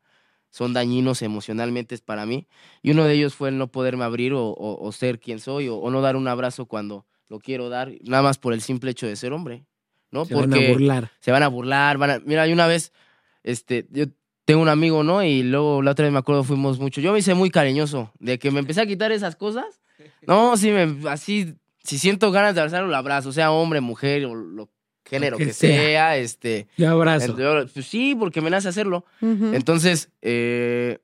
son 0.49 0.71
dañinos 0.73 1.21
emocionalmente 1.21 1.97
para 1.97 2.25
mí. 2.25 2.47
Y 2.81 2.91
uno 2.91 3.03
de 3.03 3.15
ellos 3.15 3.35
fue 3.35 3.49
el 3.49 3.57
no 3.57 3.67
poderme 3.69 4.05
abrir 4.05 4.31
o, 4.33 4.45
o- 4.47 4.81
o 4.87 4.91
ser 4.93 5.19
quien 5.19 5.41
soy 5.41 5.67
o, 5.67 5.75
o 5.75 5.91
no 5.91 5.99
dar 5.99 6.15
un 6.15 6.29
abrazo 6.29 6.65
cuando 6.67 7.05
lo 7.27 7.39
quiero 7.39 7.67
dar, 7.67 7.91
nada 8.03 8.23
más 8.23 8.37
por 8.37 8.53
el 8.53 8.61
simple 8.61 8.91
hecho 8.91 9.05
de 9.05 9.17
ser 9.17 9.33
hombre, 9.33 9.65
¿no? 10.11 10.25
Se 10.25 10.35
van 10.35 10.53
a 10.53 10.57
burlar. 10.71 11.11
se 11.19 11.31
van 11.31 11.43
a 11.43 11.47
burlar, 11.47 11.97
van 11.97 12.09
a... 12.11 12.19
Mira, 12.19 12.43
hay 12.43 12.53
una 12.53 12.67
vez 12.67 12.93
este, 13.43 13.87
yo 13.91 14.05
tengo 14.45 14.61
un 14.61 14.69
amigo, 14.69 15.03
¿no? 15.03 15.23
Y 15.23 15.43
luego 15.43 15.81
la 15.81 15.91
otra 15.91 16.03
vez 16.03 16.13
me 16.13 16.19
acuerdo 16.19 16.43
fuimos 16.43 16.79
mucho. 16.79 17.01
Yo 17.01 17.11
me 17.11 17.19
hice 17.19 17.33
muy 17.33 17.49
cariñoso 17.49 18.11
de 18.19 18.39
que 18.39 18.49
me 18.51 18.59
empecé 18.59 18.81
a 18.81 18.85
quitar 18.85 19.11
esas 19.11 19.35
cosas. 19.35 19.81
No, 20.25 20.55
sí, 20.55 20.71
me, 20.71 21.09
así, 21.09 21.55
si 21.83 21.97
siento 21.97 22.31
ganas 22.31 22.55
de 22.55 22.61
abrazarlo, 22.61 22.87
lo 22.87 22.95
abrazo, 22.95 23.33
sea 23.33 23.51
hombre, 23.51 23.81
mujer, 23.81 24.25
o 24.25 24.35
lo 24.35 24.69
género 25.05 25.37
que 25.37 25.47
que, 25.47 25.53
sea. 25.53 25.81
sea. 25.81 26.17
este. 26.17 26.67
Yo 26.77 26.89
abrazo. 26.91 27.37
yo- 27.37 27.67
pues 27.73 27.85
sí, 27.87 28.15
porque 28.17 28.41
me 28.41 28.49
nace 28.49 28.69
hacerlo. 28.69 29.05
Entonces, 29.21 30.11
eh, 30.21 30.99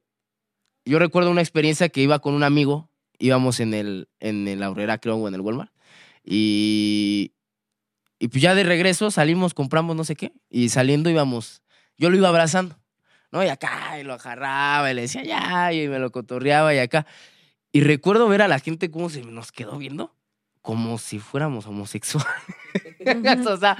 yo 0.86 1.00
recuerdo 1.00 1.32
una 1.32 1.42
experiencia 1.42 1.90
que 1.90 2.02
iba 2.02 2.20
con 2.20 2.34
un 2.36 2.44
amigo, 2.44 2.90
íbamos 3.20 3.60
en 3.60 3.74
el, 3.74 4.08
en 4.20 4.48
el 4.48 4.64
Aurrera, 4.64 5.00
creo, 5.00 5.16
o 5.16 5.28
en 5.28 5.34
el 5.34 5.42
Walmart, 5.42 5.72
y, 6.24 7.33
y 8.24 8.30
pues 8.30 8.42
ya 8.42 8.56
de 8.56 8.64
regreso 8.64 9.12
salimos, 9.12 9.54
compramos 9.54 9.98
no 9.98 10.06
sé 10.06 10.16
qué, 10.16 10.32
y 10.50 10.70
saliendo 10.70 11.10
íbamos, 11.10 11.62
yo 11.98 12.10
lo 12.10 12.16
iba 12.16 12.30
abrazando, 12.30 12.80
¿no? 13.34 13.44
Y 13.44 13.50
acá, 13.50 14.00
y 14.00 14.04
lo 14.04 14.14
agarraba, 14.14 14.90
y 14.90 14.94
le 14.94 15.02
decía 15.02 15.26
ya, 15.26 15.74
y 15.74 15.90
me 15.90 16.00
lo 16.00 16.10
cotorreaba, 16.10 16.74
y 16.74 16.80
acá. 16.80 17.06
Y 17.74 17.82
recuerdo 17.82 18.30
ver 18.30 18.42
a 18.42 18.48
la 18.48 18.60
gente 18.60 18.90
cómo 18.90 19.10
se 19.10 19.24
nos 19.24 19.52
quedó 19.52 19.78
viendo, 19.78 20.16
como 20.62 21.00
si 21.00 21.20
fuéramos 21.20 21.68
homosexuales. 21.68 22.30
o 23.46 23.58
sea, 23.58 23.78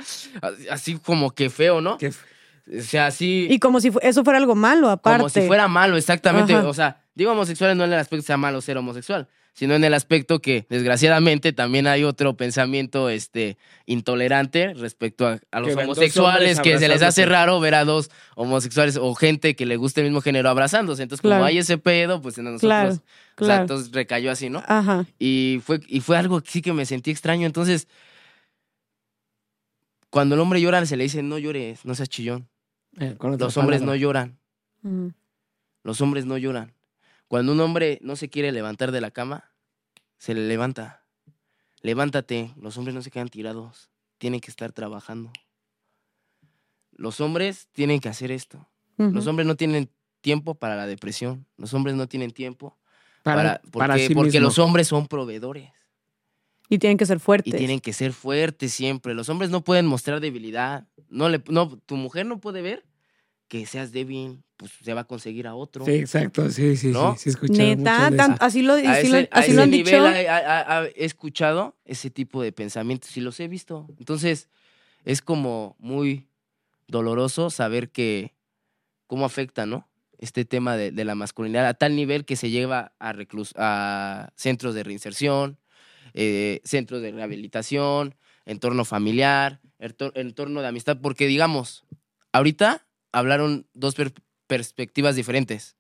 así 0.70 0.98
como 0.98 1.32
que 1.32 1.50
feo, 1.50 1.80
¿no? 1.80 1.98
Qué 1.98 2.10
O 2.10 2.82
sea, 2.82 3.06
así... 3.06 3.48
Y 3.50 3.60
como 3.60 3.80
si 3.80 3.94
eso 4.02 4.26
fuera 4.26 4.40
algo 4.40 4.56
malo, 4.56 4.90
aparte. 4.90 5.20
Como 5.20 5.30
si 5.30 5.48
fuera 5.48 5.70
malo, 5.70 5.96
exactamente. 5.96 6.54
Ajá. 6.54 6.68
O 6.68 6.74
sea, 6.74 7.02
digo 7.16 7.32
homosexuales 7.32 7.78
no 7.78 7.86
en 7.86 7.94
el 7.94 8.00
aspecto 8.00 8.24
que 8.24 8.28
sea 8.28 8.36
malo 8.36 8.60
ser 8.60 8.78
homosexual, 8.78 9.30
sino 9.54 9.76
en 9.76 9.84
el 9.84 9.94
aspecto 9.94 10.40
que, 10.40 10.66
desgraciadamente, 10.70 11.54
también 11.54 11.86
hay 11.86 12.04
otro 12.04 12.36
pensamiento 12.36 13.10
este, 13.10 13.58
intolerante 13.86 14.74
respecto 14.74 15.28
a, 15.28 15.40
a 15.52 15.60
los 15.60 15.76
Que 15.76 15.84
homosexuales, 15.84 16.60
que 16.60 16.80
se 16.80 16.88
les 16.88 17.04
hace 17.04 17.26
raro 17.26 17.60
ver 17.60 17.76
a 17.76 17.86
dos 17.86 18.10
homosexuales 18.36 18.98
o 18.98 19.14
gente 19.14 19.56
que 19.56 19.68
le 19.68 19.78
guste 19.78 20.02
el 20.02 20.08
mismo 20.08 20.22
género 20.22 20.50
abrazándose. 20.50 21.04
Entonces, 21.04 21.22
como 21.22 21.44
hay 21.44 21.60
ese 21.60 21.78
pedo, 21.78 22.20
pues 22.22 22.38
en 22.40 22.46
nosotros. 22.46 22.62
Claro, 22.68 22.90
o 22.90 22.94
sea, 22.94 23.04
claro. 23.36 23.62
entonces 23.62 23.92
recayó 23.92 24.32
así, 24.32 24.50
¿no? 24.50 24.64
Ajá. 24.68 25.06
Y 25.20 25.62
fue, 25.64 25.80
y 25.88 26.00
fue 26.02 26.18
algo 26.18 26.42
que 26.42 26.50
sí 26.50 26.62
que 26.62 26.74
me 26.74 26.86
sentí 26.86 27.12
extraño. 27.12 27.46
Entonces, 27.46 27.88
cuando 30.10 30.36
el 30.36 30.42
hombre 30.42 30.62
llora, 30.62 30.84
se 30.86 30.98
le 30.98 31.04
dice, 31.04 31.22
no 31.22 31.38
llores, 31.38 31.86
no 31.86 31.94
seas 31.94 32.10
chillón. 32.10 32.48
Eh, 33.00 33.16
Los 33.40 33.58
hombres 33.58 33.82
no 33.82 33.96
lloran. 33.96 34.38
Los 35.84 36.02
hombres 36.02 36.26
no 36.26 36.38
lloran. 36.38 36.74
Cuando 37.34 37.52
un 37.54 37.60
hombre 37.62 37.98
no 38.04 38.16
se 38.16 38.30
quiere 38.30 38.52
levantar 38.52 38.92
de 38.92 39.02
la 39.02 39.10
cama, 39.10 39.50
se 40.20 40.36
le 40.36 40.48
levanta. 40.48 41.04
Levántate. 41.82 42.54
Los 42.62 42.78
hombres 42.78 42.94
no 42.94 43.02
se 43.02 43.10
quedan 43.10 43.28
tirados. 43.28 43.90
Tienen 44.20 44.40
que 44.40 44.52
estar 44.52 44.72
trabajando. 44.72 45.34
Los 46.92 47.22
hombres 47.22 47.70
tienen 47.72 48.02
que 48.02 48.10
hacer 48.10 48.32
esto. 48.32 48.70
Los 48.98 49.26
hombres 49.26 49.48
no 49.48 49.56
tienen 49.56 49.90
tiempo 50.22 50.54
para 50.54 50.76
la 50.76 50.86
depresión. 50.86 51.48
Los 51.58 51.74
hombres 51.74 51.96
no 51.96 52.06
tienen 52.08 52.30
tiempo 52.30 52.78
Para, 53.24 53.36
para, 53.36 53.62
porque, 53.64 53.78
para 53.80 53.98
sí 53.98 54.14
porque 54.14 54.30
mismo. 54.34 54.42
los 54.42 54.60
hombres 54.60 54.88
son 54.88 55.08
proveedores 55.08 55.72
Y 56.70 56.78
tienen 56.78 57.00
que 57.00 57.08
ser 57.08 57.20
fuertes. 57.20 57.52
y 57.52 57.58
tienen 57.58 57.80
que 57.80 57.94
ser 57.94 58.14
fuertes 58.14 58.72
siempre. 58.76 59.16
Los 59.16 59.30
hombres 59.30 59.50
no 59.50 59.64
pueden 59.64 59.88
mostrar 59.88 60.20
debilidad. 60.20 60.88
No 61.10 61.30
le, 61.30 61.42
no, 61.50 61.80
tu 61.80 61.96
mujer 61.96 62.28
no 62.28 62.40
puede 62.40 62.62
ver 62.62 62.86
que 63.54 63.68
seas 63.68 63.92
débil, 63.92 64.42
pues 64.58 64.72
se 64.84 64.96
va 64.96 65.02
a 65.02 65.04
conseguir 65.04 65.46
a 65.46 65.54
otro. 65.54 65.86
Sí, 65.86 65.92
exacto, 65.92 66.50
sí, 66.50 66.76
sí, 66.76 66.92
¿No? 66.92 67.12
sí, 67.14 67.20
sí, 67.20 67.30
he 67.30 67.34
escuchado 67.34 67.70
mucho 67.70 67.84
Neta, 67.84 68.10
de 68.10 68.18
tan- 68.18 68.38
así 68.40 68.64
lo, 68.64 68.74
a 68.74 68.78
así 68.80 68.90
ese, 69.06 69.10
lo, 69.10 69.18
a 69.18 69.40
así 69.42 69.54
lo 69.54 69.62
han 69.62 69.70
nivel 69.70 69.94
dicho. 70.02 70.08
ha- 70.32 70.80
ha- 70.80 70.86
he 70.88 71.06
escuchado 71.06 71.76
ese 71.86 72.10
tipo 72.10 72.42
de 72.42 72.52
pensamientos 72.52 73.16
y 73.16 73.22
los 73.22 73.40
he 73.40 73.48
visto. 73.48 73.86
Entonces, 74.00 74.50
es 75.06 75.22
como 75.22 75.76
muy 75.78 76.26
doloroso 76.88 77.52
saber 77.52 77.92
que 77.92 78.34
cómo 79.06 79.24
afecta, 79.24 79.68
¿no? 79.68 79.88
Este 80.18 80.46
tema 80.46 80.76
de, 80.76 80.90
de 80.92 81.06
la 81.06 81.14
masculinidad 81.14 81.68
a 81.68 81.76
tal 81.76 81.96
nivel 81.96 82.26
que 82.26 82.36
se 82.36 82.50
lleva 82.50 82.94
a, 82.98 83.14
reclus- 83.14 83.54
a 83.56 84.32
centros 84.36 84.74
de 84.74 84.82
reinserción, 84.84 85.60
eh, 86.16 86.60
centros 86.64 87.04
de 87.04 87.12
rehabilitación, 87.12 88.16
entorno 88.46 88.84
familiar, 88.84 89.62
entor- 89.78 90.14
entorno 90.16 90.62
de 90.62 90.70
amistad, 90.70 90.98
porque 91.04 91.28
digamos, 91.28 91.84
ahorita 92.32 92.88
hablaron 93.14 93.66
dos 93.74 93.96
per- 93.96 94.14
perspectivas 94.48 95.16
diferentes. 95.16 95.78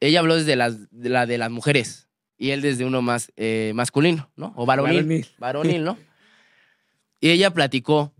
Ella 0.00 0.18
habló 0.20 0.34
desde 0.34 0.56
las, 0.56 0.90
de 0.90 1.08
la 1.08 1.24
de 1.26 1.38
las 1.38 1.50
mujeres 1.50 2.08
y 2.36 2.50
él 2.50 2.60
desde 2.60 2.84
uno 2.84 3.00
más 3.02 3.32
eh, 3.36 3.72
masculino, 3.74 4.30
¿no? 4.36 4.52
O 4.56 4.66
varonil. 4.66 4.96
Varonil. 4.96 5.26
Varonil, 5.38 5.84
¿no? 5.84 5.98
Y 7.20 7.30
ella 7.30 7.50
platicó 7.52 8.12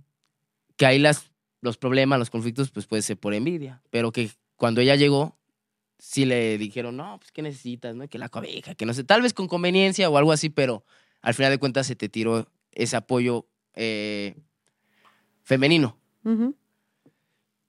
que 0.77 0.87
ahí 0.87 0.99
las, 0.99 1.31
los 1.61 1.77
problemas, 1.77 2.19
los 2.19 2.31
conflictos, 2.31 2.71
pues 2.71 2.87
puede 2.87 3.03
ser 3.03 3.19
por 3.19 3.35
envidia, 3.35 3.83
pero 3.91 4.11
que 4.11 4.31
cuando 4.57 4.81
ella 4.81 4.97
llegó, 4.97 5.37
sí 5.99 6.25
le 6.25 6.57
dijeron, 6.57 6.97
no, 6.97 7.19
pues, 7.19 7.31
¿qué 7.31 7.43
necesitas? 7.43 7.95
¿no? 7.95 8.09
Que 8.09 8.19
la 8.19 8.31
cobija, 8.31 8.75
que 8.75 8.87
no 8.87 8.95
sé, 8.95 9.05
tal 9.05 9.21
vez 9.21 9.35
con 9.35 9.49
conveniencia 9.49 10.09
o 10.09 10.17
algo 10.17 10.33
así, 10.33 10.49
pero 10.49 10.85
al 11.21 11.35
final 11.35 11.53
de 11.53 11.59
cuentas 11.59 11.87
se 11.87 11.95
te 11.95 12.09
tiró 12.09 12.51
ese 12.73 12.97
apoyo 12.97 13.47
eh, 13.75 14.35
femenino. 15.43 15.99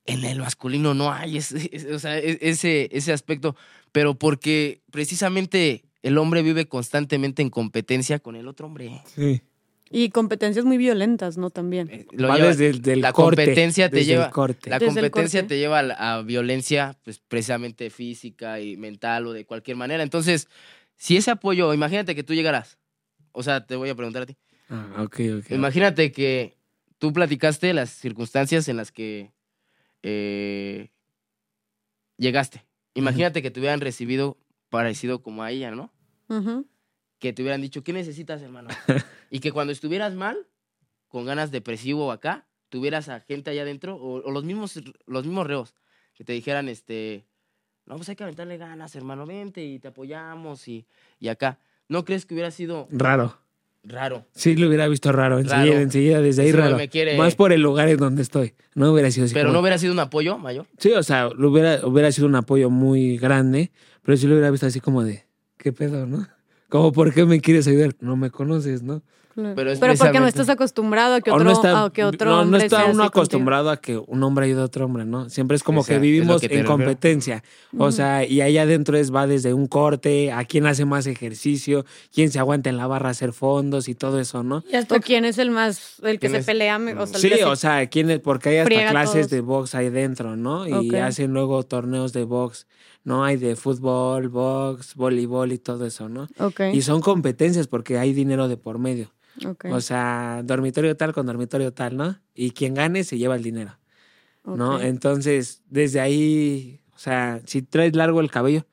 En 0.08 0.24
el 0.24 0.40
masculino 0.40 0.94
no 0.96 1.12
hay 1.12 1.38
ese, 1.38 1.70
ese- 1.72 2.18
e- 2.18 2.40
ese, 2.42 2.90
ese 2.92 3.14
aspecto, 3.14 3.56
pero 3.92 4.16
porque 4.16 4.82
precisamente 4.90 5.84
el 6.02 6.18
hombre 6.18 6.42
vive 6.42 6.68
constantemente 6.68 7.42
en 7.42 7.50
competencia 7.50 8.18
con 8.20 8.36
el 8.36 8.48
otro 8.48 8.66
hombre. 8.68 9.02
Sí. 9.14 9.42
Y 9.90 10.10
competencias 10.10 10.66
muy 10.66 10.78
violentas, 10.78 11.38
¿no? 11.38 11.50
También. 11.50 11.90
Eh, 11.90 12.06
lo 12.12 12.28
Va 12.28 12.36
lleva- 12.38 12.48
desde 12.50 12.68
el 12.70 12.82
del 12.82 13.02
la 13.02 13.14
corte, 13.14 13.44
competencia 13.46 13.90
te 13.90 13.98
desde 13.98 14.14
el 14.14 14.18
lleva- 14.20 14.32
corte. 14.32 14.70
La 14.70 14.80
competencia 14.80 15.42
corte. 15.42 15.56
te 15.56 15.60
lleva 15.60 15.80
a, 15.80 16.22
violencia, 16.24 16.98
pues 17.04 17.20
precisamente 17.20 17.90
física 17.90 18.60
y 18.60 18.76
mental 18.76 19.28
o 19.28 19.34
de 19.34 19.46
cualquier 19.46 19.78
manera. 19.78 20.04
Entonces, 20.04 20.48
si 20.98 21.16
ese 21.18 21.32
apoyo, 21.32 21.74
imagínate 21.74 22.16
que 22.16 22.24
tú 22.24 22.34
llegaras, 22.34 22.78
o 23.32 23.44
sea, 23.44 23.66
te 23.66 23.76
voy 23.78 23.90
a 23.90 23.96
preguntar 23.96 24.24
a 24.24 24.26
ti, 24.26 24.36
Ah, 24.70 25.04
ok, 25.04 25.20
ok. 25.40 25.52
imagínate 25.52 26.12
que 26.12 26.58
tú 26.98 27.14
platicaste 27.14 27.74
las 27.74 27.90
circunstancias 27.90 28.68
en 28.68 28.76
las 28.78 28.92
que 28.92 29.32
eh, 30.04 30.92
llegaste. 32.18 32.66
Imagínate 32.94 33.42
que 33.42 33.52
te 33.52 33.60
hubieran 33.60 33.82
recibido 33.82 34.38
parecido 34.70 35.22
como 35.22 35.44
a 35.44 35.52
ella, 35.52 35.72
¿no? 35.72 35.92
Que 37.20 37.34
te 37.34 37.42
hubieran 37.42 37.62
dicho, 37.62 37.84
¿qué 37.84 37.94
necesitas, 37.94 38.42
hermano? 38.42 38.70
y 39.30 39.40
que 39.40 39.52
cuando 39.52 39.74
estuvieras 39.74 40.14
mal, 40.14 40.48
con 41.08 41.26
ganas 41.26 41.52
depresivo 41.52 42.12
acá, 42.12 42.48
tuvieras 42.70 43.10
a 43.10 43.20
gente 43.22 43.52
allá 43.52 43.62
adentro, 43.62 43.96
o, 43.96 44.24
o 44.24 44.32
los, 44.32 44.44
mismos, 44.44 44.80
los 45.06 45.26
mismos 45.26 45.48
reos, 45.48 45.76
que 46.14 46.24
te 46.24 46.34
dijeran, 46.34 46.68
este, 46.70 47.28
no, 47.88 47.96
pues 47.96 48.10
hay 48.10 48.16
que 48.16 48.24
aventarle 48.24 48.58
ganas, 48.58 48.96
hermano, 48.96 49.26
vente 49.26 49.64
y 49.64 49.80
te 49.80 49.88
apoyamos 49.88 50.68
y, 50.68 50.86
y 51.20 51.30
acá. 51.30 51.60
¿No 51.88 52.04
crees 52.04 52.26
que 52.26 52.34
hubiera 52.34 52.52
sido 52.52 52.88
Raro. 52.92 53.40
Raro? 53.84 54.26
Sí, 54.34 54.56
lo 54.56 54.68
hubiera 54.68 54.88
visto 54.88 55.12
raro. 55.12 55.40
Enseguida, 55.40 55.66
Raro. 55.66 55.80
enseguida 55.80 56.22
desde 56.22 56.42
ahí 56.44 56.52
raro. 56.52 56.78
me 56.78 56.90
quiere- 56.90 57.18
Más 57.18 57.36
por 57.36 57.52
el 57.54 57.62
lugar 57.62 57.88
en 57.90 57.98
donde 57.98 58.22
estoy. 58.22 58.54
No 58.76 58.92
hubiera 58.92 59.10
sido 59.12 59.26
así. 59.26 59.34
Pero 59.34 59.46
como- 59.48 59.54
no 59.54 59.60
hubiera 59.62 59.78
sido 59.78 59.94
un 59.94 60.00
apoyo 60.00 60.38
mayor. 60.38 60.66
Sí, 60.78 60.92
o 60.92 61.04
sea, 61.04 61.30
lo 61.36 61.50
hubiera, 61.52 61.86
hubiera 61.86 62.12
sido 62.12 62.28
un 62.28 62.36
apoyo 62.36 62.70
muy 62.70 63.18
grande, 63.18 63.72
pero 64.04 64.18
sí 64.18 64.28
lo 64.28 64.34
hubiera 64.34 64.52
visto 64.52 64.66
así 64.66 64.80
como 64.80 65.04
de, 65.04 65.26
¿qué 65.58 65.72
pedo, 65.74 66.06
no? 66.06 66.28
Como, 66.70 66.92
¿por 66.92 67.14
qué 67.14 67.24
me 67.26 67.40
quieres 67.40 67.66
ayudar? 67.70 67.96
No 68.02 68.18
me 68.18 68.30
conoces, 68.30 68.84
¿no? 68.84 69.02
Claro. 69.38 69.54
Pero 69.56 69.72
es 69.72 70.00
porque 70.00 70.20
no 70.20 70.26
estás 70.26 70.50
acostumbrado 70.50 71.14
a 71.14 71.22
que 71.22 71.30
otro, 71.30 71.44
no 71.44 71.52
está, 71.52 71.84
a 71.86 71.90
que 71.92 72.04
otro 72.04 72.32
no, 72.32 72.36
no 72.38 72.42
hombre 72.42 72.66
está 72.66 72.78
sea 72.78 72.86
uno 72.86 72.90
así 72.90 72.98
contigo. 72.98 73.08
acostumbrado 73.08 73.70
a 73.70 73.78
que 73.78 73.96
un 73.96 74.24
hombre 74.24 74.48
ayude 74.48 74.62
a 74.62 74.64
otro 74.64 74.86
hombre, 74.86 75.06
¿no? 75.06 75.30
Siempre 75.30 75.56
es 75.56 75.62
como 75.62 75.86
que 75.86 76.00
vivimos 76.00 76.42
que 76.42 76.48
en 76.48 76.50
refiero. 76.50 76.70
competencia. 76.70 77.44
O 77.78 77.92
sea, 77.92 78.26
y 78.26 78.42
ahí 78.42 78.58
adentro 78.58 78.98
es 78.98 79.14
va 79.14 79.28
desde 79.28 79.54
un 79.54 79.68
corte, 79.68 80.32
a 80.32 80.44
quién 80.46 80.66
hace 80.66 80.86
más 80.86 81.06
ejercicio, 81.06 81.86
quién 82.12 82.32
se 82.32 82.40
aguanta 82.40 82.72
en 82.72 82.78
la 82.78 82.88
barra 82.88 83.10
a 83.10 83.12
hacer 83.12 83.32
fondos 83.32 83.88
y 83.90 83.94
todo 83.94 84.20
eso, 84.20 84.42
¿no? 84.42 84.64
Y 84.72 84.76
hasta 84.76 84.96
O 84.96 85.00
quién 85.02 85.24
es 85.24 85.38
el 85.38 85.52
más, 85.52 85.98
el 86.02 86.14
que 86.14 86.30
¿Quién 86.30 86.32
se 86.32 86.38
es? 86.40 86.46
pelea, 86.48 86.80
o 86.98 87.06
sea, 87.06 87.20
Sí, 87.20 87.32
o 87.44 87.56
sea, 87.56 87.88
quién 87.88 88.10
es, 88.10 88.20
porque 88.20 88.50
hay 88.50 88.58
hasta 88.58 88.90
clases 88.90 89.30
de 89.30 89.42
box 89.42 89.76
ahí 89.76 89.92
dentro, 89.92 90.36
¿no? 90.36 90.68
Y 90.68 90.96
hacen 90.96 91.32
luego 91.32 91.62
torneos 91.62 92.12
de 92.12 92.24
box, 92.24 92.66
¿no? 93.04 93.24
Hay 93.24 93.38
de 93.38 93.56
fútbol, 93.56 94.30
box, 94.30 94.96
voleibol 94.96 95.52
y 95.52 95.60
todo 95.60 95.86
eso, 95.86 96.10
¿no? 96.10 96.28
Y 96.74 96.82
son 96.82 97.02
competencias 97.02 97.68
porque 97.68 98.00
hay 98.00 98.14
dinero 98.14 98.48
de 98.48 98.58
por 98.58 98.80
medio. 98.80 99.14
Ok, 99.46 99.66
O 99.72 99.82
sea, 99.82 100.42
dormitorio 100.44 100.96
tal 100.98 101.14
con 101.14 101.26
dormitorio 101.26 101.74
tal, 101.74 101.98
¿no? 101.98 102.20
Y 102.34 102.52
quien 102.52 102.74
gane 102.74 103.04
se 103.04 103.18
lleva 103.18 103.36
el 103.36 103.44
dinero, 103.44 103.78
¿no? 104.44 104.80
Entonces, 104.82 105.62
desde 105.70 106.00
ahí, 106.00 106.80
o 106.96 107.00
sea, 107.00 107.42
si 107.46 107.62
traes 107.62 107.96
largo 107.96 108.22
el 108.22 108.32
cabello, 108.32 108.66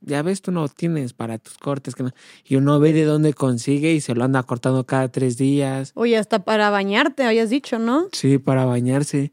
ya 0.00 0.22
ves, 0.22 0.42
tú 0.42 0.52
no 0.52 0.68
tienes 0.68 1.12
para 1.12 1.38
tus 1.38 1.58
cortes. 1.58 1.94
Que 1.94 2.04
no- 2.04 2.12
y 2.44 2.54
uno 2.56 2.78
ve 2.78 2.92
de 2.92 3.04
dónde 3.04 3.34
consigue 3.34 3.92
y 3.92 4.00
se 4.00 4.14
lo 4.14 4.24
anda 4.24 4.42
cortando 4.44 4.86
cada 4.86 5.08
tres 5.08 5.36
días. 5.36 5.90
Oye, 5.94 6.16
hasta 6.16 6.44
para 6.44 6.70
bañarte, 6.70 7.24
habías 7.24 7.50
dicho, 7.50 7.78
¿no? 7.78 8.06
Sí, 8.12 8.38
para 8.38 8.64
bañarse. 8.64 9.32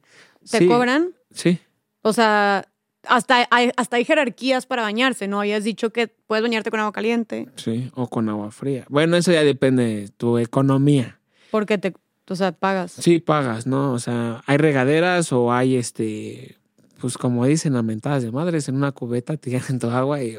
¿Te 0.49 0.57
Sí, 0.59 0.67
cobran? 0.67 1.13
Sí. 1.31 1.59
O 2.01 2.13
sea, 2.13 2.67
hasta 3.07 3.47
hay, 3.51 3.71
hasta 3.77 3.97
hay 3.97 4.05
jerarquías 4.05 4.65
para 4.65 4.81
bañarse, 4.81 5.27
¿no? 5.27 5.39
Habías 5.39 5.63
dicho 5.63 5.91
que 5.91 6.07
puedes 6.07 6.43
bañarte 6.43 6.71
con 6.71 6.79
agua 6.79 6.91
caliente 6.91 7.47
Sí, 7.55 7.91
o 7.95 8.07
con 8.07 8.29
agua 8.29 8.51
fría. 8.51 8.85
Bueno, 8.89 9.17
eso 9.17 9.31
ya 9.31 9.43
depende 9.43 9.83
de 9.83 10.07
tu 10.09 10.37
economía. 10.37 11.19
porque 11.51 11.77
te, 11.77 11.93
o 12.29 12.35
sea, 12.35 12.51
pagas. 12.51 12.91
Sí, 12.91 13.19
pagas, 13.19 13.67
¿no? 13.67 13.93
O 13.93 13.99
sea, 13.99 14.41
hay 14.47 14.57
regaderas 14.57 15.31
o 15.31 15.51
hay 15.53 15.75
este 15.75 16.57
pues 17.01 17.17
como 17.17 17.45
dicen, 17.45 17.73
mentadas 17.85 18.23
de 18.23 18.31
madres, 18.31 18.67
en 18.69 18.75
una 18.77 18.91
cubeta 18.91 19.35
te 19.37 19.49
llenan 19.51 19.79
tu 19.79 19.89
agua 19.89 20.23
y 20.23 20.37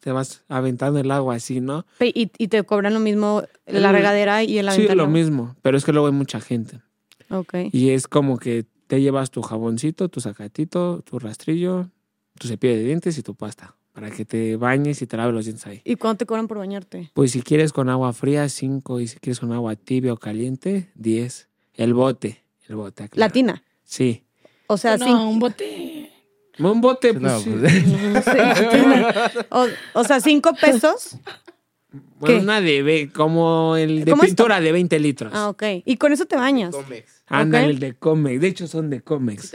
te 0.00 0.10
vas 0.10 0.42
aventando 0.48 0.98
el 0.98 1.10
agua 1.10 1.36
así, 1.36 1.60
¿no? 1.60 1.86
Y, 2.00 2.32
y 2.36 2.48
te 2.48 2.64
cobran 2.64 2.94
lo 2.94 3.00
mismo 3.00 3.44
la 3.66 3.92
regadera 3.92 4.42
y 4.42 4.58
el 4.58 4.66
Sí, 4.70 4.76
aventano. 4.76 5.02
lo 5.04 5.08
mismo, 5.08 5.56
pero 5.62 5.76
es 5.76 5.84
que 5.84 5.92
luego 5.92 6.08
hay 6.08 6.14
mucha 6.14 6.40
gente. 6.40 6.80
Ok. 7.30 7.54
Y 7.70 7.90
es 7.90 8.08
como 8.08 8.38
que 8.38 8.64
te 8.88 9.00
llevas 9.00 9.30
tu 9.30 9.42
jaboncito, 9.42 10.08
tu 10.08 10.20
sacatito, 10.20 11.02
tu 11.02 11.20
rastrillo, 11.20 11.90
tu 12.38 12.48
cepillo 12.48 12.74
de 12.74 12.82
dientes 12.84 13.16
y 13.18 13.22
tu 13.22 13.34
pasta 13.36 13.76
para 13.92 14.10
que 14.10 14.24
te 14.24 14.56
bañes 14.56 15.02
y 15.02 15.06
te 15.06 15.16
laves 15.16 15.34
los 15.34 15.44
dientes 15.44 15.66
ahí. 15.66 15.80
¿Y 15.84 15.96
cuánto 15.96 16.18
te 16.18 16.26
cobran 16.26 16.46
por 16.46 16.58
bañarte? 16.58 17.10
Pues 17.14 17.32
si 17.32 17.42
quieres 17.42 17.72
con 17.72 17.88
agua 17.88 18.12
fría, 18.12 18.48
5. 18.48 19.00
Y 19.00 19.08
si 19.08 19.18
quieres 19.18 19.40
con 19.40 19.52
agua 19.52 19.74
tibia 19.74 20.12
o 20.12 20.16
caliente, 20.16 20.90
10. 20.94 21.48
El 21.74 21.94
bote. 21.94 22.44
El 22.68 22.76
bote, 22.76 23.04
aclaro. 23.04 23.26
Latina. 23.28 23.64
Sí. 23.82 24.24
O 24.68 24.76
sea, 24.76 24.96
no, 24.98 25.04
sí. 25.04 25.12
un 25.12 25.38
bote. 25.40 26.12
Un 26.60 26.80
bote, 26.80 27.12
pues, 27.12 27.22
No, 27.22 27.40
sí. 27.40 27.50
pues, 27.50 28.26
O, 29.50 29.66
o 29.94 30.04
sea, 30.04 30.20
cinco 30.20 30.52
pesos. 30.60 31.16
Bueno, 31.90 32.38
¿qué? 32.38 32.42
una 32.42 32.60
de, 32.60 32.82
ve- 32.82 33.10
como 33.14 33.76
el 33.76 34.04
de 34.04 34.10
¿Cómo 34.10 34.22
es? 34.24 34.28
pintura 34.30 34.60
de 34.60 34.72
20 34.72 34.98
litros. 35.00 35.32
Ah, 35.34 35.48
ok. 35.48 35.62
Y 35.84 35.96
con 35.96 36.12
eso 36.12 36.26
te 36.26 36.36
bañas. 36.36 36.74
Ándale, 37.26 37.64
ok. 37.66 37.70
el 37.70 37.78
de 37.78 37.94
Comex. 37.94 38.40
De 38.40 38.46
hecho, 38.48 38.66
son 38.66 38.90
de 38.90 39.00
Comex. 39.00 39.54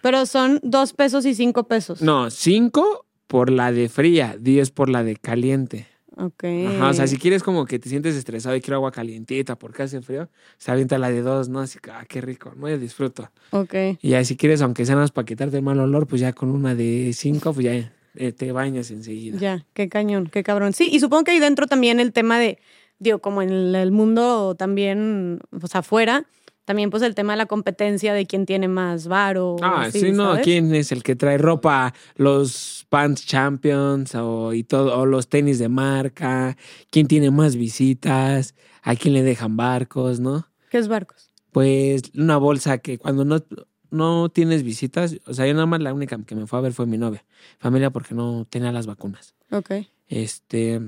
Pero 0.00 0.26
son 0.26 0.60
dos 0.62 0.92
pesos 0.92 1.24
y 1.26 1.34
cinco 1.34 1.64
pesos. 1.68 2.02
No, 2.02 2.30
5 2.30 3.06
por 3.26 3.50
la 3.50 3.72
de 3.72 3.88
fría, 3.88 4.36
10 4.38 4.70
por 4.70 4.88
la 4.88 5.02
de 5.04 5.16
caliente. 5.16 5.86
Ok. 6.16 6.44
Ajá, 6.68 6.90
o 6.90 6.92
sea, 6.92 7.06
si 7.06 7.16
quieres 7.16 7.42
como 7.42 7.64
que 7.64 7.78
te 7.78 7.88
sientes 7.88 8.14
estresado 8.16 8.54
y 8.54 8.60
quiero 8.60 8.76
agua 8.76 8.92
calientita 8.92 9.56
porque 9.56 9.82
hace 9.84 10.02
frío, 10.02 10.28
se 10.58 10.70
avienta 10.70 10.98
la 10.98 11.10
de 11.10 11.22
dos, 11.22 11.48
¿no? 11.48 11.60
Así 11.60 11.78
que, 11.78 11.90
ah, 11.90 12.04
qué 12.06 12.20
rico, 12.20 12.52
¿no? 12.54 12.68
Yo 12.68 12.76
disfruto. 12.78 13.30
Ok. 13.50 13.74
Y 14.02 14.10
ya 14.10 14.22
si 14.24 14.36
quieres, 14.36 14.60
aunque 14.60 14.84
sea 14.84 14.94
nada 14.94 15.04
más 15.04 15.10
para 15.12 15.24
quitarte 15.24 15.56
el 15.56 15.62
mal 15.62 15.80
olor, 15.80 16.06
pues 16.06 16.20
ya 16.20 16.32
con 16.34 16.50
una 16.50 16.74
de 16.74 17.12
cinco, 17.14 17.54
pues 17.54 17.64
ya 17.64 17.92
eh, 18.14 18.32
te 18.32 18.52
bañas 18.52 18.90
enseguida. 18.90 19.38
Ya, 19.38 19.66
qué 19.74 19.88
cañón, 19.88 20.28
qué 20.30 20.42
cabrón. 20.42 20.72
Sí, 20.72 20.88
y 20.90 21.00
supongo 21.00 21.24
que 21.24 21.30
ahí 21.32 21.40
dentro 21.40 21.66
también 21.66 22.00
el 22.00 22.12
tema 22.12 22.38
de, 22.38 22.58
digo, 22.98 23.20
como 23.20 23.42
en 23.42 23.50
el, 23.50 23.74
el 23.74 23.92
mundo 23.92 24.54
también, 24.54 25.40
pues 25.50 25.74
afuera, 25.74 26.26
también 26.64 26.90
pues 26.90 27.02
el 27.02 27.14
tema 27.14 27.32
de 27.32 27.38
la 27.38 27.46
competencia 27.46 28.14
de 28.14 28.26
quién 28.26 28.46
tiene 28.46 28.68
más 28.68 29.08
varo. 29.08 29.56
Ah, 29.62 29.88
sí, 29.90 30.12
no, 30.12 30.40
¿quién 30.42 30.74
es 30.74 30.92
el 30.92 31.02
que 31.02 31.16
trae 31.16 31.38
ropa? 31.38 31.92
Los 32.16 32.86
Pants 32.88 33.26
Champions 33.26 34.14
o, 34.14 34.52
y 34.52 34.64
todo, 34.64 34.98
o 34.98 35.06
los 35.06 35.28
tenis 35.28 35.58
de 35.58 35.68
marca, 35.68 36.56
quién 36.90 37.08
tiene 37.08 37.30
más 37.30 37.56
visitas, 37.56 38.54
a 38.82 38.94
quién 38.94 39.14
le 39.14 39.22
dejan 39.22 39.56
barcos, 39.56 40.20
¿no? 40.20 40.48
¿Qué 40.70 40.78
es 40.78 40.88
barcos? 40.88 41.32
Pues 41.50 42.02
una 42.14 42.36
bolsa 42.36 42.78
que 42.78 42.96
cuando 42.96 43.24
no, 43.24 43.44
no 43.92 44.30
tienes 44.30 44.62
visitas, 44.62 45.16
o 45.26 45.34
sea, 45.34 45.46
yo 45.46 45.52
nada 45.52 45.66
más 45.66 45.80
la 45.80 45.92
única 45.92 46.18
que 46.24 46.34
me 46.34 46.46
fue 46.46 46.58
a 46.58 46.62
ver 46.62 46.72
fue 46.72 46.86
mi 46.86 46.98
novia, 46.98 47.24
familia 47.58 47.90
porque 47.90 48.14
no 48.14 48.46
tenía 48.48 48.72
las 48.72 48.86
vacunas. 48.86 49.34
Ok. 49.50 49.70
Este, 50.08 50.80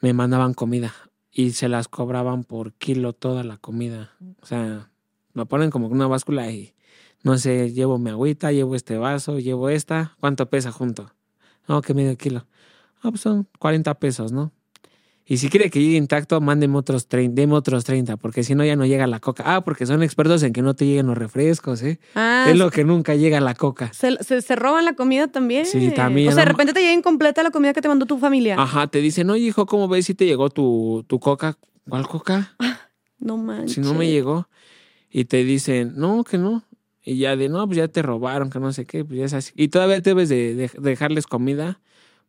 me 0.00 0.12
mandaban 0.12 0.54
comida 0.54 0.94
y 1.32 1.50
se 1.50 1.68
las 1.68 1.88
cobraban 1.88 2.44
por 2.44 2.72
kilo 2.74 3.12
toda 3.12 3.42
la 3.42 3.56
comida. 3.56 4.12
O 4.40 4.46
sea, 4.46 4.90
me 5.34 5.46
ponen 5.46 5.70
como 5.70 5.88
una 5.88 6.06
báscula 6.06 6.50
y 6.50 6.74
no 7.22 7.36
sé, 7.38 7.72
llevo 7.72 7.98
mi 7.98 8.10
agüita, 8.10 8.52
llevo 8.52 8.76
este 8.76 8.96
vaso, 8.96 9.38
llevo 9.38 9.68
esta, 9.68 10.16
¿cuánto 10.20 10.48
pesa 10.48 10.72
junto? 10.72 11.12
No, 11.68 11.82
que 11.82 11.92
medio 11.92 12.16
kilo. 12.16 12.46
Ah, 13.02 13.10
pues 13.10 13.20
son 13.20 13.48
40 13.58 13.94
pesos, 13.94 14.30
¿no? 14.32 14.52
Y 15.32 15.36
si 15.36 15.48
quiere 15.48 15.70
que 15.70 15.80
llegue 15.80 15.96
intacto, 15.96 16.40
mándeme 16.40 16.76
otros 16.76 17.06
30, 17.06 17.40
deme 17.40 17.54
otros 17.54 17.84
30, 17.84 18.16
porque 18.16 18.42
si 18.42 18.56
no 18.56 18.64
ya 18.64 18.74
no 18.74 18.84
llega 18.84 19.06
la 19.06 19.20
coca. 19.20 19.44
Ah, 19.46 19.60
porque 19.62 19.86
son 19.86 20.02
expertos 20.02 20.42
en 20.42 20.52
que 20.52 20.60
no 20.60 20.74
te 20.74 20.86
lleguen 20.86 21.06
los 21.06 21.16
refrescos, 21.16 21.82
¿eh? 21.82 22.00
Ah, 22.16 22.46
es 22.48 22.58
lo 22.58 22.68
que 22.72 22.82
nunca 22.82 23.14
llega 23.14 23.40
la 23.40 23.54
coca. 23.54 23.92
se, 23.92 24.16
se, 24.24 24.42
se 24.42 24.56
roban 24.56 24.84
la 24.84 24.94
comida 24.94 25.28
también. 25.28 25.66
Sí, 25.66 25.92
también, 25.94 26.30
O 26.30 26.32
sea, 26.32 26.42
de 26.44 26.50
repente 26.50 26.72
te 26.72 26.80
llega 26.80 26.92
incompleta 26.94 27.44
la 27.44 27.52
comida 27.52 27.72
que 27.72 27.80
te 27.80 27.86
mandó 27.86 28.06
tu 28.06 28.18
familia. 28.18 28.56
Ajá, 28.58 28.88
te 28.88 29.00
dicen, 29.00 29.30
oye, 29.30 29.44
hijo, 29.44 29.66
¿cómo 29.66 29.86
ves 29.86 30.06
si 30.06 30.14
te 30.14 30.26
llegó 30.26 30.50
tu, 30.50 31.04
tu 31.06 31.20
coca? 31.20 31.56
¿Cuál 31.88 32.08
coca? 32.08 32.56
No 33.20 33.36
manches. 33.36 33.74
si 33.74 33.80
no 33.82 33.94
me 33.94 34.08
llegó. 34.10 34.48
Y 35.10 35.26
te 35.26 35.44
dicen, 35.44 35.92
no, 35.96 36.24
que 36.24 36.38
no. 36.38 36.64
Y 37.04 37.18
ya 37.18 37.36
de, 37.36 37.48
no, 37.48 37.64
pues 37.66 37.76
ya 37.76 37.86
te 37.86 38.02
robaron, 38.02 38.50
que 38.50 38.58
no 38.58 38.72
sé 38.72 38.84
qué, 38.84 39.04
pues 39.04 39.18
ya 39.18 39.26
es 39.26 39.32
así. 39.34 39.52
Y 39.54 39.68
todavía 39.68 40.00
debes 40.00 40.28
de, 40.28 40.54
de- 40.56 40.70
dejarles 40.80 41.26
comida, 41.28 41.80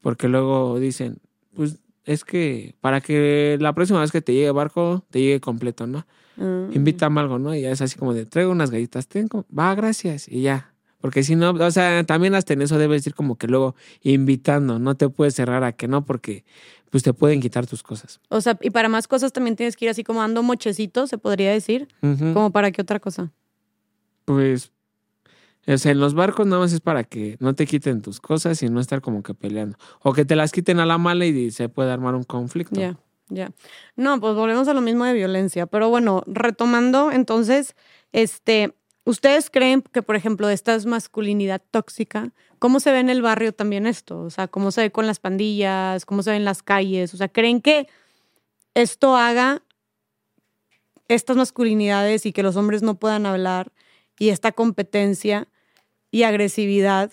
porque 0.02 0.28
luego 0.28 0.78
dicen, 0.80 1.18
pues 1.56 1.80
es 2.12 2.24
que 2.24 2.76
para 2.82 3.02
que 3.02 3.58
la 3.60 3.74
próxima 3.74 4.02
vez 4.02 4.12
que 4.12 4.22
te 4.22 4.34
llegue 4.34 4.52
barco, 4.52 5.04
te 5.10 5.20
llegue 5.20 5.40
completo, 5.40 5.88
¿no? 5.88 6.06
Ah. 6.40 6.68
Invítame 6.74 7.20
algo, 7.20 7.40
¿no? 7.40 7.56
Y 7.56 7.62
ya 7.62 7.72
es 7.72 7.82
así 7.82 7.98
como 7.98 8.14
de, 8.14 8.26
traigo 8.26 8.52
unas 8.52 8.72
galletas, 8.72 9.08
tengo, 9.08 9.46
va, 9.58 9.74
gracias, 9.76 10.28
y 10.28 10.42
ya. 10.42 10.74
Porque 11.00 11.24
si 11.24 11.36
no, 11.36 11.50
o 11.50 11.72
sea, 11.72 12.04
también 12.04 12.36
hasta 12.36 12.54
en 12.54 12.62
eso 12.62 12.78
debes 12.78 13.06
ir 13.08 13.16
como 13.16 13.38
que 13.38 13.48
luego 13.48 13.76
invitando, 14.04 14.78
no 14.78 14.96
te 14.96 15.10
puedes 15.10 15.34
cerrar 15.34 15.64
a 15.64 15.72
que 15.72 15.88
no, 15.88 16.06
porque 16.06 16.46
pues 16.92 17.04
te 17.04 17.14
pueden 17.14 17.42
quitar 17.42 17.66
tus 17.66 17.82
cosas. 17.82 18.20
O 18.30 18.42
sea, 18.42 18.58
y 18.62 18.70
para 18.70 18.90
más 18.90 19.08
cosas 19.08 19.34
también 19.34 19.56
tienes 19.56 19.76
que 19.76 19.86
ir 19.86 19.92
así 19.92 20.04
como 20.04 20.20
dando 20.20 20.44
mochecitos, 20.44 21.10
se 21.10 21.18
podría 21.18 21.52
decir. 21.52 21.88
Ujú. 22.02 22.34
¿Como 22.34 22.52
para 22.52 22.72
qué 22.72 22.82
otra 22.82 23.00
cosa? 23.00 23.32
Pues, 24.26 24.72
en 25.66 26.00
los 26.00 26.14
barcos 26.14 26.48
nada 26.48 26.62
más 26.62 26.74
es 26.74 26.82
para 26.82 27.04
que 27.04 27.38
no 27.40 27.54
te 27.54 27.66
quiten 27.68 28.02
tus 28.02 28.20
cosas 28.20 28.62
y 28.64 28.70
no 28.70 28.80
estar 28.80 29.02
como 29.02 29.24
que 29.24 29.34
peleando. 29.34 29.78
O 30.02 30.14
que 30.14 30.26
te 30.26 30.36
las 30.36 30.52
quiten 30.52 30.80
a 30.80 30.86
la 30.86 30.98
mala 30.98 31.26
y 31.26 31.52
se 31.52 31.70
puede 31.70 31.92
armar 31.92 32.16
un 32.16 32.24
conflicto. 32.24 32.80
Ya, 32.80 32.98
ya. 33.30 33.52
No, 33.96 34.20
pues 34.20 34.36
volvemos 34.36 34.68
a 34.68 34.74
lo 34.74 34.82
mismo 34.82 35.06
de 35.06 35.14
violencia. 35.14 35.68
Pero 35.68 35.90
bueno, 35.90 36.24
retomando, 36.26 37.12
entonces, 37.12 37.76
este, 38.12 38.76
¿ustedes 39.06 39.50
creen 39.50 39.84
que, 39.84 40.02
por 40.02 40.16
ejemplo, 40.16 40.50
esta 40.50 40.78
masculinidad 40.86 41.62
tóxica, 41.70 42.32
cómo 42.58 42.80
se 42.80 42.92
ve 42.92 43.00
en 43.00 43.10
el 43.10 43.22
barrio 43.22 43.54
también 43.54 43.86
esto? 43.86 44.22
O 44.22 44.30
sea, 44.30 44.48
¿cómo 44.48 44.72
se 44.72 44.82
ve 44.82 44.92
con 44.92 45.06
las 45.06 45.20
pandillas? 45.20 46.06
¿Cómo 46.06 46.24
se 46.24 46.32
ve 46.32 46.38
en 46.38 46.46
las 46.46 46.64
calles? 46.64 47.14
O 47.14 47.18
sea, 47.18 47.28
¿creen 47.28 47.62
que 47.62 47.88
esto 48.74 49.16
haga 49.16 49.62
estas 51.08 51.38
masculinidades 51.38 52.26
y 52.26 52.32
que 52.32 52.42
los 52.42 52.56
hombres 52.56 52.82
no 52.82 52.96
puedan 52.96 53.26
hablar 53.26 53.72
y 54.20 54.30
esta 54.30 54.52
competencia 54.52 55.48
y 56.12 56.24
agresividad 56.24 57.12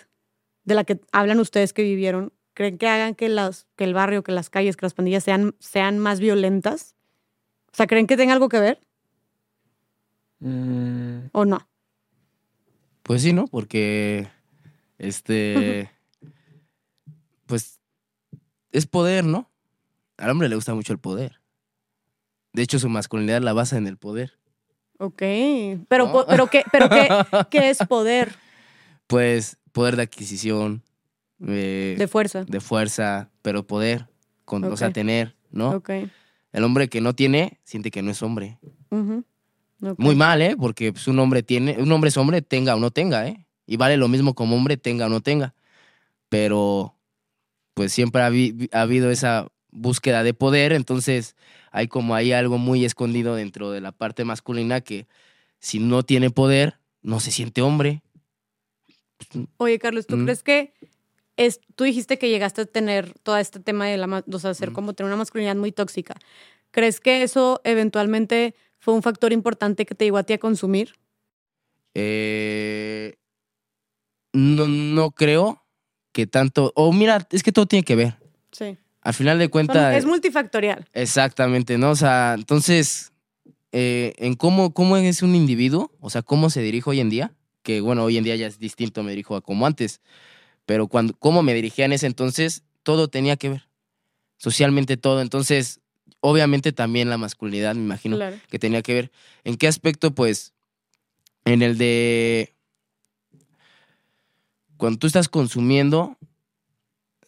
de 0.65 0.75
la 0.75 0.85
que 0.85 1.01
hablan 1.13 1.41
ustedes 1.41 1.73
que 1.73 1.83
vivieron, 1.83 2.33
creen 2.55 2.79
que 2.79 2.89
hagan 2.89 3.15
que, 3.15 3.29
las, 3.29 3.67
que 3.77 3.85
el 3.85 3.95
barrio, 3.95 4.23
que 4.23 4.33
las 4.33 4.51
calles, 4.51 4.77
que 4.77 4.87
las 4.87 4.95
pandillas 4.95 5.25
sean, 5.25 5.55
sean 5.61 5.99
más 5.99 6.21
violentas? 6.21 6.95
O 7.73 7.77
sea, 7.77 7.87
¿creen 7.87 8.07
que 8.07 8.17
tenga 8.17 8.33
algo 8.33 8.49
que 8.49 8.59
ver 8.59 8.81
Mm, 10.41 11.31
o 11.33 11.45
no? 11.45 11.69
Pues 13.03 13.23
sí, 13.23 13.33
¿no? 13.33 13.47
Porque, 13.47 14.29
este, 14.99 15.91
pues 17.47 17.81
es 18.71 18.87
poder, 18.87 19.25
¿no? 19.25 19.51
Al 20.17 20.31
hombre 20.31 20.49
le 20.49 20.57
gusta 20.57 20.75
mucho 20.75 20.93
el 20.93 20.99
poder. 20.99 21.41
De 22.53 22.63
hecho, 22.63 22.79
su 22.79 22.89
masculinidad 22.89 23.41
la 23.41 23.53
basa 23.53 23.77
en 23.77 23.87
el 23.87 23.97
poder. 23.97 24.38
Ok, 24.99 25.23
pero, 25.89 26.07
¿No? 26.07 26.13
po- 26.13 26.27
pero, 26.29 26.49
¿qué, 26.49 26.65
pero 26.73 26.89
qué, 26.89 27.09
qué 27.51 27.71
es 27.71 27.79
poder 27.79 28.35
Pues 29.07 29.57
poder 29.73 29.97
de 29.97 30.03
adquisición, 30.03 30.83
eh, 31.47 31.95
de 31.99 32.09
fuerza? 32.09 32.45
de 32.45 32.61
fuerza, 32.61 33.31
pero 33.43 33.67
poder, 33.67 34.09
con, 34.45 34.65
o 34.65 34.77
sea, 34.77 34.91
tener, 34.93 35.37
¿no? 35.51 35.71
Ok. 35.71 35.91
El 36.53 36.65
hombre 36.65 36.89
que 36.89 37.01
no 37.01 37.15
tiene, 37.15 37.61
siente 37.63 37.91
que 37.91 38.03
no 38.03 38.11
es 38.11 38.23
hombre. 38.23 38.59
ok. 38.91 39.99
Muy 39.99 40.17
mal, 40.17 40.43
¿eh? 40.43 40.57
Porque 40.59 40.93
pues, 40.93 41.07
un 41.07 41.19
hombre 41.21 41.43
tiene, 41.43 41.77
un 41.79 41.93
hombre 41.93 42.09
es 42.09 42.17
hombre, 42.17 42.43
tenga 42.43 42.75
o 42.75 42.81
no 42.81 42.91
tenga, 42.91 43.29
¿eh? 43.29 43.47
Y 43.67 43.77
vale 43.77 43.97
lo 43.97 44.09
mismo 44.09 44.35
como 44.35 44.57
hombre, 44.57 44.77
tenga 44.77 45.07
o 45.07 45.09
no 45.09 45.21
tenga. 45.21 45.55
Pero, 46.29 46.97
pues 47.75 47.93
siempre 47.93 48.23
ha 48.23 48.81
habido 48.81 49.11
esa 49.11 49.47
búsqueda 49.81 50.23
de 50.23 50.35
poder, 50.35 50.73
entonces 50.73 51.37
hay 51.71 51.89
como 51.89 52.15
ahí 52.15 52.33
algo 52.33 52.59
muy 52.59 52.85
escondido 52.85 53.35
dentro 53.35 53.71
de 53.71 53.81
la 53.81 53.93
parte 53.93 54.25
masculina 54.25 54.81
que 54.81 55.07
si 55.61 55.79
no 55.79 56.03
tiene 56.03 56.31
poder, 56.31 56.79
no 57.03 57.21
se 57.21 57.31
siente 57.31 57.63
hombre. 57.63 58.03
Oye, 59.57 59.79
Carlos, 59.79 60.07
¿tú 60.07 60.17
Mm. 60.17 60.25
crees 60.25 60.43
que 60.43 60.73
es, 61.37 61.61
tú 61.77 61.85
dijiste 61.85 62.19
que 62.19 62.29
llegaste 62.29 62.63
a 62.63 62.67
tener 62.67 63.13
todo 63.23 63.37
este 63.39 63.61
tema 63.61 63.87
de 63.87 63.97
la, 63.97 64.25
o 64.33 64.39
sea, 64.39 64.55
ser 64.55 64.71
Mm. 64.71 64.75
como 64.75 64.93
tener 64.95 65.09
una 65.09 65.17
masculinidad 65.17 65.57
muy 65.57 65.73
tóxica? 65.73 66.15
¿Crees 66.71 67.01
que 67.01 67.23
eso 67.23 67.61
eventualmente 67.65 68.55
fue 68.79 68.95
un 68.95 69.03
factor 69.03 69.33
importante 69.33 69.87
que 69.87 69.95
te 69.95 70.05
llevó 70.05 70.19
a 70.19 70.23
ti 70.25 70.33
a 70.35 70.39
consumir? 70.39 70.95
Eh, 71.95 73.15
no, 74.33 74.67
no 74.69 75.11
creo 75.13 75.65
que 76.13 76.27
tanto, 76.27 76.73
o 76.75 76.93
mira, 76.93 77.27
es 77.31 77.43
que 77.43 77.53
todo 77.53 77.67
tiene 77.67 77.85
que 77.85 77.97
ver. 77.97 78.15
Sí. 78.53 78.77
Al 79.09 79.15
final 79.15 79.39
de 79.39 79.49
cuentas... 79.49 79.97
es 79.97 80.05
multifactorial. 80.05 80.87
Exactamente, 80.93 81.79
¿no? 81.79 81.93
O 81.93 81.97
sea, 81.97 82.35
entonces, 82.37 83.11
eh, 83.73 84.13
en 84.19 84.35
cómo, 84.35 84.75
cómo 84.75 84.99
es 84.99 85.23
un 85.23 85.35
individuo, 85.35 85.91
o 86.01 86.11
sea, 86.11 86.21
cómo 86.21 86.51
se 86.51 86.61
dirige 86.61 86.91
hoy 86.91 87.01
en 87.01 87.09
día, 87.09 87.33
que 87.63 87.81
bueno, 87.81 88.05
hoy 88.05 88.19
en 88.19 88.25
día 88.25 88.37
ya 88.37 88.47
es 88.47 88.59
distinto, 88.59 89.03
me 89.03 89.13
dirijo 89.13 89.35
a 89.35 89.41
como 89.41 89.65
antes, 89.65 90.03
pero 90.67 90.89
cuando, 90.89 91.15
cómo 91.15 91.43
me 91.43 91.55
dirigía 91.55 91.87
en 91.87 91.95
ese 91.95 92.07
entonces, 92.07 92.65
todo 92.83 93.09
tenía 93.09 93.39
que 93.39 93.49
ver, 93.49 93.69
socialmente 94.37 94.99
todo, 94.99 95.23
entonces, 95.23 95.81
obviamente 96.21 96.73
también 96.73 97.09
la 97.09 97.17
masculinidad, 97.17 97.75
me 97.77 97.85
imagino, 97.85 98.17
Claro. 98.17 98.37
que 98.51 98.59
tenía 98.59 98.83
que 98.83 98.93
ver. 98.93 99.11
¿En 99.43 99.57
qué 99.57 99.69
aspecto? 99.69 100.15
Pues, 100.15 100.53
en 101.47 101.63
el 101.63 101.79
de... 101.79 102.53
cuando 104.77 104.99
tú 104.99 105.07
estás 105.07 105.31
consumiendo, 105.31 106.19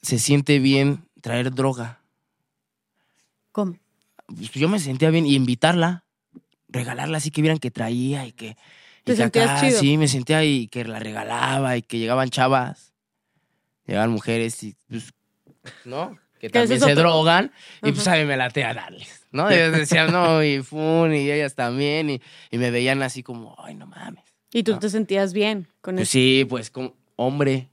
se 0.03 0.19
siente 0.19 0.59
bien 0.59 1.07
traer 1.21 1.53
droga. 1.55 2.01
¿Cómo? 3.53 3.77
Pues 4.27 4.51
yo 4.53 4.69
me 4.69 4.79
sentía 4.79 5.11
bien 5.11 5.27
y 5.27 5.35
invitarla, 5.35 6.05
regalarla 6.69 7.19
así 7.19 7.31
que 7.31 7.43
vieran 7.43 7.59
que 7.59 7.71
traía 7.71 8.27
y 8.27 8.33
que. 8.33 8.57
¿Te 9.05 9.13
y 9.15 9.17
que 9.17 9.23
acá, 9.25 9.61
chido? 9.61 9.81
Sí, 9.81 9.97
me 9.97 10.09
sentía 10.09 10.45
y 10.45 10.69
que 10.69 10.85
la 10.85 10.99
regalaba 10.99 11.77
y 11.77 11.83
que 11.83 11.99
llegaban 11.99 12.29
chavas, 12.31 12.93
llegaban 13.87 14.11
mujeres 14.11 14.63
y 14.63 14.77
pues, 14.89 15.13
¿no? 15.85 16.19
Que 16.39 16.49
también 16.49 16.81
se 16.81 16.95
drogan 16.95 17.53
y 17.83 17.93
pues 17.93 18.07
a 18.09 18.17
mí 18.17 18.25
me 18.25 18.37
late 18.37 18.65
a 18.65 18.73
darles, 18.73 19.27
¿no? 19.33 19.51
Y 19.51 19.55
ellos 19.55 19.73
decían, 19.73 20.13
no, 20.13 20.43
y 20.45 20.63
fun, 20.63 21.13
y 21.15 21.31
ellas 21.31 21.55
también, 21.55 22.09
y, 22.11 22.23
y 22.51 22.59
me 22.59 22.71
veían 22.71 23.03
así 23.03 23.23
como, 23.23 23.57
ay, 23.59 23.75
no 23.75 23.87
mames. 23.87 24.25
Y 24.53 24.63
tú 24.63 24.79
te 24.79 24.89
sentías 24.91 25.33
bien 25.33 25.67
con 25.81 25.97
Pues 25.97 26.09
eso. 26.09 26.13
sí, 26.13 26.47
pues 26.49 26.71
como 26.71 26.95
hombre. 27.17 27.69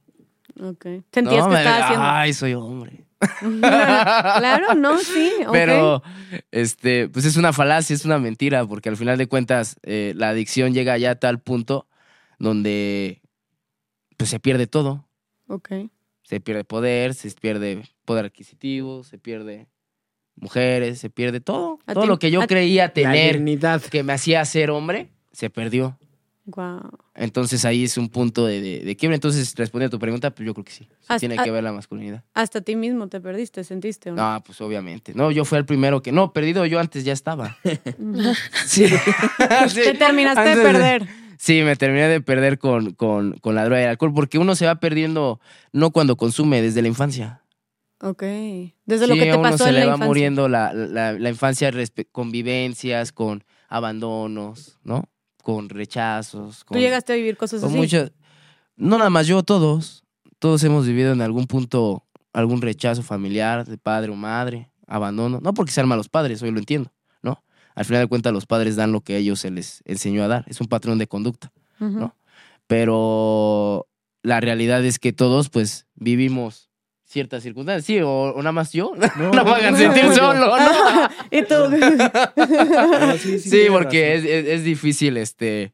Ok. 0.61 0.86
Sentías 1.14 1.45
No, 1.45 1.49
que 1.49 1.57
estabas 1.57 1.84
haciendo. 1.84 2.06
Ay, 2.06 2.34
soy 2.34 2.53
hombre. 2.56 3.06
claro, 3.61 4.76
no, 4.76 4.98
sí. 4.99 5.31
ok. 5.45 5.52
Pero, 5.52 6.03
este, 6.52 7.10
pues 7.10 7.26
es 7.26 7.38
una 7.38 7.53
falacia, 7.53 7.94
es 7.95 8.06
una 8.06 8.19
mentira, 8.19 8.65
porque 8.65 8.89
al 8.89 8.98
final 8.98 9.18
de 9.18 9.27
cuentas 9.27 9.77
eh, 9.84 10.14
la 10.15 10.30
adicción 10.30 10.73
llega 10.73 10.98
ya 10.98 11.11
a 11.11 11.15
tal 11.15 11.39
punto 11.39 11.88
donde 12.39 13.22
pues 14.18 14.30
se 14.30 14.39
pierde 14.39 14.68
todo. 14.68 15.07
Ok. 15.48 15.69
Se 16.23 16.39
pierde 16.41 16.64
poder, 16.64 17.14
se 17.14 17.30
pierde 17.31 17.84
poder 18.06 18.26
adquisitivo, 18.26 19.03
se 19.03 19.18
pierde 19.18 19.68
mujeres, 20.35 20.99
se 20.99 21.10
pierde 21.10 21.39
todo. 21.39 21.80
Todo 21.85 22.02
ti- 22.02 22.07
lo 22.07 22.19
que 22.19 22.31
yo 22.31 22.45
creía 22.48 22.88
La 22.88 22.94
tener 22.94 23.35
dignidad. 23.35 23.81
que 23.81 24.03
me 24.03 24.14
hacía 24.14 24.44
ser 24.45 24.69
hombre, 24.72 25.10
se 25.31 25.49
perdió. 25.49 25.98
Wow. 26.49 26.90
Entonces 27.14 27.65
ahí 27.65 27.84
es 27.84 27.98
un 27.98 28.07
punto 28.07 28.45
de, 28.45 28.61
de, 28.61 28.80
de 28.80 28.95
quiebre. 28.95 29.15
Entonces, 29.15 29.53
respondiendo 29.57 29.94
a 29.95 29.98
tu 29.98 29.99
pregunta, 29.99 30.32
pues 30.32 30.45
yo 30.48 30.53
creo 30.53 30.64
que 30.64 30.72
sí. 30.72 30.86
Sí 30.86 30.95
Hasta- 31.02 31.19
tiene 31.19 31.38
que 31.38 31.52
ver 31.52 31.61
la 31.61 31.74
masculinidad. 31.74 32.24
Hasta 32.34 32.61
ti 32.61 32.78
mismo 32.78 33.10
te 33.10 33.19
perdiste, 33.19 33.65
sentiste, 33.65 34.11
¿o 34.11 34.15
no? 34.15 34.34
No, 34.36 34.44
pues 34.44 34.61
obviamente. 34.61 35.14
No, 35.14 35.30
yo 35.30 35.44
fui 35.44 35.57
el 35.57 35.65
primero 35.65 36.02
que. 36.02 36.14
No, 36.14 36.32
perdido 36.32 36.65
yo 36.65 36.80
antes 36.80 37.03
ya 37.03 37.11
estaba. 37.14 37.57
Sí. 38.65 38.86
Sí. 39.69 39.82
Te 39.84 39.94
terminaste 39.95 40.56
de 40.56 40.64
perder. 40.64 41.07
Sí, 41.38 41.61
me 41.64 41.76
terminé 41.76 42.07
de 42.07 42.22
perder 42.22 42.57
con, 42.57 42.94
con, 42.94 43.34
con 43.40 43.53
la 43.53 43.64
droga 43.65 43.82
y 43.82 43.84
el 43.84 43.90
alcohol, 43.90 44.14
porque 44.14 44.38
uno 44.40 44.56
se 44.56 44.65
va 44.65 44.80
perdiendo 44.80 45.40
no 45.72 45.91
cuando 45.91 46.15
consume, 46.18 46.61
desde 46.61 46.82
la 46.82 46.88
infancia. 46.88 47.44
Ok. 48.02 48.24
Desde 48.86 49.06
lo 49.07 49.14
que 49.15 49.22
te 49.24 49.32
a 49.32 49.38
uno 49.38 49.44
pasó 49.52 49.65
se 49.65 49.69
en 49.69 49.76
le 49.76 49.80
la 49.82 49.86
va 49.88 49.91
infancia. 49.94 50.07
muriendo 50.07 50.48
la, 50.49 50.74
la, 50.74 51.11
la 51.14 51.30
infancia, 51.30 51.72
convivencias, 52.11 53.11
con 53.11 53.44
abandonos, 53.69 54.80
¿no? 54.84 55.03
Con 55.48 55.69
rechazos. 55.69 56.65
Con, 56.65 56.76
Tú 56.76 56.82
llegaste 56.82 57.14
a 57.14 57.15
vivir 57.15 57.38
cosas 57.38 57.61
con 57.61 57.69
así. 57.69 57.78
muchas- 57.78 58.11
No 58.76 58.98
nada 58.98 59.10
más 59.10 59.28
yo, 59.28 59.44
todos. 59.44 60.03
Todos 60.40 60.61
hemos 60.65 60.86
vivido 60.86 61.14
en 61.14 61.22
algún 61.22 61.48
punto 61.48 62.03
algún 62.34 62.61
rechazo 62.61 63.02
familiar 63.02 63.65
de 63.65 63.78
padre 63.78 64.11
o 64.11 64.15
madre, 64.15 64.69
abandono. 64.88 65.40
No 65.41 65.53
porque 65.53 65.72
sean 65.72 65.88
malos 65.88 66.10
padres, 66.10 66.41
hoy 66.44 66.52
lo 66.52 66.60
entiendo, 66.60 66.91
¿no? 67.24 67.41
Al 67.76 67.86
final 67.86 68.02
de 68.02 68.07
cuentas, 68.07 68.34
los 68.34 68.45
padres 68.45 68.76
dan 68.76 68.91
lo 68.91 68.99
que 68.99 69.15
a 69.15 69.18
ellos 69.19 69.40
se 69.40 69.49
les 69.49 69.82
enseñó 69.86 70.22
a 70.24 70.28
dar. 70.28 70.44
Es 70.48 70.60
un 70.60 70.68
patrón 70.68 70.98
de 70.98 71.07
conducta. 71.07 71.53
¿no? 71.80 72.14
Pero 72.68 73.88
la 74.24 74.40
realidad 74.41 74.84
es 74.84 74.99
que 74.99 75.14
todos, 75.14 75.49
pues, 75.49 75.88
vivimos 75.95 76.66
ciertas 77.07 77.41
circunstancias. 77.41 77.85
Sí, 77.85 77.99
o, 78.01 78.09
o 78.09 78.38
nada 78.38 78.51
más 78.51 78.71
yo. 78.73 78.93
No, 79.17 79.31
me 79.31 79.51
hagan 79.51 79.73
no, 79.73 79.79
sentir 79.79 80.05
no, 80.05 80.13
solo, 80.13 80.57
¿no? 80.57 81.09
y 81.31 81.41
tú. 81.43 81.55
No, 82.35 83.13
sí, 83.17 83.39
sí, 83.39 83.39
Sí, 83.39 83.49
tienes 83.49 83.71
porque 83.71 84.15
es, 84.15 84.23
es- 84.25 84.47
es 84.47 84.63
difícil, 84.63 85.17
este, 85.17 85.73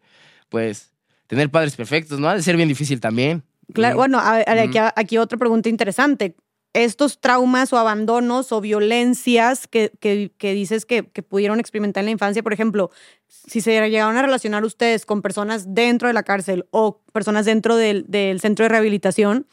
pues, 0.49 0.91
tener 1.27 1.49
padres 1.49 1.76
perfectos, 1.76 2.19
¿no? 2.19 2.30
Ha 2.30 2.35
de 2.35 2.41
ser 2.43 2.55
bien 2.55 2.69
difícil 2.69 2.99
también. 2.99 3.43
Claro, 3.73 3.95
bueno, 3.95 4.19
a 4.19 4.38
ver, 4.38 4.60
aquí, 4.60 4.77
aquí 4.95 5.18
otra 5.18 5.38
pregunta 5.38 5.69
interesante. 5.69 6.35
Estos 6.73 7.19
traumas 7.19 7.72
o 7.72 7.77
abandonos 7.77 8.51
o 8.51 8.60
violencias 8.61 9.68
que, 9.68 9.91
que- 9.99 10.31
que 10.38 10.53
dices 10.53 10.85
que, 10.85 11.07
que 11.07 11.23
pudieron 11.23 11.60
experimentar 11.60 12.01
en 12.01 12.05
la 12.05 12.11
infancia, 12.11 12.43
por 12.43 12.53
ejemplo, 12.53 12.89
si 13.27 13.61
se 13.61 13.72
llegaron 13.89 14.18
a 14.18 14.22
relacionar 14.22 14.64
ustedes 14.65 15.05
con 15.05 15.22
personas 15.22 15.73
dentro 15.73 16.07
de 16.07 16.14
la 16.14 16.23
cárcel 16.23 16.65
o 16.72 17.01
personas 17.11 17.45
dentro 17.45 17.76
del, 17.76 18.05
del 18.07 18.39
centro 18.39 18.64
de 18.65 18.69
rehabilitación, 18.69 19.47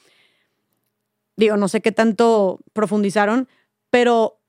digo, 1.41 1.57
no 1.57 1.67
sé 1.69 1.81
qué 1.81 1.91
tanto 1.91 2.61
profundizaron, 2.73 3.49
pero 3.91 4.41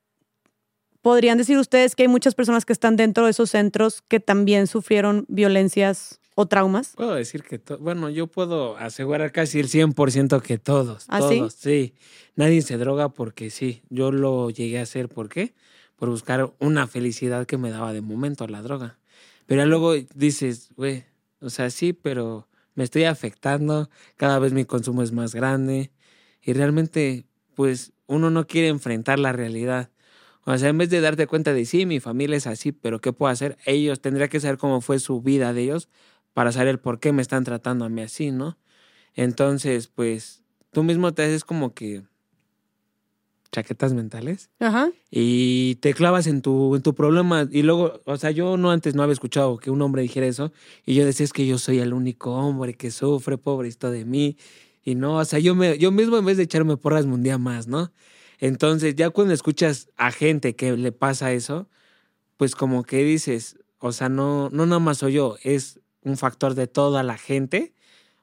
podrían 1.01 1.37
decir 1.37 1.57
ustedes 1.57 1.95
que 1.95 2.03
hay 2.03 2.09
muchas 2.09 2.35
personas 2.35 2.65
que 2.65 2.73
están 2.73 2.95
dentro 2.95 3.25
de 3.25 3.31
esos 3.31 3.49
centros 3.49 4.03
que 4.03 4.19
también 4.19 4.67
sufrieron 4.67 5.25
violencias 5.27 6.19
o 6.35 6.45
traumas. 6.45 6.93
Puedo 6.95 7.15
decir 7.15 7.43
que, 7.43 7.59
bueno, 7.79 8.09
yo 8.09 8.27
puedo 8.27 8.77
asegurar 8.77 9.31
casi 9.31 9.59
el 9.59 9.67
100% 9.67 10.41
que 10.41 10.57
todos, 10.57 11.05
¿Ah, 11.07 11.21
sí? 11.21 11.39
todos, 11.39 11.53
sí? 11.53 11.95
Nadie 12.35 12.61
se 12.61 12.77
droga 12.77 13.09
porque 13.09 13.49
sí, 13.49 13.81
yo 13.89 14.11
lo 14.11 14.49
llegué 14.49 14.79
a 14.79 14.83
hacer, 14.83 15.09
¿por 15.09 15.29
qué? 15.29 15.53
Por 15.95 16.09
buscar 16.09 16.53
una 16.59 16.87
felicidad 16.87 17.45
que 17.45 17.57
me 17.57 17.71
daba 17.71 17.93
de 17.93 18.01
momento 18.01 18.47
la 18.47 18.61
droga. 18.61 18.99
Pero 19.45 19.65
luego 19.65 19.93
dices, 20.15 20.69
güey, 20.75 21.05
o 21.41 21.49
sea, 21.49 21.69
sí, 21.69 21.93
pero 21.93 22.47
me 22.75 22.83
estoy 22.83 23.03
afectando, 23.05 23.89
cada 24.15 24.39
vez 24.39 24.53
mi 24.53 24.65
consumo 24.65 25.03
es 25.03 25.11
más 25.11 25.35
grande 25.35 25.91
y 26.41 26.53
realmente, 26.53 27.25
pues, 27.55 27.93
uno 28.07 28.29
no 28.29 28.47
quiere 28.47 28.67
enfrentar 28.67 29.19
la 29.19 29.31
realidad. 29.31 29.89
O 30.43 30.57
sea, 30.57 30.69
en 30.69 30.77
vez 30.77 30.89
de 30.89 31.01
darte 31.01 31.27
cuenta 31.27 31.53
de, 31.53 31.65
sí, 31.65 31.85
mi 31.85 31.99
familia 31.99 32.35
es 32.35 32.47
así, 32.47 32.71
pero 32.71 32.99
¿qué 32.99 33.13
puedo 33.13 33.31
hacer? 33.31 33.57
Ellos, 33.65 34.01
tendría 34.01 34.27
que 34.27 34.39
saber 34.39 34.57
cómo 34.57 34.81
fue 34.81 34.99
su 34.99 35.21
vida 35.21 35.53
de 35.53 35.63
ellos 35.63 35.87
para 36.33 36.51
saber 36.51 36.81
por 36.81 36.99
qué 36.99 37.13
me 37.13 37.21
están 37.21 37.43
tratando 37.43 37.85
a 37.85 37.89
mí 37.89 38.01
así, 38.01 38.31
¿no? 38.31 38.57
Entonces, 39.13 39.87
pues, 39.87 40.43
tú 40.71 40.83
mismo 40.83 41.13
te 41.13 41.23
haces 41.23 41.43
como 41.43 41.73
que 41.73 42.03
chaquetas 43.51 43.93
mentales 43.93 44.49
Ajá. 44.59 44.91
y 45.09 45.75
te 45.75 45.93
clavas 45.93 46.25
en 46.27 46.41
tu, 46.41 46.75
en 46.75 46.81
tu 46.81 46.95
problema. 46.95 47.47
Y 47.51 47.63
luego, 47.63 48.01
o 48.05 48.17
sea, 48.17 48.31
yo 48.31 48.57
no 48.57 48.71
antes 48.71 48.95
no 48.95 49.03
había 49.03 49.13
escuchado 49.13 49.57
que 49.57 49.69
un 49.69 49.81
hombre 49.81 50.01
dijera 50.01 50.25
eso. 50.25 50.51
Y 50.85 50.95
yo 50.95 51.05
decía, 51.05 51.25
es 51.25 51.33
que 51.33 51.45
yo 51.45 51.57
soy 51.57 51.79
el 51.79 51.93
único 51.93 52.31
hombre 52.31 52.73
que 52.73 52.91
sufre, 52.91 53.37
pobrecito 53.37 53.91
de 53.91 54.05
mí. 54.05 54.37
Y 54.83 54.95
no, 54.95 55.17
o 55.17 55.25
sea, 55.25 55.39
yo, 55.39 55.55
me, 55.55 55.77
yo 55.77 55.91
mismo 55.91 56.17
en 56.17 56.25
vez 56.25 56.37
de 56.37 56.43
echarme 56.43 56.77
porras 56.77 57.05
me 57.05 57.13
hundía 57.13 57.37
más, 57.37 57.67
¿no? 57.67 57.91
Entonces, 58.39 58.95
ya 58.95 59.11
cuando 59.11 59.33
escuchas 59.33 59.89
a 59.97 60.11
gente 60.11 60.55
que 60.55 60.75
le 60.75 60.91
pasa 60.91 61.31
eso, 61.31 61.69
pues 62.37 62.55
como 62.55 62.83
que 62.83 63.03
dices, 63.03 63.57
o 63.77 63.91
sea, 63.91 64.09
no, 64.09 64.49
no 64.51 64.65
nada 64.65 64.79
más 64.79 64.99
soy 64.99 65.13
yo, 65.13 65.37
es 65.43 65.79
un 66.01 66.17
factor 66.17 66.55
de 66.55 66.65
toda 66.67 67.03
la 67.03 67.17
gente, 67.17 67.73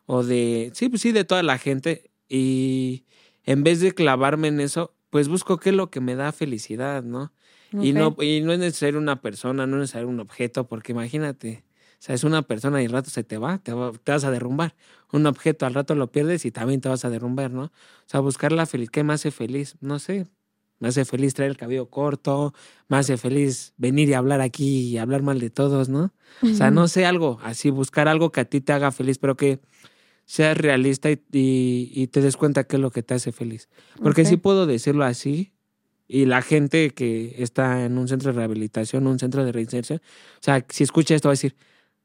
o 0.07 0.25
de, 0.25 0.73
sí, 0.75 0.89
pues 0.89 1.03
sí, 1.03 1.13
de 1.13 1.25
toda 1.25 1.43
la 1.43 1.59
gente. 1.59 2.11
Y 2.29 3.05
en 3.45 3.63
vez 3.63 3.81
de 3.81 3.93
clavarme 3.93 4.49
en 4.49 4.61
eso, 4.61 4.95
pues 5.11 5.29
busco 5.29 5.59
qué 5.59 5.71
es 5.71 5.77
lo 5.77 5.91
que 5.91 6.01
me 6.01 6.17
da 6.17 6.33
felicidad, 6.33 7.03
¿no? 7.03 7.33
Y, 7.73 7.93
no, 7.93 8.17
y 8.21 8.41
no 8.41 8.53
es 8.53 8.59
necesario 8.59 8.99
una 8.99 9.21
persona, 9.21 9.67
no 9.67 9.77
es 9.77 9.81
necesario 9.83 10.09
un 10.09 10.21
objeto, 10.21 10.67
porque 10.67 10.93
imagínate, 10.93 11.65
sea, 12.01 12.15
es 12.15 12.25
una 12.25 12.43
persona 12.43 12.81
y 12.83 12.87
al 12.87 12.93
rato 12.93 13.11
se 13.11 13.25
te 13.25 13.39
va, 13.39 13.59
te, 13.59 13.73
va- 13.73 13.93
te 13.93 14.13
vas 14.13 14.25
a 14.25 14.31
derrumbar. 14.31 14.75
Un 15.13 15.27
objeto 15.27 15.67
al 15.67 15.75
rato 15.75 15.95
lo 15.95 16.13
pierdes 16.13 16.45
y 16.45 16.51
también 16.51 16.81
te 16.81 16.89
vas 16.89 17.05
a 17.05 17.11
derrumbar, 17.11 17.51
¿no? 17.51 17.63
O 17.65 17.71
sea, 18.07 18.21
buscar 18.21 18.53
la 18.53 18.67
felicidad. 18.67 18.93
¿Qué 18.93 19.05
me 19.05 19.13
hace 19.15 19.31
feliz? 19.31 19.77
No 19.81 19.99
sé. 19.99 20.27
Me 20.81 20.89
hace 20.89 21.05
feliz 21.05 21.35
traer 21.35 21.51
el 21.51 21.57
cabello 21.57 21.91
corto, 21.91 22.55
me 22.89 22.99
hace 22.99 23.17
feliz 23.17 23.73
venir 23.79 24.09
y 24.09 24.15
hablar 24.15 24.41
aquí 24.41 24.83
y 24.91 24.99
hablar 24.99 25.23
mal 25.23 25.41
de 25.41 25.51
todos, 25.51 25.89
¿no? 25.89 26.13
O 26.43 26.47
sea, 26.47 26.71
no 26.71 26.87
sé, 26.87 27.05
algo 27.05 27.41
así, 27.43 27.71
buscar 27.71 28.07
algo 28.07 28.31
que 28.31 28.41
a 28.41 28.45
ti 28.45 28.61
te 28.61 28.73
haga 28.73 28.93
feliz, 28.93 29.19
pero 29.19 29.37
que 29.37 29.59
seas 30.25 30.57
realista 30.57 31.11
y, 31.11 31.15
y- 31.33 31.91
y 31.95 32.07
te 32.09 32.21
des 32.21 32.37
cuenta 32.37 32.63
qué 32.65 32.77
es 32.77 32.83
lo 32.83 32.93
que 32.93 33.03
te 33.03 33.15
hace 33.15 33.33
feliz. 33.33 33.69
Porque 34.01 34.23
Ok. 34.23 34.29
sí 34.29 34.37
puedo 34.37 34.67
decirlo 34.67 35.05
así, 35.05 35.53
y 36.07 36.27
la 36.27 36.43
gente 36.43 36.91
que 36.91 37.35
está 37.43 37.85
en 37.85 37.99
un 37.99 38.07
centro 38.07 38.31
de 38.33 38.37
rehabilitación, 38.39 39.07
un 39.09 39.19
centro 39.19 39.45
de 39.45 39.51
reinserción, 39.53 40.01
o 40.01 40.43
sea, 40.43 40.65
si 40.69 40.85
escucha 40.85 41.15
esto 41.17 41.29
va 41.29 41.33
a 41.33 41.35
decir, 41.35 41.57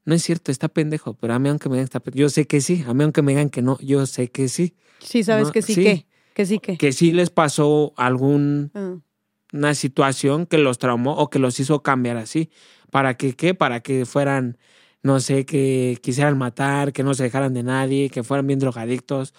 no 0.05 0.15
es 0.15 0.23
cierto, 0.23 0.51
está 0.51 0.67
pendejo, 0.67 1.13
pero 1.13 1.34
a 1.34 1.39
mí 1.39 1.49
aunque 1.49 1.69
me 1.69 1.75
digan, 1.75 1.85
está 1.85 1.99
pendejo, 1.99 2.21
yo 2.21 2.30
sé 2.30 2.45
que 2.47 2.61
sí, 2.61 2.84
a 2.88 2.93
mí 2.93 3.03
aunque 3.03 3.21
me 3.21 3.31
digan 3.34 3.49
que 3.49 3.61
no, 3.61 3.77
yo 3.80 4.05
sé 4.05 4.30
que 4.30 4.47
sí, 4.49 4.75
Sí, 4.99 5.23
sabes 5.23 5.47
No, 5.47 5.51
que 5.51 5.61
sí, 5.61 5.75
sí. 5.75 5.84
que. 5.84 6.07
Que 6.34 6.45
sí, 6.45 6.59
que. 6.59 6.77
que 6.77 6.91
sí 6.93 7.11
les 7.11 7.30
pasó 7.30 7.93
alguna 7.97 8.69
Ah, 8.73 9.73
situación 9.75 10.45
que 10.47 10.57
los 10.57 10.80
traumó 10.80 11.13
o 11.17 11.30
que 11.30 11.38
los 11.39 11.59
hizo 11.59 11.84
cambiar 11.84 12.17
así. 12.17 12.49
¿Para 12.89 13.15
que 13.17 13.35
qué? 13.35 13.53
Para 13.53 13.81
que 13.81 14.05
fueran, 14.05 14.57
no 15.03 15.19
sé, 15.19 15.45
que 15.45 15.99
quisieran 16.01 16.38
matar, 16.38 16.91
que 16.93 17.03
no 17.03 17.13
se 17.13 17.23
dejaran 17.23 17.53
de 17.53 17.61
nadie, 17.63 18.09
que 18.09 18.23
fueran 18.23 18.47
bien 18.47 18.59
drogadictos, 18.59 19.34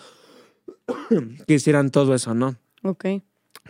que 1.46 1.54
hicieran 1.54 1.90
todo 1.90 2.14
eso, 2.14 2.34
¿no? 2.34 2.56
ok. 2.82 3.06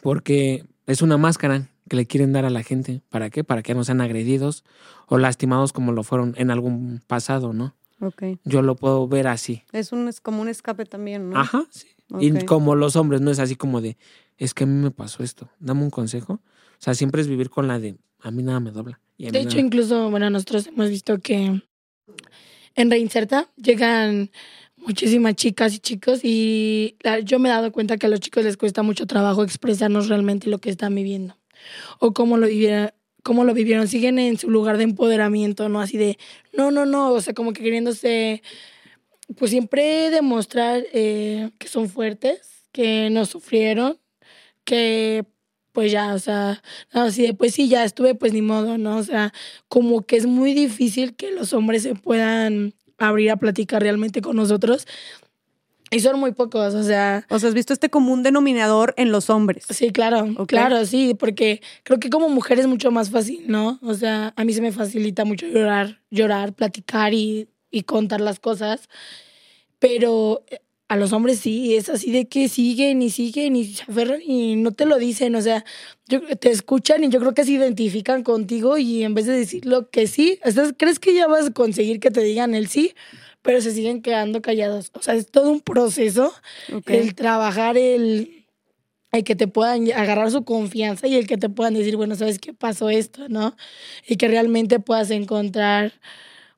porque 0.02 0.64
es 0.86 1.00
una 1.02 1.16
máscara 1.16 1.68
que 1.88 1.96
le 1.96 2.06
quieren 2.06 2.32
dar 2.32 2.44
a 2.44 2.50
la 2.50 2.62
gente. 2.62 3.02
¿Para 3.10 3.30
qué? 3.30 3.44
Para 3.44 3.62
que 3.62 3.74
no 3.74 3.84
sean 3.84 4.00
agredidos 4.00 4.64
o 5.06 5.18
lastimados 5.18 5.72
como 5.72 5.92
lo 5.92 6.02
fueron 6.02 6.34
en 6.38 6.50
algún 6.50 7.02
pasado, 7.06 7.52
¿no? 7.52 7.74
Ok. 8.00 8.22
Yo 8.44 8.62
lo 8.62 8.74
puedo 8.76 9.06
ver 9.08 9.26
así. 9.28 9.62
Es 9.72 9.92
un, 9.92 10.08
es 10.08 10.20
como 10.20 10.42
un 10.42 10.48
escape 10.48 10.84
también, 10.86 11.30
¿no? 11.30 11.38
Ajá, 11.38 11.64
sí. 11.70 11.86
Y 12.20 12.44
como 12.44 12.74
los 12.74 12.96
hombres, 12.96 13.20
no 13.20 13.30
es 13.30 13.38
así 13.38 13.56
como 13.56 13.80
de, 13.80 13.96
es 14.36 14.52
que 14.54 14.64
a 14.64 14.66
mí 14.66 14.74
me 14.82 14.90
pasó 14.90 15.22
esto, 15.22 15.48
dame 15.58 15.82
un 15.82 15.90
consejo. 15.90 16.34
O 16.34 16.40
sea, 16.78 16.94
siempre 16.94 17.22
es 17.22 17.28
vivir 17.28 17.50
con 17.50 17.66
la 17.66 17.78
de, 17.78 17.96
a 18.20 18.30
mí 18.30 18.42
nada 18.42 18.60
me 18.60 18.70
dobla. 18.72 19.00
Y 19.16 19.26
a 19.28 19.30
De 19.30 19.38
mí 19.38 19.44
hecho, 19.44 19.56
nada- 19.56 19.66
incluso, 19.66 20.10
bueno, 20.10 20.28
nosotros 20.28 20.66
hemos 20.66 20.90
visto 20.90 21.18
que 21.20 21.62
en 22.76 22.90
Reinserta 22.90 23.48
llegan 23.56 24.30
muchísimas 24.76 25.34
chicas 25.36 25.74
y 25.74 25.78
chicos 25.78 26.20
y 26.24 26.96
la- 27.02 27.20
yo 27.20 27.38
me 27.38 27.48
he 27.48 27.52
dado 27.52 27.72
cuenta 27.72 27.96
que 27.96 28.06
a 28.06 28.08
los 28.10 28.20
chicos 28.20 28.44
les 28.44 28.56
cuesta 28.56 28.82
mucho 28.82 29.06
trabajo 29.06 29.42
expresarnos 29.42 30.08
realmente 30.08 30.48
lo 30.50 30.58
que 30.58 30.70
están 30.70 30.94
viviendo 30.94 31.36
o 31.98 32.12
cómo 32.12 32.36
lo 32.36 32.46
vivieron, 32.46 32.90
cómo 33.22 33.44
lo 33.44 33.54
vivieron. 33.54 33.88
Siguen 33.88 34.18
en 34.18 34.38
su 34.38 34.50
lugar 34.50 34.76
de 34.78 34.84
empoderamiento, 34.84 35.68
¿no? 35.68 35.80
Así 35.80 35.96
de, 35.96 36.18
no, 36.52 36.70
no, 36.70 36.86
no, 36.86 37.12
o 37.12 37.20
sea, 37.20 37.34
como 37.34 37.52
que 37.52 37.62
queriéndose, 37.62 38.42
pues 39.36 39.50
siempre 39.50 40.10
demostrar 40.10 40.84
eh, 40.92 41.50
que 41.58 41.68
son 41.68 41.88
fuertes, 41.88 42.68
que 42.72 43.10
no 43.10 43.26
sufrieron, 43.26 43.98
que 44.64 45.24
pues 45.72 45.90
ya, 45.90 46.14
o 46.14 46.18
sea, 46.20 46.62
así 46.92 47.22
de, 47.22 47.34
pues 47.34 47.52
sí, 47.54 47.68
ya 47.68 47.84
estuve, 47.84 48.14
pues 48.14 48.32
ni 48.32 48.42
modo, 48.42 48.78
¿no? 48.78 48.96
O 48.96 49.02
sea, 49.02 49.32
como 49.68 50.06
que 50.06 50.16
es 50.16 50.24
muy 50.24 50.54
difícil 50.54 51.16
que 51.16 51.32
los 51.32 51.52
hombres 51.52 51.82
se 51.82 51.96
puedan 51.96 52.74
abrir 52.96 53.32
a 53.32 53.36
platicar 53.36 53.82
realmente 53.82 54.22
con 54.22 54.36
nosotros. 54.36 54.86
Y 55.90 56.00
son 56.00 56.18
muy 56.18 56.32
pocos, 56.32 56.74
o 56.74 56.82
sea, 56.82 57.26
O 57.28 57.38
sea, 57.38 57.48
has 57.48 57.54
visto 57.54 57.72
este 57.72 57.90
común 57.90 58.22
denominador 58.22 58.94
en 58.96 59.12
los 59.12 59.30
hombres. 59.30 59.64
sí, 59.70 59.90
claro, 59.90 60.34
claro, 60.46 60.84
sí, 60.86 61.14
porque 61.14 61.60
creo 61.82 62.00
que 62.00 62.10
como 62.10 62.28
mujer 62.28 62.58
es 62.58 62.66
mucho 62.66 62.90
más 62.90 63.10
fácil, 63.10 63.44
¿no? 63.46 63.78
O 63.82 63.94
sea, 63.94 64.32
a 64.36 64.44
mí 64.44 64.52
se 64.52 64.60
me 64.60 64.72
facilita 64.72 65.24
mucho 65.24 65.46
llorar, 65.46 66.00
llorar, 66.10 66.52
platicar 66.52 67.14
y, 67.14 67.48
y 67.70 67.82
contar 67.82 68.20
las 68.20 68.40
cosas, 68.40 68.88
pero 69.78 70.42
eh, 70.48 70.58
a 70.88 70.96
los 70.96 71.12
hombres 71.12 71.40
sí, 71.40 71.74
es 71.76 71.88
así 71.88 72.10
de 72.12 72.26
que 72.26 72.48
siguen 72.48 73.00
y 73.02 73.10
siguen 73.10 73.56
y 73.56 73.64
se 73.64 73.82
aferran 73.82 74.20
y 74.22 74.56
no 74.56 74.72
te 74.72 74.86
lo 74.86 74.98
dicen, 74.98 75.34
o 75.34 75.40
sea, 75.40 75.64
yo, 76.06 76.20
te 76.36 76.50
escuchan 76.50 77.02
y 77.04 77.08
yo 77.08 77.20
creo 77.20 77.34
que 77.34 77.44
se 77.44 77.52
identifican 77.52 78.22
contigo 78.22 78.76
y 78.76 79.02
en 79.02 79.14
vez 79.14 79.26
de 79.26 79.32
decir 79.32 79.64
lo 79.64 79.90
que 79.90 80.06
sí, 80.06 80.38
crees 80.76 80.98
que 80.98 81.14
ya 81.14 81.26
vas 81.26 81.46
a 81.46 81.50
conseguir 81.52 82.00
que 82.00 82.10
te 82.10 82.22
digan 82.22 82.54
el 82.54 82.68
sí, 82.68 82.94
pero 83.44 83.60
se 83.60 83.72
siguen 83.72 84.00
quedando 84.00 84.40
callados. 84.40 84.90
O 84.94 85.02
sea, 85.02 85.14
es 85.14 85.30
todo 85.30 85.50
un 85.52 85.60
proceso 85.60 86.32
Ok. 86.72 86.88
el 86.88 87.14
trabajar, 87.14 87.76
el, 87.76 88.46
el 89.12 89.22
que 89.22 89.36
te 89.36 89.46
puedan 89.46 89.92
agarrar 89.92 90.30
su 90.30 90.44
confianza 90.44 91.06
y 91.06 91.14
el 91.14 91.26
que 91.26 91.36
te 91.36 91.50
puedan 91.50 91.74
decir, 91.74 91.96
bueno, 91.96 92.14
¿sabes 92.16 92.38
qué 92.38 92.54
pasó 92.54 92.88
esto? 92.88 93.28
¿No? 93.28 93.54
Y 94.08 94.16
que 94.16 94.28
realmente 94.28 94.80
puedas 94.80 95.10
encontrar, 95.10 95.92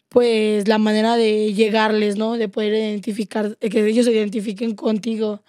pues, 0.08 0.68
la 0.68 0.78
manera 0.78 1.16
de 1.16 1.52
llegarles, 1.54 2.16
¿no? 2.16 2.38
De 2.38 2.48
poder 2.48 2.72
identificar, 2.74 3.56
que 3.58 3.84
ellos 3.84 4.06
se 4.06 4.12
identifiquen 4.12 4.76
contigo. 4.76 5.42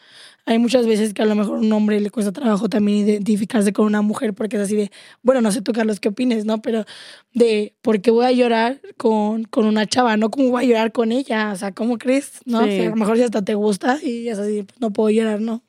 Hay 0.50 0.60
muchas 0.60 0.88
veces 0.88 1.14
que 1.14 1.22
a 1.22 1.26
lo 1.26 1.36
mejor 1.36 1.58
a 1.58 1.60
un 1.60 1.72
hombre 1.74 2.00
le 2.00 2.10
cuesta 2.10 2.32
trabajo 2.32 2.70
también 2.70 3.00
identificarse 3.08 3.74
con 3.74 3.86
una 3.86 4.02
mujer 4.02 4.34
porque 4.34 4.56
es 4.56 4.62
así 4.64 4.78
de, 4.78 4.92
bueno, 5.22 5.42
no 5.42 5.52
sé 5.52 5.62
tú, 5.62 5.74
Carlos, 5.74 6.00
qué 6.00 6.08
opines, 6.08 6.46
¿no? 6.46 6.62
Pero 6.62 6.86
de, 7.34 7.76
¿por 7.82 8.00
qué 8.00 8.12
voy 8.12 8.26
a 8.26 8.32
llorar 8.32 8.80
con, 8.96 9.44
con 9.44 9.66
una 9.66 9.86
chava? 9.86 10.16
¿No? 10.16 10.32
¿Cómo 10.32 10.50
voy 10.50 10.64
a 10.64 10.68
llorar 10.68 10.92
con 10.94 11.12
ella? 11.12 11.52
O 11.52 11.58
sea, 11.58 11.74
¿cómo 11.74 11.98
crees? 11.98 12.40
¿No? 12.46 12.64
Sí. 12.64 12.70
O 12.70 12.72
sea, 12.72 12.88
a 12.88 12.90
lo 12.92 12.96
mejor 12.96 13.18
si 13.18 13.24
hasta 13.24 13.42
te 13.44 13.56
gusta 13.56 14.00
y 14.02 14.30
es 14.30 14.40
así, 14.40 14.64
pues, 14.64 14.80
no 14.80 14.92
puedo 14.92 15.10
llorar, 15.10 15.42
¿no? 15.42 15.64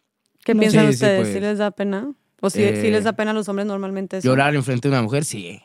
¿Qué 0.45 0.55
No 0.55 0.61
piensan. 0.61 0.83
Sí, 0.87 0.93
sí, 0.93 0.95
ustedes? 0.95 1.21
pues. 1.23 1.33
¿Sí 1.35 1.41
les 1.41 1.59
da 1.59 1.71
pena? 1.73 2.13
¿O 2.41 2.49
sí, 2.49 2.63
Eh, 2.63 2.81
sí 2.81 2.91
les 2.93 3.03
da 3.03 3.15
pena 3.15 3.33
a 3.33 3.35
los 3.35 3.49
hombres 3.49 3.67
normalmente 3.67 4.19
eso? 4.19 4.29
Llorar 4.29 4.55
enfrente 4.55 4.89
de 4.89 4.95
una 4.95 5.03
mujer, 5.03 5.25
sí. 5.25 5.61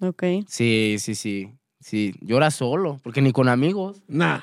Ok. 0.00 0.22
Sí, 0.48 0.96
sí, 0.98 1.14
sí. 1.14 1.50
Sí, 1.80 2.14
llora 2.22 2.50
solo, 2.50 2.98
porque 3.02 3.20
ni 3.20 3.30
con 3.32 3.46
amigos. 3.50 4.00
Nah. 4.08 4.38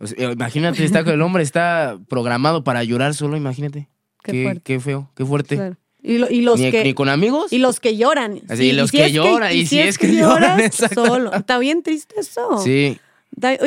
O 0.00 0.06
sea, 0.06 0.32
imagínate, 0.32 0.84
está, 0.84 1.00
el 1.00 1.22
hombre 1.22 1.42
está 1.42 1.98
programado 2.08 2.62
para 2.64 2.84
llorar 2.84 3.14
solo, 3.14 3.36
imagínate. 3.36 3.88
Qué 4.22 4.42
fuerte. 4.44 4.60
Qué 4.64 4.80
feo, 4.80 5.10
qué 5.16 5.24
fuerte. 5.24 5.56
Claro. 5.56 5.76
Y, 6.02 6.18
lo- 6.18 6.30
y 6.30 6.42
los 6.42 6.60
ni, 6.60 6.70
que... 6.70 6.84
ni 6.84 6.94
con 6.94 7.08
amigos. 7.08 7.52
Y 7.52 7.58
los 7.58 7.80
que 7.80 7.96
lloran. 7.96 8.40
Así, 8.48 8.70
Sí, 8.70 8.72
los 8.72 8.90
si 8.90 8.98
que 8.98 9.10
lloran, 9.12 9.54
y 9.54 9.66
si 9.66 9.78
es 9.80 9.98
que 9.98 10.14
lloran, 10.14 10.60
exacto. 10.60 11.04
solo. 11.06 11.32
Está 11.32 11.58
bien 11.58 11.82
triste 11.82 12.14
eso. 12.20 12.58
Sí, 12.58 12.98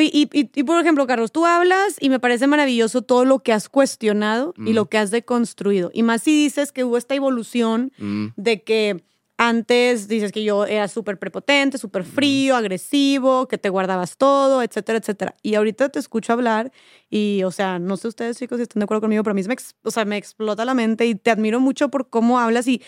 y- 0.00 0.28
y- 0.32 0.50
y, 0.54 0.62
por 0.64 0.80
ejemplo, 0.80 1.06
Carlos, 1.06 1.30
tú 1.32 1.44
hablas 1.46 1.96
y 2.00 2.08
me 2.08 2.18
parece 2.20 2.46
maravilloso 2.46 3.02
todo 3.02 3.24
lo 3.24 3.40
que 3.40 3.52
has 3.52 3.68
cuestionado 3.68 4.54
y 4.56 4.70
Mm. 4.72 4.74
lo 4.74 4.86
que 4.86 4.98
has 4.98 5.10
deconstruido. 5.10 5.90
Y 5.92 6.02
más 6.02 6.22
si 6.22 6.30
dices 6.44 6.72
que 6.72 6.84
hubo 6.84 6.96
esta 6.96 7.14
evolución 7.14 7.92
mm, 7.98 8.26
de 8.36 8.62
que 8.62 9.02
antes 9.48 10.06
dices 10.08 10.30
que 10.30 10.44
yo 10.44 10.66
era 10.66 10.86
súper 10.88 11.18
prepotente, 11.18 11.76
súper 11.78 12.04
frío, 12.04 12.54
agresivo, 12.54 13.48
que 13.48 13.58
te 13.58 13.70
guardabas 13.70 14.16
todo, 14.16 14.62
etcétera, 14.62 14.98
etcétera. 14.98 15.34
Y 15.42 15.56
ahorita 15.56 15.88
te 15.88 15.98
escucho 15.98 16.32
hablar 16.32 16.70
y, 17.10 17.42
o 17.44 17.50
sea, 17.50 17.78
no 17.80 17.96
sé 17.96 18.08
ustedes 18.08 18.38
chicos 18.38 18.58
si 18.58 18.62
están 18.62 18.80
de 18.80 18.84
acuerdo 18.84 19.00
conmigo, 19.02 19.22
pero 19.24 19.32
a 19.32 19.34
mí 19.34 19.42
me, 19.42 19.56
o 19.84 19.90
sea, 19.90 20.04
me 20.04 20.16
explota 20.16 20.64
la 20.64 20.74
mente 20.74 21.06
y 21.06 21.14
te 21.16 21.30
admiro 21.32 21.58
mucho 21.60 21.88
por 21.90 22.08
cómo 22.08 22.38
hablas 22.38 22.68
y, 22.68 22.82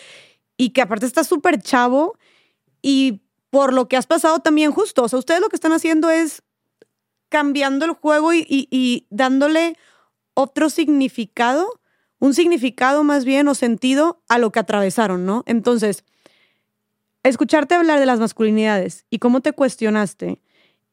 y 0.57 0.71
que 0.71 0.81
aparte 0.81 1.05
estás 1.05 1.27
súper 1.27 1.61
chavo 1.61 2.17
y 2.81 3.23
por 3.51 3.73
lo 3.73 3.87
que 3.89 3.97
has 3.97 4.07
pasado 4.07 4.39
también 4.39 4.71
justo. 4.71 5.03
O 5.03 5.09
sea, 5.09 5.19
ustedes 5.19 5.41
lo 5.41 5.49
que 5.49 5.57
están 5.57 5.73
haciendo 5.73 6.09
es 6.11 6.43
cambiando 7.29 7.85
el 7.85 7.91
juego 7.93 8.33
y, 8.33 8.45
y- 8.47 8.67
y 8.71 9.07
dándole 9.09 9.77
otro 10.35 10.69
significado, 10.69 11.81
un 12.19 12.33
significado 12.33 13.03
más 13.03 13.25
bien 13.25 13.47
o 13.47 13.55
sentido 13.55 14.23
a 14.29 14.39
lo 14.39 14.51
que 14.51 14.59
atravesaron, 14.59 15.25
¿no? 15.25 15.43
Entonces, 15.47 16.05
escucharte 17.29 17.75
hablar 17.75 17.99
de 17.99 18.05
las 18.05 18.19
masculinidades 18.19 19.05
y 19.09 19.19
cómo 19.19 19.41
te 19.41 19.53
cuestionaste 19.53 20.41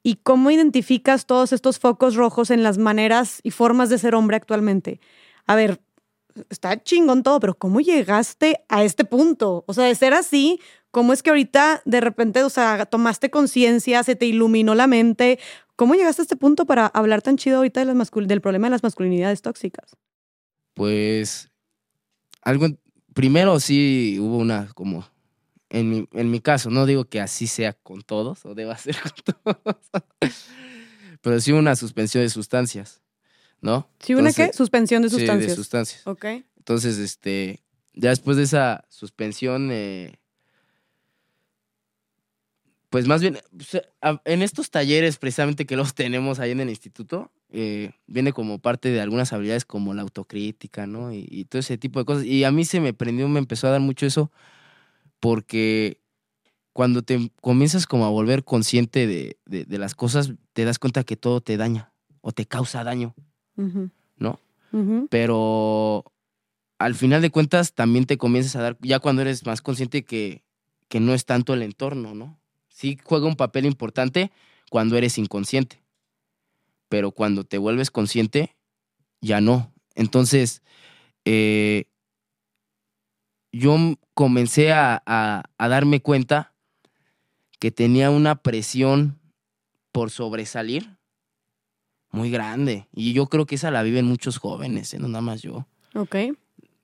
y 0.03 0.17
cómo 0.17 0.51
identificas 0.51 1.27
todos 1.27 1.53
estos 1.53 1.79
focos 1.79 2.15
rojos 2.15 2.51
en 2.51 2.63
las 2.63 2.79
maneras 2.79 3.41
y 3.43 3.51
formas 3.51 3.89
de 3.89 3.99
ser 3.99 4.15
hombre 4.15 4.37
actualmente. 4.37 5.01
A 5.47 5.55
ver, 5.55 5.81
está 6.51 6.83
chingón 6.83 7.23
todo, 7.23 7.39
pero 7.41 7.55
¿cómo 7.55 7.81
llegaste 7.81 8.65
a 8.69 8.83
este 8.83 9.05
punto? 9.05 9.65
O 9.67 9.75
sea, 9.75 9.85
de 9.85 9.95
ser 9.95 10.15
así, 10.15 10.61
¿cómo 10.91 11.13
es 11.13 11.23
que 11.23 11.31
ahorita 11.31 11.83
de 11.85 12.01
repente, 12.01 12.43
o 12.43 12.51
sea, 12.51 12.87
tomaste 12.87 13.31
conciencia, 13.31 14.03
se 14.03 14.17
te 14.17 14.27
iluminó 14.27 14.75
la 14.75 14.87
mente? 14.87 15.39
¿Cómo 15.77 15.95
llegaste 15.95 16.23
a 16.23 16.25
este 16.25 16.37
punto 16.37 16.67
para 16.67 16.87
hablar 16.87 17.23
tan 17.23 17.37
chido 17.37 17.59
ahorita 17.59 17.85
de 17.85 17.87
las 17.87 18.11
del 18.11 18.41
problema 18.41 18.67
de 18.67 18.73
las 18.73 18.83
masculinidades 18.83 19.43
tóxicas? 19.43 19.97
pues 20.75 21.51
algo 22.43 22.67
primero 23.15 23.61
sí 23.61 24.19
hubo 24.21 24.39
una 24.39 24.69
como 24.75 25.05
en 25.75 25.89
mi, 25.91 26.09
en 26.13 26.31
mi 26.31 26.41
caso, 26.41 26.71
no 26.71 26.85
digo 26.87 27.07
que 27.07 27.21
así 27.21 27.47
sea 27.47 27.73
con 27.73 28.03
todos 28.03 28.45
o 28.45 28.55
deba 28.55 28.77
ser 28.77 28.97
con 29.03 29.13
todos, 29.55 29.77
pero 31.21 31.41
sí 31.41 31.53
una 31.53 31.75
suspensión 31.77 32.23
de 32.23 32.29
sustancias, 32.31 33.01
¿no? 33.61 33.89
¿Sí 34.01 34.15
una 34.15 34.33
qué? 34.33 34.43
Entonces- 34.43 34.57
Suspensión 34.57 35.03
de 35.03 35.09
Sí, 35.11 35.17
sustancias. 35.17 35.51
de 35.51 35.57
sustancias. 35.57 36.07
ok. 36.07 36.25
Entonces, 36.59 36.99
este, 36.99 37.61
ya 37.95 38.11
después 38.11 38.37
de 38.37 38.45
esa 38.45 38.85
suspensión, 38.89 39.71
eh, 39.73 40.19
pues 42.91 43.07
más 43.07 43.23
bien, 43.23 43.39
en 44.27 44.43
estos 44.43 44.71
talleres 44.71 45.17
precisamente 45.17 45.65
que 45.65 45.77
los 45.77 45.95
tenemos 45.95 46.39
ahí 46.39 46.51
en 46.51 46.61
el 46.61 46.69
instituto, 46.69 47.33
eh, 47.51 47.93
viene 48.07 48.33
como 48.33 48.59
parte 48.59 48.91
de 48.91 49.01
algunas 49.01 49.33
habilidades 49.33 49.65
como 49.65 49.95
la 49.95 50.03
autocrítica, 50.03 50.87
¿no? 50.87 51.13
Y, 51.13 51.27
y 51.31 51.47
todo 51.47 51.61
ese 51.61 51.79
tipo 51.79 51.99
de 51.99 52.05
cosas. 52.05 52.25
Y 52.25 52.45
a 52.45 52.51
mí 52.51 52.65
se 52.67 52.81
me 52.81 52.93
prendió, 52.93 53.27
me 53.29 53.39
empezó 53.39 53.67
a 53.67 53.71
dar 53.71 53.81
mucho 53.81 54.05
eso, 54.07 54.31
porque 55.23 56.01
cuando 56.73 57.03
te 57.03 57.31
comienzas 57.41 57.87
como 57.87 58.05
a 58.07 58.11
volver 58.11 58.43
consciente 58.43 59.07
de, 59.07 59.39
de- 59.47 59.65
de 59.65 59.79
las 59.79 59.95
cosas, 59.95 60.33
te 60.53 60.65
das 60.65 60.81
cuenta 60.81 61.05
que 61.05 61.17
todo 61.17 61.41
te 61.41 61.57
daña 61.57 61.93
o 62.23 62.33
te 62.33 62.45
causa 62.45 62.83
daño. 62.83 63.15
¿No? 64.17 64.41
Pero 65.09 66.05
al 66.79 66.97
final 66.97 67.23
de 67.23 67.31
cuentas 67.31 67.73
también 67.73 68.05
te 68.07 68.19
comienzas 68.19 68.57
a 68.57 68.63
dar, 68.63 68.79
ya 68.81 68.99
cuando 68.99 69.23
eres 69.23 69.47
más 69.47 69.63
consciente 69.63 70.05
que, 70.05 70.43
que 70.89 70.99
no 70.99 71.15
es 71.15 71.25
tanto 71.25 71.55
el 71.55 71.63
entorno, 71.63 72.15
¿no? 72.17 72.41
Sí 72.69 72.99
juega 73.05 73.27
un 73.29 73.37
papel 73.37 73.65
importante 73.65 74.33
cuando 74.71 74.97
eres 74.97 75.19
inconsciente, 75.19 75.85
pero 76.89 77.13
cuando 77.13 77.45
te 77.45 77.59
vuelves 77.59 77.93
consciente, 77.93 78.57
ya 79.21 79.41
no. 79.41 79.73
Entonces, 79.95 80.63
eh, 81.25 81.85
yo 83.53 83.77
comencé 84.15 84.73
a, 84.73 85.03
a- 85.07 85.43
a 85.59 85.69
darme 85.69 86.01
cuenta 86.01 86.53
que 87.61 87.71
tenía 87.71 88.11
una 88.11 88.37
presión 88.43 89.21
por 89.93 90.11
sobresalir 90.11 90.97
muy 92.11 92.31
grande. 92.31 92.89
Y 92.95 93.13
yo 93.13 93.27
creo 93.27 93.47
que 93.47 93.55
esa 93.55 93.71
la 93.71 93.83
viven 93.83 94.07
muchos 94.07 94.39
jóvenes, 94.39 94.93
¿eh? 94.95 94.99
no 94.99 95.09
nada 95.09 95.23
más 95.23 95.43
yo. 95.43 95.67
Ok. 95.95 96.17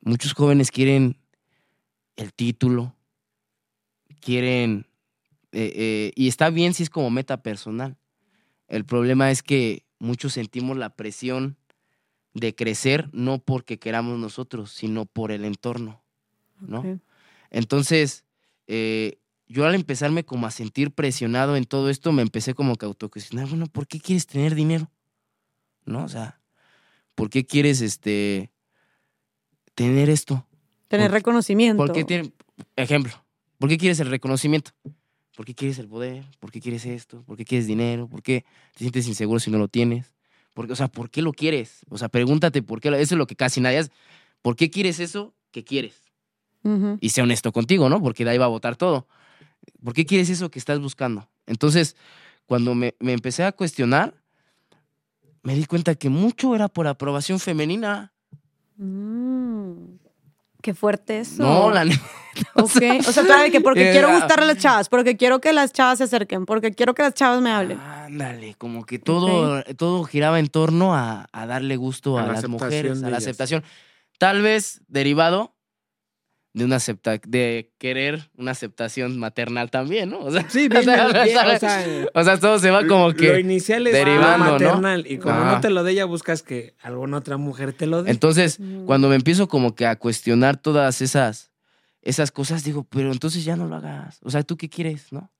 Muchos 0.03 0.33
jóvenes 0.35 0.71
quieren 0.71 1.17
el 2.17 2.33
título, 2.33 2.95
quieren... 4.21 4.87
eh, 5.53 5.73
eh, 5.75 6.13
y 6.15 6.29
está 6.29 6.51
bien 6.51 6.75
si 6.75 6.83
es 6.83 6.91
como 6.91 7.11
meta 7.11 7.43
personal. 7.43 7.97
El 8.69 8.85
problema 8.85 9.31
es 9.31 9.43
que 9.43 9.85
muchos 9.99 10.35
sentimos 10.35 10.77
la 10.77 10.95
presión 10.95 11.57
de 12.35 12.55
crecer 12.55 13.09
no 13.13 13.39
porque 13.39 13.79
queramos 13.79 14.19
nosotros, 14.19 14.71
sino 14.73 15.07
por 15.07 15.33
el 15.33 15.45
entorno, 15.45 16.03
¿no? 16.61 17.01
Entonces, 17.51 18.25
eh, 18.67 19.19
yo 19.47 19.67
al 19.67 19.75
empezarme 19.75 20.25
como 20.25 20.47
a 20.47 20.51
sentir 20.51 20.91
presionado 20.93 21.57
en 21.57 21.65
todo 21.65 21.89
esto, 21.91 22.13
me 22.13 22.23
empecé 22.23 22.55
como 22.55 22.77
que 22.77 22.85
a 22.87 22.89
autocuestionar, 22.89 23.49
bueno, 23.49 23.67
¿por 23.67 23.87
qué 23.87 24.01
quieres 24.01 24.27
tener 24.27 24.55
dinero? 24.55 24.91
¿No? 25.87 26.05
O 26.05 26.09
sea, 26.09 26.41
¿por 27.15 27.31
qué 27.31 27.47
quieres 27.47 27.81
este 27.81 28.51
tener 29.75 30.11
esto? 30.11 30.47
Tener 30.89 31.07
¿Por- 31.11 31.15
reconocimiento. 31.15 31.85
¿Por 31.85 31.93
qué 31.95 32.05
tiene, 32.05 32.33
ejemplo, 32.77 33.13
¿por 33.59 33.69
qué 33.69 33.79
quieres 33.79 34.01
el 34.01 34.11
reconocimiento? 34.11 34.73
¿Por 35.37 35.47
qué 35.47 35.55
quieres 35.55 35.79
el 35.79 35.89
poder? 35.89 36.25
¿Por 36.41 36.51
qué 36.51 36.61
quieres 36.61 36.85
esto? 36.85 37.23
¿Por 37.23 37.37
qué 37.37 37.45
quieres 37.45 37.67
dinero? 37.67 38.09
¿Por 38.09 38.23
qué 38.23 38.45
te 38.73 38.81
sientes 38.81 39.07
inseguro 39.07 39.39
si 39.39 39.51
no 39.51 39.59
lo 39.59 39.69
tienes? 39.69 40.13
Porque, 40.53 40.73
o 40.73 40.77
sea, 40.77 40.89
¿por 40.89 41.11
qué 41.11 41.23
lo 41.23 41.33
quieres? 41.33 41.87
O 41.89 41.97
sea, 41.97 42.09
pregúntate 42.09 42.61
por 42.63 42.81
qué. 42.81 42.89
Eso 42.89 43.15
es 43.15 43.19
lo 43.19 43.27
que 43.29 43.37
casi 43.37 43.61
nadie 43.61 43.79
hace. 43.79 43.93
¿Por 44.43 44.57
qué 44.57 44.69
quieres 44.71 44.99
eso 44.99 45.35
que 45.53 45.63
quieres? 45.63 46.03
Ujú. 46.65 46.99
Y 47.01 47.11
sé 47.11 47.23
honesto 47.23 47.53
contigo, 47.53 47.89
¿no? 47.89 48.01
Porque 48.03 48.25
de 48.25 48.31
ahí 48.31 48.39
va 48.39 48.47
a 48.47 48.49
votar 48.49 48.77
todo. 48.77 49.07
¿Por 49.85 49.95
qué 49.95 50.05
quieres 50.07 50.29
eso 50.31 50.51
que 50.51 50.59
estás 50.59 50.81
buscando? 50.81 51.29
Entonces, 51.47 51.97
cuando 52.47 52.75
me, 52.75 52.95
me 53.01 53.13
empecé 53.13 53.45
a 53.45 53.53
cuestionar, 53.53 54.15
me 55.43 55.55
di 55.55 55.65
cuenta 55.67 55.95
que 55.95 56.09
mucho 56.09 56.55
era 56.55 56.69
por 56.69 56.87
aprobación 56.89 57.39
femenina. 57.41 58.13
Mm. 58.77 59.97
Qué 60.61 60.75
fuerte 60.75 61.21
eso. 61.21 61.43
No, 61.43 61.71
la 61.71 61.85
neta. 61.85 62.03
Ok. 62.55 62.71
O 63.09 63.13
sea, 63.13 63.25
claro, 63.25 63.51
que 63.51 63.61
porque 63.61 63.89
Eh, 63.89 63.93
quiero 63.93 64.09
ah. 64.11 64.15
gustarle 64.19 64.45
a 64.45 64.49
las 64.55 64.59
chavas, 64.59 64.89
porque 64.89 65.17
quiero 65.17 65.41
que 65.41 65.53
las 65.53 65.73
chavas 65.73 65.99
se 65.99 66.05
acerquen, 66.05 66.47
porque 66.47 66.71
quiero 66.73 66.95
que 66.95 67.03
las 67.03 67.15
chavas 67.15 67.41
me 67.43 67.51
hablen. 67.51 67.81
Ándale, 67.81 68.55
como 68.55 68.85
que 68.85 69.01
todo, 69.01 69.61
todo 69.77 70.05
giraba 70.05 70.39
en 70.39 70.47
torno 70.49 70.95
a, 70.95 71.27
a 71.33 71.47
darle 71.47 71.75
gusto 71.77 72.17
A 72.17 72.23
a, 72.23 72.27
la 72.27 72.33
las 72.35 72.49
mujeres, 72.49 72.99
a 72.99 73.03
la 73.03 73.09
ellas. 73.09 73.23
aceptación. 73.25 73.65
Tal 74.19 74.41
vez 74.43 74.83
derivado 74.87 75.53
de 76.55 76.65
una 76.65 76.77
acepta 76.77 77.19
de 77.27 77.71
querer 77.79 78.31
una 78.37 78.51
aceptación 78.53 79.19
maternal 79.19 79.71
también, 79.71 80.11
¿no? 80.11 80.21
O 80.21 80.31
sea, 80.33 80.49
Sí, 80.49 80.67
o 80.67 80.69
bien, 80.71 80.85
sea, 80.85 81.09
bien, 81.25 81.37
¿sabes? 81.37 81.57
o 81.57 81.61
sea, 81.61 82.07
O 82.15 82.25
sea, 82.25 82.41
todo 82.41 82.59
se 82.59 82.71
va 82.71 82.87
como 82.87 83.09
Lo 83.11 83.15
que. 83.15 83.39
inicial 83.41 83.87
es 83.87 83.93
derivando, 83.93 84.47
lo 84.47 84.59
¿no? 84.59 84.65
maternal 84.67 85.07
y 85.07 85.19
como 85.19 85.35
Ajá. 85.37 85.55
no 85.57 85.61
te 85.61 85.71
lo 85.71 85.85
dé, 85.85 85.95
ya 85.95 86.05
buscas 86.07 86.43
que 86.43 86.75
alguna 86.81 87.19
otra 87.19 87.37
mujer 87.37 87.73
te 87.75 87.87
lo 87.87 88.03
dé. 88.03 88.11
Entonces, 88.11 88.59
Mm. 88.59 88.87
cuando 88.87 89.09
me 89.09 89.15
empiezo 89.17 89.47
como 89.49 89.75
que 89.75 89.87
a 89.87 89.97
cuestionar 89.97 90.57
todas 90.57 91.01
esas, 91.03 91.51
esas 92.03 92.33
cosas, 92.33 92.65
digo, 92.65 92.85
pero 92.89 93.13
entonces 93.13 93.45
ya 93.45 93.55
no 93.57 93.67
lo 93.67 93.77
hagas. 93.77 94.19
O 94.25 94.31
sea, 94.31 94.43
¿tú 94.43 94.57
qué 94.57 94.69
quieres, 94.69 95.13
no? 95.13 95.31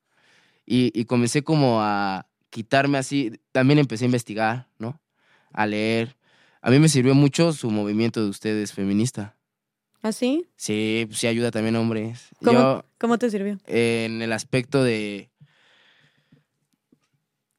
Y, 0.67 0.93
y 0.95 1.07
comencé 1.07 1.43
como 1.43 1.81
a 1.81 2.27
quitarme 2.51 2.99
así. 2.99 3.41
También 3.53 3.79
empecé 3.79 4.05
a 4.05 4.07
investigar, 4.07 4.69
¿no? 4.79 5.01
A 5.53 5.67
leer. 5.67 6.17
A 6.61 6.71
mí 6.71 6.79
me 6.79 6.91
sirvió 6.91 7.15
mucho 7.15 7.55
su 7.55 7.71
movimiento 7.71 8.23
de 8.23 8.29
ustedes 8.29 8.73
feminista. 8.75 9.35
¿Así? 10.03 10.49
Sí, 10.57 11.05
pues 11.09 11.19
sí 11.19 11.27
ayuda 11.27 11.51
también 11.51 11.77
a 11.77 11.81
hombres. 11.81 12.29
¿Cómo, 12.43 12.59
Yo, 12.59 12.85
¿Cómo 12.99 13.19
te 13.19 13.31
sirvió? 13.31 13.59
eh, 13.67 14.05
en 14.07 14.23
el 14.23 14.33
aspecto 14.33 14.83
de... 14.85 15.31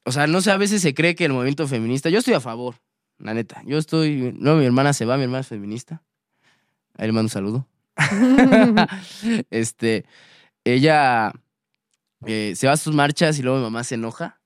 O 0.04 0.12
sea, 0.12 0.26
no 0.26 0.40
sé, 0.40 0.50
a 0.50 0.56
veces 0.56 0.80
se 0.82 0.94
cree 0.94 1.14
que 1.14 1.26
el 1.26 1.32
movimiento 1.32 1.68
feminista... 1.68 2.08
Yo 2.08 2.18
estoy 2.18 2.34
a 2.34 2.40
favor, 2.40 2.76
la 3.18 3.34
neta. 3.34 3.62
Yo 3.66 3.78
estoy... 3.78 4.34
No, 4.38 4.56
mi 4.56 4.64
hermana 4.64 4.92
se 4.92 5.04
va, 5.04 5.16
mi 5.16 5.24
hermana 5.24 5.40
es 5.40 5.48
feminista. 5.48 6.02
Ahí 6.96 7.06
le 7.06 7.12
mando 7.12 7.26
un 7.26 7.30
saludo. 7.30 7.68
este, 9.50 10.06
ella 10.64 11.32
eh, 12.26 12.54
se 12.56 12.66
va 12.66 12.72
a 12.72 12.76
sus 12.78 12.94
marchas 12.94 13.38
y 13.38 13.42
luego 13.42 13.58
mi 13.58 13.64
mamá 13.64 13.84
se 13.84 13.96
enoja. 13.96 14.39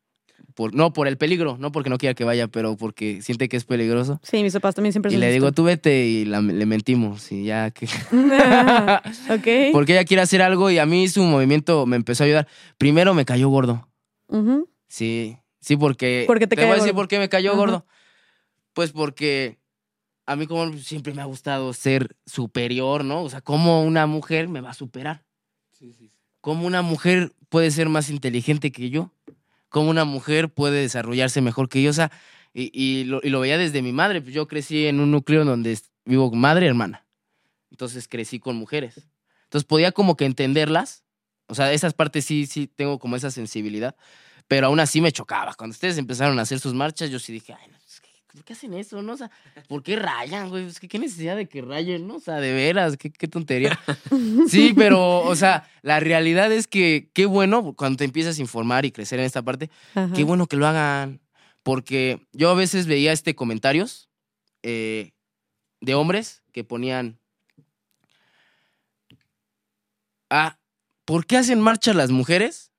Por, 0.54 0.72
no 0.74 0.92
por 0.92 1.08
el 1.08 1.16
peligro, 1.18 1.56
no 1.58 1.72
porque 1.72 1.90
no 1.90 1.98
quiera 1.98 2.14
que 2.14 2.22
vaya, 2.22 2.46
pero 2.46 2.76
porque 2.76 3.20
siente 3.22 3.48
que 3.48 3.56
es 3.56 3.64
peligroso. 3.64 4.20
Sí, 4.22 4.42
mis 4.44 4.52
papás 4.52 4.76
también 4.76 4.92
siempre 4.92 5.12
Y 5.12 5.16
le 5.16 5.32
digo, 5.32 5.50
tú 5.50 5.64
vete 5.64 6.06
y 6.06 6.24
la- 6.24 6.40
le 6.40 6.64
mentimos 6.64 7.32
y 7.32 7.44
ya 7.44 7.72
que... 7.72 7.86
ok. 9.30 9.72
porque 9.72 9.92
ella 9.92 10.04
quiere 10.04 10.22
hacer 10.22 10.42
algo 10.42 10.70
y 10.70 10.78
a 10.78 10.86
mí 10.86 11.08
su 11.08 11.22
movimiento 11.24 11.86
me 11.86 11.96
empezó 11.96 12.22
a 12.22 12.26
ayudar. 12.26 12.48
Primero 12.78 13.14
me 13.14 13.24
cayó 13.24 13.48
gordo. 13.48 13.88
Sí, 14.88 15.36
sí, 15.60 15.76
porque... 15.76 16.24
¿Por 16.26 16.38
qué 16.38 16.46
te 16.46 16.54
voy 16.56 16.64
a 16.66 16.68
decir 16.74 16.92
gordo? 16.92 16.94
por 16.94 17.08
qué 17.08 17.18
me 17.18 17.28
cayó 17.28 17.56
gordo. 17.56 17.84
Pues 18.74 18.92
porque 18.92 19.58
a 20.26 20.36
mí 20.36 20.46
como 20.46 20.72
siempre 20.78 21.12
me 21.14 21.22
ha 21.22 21.26
gustado 21.26 21.72
ser 21.72 22.16
superior, 22.26 23.04
¿no? 23.04 23.22
O 23.22 23.28
sea, 23.30 23.40
¿cómo 23.40 23.82
una 23.82 24.06
mujer 24.06 24.48
me 24.48 24.60
va 24.60 24.70
a 24.70 24.74
superar? 24.74 25.24
¿Cómo 26.40 26.66
una 26.66 26.82
mujer 26.82 27.32
puede 27.48 27.70
ser 27.70 27.88
más 27.88 28.08
inteligente 28.10 28.70
que 28.70 28.90
yo? 28.90 29.10
¿Cómo 29.74 29.90
una 29.90 30.04
mujer 30.04 30.50
puede 30.50 30.82
desarrollarse 30.82 31.40
mejor 31.40 31.68
que 31.68 31.82
yo? 31.82 31.90
O 31.90 31.92
sea, 31.92 32.12
y, 32.52 32.70
y 32.72 33.02
lo, 33.06 33.18
y 33.24 33.28
lo 33.28 33.40
veía 33.40 33.58
desde 33.58 33.82
mi 33.82 33.92
madre. 33.92 34.22
Pues 34.22 34.32
yo 34.32 34.46
crecí 34.46 34.86
en 34.86 35.00
un 35.00 35.10
núcleo 35.10 35.44
donde 35.44 35.76
vivo 36.04 36.30
con 36.30 36.38
madre 36.38 36.66
y 36.66 36.68
hermana. 36.68 37.04
Entonces 37.72 38.06
crecí 38.06 38.38
con 38.38 38.54
mujeres. 38.54 39.08
Entonces 39.42 39.66
podía 39.66 39.90
como 39.90 40.16
que 40.16 40.26
entenderlas. 40.26 41.02
O 41.48 41.56
sea, 41.56 41.72
esas 41.72 41.92
partes 41.92 42.24
sí, 42.24 42.46
sí 42.46 42.68
tengo 42.68 43.00
como 43.00 43.16
esa 43.16 43.32
sensibilidad. 43.32 43.96
Pero 44.46 44.68
aún 44.68 44.78
así 44.78 45.00
me 45.00 45.10
chocaba. 45.10 45.54
Cuando 45.54 45.74
ustedes 45.74 45.98
empezaron 45.98 46.38
a 46.38 46.42
hacer 46.42 46.60
sus 46.60 46.72
marchas, 46.72 47.10
yo 47.10 47.18
sí 47.18 47.32
dije, 47.32 47.52
ay, 47.52 47.66
no, 47.68 47.76
¿por 48.34 48.44
qué 48.44 48.52
hacen 48.52 48.74
eso? 48.74 49.00
No? 49.00 49.12
O 49.12 49.16
sea, 49.16 49.30
¿por 49.68 49.82
qué 49.82 49.96
rayan, 49.96 50.50
güey? 50.50 50.66
Es 50.66 50.80
que 50.80 50.88
qué 50.88 50.98
necesidad 50.98 51.36
de 51.36 51.46
que 51.46 51.62
rayen, 51.62 52.06
¿no? 52.06 52.16
O 52.16 52.20
sea, 52.20 52.40
de 52.40 52.52
veras, 52.52 52.96
qué, 52.96 53.10
qué 53.10 53.28
tontería. 53.28 53.78
Sí, 54.48 54.74
pero, 54.76 55.20
o 55.20 55.36
sea, 55.36 55.68
la 55.82 56.00
realidad 56.00 56.52
es 56.52 56.66
que 56.66 57.10
qué 57.14 57.26
bueno 57.26 57.74
cuando 57.74 57.98
te 57.98 58.04
empiezas 58.04 58.38
a 58.38 58.40
informar 58.40 58.84
y 58.84 58.92
crecer 58.92 59.18
en 59.20 59.24
esta 59.24 59.42
parte, 59.42 59.70
Ajá. 59.94 60.12
qué 60.14 60.24
bueno 60.24 60.46
que 60.46 60.56
lo 60.56 60.66
hagan. 60.66 61.20
Porque 61.62 62.26
yo 62.32 62.50
a 62.50 62.54
veces 62.54 62.86
veía 62.86 63.12
este 63.12 63.34
comentarios 63.34 64.10
eh, 64.62 65.12
de 65.80 65.94
hombres 65.94 66.42
que 66.52 66.62
ponían. 66.62 67.18
Ah, 70.28 70.58
¿por 71.04 71.26
qué 71.26 71.38
hacen 71.38 71.60
marcha 71.60 71.94
las 71.94 72.10
mujeres? 72.10 72.72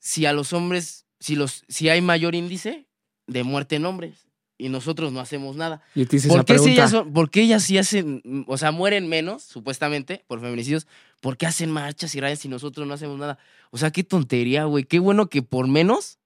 Si 0.00 0.26
a 0.26 0.32
los 0.32 0.52
hombres, 0.52 1.06
si 1.20 1.36
los, 1.36 1.64
si 1.68 1.88
hay 1.88 2.02
mayor 2.02 2.34
índice 2.34 2.86
de 3.26 3.42
muerte 3.44 3.76
en 3.76 3.84
hombres 3.86 4.26
y 4.58 4.68
nosotros 4.70 5.12
no 5.12 5.20
hacemos 5.20 5.56
nada. 5.56 5.82
Yo 5.94 6.06
te 6.06 6.16
hice 6.16 6.28
¿Por 6.28 6.38
esa 6.38 6.44
qué, 6.46 6.58
si 6.58 6.70
ellas 6.70 6.90
son- 6.90 7.12
por 7.12 7.30
qué 7.30 7.42
ellas 7.42 7.62
sí 7.62 7.76
hacen, 7.78 8.22
o 8.46 8.56
sea, 8.56 8.70
mueren 8.70 9.08
menos, 9.08 9.42
supuestamente, 9.42 10.24
por 10.26 10.40
feminicidios? 10.40 10.86
¿Por 11.20 11.36
qué 11.36 11.46
hacen 11.46 11.70
marchas 11.70 12.14
y 12.14 12.20
rayas 12.20 12.38
si 12.38 12.48
nosotros 12.48 12.86
no 12.86 12.94
hacemos 12.94 13.18
nada? 13.18 13.38
O 13.70 13.78
sea, 13.78 13.90
qué 13.90 14.02
tontería, 14.04 14.64
güey. 14.64 14.84
Qué 14.84 14.98
bueno 14.98 15.28
que 15.28 15.42
por 15.42 15.66
menos 15.68 16.18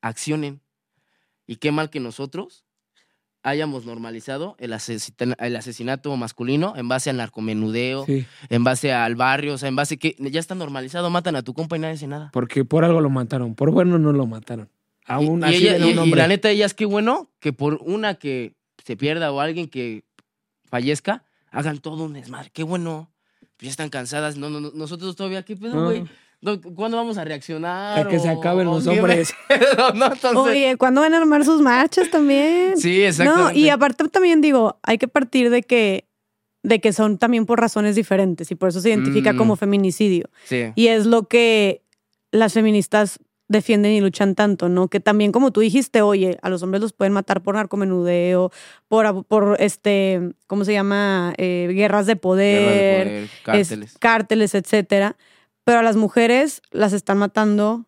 accionen. 0.00 0.60
Y 1.46 1.56
qué 1.56 1.72
mal 1.72 1.90
que 1.90 2.00
nosotros 2.00 2.64
hayamos 3.42 3.84
normalizado 3.86 4.54
el, 4.58 4.72
asesina- 4.72 5.34
el 5.38 5.56
asesinato 5.56 6.16
masculino 6.16 6.74
en 6.76 6.88
base 6.88 7.10
al 7.10 7.16
narcomenudeo, 7.16 8.06
Sí, 8.06 8.24
en 8.50 8.62
base 8.64 8.92
al 8.92 9.16
barrio, 9.16 9.54
o 9.54 9.58
sea, 9.58 9.68
en 9.68 9.74
base 9.76 9.96
que 9.98 10.14
ya 10.18 10.38
está 10.38 10.54
normalizado, 10.54 11.10
matan 11.10 11.34
a 11.36 11.42
tu 11.42 11.52
compa 11.52 11.76
y 11.76 11.80
nadie 11.80 11.94
hace 11.94 12.06
nada. 12.06 12.30
porque 12.32 12.64
por 12.64 12.84
algo 12.84 13.00
lo 13.00 13.10
mataron. 13.10 13.54
Por 13.54 13.70
bueno 13.72 13.98
no 13.98 14.12
lo 14.12 14.26
mataron. 14.26 14.68
Aún 15.06 15.40
y, 15.40 15.44
así 15.44 15.56
ella- 15.66 15.76
era 15.76 15.86
y- 15.86 15.90
un 15.90 15.96
y 15.96 15.98
hombre. 15.98 16.20
la 16.20 16.28
neta, 16.28 16.50
ellas 16.50 16.74
qué 16.74 16.84
bueno 16.86 17.30
que 17.40 17.52
por 17.52 17.80
una 17.82 18.14
que 18.14 18.54
se 18.84 18.96
pierda 18.96 19.32
o 19.32 19.40
alguien 19.40 19.68
que 19.68 20.04
fallezca, 20.68 21.24
hagan 21.50 21.78
todo 21.78 22.04
un 22.04 22.12
desmadre. 22.14 22.50
Qué 22.52 22.62
bueno. 22.62 23.10
Pues 23.56 23.66
ya 23.66 23.70
están 23.70 23.90
cansadas. 23.90 24.36
No, 24.36 24.48
no, 24.50 24.60
no, 24.60 24.70
nosotros 24.74 25.14
todavía, 25.16 25.44
¿qué 25.44 25.56
pedo, 25.56 25.74
No. 25.74 25.84
güey? 25.86 26.04
No, 26.40 26.60
¿Cuándo 26.60 26.96
vamos 26.96 27.18
a 27.18 27.24
reaccionar? 27.24 28.00
A 28.00 28.08
que 28.08 28.18
se 28.18 28.28
acaben 28.28 28.66
los 28.66 28.84
hombres. 28.88 29.32
Entonces, 29.48 30.34
Oye, 30.34 30.76
¿cuándo 30.76 31.00
van 31.00 31.14
a 31.14 31.18
armar 31.18 31.44
sus 31.44 31.60
marchas 31.60 32.10
también? 32.10 32.76
sí, 32.76 32.98
No, 33.02 33.06
exactamente. 33.06 33.58
y 33.60 33.68
aparte 33.68 34.08
también 34.08 34.40
digo, 34.40 34.78
hay 34.82 34.98
que 34.98 35.06
partir 35.06 35.50
de 35.50 35.62
que, 35.62 36.08
de 36.64 36.80
que 36.80 36.92
son 36.92 37.18
también 37.18 37.46
por 37.46 37.60
razones 37.60 37.94
diferentes 37.94 38.50
y 38.50 38.56
por 38.56 38.70
eso 38.70 38.80
se 38.80 38.88
identifica 38.90 39.32
Mm. 39.32 39.36
como 39.36 39.54
feminicidio. 39.56 40.28
Sí. 40.44 40.72
Y 40.74 40.88
es 40.88 41.06
lo 41.06 41.28
que 41.28 41.82
las 42.32 42.52
feministas 42.54 43.20
defienden 43.52 43.92
y 43.92 44.00
luchan 44.00 44.34
tanto, 44.34 44.68
¿no? 44.68 44.88
Que 44.88 44.98
también, 44.98 45.30
como 45.30 45.52
tú 45.52 45.60
dijiste, 45.60 46.02
oye, 46.02 46.38
a 46.42 46.48
los 46.48 46.62
hombres 46.62 46.80
los 46.82 46.92
pueden 46.92 47.12
matar 47.12 47.42
por 47.42 47.54
narcomenudeo, 47.54 48.50
por, 48.88 49.24
por 49.26 49.56
este, 49.60 50.32
¿cómo 50.48 50.64
se 50.64 50.72
llama? 50.72 51.32
Eh, 51.36 51.68
guerras 51.72 52.06
de 52.06 52.16
poder, 52.16 52.60
de 52.60 52.66
poder, 52.66 53.08
es- 53.24 53.30
cárteles. 53.44 53.96
cárteles, 53.98 54.54
etcétera. 54.54 55.16
Pero 55.64 55.78
a 55.78 55.82
las 55.82 55.96
mujeres 55.96 56.60
las 56.72 56.92
están 56.92 57.18
matando, 57.18 57.86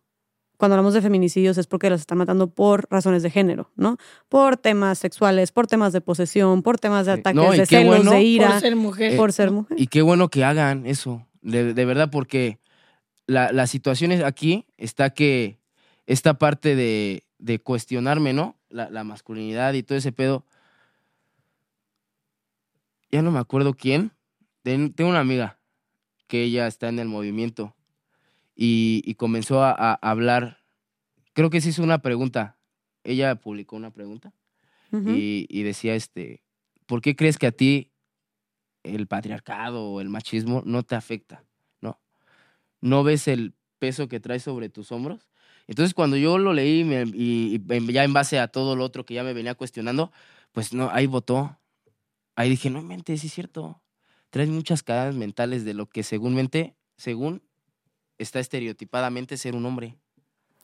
cuando 0.56 0.74
hablamos 0.76 0.94
de 0.94 1.02
feminicidios, 1.02 1.58
es 1.58 1.66
porque 1.66 1.90
las 1.90 2.00
están 2.00 2.18
matando 2.18 2.48
por 2.48 2.86
razones 2.88 3.24
de 3.24 3.30
género, 3.30 3.72
¿no? 3.74 3.96
Por 4.28 4.56
temas 4.56 4.98
sexuales, 4.98 5.50
por 5.50 5.66
temas 5.66 5.92
de 5.92 6.00
posesión, 6.00 6.62
por 6.62 6.78
temas 6.78 7.06
de 7.06 7.14
Sí. 7.14 7.20
ataques 7.20 7.42
No, 7.42 7.50
de 7.50 7.66
celos, 7.66 7.86
bueno 7.96 8.10
de 8.12 8.16
Por 8.18 8.24
ira, 8.24 8.60
ser 8.60 8.76
mujer. 8.76 9.16
por 9.16 9.32
ser 9.32 9.50
mujer. 9.50 9.80
Y 9.80 9.88
qué 9.88 10.02
bueno 10.02 10.28
que 10.28 10.44
hagan 10.44 10.86
eso, 10.86 11.26
de, 11.42 11.74
de 11.74 11.84
verdad, 11.84 12.10
porque 12.12 12.58
la, 13.26 13.52
la 13.52 13.66
situación 13.66 14.12
aquí 14.24 14.66
está 14.76 15.10
que 15.10 15.58
esta 16.06 16.34
parte 16.34 16.76
de, 16.76 17.24
de 17.38 17.58
cuestionarme, 17.58 18.32
¿no? 18.32 18.56
La, 18.68 18.90
la 18.90 19.04
masculinidad 19.04 19.72
y 19.74 19.82
todo 19.82 19.96
ese 19.98 20.12
pedo. 20.12 20.44
Ya 23.10 23.22
no 23.22 23.30
me 23.30 23.38
acuerdo 23.38 23.74
quién. 23.74 24.12
Ten- 24.62 24.92
Tengo 24.92 25.10
una 25.10 25.20
amiga 25.20 25.58
que 26.26 26.42
ella 26.42 26.66
está 26.66 26.88
en 26.88 26.98
el 26.98 27.08
movimiento 27.08 27.74
y, 28.56 29.02
y 29.04 29.14
comenzó 29.14 29.62
a, 29.62 29.72
a 29.72 29.94
hablar. 29.94 30.58
Creo 31.32 31.50
que 31.50 31.60
se 31.60 31.70
hizo 31.70 31.82
una 31.82 31.98
pregunta. 31.98 32.56
Ella 33.04 33.34
publicó 33.36 33.76
una 33.76 33.90
pregunta 33.90 34.32
y, 35.06 35.46
y 35.48 35.62
decía, 35.62 35.94
este, 35.94 36.42
¿por 36.86 37.00
qué 37.02 37.14
crees 37.16 37.36
que 37.38 37.46
a 37.46 37.52
ti 37.52 37.92
el 38.82 39.06
patriarcado 39.06 39.84
o 39.90 40.00
el 40.00 40.08
machismo 40.08 40.62
no 40.64 40.82
te 40.82 40.94
afecta? 40.94 41.44
¿No? 42.84 42.98
¿No 42.98 43.02
ves 43.02 43.28
el 43.28 43.54
peso 43.78 44.08
que 44.08 44.20
traes 44.20 44.42
sobre 44.42 44.68
tus 44.68 44.92
hombros? 44.92 45.30
Entonces, 45.66 45.94
cuando 45.94 46.18
yo 46.18 46.36
lo 46.36 46.52
leí 46.52 46.84
me- 46.84 47.04
y, 47.14 47.58
ya 47.90 48.04
en 48.04 48.12
base 48.12 48.38
a 48.38 48.48
todo 48.48 48.76
lo 48.76 48.84
otro 48.84 49.06
que 49.06 49.14
ya 49.14 49.24
me 49.24 49.32
venía 49.32 49.54
cuestionando, 49.54 50.12
pues 50.52 50.74
no, 50.74 50.90
ahí 50.90 51.06
votó. 51.06 51.58
Ahí 52.36 52.50
dije, 52.50 52.68
no 52.68 52.82
mente, 52.82 53.16
sí 53.16 53.28
es 53.28 53.32
cierto. 53.32 53.80
Traes 54.28 54.50
muchas 54.50 54.82
cadenas 54.82 55.14
mentales 55.14 55.64
de 55.64 55.72
lo 55.72 55.88
que 55.88 56.02
segúnmente, 56.02 56.76
según 56.98 57.42
está 58.18 58.38
estereotipadamente 58.40 59.38
ser 59.38 59.54
un 59.54 59.64
hombre. 59.64 59.96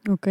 Ok. 0.08 0.26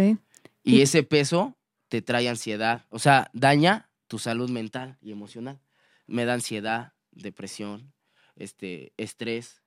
Y 0.62 0.76
Y- 0.76 0.82
ese 0.82 1.02
peso 1.02 1.56
te 1.88 2.02
trae 2.02 2.28
ansiedad. 2.28 2.86
O 2.90 3.00
sea, 3.00 3.30
daña 3.32 3.90
tu 4.06 4.18
salud 4.20 4.48
mental 4.48 4.96
y 5.00 5.10
emocional. 5.10 5.60
Me 6.06 6.24
da 6.24 6.34
ansiedad, 6.34 6.92
depresión, 7.10 7.92
este, 8.36 8.92
estrés, 8.96 9.62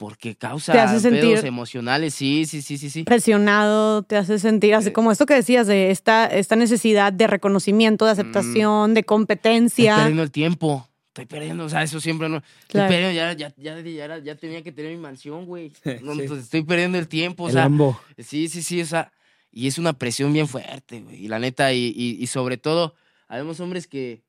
porque 0.00 0.34
causa 0.34 0.72
Te 0.72 0.78
hace 0.80 1.10
pedos 1.10 1.22
sentir- 1.40 1.46
emocionales. 1.46 2.14
Sí, 2.14 2.46
sí, 2.46 2.62
sí, 2.62 2.78
sí, 2.78 2.88
sí. 2.88 3.04
presionado, 3.04 4.02
te 4.02 4.16
hace 4.16 4.38
sentir 4.38 4.74
así 4.74 4.92
como 4.92 5.12
esto 5.12 5.26
que 5.26 5.34
decías 5.34 5.66
de 5.66 5.90
esta, 5.90 6.24
esta 6.24 6.56
necesidad 6.56 7.12
de 7.12 7.26
reconocimiento, 7.26 8.06
de 8.06 8.12
aceptación, 8.12 8.94
de 8.94 9.00
Estoy 9.00 9.06
competencia. 9.08 9.96
perdiendo 9.96 10.22
el 10.22 10.30
tiempo. 10.30 10.88
Estoy 11.08 11.26
perdiendo, 11.26 11.64
o 11.66 11.68
sea, 11.68 11.82
eso 11.82 12.00
siempre 12.00 12.30
no. 12.30 12.38
Estoy 12.62 12.80
perdiendo, 12.88 13.12
ya, 13.12 13.34
ya, 13.34 13.52
ya, 13.58 13.78
ya, 13.78 14.04
era- 14.04 14.18
ya 14.20 14.36
tenía 14.36 14.62
que 14.62 14.72
tener 14.72 14.92
mi 14.96 15.02
mansión, 15.02 15.44
güey. 15.44 15.70
No, 16.02 16.14
Sí. 16.14 16.20
entonces 16.22 16.44
estoy 16.46 16.62
perdiendo 16.62 16.96
el 16.98 17.06
tiempo, 17.06 17.44
o 17.44 17.46
el 17.48 17.52
sea. 17.52 17.64
Lambo. 17.64 18.00
Sí, 18.16 18.48
sí, 18.48 18.62
sí, 18.62 18.80
o 18.80 18.86
sea, 18.86 19.12
y 19.52 19.66
es 19.66 19.76
una 19.76 19.92
presión 19.92 20.32
bien 20.32 20.48
fuerte, 20.48 21.02
güey. 21.02 21.22
Y 21.26 21.28
la 21.28 21.38
neta, 21.38 21.74
y, 21.74 21.92
y, 21.94 22.16
y 22.18 22.26
sobre 22.28 22.56
todo, 22.56 22.94
habemos 23.28 23.60
hombres 23.60 23.86
que, 23.86 24.22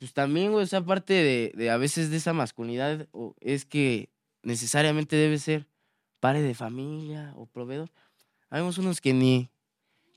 pues 0.00 0.12
también, 0.12 0.50
güey, 0.50 0.64
o 0.64 0.66
sea, 0.66 0.84
parte 0.84 1.12
de, 1.14 1.52
de 1.54 1.70
a 1.70 1.76
veces 1.76 2.10
de 2.10 2.16
esa 2.16 2.32
masculinidad, 2.32 3.06
o- 3.12 3.36
es 3.40 3.64
que 3.64 4.08
necesariamente 4.46 5.16
debe 5.16 5.38
ser 5.38 5.66
padre 6.20 6.42
de 6.42 6.54
familia 6.54 7.32
o 7.36 7.46
proveedor. 7.46 7.90
Habemos 8.48 8.78
unos 8.78 9.00
que 9.00 9.12
ni 9.12 9.50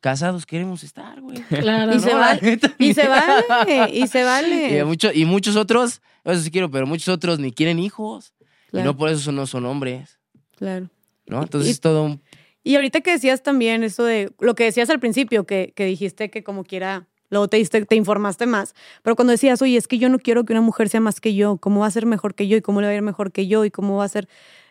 casados 0.01 0.45
queremos 0.45 0.84
estar, 0.84 1.19
güey. 1.22 1.38
Claro. 1.41 1.93
Y 1.95 1.99
se 1.99 2.11
No, 2.14 2.19
va- 2.19 2.35
la 2.35 2.41
neta, 2.41 2.73
Y 2.77 2.93
se 2.93 3.07
vale, 3.07 3.89
y 3.93 4.07
se 4.07 4.19
Y, 4.22 4.23
vale. 4.23 4.85
mucho- 4.85 5.11
y 5.14 5.26
muchos 5.26 5.56
otros, 5.56 6.01
eso 6.23 6.41
sí 6.41 6.51
quiero, 6.51 6.69
pero 6.72 6.85
muchos 6.88 7.10
otros 7.10 7.39
ni 7.39 7.51
quieren 7.51 7.80
hijos. 7.80 8.34
Y 8.72 8.77
no 8.77 8.95
por 8.95 9.10
eso 9.10 9.19
son- 9.19 9.35
no 9.35 9.47
son 9.47 9.65
hombres, 9.65 10.19
claro. 10.56 10.89
¿no? 11.26 11.41
Entonces 11.41 11.69
y- 11.69 11.72
es 11.72 11.80
todo 11.81 12.03
un... 12.03 12.22
Y 12.64 12.76
ahorita 12.76 13.01
que 13.01 13.11
decías 13.11 13.41
también 13.41 13.84
eso 13.84 14.03
de 14.03 14.31
lo 14.39 14.53
que 14.53 14.65
decías 14.65 14.89
al 14.91 14.99
principio, 14.99 15.45
que, 15.45 15.73
que 15.76 15.85
dijiste 15.85 16.30
que 16.30 16.43
como 16.43 16.64
quiera, 16.65 17.07
luego 17.30 17.47
te, 17.47 17.57
diste, 17.57 17.85
te 17.85 17.95
informaste 17.95 18.45
más, 18.45 18.73
pero 19.03 19.15
cuando 19.15 19.31
decías, 19.31 19.61
oye, 19.61 19.77
es 19.77 19.88
que 19.88 19.97
yo 19.97 20.10
no 20.10 20.19
quiero 20.19 20.45
que 20.45 20.53
una 20.53 20.61
mujer 20.61 20.89
sea 20.89 20.99
más 20.99 21.22
que 21.22 21.35
yo, 21.35 21.57
¿cómo 21.57 21.81
va 21.81 21.88
a 21.88 21.91
ser 21.91 22.06
mejor 22.06 22.35
que 22.35 22.47
yo? 22.47 22.57
¿Y 22.57 22.61
cómo 22.61 22.81
le 22.81 22.88
va 22.88 22.91
a 22.91 22.95
ir 22.95 23.01
mejor 23.01 23.31
que 23.31 23.47
yo? 23.47 23.65
¿Y 23.65 23.72
cómo 23.72 23.97
va 23.97 24.06
a 24.06 24.10
ser, 24.10 24.27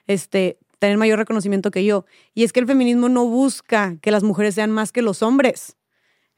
este, 0.07 0.59
tener 0.79 0.97
mayor 0.97 1.19
reconocimiento 1.19 1.71
que 1.71 1.85
yo? 1.85 2.05
Y 2.35 2.45
es 2.45 2.53
que 2.53 2.61
el 2.61 2.67
feminismo 2.67 3.09
no 3.09 3.27
busca 3.27 3.97
que 4.01 4.11
las 4.11 4.23
mujeres 4.23 4.55
sean 4.55 4.71
más 4.71 4.93
que 4.93 5.03
los 5.03 5.23
hombres. 5.23 5.77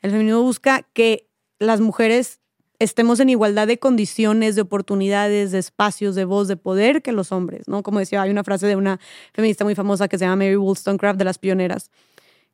El 0.01 0.11
feminismo 0.11 0.43
busca 0.43 0.87
que 0.93 1.29
las 1.59 1.81
mujeres 1.81 2.41
estemos 2.81 3.21
en 3.21 3.29
igualdad 3.29 3.67
de 3.67 3.79
condiciones, 3.79 4.57
de 4.57 4.63
oportunidades, 4.63 5.53
de 5.53 5.59
espacios, 5.59 6.15
de 6.15 6.25
voz, 6.25 6.49
de 6.49 6.57
poder 6.57 7.03
que 7.03 7.13
los 7.13 7.31
hombres, 7.31 7.69
¿no? 7.69 7.83
Como 7.83 7.99
decía, 7.99 8.23
hay 8.23 8.31
una 8.31 8.43
frase 8.43 8.67
de 8.67 8.75
una 8.75 8.99
feminista 9.35 9.65
muy 9.65 9.75
famosa 9.75 10.09
que 10.09 10.19
se 10.19 10.25
llama 10.25 10.37
Mary 10.37 10.57
Wollstonecraft 10.57 11.19
de 11.19 11.25
las 11.27 11.39
pioneras, 11.39 11.91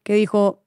que 0.03 0.15
dijo, 0.15 0.66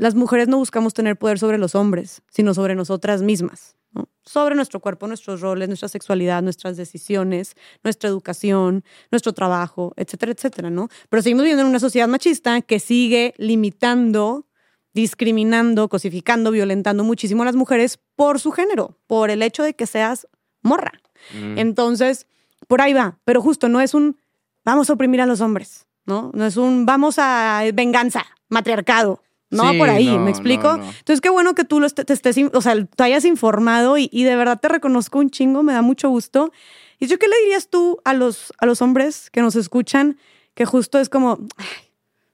las 0.00 0.14
mujeres 0.14 0.48
no 0.48 0.56
buscamos 0.56 0.94
tener 0.94 1.18
poder 1.18 1.38
sobre 1.38 1.58
los 1.58 1.74
hombres, 1.74 2.22
sino 2.30 2.54
sobre 2.54 2.74
nosotras 2.74 3.20
mismas, 3.20 3.76
¿no? 3.92 4.08
sobre 4.22 4.54
nuestro 4.54 4.80
cuerpo, 4.80 5.06
nuestros 5.06 5.42
roles, 5.42 5.68
nuestra 5.68 5.90
sexualidad, 5.90 6.42
nuestras 6.42 6.78
decisiones, 6.78 7.54
nuestra 7.84 8.08
educación, 8.08 8.82
nuestro 9.10 9.34
trabajo, 9.34 9.92
etcétera, 9.96 10.32
etcétera, 10.32 10.70
¿no? 10.70 10.88
Pero 11.10 11.22
seguimos 11.22 11.42
viviendo 11.42 11.64
en 11.64 11.68
una 11.68 11.80
sociedad 11.80 12.08
machista 12.08 12.62
que 12.62 12.80
sigue 12.80 13.34
limitando, 13.36 14.46
discriminando, 14.94 15.90
cosificando, 15.90 16.50
violentando 16.50 17.04
muchísimo 17.04 17.42
a 17.42 17.46
las 17.46 17.56
mujeres 17.56 17.98
por 18.16 18.40
su 18.40 18.52
género, 18.52 18.96
por 19.06 19.28
el 19.28 19.42
hecho 19.42 19.62
de 19.62 19.74
que 19.74 19.84
seas 19.84 20.26
morra. 20.62 20.92
mm, 21.34 21.58
Entonces, 21.58 22.26
por 22.68 22.80
ahí 22.80 22.94
va, 22.94 23.18
pero 23.26 23.42
justo 23.42 23.68
no 23.68 23.82
es 23.82 23.92
un 23.92 24.16
vamos 24.64 24.88
a 24.88 24.94
oprimir 24.94 25.20
a 25.20 25.26
los 25.26 25.42
hombres, 25.42 25.86
¿no? 26.06 26.30
No 26.32 26.46
es 26.46 26.56
un 26.56 26.86
vamos 26.86 27.18
a 27.18 27.64
venganza, 27.74 28.24
matriarcado. 28.48 29.20
No, 29.50 29.70
Sí, 29.72 29.78
por 29.78 29.90
ahí, 29.90 30.06
no, 30.16 30.24
¿me 30.24 30.30
explico? 30.30 30.68
no, 30.76 30.76
no. 30.78 30.90
Entonces, 30.90 31.20
qué 31.20 31.28
bueno 31.28 31.54
que 31.54 31.64
tú 31.64 31.80
lo 31.80 31.86
est- 31.86 32.00
te 32.04 32.12
estés, 32.12 32.36
o 32.52 32.60
sea, 32.62 32.84
te 32.84 33.02
hayas 33.02 33.24
informado 33.24 33.98
y, 33.98 34.08
y 34.12 34.22
de 34.24 34.36
verdad 34.36 34.60
te 34.60 34.68
reconozco 34.68 35.18
un 35.18 35.30
chingo, 35.30 35.62
me 35.62 35.72
da 35.72 35.82
mucho 35.82 36.08
gusto. 36.08 36.52
¿Y 36.98 37.06
yo 37.08 37.18
qué 37.18 37.26
le 37.28 37.36
dirías 37.40 37.68
tú 37.68 37.98
a 38.04 38.14
los, 38.14 38.52
a 38.58 38.66
los 38.66 38.80
hombres 38.82 39.28
que 39.30 39.40
nos 39.42 39.56
escuchan 39.56 40.18
que 40.54 40.64
justo 40.66 40.98
es 41.00 41.08
como, 41.08 41.38
"Ay, 41.56 41.66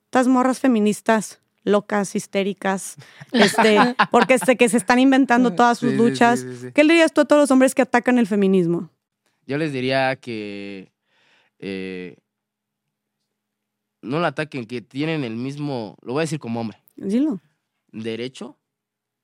estas 0.04 0.28
morras 0.28 0.60
feministas 0.60 1.40
locas, 1.64 2.14
histéricas, 2.14 2.96
este, 3.32 3.96
porque 4.10 4.38
sé 4.38 4.56
que 4.56 4.68
se 4.68 4.76
están 4.76 4.98
inventando 4.98 5.52
todas 5.54 5.78
sus 5.78 5.90
Sí, 5.92 5.96
sí, 5.96 6.02
sí, 6.02 6.10
luchas. 6.10 6.40
sí, 6.40 6.56
sí. 6.66 6.72
¿Qué 6.72 6.84
le 6.84 6.92
dirías 6.94 7.12
tú 7.12 7.22
a 7.22 7.24
todos 7.24 7.40
los 7.42 7.50
hombres 7.50 7.74
que 7.74 7.82
atacan 7.82 8.18
el 8.18 8.26
feminismo? 8.26 8.90
Yo 9.46 9.56
les 9.58 9.72
diría 9.72 10.14
que 10.16 10.92
eh, 11.58 12.16
no 14.02 14.20
lo 14.20 14.26
ataquen, 14.26 14.66
que 14.66 14.80
tienen 14.82 15.24
el 15.24 15.36
mismo, 15.36 15.96
lo 16.02 16.12
voy 16.12 16.20
a 16.20 16.24
decir 16.24 16.38
como 16.38 16.60
hombre, 16.60 16.78
Dilo. 16.96 17.40
derecho 17.92 18.58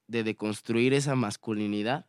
de 0.06 0.22
deconstruir 0.24 0.94
esa 0.94 1.14
masculinidad 1.14 2.06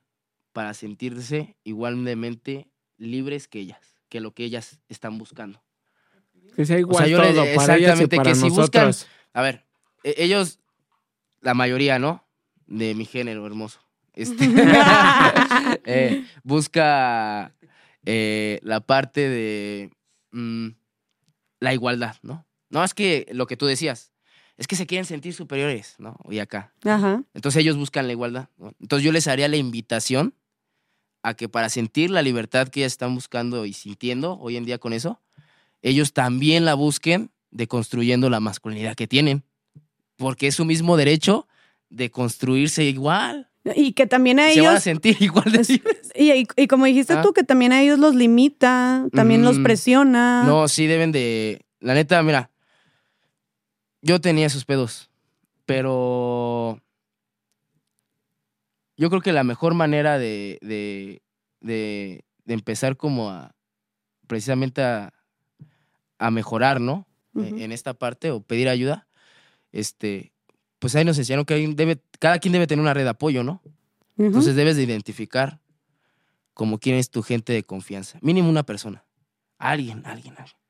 para 0.51 0.73
sentirse 0.73 1.55
igualmente 1.63 2.67
libres 2.97 3.47
que 3.47 3.59
ellas, 3.59 3.99
que 4.09 4.19
lo 4.21 4.33
que 4.33 4.43
ellas 4.45 4.79
están 4.89 5.17
buscando. 5.17 5.61
Que 6.55 6.65
sea 6.65 6.77
igual 6.79 7.09
yo 7.09 7.21
le- 7.21 7.33
todo 7.33 7.45
para 7.55 7.77
ellas 7.77 7.99
y 7.99 8.03
exactamente, 8.03 8.15
para 8.17 8.29
que 8.29 8.35
si 8.35 8.41
buscan- 8.49 8.85
nosotros. 8.87 9.07
A 9.33 9.41
ver, 9.41 9.65
e- 10.03 10.15
ellos, 10.19 10.59
la 11.41 11.53
mayoría, 11.53 11.97
¿no? 11.99 12.23
De 12.67 12.93
mi 12.93 13.05
género 13.05 13.45
hermoso. 13.47 13.79
Este, 14.13 14.45
eh, 15.85 16.25
busca 16.43 17.55
eh, 18.05 18.59
la 18.63 18.79
parte 18.81 19.27
de 19.27 19.91
mm, 20.31 20.67
la 21.59 21.73
igualdad, 21.73 22.15
¿no? 22.21 22.45
No 22.69 22.83
es 22.83 22.93
que 22.93 23.27
lo 23.31 23.47
que 23.47 23.57
tú 23.57 23.65
decías, 23.65 24.11
es 24.63 24.67
que 24.67 24.75
se 24.77 24.85
quieren 24.87 25.05
sentir 25.05 25.33
superiores, 25.33 25.95
¿no? 25.97 26.15
Y 26.29 26.39
acá. 26.39 26.71
Ajá. 26.85 27.21
Entonces 27.33 27.61
ellos 27.61 27.75
buscan 27.77 28.07
la 28.07 28.13
igualdad. 28.13 28.47
¿no? 28.57 28.73
Entonces 28.79 29.03
yo 29.05 29.11
les 29.11 29.27
haría 29.27 29.47
la 29.49 29.57
invitación 29.57 30.33
a 31.21 31.33
que 31.33 31.49
para 31.49 31.69
sentir 31.69 32.09
la 32.09 32.21
libertad 32.21 32.67
que 32.69 32.79
ellas 32.81 32.93
están 32.93 33.13
buscando 33.13 33.65
y 33.65 33.73
sintiendo 33.73 34.37
hoy 34.39 34.55
en 34.57 34.65
día 34.65 34.77
con 34.77 34.93
eso, 34.93 35.19
ellos 35.81 36.13
también 36.13 36.63
la 36.65 36.73
busquen 36.75 37.29
de 37.51 37.67
construyendo 37.67 38.29
la 38.29 38.39
masculinidad 38.39 38.95
que 38.95 39.07
tienen. 39.07 39.43
Porque 40.17 40.47
es 40.47 40.55
su 40.55 40.63
mismo 40.65 40.95
derecho 40.97 41.47
de 41.89 42.09
construirse 42.09 42.83
igual. 42.85 43.49
Y 43.75 43.93
que 43.93 44.07
también 44.07 44.39
a 44.39 44.49
Se 44.49 44.59
van 44.61 44.67
a 44.67 44.71
ellos, 44.71 44.83
sentir 44.83 45.17
igual 45.21 45.51
de 45.51 45.63
libres. 45.63 46.11
y, 46.15 46.31
y- 46.31 46.47
y 46.55 46.67
como 46.67 46.85
dijiste 46.85 47.13
Ah. 47.13 47.21
tú, 47.21 47.33
que 47.33 47.43
también 47.43 47.71
a 47.73 47.81
ellos 47.81 47.99
los 47.99 48.15
limita, 48.15 49.05
también 49.13 49.43
los 49.43 49.59
Mm. 49.59 49.63
presiona. 49.63 50.43
No, 50.45 50.67
sí 50.67 50.87
deben 50.87 51.11
de... 51.11 51.65
La 51.79 51.93
neta, 51.93 52.21
mira, 52.23 52.49
yo 54.03 54.21
tenía 54.21 54.45
esos 54.45 54.65
pedos, 54.65 55.09
pero 55.65 56.79
yo 58.97 59.09
creo 59.09 59.21
que 59.21 59.31
la 59.31 59.43
mejor 59.43 59.73
manera 59.73 60.19
de, 60.19 60.59
de, 60.61 61.21
de, 61.61 62.23
de 62.45 62.53
empezar 62.53 62.97
como 62.97 63.31
a, 63.31 63.55
precisamente 64.27 64.83
a, 64.83 65.13
a 66.19 66.31
mejorar, 66.31 66.79
¿no? 66.79 67.07
E-. 67.35 67.63
En 67.63 67.71
esta 67.71 67.93
parte 67.93 68.29
o 68.29 68.41
pedir 68.41 68.69
ayuda, 68.69 69.07
este, 69.71 70.33
pues 70.79 70.95
ahí 70.95 71.05
nos 71.05 71.17
enseñaron 71.17 71.45
que 71.45 71.55
debe, 71.69 71.99
cada 72.19 72.39
quien 72.39 72.51
debe 72.51 72.67
tener 72.67 72.81
una 72.81 72.93
red 72.93 73.03
de 73.03 73.09
apoyo, 73.09 73.43
¿no? 73.43 73.61
Entonces 74.17 74.55
debes 74.55 74.75
de 74.75 74.83
identificar 74.83 75.59
como 76.53 76.77
quién 76.77 76.97
es 76.97 77.09
tu 77.09 77.23
gente 77.23 77.51
de 77.51 77.63
confianza. 77.63 78.19
Mínimo 78.21 78.47
una 78.47 78.63
persona. 78.63 79.03
Alguien, 79.57 80.05
alguien, 80.05 80.35
alguien. 80.37 80.62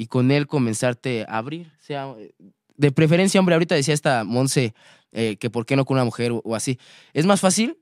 Y 0.00 0.06
con 0.06 0.30
él 0.30 0.46
comenzarte 0.46 1.24
a 1.28 1.38
abrir. 1.38 1.72
Sea, 1.80 2.14
eh, 2.16 2.32
de 2.76 2.92
preferencia, 2.92 3.40
hombre, 3.40 3.56
ahorita 3.56 3.74
decía 3.74 3.94
esta 3.94 4.22
Monse 4.22 4.72
eh, 5.10 5.36
que 5.38 5.50
por 5.50 5.66
qué 5.66 5.74
no 5.74 5.84
con 5.84 5.96
una 5.96 6.04
mujer 6.04 6.30
o, 6.30 6.40
o 6.44 6.54
así. 6.54 6.78
¿Es 7.12 7.26
más 7.26 7.40
fácil? 7.40 7.76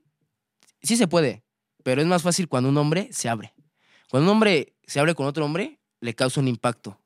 Sí 0.81 0.97
se 0.97 1.07
puede, 1.07 1.43
pero 1.83 2.01
es 2.01 2.07
más 2.07 2.23
fácil 2.23 2.47
cuando 2.47 2.69
un 2.69 2.77
hombre 2.77 3.09
se 3.11 3.29
abre. 3.29 3.53
Cuando 4.09 4.31
un 4.31 4.35
hombre 4.35 4.73
se 4.87 4.99
abre 4.99 5.13
con 5.13 5.27
otro 5.27 5.45
hombre, 5.45 5.79
le 6.01 6.15
causa 6.15 6.39
un 6.41 6.47
impacto. 6.47 6.99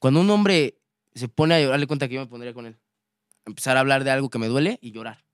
Cuando 0.00 0.20
un 0.22 0.30
hombre 0.30 0.78
se 1.14 1.28
pone 1.28 1.54
a 1.54 1.60
llorar, 1.60 1.78
le 1.78 1.86
cuenta 1.86 2.08
que 2.08 2.14
yo 2.14 2.20
me 2.20 2.26
pondría 2.26 2.54
con 2.54 2.64
él. 2.64 2.76
Empezar 3.44 3.76
a 3.76 3.80
hablar 3.80 4.02
de 4.02 4.10
algo 4.12 4.30
que 4.30 4.38
me 4.38 4.46
duele 4.48 4.78
y 4.80 4.92
llorar. 4.92 5.24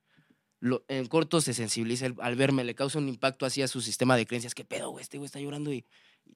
Lo- 0.58 0.84
en 0.88 1.06
corto 1.06 1.40
se 1.40 1.54
sensibiliza 1.54 2.06
el- 2.06 2.16
al 2.20 2.34
verme, 2.34 2.64
le 2.64 2.74
causa 2.74 2.98
un 2.98 3.08
impacto 3.08 3.46
así 3.46 3.62
a 3.62 3.68
su 3.68 3.80
sistema 3.80 4.16
de 4.16 4.26
creencias. 4.26 4.54
¿Qué 4.56 4.64
pedo, 4.64 4.90
güey? 4.90 5.02
Este 5.02 5.18
güey 5.18 5.26
está 5.26 5.38
llorando 5.38 5.72
y, 5.72 5.84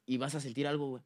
y 0.05 0.16
vas 0.18 0.35
a 0.36 0.40
sentir 0.40 0.66
algo, 0.68 0.89
güey. 0.90 1.02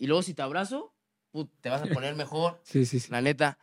Y 0.00 0.06
luego 0.06 0.22
si 0.22 0.32
te 0.32 0.40
abrazo, 0.40 0.94
put, 1.30 1.50
te 1.60 1.68
vas 1.68 1.82
a 1.82 1.86
poner 1.86 2.16
mejor, 2.16 2.58
Sí, 2.64 2.86
sí, 2.86 2.98
sí. 2.98 3.08
la 3.12 3.20
neta. 3.20 3.58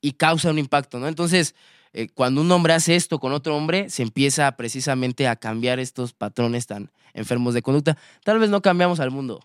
Y 0.00 0.12
causa 0.12 0.50
un 0.50 0.58
impacto, 0.58 1.00
¿no? 1.00 1.08
Entonces, 1.08 1.56
eh, 1.92 2.08
cuando 2.08 2.40
un 2.40 2.52
hombre 2.52 2.74
hace 2.74 2.94
esto 2.94 3.18
con 3.18 3.32
otro 3.32 3.56
hombre, 3.56 3.90
se 3.90 4.02
empieza 4.02 4.56
precisamente 4.56 5.26
a 5.26 5.34
cambiar 5.34 5.80
estos 5.80 6.12
patrones 6.12 6.66
tan 6.68 6.92
enfermos 7.12 7.54
de 7.54 7.62
conducta. 7.62 7.98
Tal 8.22 8.38
vez 8.38 8.50
no 8.50 8.62
cambiamos 8.62 9.00
al 9.00 9.10
mundo, 9.10 9.40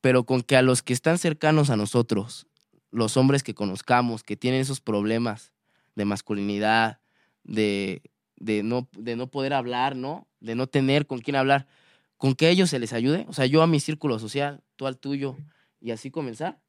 pero 0.00 0.24
con 0.24 0.40
que 0.40 0.56
a 0.56 0.62
los 0.62 0.82
que 0.82 0.94
están 0.94 1.18
cercanos 1.18 1.68
a 1.68 1.76
nosotros, 1.76 2.46
los 2.90 3.18
hombres 3.18 3.42
que 3.42 3.54
conozcamos, 3.54 4.22
que 4.22 4.36
tienen 4.36 4.62
esos 4.62 4.80
problemas 4.80 5.52
de 5.94 6.06
masculinidad, 6.06 7.00
de, 7.44 8.00
de, 8.36 8.62
no, 8.62 8.88
de 8.96 9.16
no 9.16 9.26
poder 9.26 9.52
hablar, 9.52 9.94
¿no? 9.94 10.26
De 10.40 10.54
no 10.54 10.68
tener 10.68 11.06
con 11.06 11.20
quién 11.20 11.36
hablar, 11.36 11.66
con 12.20 12.34
que 12.34 12.46
a 12.46 12.50
ellos 12.50 12.68
se 12.68 12.78
les 12.78 12.92
ayude. 12.92 13.24
O 13.28 13.32
sea, 13.32 13.46
yo 13.46 13.62
a 13.62 13.66
mi 13.66 13.80
círculo 13.80 14.18
social, 14.18 14.60
tú 14.76 14.86
al 14.86 14.98
tuyo, 14.98 15.36
y 15.80 15.90
así 15.90 16.10
comenzar. 16.10 16.60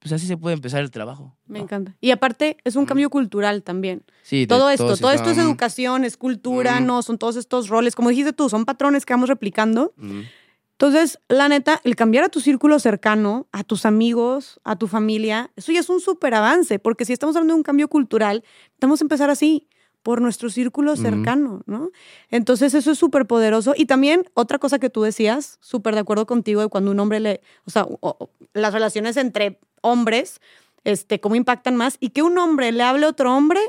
pues 0.00 0.10
así 0.12 0.26
se 0.26 0.36
puede 0.36 0.54
empezar 0.54 0.82
el 0.82 0.90
trabajo. 0.90 1.38
Me 1.46 1.60
¿no? 1.60 1.64
encanta. 1.64 1.96
Y 2.00 2.10
aparte, 2.10 2.56
es 2.64 2.74
un 2.74 2.86
cambio 2.86 3.08
cultural 3.08 3.62
también. 3.62 4.02
Sí, 4.24 4.48
todo 4.48 4.68
esto, 4.68 4.96
todo 4.96 5.12
esto 5.12 5.30
es 5.30 5.38
esos- 5.38 5.48
educación, 5.48 6.02
es 6.04 6.16
cultura, 6.16 6.80
Mm. 6.80 6.86
no, 6.86 7.02
son 7.02 7.18
todos 7.18 7.36
estos 7.36 7.68
roles, 7.68 7.94
como 7.94 8.08
dijiste 8.10 8.32
tú, 8.32 8.48
son 8.48 8.64
patrones 8.64 9.06
que 9.06 9.12
vamos 9.14 9.28
replicando. 9.28 9.94
Mm. 9.96 10.22
Entonces, 10.72 11.20
la 11.28 11.48
neta, 11.48 11.80
el 11.84 11.94
cambiar 11.94 12.24
a 12.24 12.28
tu 12.28 12.40
círculo 12.40 12.80
cercano, 12.80 13.46
a 13.52 13.62
tus 13.62 13.86
amigos, 13.86 14.58
a 14.64 14.74
tu 14.74 14.88
familia, 14.88 15.52
eso 15.54 15.70
ya 15.70 15.78
es 15.78 15.88
un 15.88 16.00
súper 16.00 16.34
avance, 16.34 16.80
porque 16.80 17.04
si 17.04 17.12
estamos 17.12 17.36
hablando 17.36 17.54
de 17.54 17.58
un 17.58 17.62
cambio 17.62 17.86
cultural, 17.86 18.42
tenemos 18.80 18.98
que 18.98 19.04
empezar 19.04 19.30
así, 19.30 19.68
por 20.02 20.20
nuestro 20.20 20.50
círculo 20.50 20.96
cercano, 20.96 21.62
¿no? 21.66 21.90
Entonces, 22.30 22.74
eso 22.74 22.90
es 22.90 22.98
súper 22.98 23.26
poderoso. 23.26 23.74
Y 23.76 23.86
también, 23.86 24.24
otra 24.34 24.58
cosa 24.58 24.78
que 24.78 24.90
tú 24.90 25.02
decías, 25.02 25.58
súper 25.60 25.94
de 25.94 26.00
acuerdo 26.00 26.26
contigo, 26.26 26.60
de 26.60 26.68
cuando 26.68 26.90
un 26.90 26.98
hombre 27.00 27.20
le, 27.20 27.40
o 27.64 27.70
sea, 27.70 27.84
o- 27.84 27.98
o- 28.00 28.30
las 28.52 28.72
relaciones 28.74 29.16
entre 29.16 29.60
hombres, 29.80 30.40
este, 30.84 31.20
cómo 31.20 31.36
impactan 31.36 31.76
más, 31.76 31.96
y 32.00 32.10
que 32.10 32.22
un 32.22 32.36
hombre 32.38 32.72
le 32.72 32.82
hable 32.82 33.06
a 33.06 33.10
otro 33.10 33.34
hombre, 33.34 33.60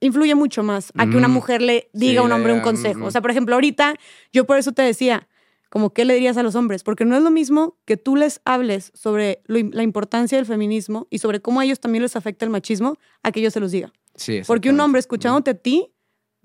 influye 0.00 0.34
mucho 0.34 0.62
más 0.62 0.92
a 0.96 1.06
que 1.10 1.16
una 1.16 1.28
mujer 1.28 1.60
le 1.60 1.90
diga 1.92 2.20
a 2.22 2.24
un 2.24 2.32
hombre 2.32 2.52
un 2.52 2.58
le- 2.58 2.64
consejo. 2.64 3.04
O 3.06 3.10
sea, 3.10 3.20
por 3.20 3.30
ejemplo, 3.30 3.54
ahorita, 3.54 3.94
yo 4.32 4.46
por 4.46 4.56
eso 4.56 4.72
te 4.72 4.82
decía, 4.82 5.28
como, 5.68 5.90
¿qué 5.92 6.04
le 6.04 6.14
dirías 6.14 6.36
a 6.36 6.42
los 6.42 6.54
hombres? 6.54 6.82
Porque 6.82 7.04
no 7.04 7.16
es 7.16 7.22
lo 7.22 7.30
mismo 7.30 7.76
que 7.84 7.96
tú 7.96 8.16
les 8.16 8.40
hables 8.44 8.90
sobre 8.94 9.42
lo 9.46 9.58
la 9.72 9.82
importancia 9.82 10.36
del 10.38 10.46
feminismo 10.46 11.06
y 11.10 11.18
sobre 11.18 11.40
cómo 11.40 11.60
a 11.60 11.64
ellos 11.64 11.80
también 11.80 12.02
les 12.02 12.16
afecta 12.16 12.44
el 12.44 12.50
machismo, 12.50 12.96
a 13.22 13.30
que 13.30 13.40
ellos 13.40 13.52
se 13.52 13.60
los 13.60 13.70
diga. 13.70 13.92
Sí, 14.20 14.42
Porque 14.46 14.68
un 14.70 14.78
hombre 14.80 14.98
escuchándote 15.00 15.50
a 15.52 15.54
ti 15.54 15.92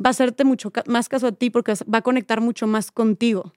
va 0.03 0.09
a 0.09 0.11
hacerte 0.11 0.45
mucho 0.45 0.71
más 0.87 1.09
caso 1.09 1.27
a 1.27 1.31
ti 1.33 1.49
porque 1.49 1.73
va 1.93 1.97
a 1.97 2.01
conectar 2.01 2.39
mucho 2.39 2.67
más 2.67 2.89
contigo 2.91 3.53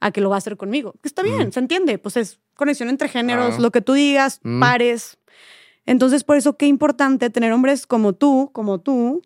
a 0.00 0.10
que 0.10 0.20
lo 0.22 0.30
va 0.30 0.36
a 0.36 0.38
hacer 0.38 0.56
conmigo. 0.56 0.94
Que 1.02 1.08
está 1.08 1.22
bien, 1.22 1.48
Mm. 1.48 1.52
se 1.52 1.60
entiende. 1.60 1.98
Pues 1.98 2.16
es 2.16 2.40
conexión 2.54 2.88
entre 2.88 3.08
géneros, 3.08 3.56
Ah. 3.58 3.60
lo 3.60 3.70
que 3.70 3.80
tú 3.82 3.92
digas, 3.92 4.40
Mm. 4.42 4.60
pares. 4.60 5.18
Entonces, 5.84 6.24
por 6.24 6.36
eso 6.36 6.56
qué 6.56 6.66
importante 6.66 7.28
tener 7.30 7.52
hombres 7.52 7.86
como 7.86 8.14
tú, 8.14 8.50
como 8.54 8.80
tú, 8.80 9.22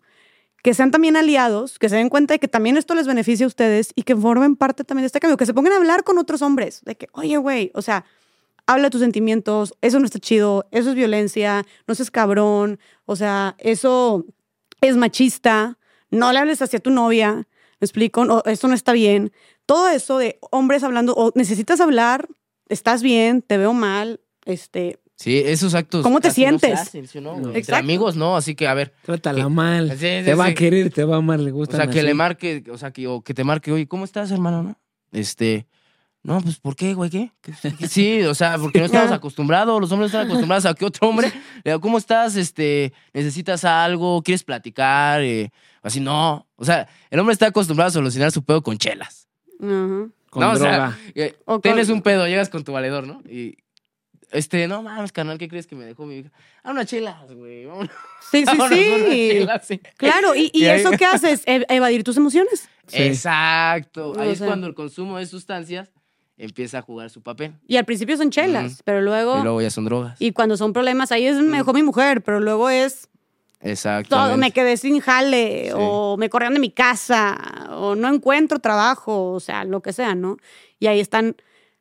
que 0.61 0.73
sean 0.73 0.91
también 0.91 1.15
aliados, 1.17 1.77
que 1.79 1.87
se 1.89 1.95
den 1.97 2.09
cuenta 2.09 2.33
de 2.33 2.39
que 2.39 2.47
también 2.47 2.75
esto 2.77 2.95
les 2.95 3.07
beneficia 3.07 3.45
a 3.45 3.47
ustedes 3.47 3.91
y 3.95 4.03
que 4.03 4.15
formen 4.15 4.55
parte 4.57 4.83
también 4.83 5.03
de 5.03 5.07
este 5.07 5.19
cambio, 5.19 5.37
que 5.37 5.45
se 5.45 5.53
pongan 5.53 5.73
a 5.73 5.77
hablar 5.77 6.03
con 6.03 6.17
otros 6.17 6.41
hombres, 6.41 6.81
de 6.85 6.95
que, 6.95 7.07
oye, 7.13 7.37
güey, 7.37 7.71
o 7.75 7.81
sea, 7.81 8.05
habla 8.67 8.85
de 8.85 8.89
tus 8.91 9.01
sentimientos, 9.01 9.73
eso 9.81 9.99
no 9.99 10.05
está 10.05 10.19
chido, 10.19 10.67
eso 10.71 10.89
es 10.89 10.95
violencia, 10.95 11.65
no 11.87 11.95
seas 11.95 12.11
cabrón, 12.11 12.79
o 13.05 13.15
sea, 13.15 13.55
eso 13.59 14.25
es 14.81 14.95
machista, 14.97 15.77
no 16.11 16.31
le 16.31 16.39
hables 16.39 16.61
hacia 16.61 16.79
tu 16.79 16.89
novia, 16.89 17.33
me 17.79 17.85
explico, 17.85 18.25
no, 18.25 18.41
eso 18.45 18.67
no 18.67 18.73
está 18.75 18.93
bien. 18.93 19.31
Todo 19.65 19.89
eso 19.89 20.17
de 20.17 20.39
hombres 20.51 20.83
hablando, 20.83 21.13
o 21.15 21.31
necesitas 21.35 21.79
hablar, 21.81 22.27
estás 22.69 23.01
bien, 23.03 23.41
te 23.41 23.57
veo 23.57 23.73
mal, 23.73 24.19
este, 24.45 24.99
Sí, 25.15 25.37
esos 25.45 25.73
actos. 25.75 26.01
¿Cómo 26.03 26.19
te 26.19 26.29
no 26.29 26.33
sientes? 26.33 26.73
hacen, 26.79 27.07
¿sí 27.07 27.19
o 27.19 27.21
no? 27.21 27.33
No. 27.33 27.45
Entre 27.47 27.59
Exacto. 27.59 27.79
amigos, 27.79 28.15
no. 28.17 28.35
Así 28.35 28.55
que, 28.55 28.67
a 28.67 28.73
ver, 28.73 28.93
Trátala 29.03 29.43
Que- 29.43 29.49
mal. 29.49 29.91
Sí, 29.91 29.97
sí, 29.99 30.25
te 30.25 30.33
va 30.33 30.47
a 30.47 30.53
querer, 30.53 30.89
te 30.91 31.03
va 31.05 31.15
a 31.15 31.17
amar, 31.19 31.39
le 31.39 31.51
o 31.51 31.53
gusta. 31.53 31.77
sea, 31.77 31.87
que 31.87 32.01
le 32.03 32.13
marque, 32.15 32.63
o 32.69 32.77
sea, 32.79 32.91
que, 32.91 33.07
o 33.07 33.21
que 33.21 33.33
te 33.35 33.43
marque, 33.43 33.71
oye, 33.71 33.87
¿cómo 33.87 34.05
estás, 34.05 34.31
hermano? 34.31 34.63
¿No? 34.63 34.75
Este. 35.11 35.67
No, 36.23 36.39
pues, 36.39 36.57
¿por 36.57 36.75
qué, 36.75 36.93
güey? 36.93 37.09
¿Qué? 37.09 37.31
¿Qué- 37.41 37.51
qué- 37.77 37.87
Sí, 37.87 38.21
o 38.23 38.33
sea, 38.33 38.57
porque 38.61 38.79
no 38.79 38.85
estamos 38.85 39.11
acostumbrados, 39.11 39.79
los 39.81 39.91
hombres 39.91 40.11
están 40.11 40.25
acostumbrados 40.25 40.65
a 40.65 40.73
que 40.73 40.85
otro 40.85 41.09
hombre 41.09 41.27
le 41.63 41.71
diga, 41.71 41.79
¿cómo 41.79 41.97
estás? 41.97 42.35
Este, 42.37 42.93
¿necesitas 43.13 43.65
algo? 43.65 44.21
¿Quieres 44.23 44.43
platicar? 44.43 45.21
Eh, 45.21 45.51
así, 45.81 45.99
no. 45.99 46.47
O 46.55 46.63
sea, 46.65 46.87
el 47.09 47.19
hombre 47.19 47.33
está 47.33 47.47
acostumbrado 47.47 47.89
a 47.89 47.91
solucionar 47.91 48.31
su 48.31 48.43
pedo 48.43 48.61
con 48.63 48.77
chelas. 48.77 49.27
ajá. 49.59 50.07
Con 50.29 50.41
no, 50.41 50.51
o 50.53 50.55
sea, 50.55 50.71
droga. 50.71 50.97
eh, 51.13 51.35
O 51.45 51.53
con- 51.53 51.61
tienes 51.61 51.89
un 51.89 52.01
pedo, 52.01 52.25
llegas 52.27 52.49
con 52.49 52.63
tu 52.63 52.71
valedor, 52.71 53.05
¿no? 53.05 53.21
Y, 53.29 53.57
este, 54.31 54.67
no 54.67 54.81
mames, 54.81 55.11
carnal, 55.11 55.37
¿qué 55.37 55.47
crees 55.47 55.67
que 55.67 55.75
me 55.75 55.85
dejó 55.85 56.07
mi 56.07 56.15
hija? 56.19 56.31
Ah, 56.63 56.71
unas 56.71 56.87
chelas, 56.87 57.31
güey. 57.33 57.67
Sí, 58.31 58.43
sí, 58.47 58.57
sí. 58.69 59.29
chelas, 59.31 59.67
sí. 59.67 59.79
Claro, 59.97 60.33
y, 60.33 60.49
y 60.53 60.63
Y 60.63 60.65
ahí- 60.65 60.79
eso 60.79 60.89
qué 60.97 61.05
haces? 61.05 61.43
Evadir 61.45 62.03
tus 62.03 62.17
emociones. 62.17 62.67
Sí. 62.87 63.03
Exacto. 63.03 64.13
Ahí 64.17 64.29
O 64.29 64.31
es 64.31 64.37
sea. 64.39 64.47
cuando 64.47 64.65
el 64.65 64.73
consumo 64.73 65.19
de 65.19 65.25
sustancias 65.27 65.91
empieza 66.37 66.79
a 66.79 66.81
jugar 66.81 67.09
su 67.09 67.21
papel. 67.21 67.53
Y 67.67 67.77
al 67.77 67.85
principio 67.85 68.17
son 68.17 68.29
chelas, 68.31 68.73
Ujú. 68.73 68.81
pero 68.85 69.01
luego, 69.01 69.37
Y 69.37 69.39
y, 69.39 69.43
luego 69.43 69.61
ya 69.61 69.69
son 69.69 69.85
drogas. 69.85 70.17
cuando 70.33 70.57
son 70.57 70.73
problemas, 70.73 71.11
ahí 71.11 71.25
es 71.25 71.37
me 71.37 71.57
dejó 71.57 71.73
mi 71.73 71.83
mujer, 71.83 72.21
pero 72.23 72.39
luego 72.39 72.69
es 72.69 73.07
Exacto. 73.61 74.15
todo, 74.15 74.35
me 74.37 74.51
quedé 74.51 74.75
sin 74.77 74.99
jale, 74.99 75.67
Sí. 75.67 75.73
o 75.75 76.17
me 76.17 76.29
corrieron 76.29 76.53
de 76.55 76.59
mi 76.59 76.69
casa, 76.71 77.37
o 77.71 77.95
no 77.95 78.13
encuentro 78.13 78.59
trabajo, 78.59 79.31
o 79.31 79.39
sea, 79.39 79.63
lo 79.63 79.81
que 79.81 79.93
sea, 79.93 80.15
¿no? 80.15 80.37
Y 80.79 80.87
ahí 80.87 80.99
están, 80.99 81.35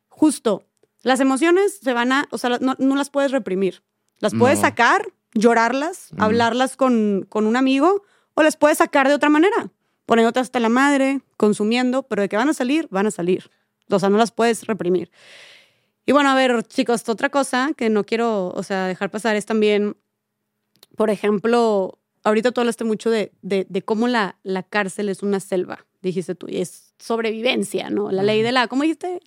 justo, 0.08 0.64
las 1.02 1.18
emociones 1.20 1.78
se 1.78 1.92
van 1.92 2.12
a, 2.12 2.28
o 2.30 2.38
sea, 2.38 2.58
no, 2.60 2.76
no 2.78 2.94
las 2.96 3.10
puedes 3.10 3.32
reprimir. 3.32 3.82
Las 4.20 4.34
puedes 4.34 4.58
No. 4.60 4.66
sacar, 4.66 5.08
llorarlas, 5.34 6.10
Ujú. 6.12 6.22
hablarlas 6.22 6.76
con, 6.76 7.26
con 7.28 7.46
un 7.46 7.56
amigo, 7.56 8.04
o 8.34 8.42
las 8.42 8.56
puedes 8.56 8.78
sacar 8.78 9.08
de 9.08 9.14
otra 9.14 9.28
manera, 9.28 9.70
poniéndote 10.06 10.38
hasta 10.40 10.60
la 10.60 10.68
madre, 10.68 11.20
consumiendo, 11.36 12.04
pero 12.04 12.22
de 12.22 12.28
que 12.28 12.36
van 12.36 12.48
a 12.48 12.54
salir, 12.54 12.86
van 12.90 13.06
a 13.06 13.10
salir. 13.10 13.50
O 13.96 14.00
sea, 14.00 14.08
no 14.08 14.18
las 14.18 14.32
puedes 14.32 14.66
reprimir. 14.66 15.10
Y 16.04 16.12
bueno, 16.12 16.30
a 16.30 16.34
ver, 16.34 16.62
chicos, 16.64 17.08
otra 17.08 17.28
cosa 17.30 17.72
que 17.76 17.88
no 17.88 18.04
quiero, 18.04 18.48
o 18.48 18.62
sea, 18.62 18.86
dejar 18.86 19.10
pasar 19.10 19.36
es 19.36 19.46
también, 19.46 19.96
por 20.96 21.10
ejemplo, 21.10 21.98
ahorita 22.24 22.52
tú 22.52 22.60
hablaste 22.60 22.84
mucho 22.84 23.10
de, 23.10 23.32
de, 23.42 23.66
de 23.68 23.82
cómo 23.82 24.08
la, 24.08 24.36
la 24.42 24.62
cárcel 24.62 25.08
es 25.08 25.22
una 25.22 25.38
selva, 25.38 25.86
dijiste 26.00 26.34
tú, 26.34 26.48
y 26.48 26.60
es 26.60 26.94
sobrevivencia, 26.98 27.90
¿no? 27.90 28.10
La 28.10 28.22
ley 28.22 28.42
de 28.42 28.52
la, 28.52 28.66
¿cómo 28.66 28.82
dijiste? 28.82 29.20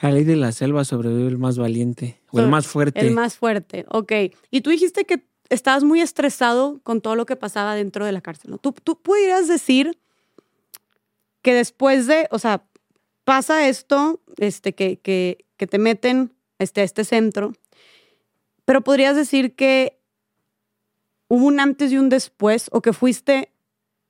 La 0.00 0.10
ley 0.10 0.24
de 0.24 0.36
la 0.36 0.52
selva 0.52 0.84
sobrevive 0.84 1.28
el 1.28 1.38
más 1.38 1.58
valiente 1.58 2.20
o 2.30 2.40
el 2.40 2.48
más 2.48 2.66
fuerte. 2.66 3.00
El 3.00 3.12
más 3.12 3.36
fuerte, 3.36 3.84
ok. 3.88 4.12
Y 4.50 4.60
tú 4.60 4.70
dijiste 4.70 5.04
que 5.04 5.24
estabas 5.48 5.84
muy 5.84 6.00
estresado 6.00 6.80
con 6.82 7.00
todo 7.00 7.16
lo 7.16 7.26
que 7.26 7.36
pasaba 7.36 7.74
dentro 7.74 8.04
de 8.04 8.12
la 8.12 8.20
cárcel, 8.20 8.50
¿no? 8.50 8.58
¿Tú, 8.58 8.72
tú 8.72 9.00
pudieras 9.00 9.48
decir 9.48 9.98
que 11.42 11.54
después 11.54 12.06
de, 12.06 12.28
o 12.30 12.38
sea, 12.38 12.64
pasa 13.28 13.68
esto, 13.68 14.22
este, 14.38 14.74
que, 14.74 15.00
que, 15.02 15.66
te 15.66 15.76
meten 15.76 16.32
este, 16.58 16.80
a 16.80 16.84
este 16.84 17.04
centro, 17.04 17.52
pero 18.64 18.80
podrías 18.80 19.16
decir 19.16 19.54
que 19.54 20.00
hubo 21.28 21.44
un 21.44 21.60
antes 21.60 21.92
y 21.92 21.98
un 21.98 22.08
después, 22.08 22.70
o 22.72 22.80
que 22.80 22.94
fuiste 22.94 23.52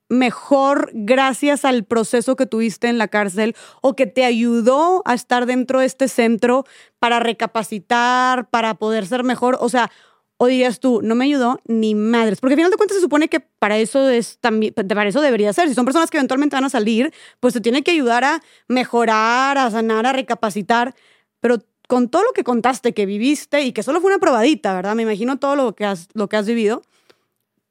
mejor 0.09 0.91
gracias 0.95 1.65
al 1.65 1.83
proceso 1.83 2.37
que 2.37 2.47
tuviste 2.47 2.87
en 2.87 2.97
la 2.97 3.09
cárcel 3.09 3.57
o 3.81 3.97
que 3.97 4.07
te 4.07 4.25
ayudó 4.25 5.03
a 5.05 5.15
estar 5.15 5.47
dentro 5.47 5.81
de 5.81 5.87
este 5.87 6.07
centro 6.07 6.65
para 7.01 7.19
recapacitar, 7.19 8.49
para 8.51 8.75
poder 8.75 9.05
ser 9.05 9.25
mejor, 9.25 9.59
o 9.61 9.69
sea, 9.69 9.91
o 10.39 10.47
dirías 10.47 10.81
tú, 10.81 11.01
no 11.03 11.15
me 11.17 11.25
ayudó 11.27 11.61
ni 11.67 11.95
madres, 11.95 12.41
porque 12.41 12.55
al 12.55 12.59
final 12.59 12.71
de 12.71 12.77
cuentas 12.77 12.97
se 12.97 13.03
supone 13.03 13.29
que 13.29 13.41
para 13.41 13.77
eso 13.79 14.09
es 14.09 14.39
también, 14.41 14.73
para 14.73 15.09
eso 15.09 15.21
debería 15.21 15.53
ser, 15.53 15.69
si 15.69 15.75
son 15.75 15.85
personas 15.85 16.11
que 16.11 16.17
eventualmente 16.17 16.57
van 16.57 16.65
a 16.65 16.71
salir, 16.71 17.13
pues 17.41 17.55
te 17.55 17.61
tiene 17.61 17.83
que 17.83 17.91
ayudar 17.91 18.25
a 18.25 18.41
mejorar, 18.69 19.59
a 19.59 19.71
sanar, 19.71 20.07
a 20.07 20.13
recapacitar, 20.13 20.95
pero 21.41 21.59
con 21.89 22.09
todo 22.09 22.23
lo 22.23 22.33
que 22.33 22.45
contaste 22.45 22.95
que 22.95 23.07
viviste 23.07 23.63
y 23.63 23.73
que 23.73 23.83
solo 23.83 24.01
fue 24.01 24.11
una 24.13 24.21
probadita, 24.21 24.75
¿verdad? 24.75 24.95
Me 24.95 25.03
imagino 25.03 25.39
todo 25.39 25.57
lo 25.57 25.75
que 25.75 25.85
has, 25.87 26.09
lo 26.15 26.29
que 26.29 26.37
has 26.37 26.47
vivido, 26.47 26.83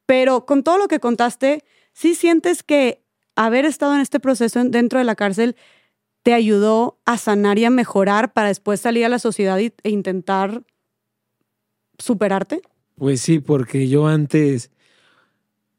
pero 0.06 0.46
con 0.46 0.62
todo 0.62 0.78
lo 0.78 0.88
que 0.88 1.00
contaste, 1.00 1.64
¿sí 1.92 2.14
sientes 2.14 2.62
que 2.62 3.02
haber 3.36 3.64
estado 3.64 3.94
en 3.94 4.00
este 4.00 4.20
proceso 4.20 4.60
en- 4.60 4.70
dentro 4.70 4.98
de 4.98 5.04
la 5.04 5.14
cárcel 5.14 5.56
te 6.24 6.34
ayudó 6.34 6.98
a 7.06 7.18
sanar 7.18 7.58
y 7.58 7.64
a 7.64 7.70
mejorar 7.70 8.32
para 8.32 8.48
después 8.48 8.80
salir 8.80 9.04
a 9.04 9.08
la 9.08 9.18
sociedad 9.18 9.58
e 9.58 9.72
intentar 9.84 10.62
superarte? 11.98 12.62
Pues 12.96 13.20
sí, 13.20 13.38
porque 13.38 13.88
yo 13.88 14.06
antes, 14.06 14.70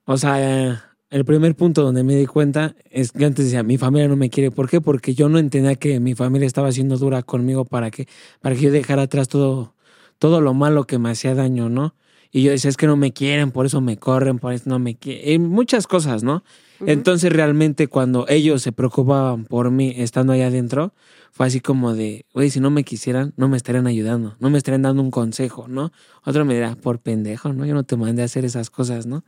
o 0.06 0.18
sea, 0.18 0.90
el 1.10 1.26
primer 1.26 1.56
punto 1.56 1.84
donde 1.84 2.04
me 2.04 2.16
di 2.16 2.26
cuenta 2.26 2.76
es 2.92 3.12
que 3.12 3.26
antes 3.26 3.46
decía, 3.46 3.64
mi 3.64 3.78
familia 3.78 4.08
no 4.08 4.16
me 4.16 4.30
quiere. 4.30 4.52
¿Por 4.52 4.70
qué? 4.70 4.80
Porque 4.80 5.16
yo 5.16 5.28
no 5.28 5.40
entendía 5.40 5.76
que 5.76 6.00
mi 6.00 6.16
familia 6.16 6.46
estaba 6.46 6.72
siendo 6.72 6.98
dura 6.98 7.24
conmigo 7.24 7.66
para 7.66 7.90
que, 7.90 8.08
para 8.42 8.56
que 8.56 8.62
yo 8.62 8.72
dejara 8.72 9.04
atrás 9.04 9.28
todo, 9.28 9.74
todo 10.20 10.40
lo 10.40 10.54
malo 10.54 10.86
que 10.86 11.00
me 11.00 11.10
hacía 11.10 11.34
daño, 11.34 11.70
¿no? 11.70 11.96
Y 12.32 12.44
yo 12.44 12.52
decía, 12.52 12.70
es 12.70 12.78
que 12.78 12.88
no 12.88 12.96
me 12.96 13.12
quieren, 13.12 13.52
por 13.52 13.66
eso 13.66 13.82
me 13.82 13.98
corren, 13.98 14.40
por 14.40 14.54
eso 14.54 14.70
no 14.70 14.80
me 14.80 14.96
quieren. 14.96 15.50
Muchas 15.50 15.88
cosas, 15.88 16.24
¿no? 16.24 16.44
Entonces 16.86 17.34
realmente 17.34 17.88
cuando 17.88 18.26
ellos 18.30 18.62
se 18.62 18.72
preocupaban 18.72 19.46
por 19.46 19.70
mí 19.72 19.94
estando 19.98 20.34
allá 20.34 20.48
adentro, 20.48 20.94
fue 21.32 21.48
así 21.48 21.60
como 21.60 21.94
de, 21.94 22.26
güey, 22.34 22.50
si 22.50 22.60
no 22.60 22.70
me 22.70 22.84
quisieran, 22.84 23.34
no 23.38 23.48
me 23.48 23.58
estarían 23.58 23.88
ayudando, 23.88 24.36
no 24.40 24.50
me 24.50 24.58
estarían 24.58 24.82
dando 24.82 25.02
un 25.02 25.12
consejo, 25.12 25.68
¿no? 25.68 25.92
Otro 26.24 26.46
me 26.46 26.54
dirá, 26.54 26.76
por 26.76 27.00
pendejo, 27.00 27.54
¿no? 27.54 27.66
Yo 27.66 27.74
no 27.74 27.84
te 27.84 27.98
mandé 27.98 28.22
a 28.22 28.26
hacer 28.26 28.46
esas 28.46 28.70
cosas, 28.70 29.06
¿no? 29.06 29.24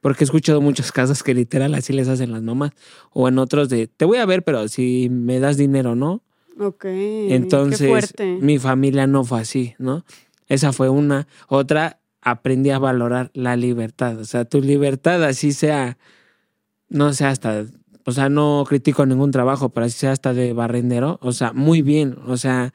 Porque 0.00 0.24
he 0.24 0.26
escuchado 0.26 0.60
muchos 0.60 0.92
casos 0.92 1.22
que 1.22 1.34
literal 1.34 1.74
así 1.74 1.92
les 1.92 2.08
hacen 2.08 2.32
las 2.32 2.42
mamás. 2.42 2.72
O 3.12 3.28
en 3.28 3.38
otros 3.38 3.68
de, 3.68 3.86
te 3.86 4.04
voy 4.04 4.18
a 4.18 4.26
ver, 4.26 4.42
pero 4.42 4.68
si 4.68 5.08
me 5.10 5.40
das 5.40 5.56
dinero, 5.56 5.94
¿no? 5.94 6.22
Ok. 6.58 6.84
Entonces, 6.84 8.14
mi 8.40 8.58
familia 8.58 9.06
no 9.06 9.24
fue 9.24 9.40
así, 9.40 9.74
¿no? 9.78 10.04
Esa 10.48 10.72
fue 10.72 10.88
una. 10.88 11.26
Otra, 11.48 12.00
aprendí 12.22 12.70
a 12.70 12.78
valorar 12.78 13.30
la 13.34 13.56
libertad. 13.56 14.18
O 14.18 14.24
sea, 14.24 14.44
tu 14.44 14.60
libertad 14.60 15.22
así 15.24 15.52
sea, 15.52 15.98
no 16.88 17.12
sea 17.12 17.30
hasta, 17.30 17.66
o 18.04 18.12
sea, 18.12 18.28
no 18.28 18.64
critico 18.66 19.04
ningún 19.06 19.30
trabajo, 19.30 19.68
pero 19.70 19.86
así 19.86 19.98
sea 19.98 20.12
hasta 20.12 20.32
de 20.32 20.52
barrendero. 20.52 21.18
O 21.22 21.32
sea, 21.32 21.52
muy 21.52 21.82
bien. 21.82 22.16
O 22.26 22.36
sea, 22.36 22.72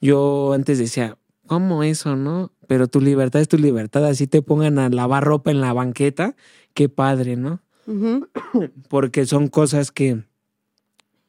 yo 0.00 0.52
antes 0.52 0.78
decía, 0.78 1.16
¿cómo 1.46 1.82
eso, 1.82 2.16
no? 2.16 2.52
pero 2.70 2.86
tu 2.86 3.00
libertad 3.00 3.40
es 3.40 3.48
tu 3.48 3.58
libertad. 3.58 4.06
Así 4.06 4.28
te 4.28 4.42
pongan 4.42 4.78
a 4.78 4.88
lavar 4.90 5.24
ropa 5.24 5.50
en 5.50 5.60
la 5.60 5.72
banqueta, 5.72 6.36
qué 6.72 6.88
padre, 6.88 7.34
¿no? 7.34 7.60
Porque 8.88 9.26
son 9.26 9.48
cosas 9.48 9.90
que 9.90 10.22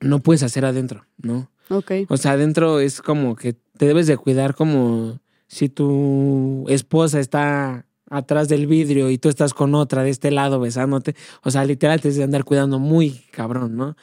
no 0.01 0.19
puedes 0.19 0.43
hacer 0.43 0.65
adentro, 0.65 1.03
¿no? 1.17 1.49
Ok. 1.69 1.93
O 2.09 2.17
sea, 2.17 2.33
adentro 2.33 2.79
es 2.79 3.01
como 3.01 3.35
que 3.35 3.53
te 3.53 3.87
debes 3.87 4.05
de 4.05 4.17
cuidar 4.17 4.53
como 4.53 5.19
si 5.51 5.67
tu 5.67 6.63
esposa 6.69 7.19
está 7.19 7.85
atrás 8.09 8.47
del 8.47 8.67
vidrio 8.67 9.09
y 9.09 9.17
tú 9.17 9.27
estás 9.27 9.53
con 9.53 9.75
otra 9.75 10.01
de 10.01 10.09
este 10.09 10.31
lado 10.31 10.61
besándote. 10.61 11.13
O 11.43 11.51
sea, 11.51 11.65
literal 11.65 11.99
te 11.99 12.09
de 12.09 12.23
andar 12.23 12.45
cuidando 12.45 12.79
muy 12.79 13.25
cabrón, 13.31 13.75
¿no? 13.75 13.97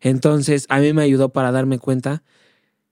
Entonces, 0.00 0.64
a 0.68 0.78
mí 0.78 0.92
me 0.92 1.02
ayudó 1.02 1.30
para 1.30 1.50
darme 1.50 1.80
cuenta 1.80 2.22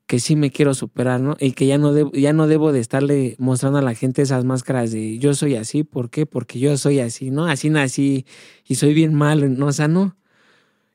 que 0.06 0.18
sí 0.18 0.34
me 0.34 0.50
quiero 0.50 0.74
superar, 0.74 1.20
¿no? 1.20 1.36
Y 1.38 1.52
que 1.52 1.68
ya 1.68 1.78
no 1.78 1.92
debo, 1.92 2.10
ya 2.10 2.32
no 2.32 2.48
debo 2.48 2.72
de 2.72 2.80
estarle 2.80 3.36
mostrando 3.38 3.78
a 3.78 3.82
la 3.82 3.94
gente 3.94 4.22
esas 4.22 4.44
máscaras 4.44 4.90
de 4.90 5.18
yo 5.18 5.34
soy 5.34 5.54
así, 5.54 5.84
¿por 5.84 6.10
qué? 6.10 6.26
Porque 6.26 6.58
yo 6.58 6.76
soy 6.78 6.98
así, 6.98 7.30
¿no? 7.30 7.46
Así 7.46 7.70
nací 7.70 8.26
y 8.66 8.74
soy 8.74 8.92
bien 8.92 9.14
malo, 9.14 9.48
¿no? 9.48 9.66
O 9.66 9.72
sea, 9.72 9.86
no. 9.86 10.16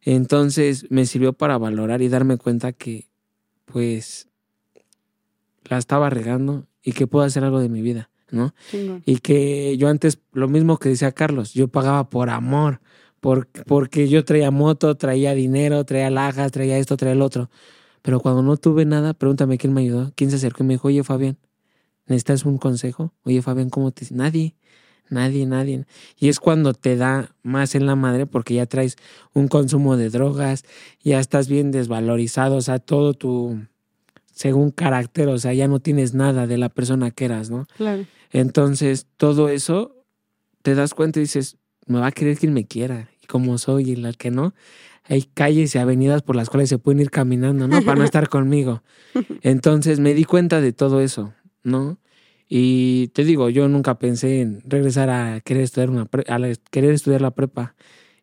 Entonces 0.02 0.86
me 0.90 1.06
sirvió 1.06 1.32
para 1.32 1.58
valorar 1.58 2.02
y 2.02 2.10
darme 2.10 2.38
cuenta 2.38 2.74
que, 2.74 3.08
pues, 3.66 4.28
la 5.70 5.78
estaba 5.78 6.10
regando 6.10 6.68
y 6.86 6.94
que 6.94 7.08
puedo 7.08 7.26
hacer 7.26 7.44
algo 7.44 7.60
de 7.60 7.68
mi 7.68 7.82
vida, 7.82 8.10
¿no? 8.30 8.54
Y 9.06 9.18
que 9.18 9.76
yo 9.78 9.90
antes, 9.90 10.20
lo 10.32 10.48
mismo 10.48 10.78
que 10.78 10.90
decía 10.90 11.12
Carlos, 11.12 11.54
yo 11.54 11.68
pagaba 11.68 12.10
por 12.10 12.30
amor, 12.30 12.80
por, 13.20 13.48
porque 13.48 14.08
yo 14.08 14.24
traía 14.24 14.52
moto, 14.52 14.96
traía 14.96 15.34
dinero, 15.34 15.84
traía 15.84 16.12
lajas, 16.12 16.52
traía 16.52 16.78
esto, 16.78 16.96
traía 16.96 17.14
el 17.14 17.24
otro. 17.24 17.50
Pero 18.04 18.20
cuando 18.20 18.44
no 18.44 18.56
tuve 18.56 18.86
nada, 18.86 19.16
pregúntame 19.16 19.58
quién 19.58 19.74
me 19.74 19.82
ayudó, 19.82 20.14
quién 20.16 20.30
se 20.30 20.36
acercó 20.36 20.64
y 20.64 20.68
me 20.68 20.74
dijo, 20.76 20.88
oye 20.90 21.04
Fabián, 21.04 21.40
¿necesitas 22.06 22.46
un 22.46 22.60
consejo? 22.60 23.12
Oye 23.24 23.42
Fabián, 23.42 23.72
¿cómo 23.72 23.90
te...? 23.90 24.06
Nadie, 24.12 24.56
nadie, 25.10 25.48
nadie. 25.48 25.86
Y 26.20 26.30
es 26.30 26.40
cuando 26.40 26.76
te 26.76 26.98
da 26.98 27.36
más 27.42 27.74
en 27.74 27.88
la 27.88 27.96
madre 27.96 28.28
porque 28.28 28.54
ya 28.54 28.68
traes 28.68 28.96
un 29.34 29.48
consumo 29.48 29.98
de 29.98 30.12
drogas, 30.12 30.66
ya 31.04 31.20
estás 31.20 31.48
bien 31.48 31.72
desvalorizado, 31.72 32.58
o 32.58 32.62
sea, 32.62 32.78
todo 32.78 33.16
tu, 33.16 33.60
según 34.36 34.70
carácter, 34.70 35.28
o 35.30 35.38
sea, 35.40 35.54
ya 35.54 35.68
no 35.68 35.80
tienes 35.80 36.14
nada 36.14 36.46
de 36.46 36.58
la 36.60 36.70
persona 36.70 37.10
que 37.10 37.26
eras, 37.26 37.50
¿no? 37.50 37.66
Claro. 37.78 38.06
Entonces, 38.32 39.08
todo 39.18 39.50
eso, 39.50 39.96
te 40.62 40.76
das 40.76 40.94
cuenta 40.94 41.20
y 41.20 41.24
dices, 41.24 41.58
me 41.88 42.00
va 42.00 42.08
a 42.08 42.12
querer 42.12 42.38
quien 42.38 42.54
me 42.54 42.66
quiera, 42.68 43.10
y 43.24 43.28
como 43.28 43.58
soy 43.58 43.92
y 43.92 43.96
la 43.96 44.14
que 44.14 44.30
no. 44.32 44.54
Hay 45.06 45.24
calles 45.34 45.74
y 45.74 45.78
avenidas 45.78 46.22
por 46.22 46.36
las 46.36 46.50
cuales 46.50 46.68
se 46.70 46.78
pueden 46.78 47.00
ir 47.00 47.12
caminando, 47.12 47.68
¿no? 47.68 47.82
Para 47.82 47.98
no 47.98 48.04
estar 48.06 48.28
conmigo. 48.30 48.84
Entonces, 49.42 50.00
me 50.00 50.14
di 50.14 50.24
cuenta 50.26 50.62
de 50.62 50.74
todo 50.74 51.02
eso, 51.02 51.34
¿no? 51.64 51.98
Y 52.48 53.08
te 53.10 53.24
digo, 53.24 53.50
yo 53.50 53.68
nunca 53.68 53.98
pensé 53.98 54.42
en 54.42 54.62
regresar 54.66 55.10
a 55.10 55.42
querer 55.42 55.64
estudiar 55.64 55.90
una 55.90 56.06
pre- 56.06 56.26
a 56.28 56.38
la- 56.40 56.54
querer 56.72 56.94
estudiar 56.94 57.22
la 57.22 57.32
prepa. 57.32 57.76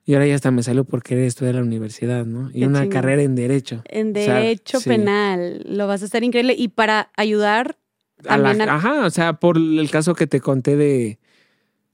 Y 0.05 0.15
ahora 0.15 0.27
ya 0.27 0.35
hasta 0.35 0.51
me 0.51 0.63
salió 0.63 0.85
por 0.85 1.03
querer 1.03 1.25
estudiar 1.25 1.55
la 1.55 1.63
universidad, 1.63 2.27
¿no? 2.27 2.51
Y 2.51 2.61
Qué 2.61 2.67
una 2.67 2.89
carrera 2.89 3.23
en 3.23 3.35
derecho. 3.37 3.83
En 3.85 4.11
O 4.11 4.15
sea, 4.15 4.35
derecho 4.37 4.81
sí. 4.81 4.89
penal. 4.89 5.63
Lo 5.65 5.87
vas 5.87 6.03
a 6.03 6.07
hacer 6.07 6.25
increíble. 6.25 6.55
Y 6.59 6.69
para 6.69 7.11
ayudar 7.17 7.77
A 8.27 8.37
la- 8.39 8.51
a- 8.51 8.75
ajá, 8.77 9.07
o 9.07 9.11
sea, 9.11 9.35
por 9.35 9.57
el 9.59 9.89
caso 9.91 10.15
que 10.15 10.27
te 10.27 10.41
conté 10.41 10.77
de 10.77 11.19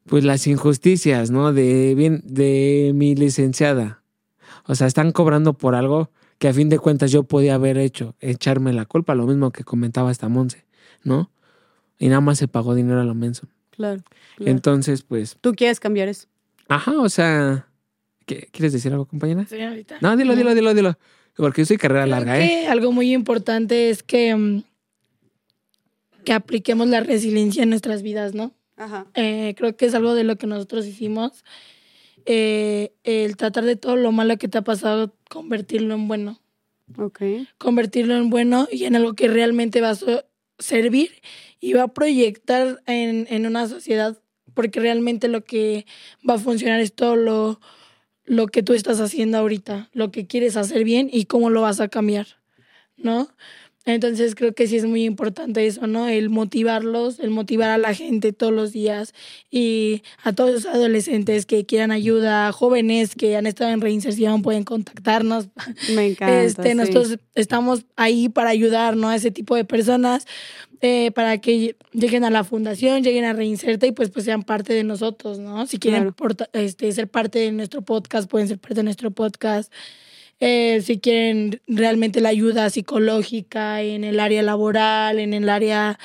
pues 0.06 0.24
las 0.24 0.46
injusticias, 0.46 1.30
¿no? 1.30 1.52
De 1.52 1.94
bien, 1.94 2.22
de 2.24 2.92
mi 2.94 3.14
licenciada. 3.14 4.02
O 4.64 4.74
sea, 4.74 4.86
están 4.86 5.12
cobrando 5.12 5.52
por 5.52 5.74
algo 5.74 6.10
que 6.38 6.48
a 6.48 6.54
fin 6.54 6.70
de 6.70 6.78
cuentas 6.78 7.10
yo 7.12 7.24
podía 7.24 7.56
haber 7.56 7.76
hecho, 7.76 8.14
echarme 8.20 8.72
la 8.72 8.86
culpa, 8.86 9.14
lo 9.14 9.26
mismo 9.26 9.50
que 9.50 9.64
comentaba 9.64 10.10
esta 10.10 10.28
Monse, 10.30 10.64
¿no? 11.04 11.30
Y 11.98 12.08
nada 12.08 12.20
más 12.22 12.38
se 12.38 12.48
pagó 12.48 12.74
dinero 12.74 13.00
a 13.00 13.04
lo 13.04 13.14
menso. 13.14 13.48
Claro. 13.70 14.00
claro. 14.36 14.50
Entonces, 14.50 15.02
pues, 15.02 15.36
Tú 15.40 15.52
quieres 15.52 15.78
cambiar 15.80 16.08
eso. 16.08 16.26
ajá, 16.68 16.92
o 17.00 17.08
sea, 17.10 17.67
¿qué- 18.28 18.48
¿quieres 18.52 18.72
decir 18.72 18.92
algo, 18.92 19.06
compañera? 19.06 19.44
Sí, 19.48 19.60
ahorita. 19.60 19.98
No, 20.00 20.16
dilo, 20.16 20.36
dilo, 20.36 20.54
dilo, 20.54 20.74
dilo. 20.74 20.98
Porque 21.36 21.62
yo 21.62 21.66
soy 21.66 21.76
carrera 21.78 22.02
Creo 22.04 22.14
larga, 22.16 22.38
¿eh? 22.38 22.48
que 22.48 22.66
algo 22.68 22.92
muy 22.92 23.12
importante 23.12 23.90
es 23.90 24.02
que, 24.02 24.34
mm, 24.34 24.62
que 26.24 26.32
apliquemos 26.32 26.88
la 26.88 27.00
resiliencia 27.00 27.62
en 27.62 27.70
nuestras 27.70 28.02
vidas, 28.02 28.34
¿no? 28.34 28.52
Ajá. 28.76 29.06
Eh, 29.14 29.54
creo 29.56 29.76
que 29.76 29.86
es 29.86 29.94
algo 29.94 30.14
de 30.14 30.24
lo 30.24 30.36
que 30.36 30.46
nosotros 30.46 30.86
hicimos. 30.86 31.44
Eh, 32.26 32.92
el 33.04 33.36
tratar 33.36 33.64
de 33.64 33.76
todo 33.76 33.96
lo 33.96 34.12
malo 34.12 34.36
que 34.36 34.48
te 34.48 34.58
ha 34.58 34.62
pasado, 34.62 35.14
convertirlo 35.30 35.94
en 35.94 36.08
bueno. 36.08 36.40
Ok. 36.98 37.20
Convertirlo 37.58 38.16
en 38.16 38.30
bueno 38.30 38.68
y 38.70 38.84
en 38.84 38.96
algo 38.96 39.14
que 39.14 39.28
realmente 39.28 39.80
va 39.80 39.90
a 39.90 39.94
so- 39.94 40.24
servir 40.58 41.10
y 41.60 41.72
va 41.72 41.84
a 41.84 41.88
proyectar 41.94 42.82
en, 42.86 43.26
en 43.30 43.46
una 43.46 43.66
sociedad, 43.68 44.18
porque 44.54 44.80
realmente 44.80 45.28
lo 45.28 45.44
que 45.44 45.86
va 46.28 46.34
a 46.34 46.38
funcionar 46.38 46.80
es 46.80 46.92
todo 46.94 47.16
lo, 47.16 47.60
lo 48.28 48.46
que 48.46 48.62
tú 48.62 48.74
estás 48.74 49.00
haciendo 49.00 49.38
ahorita, 49.38 49.88
lo 49.92 50.10
que 50.10 50.26
quieres 50.26 50.56
hacer 50.56 50.84
bien 50.84 51.08
y 51.12 51.24
cómo 51.24 51.50
lo 51.50 51.62
vas 51.62 51.80
a 51.80 51.88
cambiar, 51.88 52.26
¿no? 52.96 53.28
Entonces 53.94 54.34
creo 54.34 54.54
que 54.54 54.66
sí 54.66 54.76
es 54.76 54.84
muy 54.84 55.04
importante 55.04 55.66
eso, 55.66 55.86
¿no? 55.86 56.08
El 56.08 56.28
motivarlos, 56.28 57.20
el 57.20 57.30
motivar 57.30 57.70
a 57.70 57.78
la 57.78 57.94
gente 57.94 58.32
todos 58.34 58.52
los 58.52 58.72
días 58.72 59.14
y 59.50 60.02
a 60.22 60.32
todos 60.32 60.52
los 60.52 60.66
adolescentes 60.66 61.46
que 61.46 61.64
quieran 61.64 61.90
ayuda, 61.90 62.52
jóvenes 62.52 63.14
que 63.14 63.36
han 63.36 63.46
estado 63.46 63.70
en 63.70 63.80
reinserción 63.80 64.42
pueden 64.42 64.64
contactarnos. 64.64 65.48
Me 65.94 66.08
encanta. 66.08 66.42
Este, 66.42 66.68
sí. 66.70 66.74
Nosotros 66.74 67.18
estamos 67.34 67.86
ahí 67.96 68.28
para 68.28 68.50
ayudar 68.50 68.94
¿no? 68.96 69.08
a 69.08 69.16
ese 69.16 69.30
tipo 69.30 69.56
de 69.56 69.64
personas, 69.64 70.26
eh, 70.80 71.10
para 71.12 71.38
que 71.38 71.74
lleguen 71.92 72.24
a 72.24 72.30
la 72.30 72.44
fundación, 72.44 73.02
lleguen 73.02 73.24
a 73.24 73.32
Reinserta 73.32 73.86
y 73.86 73.92
pues, 73.92 74.10
pues 74.10 74.24
sean 74.26 74.42
parte 74.42 74.74
de 74.74 74.84
nosotros, 74.84 75.38
¿no? 75.38 75.66
Si 75.66 75.78
quieren 75.78 76.02
Claro. 76.02 76.14
porta- 76.14 76.50
este, 76.52 76.92
ser 76.92 77.08
parte 77.08 77.38
de 77.38 77.50
nuestro 77.52 77.82
podcast, 77.82 78.30
pueden 78.30 78.46
ser 78.48 78.58
parte 78.58 78.76
de 78.76 78.82
nuestro 78.84 79.10
podcast. 79.10 79.72
Eh, 80.40 80.80
si 80.82 81.00
quieren 81.00 81.60
realmente 81.66 82.20
la 82.20 82.28
ayuda 82.28 82.70
psicológica 82.70 83.82
en 83.82 84.04
el 84.04 84.20
área 84.20 84.42
laboral, 84.42 85.18
en 85.18 85.34
el 85.34 85.48
área 85.48 85.98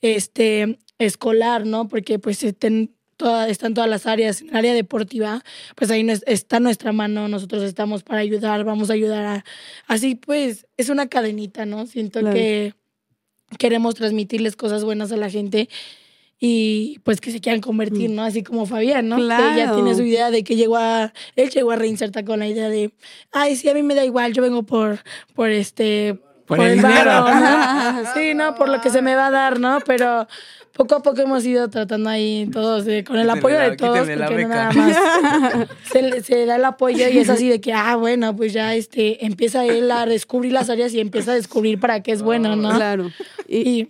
este, 0.00 0.78
escolar, 0.98 1.66
¿no? 1.66 1.88
Porque 1.88 2.18
pues 2.18 2.42
estén 2.42 2.94
toda- 3.16 3.48
están 3.48 3.74
todas 3.74 3.88
las 3.90 4.06
áreas, 4.06 4.40
en 4.40 4.48
el 4.50 4.56
área 4.56 4.74
deportiva, 4.74 5.42
pues 5.76 5.90
ahí 5.90 6.02
nos- 6.02 6.22
está 6.26 6.60
nuestra 6.60 6.92
mano, 6.92 7.28
nosotros 7.28 7.62
estamos 7.62 8.02
para 8.02 8.20
ayudar, 8.20 8.64
vamos 8.64 8.90
a 8.90 8.94
ayudar 8.94 9.24
a... 9.24 9.44
Así 9.86 10.14
pues, 10.14 10.66
es 10.76 10.88
una 10.88 11.06
cadenita, 11.08 11.64
¿no? 11.66 11.86
Siento 11.86 12.20
Claro. 12.20 12.34
que 12.34 12.74
queremos 13.58 13.94
transmitirles 13.94 14.56
cosas 14.56 14.82
buenas 14.84 15.12
a 15.12 15.16
la 15.16 15.30
gente 15.30 15.68
y 16.46 16.98
pues 17.04 17.22
que 17.22 17.30
se 17.30 17.40
quieran 17.40 17.62
convertir, 17.62 18.10
¿no? 18.10 18.22
Así 18.22 18.42
como 18.42 18.66
Fabián, 18.66 19.08
¿no? 19.08 19.16
Que 19.16 19.26
ya 19.28 19.38
Mm. 19.38 19.54
Claro. 19.54 19.74
tiene 19.76 19.94
su 19.94 20.02
idea 20.02 20.30
de 20.30 20.44
que 20.44 20.56
llegó 20.56 20.76
a... 20.76 21.12
Él 21.36 21.48
llegó 21.48 21.70
a 21.70 21.76
reinsertar 21.76 22.24
con 22.26 22.40
la 22.40 22.46
idea 22.46 22.68
de, 22.68 22.92
ay, 23.32 23.56
sí, 23.56 23.68
a 23.70 23.74
mí 23.74 23.82
me 23.82 23.94
da 23.94 24.04
igual, 24.04 24.34
yo 24.34 24.42
vengo 24.42 24.62
por, 24.64 24.98
por 25.34 25.48
este... 25.48 26.18
Por 26.46 26.60
el 26.60 26.76
dinero. 26.76 26.92
varo, 27.24 27.34
¿no? 28.02 28.02
Sí, 28.14 28.34
¿no? 28.34 28.54
Por 28.56 28.68
lo 28.68 28.82
que 28.82 28.90
se 28.90 29.00
me 29.00 29.14
va 29.14 29.28
a 29.28 29.30
dar, 29.30 29.58
¿no? 29.58 29.78
Pero 29.86 30.28
poco 30.74 30.96
a 30.96 31.02
poco 31.02 31.22
hemos 31.22 31.46
ido 31.46 31.70
tratando 31.70 32.10
ahí 32.10 32.46
todos, 32.52 32.82
con 32.84 32.92
el 32.92 33.04
Quítenle 33.04 33.32
apoyo 33.32 33.54
la- 33.56 33.70
de 33.70 33.76
todos, 33.76 33.98
porque 34.00 34.42
no 34.42 34.48
nada 34.48 34.72
más 34.72 34.96
se, 35.90 36.02
le- 36.02 36.22
se 36.22 36.44
da 36.44 36.56
el 36.56 36.64
apoyo 36.66 37.08
y 37.08 37.16
es 37.18 37.30
así 37.30 37.48
de 37.48 37.62
que, 37.62 37.72
ah, 37.72 37.96
bueno, 37.96 38.36
pues 38.36 38.52
ya 38.52 38.74
este, 38.74 39.24
empieza 39.24 39.64
él 39.64 39.90
a 39.90 40.04
descubrir 40.04 40.52
las 40.52 40.68
áreas 40.68 40.92
y 40.92 41.00
empieza 41.00 41.32
a 41.32 41.34
descubrir 41.36 41.80
para 41.80 42.02
qué 42.02 42.12
es 42.12 42.20
bueno, 42.22 42.54
¿no? 42.56 42.74
Claro. 42.74 43.10
Y, 43.48 43.56
Y, 43.80 43.88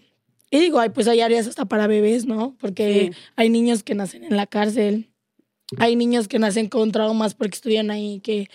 y 0.56 0.60
digo, 0.60 0.78
ay, 0.78 0.90
pues 0.90 1.09
hay 1.09 1.20
áreas 1.20 1.47
hasta 1.47 1.64
para 1.64 1.86
bebés, 1.86 2.26
¿no? 2.26 2.56
Porque 2.60 3.10
Sí. 3.12 3.18
hay 3.36 3.51
niños 3.51 3.82
que 3.82 3.94
nacen 3.94 4.24
en 4.24 4.36
la 4.36 4.47
cárcel, 4.47 5.10
hay 5.78 5.97
niños 5.97 6.28
que 6.28 6.39
nacen 6.39 6.68
con 6.68 6.93
traumas 6.93 7.35
porque 7.35 7.55
estudian 7.56 7.90
ahí, 7.90 8.20
que 8.20 8.48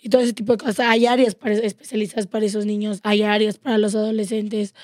y 0.00 0.08
todo 0.08 0.22
ese 0.22 0.32
tipo 0.32 0.52
de 0.52 0.58
cosas. 0.58 0.80
Hay 0.80 1.06
áreas 1.06 1.34
para, 1.34 1.54
especializadas 1.54 2.26
para 2.26 2.44
esos 2.46 2.66
niños, 2.66 3.00
hay 3.02 3.22
áreas 3.22 3.58
para 3.58 3.78
los 3.78 3.94
adolescentes. 3.94 4.74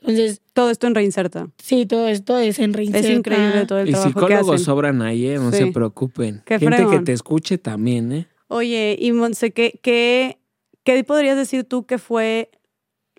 Entonces, 0.00 0.40
todo 0.52 0.70
esto 0.70 0.86
en 0.86 0.94
Reinserta. 0.94 1.48
sí, 1.60 1.84
todo 1.86 2.06
esto 2.06 2.38
es 2.38 2.58
en 2.60 2.72
Reinserta. 2.74 3.08
Es 3.08 3.16
increíble 3.18 3.66
todo 3.66 3.80
el 3.80 3.88
Y 3.88 3.92
trabajo 3.92 4.10
que 4.14 4.20
psicólogos 4.20 4.54
hacen. 4.54 4.64
sobran 4.66 5.02
ahí, 5.02 5.26
¿eh? 5.26 5.38
No 5.38 5.50
Sí. 5.50 5.56
se 5.58 5.66
preocupen. 5.68 6.42
Qué 6.46 6.58
Gente 6.60 6.86
que 6.88 7.00
te 7.00 7.12
escuche 7.12 7.58
también, 7.58 8.12
¿eh? 8.12 8.26
Oye, 8.46 8.96
y 9.00 9.10
Monse, 9.12 9.50
¿qué, 9.50 9.80
qué, 9.82 10.38
¿qué 10.84 11.02
podrías 11.02 11.36
decir 11.36 11.64
tú 11.64 11.84
que 11.86 11.98
fue 11.98 12.50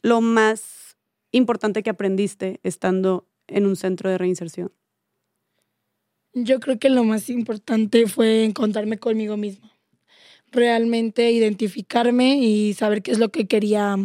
lo 0.01 0.21
más 0.21 0.61
importante 1.31 1.83
que 1.83 1.89
aprendiste 1.89 2.59
estando 2.63 3.27
en 3.47 3.65
un 3.65 3.75
centro 3.75 4.09
de 4.09 4.17
reinserción? 4.17 4.71
Yo 6.33 6.59
creo 6.59 6.79
que 6.79 6.89
lo 6.89 7.03
más 7.03 7.29
importante 7.29 8.07
fue 8.07 8.43
encontrarme 8.43 8.97
conmigo 8.97 9.37
misma. 9.37 9.71
Realmente 10.51 11.31
identificarme 11.31 12.37
y 12.37 12.73
saber 12.73 13.01
qué 13.01 13.11
es 13.11 13.19
lo 13.19 13.29
que 13.29 13.47
quería 13.47 13.97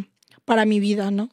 para 0.45 0.65
mi 0.65 0.81
vida, 0.81 1.11
¿no? 1.11 1.31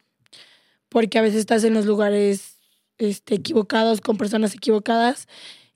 Porque 0.89 1.17
a 1.17 1.21
veces 1.21 1.39
estás 1.39 1.63
en 1.63 1.73
los 1.73 1.85
lugares 1.85 2.57
este, 2.97 3.35
equivocados, 3.35 4.01
con 4.01 4.17
personas 4.17 4.53
equivocadas, 4.53 5.27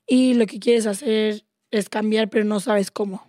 y 0.06 0.34
lo 0.34 0.46
que 0.46 0.58
quieres 0.58 0.86
hacer 0.86 1.44
es 1.70 1.88
cambiar, 1.88 2.30
pero 2.30 2.44
no 2.44 2.60
sabes 2.60 2.90
cómo. 2.90 3.26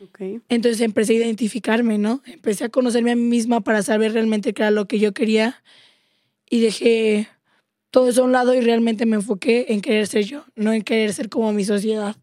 Ok. 0.00 0.20
Entonces 0.48 0.80
empecé 0.80 1.14
a 1.14 1.16
identificarme, 1.16 1.98
¿no? 1.98 2.22
Empecé 2.26 2.64
a 2.64 2.68
conocerme 2.68 3.12
a 3.12 3.16
mí 3.16 3.22
misma 3.22 3.60
para 3.62 3.82
saber 3.82 4.12
realmente 4.12 4.54
qué 4.54 4.62
era 4.62 4.70
lo 4.70 4.86
que 4.86 4.98
yo 4.98 5.12
quería 5.12 5.62
y 6.48 6.60
dejé 6.60 7.28
todo 7.90 8.08
eso 8.08 8.22
a 8.22 8.24
un 8.24 8.32
lado 8.32 8.54
y 8.54 8.60
realmente 8.60 9.06
me 9.06 9.16
enfoqué 9.16 9.66
en 9.70 9.80
querer 9.80 10.06
ser 10.06 10.24
yo, 10.24 10.44
no 10.54 10.72
en 10.72 10.82
querer 10.82 11.12
ser 11.12 11.28
como 11.28 11.52
mi 11.52 11.64
sociedad 11.64 12.16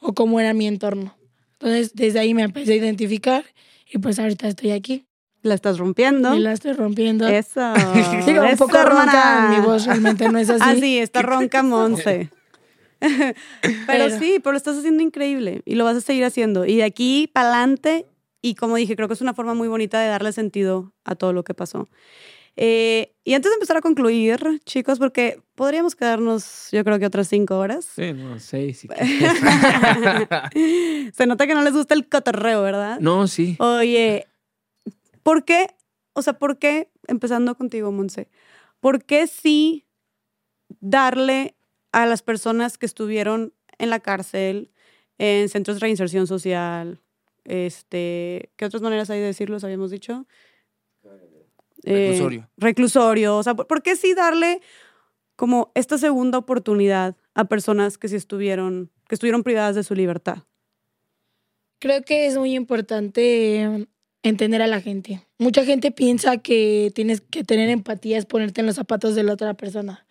o 0.00 0.14
como 0.14 0.40
era 0.40 0.54
mi 0.54 0.66
entorno. 0.66 1.16
Entonces, 1.52 1.94
desde 1.94 2.18
ahí 2.20 2.32
me 2.34 2.42
empecé 2.42 2.72
a 2.72 2.76
identificar 2.76 3.44
y 3.92 3.98
pues 3.98 4.18
ahorita 4.18 4.48
estoy 4.48 4.70
aquí. 4.70 5.04
La 5.42 5.54
estás 5.54 5.78
rompiendo. 5.78 6.34
Y 6.34 6.40
la 6.40 6.52
estoy 6.52 6.72
rompiendo. 6.72 7.26
Eso. 7.26 7.72
Digo, 8.26 8.42
un 8.44 8.56
poco 8.56 8.82
ronca, 8.82 9.48
mi 9.50 9.60
voz 9.64 9.86
realmente 9.86 10.28
no 10.28 10.38
es 10.38 10.50
así. 10.50 10.62
Ah, 10.64 10.74
sí, 10.78 10.98
está 10.98 11.22
ronca 11.22 11.62
Monse. 11.62 12.30
pero, 13.00 13.34
Pero- 13.86 14.18
sí, 14.18 14.38
pero 14.42 14.52
lo 14.52 14.56
estás 14.58 14.76
haciendo 14.76 15.02
increíble 15.02 15.62
y 15.64 15.74
lo 15.74 15.84
vas 15.84 15.96
a 15.96 16.00
seguir 16.00 16.24
haciendo. 16.24 16.66
Y 16.66 16.76
de 16.76 16.84
aquí 16.84 17.28
para 17.32 17.48
adelante, 17.48 18.06
y 18.42 18.54
como 18.54 18.76
dije, 18.76 18.96
creo 18.96 19.08
que 19.08 19.14
es 19.14 19.20
una 19.22 19.32
forma 19.34 19.54
muy 19.54 19.68
bonita 19.68 20.00
de 20.00 20.08
darle 20.08 20.32
sentido 20.32 20.92
a 21.04 21.14
todo 21.14 21.32
lo 21.32 21.42
que 21.44 21.54
pasó. 21.54 21.88
Eh, 22.62 23.14
y 23.24 23.32
antes 23.32 23.50
de 23.50 23.54
empezar 23.54 23.78
a 23.78 23.80
concluir, 23.80 24.60
chicos, 24.66 24.98
porque 24.98 25.40
podríamos 25.54 25.96
quedarnos, 25.96 26.68
yo 26.70 26.84
creo 26.84 26.98
que 26.98 27.06
otras 27.06 27.26
cinco 27.26 27.58
horas. 27.58 27.86
Sí, 27.86 28.12
no, 28.12 28.38
seis. 28.38 28.80
Se 31.14 31.26
nota 31.26 31.46
que 31.46 31.54
no 31.54 31.62
les 31.62 31.72
gusta 31.72 31.94
el 31.94 32.06
cotorreo, 32.06 32.60
¿verdad? 32.60 33.00
No, 33.00 33.26
sí. 33.28 33.56
Oye, 33.60 34.26
¿por 35.22 35.46
qué? 35.46 35.68
O 36.12 36.20
sea, 36.20 36.34
¿por 36.34 36.58
qué, 36.58 36.90
empezando 37.08 37.54
contigo, 37.54 37.92
Monse, 37.92 38.28
¿por 38.80 39.04
qué 39.04 39.26
sí 39.26 39.86
darle 40.80 41.54
a 41.92 42.04
las 42.04 42.20
personas 42.20 42.76
que 42.76 42.84
estuvieron 42.84 43.54
en 43.78 43.88
la 43.88 44.00
cárcel, 44.00 44.70
en 45.16 45.48
centros 45.48 45.76
de 45.76 45.80
reinserción 45.80 46.26
social, 46.26 47.00
este, 47.44 48.50
¿qué 48.56 48.66
otras 48.66 48.82
maneras 48.82 49.08
hay 49.08 49.20
de 49.20 49.26
decirlo? 49.26 49.56
Habíamos 49.62 49.90
dicho. 49.90 50.26
Eh, 51.84 52.08
Reclusorio. 52.08 52.50
reclusorio. 52.56 53.36
O 53.36 53.42
sea, 53.42 53.54
¿por 53.54 53.66
por 53.66 53.82
qué 53.82 53.96
sí 53.96 54.14
darle 54.14 54.60
como 55.36 55.72
esta 55.74 55.96
segunda 55.98 56.38
oportunidad 56.38 57.16
a 57.34 57.46
personas 57.46 57.96
que 57.96 58.08
sí 58.08 58.16
estuvieron, 58.16 58.90
que 59.08 59.14
estuvieron 59.14 59.42
privadas 59.42 59.74
de 59.74 59.82
su 59.82 59.94
libertad? 59.94 60.44
Creo 61.78 62.02
que 62.02 62.26
es 62.26 62.36
muy 62.36 62.54
importante 62.54 63.62
eh, 63.62 63.86
entender 64.22 64.60
a 64.60 64.66
la 64.66 64.80
gente. 64.80 65.26
Mucha 65.38 65.64
gente 65.64 65.90
piensa 65.90 66.36
que 66.36 66.92
tienes 66.94 67.22
que 67.22 67.42
tener 67.42 67.70
empatía 67.70 68.18
es 68.18 68.26
ponerte 68.26 68.60
en 68.60 68.66
los 68.66 68.76
zapatos 68.76 69.14
de 69.14 69.22
la 69.22 69.32
otra 69.32 69.54
persona. 69.54 70.06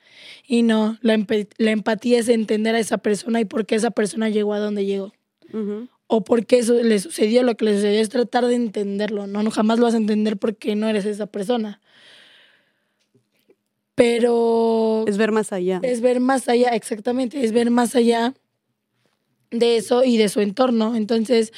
Y 0.47 0.63
no, 0.63 0.97
la, 1.01 1.13
empatía 1.13 2.19
es 2.19 2.29
entender 2.29 2.73
a 2.73 2.79
esa 2.79 2.97
persona 2.97 3.39
y 3.39 3.45
por 3.45 3.67
qué 3.67 3.75
esa 3.75 3.91
persona 3.91 4.29
llegó 4.29 4.53
a 4.53 4.59
donde 4.59 4.85
llegó. 4.85 5.13
Ujú. 5.53 5.87
O 6.11 6.23
por 6.23 6.47
qué 6.47 6.57
eso 6.57 6.73
le 6.73 6.97
sucedió 6.97 7.43
lo 7.43 7.55
que 7.55 7.65
le 7.65 7.75
sucedió. 7.75 8.01
Es 8.01 8.09
tratar 8.09 8.47
de 8.47 8.55
entenderlo. 8.55 9.27
No, 9.27 9.43
no 9.43 9.51
jamás 9.51 9.77
lo 9.77 9.85
vas 9.85 9.93
a 9.93 9.97
entender 9.97 10.37
porque 10.37 10.75
no 10.75 10.89
eres 10.89 11.05
esa 11.05 11.27
persona. 11.27 11.81
Pero 13.93 15.05
Es 15.07 15.17
ver 15.17 15.31
más 15.31 15.53
allá. 15.53 15.79
es 15.83 16.01
ver 16.01 16.19
más 16.19 16.49
allá, 16.49 16.69
exactamente, 16.69 17.43
es 17.43 17.51
ver 17.51 17.69
más 17.69 17.95
allá 17.95 18.33
de 19.51 19.77
eso 19.77 20.03
y 20.03 20.17
de 20.17 20.29
su 20.29 20.41
entorno. 20.41 20.95
Entonces, 20.95 21.53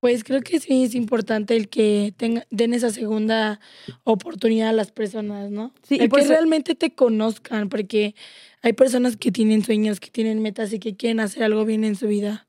pues 0.00 0.24
creo 0.24 0.40
que 0.40 0.58
sí 0.58 0.84
es 0.84 0.94
importante 0.94 1.54
el 1.54 1.68
que 1.68 2.14
tenga, 2.16 2.46
den 2.50 2.72
esa 2.72 2.88
segunda 2.90 3.60
oportunidad 4.04 4.70
a 4.70 4.72
las 4.72 4.90
personas, 4.90 5.50
¿no? 5.50 5.74
Sí, 5.82 5.96
y 5.96 6.04
el 6.04 6.08
que 6.08 6.24
realmente 6.24 6.74
te 6.74 6.94
conozcan, 6.94 7.68
porque 7.68 8.14
hay 8.62 8.72
personas 8.72 9.18
que 9.18 9.30
tienen 9.30 9.62
sueños, 9.62 10.00
que 10.00 10.10
tienen 10.10 10.40
metas 10.40 10.72
y 10.72 10.78
que 10.78 10.96
quieren 10.96 11.20
hacer 11.20 11.44
algo 11.44 11.66
bien 11.66 11.84
en 11.84 11.96
su 11.96 12.06
vida. 12.06 12.46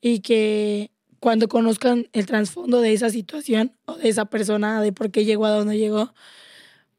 Y 0.00 0.20
que 0.20 0.90
cuando 1.20 1.48
conozcan 1.48 2.08
el 2.12 2.26
trasfondo 2.26 2.80
de 2.80 2.92
esa 2.92 3.10
situación 3.10 3.72
o 3.86 3.96
de 3.96 4.08
esa 4.08 4.26
persona, 4.26 4.80
de 4.80 4.92
por 4.92 5.10
qué 5.10 5.24
llegó 5.24 5.46
a 5.46 5.50
donde 5.50 5.78
llegó, 5.78 6.12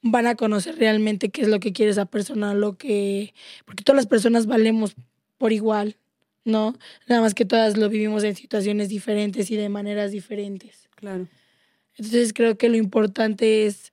van 0.02 0.28
a 0.28 0.36
conocer 0.36 0.78
realmente 0.78 1.30
qué 1.30 1.42
es 1.42 1.48
lo 1.48 1.60
que 1.60 1.74
quiere 1.74 1.92
esa 1.92 2.06
persona, 2.06 2.54
lo 2.54 2.78
que... 2.78 3.34
Porque 3.66 3.84
todas 3.84 3.98
las 3.98 4.08
personas 4.08 4.46
valemos 4.46 4.96
por 5.38 5.54
igual, 5.54 5.98
¿no? 6.44 6.76
Nada 7.08 7.22
más 7.22 7.34
que 7.34 7.46
todas 7.46 7.78
lo 7.78 7.90
vivimos 7.90 8.24
en 8.24 8.36
situaciones 8.36 8.90
diferentes 8.90 9.52
y 9.52 9.56
de 9.56 9.70
maneras 9.70 10.12
diferentes. 10.12 10.90
Claro. 10.96 11.28
Entonces 11.98 12.34
creo 12.34 12.58
que 12.58 12.70
lo 12.70 12.78
importante 12.78 13.66
es, 13.66 13.92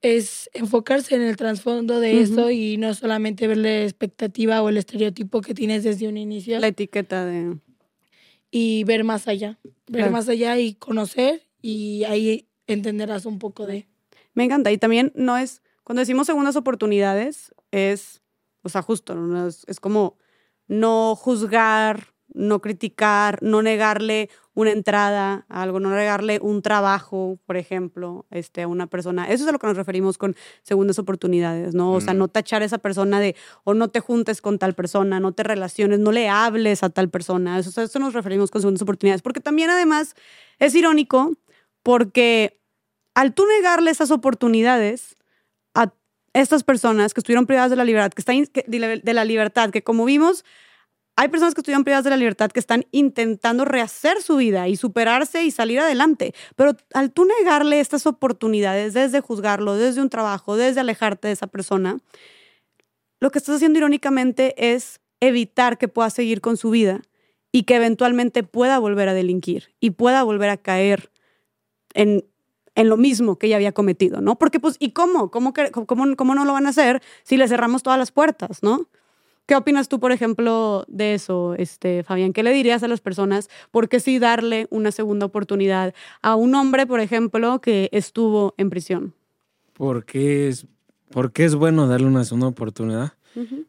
es 0.00 0.50
enfocarse 0.54 1.14
en 1.14 1.22
el 1.22 1.36
trasfondo 1.36 2.00
de 2.00 2.14
Ujú. 2.14 2.22
eso 2.22 2.50
y 2.50 2.76
no 2.76 2.94
solamente 2.94 3.46
ver 3.46 3.58
la 3.58 3.82
expectativa 3.82 4.62
o 4.62 4.68
el 4.68 4.76
estereotipo 4.76 5.40
que 5.40 5.54
tienes 5.54 5.84
desde 5.84 6.08
un 6.08 6.16
inicio 6.16 6.58
La 6.58 6.68
etiqueta 6.68 7.24
de... 7.24 7.56
y 8.52 8.84
ver 8.84 9.02
más 9.02 9.26
allá, 9.26 9.58
ver 9.64 10.02
Claro. 10.02 10.12
más 10.12 10.28
allá 10.28 10.58
y 10.58 10.74
conocer 10.74 11.48
y 11.60 12.04
ahí 12.04 12.48
entenderás 12.68 13.26
un 13.26 13.38
poco 13.40 13.66
de... 13.66 13.88
Me 14.34 14.44
encanta. 14.44 14.70
Y 14.70 14.78
también 14.78 15.10
no 15.16 15.36
es, 15.36 15.62
cuando 15.82 16.00
decimos 16.00 16.26
segundas 16.26 16.54
oportunidades, 16.54 17.52
es, 17.72 18.22
o 18.62 18.68
sea, 18.68 18.82
justo, 18.82 19.14
¿no? 19.14 19.48
es, 19.48 19.64
es 19.66 19.80
como 19.80 20.18
no 20.68 21.16
juzgar, 21.16 22.08
no 22.34 22.60
criticar, 22.60 23.42
no 23.42 23.62
negarle 23.62 24.28
una 24.54 24.70
entrada 24.70 25.46
a 25.48 25.62
algo, 25.62 25.80
no 25.80 25.90
negarle 25.90 26.38
un 26.42 26.60
trabajo, 26.60 27.38
por 27.46 27.56
ejemplo, 27.56 28.26
este, 28.30 28.62
a 28.62 28.68
una 28.68 28.86
persona. 28.86 29.24
Eso 29.30 29.44
es 29.44 29.48
a 29.48 29.52
lo 29.52 29.58
que 29.58 29.66
nos 29.66 29.76
referimos 29.76 30.18
con 30.18 30.36
segundas 30.62 30.98
oportunidades, 30.98 31.74
¿no? 31.74 31.92
O 31.92 32.00
sea, 32.00 32.12
no 32.12 32.28
tachar 32.28 32.62
a 32.62 32.66
esa 32.66 32.78
persona 32.78 33.18
de, 33.18 33.34
o 33.64 33.72
no 33.72 33.88
te 33.88 34.00
juntes 34.00 34.42
con 34.42 34.58
tal 34.58 34.74
persona, 34.74 35.20
no 35.20 35.32
te 35.32 35.42
relaciones, 35.42 36.00
no 36.00 36.12
le 36.12 36.28
hables 36.28 36.82
a 36.82 36.90
tal 36.90 37.08
persona. 37.08 37.58
Eso, 37.58 37.80
eso 37.80 37.98
nos 37.98 38.12
referimos 38.12 38.50
con 38.50 38.60
segundas 38.60 38.82
oportunidades. 38.82 39.22
Porque 39.22 39.40
también, 39.40 39.70
además, 39.70 40.14
es 40.58 40.74
irónico 40.74 41.32
porque 41.82 42.60
al 43.14 43.34
tú 43.34 43.46
negarle 43.46 43.90
esas 43.90 44.10
oportunidades 44.10 45.16
a 45.74 45.94
estas 46.34 46.62
personas 46.62 47.14
que 47.14 47.20
estuvieron 47.20 47.46
privadas 47.46 47.70
de 47.70 47.76
la 47.76 47.84
libertad, 47.84 48.12
que 48.12 48.20
están 48.20 48.44
de 48.66 49.14
la 49.14 49.24
libertad, 49.24 49.70
que 49.70 49.82
como 49.82 50.04
vimos, 50.04 50.44
hay 51.16 51.28
personas 51.28 51.54
que 51.54 51.60
estuvieron 51.60 51.84
privadas 51.84 52.04
de 52.04 52.10
la 52.10 52.16
libertad 52.16 52.50
que 52.50 52.60
están 52.60 52.86
intentando 52.90 53.64
rehacer 53.64 54.22
su 54.22 54.36
vida 54.36 54.68
y 54.68 54.76
superarse 54.76 55.44
y 55.44 55.50
salir 55.50 55.80
adelante. 55.80 56.34
Pero 56.56 56.76
al 56.94 57.12
tú 57.12 57.26
negarle 57.26 57.80
estas 57.80 58.06
oportunidades, 58.06 58.94
desde 58.94 59.20
juzgarlo, 59.20 59.76
desde 59.76 60.00
un 60.00 60.08
trabajo, 60.08 60.56
desde 60.56 60.80
alejarte 60.80 61.28
de 61.28 61.34
esa 61.34 61.46
persona, 61.46 61.98
lo 63.20 63.30
que 63.30 63.38
estás 63.38 63.56
haciendo 63.56 63.78
irónicamente 63.78 64.74
es 64.74 65.00
evitar 65.20 65.78
que 65.78 65.88
pueda 65.88 66.10
seguir 66.10 66.40
con 66.40 66.56
su 66.56 66.70
vida 66.70 67.02
y 67.52 67.64
que 67.64 67.76
eventualmente 67.76 68.42
pueda 68.42 68.78
volver 68.78 69.08
a 69.08 69.14
delinquir 69.14 69.74
y 69.78 69.90
pueda 69.90 70.22
volver 70.22 70.48
a 70.48 70.56
caer 70.56 71.12
en, 71.94 72.24
en 72.74 72.88
lo 72.88 72.96
mismo 72.96 73.38
que 73.38 73.46
ella 73.46 73.56
había 73.56 73.72
cometido, 73.72 74.22
¿no? 74.22 74.38
Porque 74.38 74.58
pues, 74.58 74.76
¿y 74.78 74.92
cómo? 74.92 75.30
¿Cómo, 75.30 75.52
cómo, 75.72 76.16
cómo 76.16 76.34
no 76.34 76.44
lo 76.44 76.52
van 76.54 76.66
a 76.66 76.70
hacer 76.70 77.02
si 77.22 77.36
le 77.36 77.46
cerramos 77.46 77.82
todas 77.82 77.98
las 77.98 78.10
puertas, 78.10 78.62
¿no? 78.62 78.88
¿Qué 79.52 79.56
opinas 79.56 79.90
tú, 79.90 80.00
por 80.00 80.12
ejemplo, 80.12 80.86
de 80.88 81.12
eso, 81.12 81.54
este, 81.58 82.04
Fabián? 82.04 82.32
¿Qué 82.32 82.42
le 82.42 82.54
dirías 82.54 82.82
a 82.84 82.88
las 82.88 83.02
personas? 83.02 83.50
¿Por 83.70 83.90
qué 83.90 84.00
sí 84.00 84.18
darle 84.18 84.66
una 84.70 84.92
segunda 84.92 85.26
oportunidad 85.26 85.92
a 86.22 86.36
un 86.36 86.54
hombre, 86.54 86.86
por 86.86 87.00
ejemplo, 87.00 87.60
que 87.60 87.90
estuvo 87.92 88.54
en 88.56 88.70
prisión? 88.70 89.12
Porque 89.74 90.48
es, 90.48 90.66
porque 91.10 91.44
es 91.44 91.54
bueno 91.54 91.86
darle 91.86 92.06
una 92.06 92.24
segunda 92.24 92.46
oportunidad. 92.46 93.12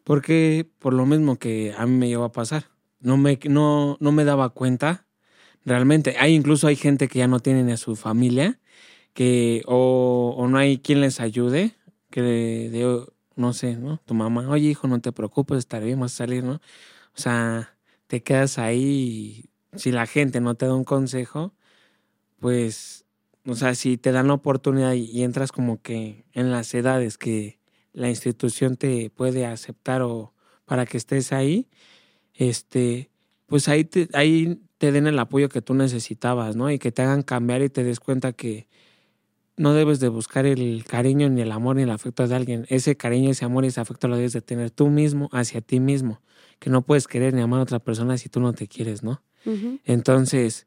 Porque 0.04 0.66
por 0.78 0.94
lo 0.94 1.04
mismo 1.04 1.36
que 1.36 1.74
a 1.76 1.84
mí 1.84 1.92
me 1.98 2.08
llegó 2.08 2.24
a 2.24 2.32
pasar, 2.32 2.64
no 3.00 3.18
me, 3.18 3.38
no, 3.46 3.98
no 4.00 4.10
me 4.10 4.24
daba 4.24 4.48
cuenta 4.48 5.04
realmente. 5.66 6.16
Hay 6.18 6.32
incluso 6.34 6.66
hay 6.66 6.76
gente 6.76 7.08
que 7.08 7.18
ya 7.18 7.28
no 7.28 7.40
tiene 7.40 7.62
ni 7.62 7.72
a 7.72 7.76
su 7.76 7.94
familia, 7.94 8.58
que 9.12 9.60
o, 9.66 10.34
o 10.34 10.48
no 10.48 10.56
hay 10.56 10.78
quien 10.78 11.02
les 11.02 11.20
ayude, 11.20 11.74
que 12.08 12.22
de, 12.22 12.70
de- 12.70 13.06
no 13.36 13.52
sé, 13.52 13.76
¿no? 13.76 14.00
Tu 14.06 14.14
mamá, 14.14 14.48
oye 14.48 14.70
hijo, 14.70 14.88
no 14.88 15.00
te 15.00 15.12
preocupes, 15.12 15.58
estaré 15.58 15.86
bien, 15.86 16.00
vas 16.00 16.12
a 16.14 16.16
salir, 16.16 16.44
¿no? 16.44 16.54
O 16.54 16.60
sea, 17.20 17.76
te 18.06 18.22
quedas 18.22 18.58
ahí 18.58 19.50
y 19.74 19.78
si 19.78 19.92
la 19.92 20.06
gente 20.06 20.40
no 20.40 20.54
te 20.54 20.66
da 20.66 20.74
un 20.74 20.84
consejo, 20.84 21.54
pues, 22.40 23.06
o 23.46 23.54
sea, 23.54 23.74
si 23.74 23.98
te 23.98 24.12
dan 24.12 24.28
la 24.28 24.34
oportunidad 24.34 24.94
y, 24.94 25.22
entras 25.22 25.52
como 25.52 25.80
que 25.82 26.26
en 26.32 26.50
las 26.50 26.74
edades 26.74 27.18
que 27.18 27.58
la 27.92 28.08
institución 28.10 28.76
te 28.76 29.10
puede 29.10 29.46
aceptar 29.46 30.02
o 30.02 30.34
para 30.66 30.86
que 30.86 30.96
estés 30.96 31.32
ahí, 31.32 31.68
este, 32.34 33.10
pues 33.46 33.68
ahí 33.68 33.84
te, 33.84 34.08
ahí 34.14 34.60
te 34.78 34.92
den 34.92 35.06
el 35.06 35.18
apoyo 35.18 35.48
que 35.48 35.62
tú 35.62 35.74
necesitabas, 35.74 36.56
¿no? 36.56 36.70
Y 36.70 36.78
que 36.78 36.92
te 36.92 37.02
hagan 37.02 37.22
cambiar 37.22 37.62
y 37.62 37.70
te 37.70 37.84
des 37.84 38.00
cuenta 38.00 38.32
que 38.32 38.68
no 39.56 39.72
debes 39.74 40.00
de 40.00 40.08
buscar 40.08 40.46
el 40.46 40.84
cariño 40.84 41.28
ni 41.28 41.42
el 41.42 41.52
amor 41.52 41.76
ni 41.76 41.82
el 41.82 41.90
afecto 41.90 42.26
de 42.26 42.34
alguien. 42.34 42.66
Ese 42.68 42.96
cariño, 42.96 43.30
ese 43.30 43.44
amor 43.44 43.64
y 43.64 43.68
ese 43.68 43.80
afecto 43.80 44.08
lo 44.08 44.16
debes 44.16 44.32
de 44.32 44.40
tener 44.40 44.70
tú 44.70 44.88
mismo 44.88 45.28
hacia 45.32 45.60
ti 45.60 45.80
mismo. 45.80 46.20
Que 46.58 46.70
no 46.70 46.82
puedes 46.82 47.06
querer 47.06 47.34
ni 47.34 47.42
amar 47.42 47.60
a 47.60 47.62
otra 47.62 47.78
persona 47.78 48.18
si 48.18 48.28
tú 48.28 48.40
no 48.40 48.52
te 48.52 48.66
quieres, 48.68 49.02
¿no? 49.02 49.22
Entonces, 49.84 50.66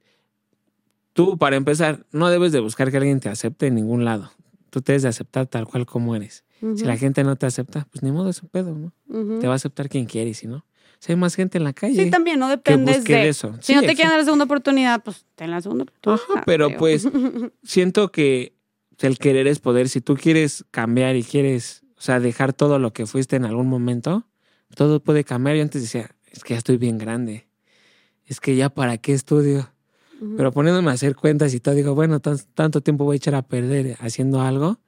tú, 1.14 1.38
para 1.38 1.56
empezar, 1.56 2.06
no 2.11 2.30
debes 2.30 2.51
de 2.51 2.59
buscar 2.59 2.91
que 2.91 2.98
alguien 2.98 3.19
te 3.19 3.30
acepte 3.30 3.67
en 3.67 3.75
ningún 3.75 4.06
lado. 4.06 4.32
Tú 4.69 4.82
te 4.82 4.91
debes 4.91 5.03
de 5.03 5.09
aceptar 5.09 5.48
tal 5.48 5.66
cual 5.66 5.85
como 5.85 6.16
eres. 6.16 6.43
Si 6.75 6.85
la 6.85 6.98
gente 6.98 7.24
no 7.24 7.35
te 7.35 7.45
acepta, 7.45 7.88
pues 7.91 8.03
ni 8.03 8.11
modo 8.11 8.30
es 8.30 8.41
un 8.41 8.49
pedo, 8.49 8.75
¿no? 8.75 8.93
Te 9.40 9.48
va 9.48 9.53
a 9.53 9.56
aceptar 9.56 9.90
quien 9.90 10.06
quiere 10.06 10.33
si 10.33 10.48
no. 10.48 10.66
Si 10.99 11.11
hay 11.11 11.16
más 11.16 11.35
gente 11.35 11.59
en 11.59 11.64
la 11.64 11.74
calle. 11.74 12.03
Sí, 12.03 12.09
también, 12.09 12.40
no 12.40 12.48
que 12.48 12.51
dependes 12.51 12.98
busque 12.98 13.14
de... 13.14 13.30
eso. 13.30 13.53
Si 13.59 13.74
Sí, 13.74 13.75
no 13.75 13.82
te 13.82 13.93
quieren 13.93 14.09
dar 14.09 14.19
la 14.19 14.25
segunda 14.25 14.45
oportunidad, 14.45 15.03
pues 15.03 15.25
ten 15.35 15.51
la 15.51 15.61
segunda 15.61 15.83
oportunidad. 15.83 16.22
Ajá, 16.33 16.43
pero 16.45 16.75
pues 16.75 17.07
siento 17.64 18.11
que 18.11 18.56
el 19.06 19.19
querer 19.19 19.45
es 19.48 19.59
poder. 19.59 19.90
Si 19.90 20.01
tú 20.01 20.16
quieres 20.16 20.66
cambiar 20.72 21.16
y 21.16 21.24
quieres 21.24 21.84
O 21.98 22.01
sea, 22.01 22.19
dejar 22.19 22.53
todo 22.53 22.77
lo 22.80 22.93
que 22.93 23.06
fuiste 23.08 23.35
en 23.35 23.43
algún 23.45 23.67
momento, 23.67 24.27
todo 24.76 25.00
puede 25.03 25.24
cambiar. 25.24 25.56
Yo 25.58 25.64
antes 25.64 25.82
decía, 25.82 26.16
es 26.32 26.43
que 26.43 26.53
ya 26.53 26.58
estoy 26.59 26.77
bien 26.77 26.98
grande. 27.00 27.48
Es 28.26 28.40
que 28.40 28.56
ya 28.56 28.69
para 28.69 28.98
qué 29.00 29.14
estudio. 29.14 29.72
Pero 30.35 30.51
poniéndome 30.51 30.92
a 30.92 30.93
hacer 30.93 31.16
cuentas 31.16 31.53
y 31.56 31.59
todo, 31.59 31.74
digo, 31.76 31.95
bueno, 31.95 32.19
tan- 32.19 32.38
tanto 32.53 32.82
tiempo 32.82 33.03
voy 33.03 33.16
a 33.16 33.17
echar 33.17 33.34
a 33.35 33.42
perder 33.48 33.98
haciendo 34.00 34.42
algo, 34.42 34.80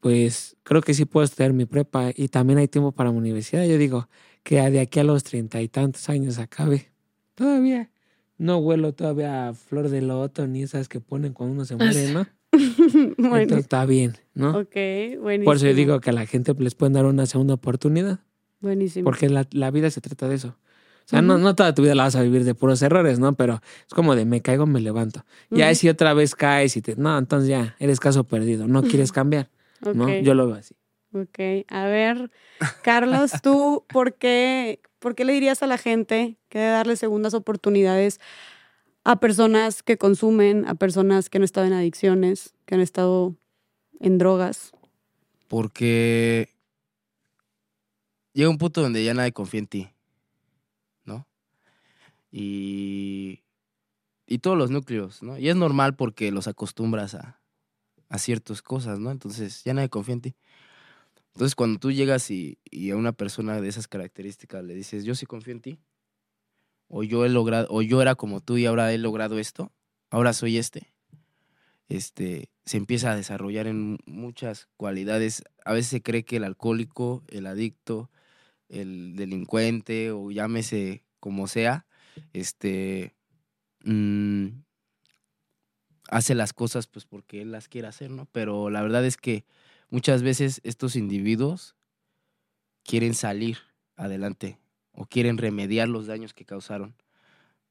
pues 0.00 0.56
creo 0.62 0.80
que 0.80 0.94
sí 0.94 1.04
puedo 1.04 1.24
estudiar 1.24 1.52
mi 1.52 1.64
prepa 1.64 2.10
y 2.14 2.28
también 2.28 2.58
hay 2.58 2.68
tiempo 2.68 2.92
para 2.92 3.10
mi 3.10 3.18
universidad. 3.18 3.64
Yo 3.66 3.78
digo 3.78 4.08
que 4.42 4.60
de 4.70 4.80
aquí 4.80 5.00
a 5.00 5.04
los 5.04 5.24
treinta 5.24 5.60
y 5.60 5.68
tantos 5.68 6.08
años 6.08 6.38
acabe. 6.38 6.92
Todavía 7.34 7.90
no 8.36 8.58
huelo 8.58 8.92
todavía 8.94 9.48
a 9.48 9.54
flor 9.54 9.88
de 9.88 10.02
loto 10.02 10.46
ni 10.46 10.62
esas 10.62 10.88
que 10.88 11.00
ponen 11.00 11.32
cuando 11.32 11.54
uno 11.54 11.64
se 11.64 11.74
muere, 11.76 12.12
¿no? 12.12 12.26
bueno, 13.18 13.36
Entonces 13.36 13.64
está 13.64 13.84
bien, 13.86 14.14
¿no? 14.34 14.58
ok, 14.58 14.74
buenísimo. 15.20 15.44
Por 15.44 15.56
eso 15.56 15.66
yo 15.66 15.74
digo 15.74 16.00
que 16.00 16.10
a 16.10 16.12
la 16.12 16.26
gente 16.26 16.54
les 16.58 16.74
pueden 16.74 16.94
dar 16.94 17.04
una 17.06 17.26
segunda 17.26 17.54
oportunidad, 17.54 18.20
Buenísimo. 18.60 19.04
porque 19.04 19.28
la, 19.28 19.46
la 19.52 19.70
vida 19.70 19.90
se 19.90 20.00
trata 20.00 20.28
de 20.28 20.36
eso. 20.36 20.48
O 20.48 21.10
sea, 21.10 21.22
no, 21.22 21.38
no 21.38 21.54
toda 21.54 21.74
tu 21.74 21.80
vida 21.80 21.94
la 21.94 22.02
vas 22.02 22.16
a 22.16 22.22
vivir 22.22 22.44
de 22.44 22.54
puros 22.54 22.82
errores, 22.82 23.18
¿no? 23.18 23.34
Pero 23.34 23.62
es 23.86 23.94
como 23.94 24.14
de 24.14 24.26
me 24.26 24.42
caigo, 24.42 24.66
me 24.66 24.78
levanto. 24.78 25.24
Ya 25.48 25.74
si 25.74 25.88
otra 25.88 26.12
vez 26.12 26.34
caes 26.34 26.76
y 26.76 26.82
te... 26.82 26.96
No, 26.96 27.16
entonces 27.16 27.48
ya, 27.48 27.76
eres 27.78 27.98
caso 27.98 28.24
perdido, 28.24 28.68
no 28.68 28.82
quieres 28.84 29.10
cambiar, 29.10 29.48
¿no? 29.94 30.10
Yo 30.18 30.34
lo 30.34 30.46
veo 30.46 30.56
así. 30.56 30.74
Ok, 31.14 31.64
a 31.68 31.86
ver, 31.86 32.30
Carlos, 32.82 33.32
tú, 33.42 33.86
¿por 33.88 34.16
qué, 34.16 34.82
¿por 34.98 35.14
qué 35.14 35.24
le 35.24 35.32
dirías 35.32 35.62
a 35.62 35.66
la 35.66 35.78
gente 35.78 36.36
que 36.50 36.58
debe 36.58 36.72
darle 36.72 36.96
segundas 36.96 37.32
oportunidades 37.32 38.20
a 39.08 39.20
personas 39.20 39.82
que 39.82 39.96
consumen, 39.96 40.66
a 40.68 40.74
personas 40.74 41.30
que 41.30 41.38
han 41.38 41.42
estado 41.42 41.66
en 41.66 41.72
adicciones, 41.72 42.54
que 42.66 42.74
han 42.74 42.82
estado 42.82 43.38
en 44.00 44.18
drogas? 44.18 44.72
Porque 45.48 46.50
llega 48.34 48.50
un 48.50 48.58
punto 48.58 48.82
donde 48.82 49.02
ya 49.02 49.14
nadie 49.14 49.32
confía 49.32 49.60
en 49.60 49.66
ti, 49.66 49.88
¿no? 51.06 51.26
Y, 52.30 53.44
y 54.26 54.40
todos 54.40 54.58
los 54.58 54.70
núcleos, 54.70 55.22
¿no? 55.22 55.38
Y 55.38 55.48
es 55.48 55.56
normal 55.56 55.96
porque 55.96 56.30
los 56.30 56.46
acostumbras 56.46 57.14
a, 57.14 57.40
a 58.10 58.18
ciertas 58.18 58.60
cosas, 58.60 58.98
¿no? 58.98 59.10
Entonces 59.10 59.64
ya 59.64 59.72
nadie 59.72 59.88
confía 59.88 60.16
en 60.16 60.20
ti. 60.20 60.36
Entonces 61.32 61.54
cuando 61.54 61.80
tú 61.80 61.92
llegas 61.92 62.30
y, 62.30 62.58
y 62.70 62.90
a 62.90 62.96
una 62.96 63.12
persona 63.12 63.58
de 63.62 63.68
esas 63.68 63.88
características 63.88 64.62
le 64.64 64.74
dices, 64.74 65.06
yo 65.06 65.14
sí 65.14 65.24
confío 65.24 65.54
en 65.54 65.62
ti, 65.62 65.78
o 66.88 67.02
yo 67.02 67.24
he 67.24 67.28
logrado, 67.28 67.68
o 67.70 67.82
yo 67.82 68.02
era 68.02 68.14
como 68.14 68.40
tú 68.40 68.56
y 68.56 68.66
ahora 68.66 68.92
he 68.92 68.98
logrado 68.98 69.38
esto, 69.38 69.72
ahora 70.10 70.32
soy 70.32 70.58
este, 70.58 70.92
este, 71.88 72.50
se 72.64 72.76
empieza 72.76 73.12
a 73.12 73.16
desarrollar 73.16 73.66
en 73.66 73.98
muchas 74.06 74.68
cualidades. 74.76 75.42
A 75.64 75.72
veces 75.72 75.90
se 75.90 76.02
cree 76.02 76.24
que 76.24 76.36
el 76.36 76.44
alcohólico, 76.44 77.24
el 77.28 77.46
adicto, 77.46 78.10
el 78.68 79.16
delincuente 79.16 80.10
o 80.10 80.30
llámese 80.30 81.04
como 81.20 81.46
sea, 81.46 81.86
este, 82.32 83.14
mm, 83.84 84.48
hace 86.10 86.34
las 86.34 86.52
cosas 86.52 86.86
pues 86.86 87.06
porque 87.06 87.42
él 87.42 87.52
las 87.52 87.68
quiere 87.68 87.88
hacer, 87.88 88.10
¿no? 88.10 88.26
Pero 88.32 88.70
la 88.70 88.82
verdad 88.82 89.04
es 89.04 89.16
que 89.16 89.44
muchas 89.90 90.22
veces 90.22 90.60
estos 90.64 90.96
individuos 90.96 91.76
quieren 92.84 93.14
salir 93.14 93.58
adelante 93.96 94.58
o 94.98 95.06
quieren 95.06 95.38
remediar 95.38 95.88
los 95.88 96.08
daños 96.08 96.34
que 96.34 96.44
causaron, 96.44 96.96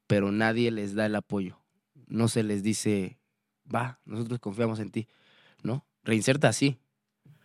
pero 0.07 0.31
nadie 0.31 0.71
les 0.71 0.95
da 0.95 1.05
el 1.05 1.15
apoyo. 1.15 1.59
No 2.07 2.29
se 2.29 2.41
les 2.41 2.63
dice, 2.63 3.19
va, 3.73 3.99
nosotros 4.05 4.39
confiamos 4.39 4.79
en 4.79 4.91
ti, 4.91 5.07
¿no? 5.61 5.85
Reinserta 6.03 6.53
sí. 6.53 6.79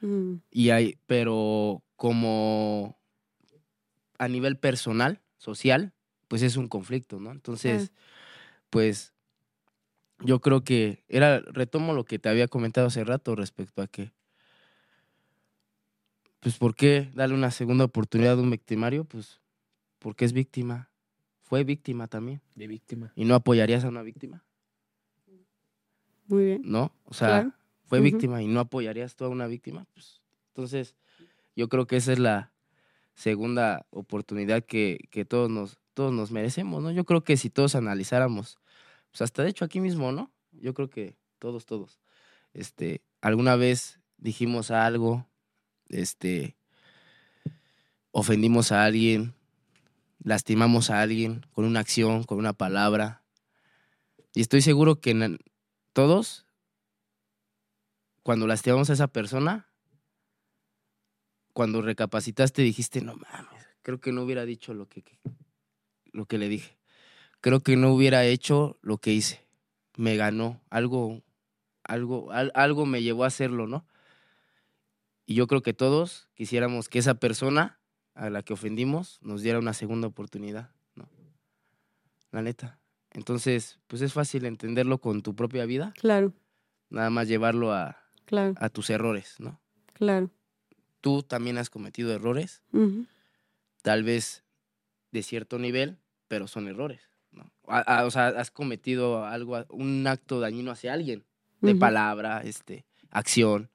Mm, 0.00 0.34
Y 0.52 0.70
hay, 0.70 0.98
pero 1.06 1.82
como 1.96 2.96
a 4.18 4.28
nivel 4.28 4.56
personal, 4.56 5.20
social, 5.36 5.92
pues 6.28 6.42
es 6.42 6.56
un 6.56 6.68
conflicto, 6.68 7.18
¿no? 7.18 7.32
Entonces, 7.32 7.90
pues 8.70 9.12
yo 10.20 10.40
creo 10.40 10.62
que 10.62 11.02
era, 11.08 11.40
retomo 11.40 11.92
lo 11.92 12.04
que 12.04 12.20
te 12.20 12.28
había 12.28 12.46
comentado 12.46 12.86
hace 12.86 13.02
rato 13.02 13.34
respecto 13.34 13.82
a 13.82 13.88
que, 13.88 14.12
pues, 16.38 16.56
¿por 16.56 16.76
qué 16.76 17.10
darle 17.14 17.34
una 17.34 17.50
segunda 17.50 17.84
oportunidad 17.84 18.38
a 18.38 18.42
un 18.42 18.50
victimario? 18.50 19.04
Pues, 19.04 19.41
porque 20.02 20.24
es 20.24 20.32
víctima. 20.32 20.90
Fue 21.42 21.62
víctima 21.64 22.08
también. 22.08 22.40
De 22.56 22.66
víctima. 22.66 23.12
¿Y 23.14 23.24
no 23.24 23.34
apoyarías 23.36 23.84
a 23.84 23.88
una 23.88 24.02
víctima? 24.02 24.44
Muy 26.26 26.44
bien. 26.44 26.62
¿no? 26.64 26.92
O 27.04 27.14
sea, 27.14 27.28
Claro. 27.28 27.52
fue 27.84 28.00
víctima 28.00 28.42
y 28.42 28.48
no 28.48 28.60
apoyarías 28.60 29.14
tú 29.14 29.24
a 29.24 29.28
una 29.28 29.46
víctima. 29.46 29.86
Pues, 29.94 30.20
entonces, 30.48 30.96
yo 31.54 31.68
creo 31.68 31.86
que 31.86 31.96
esa 31.96 32.12
es 32.12 32.18
la 32.18 32.52
segunda 33.14 33.86
oportunidad 33.90 34.64
que, 34.64 34.98
que 35.10 35.24
todos, 35.24 35.50
nos, 35.50 35.78
todos 35.94 36.12
nos 36.12 36.30
merecemos, 36.32 36.82
¿no? 36.82 36.90
Yo 36.90 37.04
creo 37.04 37.22
que 37.22 37.36
si 37.36 37.48
todos 37.50 37.74
analizáramos, 37.74 38.58
pues 39.10 39.22
hasta 39.22 39.42
de 39.42 39.50
hecho 39.50 39.64
aquí 39.64 39.80
mismo, 39.80 40.10
¿no? 40.10 40.32
Yo 40.52 40.74
creo 40.74 40.88
que 40.90 41.14
todos, 41.38 41.66
todos, 41.66 42.00
este, 42.54 43.02
alguna 43.20 43.56
vez 43.56 44.00
dijimos 44.16 44.70
algo, 44.70 45.26
este, 45.88 46.56
ofendimos 48.10 48.72
a 48.72 48.84
alguien, 48.84 49.34
lastimamos 50.22 50.90
a 50.90 51.00
alguien 51.02 51.44
con 51.52 51.64
una 51.64 51.80
acción, 51.80 52.24
con 52.24 52.38
una 52.38 52.52
palabra. 52.52 53.22
Y 54.34 54.40
estoy 54.40 54.62
seguro 54.62 55.00
que 55.00 55.38
todos, 55.92 56.46
cuando 58.22 58.46
lastimamos 58.46 58.88
a 58.90 58.94
esa 58.94 59.08
persona, 59.08 59.68
cuando 61.52 61.82
recapacitaste 61.82 62.62
dijiste, 62.62 63.02
no 63.02 63.14
mames, 63.16 63.66
creo 63.82 64.00
que 64.00 64.12
no 64.12 64.22
hubiera 64.22 64.44
dicho 64.44 64.72
lo 64.74 64.88
que, 64.88 65.02
que- 65.02 65.20
lo 66.12 66.26
que 66.26 66.38
le 66.38 66.48
dije. 66.48 66.78
Creo 67.40 67.60
que 67.60 67.76
no 67.76 67.92
hubiera 67.92 68.24
hecho 68.24 68.78
lo 68.82 68.98
que 68.98 69.12
hice. 69.12 69.46
Me 69.96 70.16
ganó. 70.16 70.60
Algo, 70.70 71.22
algo, 71.84 72.30
al- 72.32 72.52
algo 72.54 72.86
me 72.86 73.02
llevó 73.02 73.24
a 73.24 73.26
hacerlo, 73.26 73.66
¿no? 73.66 73.86
Y 75.26 75.34
yo 75.34 75.46
creo 75.46 75.62
que 75.62 75.74
todos 75.74 76.28
quisiéramos 76.34 76.88
que 76.88 76.98
esa 77.00 77.14
persona 77.14 77.80
a 78.14 78.30
la 78.30 78.42
que 78.42 78.52
ofendimos 78.52 79.18
nos 79.22 79.42
diera 79.42 79.58
una 79.58 79.72
segunda 79.72 80.06
oportunidad, 80.08 80.70
¿no? 80.94 81.08
La 82.30 82.42
neta. 82.42 82.78
Entonces, 83.12 83.78
pues 83.88 84.00
es 84.02 84.12
fácil 84.12 84.44
entenderlo 84.46 84.98
con 84.98 85.22
tu 85.22 85.34
propia 85.34 85.66
vida, 85.66 85.92
Claro, 85.98 86.32
nada 86.88 87.10
más 87.10 87.28
llevarlo 87.28 87.72
a, 87.72 87.98
claro, 88.24 88.54
a 88.58 88.68
tus 88.70 88.90
errores, 88.90 89.36
¿no? 89.38 89.60
claro. 89.92 90.30
Tú 91.00 91.22
también 91.22 91.58
has 91.58 91.68
cometido 91.68 92.12
errores, 92.12 92.62
tal 93.82 94.02
vez 94.04 94.44
de 95.10 95.22
cierto 95.22 95.58
nivel, 95.58 95.98
pero 96.28 96.46
son 96.48 96.68
errores, 96.68 97.10
¿no? 97.32 97.52
A- 97.66 97.80
a- 97.80 98.06
o 98.06 98.10
sea, 98.10 98.28
has 98.28 98.50
cometido 98.50 99.24
algo, 99.24 99.64
un 99.70 100.06
acto 100.06 100.38
dañino 100.40 100.70
hacia 100.70 100.92
alguien, 100.92 101.24
de 101.60 101.74
palabra, 101.80 102.40
este, 102.42 102.86
acción. 103.10 103.70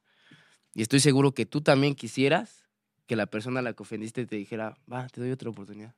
Y 0.73 0.81
estoy 0.81 0.99
seguro 0.99 1.33
que 1.33 1.45
tú 1.45 1.61
también 1.61 1.95
quisieras 1.95 2.66
que 3.07 3.15
la 3.15 3.25
persona 3.25 3.59
a 3.61 3.63
la 3.63 3.73
que 3.73 3.83
ofendiste 3.83 4.25
te 4.25 4.35
dijera, 4.35 4.77
va, 4.91 5.07
te 5.07 5.21
doy 5.21 5.31
otra 5.31 5.49
oportunidad, 5.49 5.93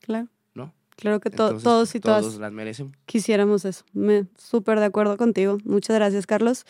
Claro. 0.00 0.28
¿no? 0.54 0.72
Claro 0.96 1.20
que 1.20 1.28
to- 1.30 1.44
Entonces, 1.48 1.62
todos 1.64 1.94
y 1.94 2.00
todas 2.00 2.22
Todos 2.22 2.38
las 2.40 2.52
merecen. 2.52 2.96
quisiéramos 3.04 3.64
eso. 3.66 3.84
Me 3.92 4.26
súper 4.38 4.78
de 4.80 4.86
acuerdo 4.86 5.16
contigo. 5.18 5.58
Muchas 5.64 5.94
gracias, 5.96 6.26
Carlos. 6.26 6.64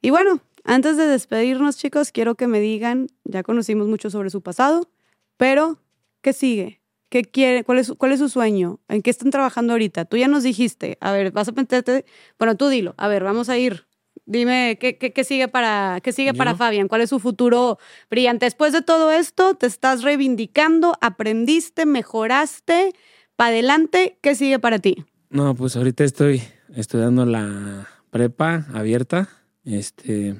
Y 0.00 0.10
bueno, 0.10 0.40
antes 0.62 0.96
de 0.96 1.06
despedirnos, 1.06 1.76
chicos, 1.76 2.12
quiero 2.12 2.36
que 2.36 2.46
me 2.46 2.60
digan, 2.60 3.08
ya 3.24 3.42
conocimos 3.42 3.88
mucho 3.88 4.10
sobre 4.10 4.30
su 4.30 4.42
pasado, 4.42 4.88
pero 5.36 5.80
¿qué 6.22 6.32
sigue? 6.32 6.80
¿Qué 7.08 7.22
quiere? 7.24 7.64
¿Cuál 7.64 7.78
es, 7.78 7.92
cuál 7.98 8.12
es 8.12 8.20
su 8.20 8.28
sueño? 8.28 8.78
¿En 8.88 9.02
qué 9.02 9.10
están 9.10 9.30
trabajando 9.30 9.72
ahorita? 9.72 10.04
Tú 10.04 10.16
ya 10.16 10.28
nos 10.28 10.42
dijiste, 10.44 10.96
a 11.00 11.10
ver, 11.12 11.32
vas 11.32 11.48
a 11.48 11.52
meterte, 11.52 12.04
bueno, 12.38 12.56
tú 12.56 12.68
dilo, 12.68 12.94
a 12.96 13.08
ver, 13.08 13.24
vamos 13.24 13.48
a 13.48 13.58
ir. 13.58 13.86
Dime, 14.26 14.78
¿qué, 14.80 14.96
qué, 14.96 15.12
qué 15.12 15.24
sigue, 15.24 15.48
para, 15.48 16.00
qué 16.02 16.12
sigue 16.12 16.32
para 16.32 16.52
¿Yo? 16.52 16.56
Fabián? 16.56 16.88
¿Cuál 16.88 17.02
es 17.02 17.10
su 17.10 17.18
futuro 17.18 17.78
brillante? 18.10 18.46
Después 18.46 18.72
de 18.72 18.80
todo 18.80 19.12
esto, 19.12 19.54
te 19.54 19.66
estás 19.66 20.02
reivindicando, 20.02 20.96
aprendiste, 21.00 21.84
mejoraste, 21.84 22.94
para 23.36 23.50
adelante, 23.50 24.18
¿qué 24.22 24.34
sigue 24.34 24.58
para 24.58 24.78
ti? 24.78 25.04
No, 25.28 25.54
pues 25.54 25.76
ahorita 25.76 26.04
estoy 26.04 26.42
estudiando 26.74 27.26
la 27.26 27.88
prepa 28.10 28.66
abierta. 28.72 29.28
Este, 29.64 30.36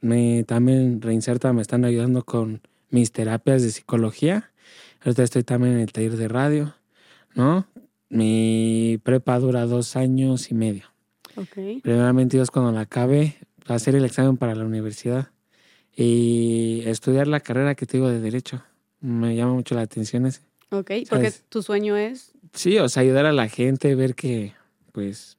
me 0.00 0.44
también 0.44 1.00
reinserta, 1.00 1.52
me 1.52 1.62
están 1.62 1.84
ayudando 1.84 2.24
con 2.24 2.60
mis 2.90 3.10
terapias 3.10 3.62
de 3.62 3.70
psicología. 3.70 4.52
Ahorita 5.02 5.22
estoy 5.22 5.42
también 5.42 5.74
en 5.74 5.80
el 5.80 5.92
taller 5.92 6.16
de 6.16 6.28
radio, 6.28 6.74
¿no? 7.34 7.66
Mi 8.10 9.00
prepa 9.02 9.38
dura 9.38 9.66
dos 9.66 9.96
años 9.96 10.50
y 10.50 10.54
medio. 10.54 10.93
Ok. 11.36 11.82
Primeramente 11.82 12.36
Dios, 12.36 12.50
cuando 12.50 12.72
la 12.72 12.80
acabe, 12.82 13.36
hacer 13.66 13.94
el 13.94 14.04
examen 14.04 14.36
para 14.36 14.54
la 14.54 14.64
universidad 14.64 15.30
y 15.96 16.82
estudiar 16.86 17.26
la 17.28 17.40
carrera 17.40 17.74
que 17.74 17.86
te 17.86 17.96
digo 17.98 18.08
de 18.08 18.20
Derecho. 18.20 18.62
Me 19.00 19.34
llama 19.36 19.54
mucho 19.54 19.74
la 19.74 19.82
atención 19.82 20.26
ese. 20.26 20.40
Ok, 20.70 20.90
porque 21.08 21.30
¿Sabes? 21.30 21.44
tu 21.48 21.62
sueño 21.62 21.96
es. 21.96 22.32
Sí, 22.52 22.78
o 22.78 22.88
sea, 22.88 23.02
ayudar 23.02 23.26
a 23.26 23.32
la 23.32 23.48
gente, 23.48 23.94
ver 23.94 24.14
que, 24.14 24.54
pues, 24.92 25.38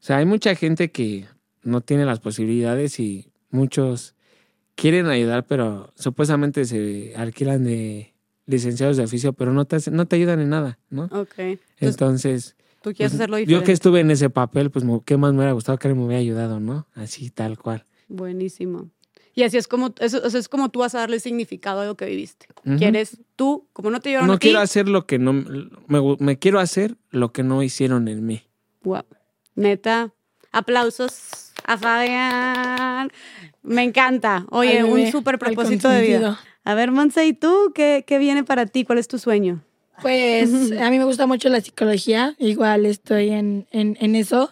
o 0.00 0.02
sea, 0.04 0.18
hay 0.18 0.24
mucha 0.26 0.54
gente 0.54 0.90
que 0.90 1.26
no 1.62 1.80
tiene 1.80 2.04
las 2.04 2.20
posibilidades 2.20 2.98
y 3.00 3.30
muchos 3.50 4.14
quieren 4.74 5.06
ayudar, 5.06 5.46
pero 5.46 5.92
supuestamente 5.96 6.64
se 6.64 7.14
alquilan 7.16 7.64
de 7.64 8.14
licenciados 8.46 8.96
de 8.96 9.04
oficio, 9.04 9.32
pero 9.32 9.52
no 9.52 9.64
te, 9.64 9.76
hacen- 9.76 9.94
no 9.94 10.06
te 10.06 10.16
ayudan 10.16 10.40
en 10.40 10.48
nada, 10.50 10.78
¿no? 10.90 11.04
Ok. 11.04 11.34
Entonces, 11.38 11.66
Entonces, 11.80 12.56
tú 12.82 12.92
quieres 12.94 13.12
pues, 13.12 13.14
hacerlo 13.14 13.38
yo 13.38 13.40
diferente. 13.40 13.66
que 13.66 13.72
estuve 13.72 14.00
en 14.00 14.10
ese 14.10 14.30
papel, 14.30 14.70
pues 14.70 14.84
qué 15.04 15.16
más 15.16 15.32
me 15.32 15.38
hubiera 15.38 15.52
gustado 15.52 15.78
que 15.78 15.92
me 15.94 16.04
hubiera 16.04 16.20
ayudado, 16.20 16.60
¿no? 16.60 16.86
Así, 16.94 17.30
tal 17.30 17.58
cual. 17.58 17.84
Buenísimo. 18.08 18.90
Y 19.34 19.44
así 19.44 19.56
es 19.56 19.68
como, 19.68 19.94
eso, 20.00 20.24
es 20.26 20.48
como 20.48 20.68
tú 20.70 20.80
vas 20.80 20.96
a 20.96 20.98
darle 20.98 21.20
significado 21.20 21.80
a 21.80 21.86
lo 21.86 21.96
que 21.96 22.06
viviste. 22.06 22.46
Ujú. 22.64 22.76
Quieres 22.76 23.18
tú, 23.36 23.68
como 23.72 23.90
no 23.90 24.00
te 24.00 24.08
llevaron 24.10 24.26
No 24.26 24.34
a 24.34 24.38
ti, 24.38 24.48
quiero 24.48 24.58
hacer 24.58 24.88
lo 24.88 25.06
que 25.06 25.20
no, 25.20 25.32
me, 25.32 26.38
quiero 26.38 26.58
hacer 26.58 26.96
lo 27.10 27.32
que 27.32 27.44
no 27.44 27.62
hicieron 27.62 28.08
en 28.08 28.26
mí. 28.26 28.42
Wow. 28.82 29.04
Neta, 29.54 30.12
aplausos 30.50 31.52
a 31.64 31.78
Fabián. 31.78 33.12
Me 33.62 33.84
encanta. 33.84 34.44
Oye, 34.50 34.82
un 34.82 35.10
súper 35.12 35.38
propósito 35.38 35.88
de 35.88 36.02
vida. 36.02 36.40
A 36.64 36.74
ver, 36.74 36.90
Monse, 36.90 37.24
¿y 37.24 37.32
tú 37.32 37.72
qué, 37.74 38.04
qué 38.06 38.18
viene 38.18 38.42
para 38.42 38.66
ti? 38.66 38.84
¿Cuál 38.84 38.98
es 38.98 39.06
tu 39.06 39.18
sueño? 39.18 39.62
Pues 40.02 40.50
a 40.80 40.90
mí 40.90 40.98
me 40.98 41.04
gusta 41.04 41.26
mucho 41.26 41.48
la 41.48 41.60
psicología, 41.60 42.34
igual 42.38 42.86
estoy 42.86 43.30
en, 43.30 43.66
en, 43.70 43.96
en 44.00 44.14
eso, 44.16 44.50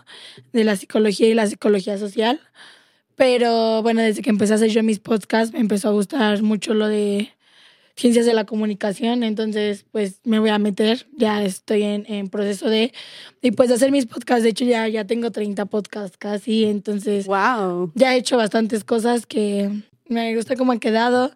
de 0.53 0.65
la 0.65 0.77
psicología 0.77 1.29
y 1.29 1.35
la 1.35 1.47
psicología 1.47 1.99
social. 1.99 2.41
Pero 3.17 3.83
bueno, 3.83 4.03
desde 4.03 4.23
que 4.23 4.31
empecé 4.31 4.53
a 4.53 4.57
hacer 4.57 4.71
yo 4.71 4.83
mis 4.83 4.99
podcasts, 4.99 5.55
me 5.55 5.61
empezó 5.61 5.89
a 5.89 5.93
gustar 5.93 6.43
mucho 6.43 6.75
lo 6.75 6.87
de 6.87 7.31
ciencias 7.97 8.27
de 8.27 8.35
la 8.35 8.45
comunicación, 8.45 9.23
entonces 9.23 9.87
pues 9.91 10.21
me 10.25 10.39
voy 10.39 10.51
a 10.51 10.59
meter, 10.59 11.07
ya 11.17 11.43
estoy 11.43 11.83
en, 11.83 12.05
en 12.13 12.29
proceso 12.29 12.69
de, 12.69 12.93
y 13.41 13.53
pues 13.53 13.71
hacer 13.71 13.91
mis 13.91 14.05
podcasts, 14.05 14.43
de 14.43 14.51
hecho 14.51 14.67
ya, 14.67 14.87
ya 14.89 15.07
tengo 15.07 15.31
30 15.31 15.65
podcasts 15.65 16.19
casi, 16.19 16.67
entonces 16.67 17.27
Wow. 17.27 17.93
ya 17.95 18.15
he 18.15 18.19
hecho 18.19 18.37
bastantes 18.37 18.85
cosas 18.85 19.25
que 19.25 19.71
me 20.09 20.35
gusta 20.37 20.57
cómo 20.57 20.73
han 20.73 20.79
quedado, 20.81 21.33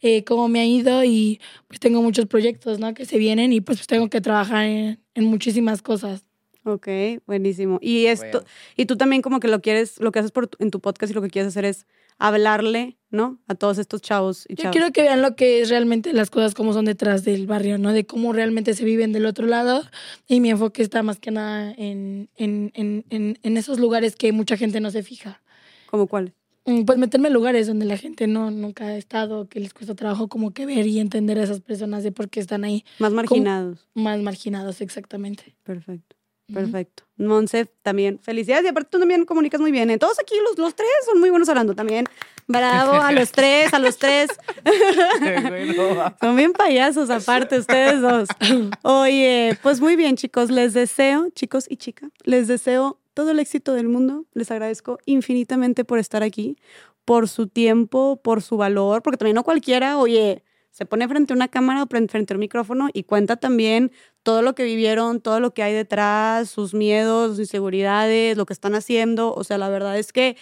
eh, 0.00 0.24
cómo 0.24 0.48
me 0.48 0.60
ha 0.60 0.66
ido 0.66 1.04
y 1.04 1.40
pues 1.68 1.80
tengo 1.80 2.02
muchos 2.02 2.26
proyectos, 2.26 2.78
¿no? 2.78 2.94
Que 2.94 3.04
se 3.04 3.18
vienen 3.18 3.52
y 3.52 3.60
pues, 3.60 3.86
tengo 3.86 4.08
que 4.08 4.20
trabajar 4.20 4.64
en, 4.66 5.00
en 5.14 5.24
muchísimas 5.24 5.82
cosas. 5.82 6.24
Ok, 6.64 6.88
buenísimo. 7.26 7.78
Y 7.80 8.06
esto, 8.06 8.40
Bueno. 8.40 8.46
y 8.76 8.84
tú 8.86 8.96
también 8.96 9.22
como 9.22 9.40
que 9.40 9.48
lo 9.48 9.62
quieres, 9.62 9.98
lo 9.98 10.12
que 10.12 10.18
haces 10.18 10.30
por 10.30 10.50
en 10.58 10.70
tu 10.70 10.80
podcast 10.80 11.10
y 11.10 11.14
lo 11.14 11.22
que 11.22 11.30
quieres 11.30 11.48
hacer 11.48 11.64
es 11.64 11.86
hablarle, 12.18 12.98
¿no? 13.10 13.38
A 13.48 13.54
todos 13.54 13.78
estos 13.78 14.02
chavos 14.02 14.44
y 14.46 14.56
Yo 14.56 14.70
quiero 14.70 14.92
que 14.92 15.00
vean 15.00 15.22
lo 15.22 15.36
que 15.36 15.62
es 15.62 15.70
realmente 15.70 16.12
las 16.12 16.28
cosas 16.28 16.52
como 16.54 16.74
son 16.74 16.84
detrás 16.84 17.24
del 17.24 17.46
barrio, 17.46 17.78
¿no? 17.78 17.94
De 17.94 18.04
cómo 18.04 18.34
realmente 18.34 18.74
se 18.74 18.84
viven 18.84 19.12
del 19.12 19.24
otro 19.24 19.46
lado 19.46 19.82
y 20.28 20.40
mi 20.40 20.50
enfoque 20.50 20.82
está 20.82 21.02
más 21.02 21.18
que 21.18 21.30
nada 21.30 21.72
en, 21.78 22.28
en, 22.36 22.70
en, 22.74 23.06
en, 23.08 23.38
en 23.42 23.56
esos 23.56 23.78
lugares 23.80 24.14
que 24.16 24.30
mucha 24.32 24.58
gente 24.58 24.80
no 24.80 24.90
se 24.90 25.02
fija. 25.02 25.40
¿Cómo 25.86 26.06
cuál? 26.08 26.34
Mm, 26.66 26.84
Pues 26.84 26.98
meterme 26.98 27.28
en 27.28 27.34
lugares 27.34 27.66
donde 27.66 27.86
la 27.86 27.96
gente 27.96 28.26
no 28.26 28.50
nunca 28.50 28.84
ha 28.86 28.96
estado, 28.96 29.48
que 29.48 29.60
les 29.60 29.72
cuesta 29.74 29.94
trabajo 29.94 30.28
como 30.28 30.52
que 30.52 30.66
ver 30.66 30.86
y 30.86 31.00
entender 31.00 31.38
a 31.38 31.42
esas 31.44 31.60
personas 31.60 32.02
de 32.04 32.12
por 32.12 32.28
qué 32.28 32.40
están 32.40 32.64
ahí 32.64 32.84
Más 32.98 33.12
marginados. 33.12 33.86
más 33.94 34.20
marginados 34.20 34.80
exactamente. 34.80 35.54
Perfecto. 35.64 36.16
Perfecto. 36.52 37.04
Monse, 37.16 37.66
también 37.82 38.18
felicidades. 38.18 38.64
Y 38.64 38.68
aparte 38.68 38.88
tú 38.90 38.98
también 38.98 39.24
comunicas 39.24 39.60
muy 39.60 39.70
bien. 39.70 39.88
¿eh? 39.88 39.98
Todos 39.98 40.18
aquí, 40.18 40.34
los, 40.48 40.58
los 40.58 40.74
tres, 40.74 40.88
son 41.06 41.20
muy 41.20 41.30
buenos 41.30 41.48
hablando 41.48 41.74
también. 41.76 42.06
Bravo, 42.48 42.94
a 42.94 43.12
los 43.12 43.30
tres, 43.30 43.72
a 43.72 43.78
los 43.78 43.96
tres. 43.98 44.30
Son 46.20 46.36
bien 46.36 46.52
payasos 46.52 47.08
aparte 47.10 47.58
ustedes 47.58 48.00
dos. 48.00 48.28
Oye, 48.82 49.56
pues 49.62 49.80
muy 49.80 49.94
bien 49.96 50.16
chicos, 50.16 50.50
les 50.50 50.74
deseo, 50.74 51.28
chicos 51.30 51.66
y 51.68 51.76
chicas, 51.76 52.10
les 52.24 52.48
deseo 52.48 52.98
todo 53.14 53.30
el 53.30 53.40
éxito 53.40 53.74
del 53.74 53.88
mundo. 53.88 54.26
Les 54.32 54.50
agradezco 54.50 54.98
infinitamente 55.06 55.84
por 55.84 55.98
estar 55.98 56.22
aquí, 56.22 56.56
por 57.04 57.28
su 57.28 57.46
tiempo, 57.48 58.20
por 58.22 58.42
su 58.42 58.56
valor, 58.56 59.02
porque 59.02 59.16
también 59.16 59.34
no 59.34 59.42
cualquiera, 59.44 59.98
oye, 59.98 60.44
se 60.70 60.86
pone 60.86 61.08
frente 61.08 61.32
a 61.32 61.36
una 61.36 61.48
cámara 61.48 61.82
o 61.82 61.86
frente 61.88 62.32
a 62.32 62.36
un 62.36 62.40
micrófono 62.40 62.88
y 62.92 63.02
cuenta 63.02 63.36
también 63.36 63.90
todo 64.22 64.42
lo 64.42 64.54
que 64.54 64.62
vivieron, 64.64 65.20
todo 65.20 65.40
lo 65.40 65.52
que 65.52 65.62
hay 65.62 65.74
detrás, 65.74 66.48
sus 66.48 66.74
miedos, 66.74 67.30
sus 67.30 67.40
inseguridades, 67.40 68.36
lo 68.36 68.46
que 68.46 68.52
están 68.52 68.74
haciendo. 68.74 69.34
O 69.34 69.42
sea, 69.42 69.58
la 69.58 69.68
verdad 69.68 69.98
es 69.98 70.12
que 70.12 70.36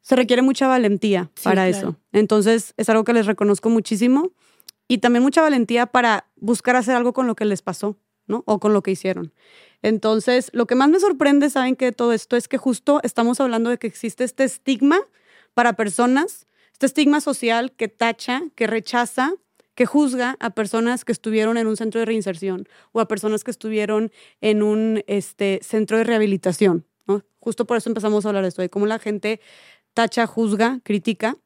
se 0.00 0.16
requiere 0.16 0.42
mucha 0.42 0.66
valentía 0.66 1.30
Sí, 1.34 1.44
para 1.44 1.68
claro. 1.68 1.76
eso. 1.88 1.96
Entonces, 2.12 2.74
es 2.76 2.88
algo 2.88 3.04
que 3.04 3.12
les 3.12 3.26
reconozco 3.26 3.68
muchísimo 3.68 4.32
y 4.88 4.98
también 4.98 5.22
mucha 5.22 5.42
valentía 5.42 5.86
para 5.86 6.26
buscar 6.36 6.76
hacer 6.76 6.96
algo 6.96 7.12
con 7.12 7.26
lo 7.26 7.34
que 7.36 7.44
les 7.44 7.62
pasó, 7.62 7.98
¿no? 8.26 8.42
O 8.46 8.58
con 8.58 8.72
lo 8.72 8.82
que 8.82 8.90
hicieron. 8.92 9.32
Entonces, 9.82 10.50
lo 10.52 10.66
que 10.66 10.74
más 10.74 10.88
me 10.88 11.00
sorprende, 11.00 11.50
saben 11.50 11.76
que 11.76 11.92
todo 11.92 12.12
esto 12.12 12.36
es 12.36 12.48
que 12.48 12.56
justo 12.56 13.00
estamos 13.02 13.40
hablando 13.40 13.70
de 13.70 13.78
que 13.78 13.88
existe 13.88 14.24
este 14.24 14.44
estigma 14.44 15.00
para 15.54 15.74
personas, 15.74 16.46
este 16.72 16.86
estigma 16.86 17.20
social 17.20 17.72
que 17.72 17.88
tacha, 17.88 18.42
que 18.54 18.66
rechaza, 18.66 19.34
que 19.74 19.86
juzga 19.86 20.36
a 20.38 20.50
personas 20.50 21.04
que 21.04 21.12
estuvieron 21.12 21.56
en 21.56 21.66
un 21.66 21.76
centro 21.76 21.98
de 21.98 22.06
reinserción 22.06 22.68
o 22.92 23.00
a 23.00 23.08
personas 23.08 23.42
que 23.42 23.50
estuvieron 23.50 24.12
en 24.40 24.62
un 24.62 25.02
este, 25.06 25.60
centro 25.62 25.96
de 25.96 26.04
rehabilitación. 26.04 26.86
¿no? 27.06 27.22
Justo 27.40 27.66
por 27.66 27.76
eso 27.76 27.90
empezamos 27.90 28.24
a 28.24 28.28
hablar 28.28 28.42
de 28.42 28.50
esto, 28.50 28.62
de 28.62 28.70
cómo 28.70 28.86
la 28.86 28.98
gente 28.98 29.40
tacha, 29.94 30.26
juzga, 30.26 30.80
critica. 30.82 31.36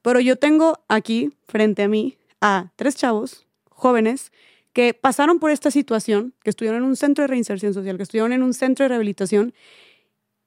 Pero 0.00 0.20
yo 0.20 0.36
tengo 0.36 0.84
aquí, 0.88 1.32
frente 1.46 1.82
a 1.82 1.88
mí, 1.88 2.18
a 2.40 2.72
tres 2.76 2.96
chavos 2.96 3.46
jóvenes 3.68 4.32
que 4.72 4.94
pasaron 4.94 5.38
por 5.38 5.50
esta 5.50 5.70
situación, 5.70 6.34
que 6.42 6.50
estuvieron 6.50 6.82
en 6.82 6.88
un 6.88 6.96
centro 6.96 7.22
de 7.22 7.28
reinserción 7.28 7.74
social, 7.74 7.96
que 7.96 8.02
estuvieron 8.04 8.32
en 8.32 8.42
un 8.42 8.54
centro 8.54 8.84
de 8.84 8.88
rehabilitación 8.88 9.52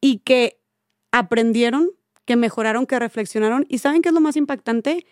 y 0.01 0.19
que 0.19 0.59
aprendieron, 1.11 1.91
que 2.25 2.35
mejoraron, 2.35 2.85
que 2.85 2.99
reflexionaron. 2.99 3.65
¿Y 3.69 3.77
saben 3.77 4.01
qué 4.01 4.09
es 4.09 4.15
lo 4.15 4.21
más 4.21 4.35
impactante? 4.35 5.05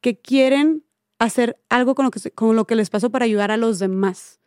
Que 0.00 0.18
quieren 0.18 0.84
hacer 1.18 1.58
algo 1.68 1.94
con 1.94 2.04
lo 2.56 2.64
que, 2.66 2.74
les 2.74 2.90
pasó 2.90 3.10
para 3.10 3.24
ayudar 3.24 3.50
a 3.50 3.56
los 3.56 3.78
demás. 3.78 4.40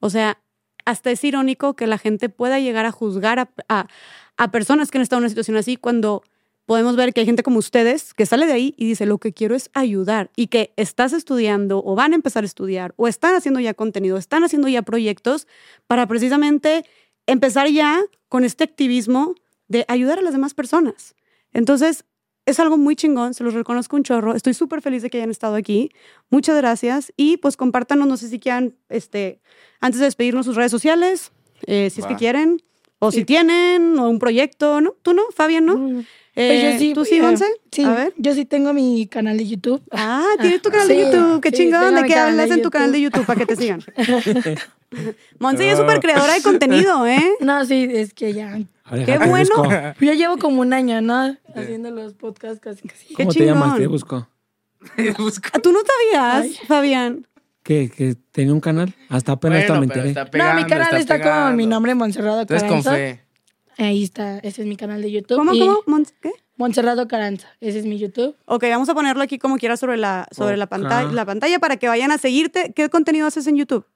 O 0.00 0.10
sea, 0.10 0.40
hasta 0.84 1.10
es 1.10 1.22
irónico 1.24 1.76
que 1.76 1.86
la 1.86 1.98
gente 1.98 2.28
pueda 2.28 2.58
llegar 2.60 2.86
a 2.86 2.92
juzgar 2.92 3.38
a, 3.38 3.50
a- 3.68 3.88
a 4.36 4.50
personas 4.50 4.90
que 4.90 4.98
han 4.98 5.02
estado 5.02 5.18
en 5.18 5.24
una 5.24 5.28
situación 5.30 5.56
así 5.56 5.76
cuando 5.76 6.22
podemos 6.68 6.96
ver 6.96 7.14
que 7.14 7.20
hay 7.20 7.26
gente 7.26 7.42
como 7.42 7.58
ustedes 7.58 8.12
que 8.12 8.26
sale 8.26 8.44
de 8.44 8.52
ahí 8.52 8.74
y 8.76 8.84
dice, 8.84 9.06
lo 9.06 9.16
que 9.16 9.32
quiero 9.32 9.54
es 9.54 9.70
ayudar 9.72 10.30
y 10.36 10.48
que 10.48 10.74
estás 10.76 11.14
estudiando 11.14 11.82
o 11.82 11.94
van 11.94 12.12
a 12.12 12.16
empezar 12.16 12.42
a 12.42 12.46
estudiar 12.46 12.92
o 12.96 13.08
están 13.08 13.34
haciendo 13.34 13.58
ya 13.58 13.72
contenido, 13.72 14.18
están 14.18 14.44
haciendo 14.44 14.68
ya 14.68 14.82
proyectos 14.82 15.46
para 15.86 16.06
precisamente 16.06 16.84
empezar 17.26 17.70
ya 17.70 18.02
con 18.28 18.44
este 18.44 18.64
activismo 18.64 19.34
de 19.68 19.86
ayudar 19.88 20.18
a 20.18 20.20
las 20.20 20.34
demás 20.34 20.52
personas. 20.52 21.14
Entonces, 21.54 22.04
es 22.44 22.60
algo 22.60 22.76
muy 22.76 22.96
chingón, 22.96 23.32
se 23.32 23.44
los 23.44 23.54
reconozco 23.54 23.96
un 23.96 24.02
chorro. 24.02 24.34
Estoy 24.34 24.52
súper 24.52 24.82
feliz 24.82 25.00
de 25.00 25.08
que 25.08 25.16
hayan 25.16 25.30
estado 25.30 25.54
aquí. 25.54 25.88
Muchas 26.28 26.58
gracias. 26.58 27.14
Y 27.16 27.38
pues 27.38 27.56
compártanos, 27.56 28.06
no 28.06 28.18
sé 28.18 28.28
si 28.28 28.38
quieran, 28.38 28.74
este, 28.90 29.40
antes 29.80 30.00
de 30.00 30.04
despedirnos 30.04 30.44
sus 30.44 30.56
redes 30.56 30.70
sociales, 30.70 31.32
eh, 31.66 31.88
si 31.88 32.02
es 32.02 32.06
que 32.06 32.12
Va. 32.12 32.18
quieren, 32.18 32.62
o 32.98 33.12
si 33.12 33.24
tienen, 33.24 33.98
o 33.98 34.08
un 34.10 34.18
proyecto, 34.18 34.80
¿no? 34.80 34.94
¿Tú 35.02 35.14
no, 35.14 35.22
Fabián, 35.34 35.64
no? 35.64 35.78
Mm, 35.78 36.04
Eh, 36.40 36.60
pues 36.62 36.72
yo 36.74 36.78
sí, 36.78 36.94
¿Tú 36.94 37.04
sí, 37.04 37.16
eh, 37.16 37.22
Monse? 37.22 37.44
Sí, 37.72 37.82
A 37.84 37.90
ver. 37.94 38.14
yo 38.16 38.32
sí 38.32 38.44
tengo 38.44 38.72
mi 38.72 39.08
canal 39.08 39.36
de 39.36 39.46
YouTube. 39.46 39.82
Ah, 39.90 40.24
tienes 40.40 40.62
tu 40.62 40.70
canal 40.70 40.86
de 40.86 40.94
Sí, 40.94 41.00
YouTube. 41.00 41.40
Qué 41.40 41.50
sí, 41.50 41.56
chingón. 41.56 41.94
¿De 41.96 42.04
qué 42.04 42.14
hablas 42.14 42.50
en 42.52 42.62
tu 42.62 42.70
canal 42.70 42.92
de 42.92 43.00
YouTube 43.00 43.26
para 43.26 43.40
que 43.40 43.46
te 43.46 43.56
sigan? 43.56 43.82
Monse 45.38 45.66
ya 45.66 45.72
es 45.72 45.78
súper 45.78 46.00
creadora 46.00 46.34
de 46.34 46.42
contenido, 46.42 47.06
¿eh? 47.06 47.22
No, 47.40 47.64
sí, 47.64 47.88
es 47.90 48.14
que 48.14 48.32
ya. 48.32 48.58
Qué 49.04 49.18
bueno. 49.18 49.94
Yo 50.00 50.12
llevo 50.14 50.38
como 50.38 50.60
un 50.60 50.72
año, 50.72 51.00
¿no? 51.02 51.36
Haciendo 51.54 51.90
los 51.90 52.14
podcasts 52.14 52.60
casi 52.60 52.86
casi. 52.88 53.06
Qué 53.08 53.14
¿Cómo 53.14 53.32
te 53.32 53.44
llamas? 53.44 53.76
Te 53.76 53.86
busco. 53.88 54.28
Ah, 55.52 55.58
¿Tú 55.60 55.72
no 55.72 55.80
sabías, 55.80 56.44
Ay. 56.44 56.66
Fabián? 56.66 57.26
¿Qué? 57.64 57.90
¿Que 57.94 58.14
tenía 58.32 58.54
un 58.54 58.60
canal? 58.60 58.94
Hasta 59.08 59.32
apenas 59.32 59.66
Bueno, 59.66 59.80
me 59.80 59.86
enteré. 59.86 60.14
no, 60.14 60.54
mi 60.54 60.64
canal 60.64 60.96
está, 60.96 61.20
con 61.20 61.56
mi 61.56 61.66
nombre, 61.66 61.94
Montserrado 61.94 62.40
Entonces 62.42 62.68
con 62.68 62.82
fe. 62.84 63.20
Ahí 63.78 64.02
está, 64.02 64.38
ese 64.38 64.62
es 64.62 64.68
mi 64.68 64.76
canal 64.76 65.00
de 65.00 65.10
YouTube. 65.10 65.36
¿Cómo, 65.36 65.54
y 65.54 65.60
cómo? 65.60 66.02
¿Qué? 66.20 66.32
Montserrado 66.56 67.06
Caranza, 67.06 67.46
ese 67.60 67.78
es 67.78 67.86
mi 67.86 67.98
YouTube. 67.98 68.36
Ok, 68.46 68.64
vamos 68.64 68.88
a 68.88 68.94
ponerlo 68.94 69.22
aquí 69.22 69.38
como 69.38 69.56
quiera 69.58 69.76
sobre 69.76 69.96
la, 69.96 70.26
sobre 70.32 70.56
la, 70.56 70.66
pantalla, 70.66 71.12
la 71.12 71.24
pantalla 71.24 71.60
para 71.60 71.76
que 71.76 71.86
vayan 71.86 72.10
a 72.10 72.18
seguirte. 72.18 72.72
¿Qué 72.74 72.88
contenido 72.90 73.28
haces 73.28 73.46
en 73.46 73.56
YouTube? 73.56 73.86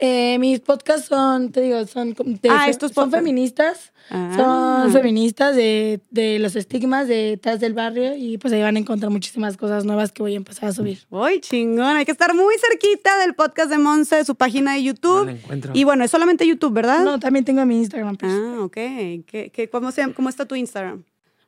Eh, 0.00 0.38
mis 0.38 0.60
podcasts 0.60 1.08
son, 1.08 1.50
te 1.50 1.60
digo, 1.60 1.84
son, 1.86 2.14
de- 2.14 2.48
Ah, 2.50 2.68
estos 2.68 2.92
son 2.92 3.10
feministas. 3.10 3.92
Ah. 4.10 4.32
Son 4.84 4.92
feministas 4.92 5.56
de, 5.56 6.00
de 6.10 6.38
los 6.38 6.54
estigmas 6.54 7.08
de 7.08 7.16
detrás 7.30 7.58
del 7.58 7.74
barrio 7.74 8.14
y 8.16 8.38
pues 8.38 8.52
ahí 8.54 8.62
van 8.62 8.76
a 8.76 8.78
encontrar 8.78 9.10
muchísimas 9.10 9.56
cosas 9.56 9.84
nuevas 9.84 10.12
que 10.12 10.22
voy 10.22 10.34
a 10.34 10.36
empezar 10.36 10.68
a 10.68 10.72
subir. 10.72 11.00
Uy, 11.10 11.40
chingón. 11.40 11.96
Hay 11.96 12.04
que 12.04 12.12
estar 12.12 12.32
muy 12.32 12.54
cerquita 12.58 13.18
del 13.18 13.34
podcast 13.34 13.70
de 13.70 13.78
Monse, 13.78 14.16
de 14.16 14.24
su 14.24 14.36
página 14.36 14.74
de 14.74 14.84
YouTube. 14.84 15.28
encuentro. 15.28 15.72
y 15.74 15.82
bueno, 15.84 16.04
es 16.04 16.10
solamente 16.12 16.46
YouTube, 16.46 16.72
¿verdad? 16.72 17.04
No, 17.04 17.18
también 17.18 17.44
tengo 17.44 17.64
mi 17.66 17.78
Instagram. 17.78 18.16
Pues. 18.16 18.32
Ah, 18.32 18.56
ok. 18.60 18.72
¿Qué, 18.74 19.50
qué, 19.52 19.68
cómo, 19.70 19.90
se, 19.90 20.12
¿Cómo 20.14 20.28
está 20.28 20.46
tu 20.46 20.54
Instagram? 20.54 21.02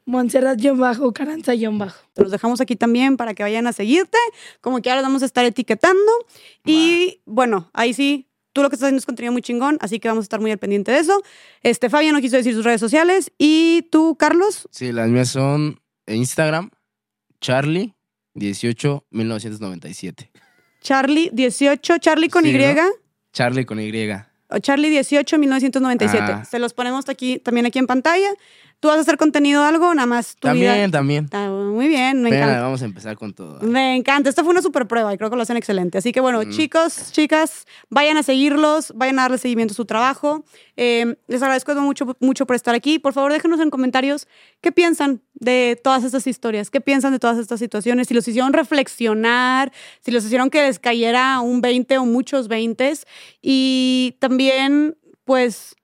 Montserrat-Caranza-Bajo. 0.06 1.94
Te 2.14 2.22
los 2.22 2.32
dejamos 2.32 2.60
aquí 2.60 2.74
también 2.76 3.16
para 3.16 3.34
que 3.34 3.42
vayan 3.42 3.66
a 3.66 3.72
seguirte. 3.72 4.18
Como 4.60 4.80
que 4.82 4.90
ahora 4.90 5.02
vamos 5.02 5.22
a 5.22 5.26
estar 5.26 5.44
etiquetando. 5.44 6.10
Y 6.64 7.20
bueno, 7.26 7.70
ahí 7.72 7.94
sí, 7.94 8.26
tú 8.52 8.62
lo 8.62 8.70
que 8.70 8.76
estás 8.76 8.86
haciendo 8.88 8.98
es 9.00 9.06
contenido 9.06 9.32
muy 9.32 9.42
chingón, 9.42 9.78
así 9.80 9.98
que 10.00 10.08
vamos 10.08 10.22
a 10.22 10.24
estar 10.26 10.40
muy 10.40 10.50
al 10.50 10.58
pendiente 10.58 10.92
de 10.92 10.98
eso. 10.98 11.22
Este, 11.62 11.88
Fabián 11.90 12.14
no 12.14 12.20
quiso 12.20 12.36
decir 12.36 12.54
sus 12.54 12.64
redes 12.64 12.80
sociales. 12.80 13.30
¿Y 13.38 13.88
tú, 13.90 14.16
Carlos? 14.18 14.68
Sí, 14.70 14.92
las 14.92 15.08
mías 15.08 15.28
son 15.28 15.80
en 16.06 16.16
Instagram, 16.16 16.70
Charlie 17.40 17.94
18 18.34 19.06
1997. 19.10 20.30
Charlie 20.80 21.30
18, 21.32 21.98
Charlie 21.98 22.28
con 22.28 22.44
Sí, 22.44 22.50
Y. 22.50 22.58
¿no? 22.74 22.82
Charlie 23.32 23.64
con 23.66 23.78
Y. 23.80 23.92
o 24.48 24.58
Charlie 24.58 24.88
18 24.90 25.38
1997. 25.38 26.24
Ah. 26.26 26.44
Se 26.44 26.58
los 26.58 26.72
ponemos 26.74 27.08
aquí, 27.08 27.38
también 27.38 27.66
aquí 27.66 27.78
en 27.78 27.86
pantalla. 27.86 28.30
¿Tú 28.80 28.88
vas 28.88 28.96
a 28.96 29.00
hacer 29.02 29.18
contenido 29.18 29.62
algo? 29.62 29.94
Nada 29.94 30.06
más 30.06 30.36
tu 30.36 30.48
También, 30.48 30.74
vida. 30.74 30.90
también. 30.90 31.24
Está 31.26 31.50
muy 31.50 31.86
bien, 31.86 32.22
me 32.22 32.30
encanta. 32.30 32.62
vamos 32.62 32.80
a 32.80 32.86
empezar 32.86 33.14
con 33.18 33.34
todo. 33.34 33.60
Me 33.60 33.94
encanta. 33.94 34.30
Esta 34.30 34.42
fue 34.42 34.52
una 34.52 34.62
super 34.62 34.88
prueba 34.88 35.12
y 35.12 35.18
creo 35.18 35.28
que 35.28 35.36
lo 35.36 35.42
hacen 35.42 35.58
excelente. 35.58 35.98
Así 35.98 36.12
que 36.12 36.20
bueno, 36.20 36.40
Mm. 36.42 36.50
chicos, 36.50 37.12
chicas, 37.12 37.66
vayan 37.90 38.16
a 38.16 38.22
seguirlos, 38.22 38.92
vayan 38.96 39.18
a 39.18 39.22
darle 39.22 39.36
seguimiento 39.36 39.72
a 39.72 39.74
su 39.76 39.84
trabajo. 39.84 40.44
Eh, 40.78 41.14
les 41.28 41.42
agradezco 41.42 41.74
mucho, 41.74 42.16
mucho 42.20 42.46
por 42.46 42.56
estar 42.56 42.74
aquí. 42.74 42.98
Por 42.98 43.12
favor, 43.12 43.32
déjenos 43.34 43.60
en 43.60 43.68
comentarios 43.68 44.26
qué 44.62 44.72
piensan 44.72 45.20
de 45.34 45.78
todas 45.84 46.02
estas 46.02 46.26
historias, 46.26 46.70
qué 46.70 46.80
piensan 46.80 47.12
de 47.12 47.18
todas 47.18 47.36
estas 47.38 47.60
situaciones, 47.60 48.08
si 48.08 48.14
los 48.14 48.26
hicieron 48.26 48.54
reflexionar, 48.54 49.72
si 50.00 50.10
los 50.10 50.24
hicieron 50.24 50.48
que 50.48 50.62
les 50.62 50.78
cayera 50.78 51.40
un 51.40 51.60
20 51.60 51.98
o 51.98 52.06
muchos 52.06 52.48
20 52.48 52.80
y 53.42 54.16
también, 54.20 54.96
pues, 55.24 55.76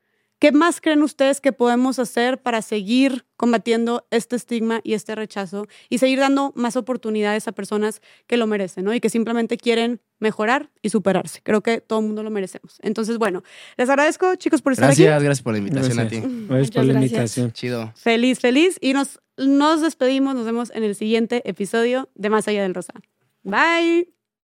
¿Qué 0.47 0.53
más 0.53 0.81
creen 0.81 1.03
ustedes 1.03 1.41
que 1.41 1.51
podemos 1.53 1.99
hacer 1.99 2.41
para 2.41 2.63
seguir 2.63 3.27
combatiendo 3.37 4.07
este 4.13 4.37
estigma 4.37 4.81
y 4.85 4.95
este 4.95 5.17
rechazo 5.17 5.67
y 5.89 5.99
seguir 5.99 6.21
dando 6.21 6.53
más 6.55 6.77
oportunidades 6.77 7.49
a 7.49 7.53
personas 7.53 8.01
que 8.29 8.37
lo 8.37 8.47
merecen, 8.47 8.85
¿no? 8.85 8.95
Y 8.95 9.01
que 9.01 9.11
simplemente 9.11 9.57
quieren 9.57 10.01
mejorar 10.21 10.71
y 10.83 10.91
superarse. 10.91 11.41
Creo 11.43 11.65
que 11.65 11.81
todo 11.81 11.99
el 11.99 12.07
mundo 12.07 12.23
lo 12.23 12.31
merecemos. 12.31 12.79
Entonces, 12.83 13.19
bueno, 13.19 13.43
les 13.77 13.89
agradezco, 13.91 14.37
chicos, 14.37 14.63
por 14.63 14.73
estar 14.73 14.87
Gracias, 14.87 15.15
aquí. 15.17 15.25
gracias 15.25 15.43
por 15.43 15.55
la 15.55 15.59
invitación 15.59 15.97
Gracias. 15.97 16.23
a 16.23 16.29
ti. 16.29 16.29
Gracias 16.29 16.47
por 16.47 16.57
Muchas 16.59 16.75
la 16.87 16.93
gracias. 16.93 17.11
invitación. 17.13 17.53
Chido. 17.53 17.93
Feliz, 17.97 18.39
feliz. 18.39 18.79
Y 18.81 18.93
nos, 18.93 19.21
nos 19.37 19.81
despedimos, 19.81 20.37
nos 20.37 20.45
vemos 20.45 20.71
en 20.77 20.85
el 20.85 20.95
siguiente 20.95 21.43
episodio 21.51 22.09
de 22.15 22.31
Más 22.31 22.47
Allá 22.47 22.63
del 22.63 22.73
Rosa. 22.73 22.93
Bye. 23.43 24.16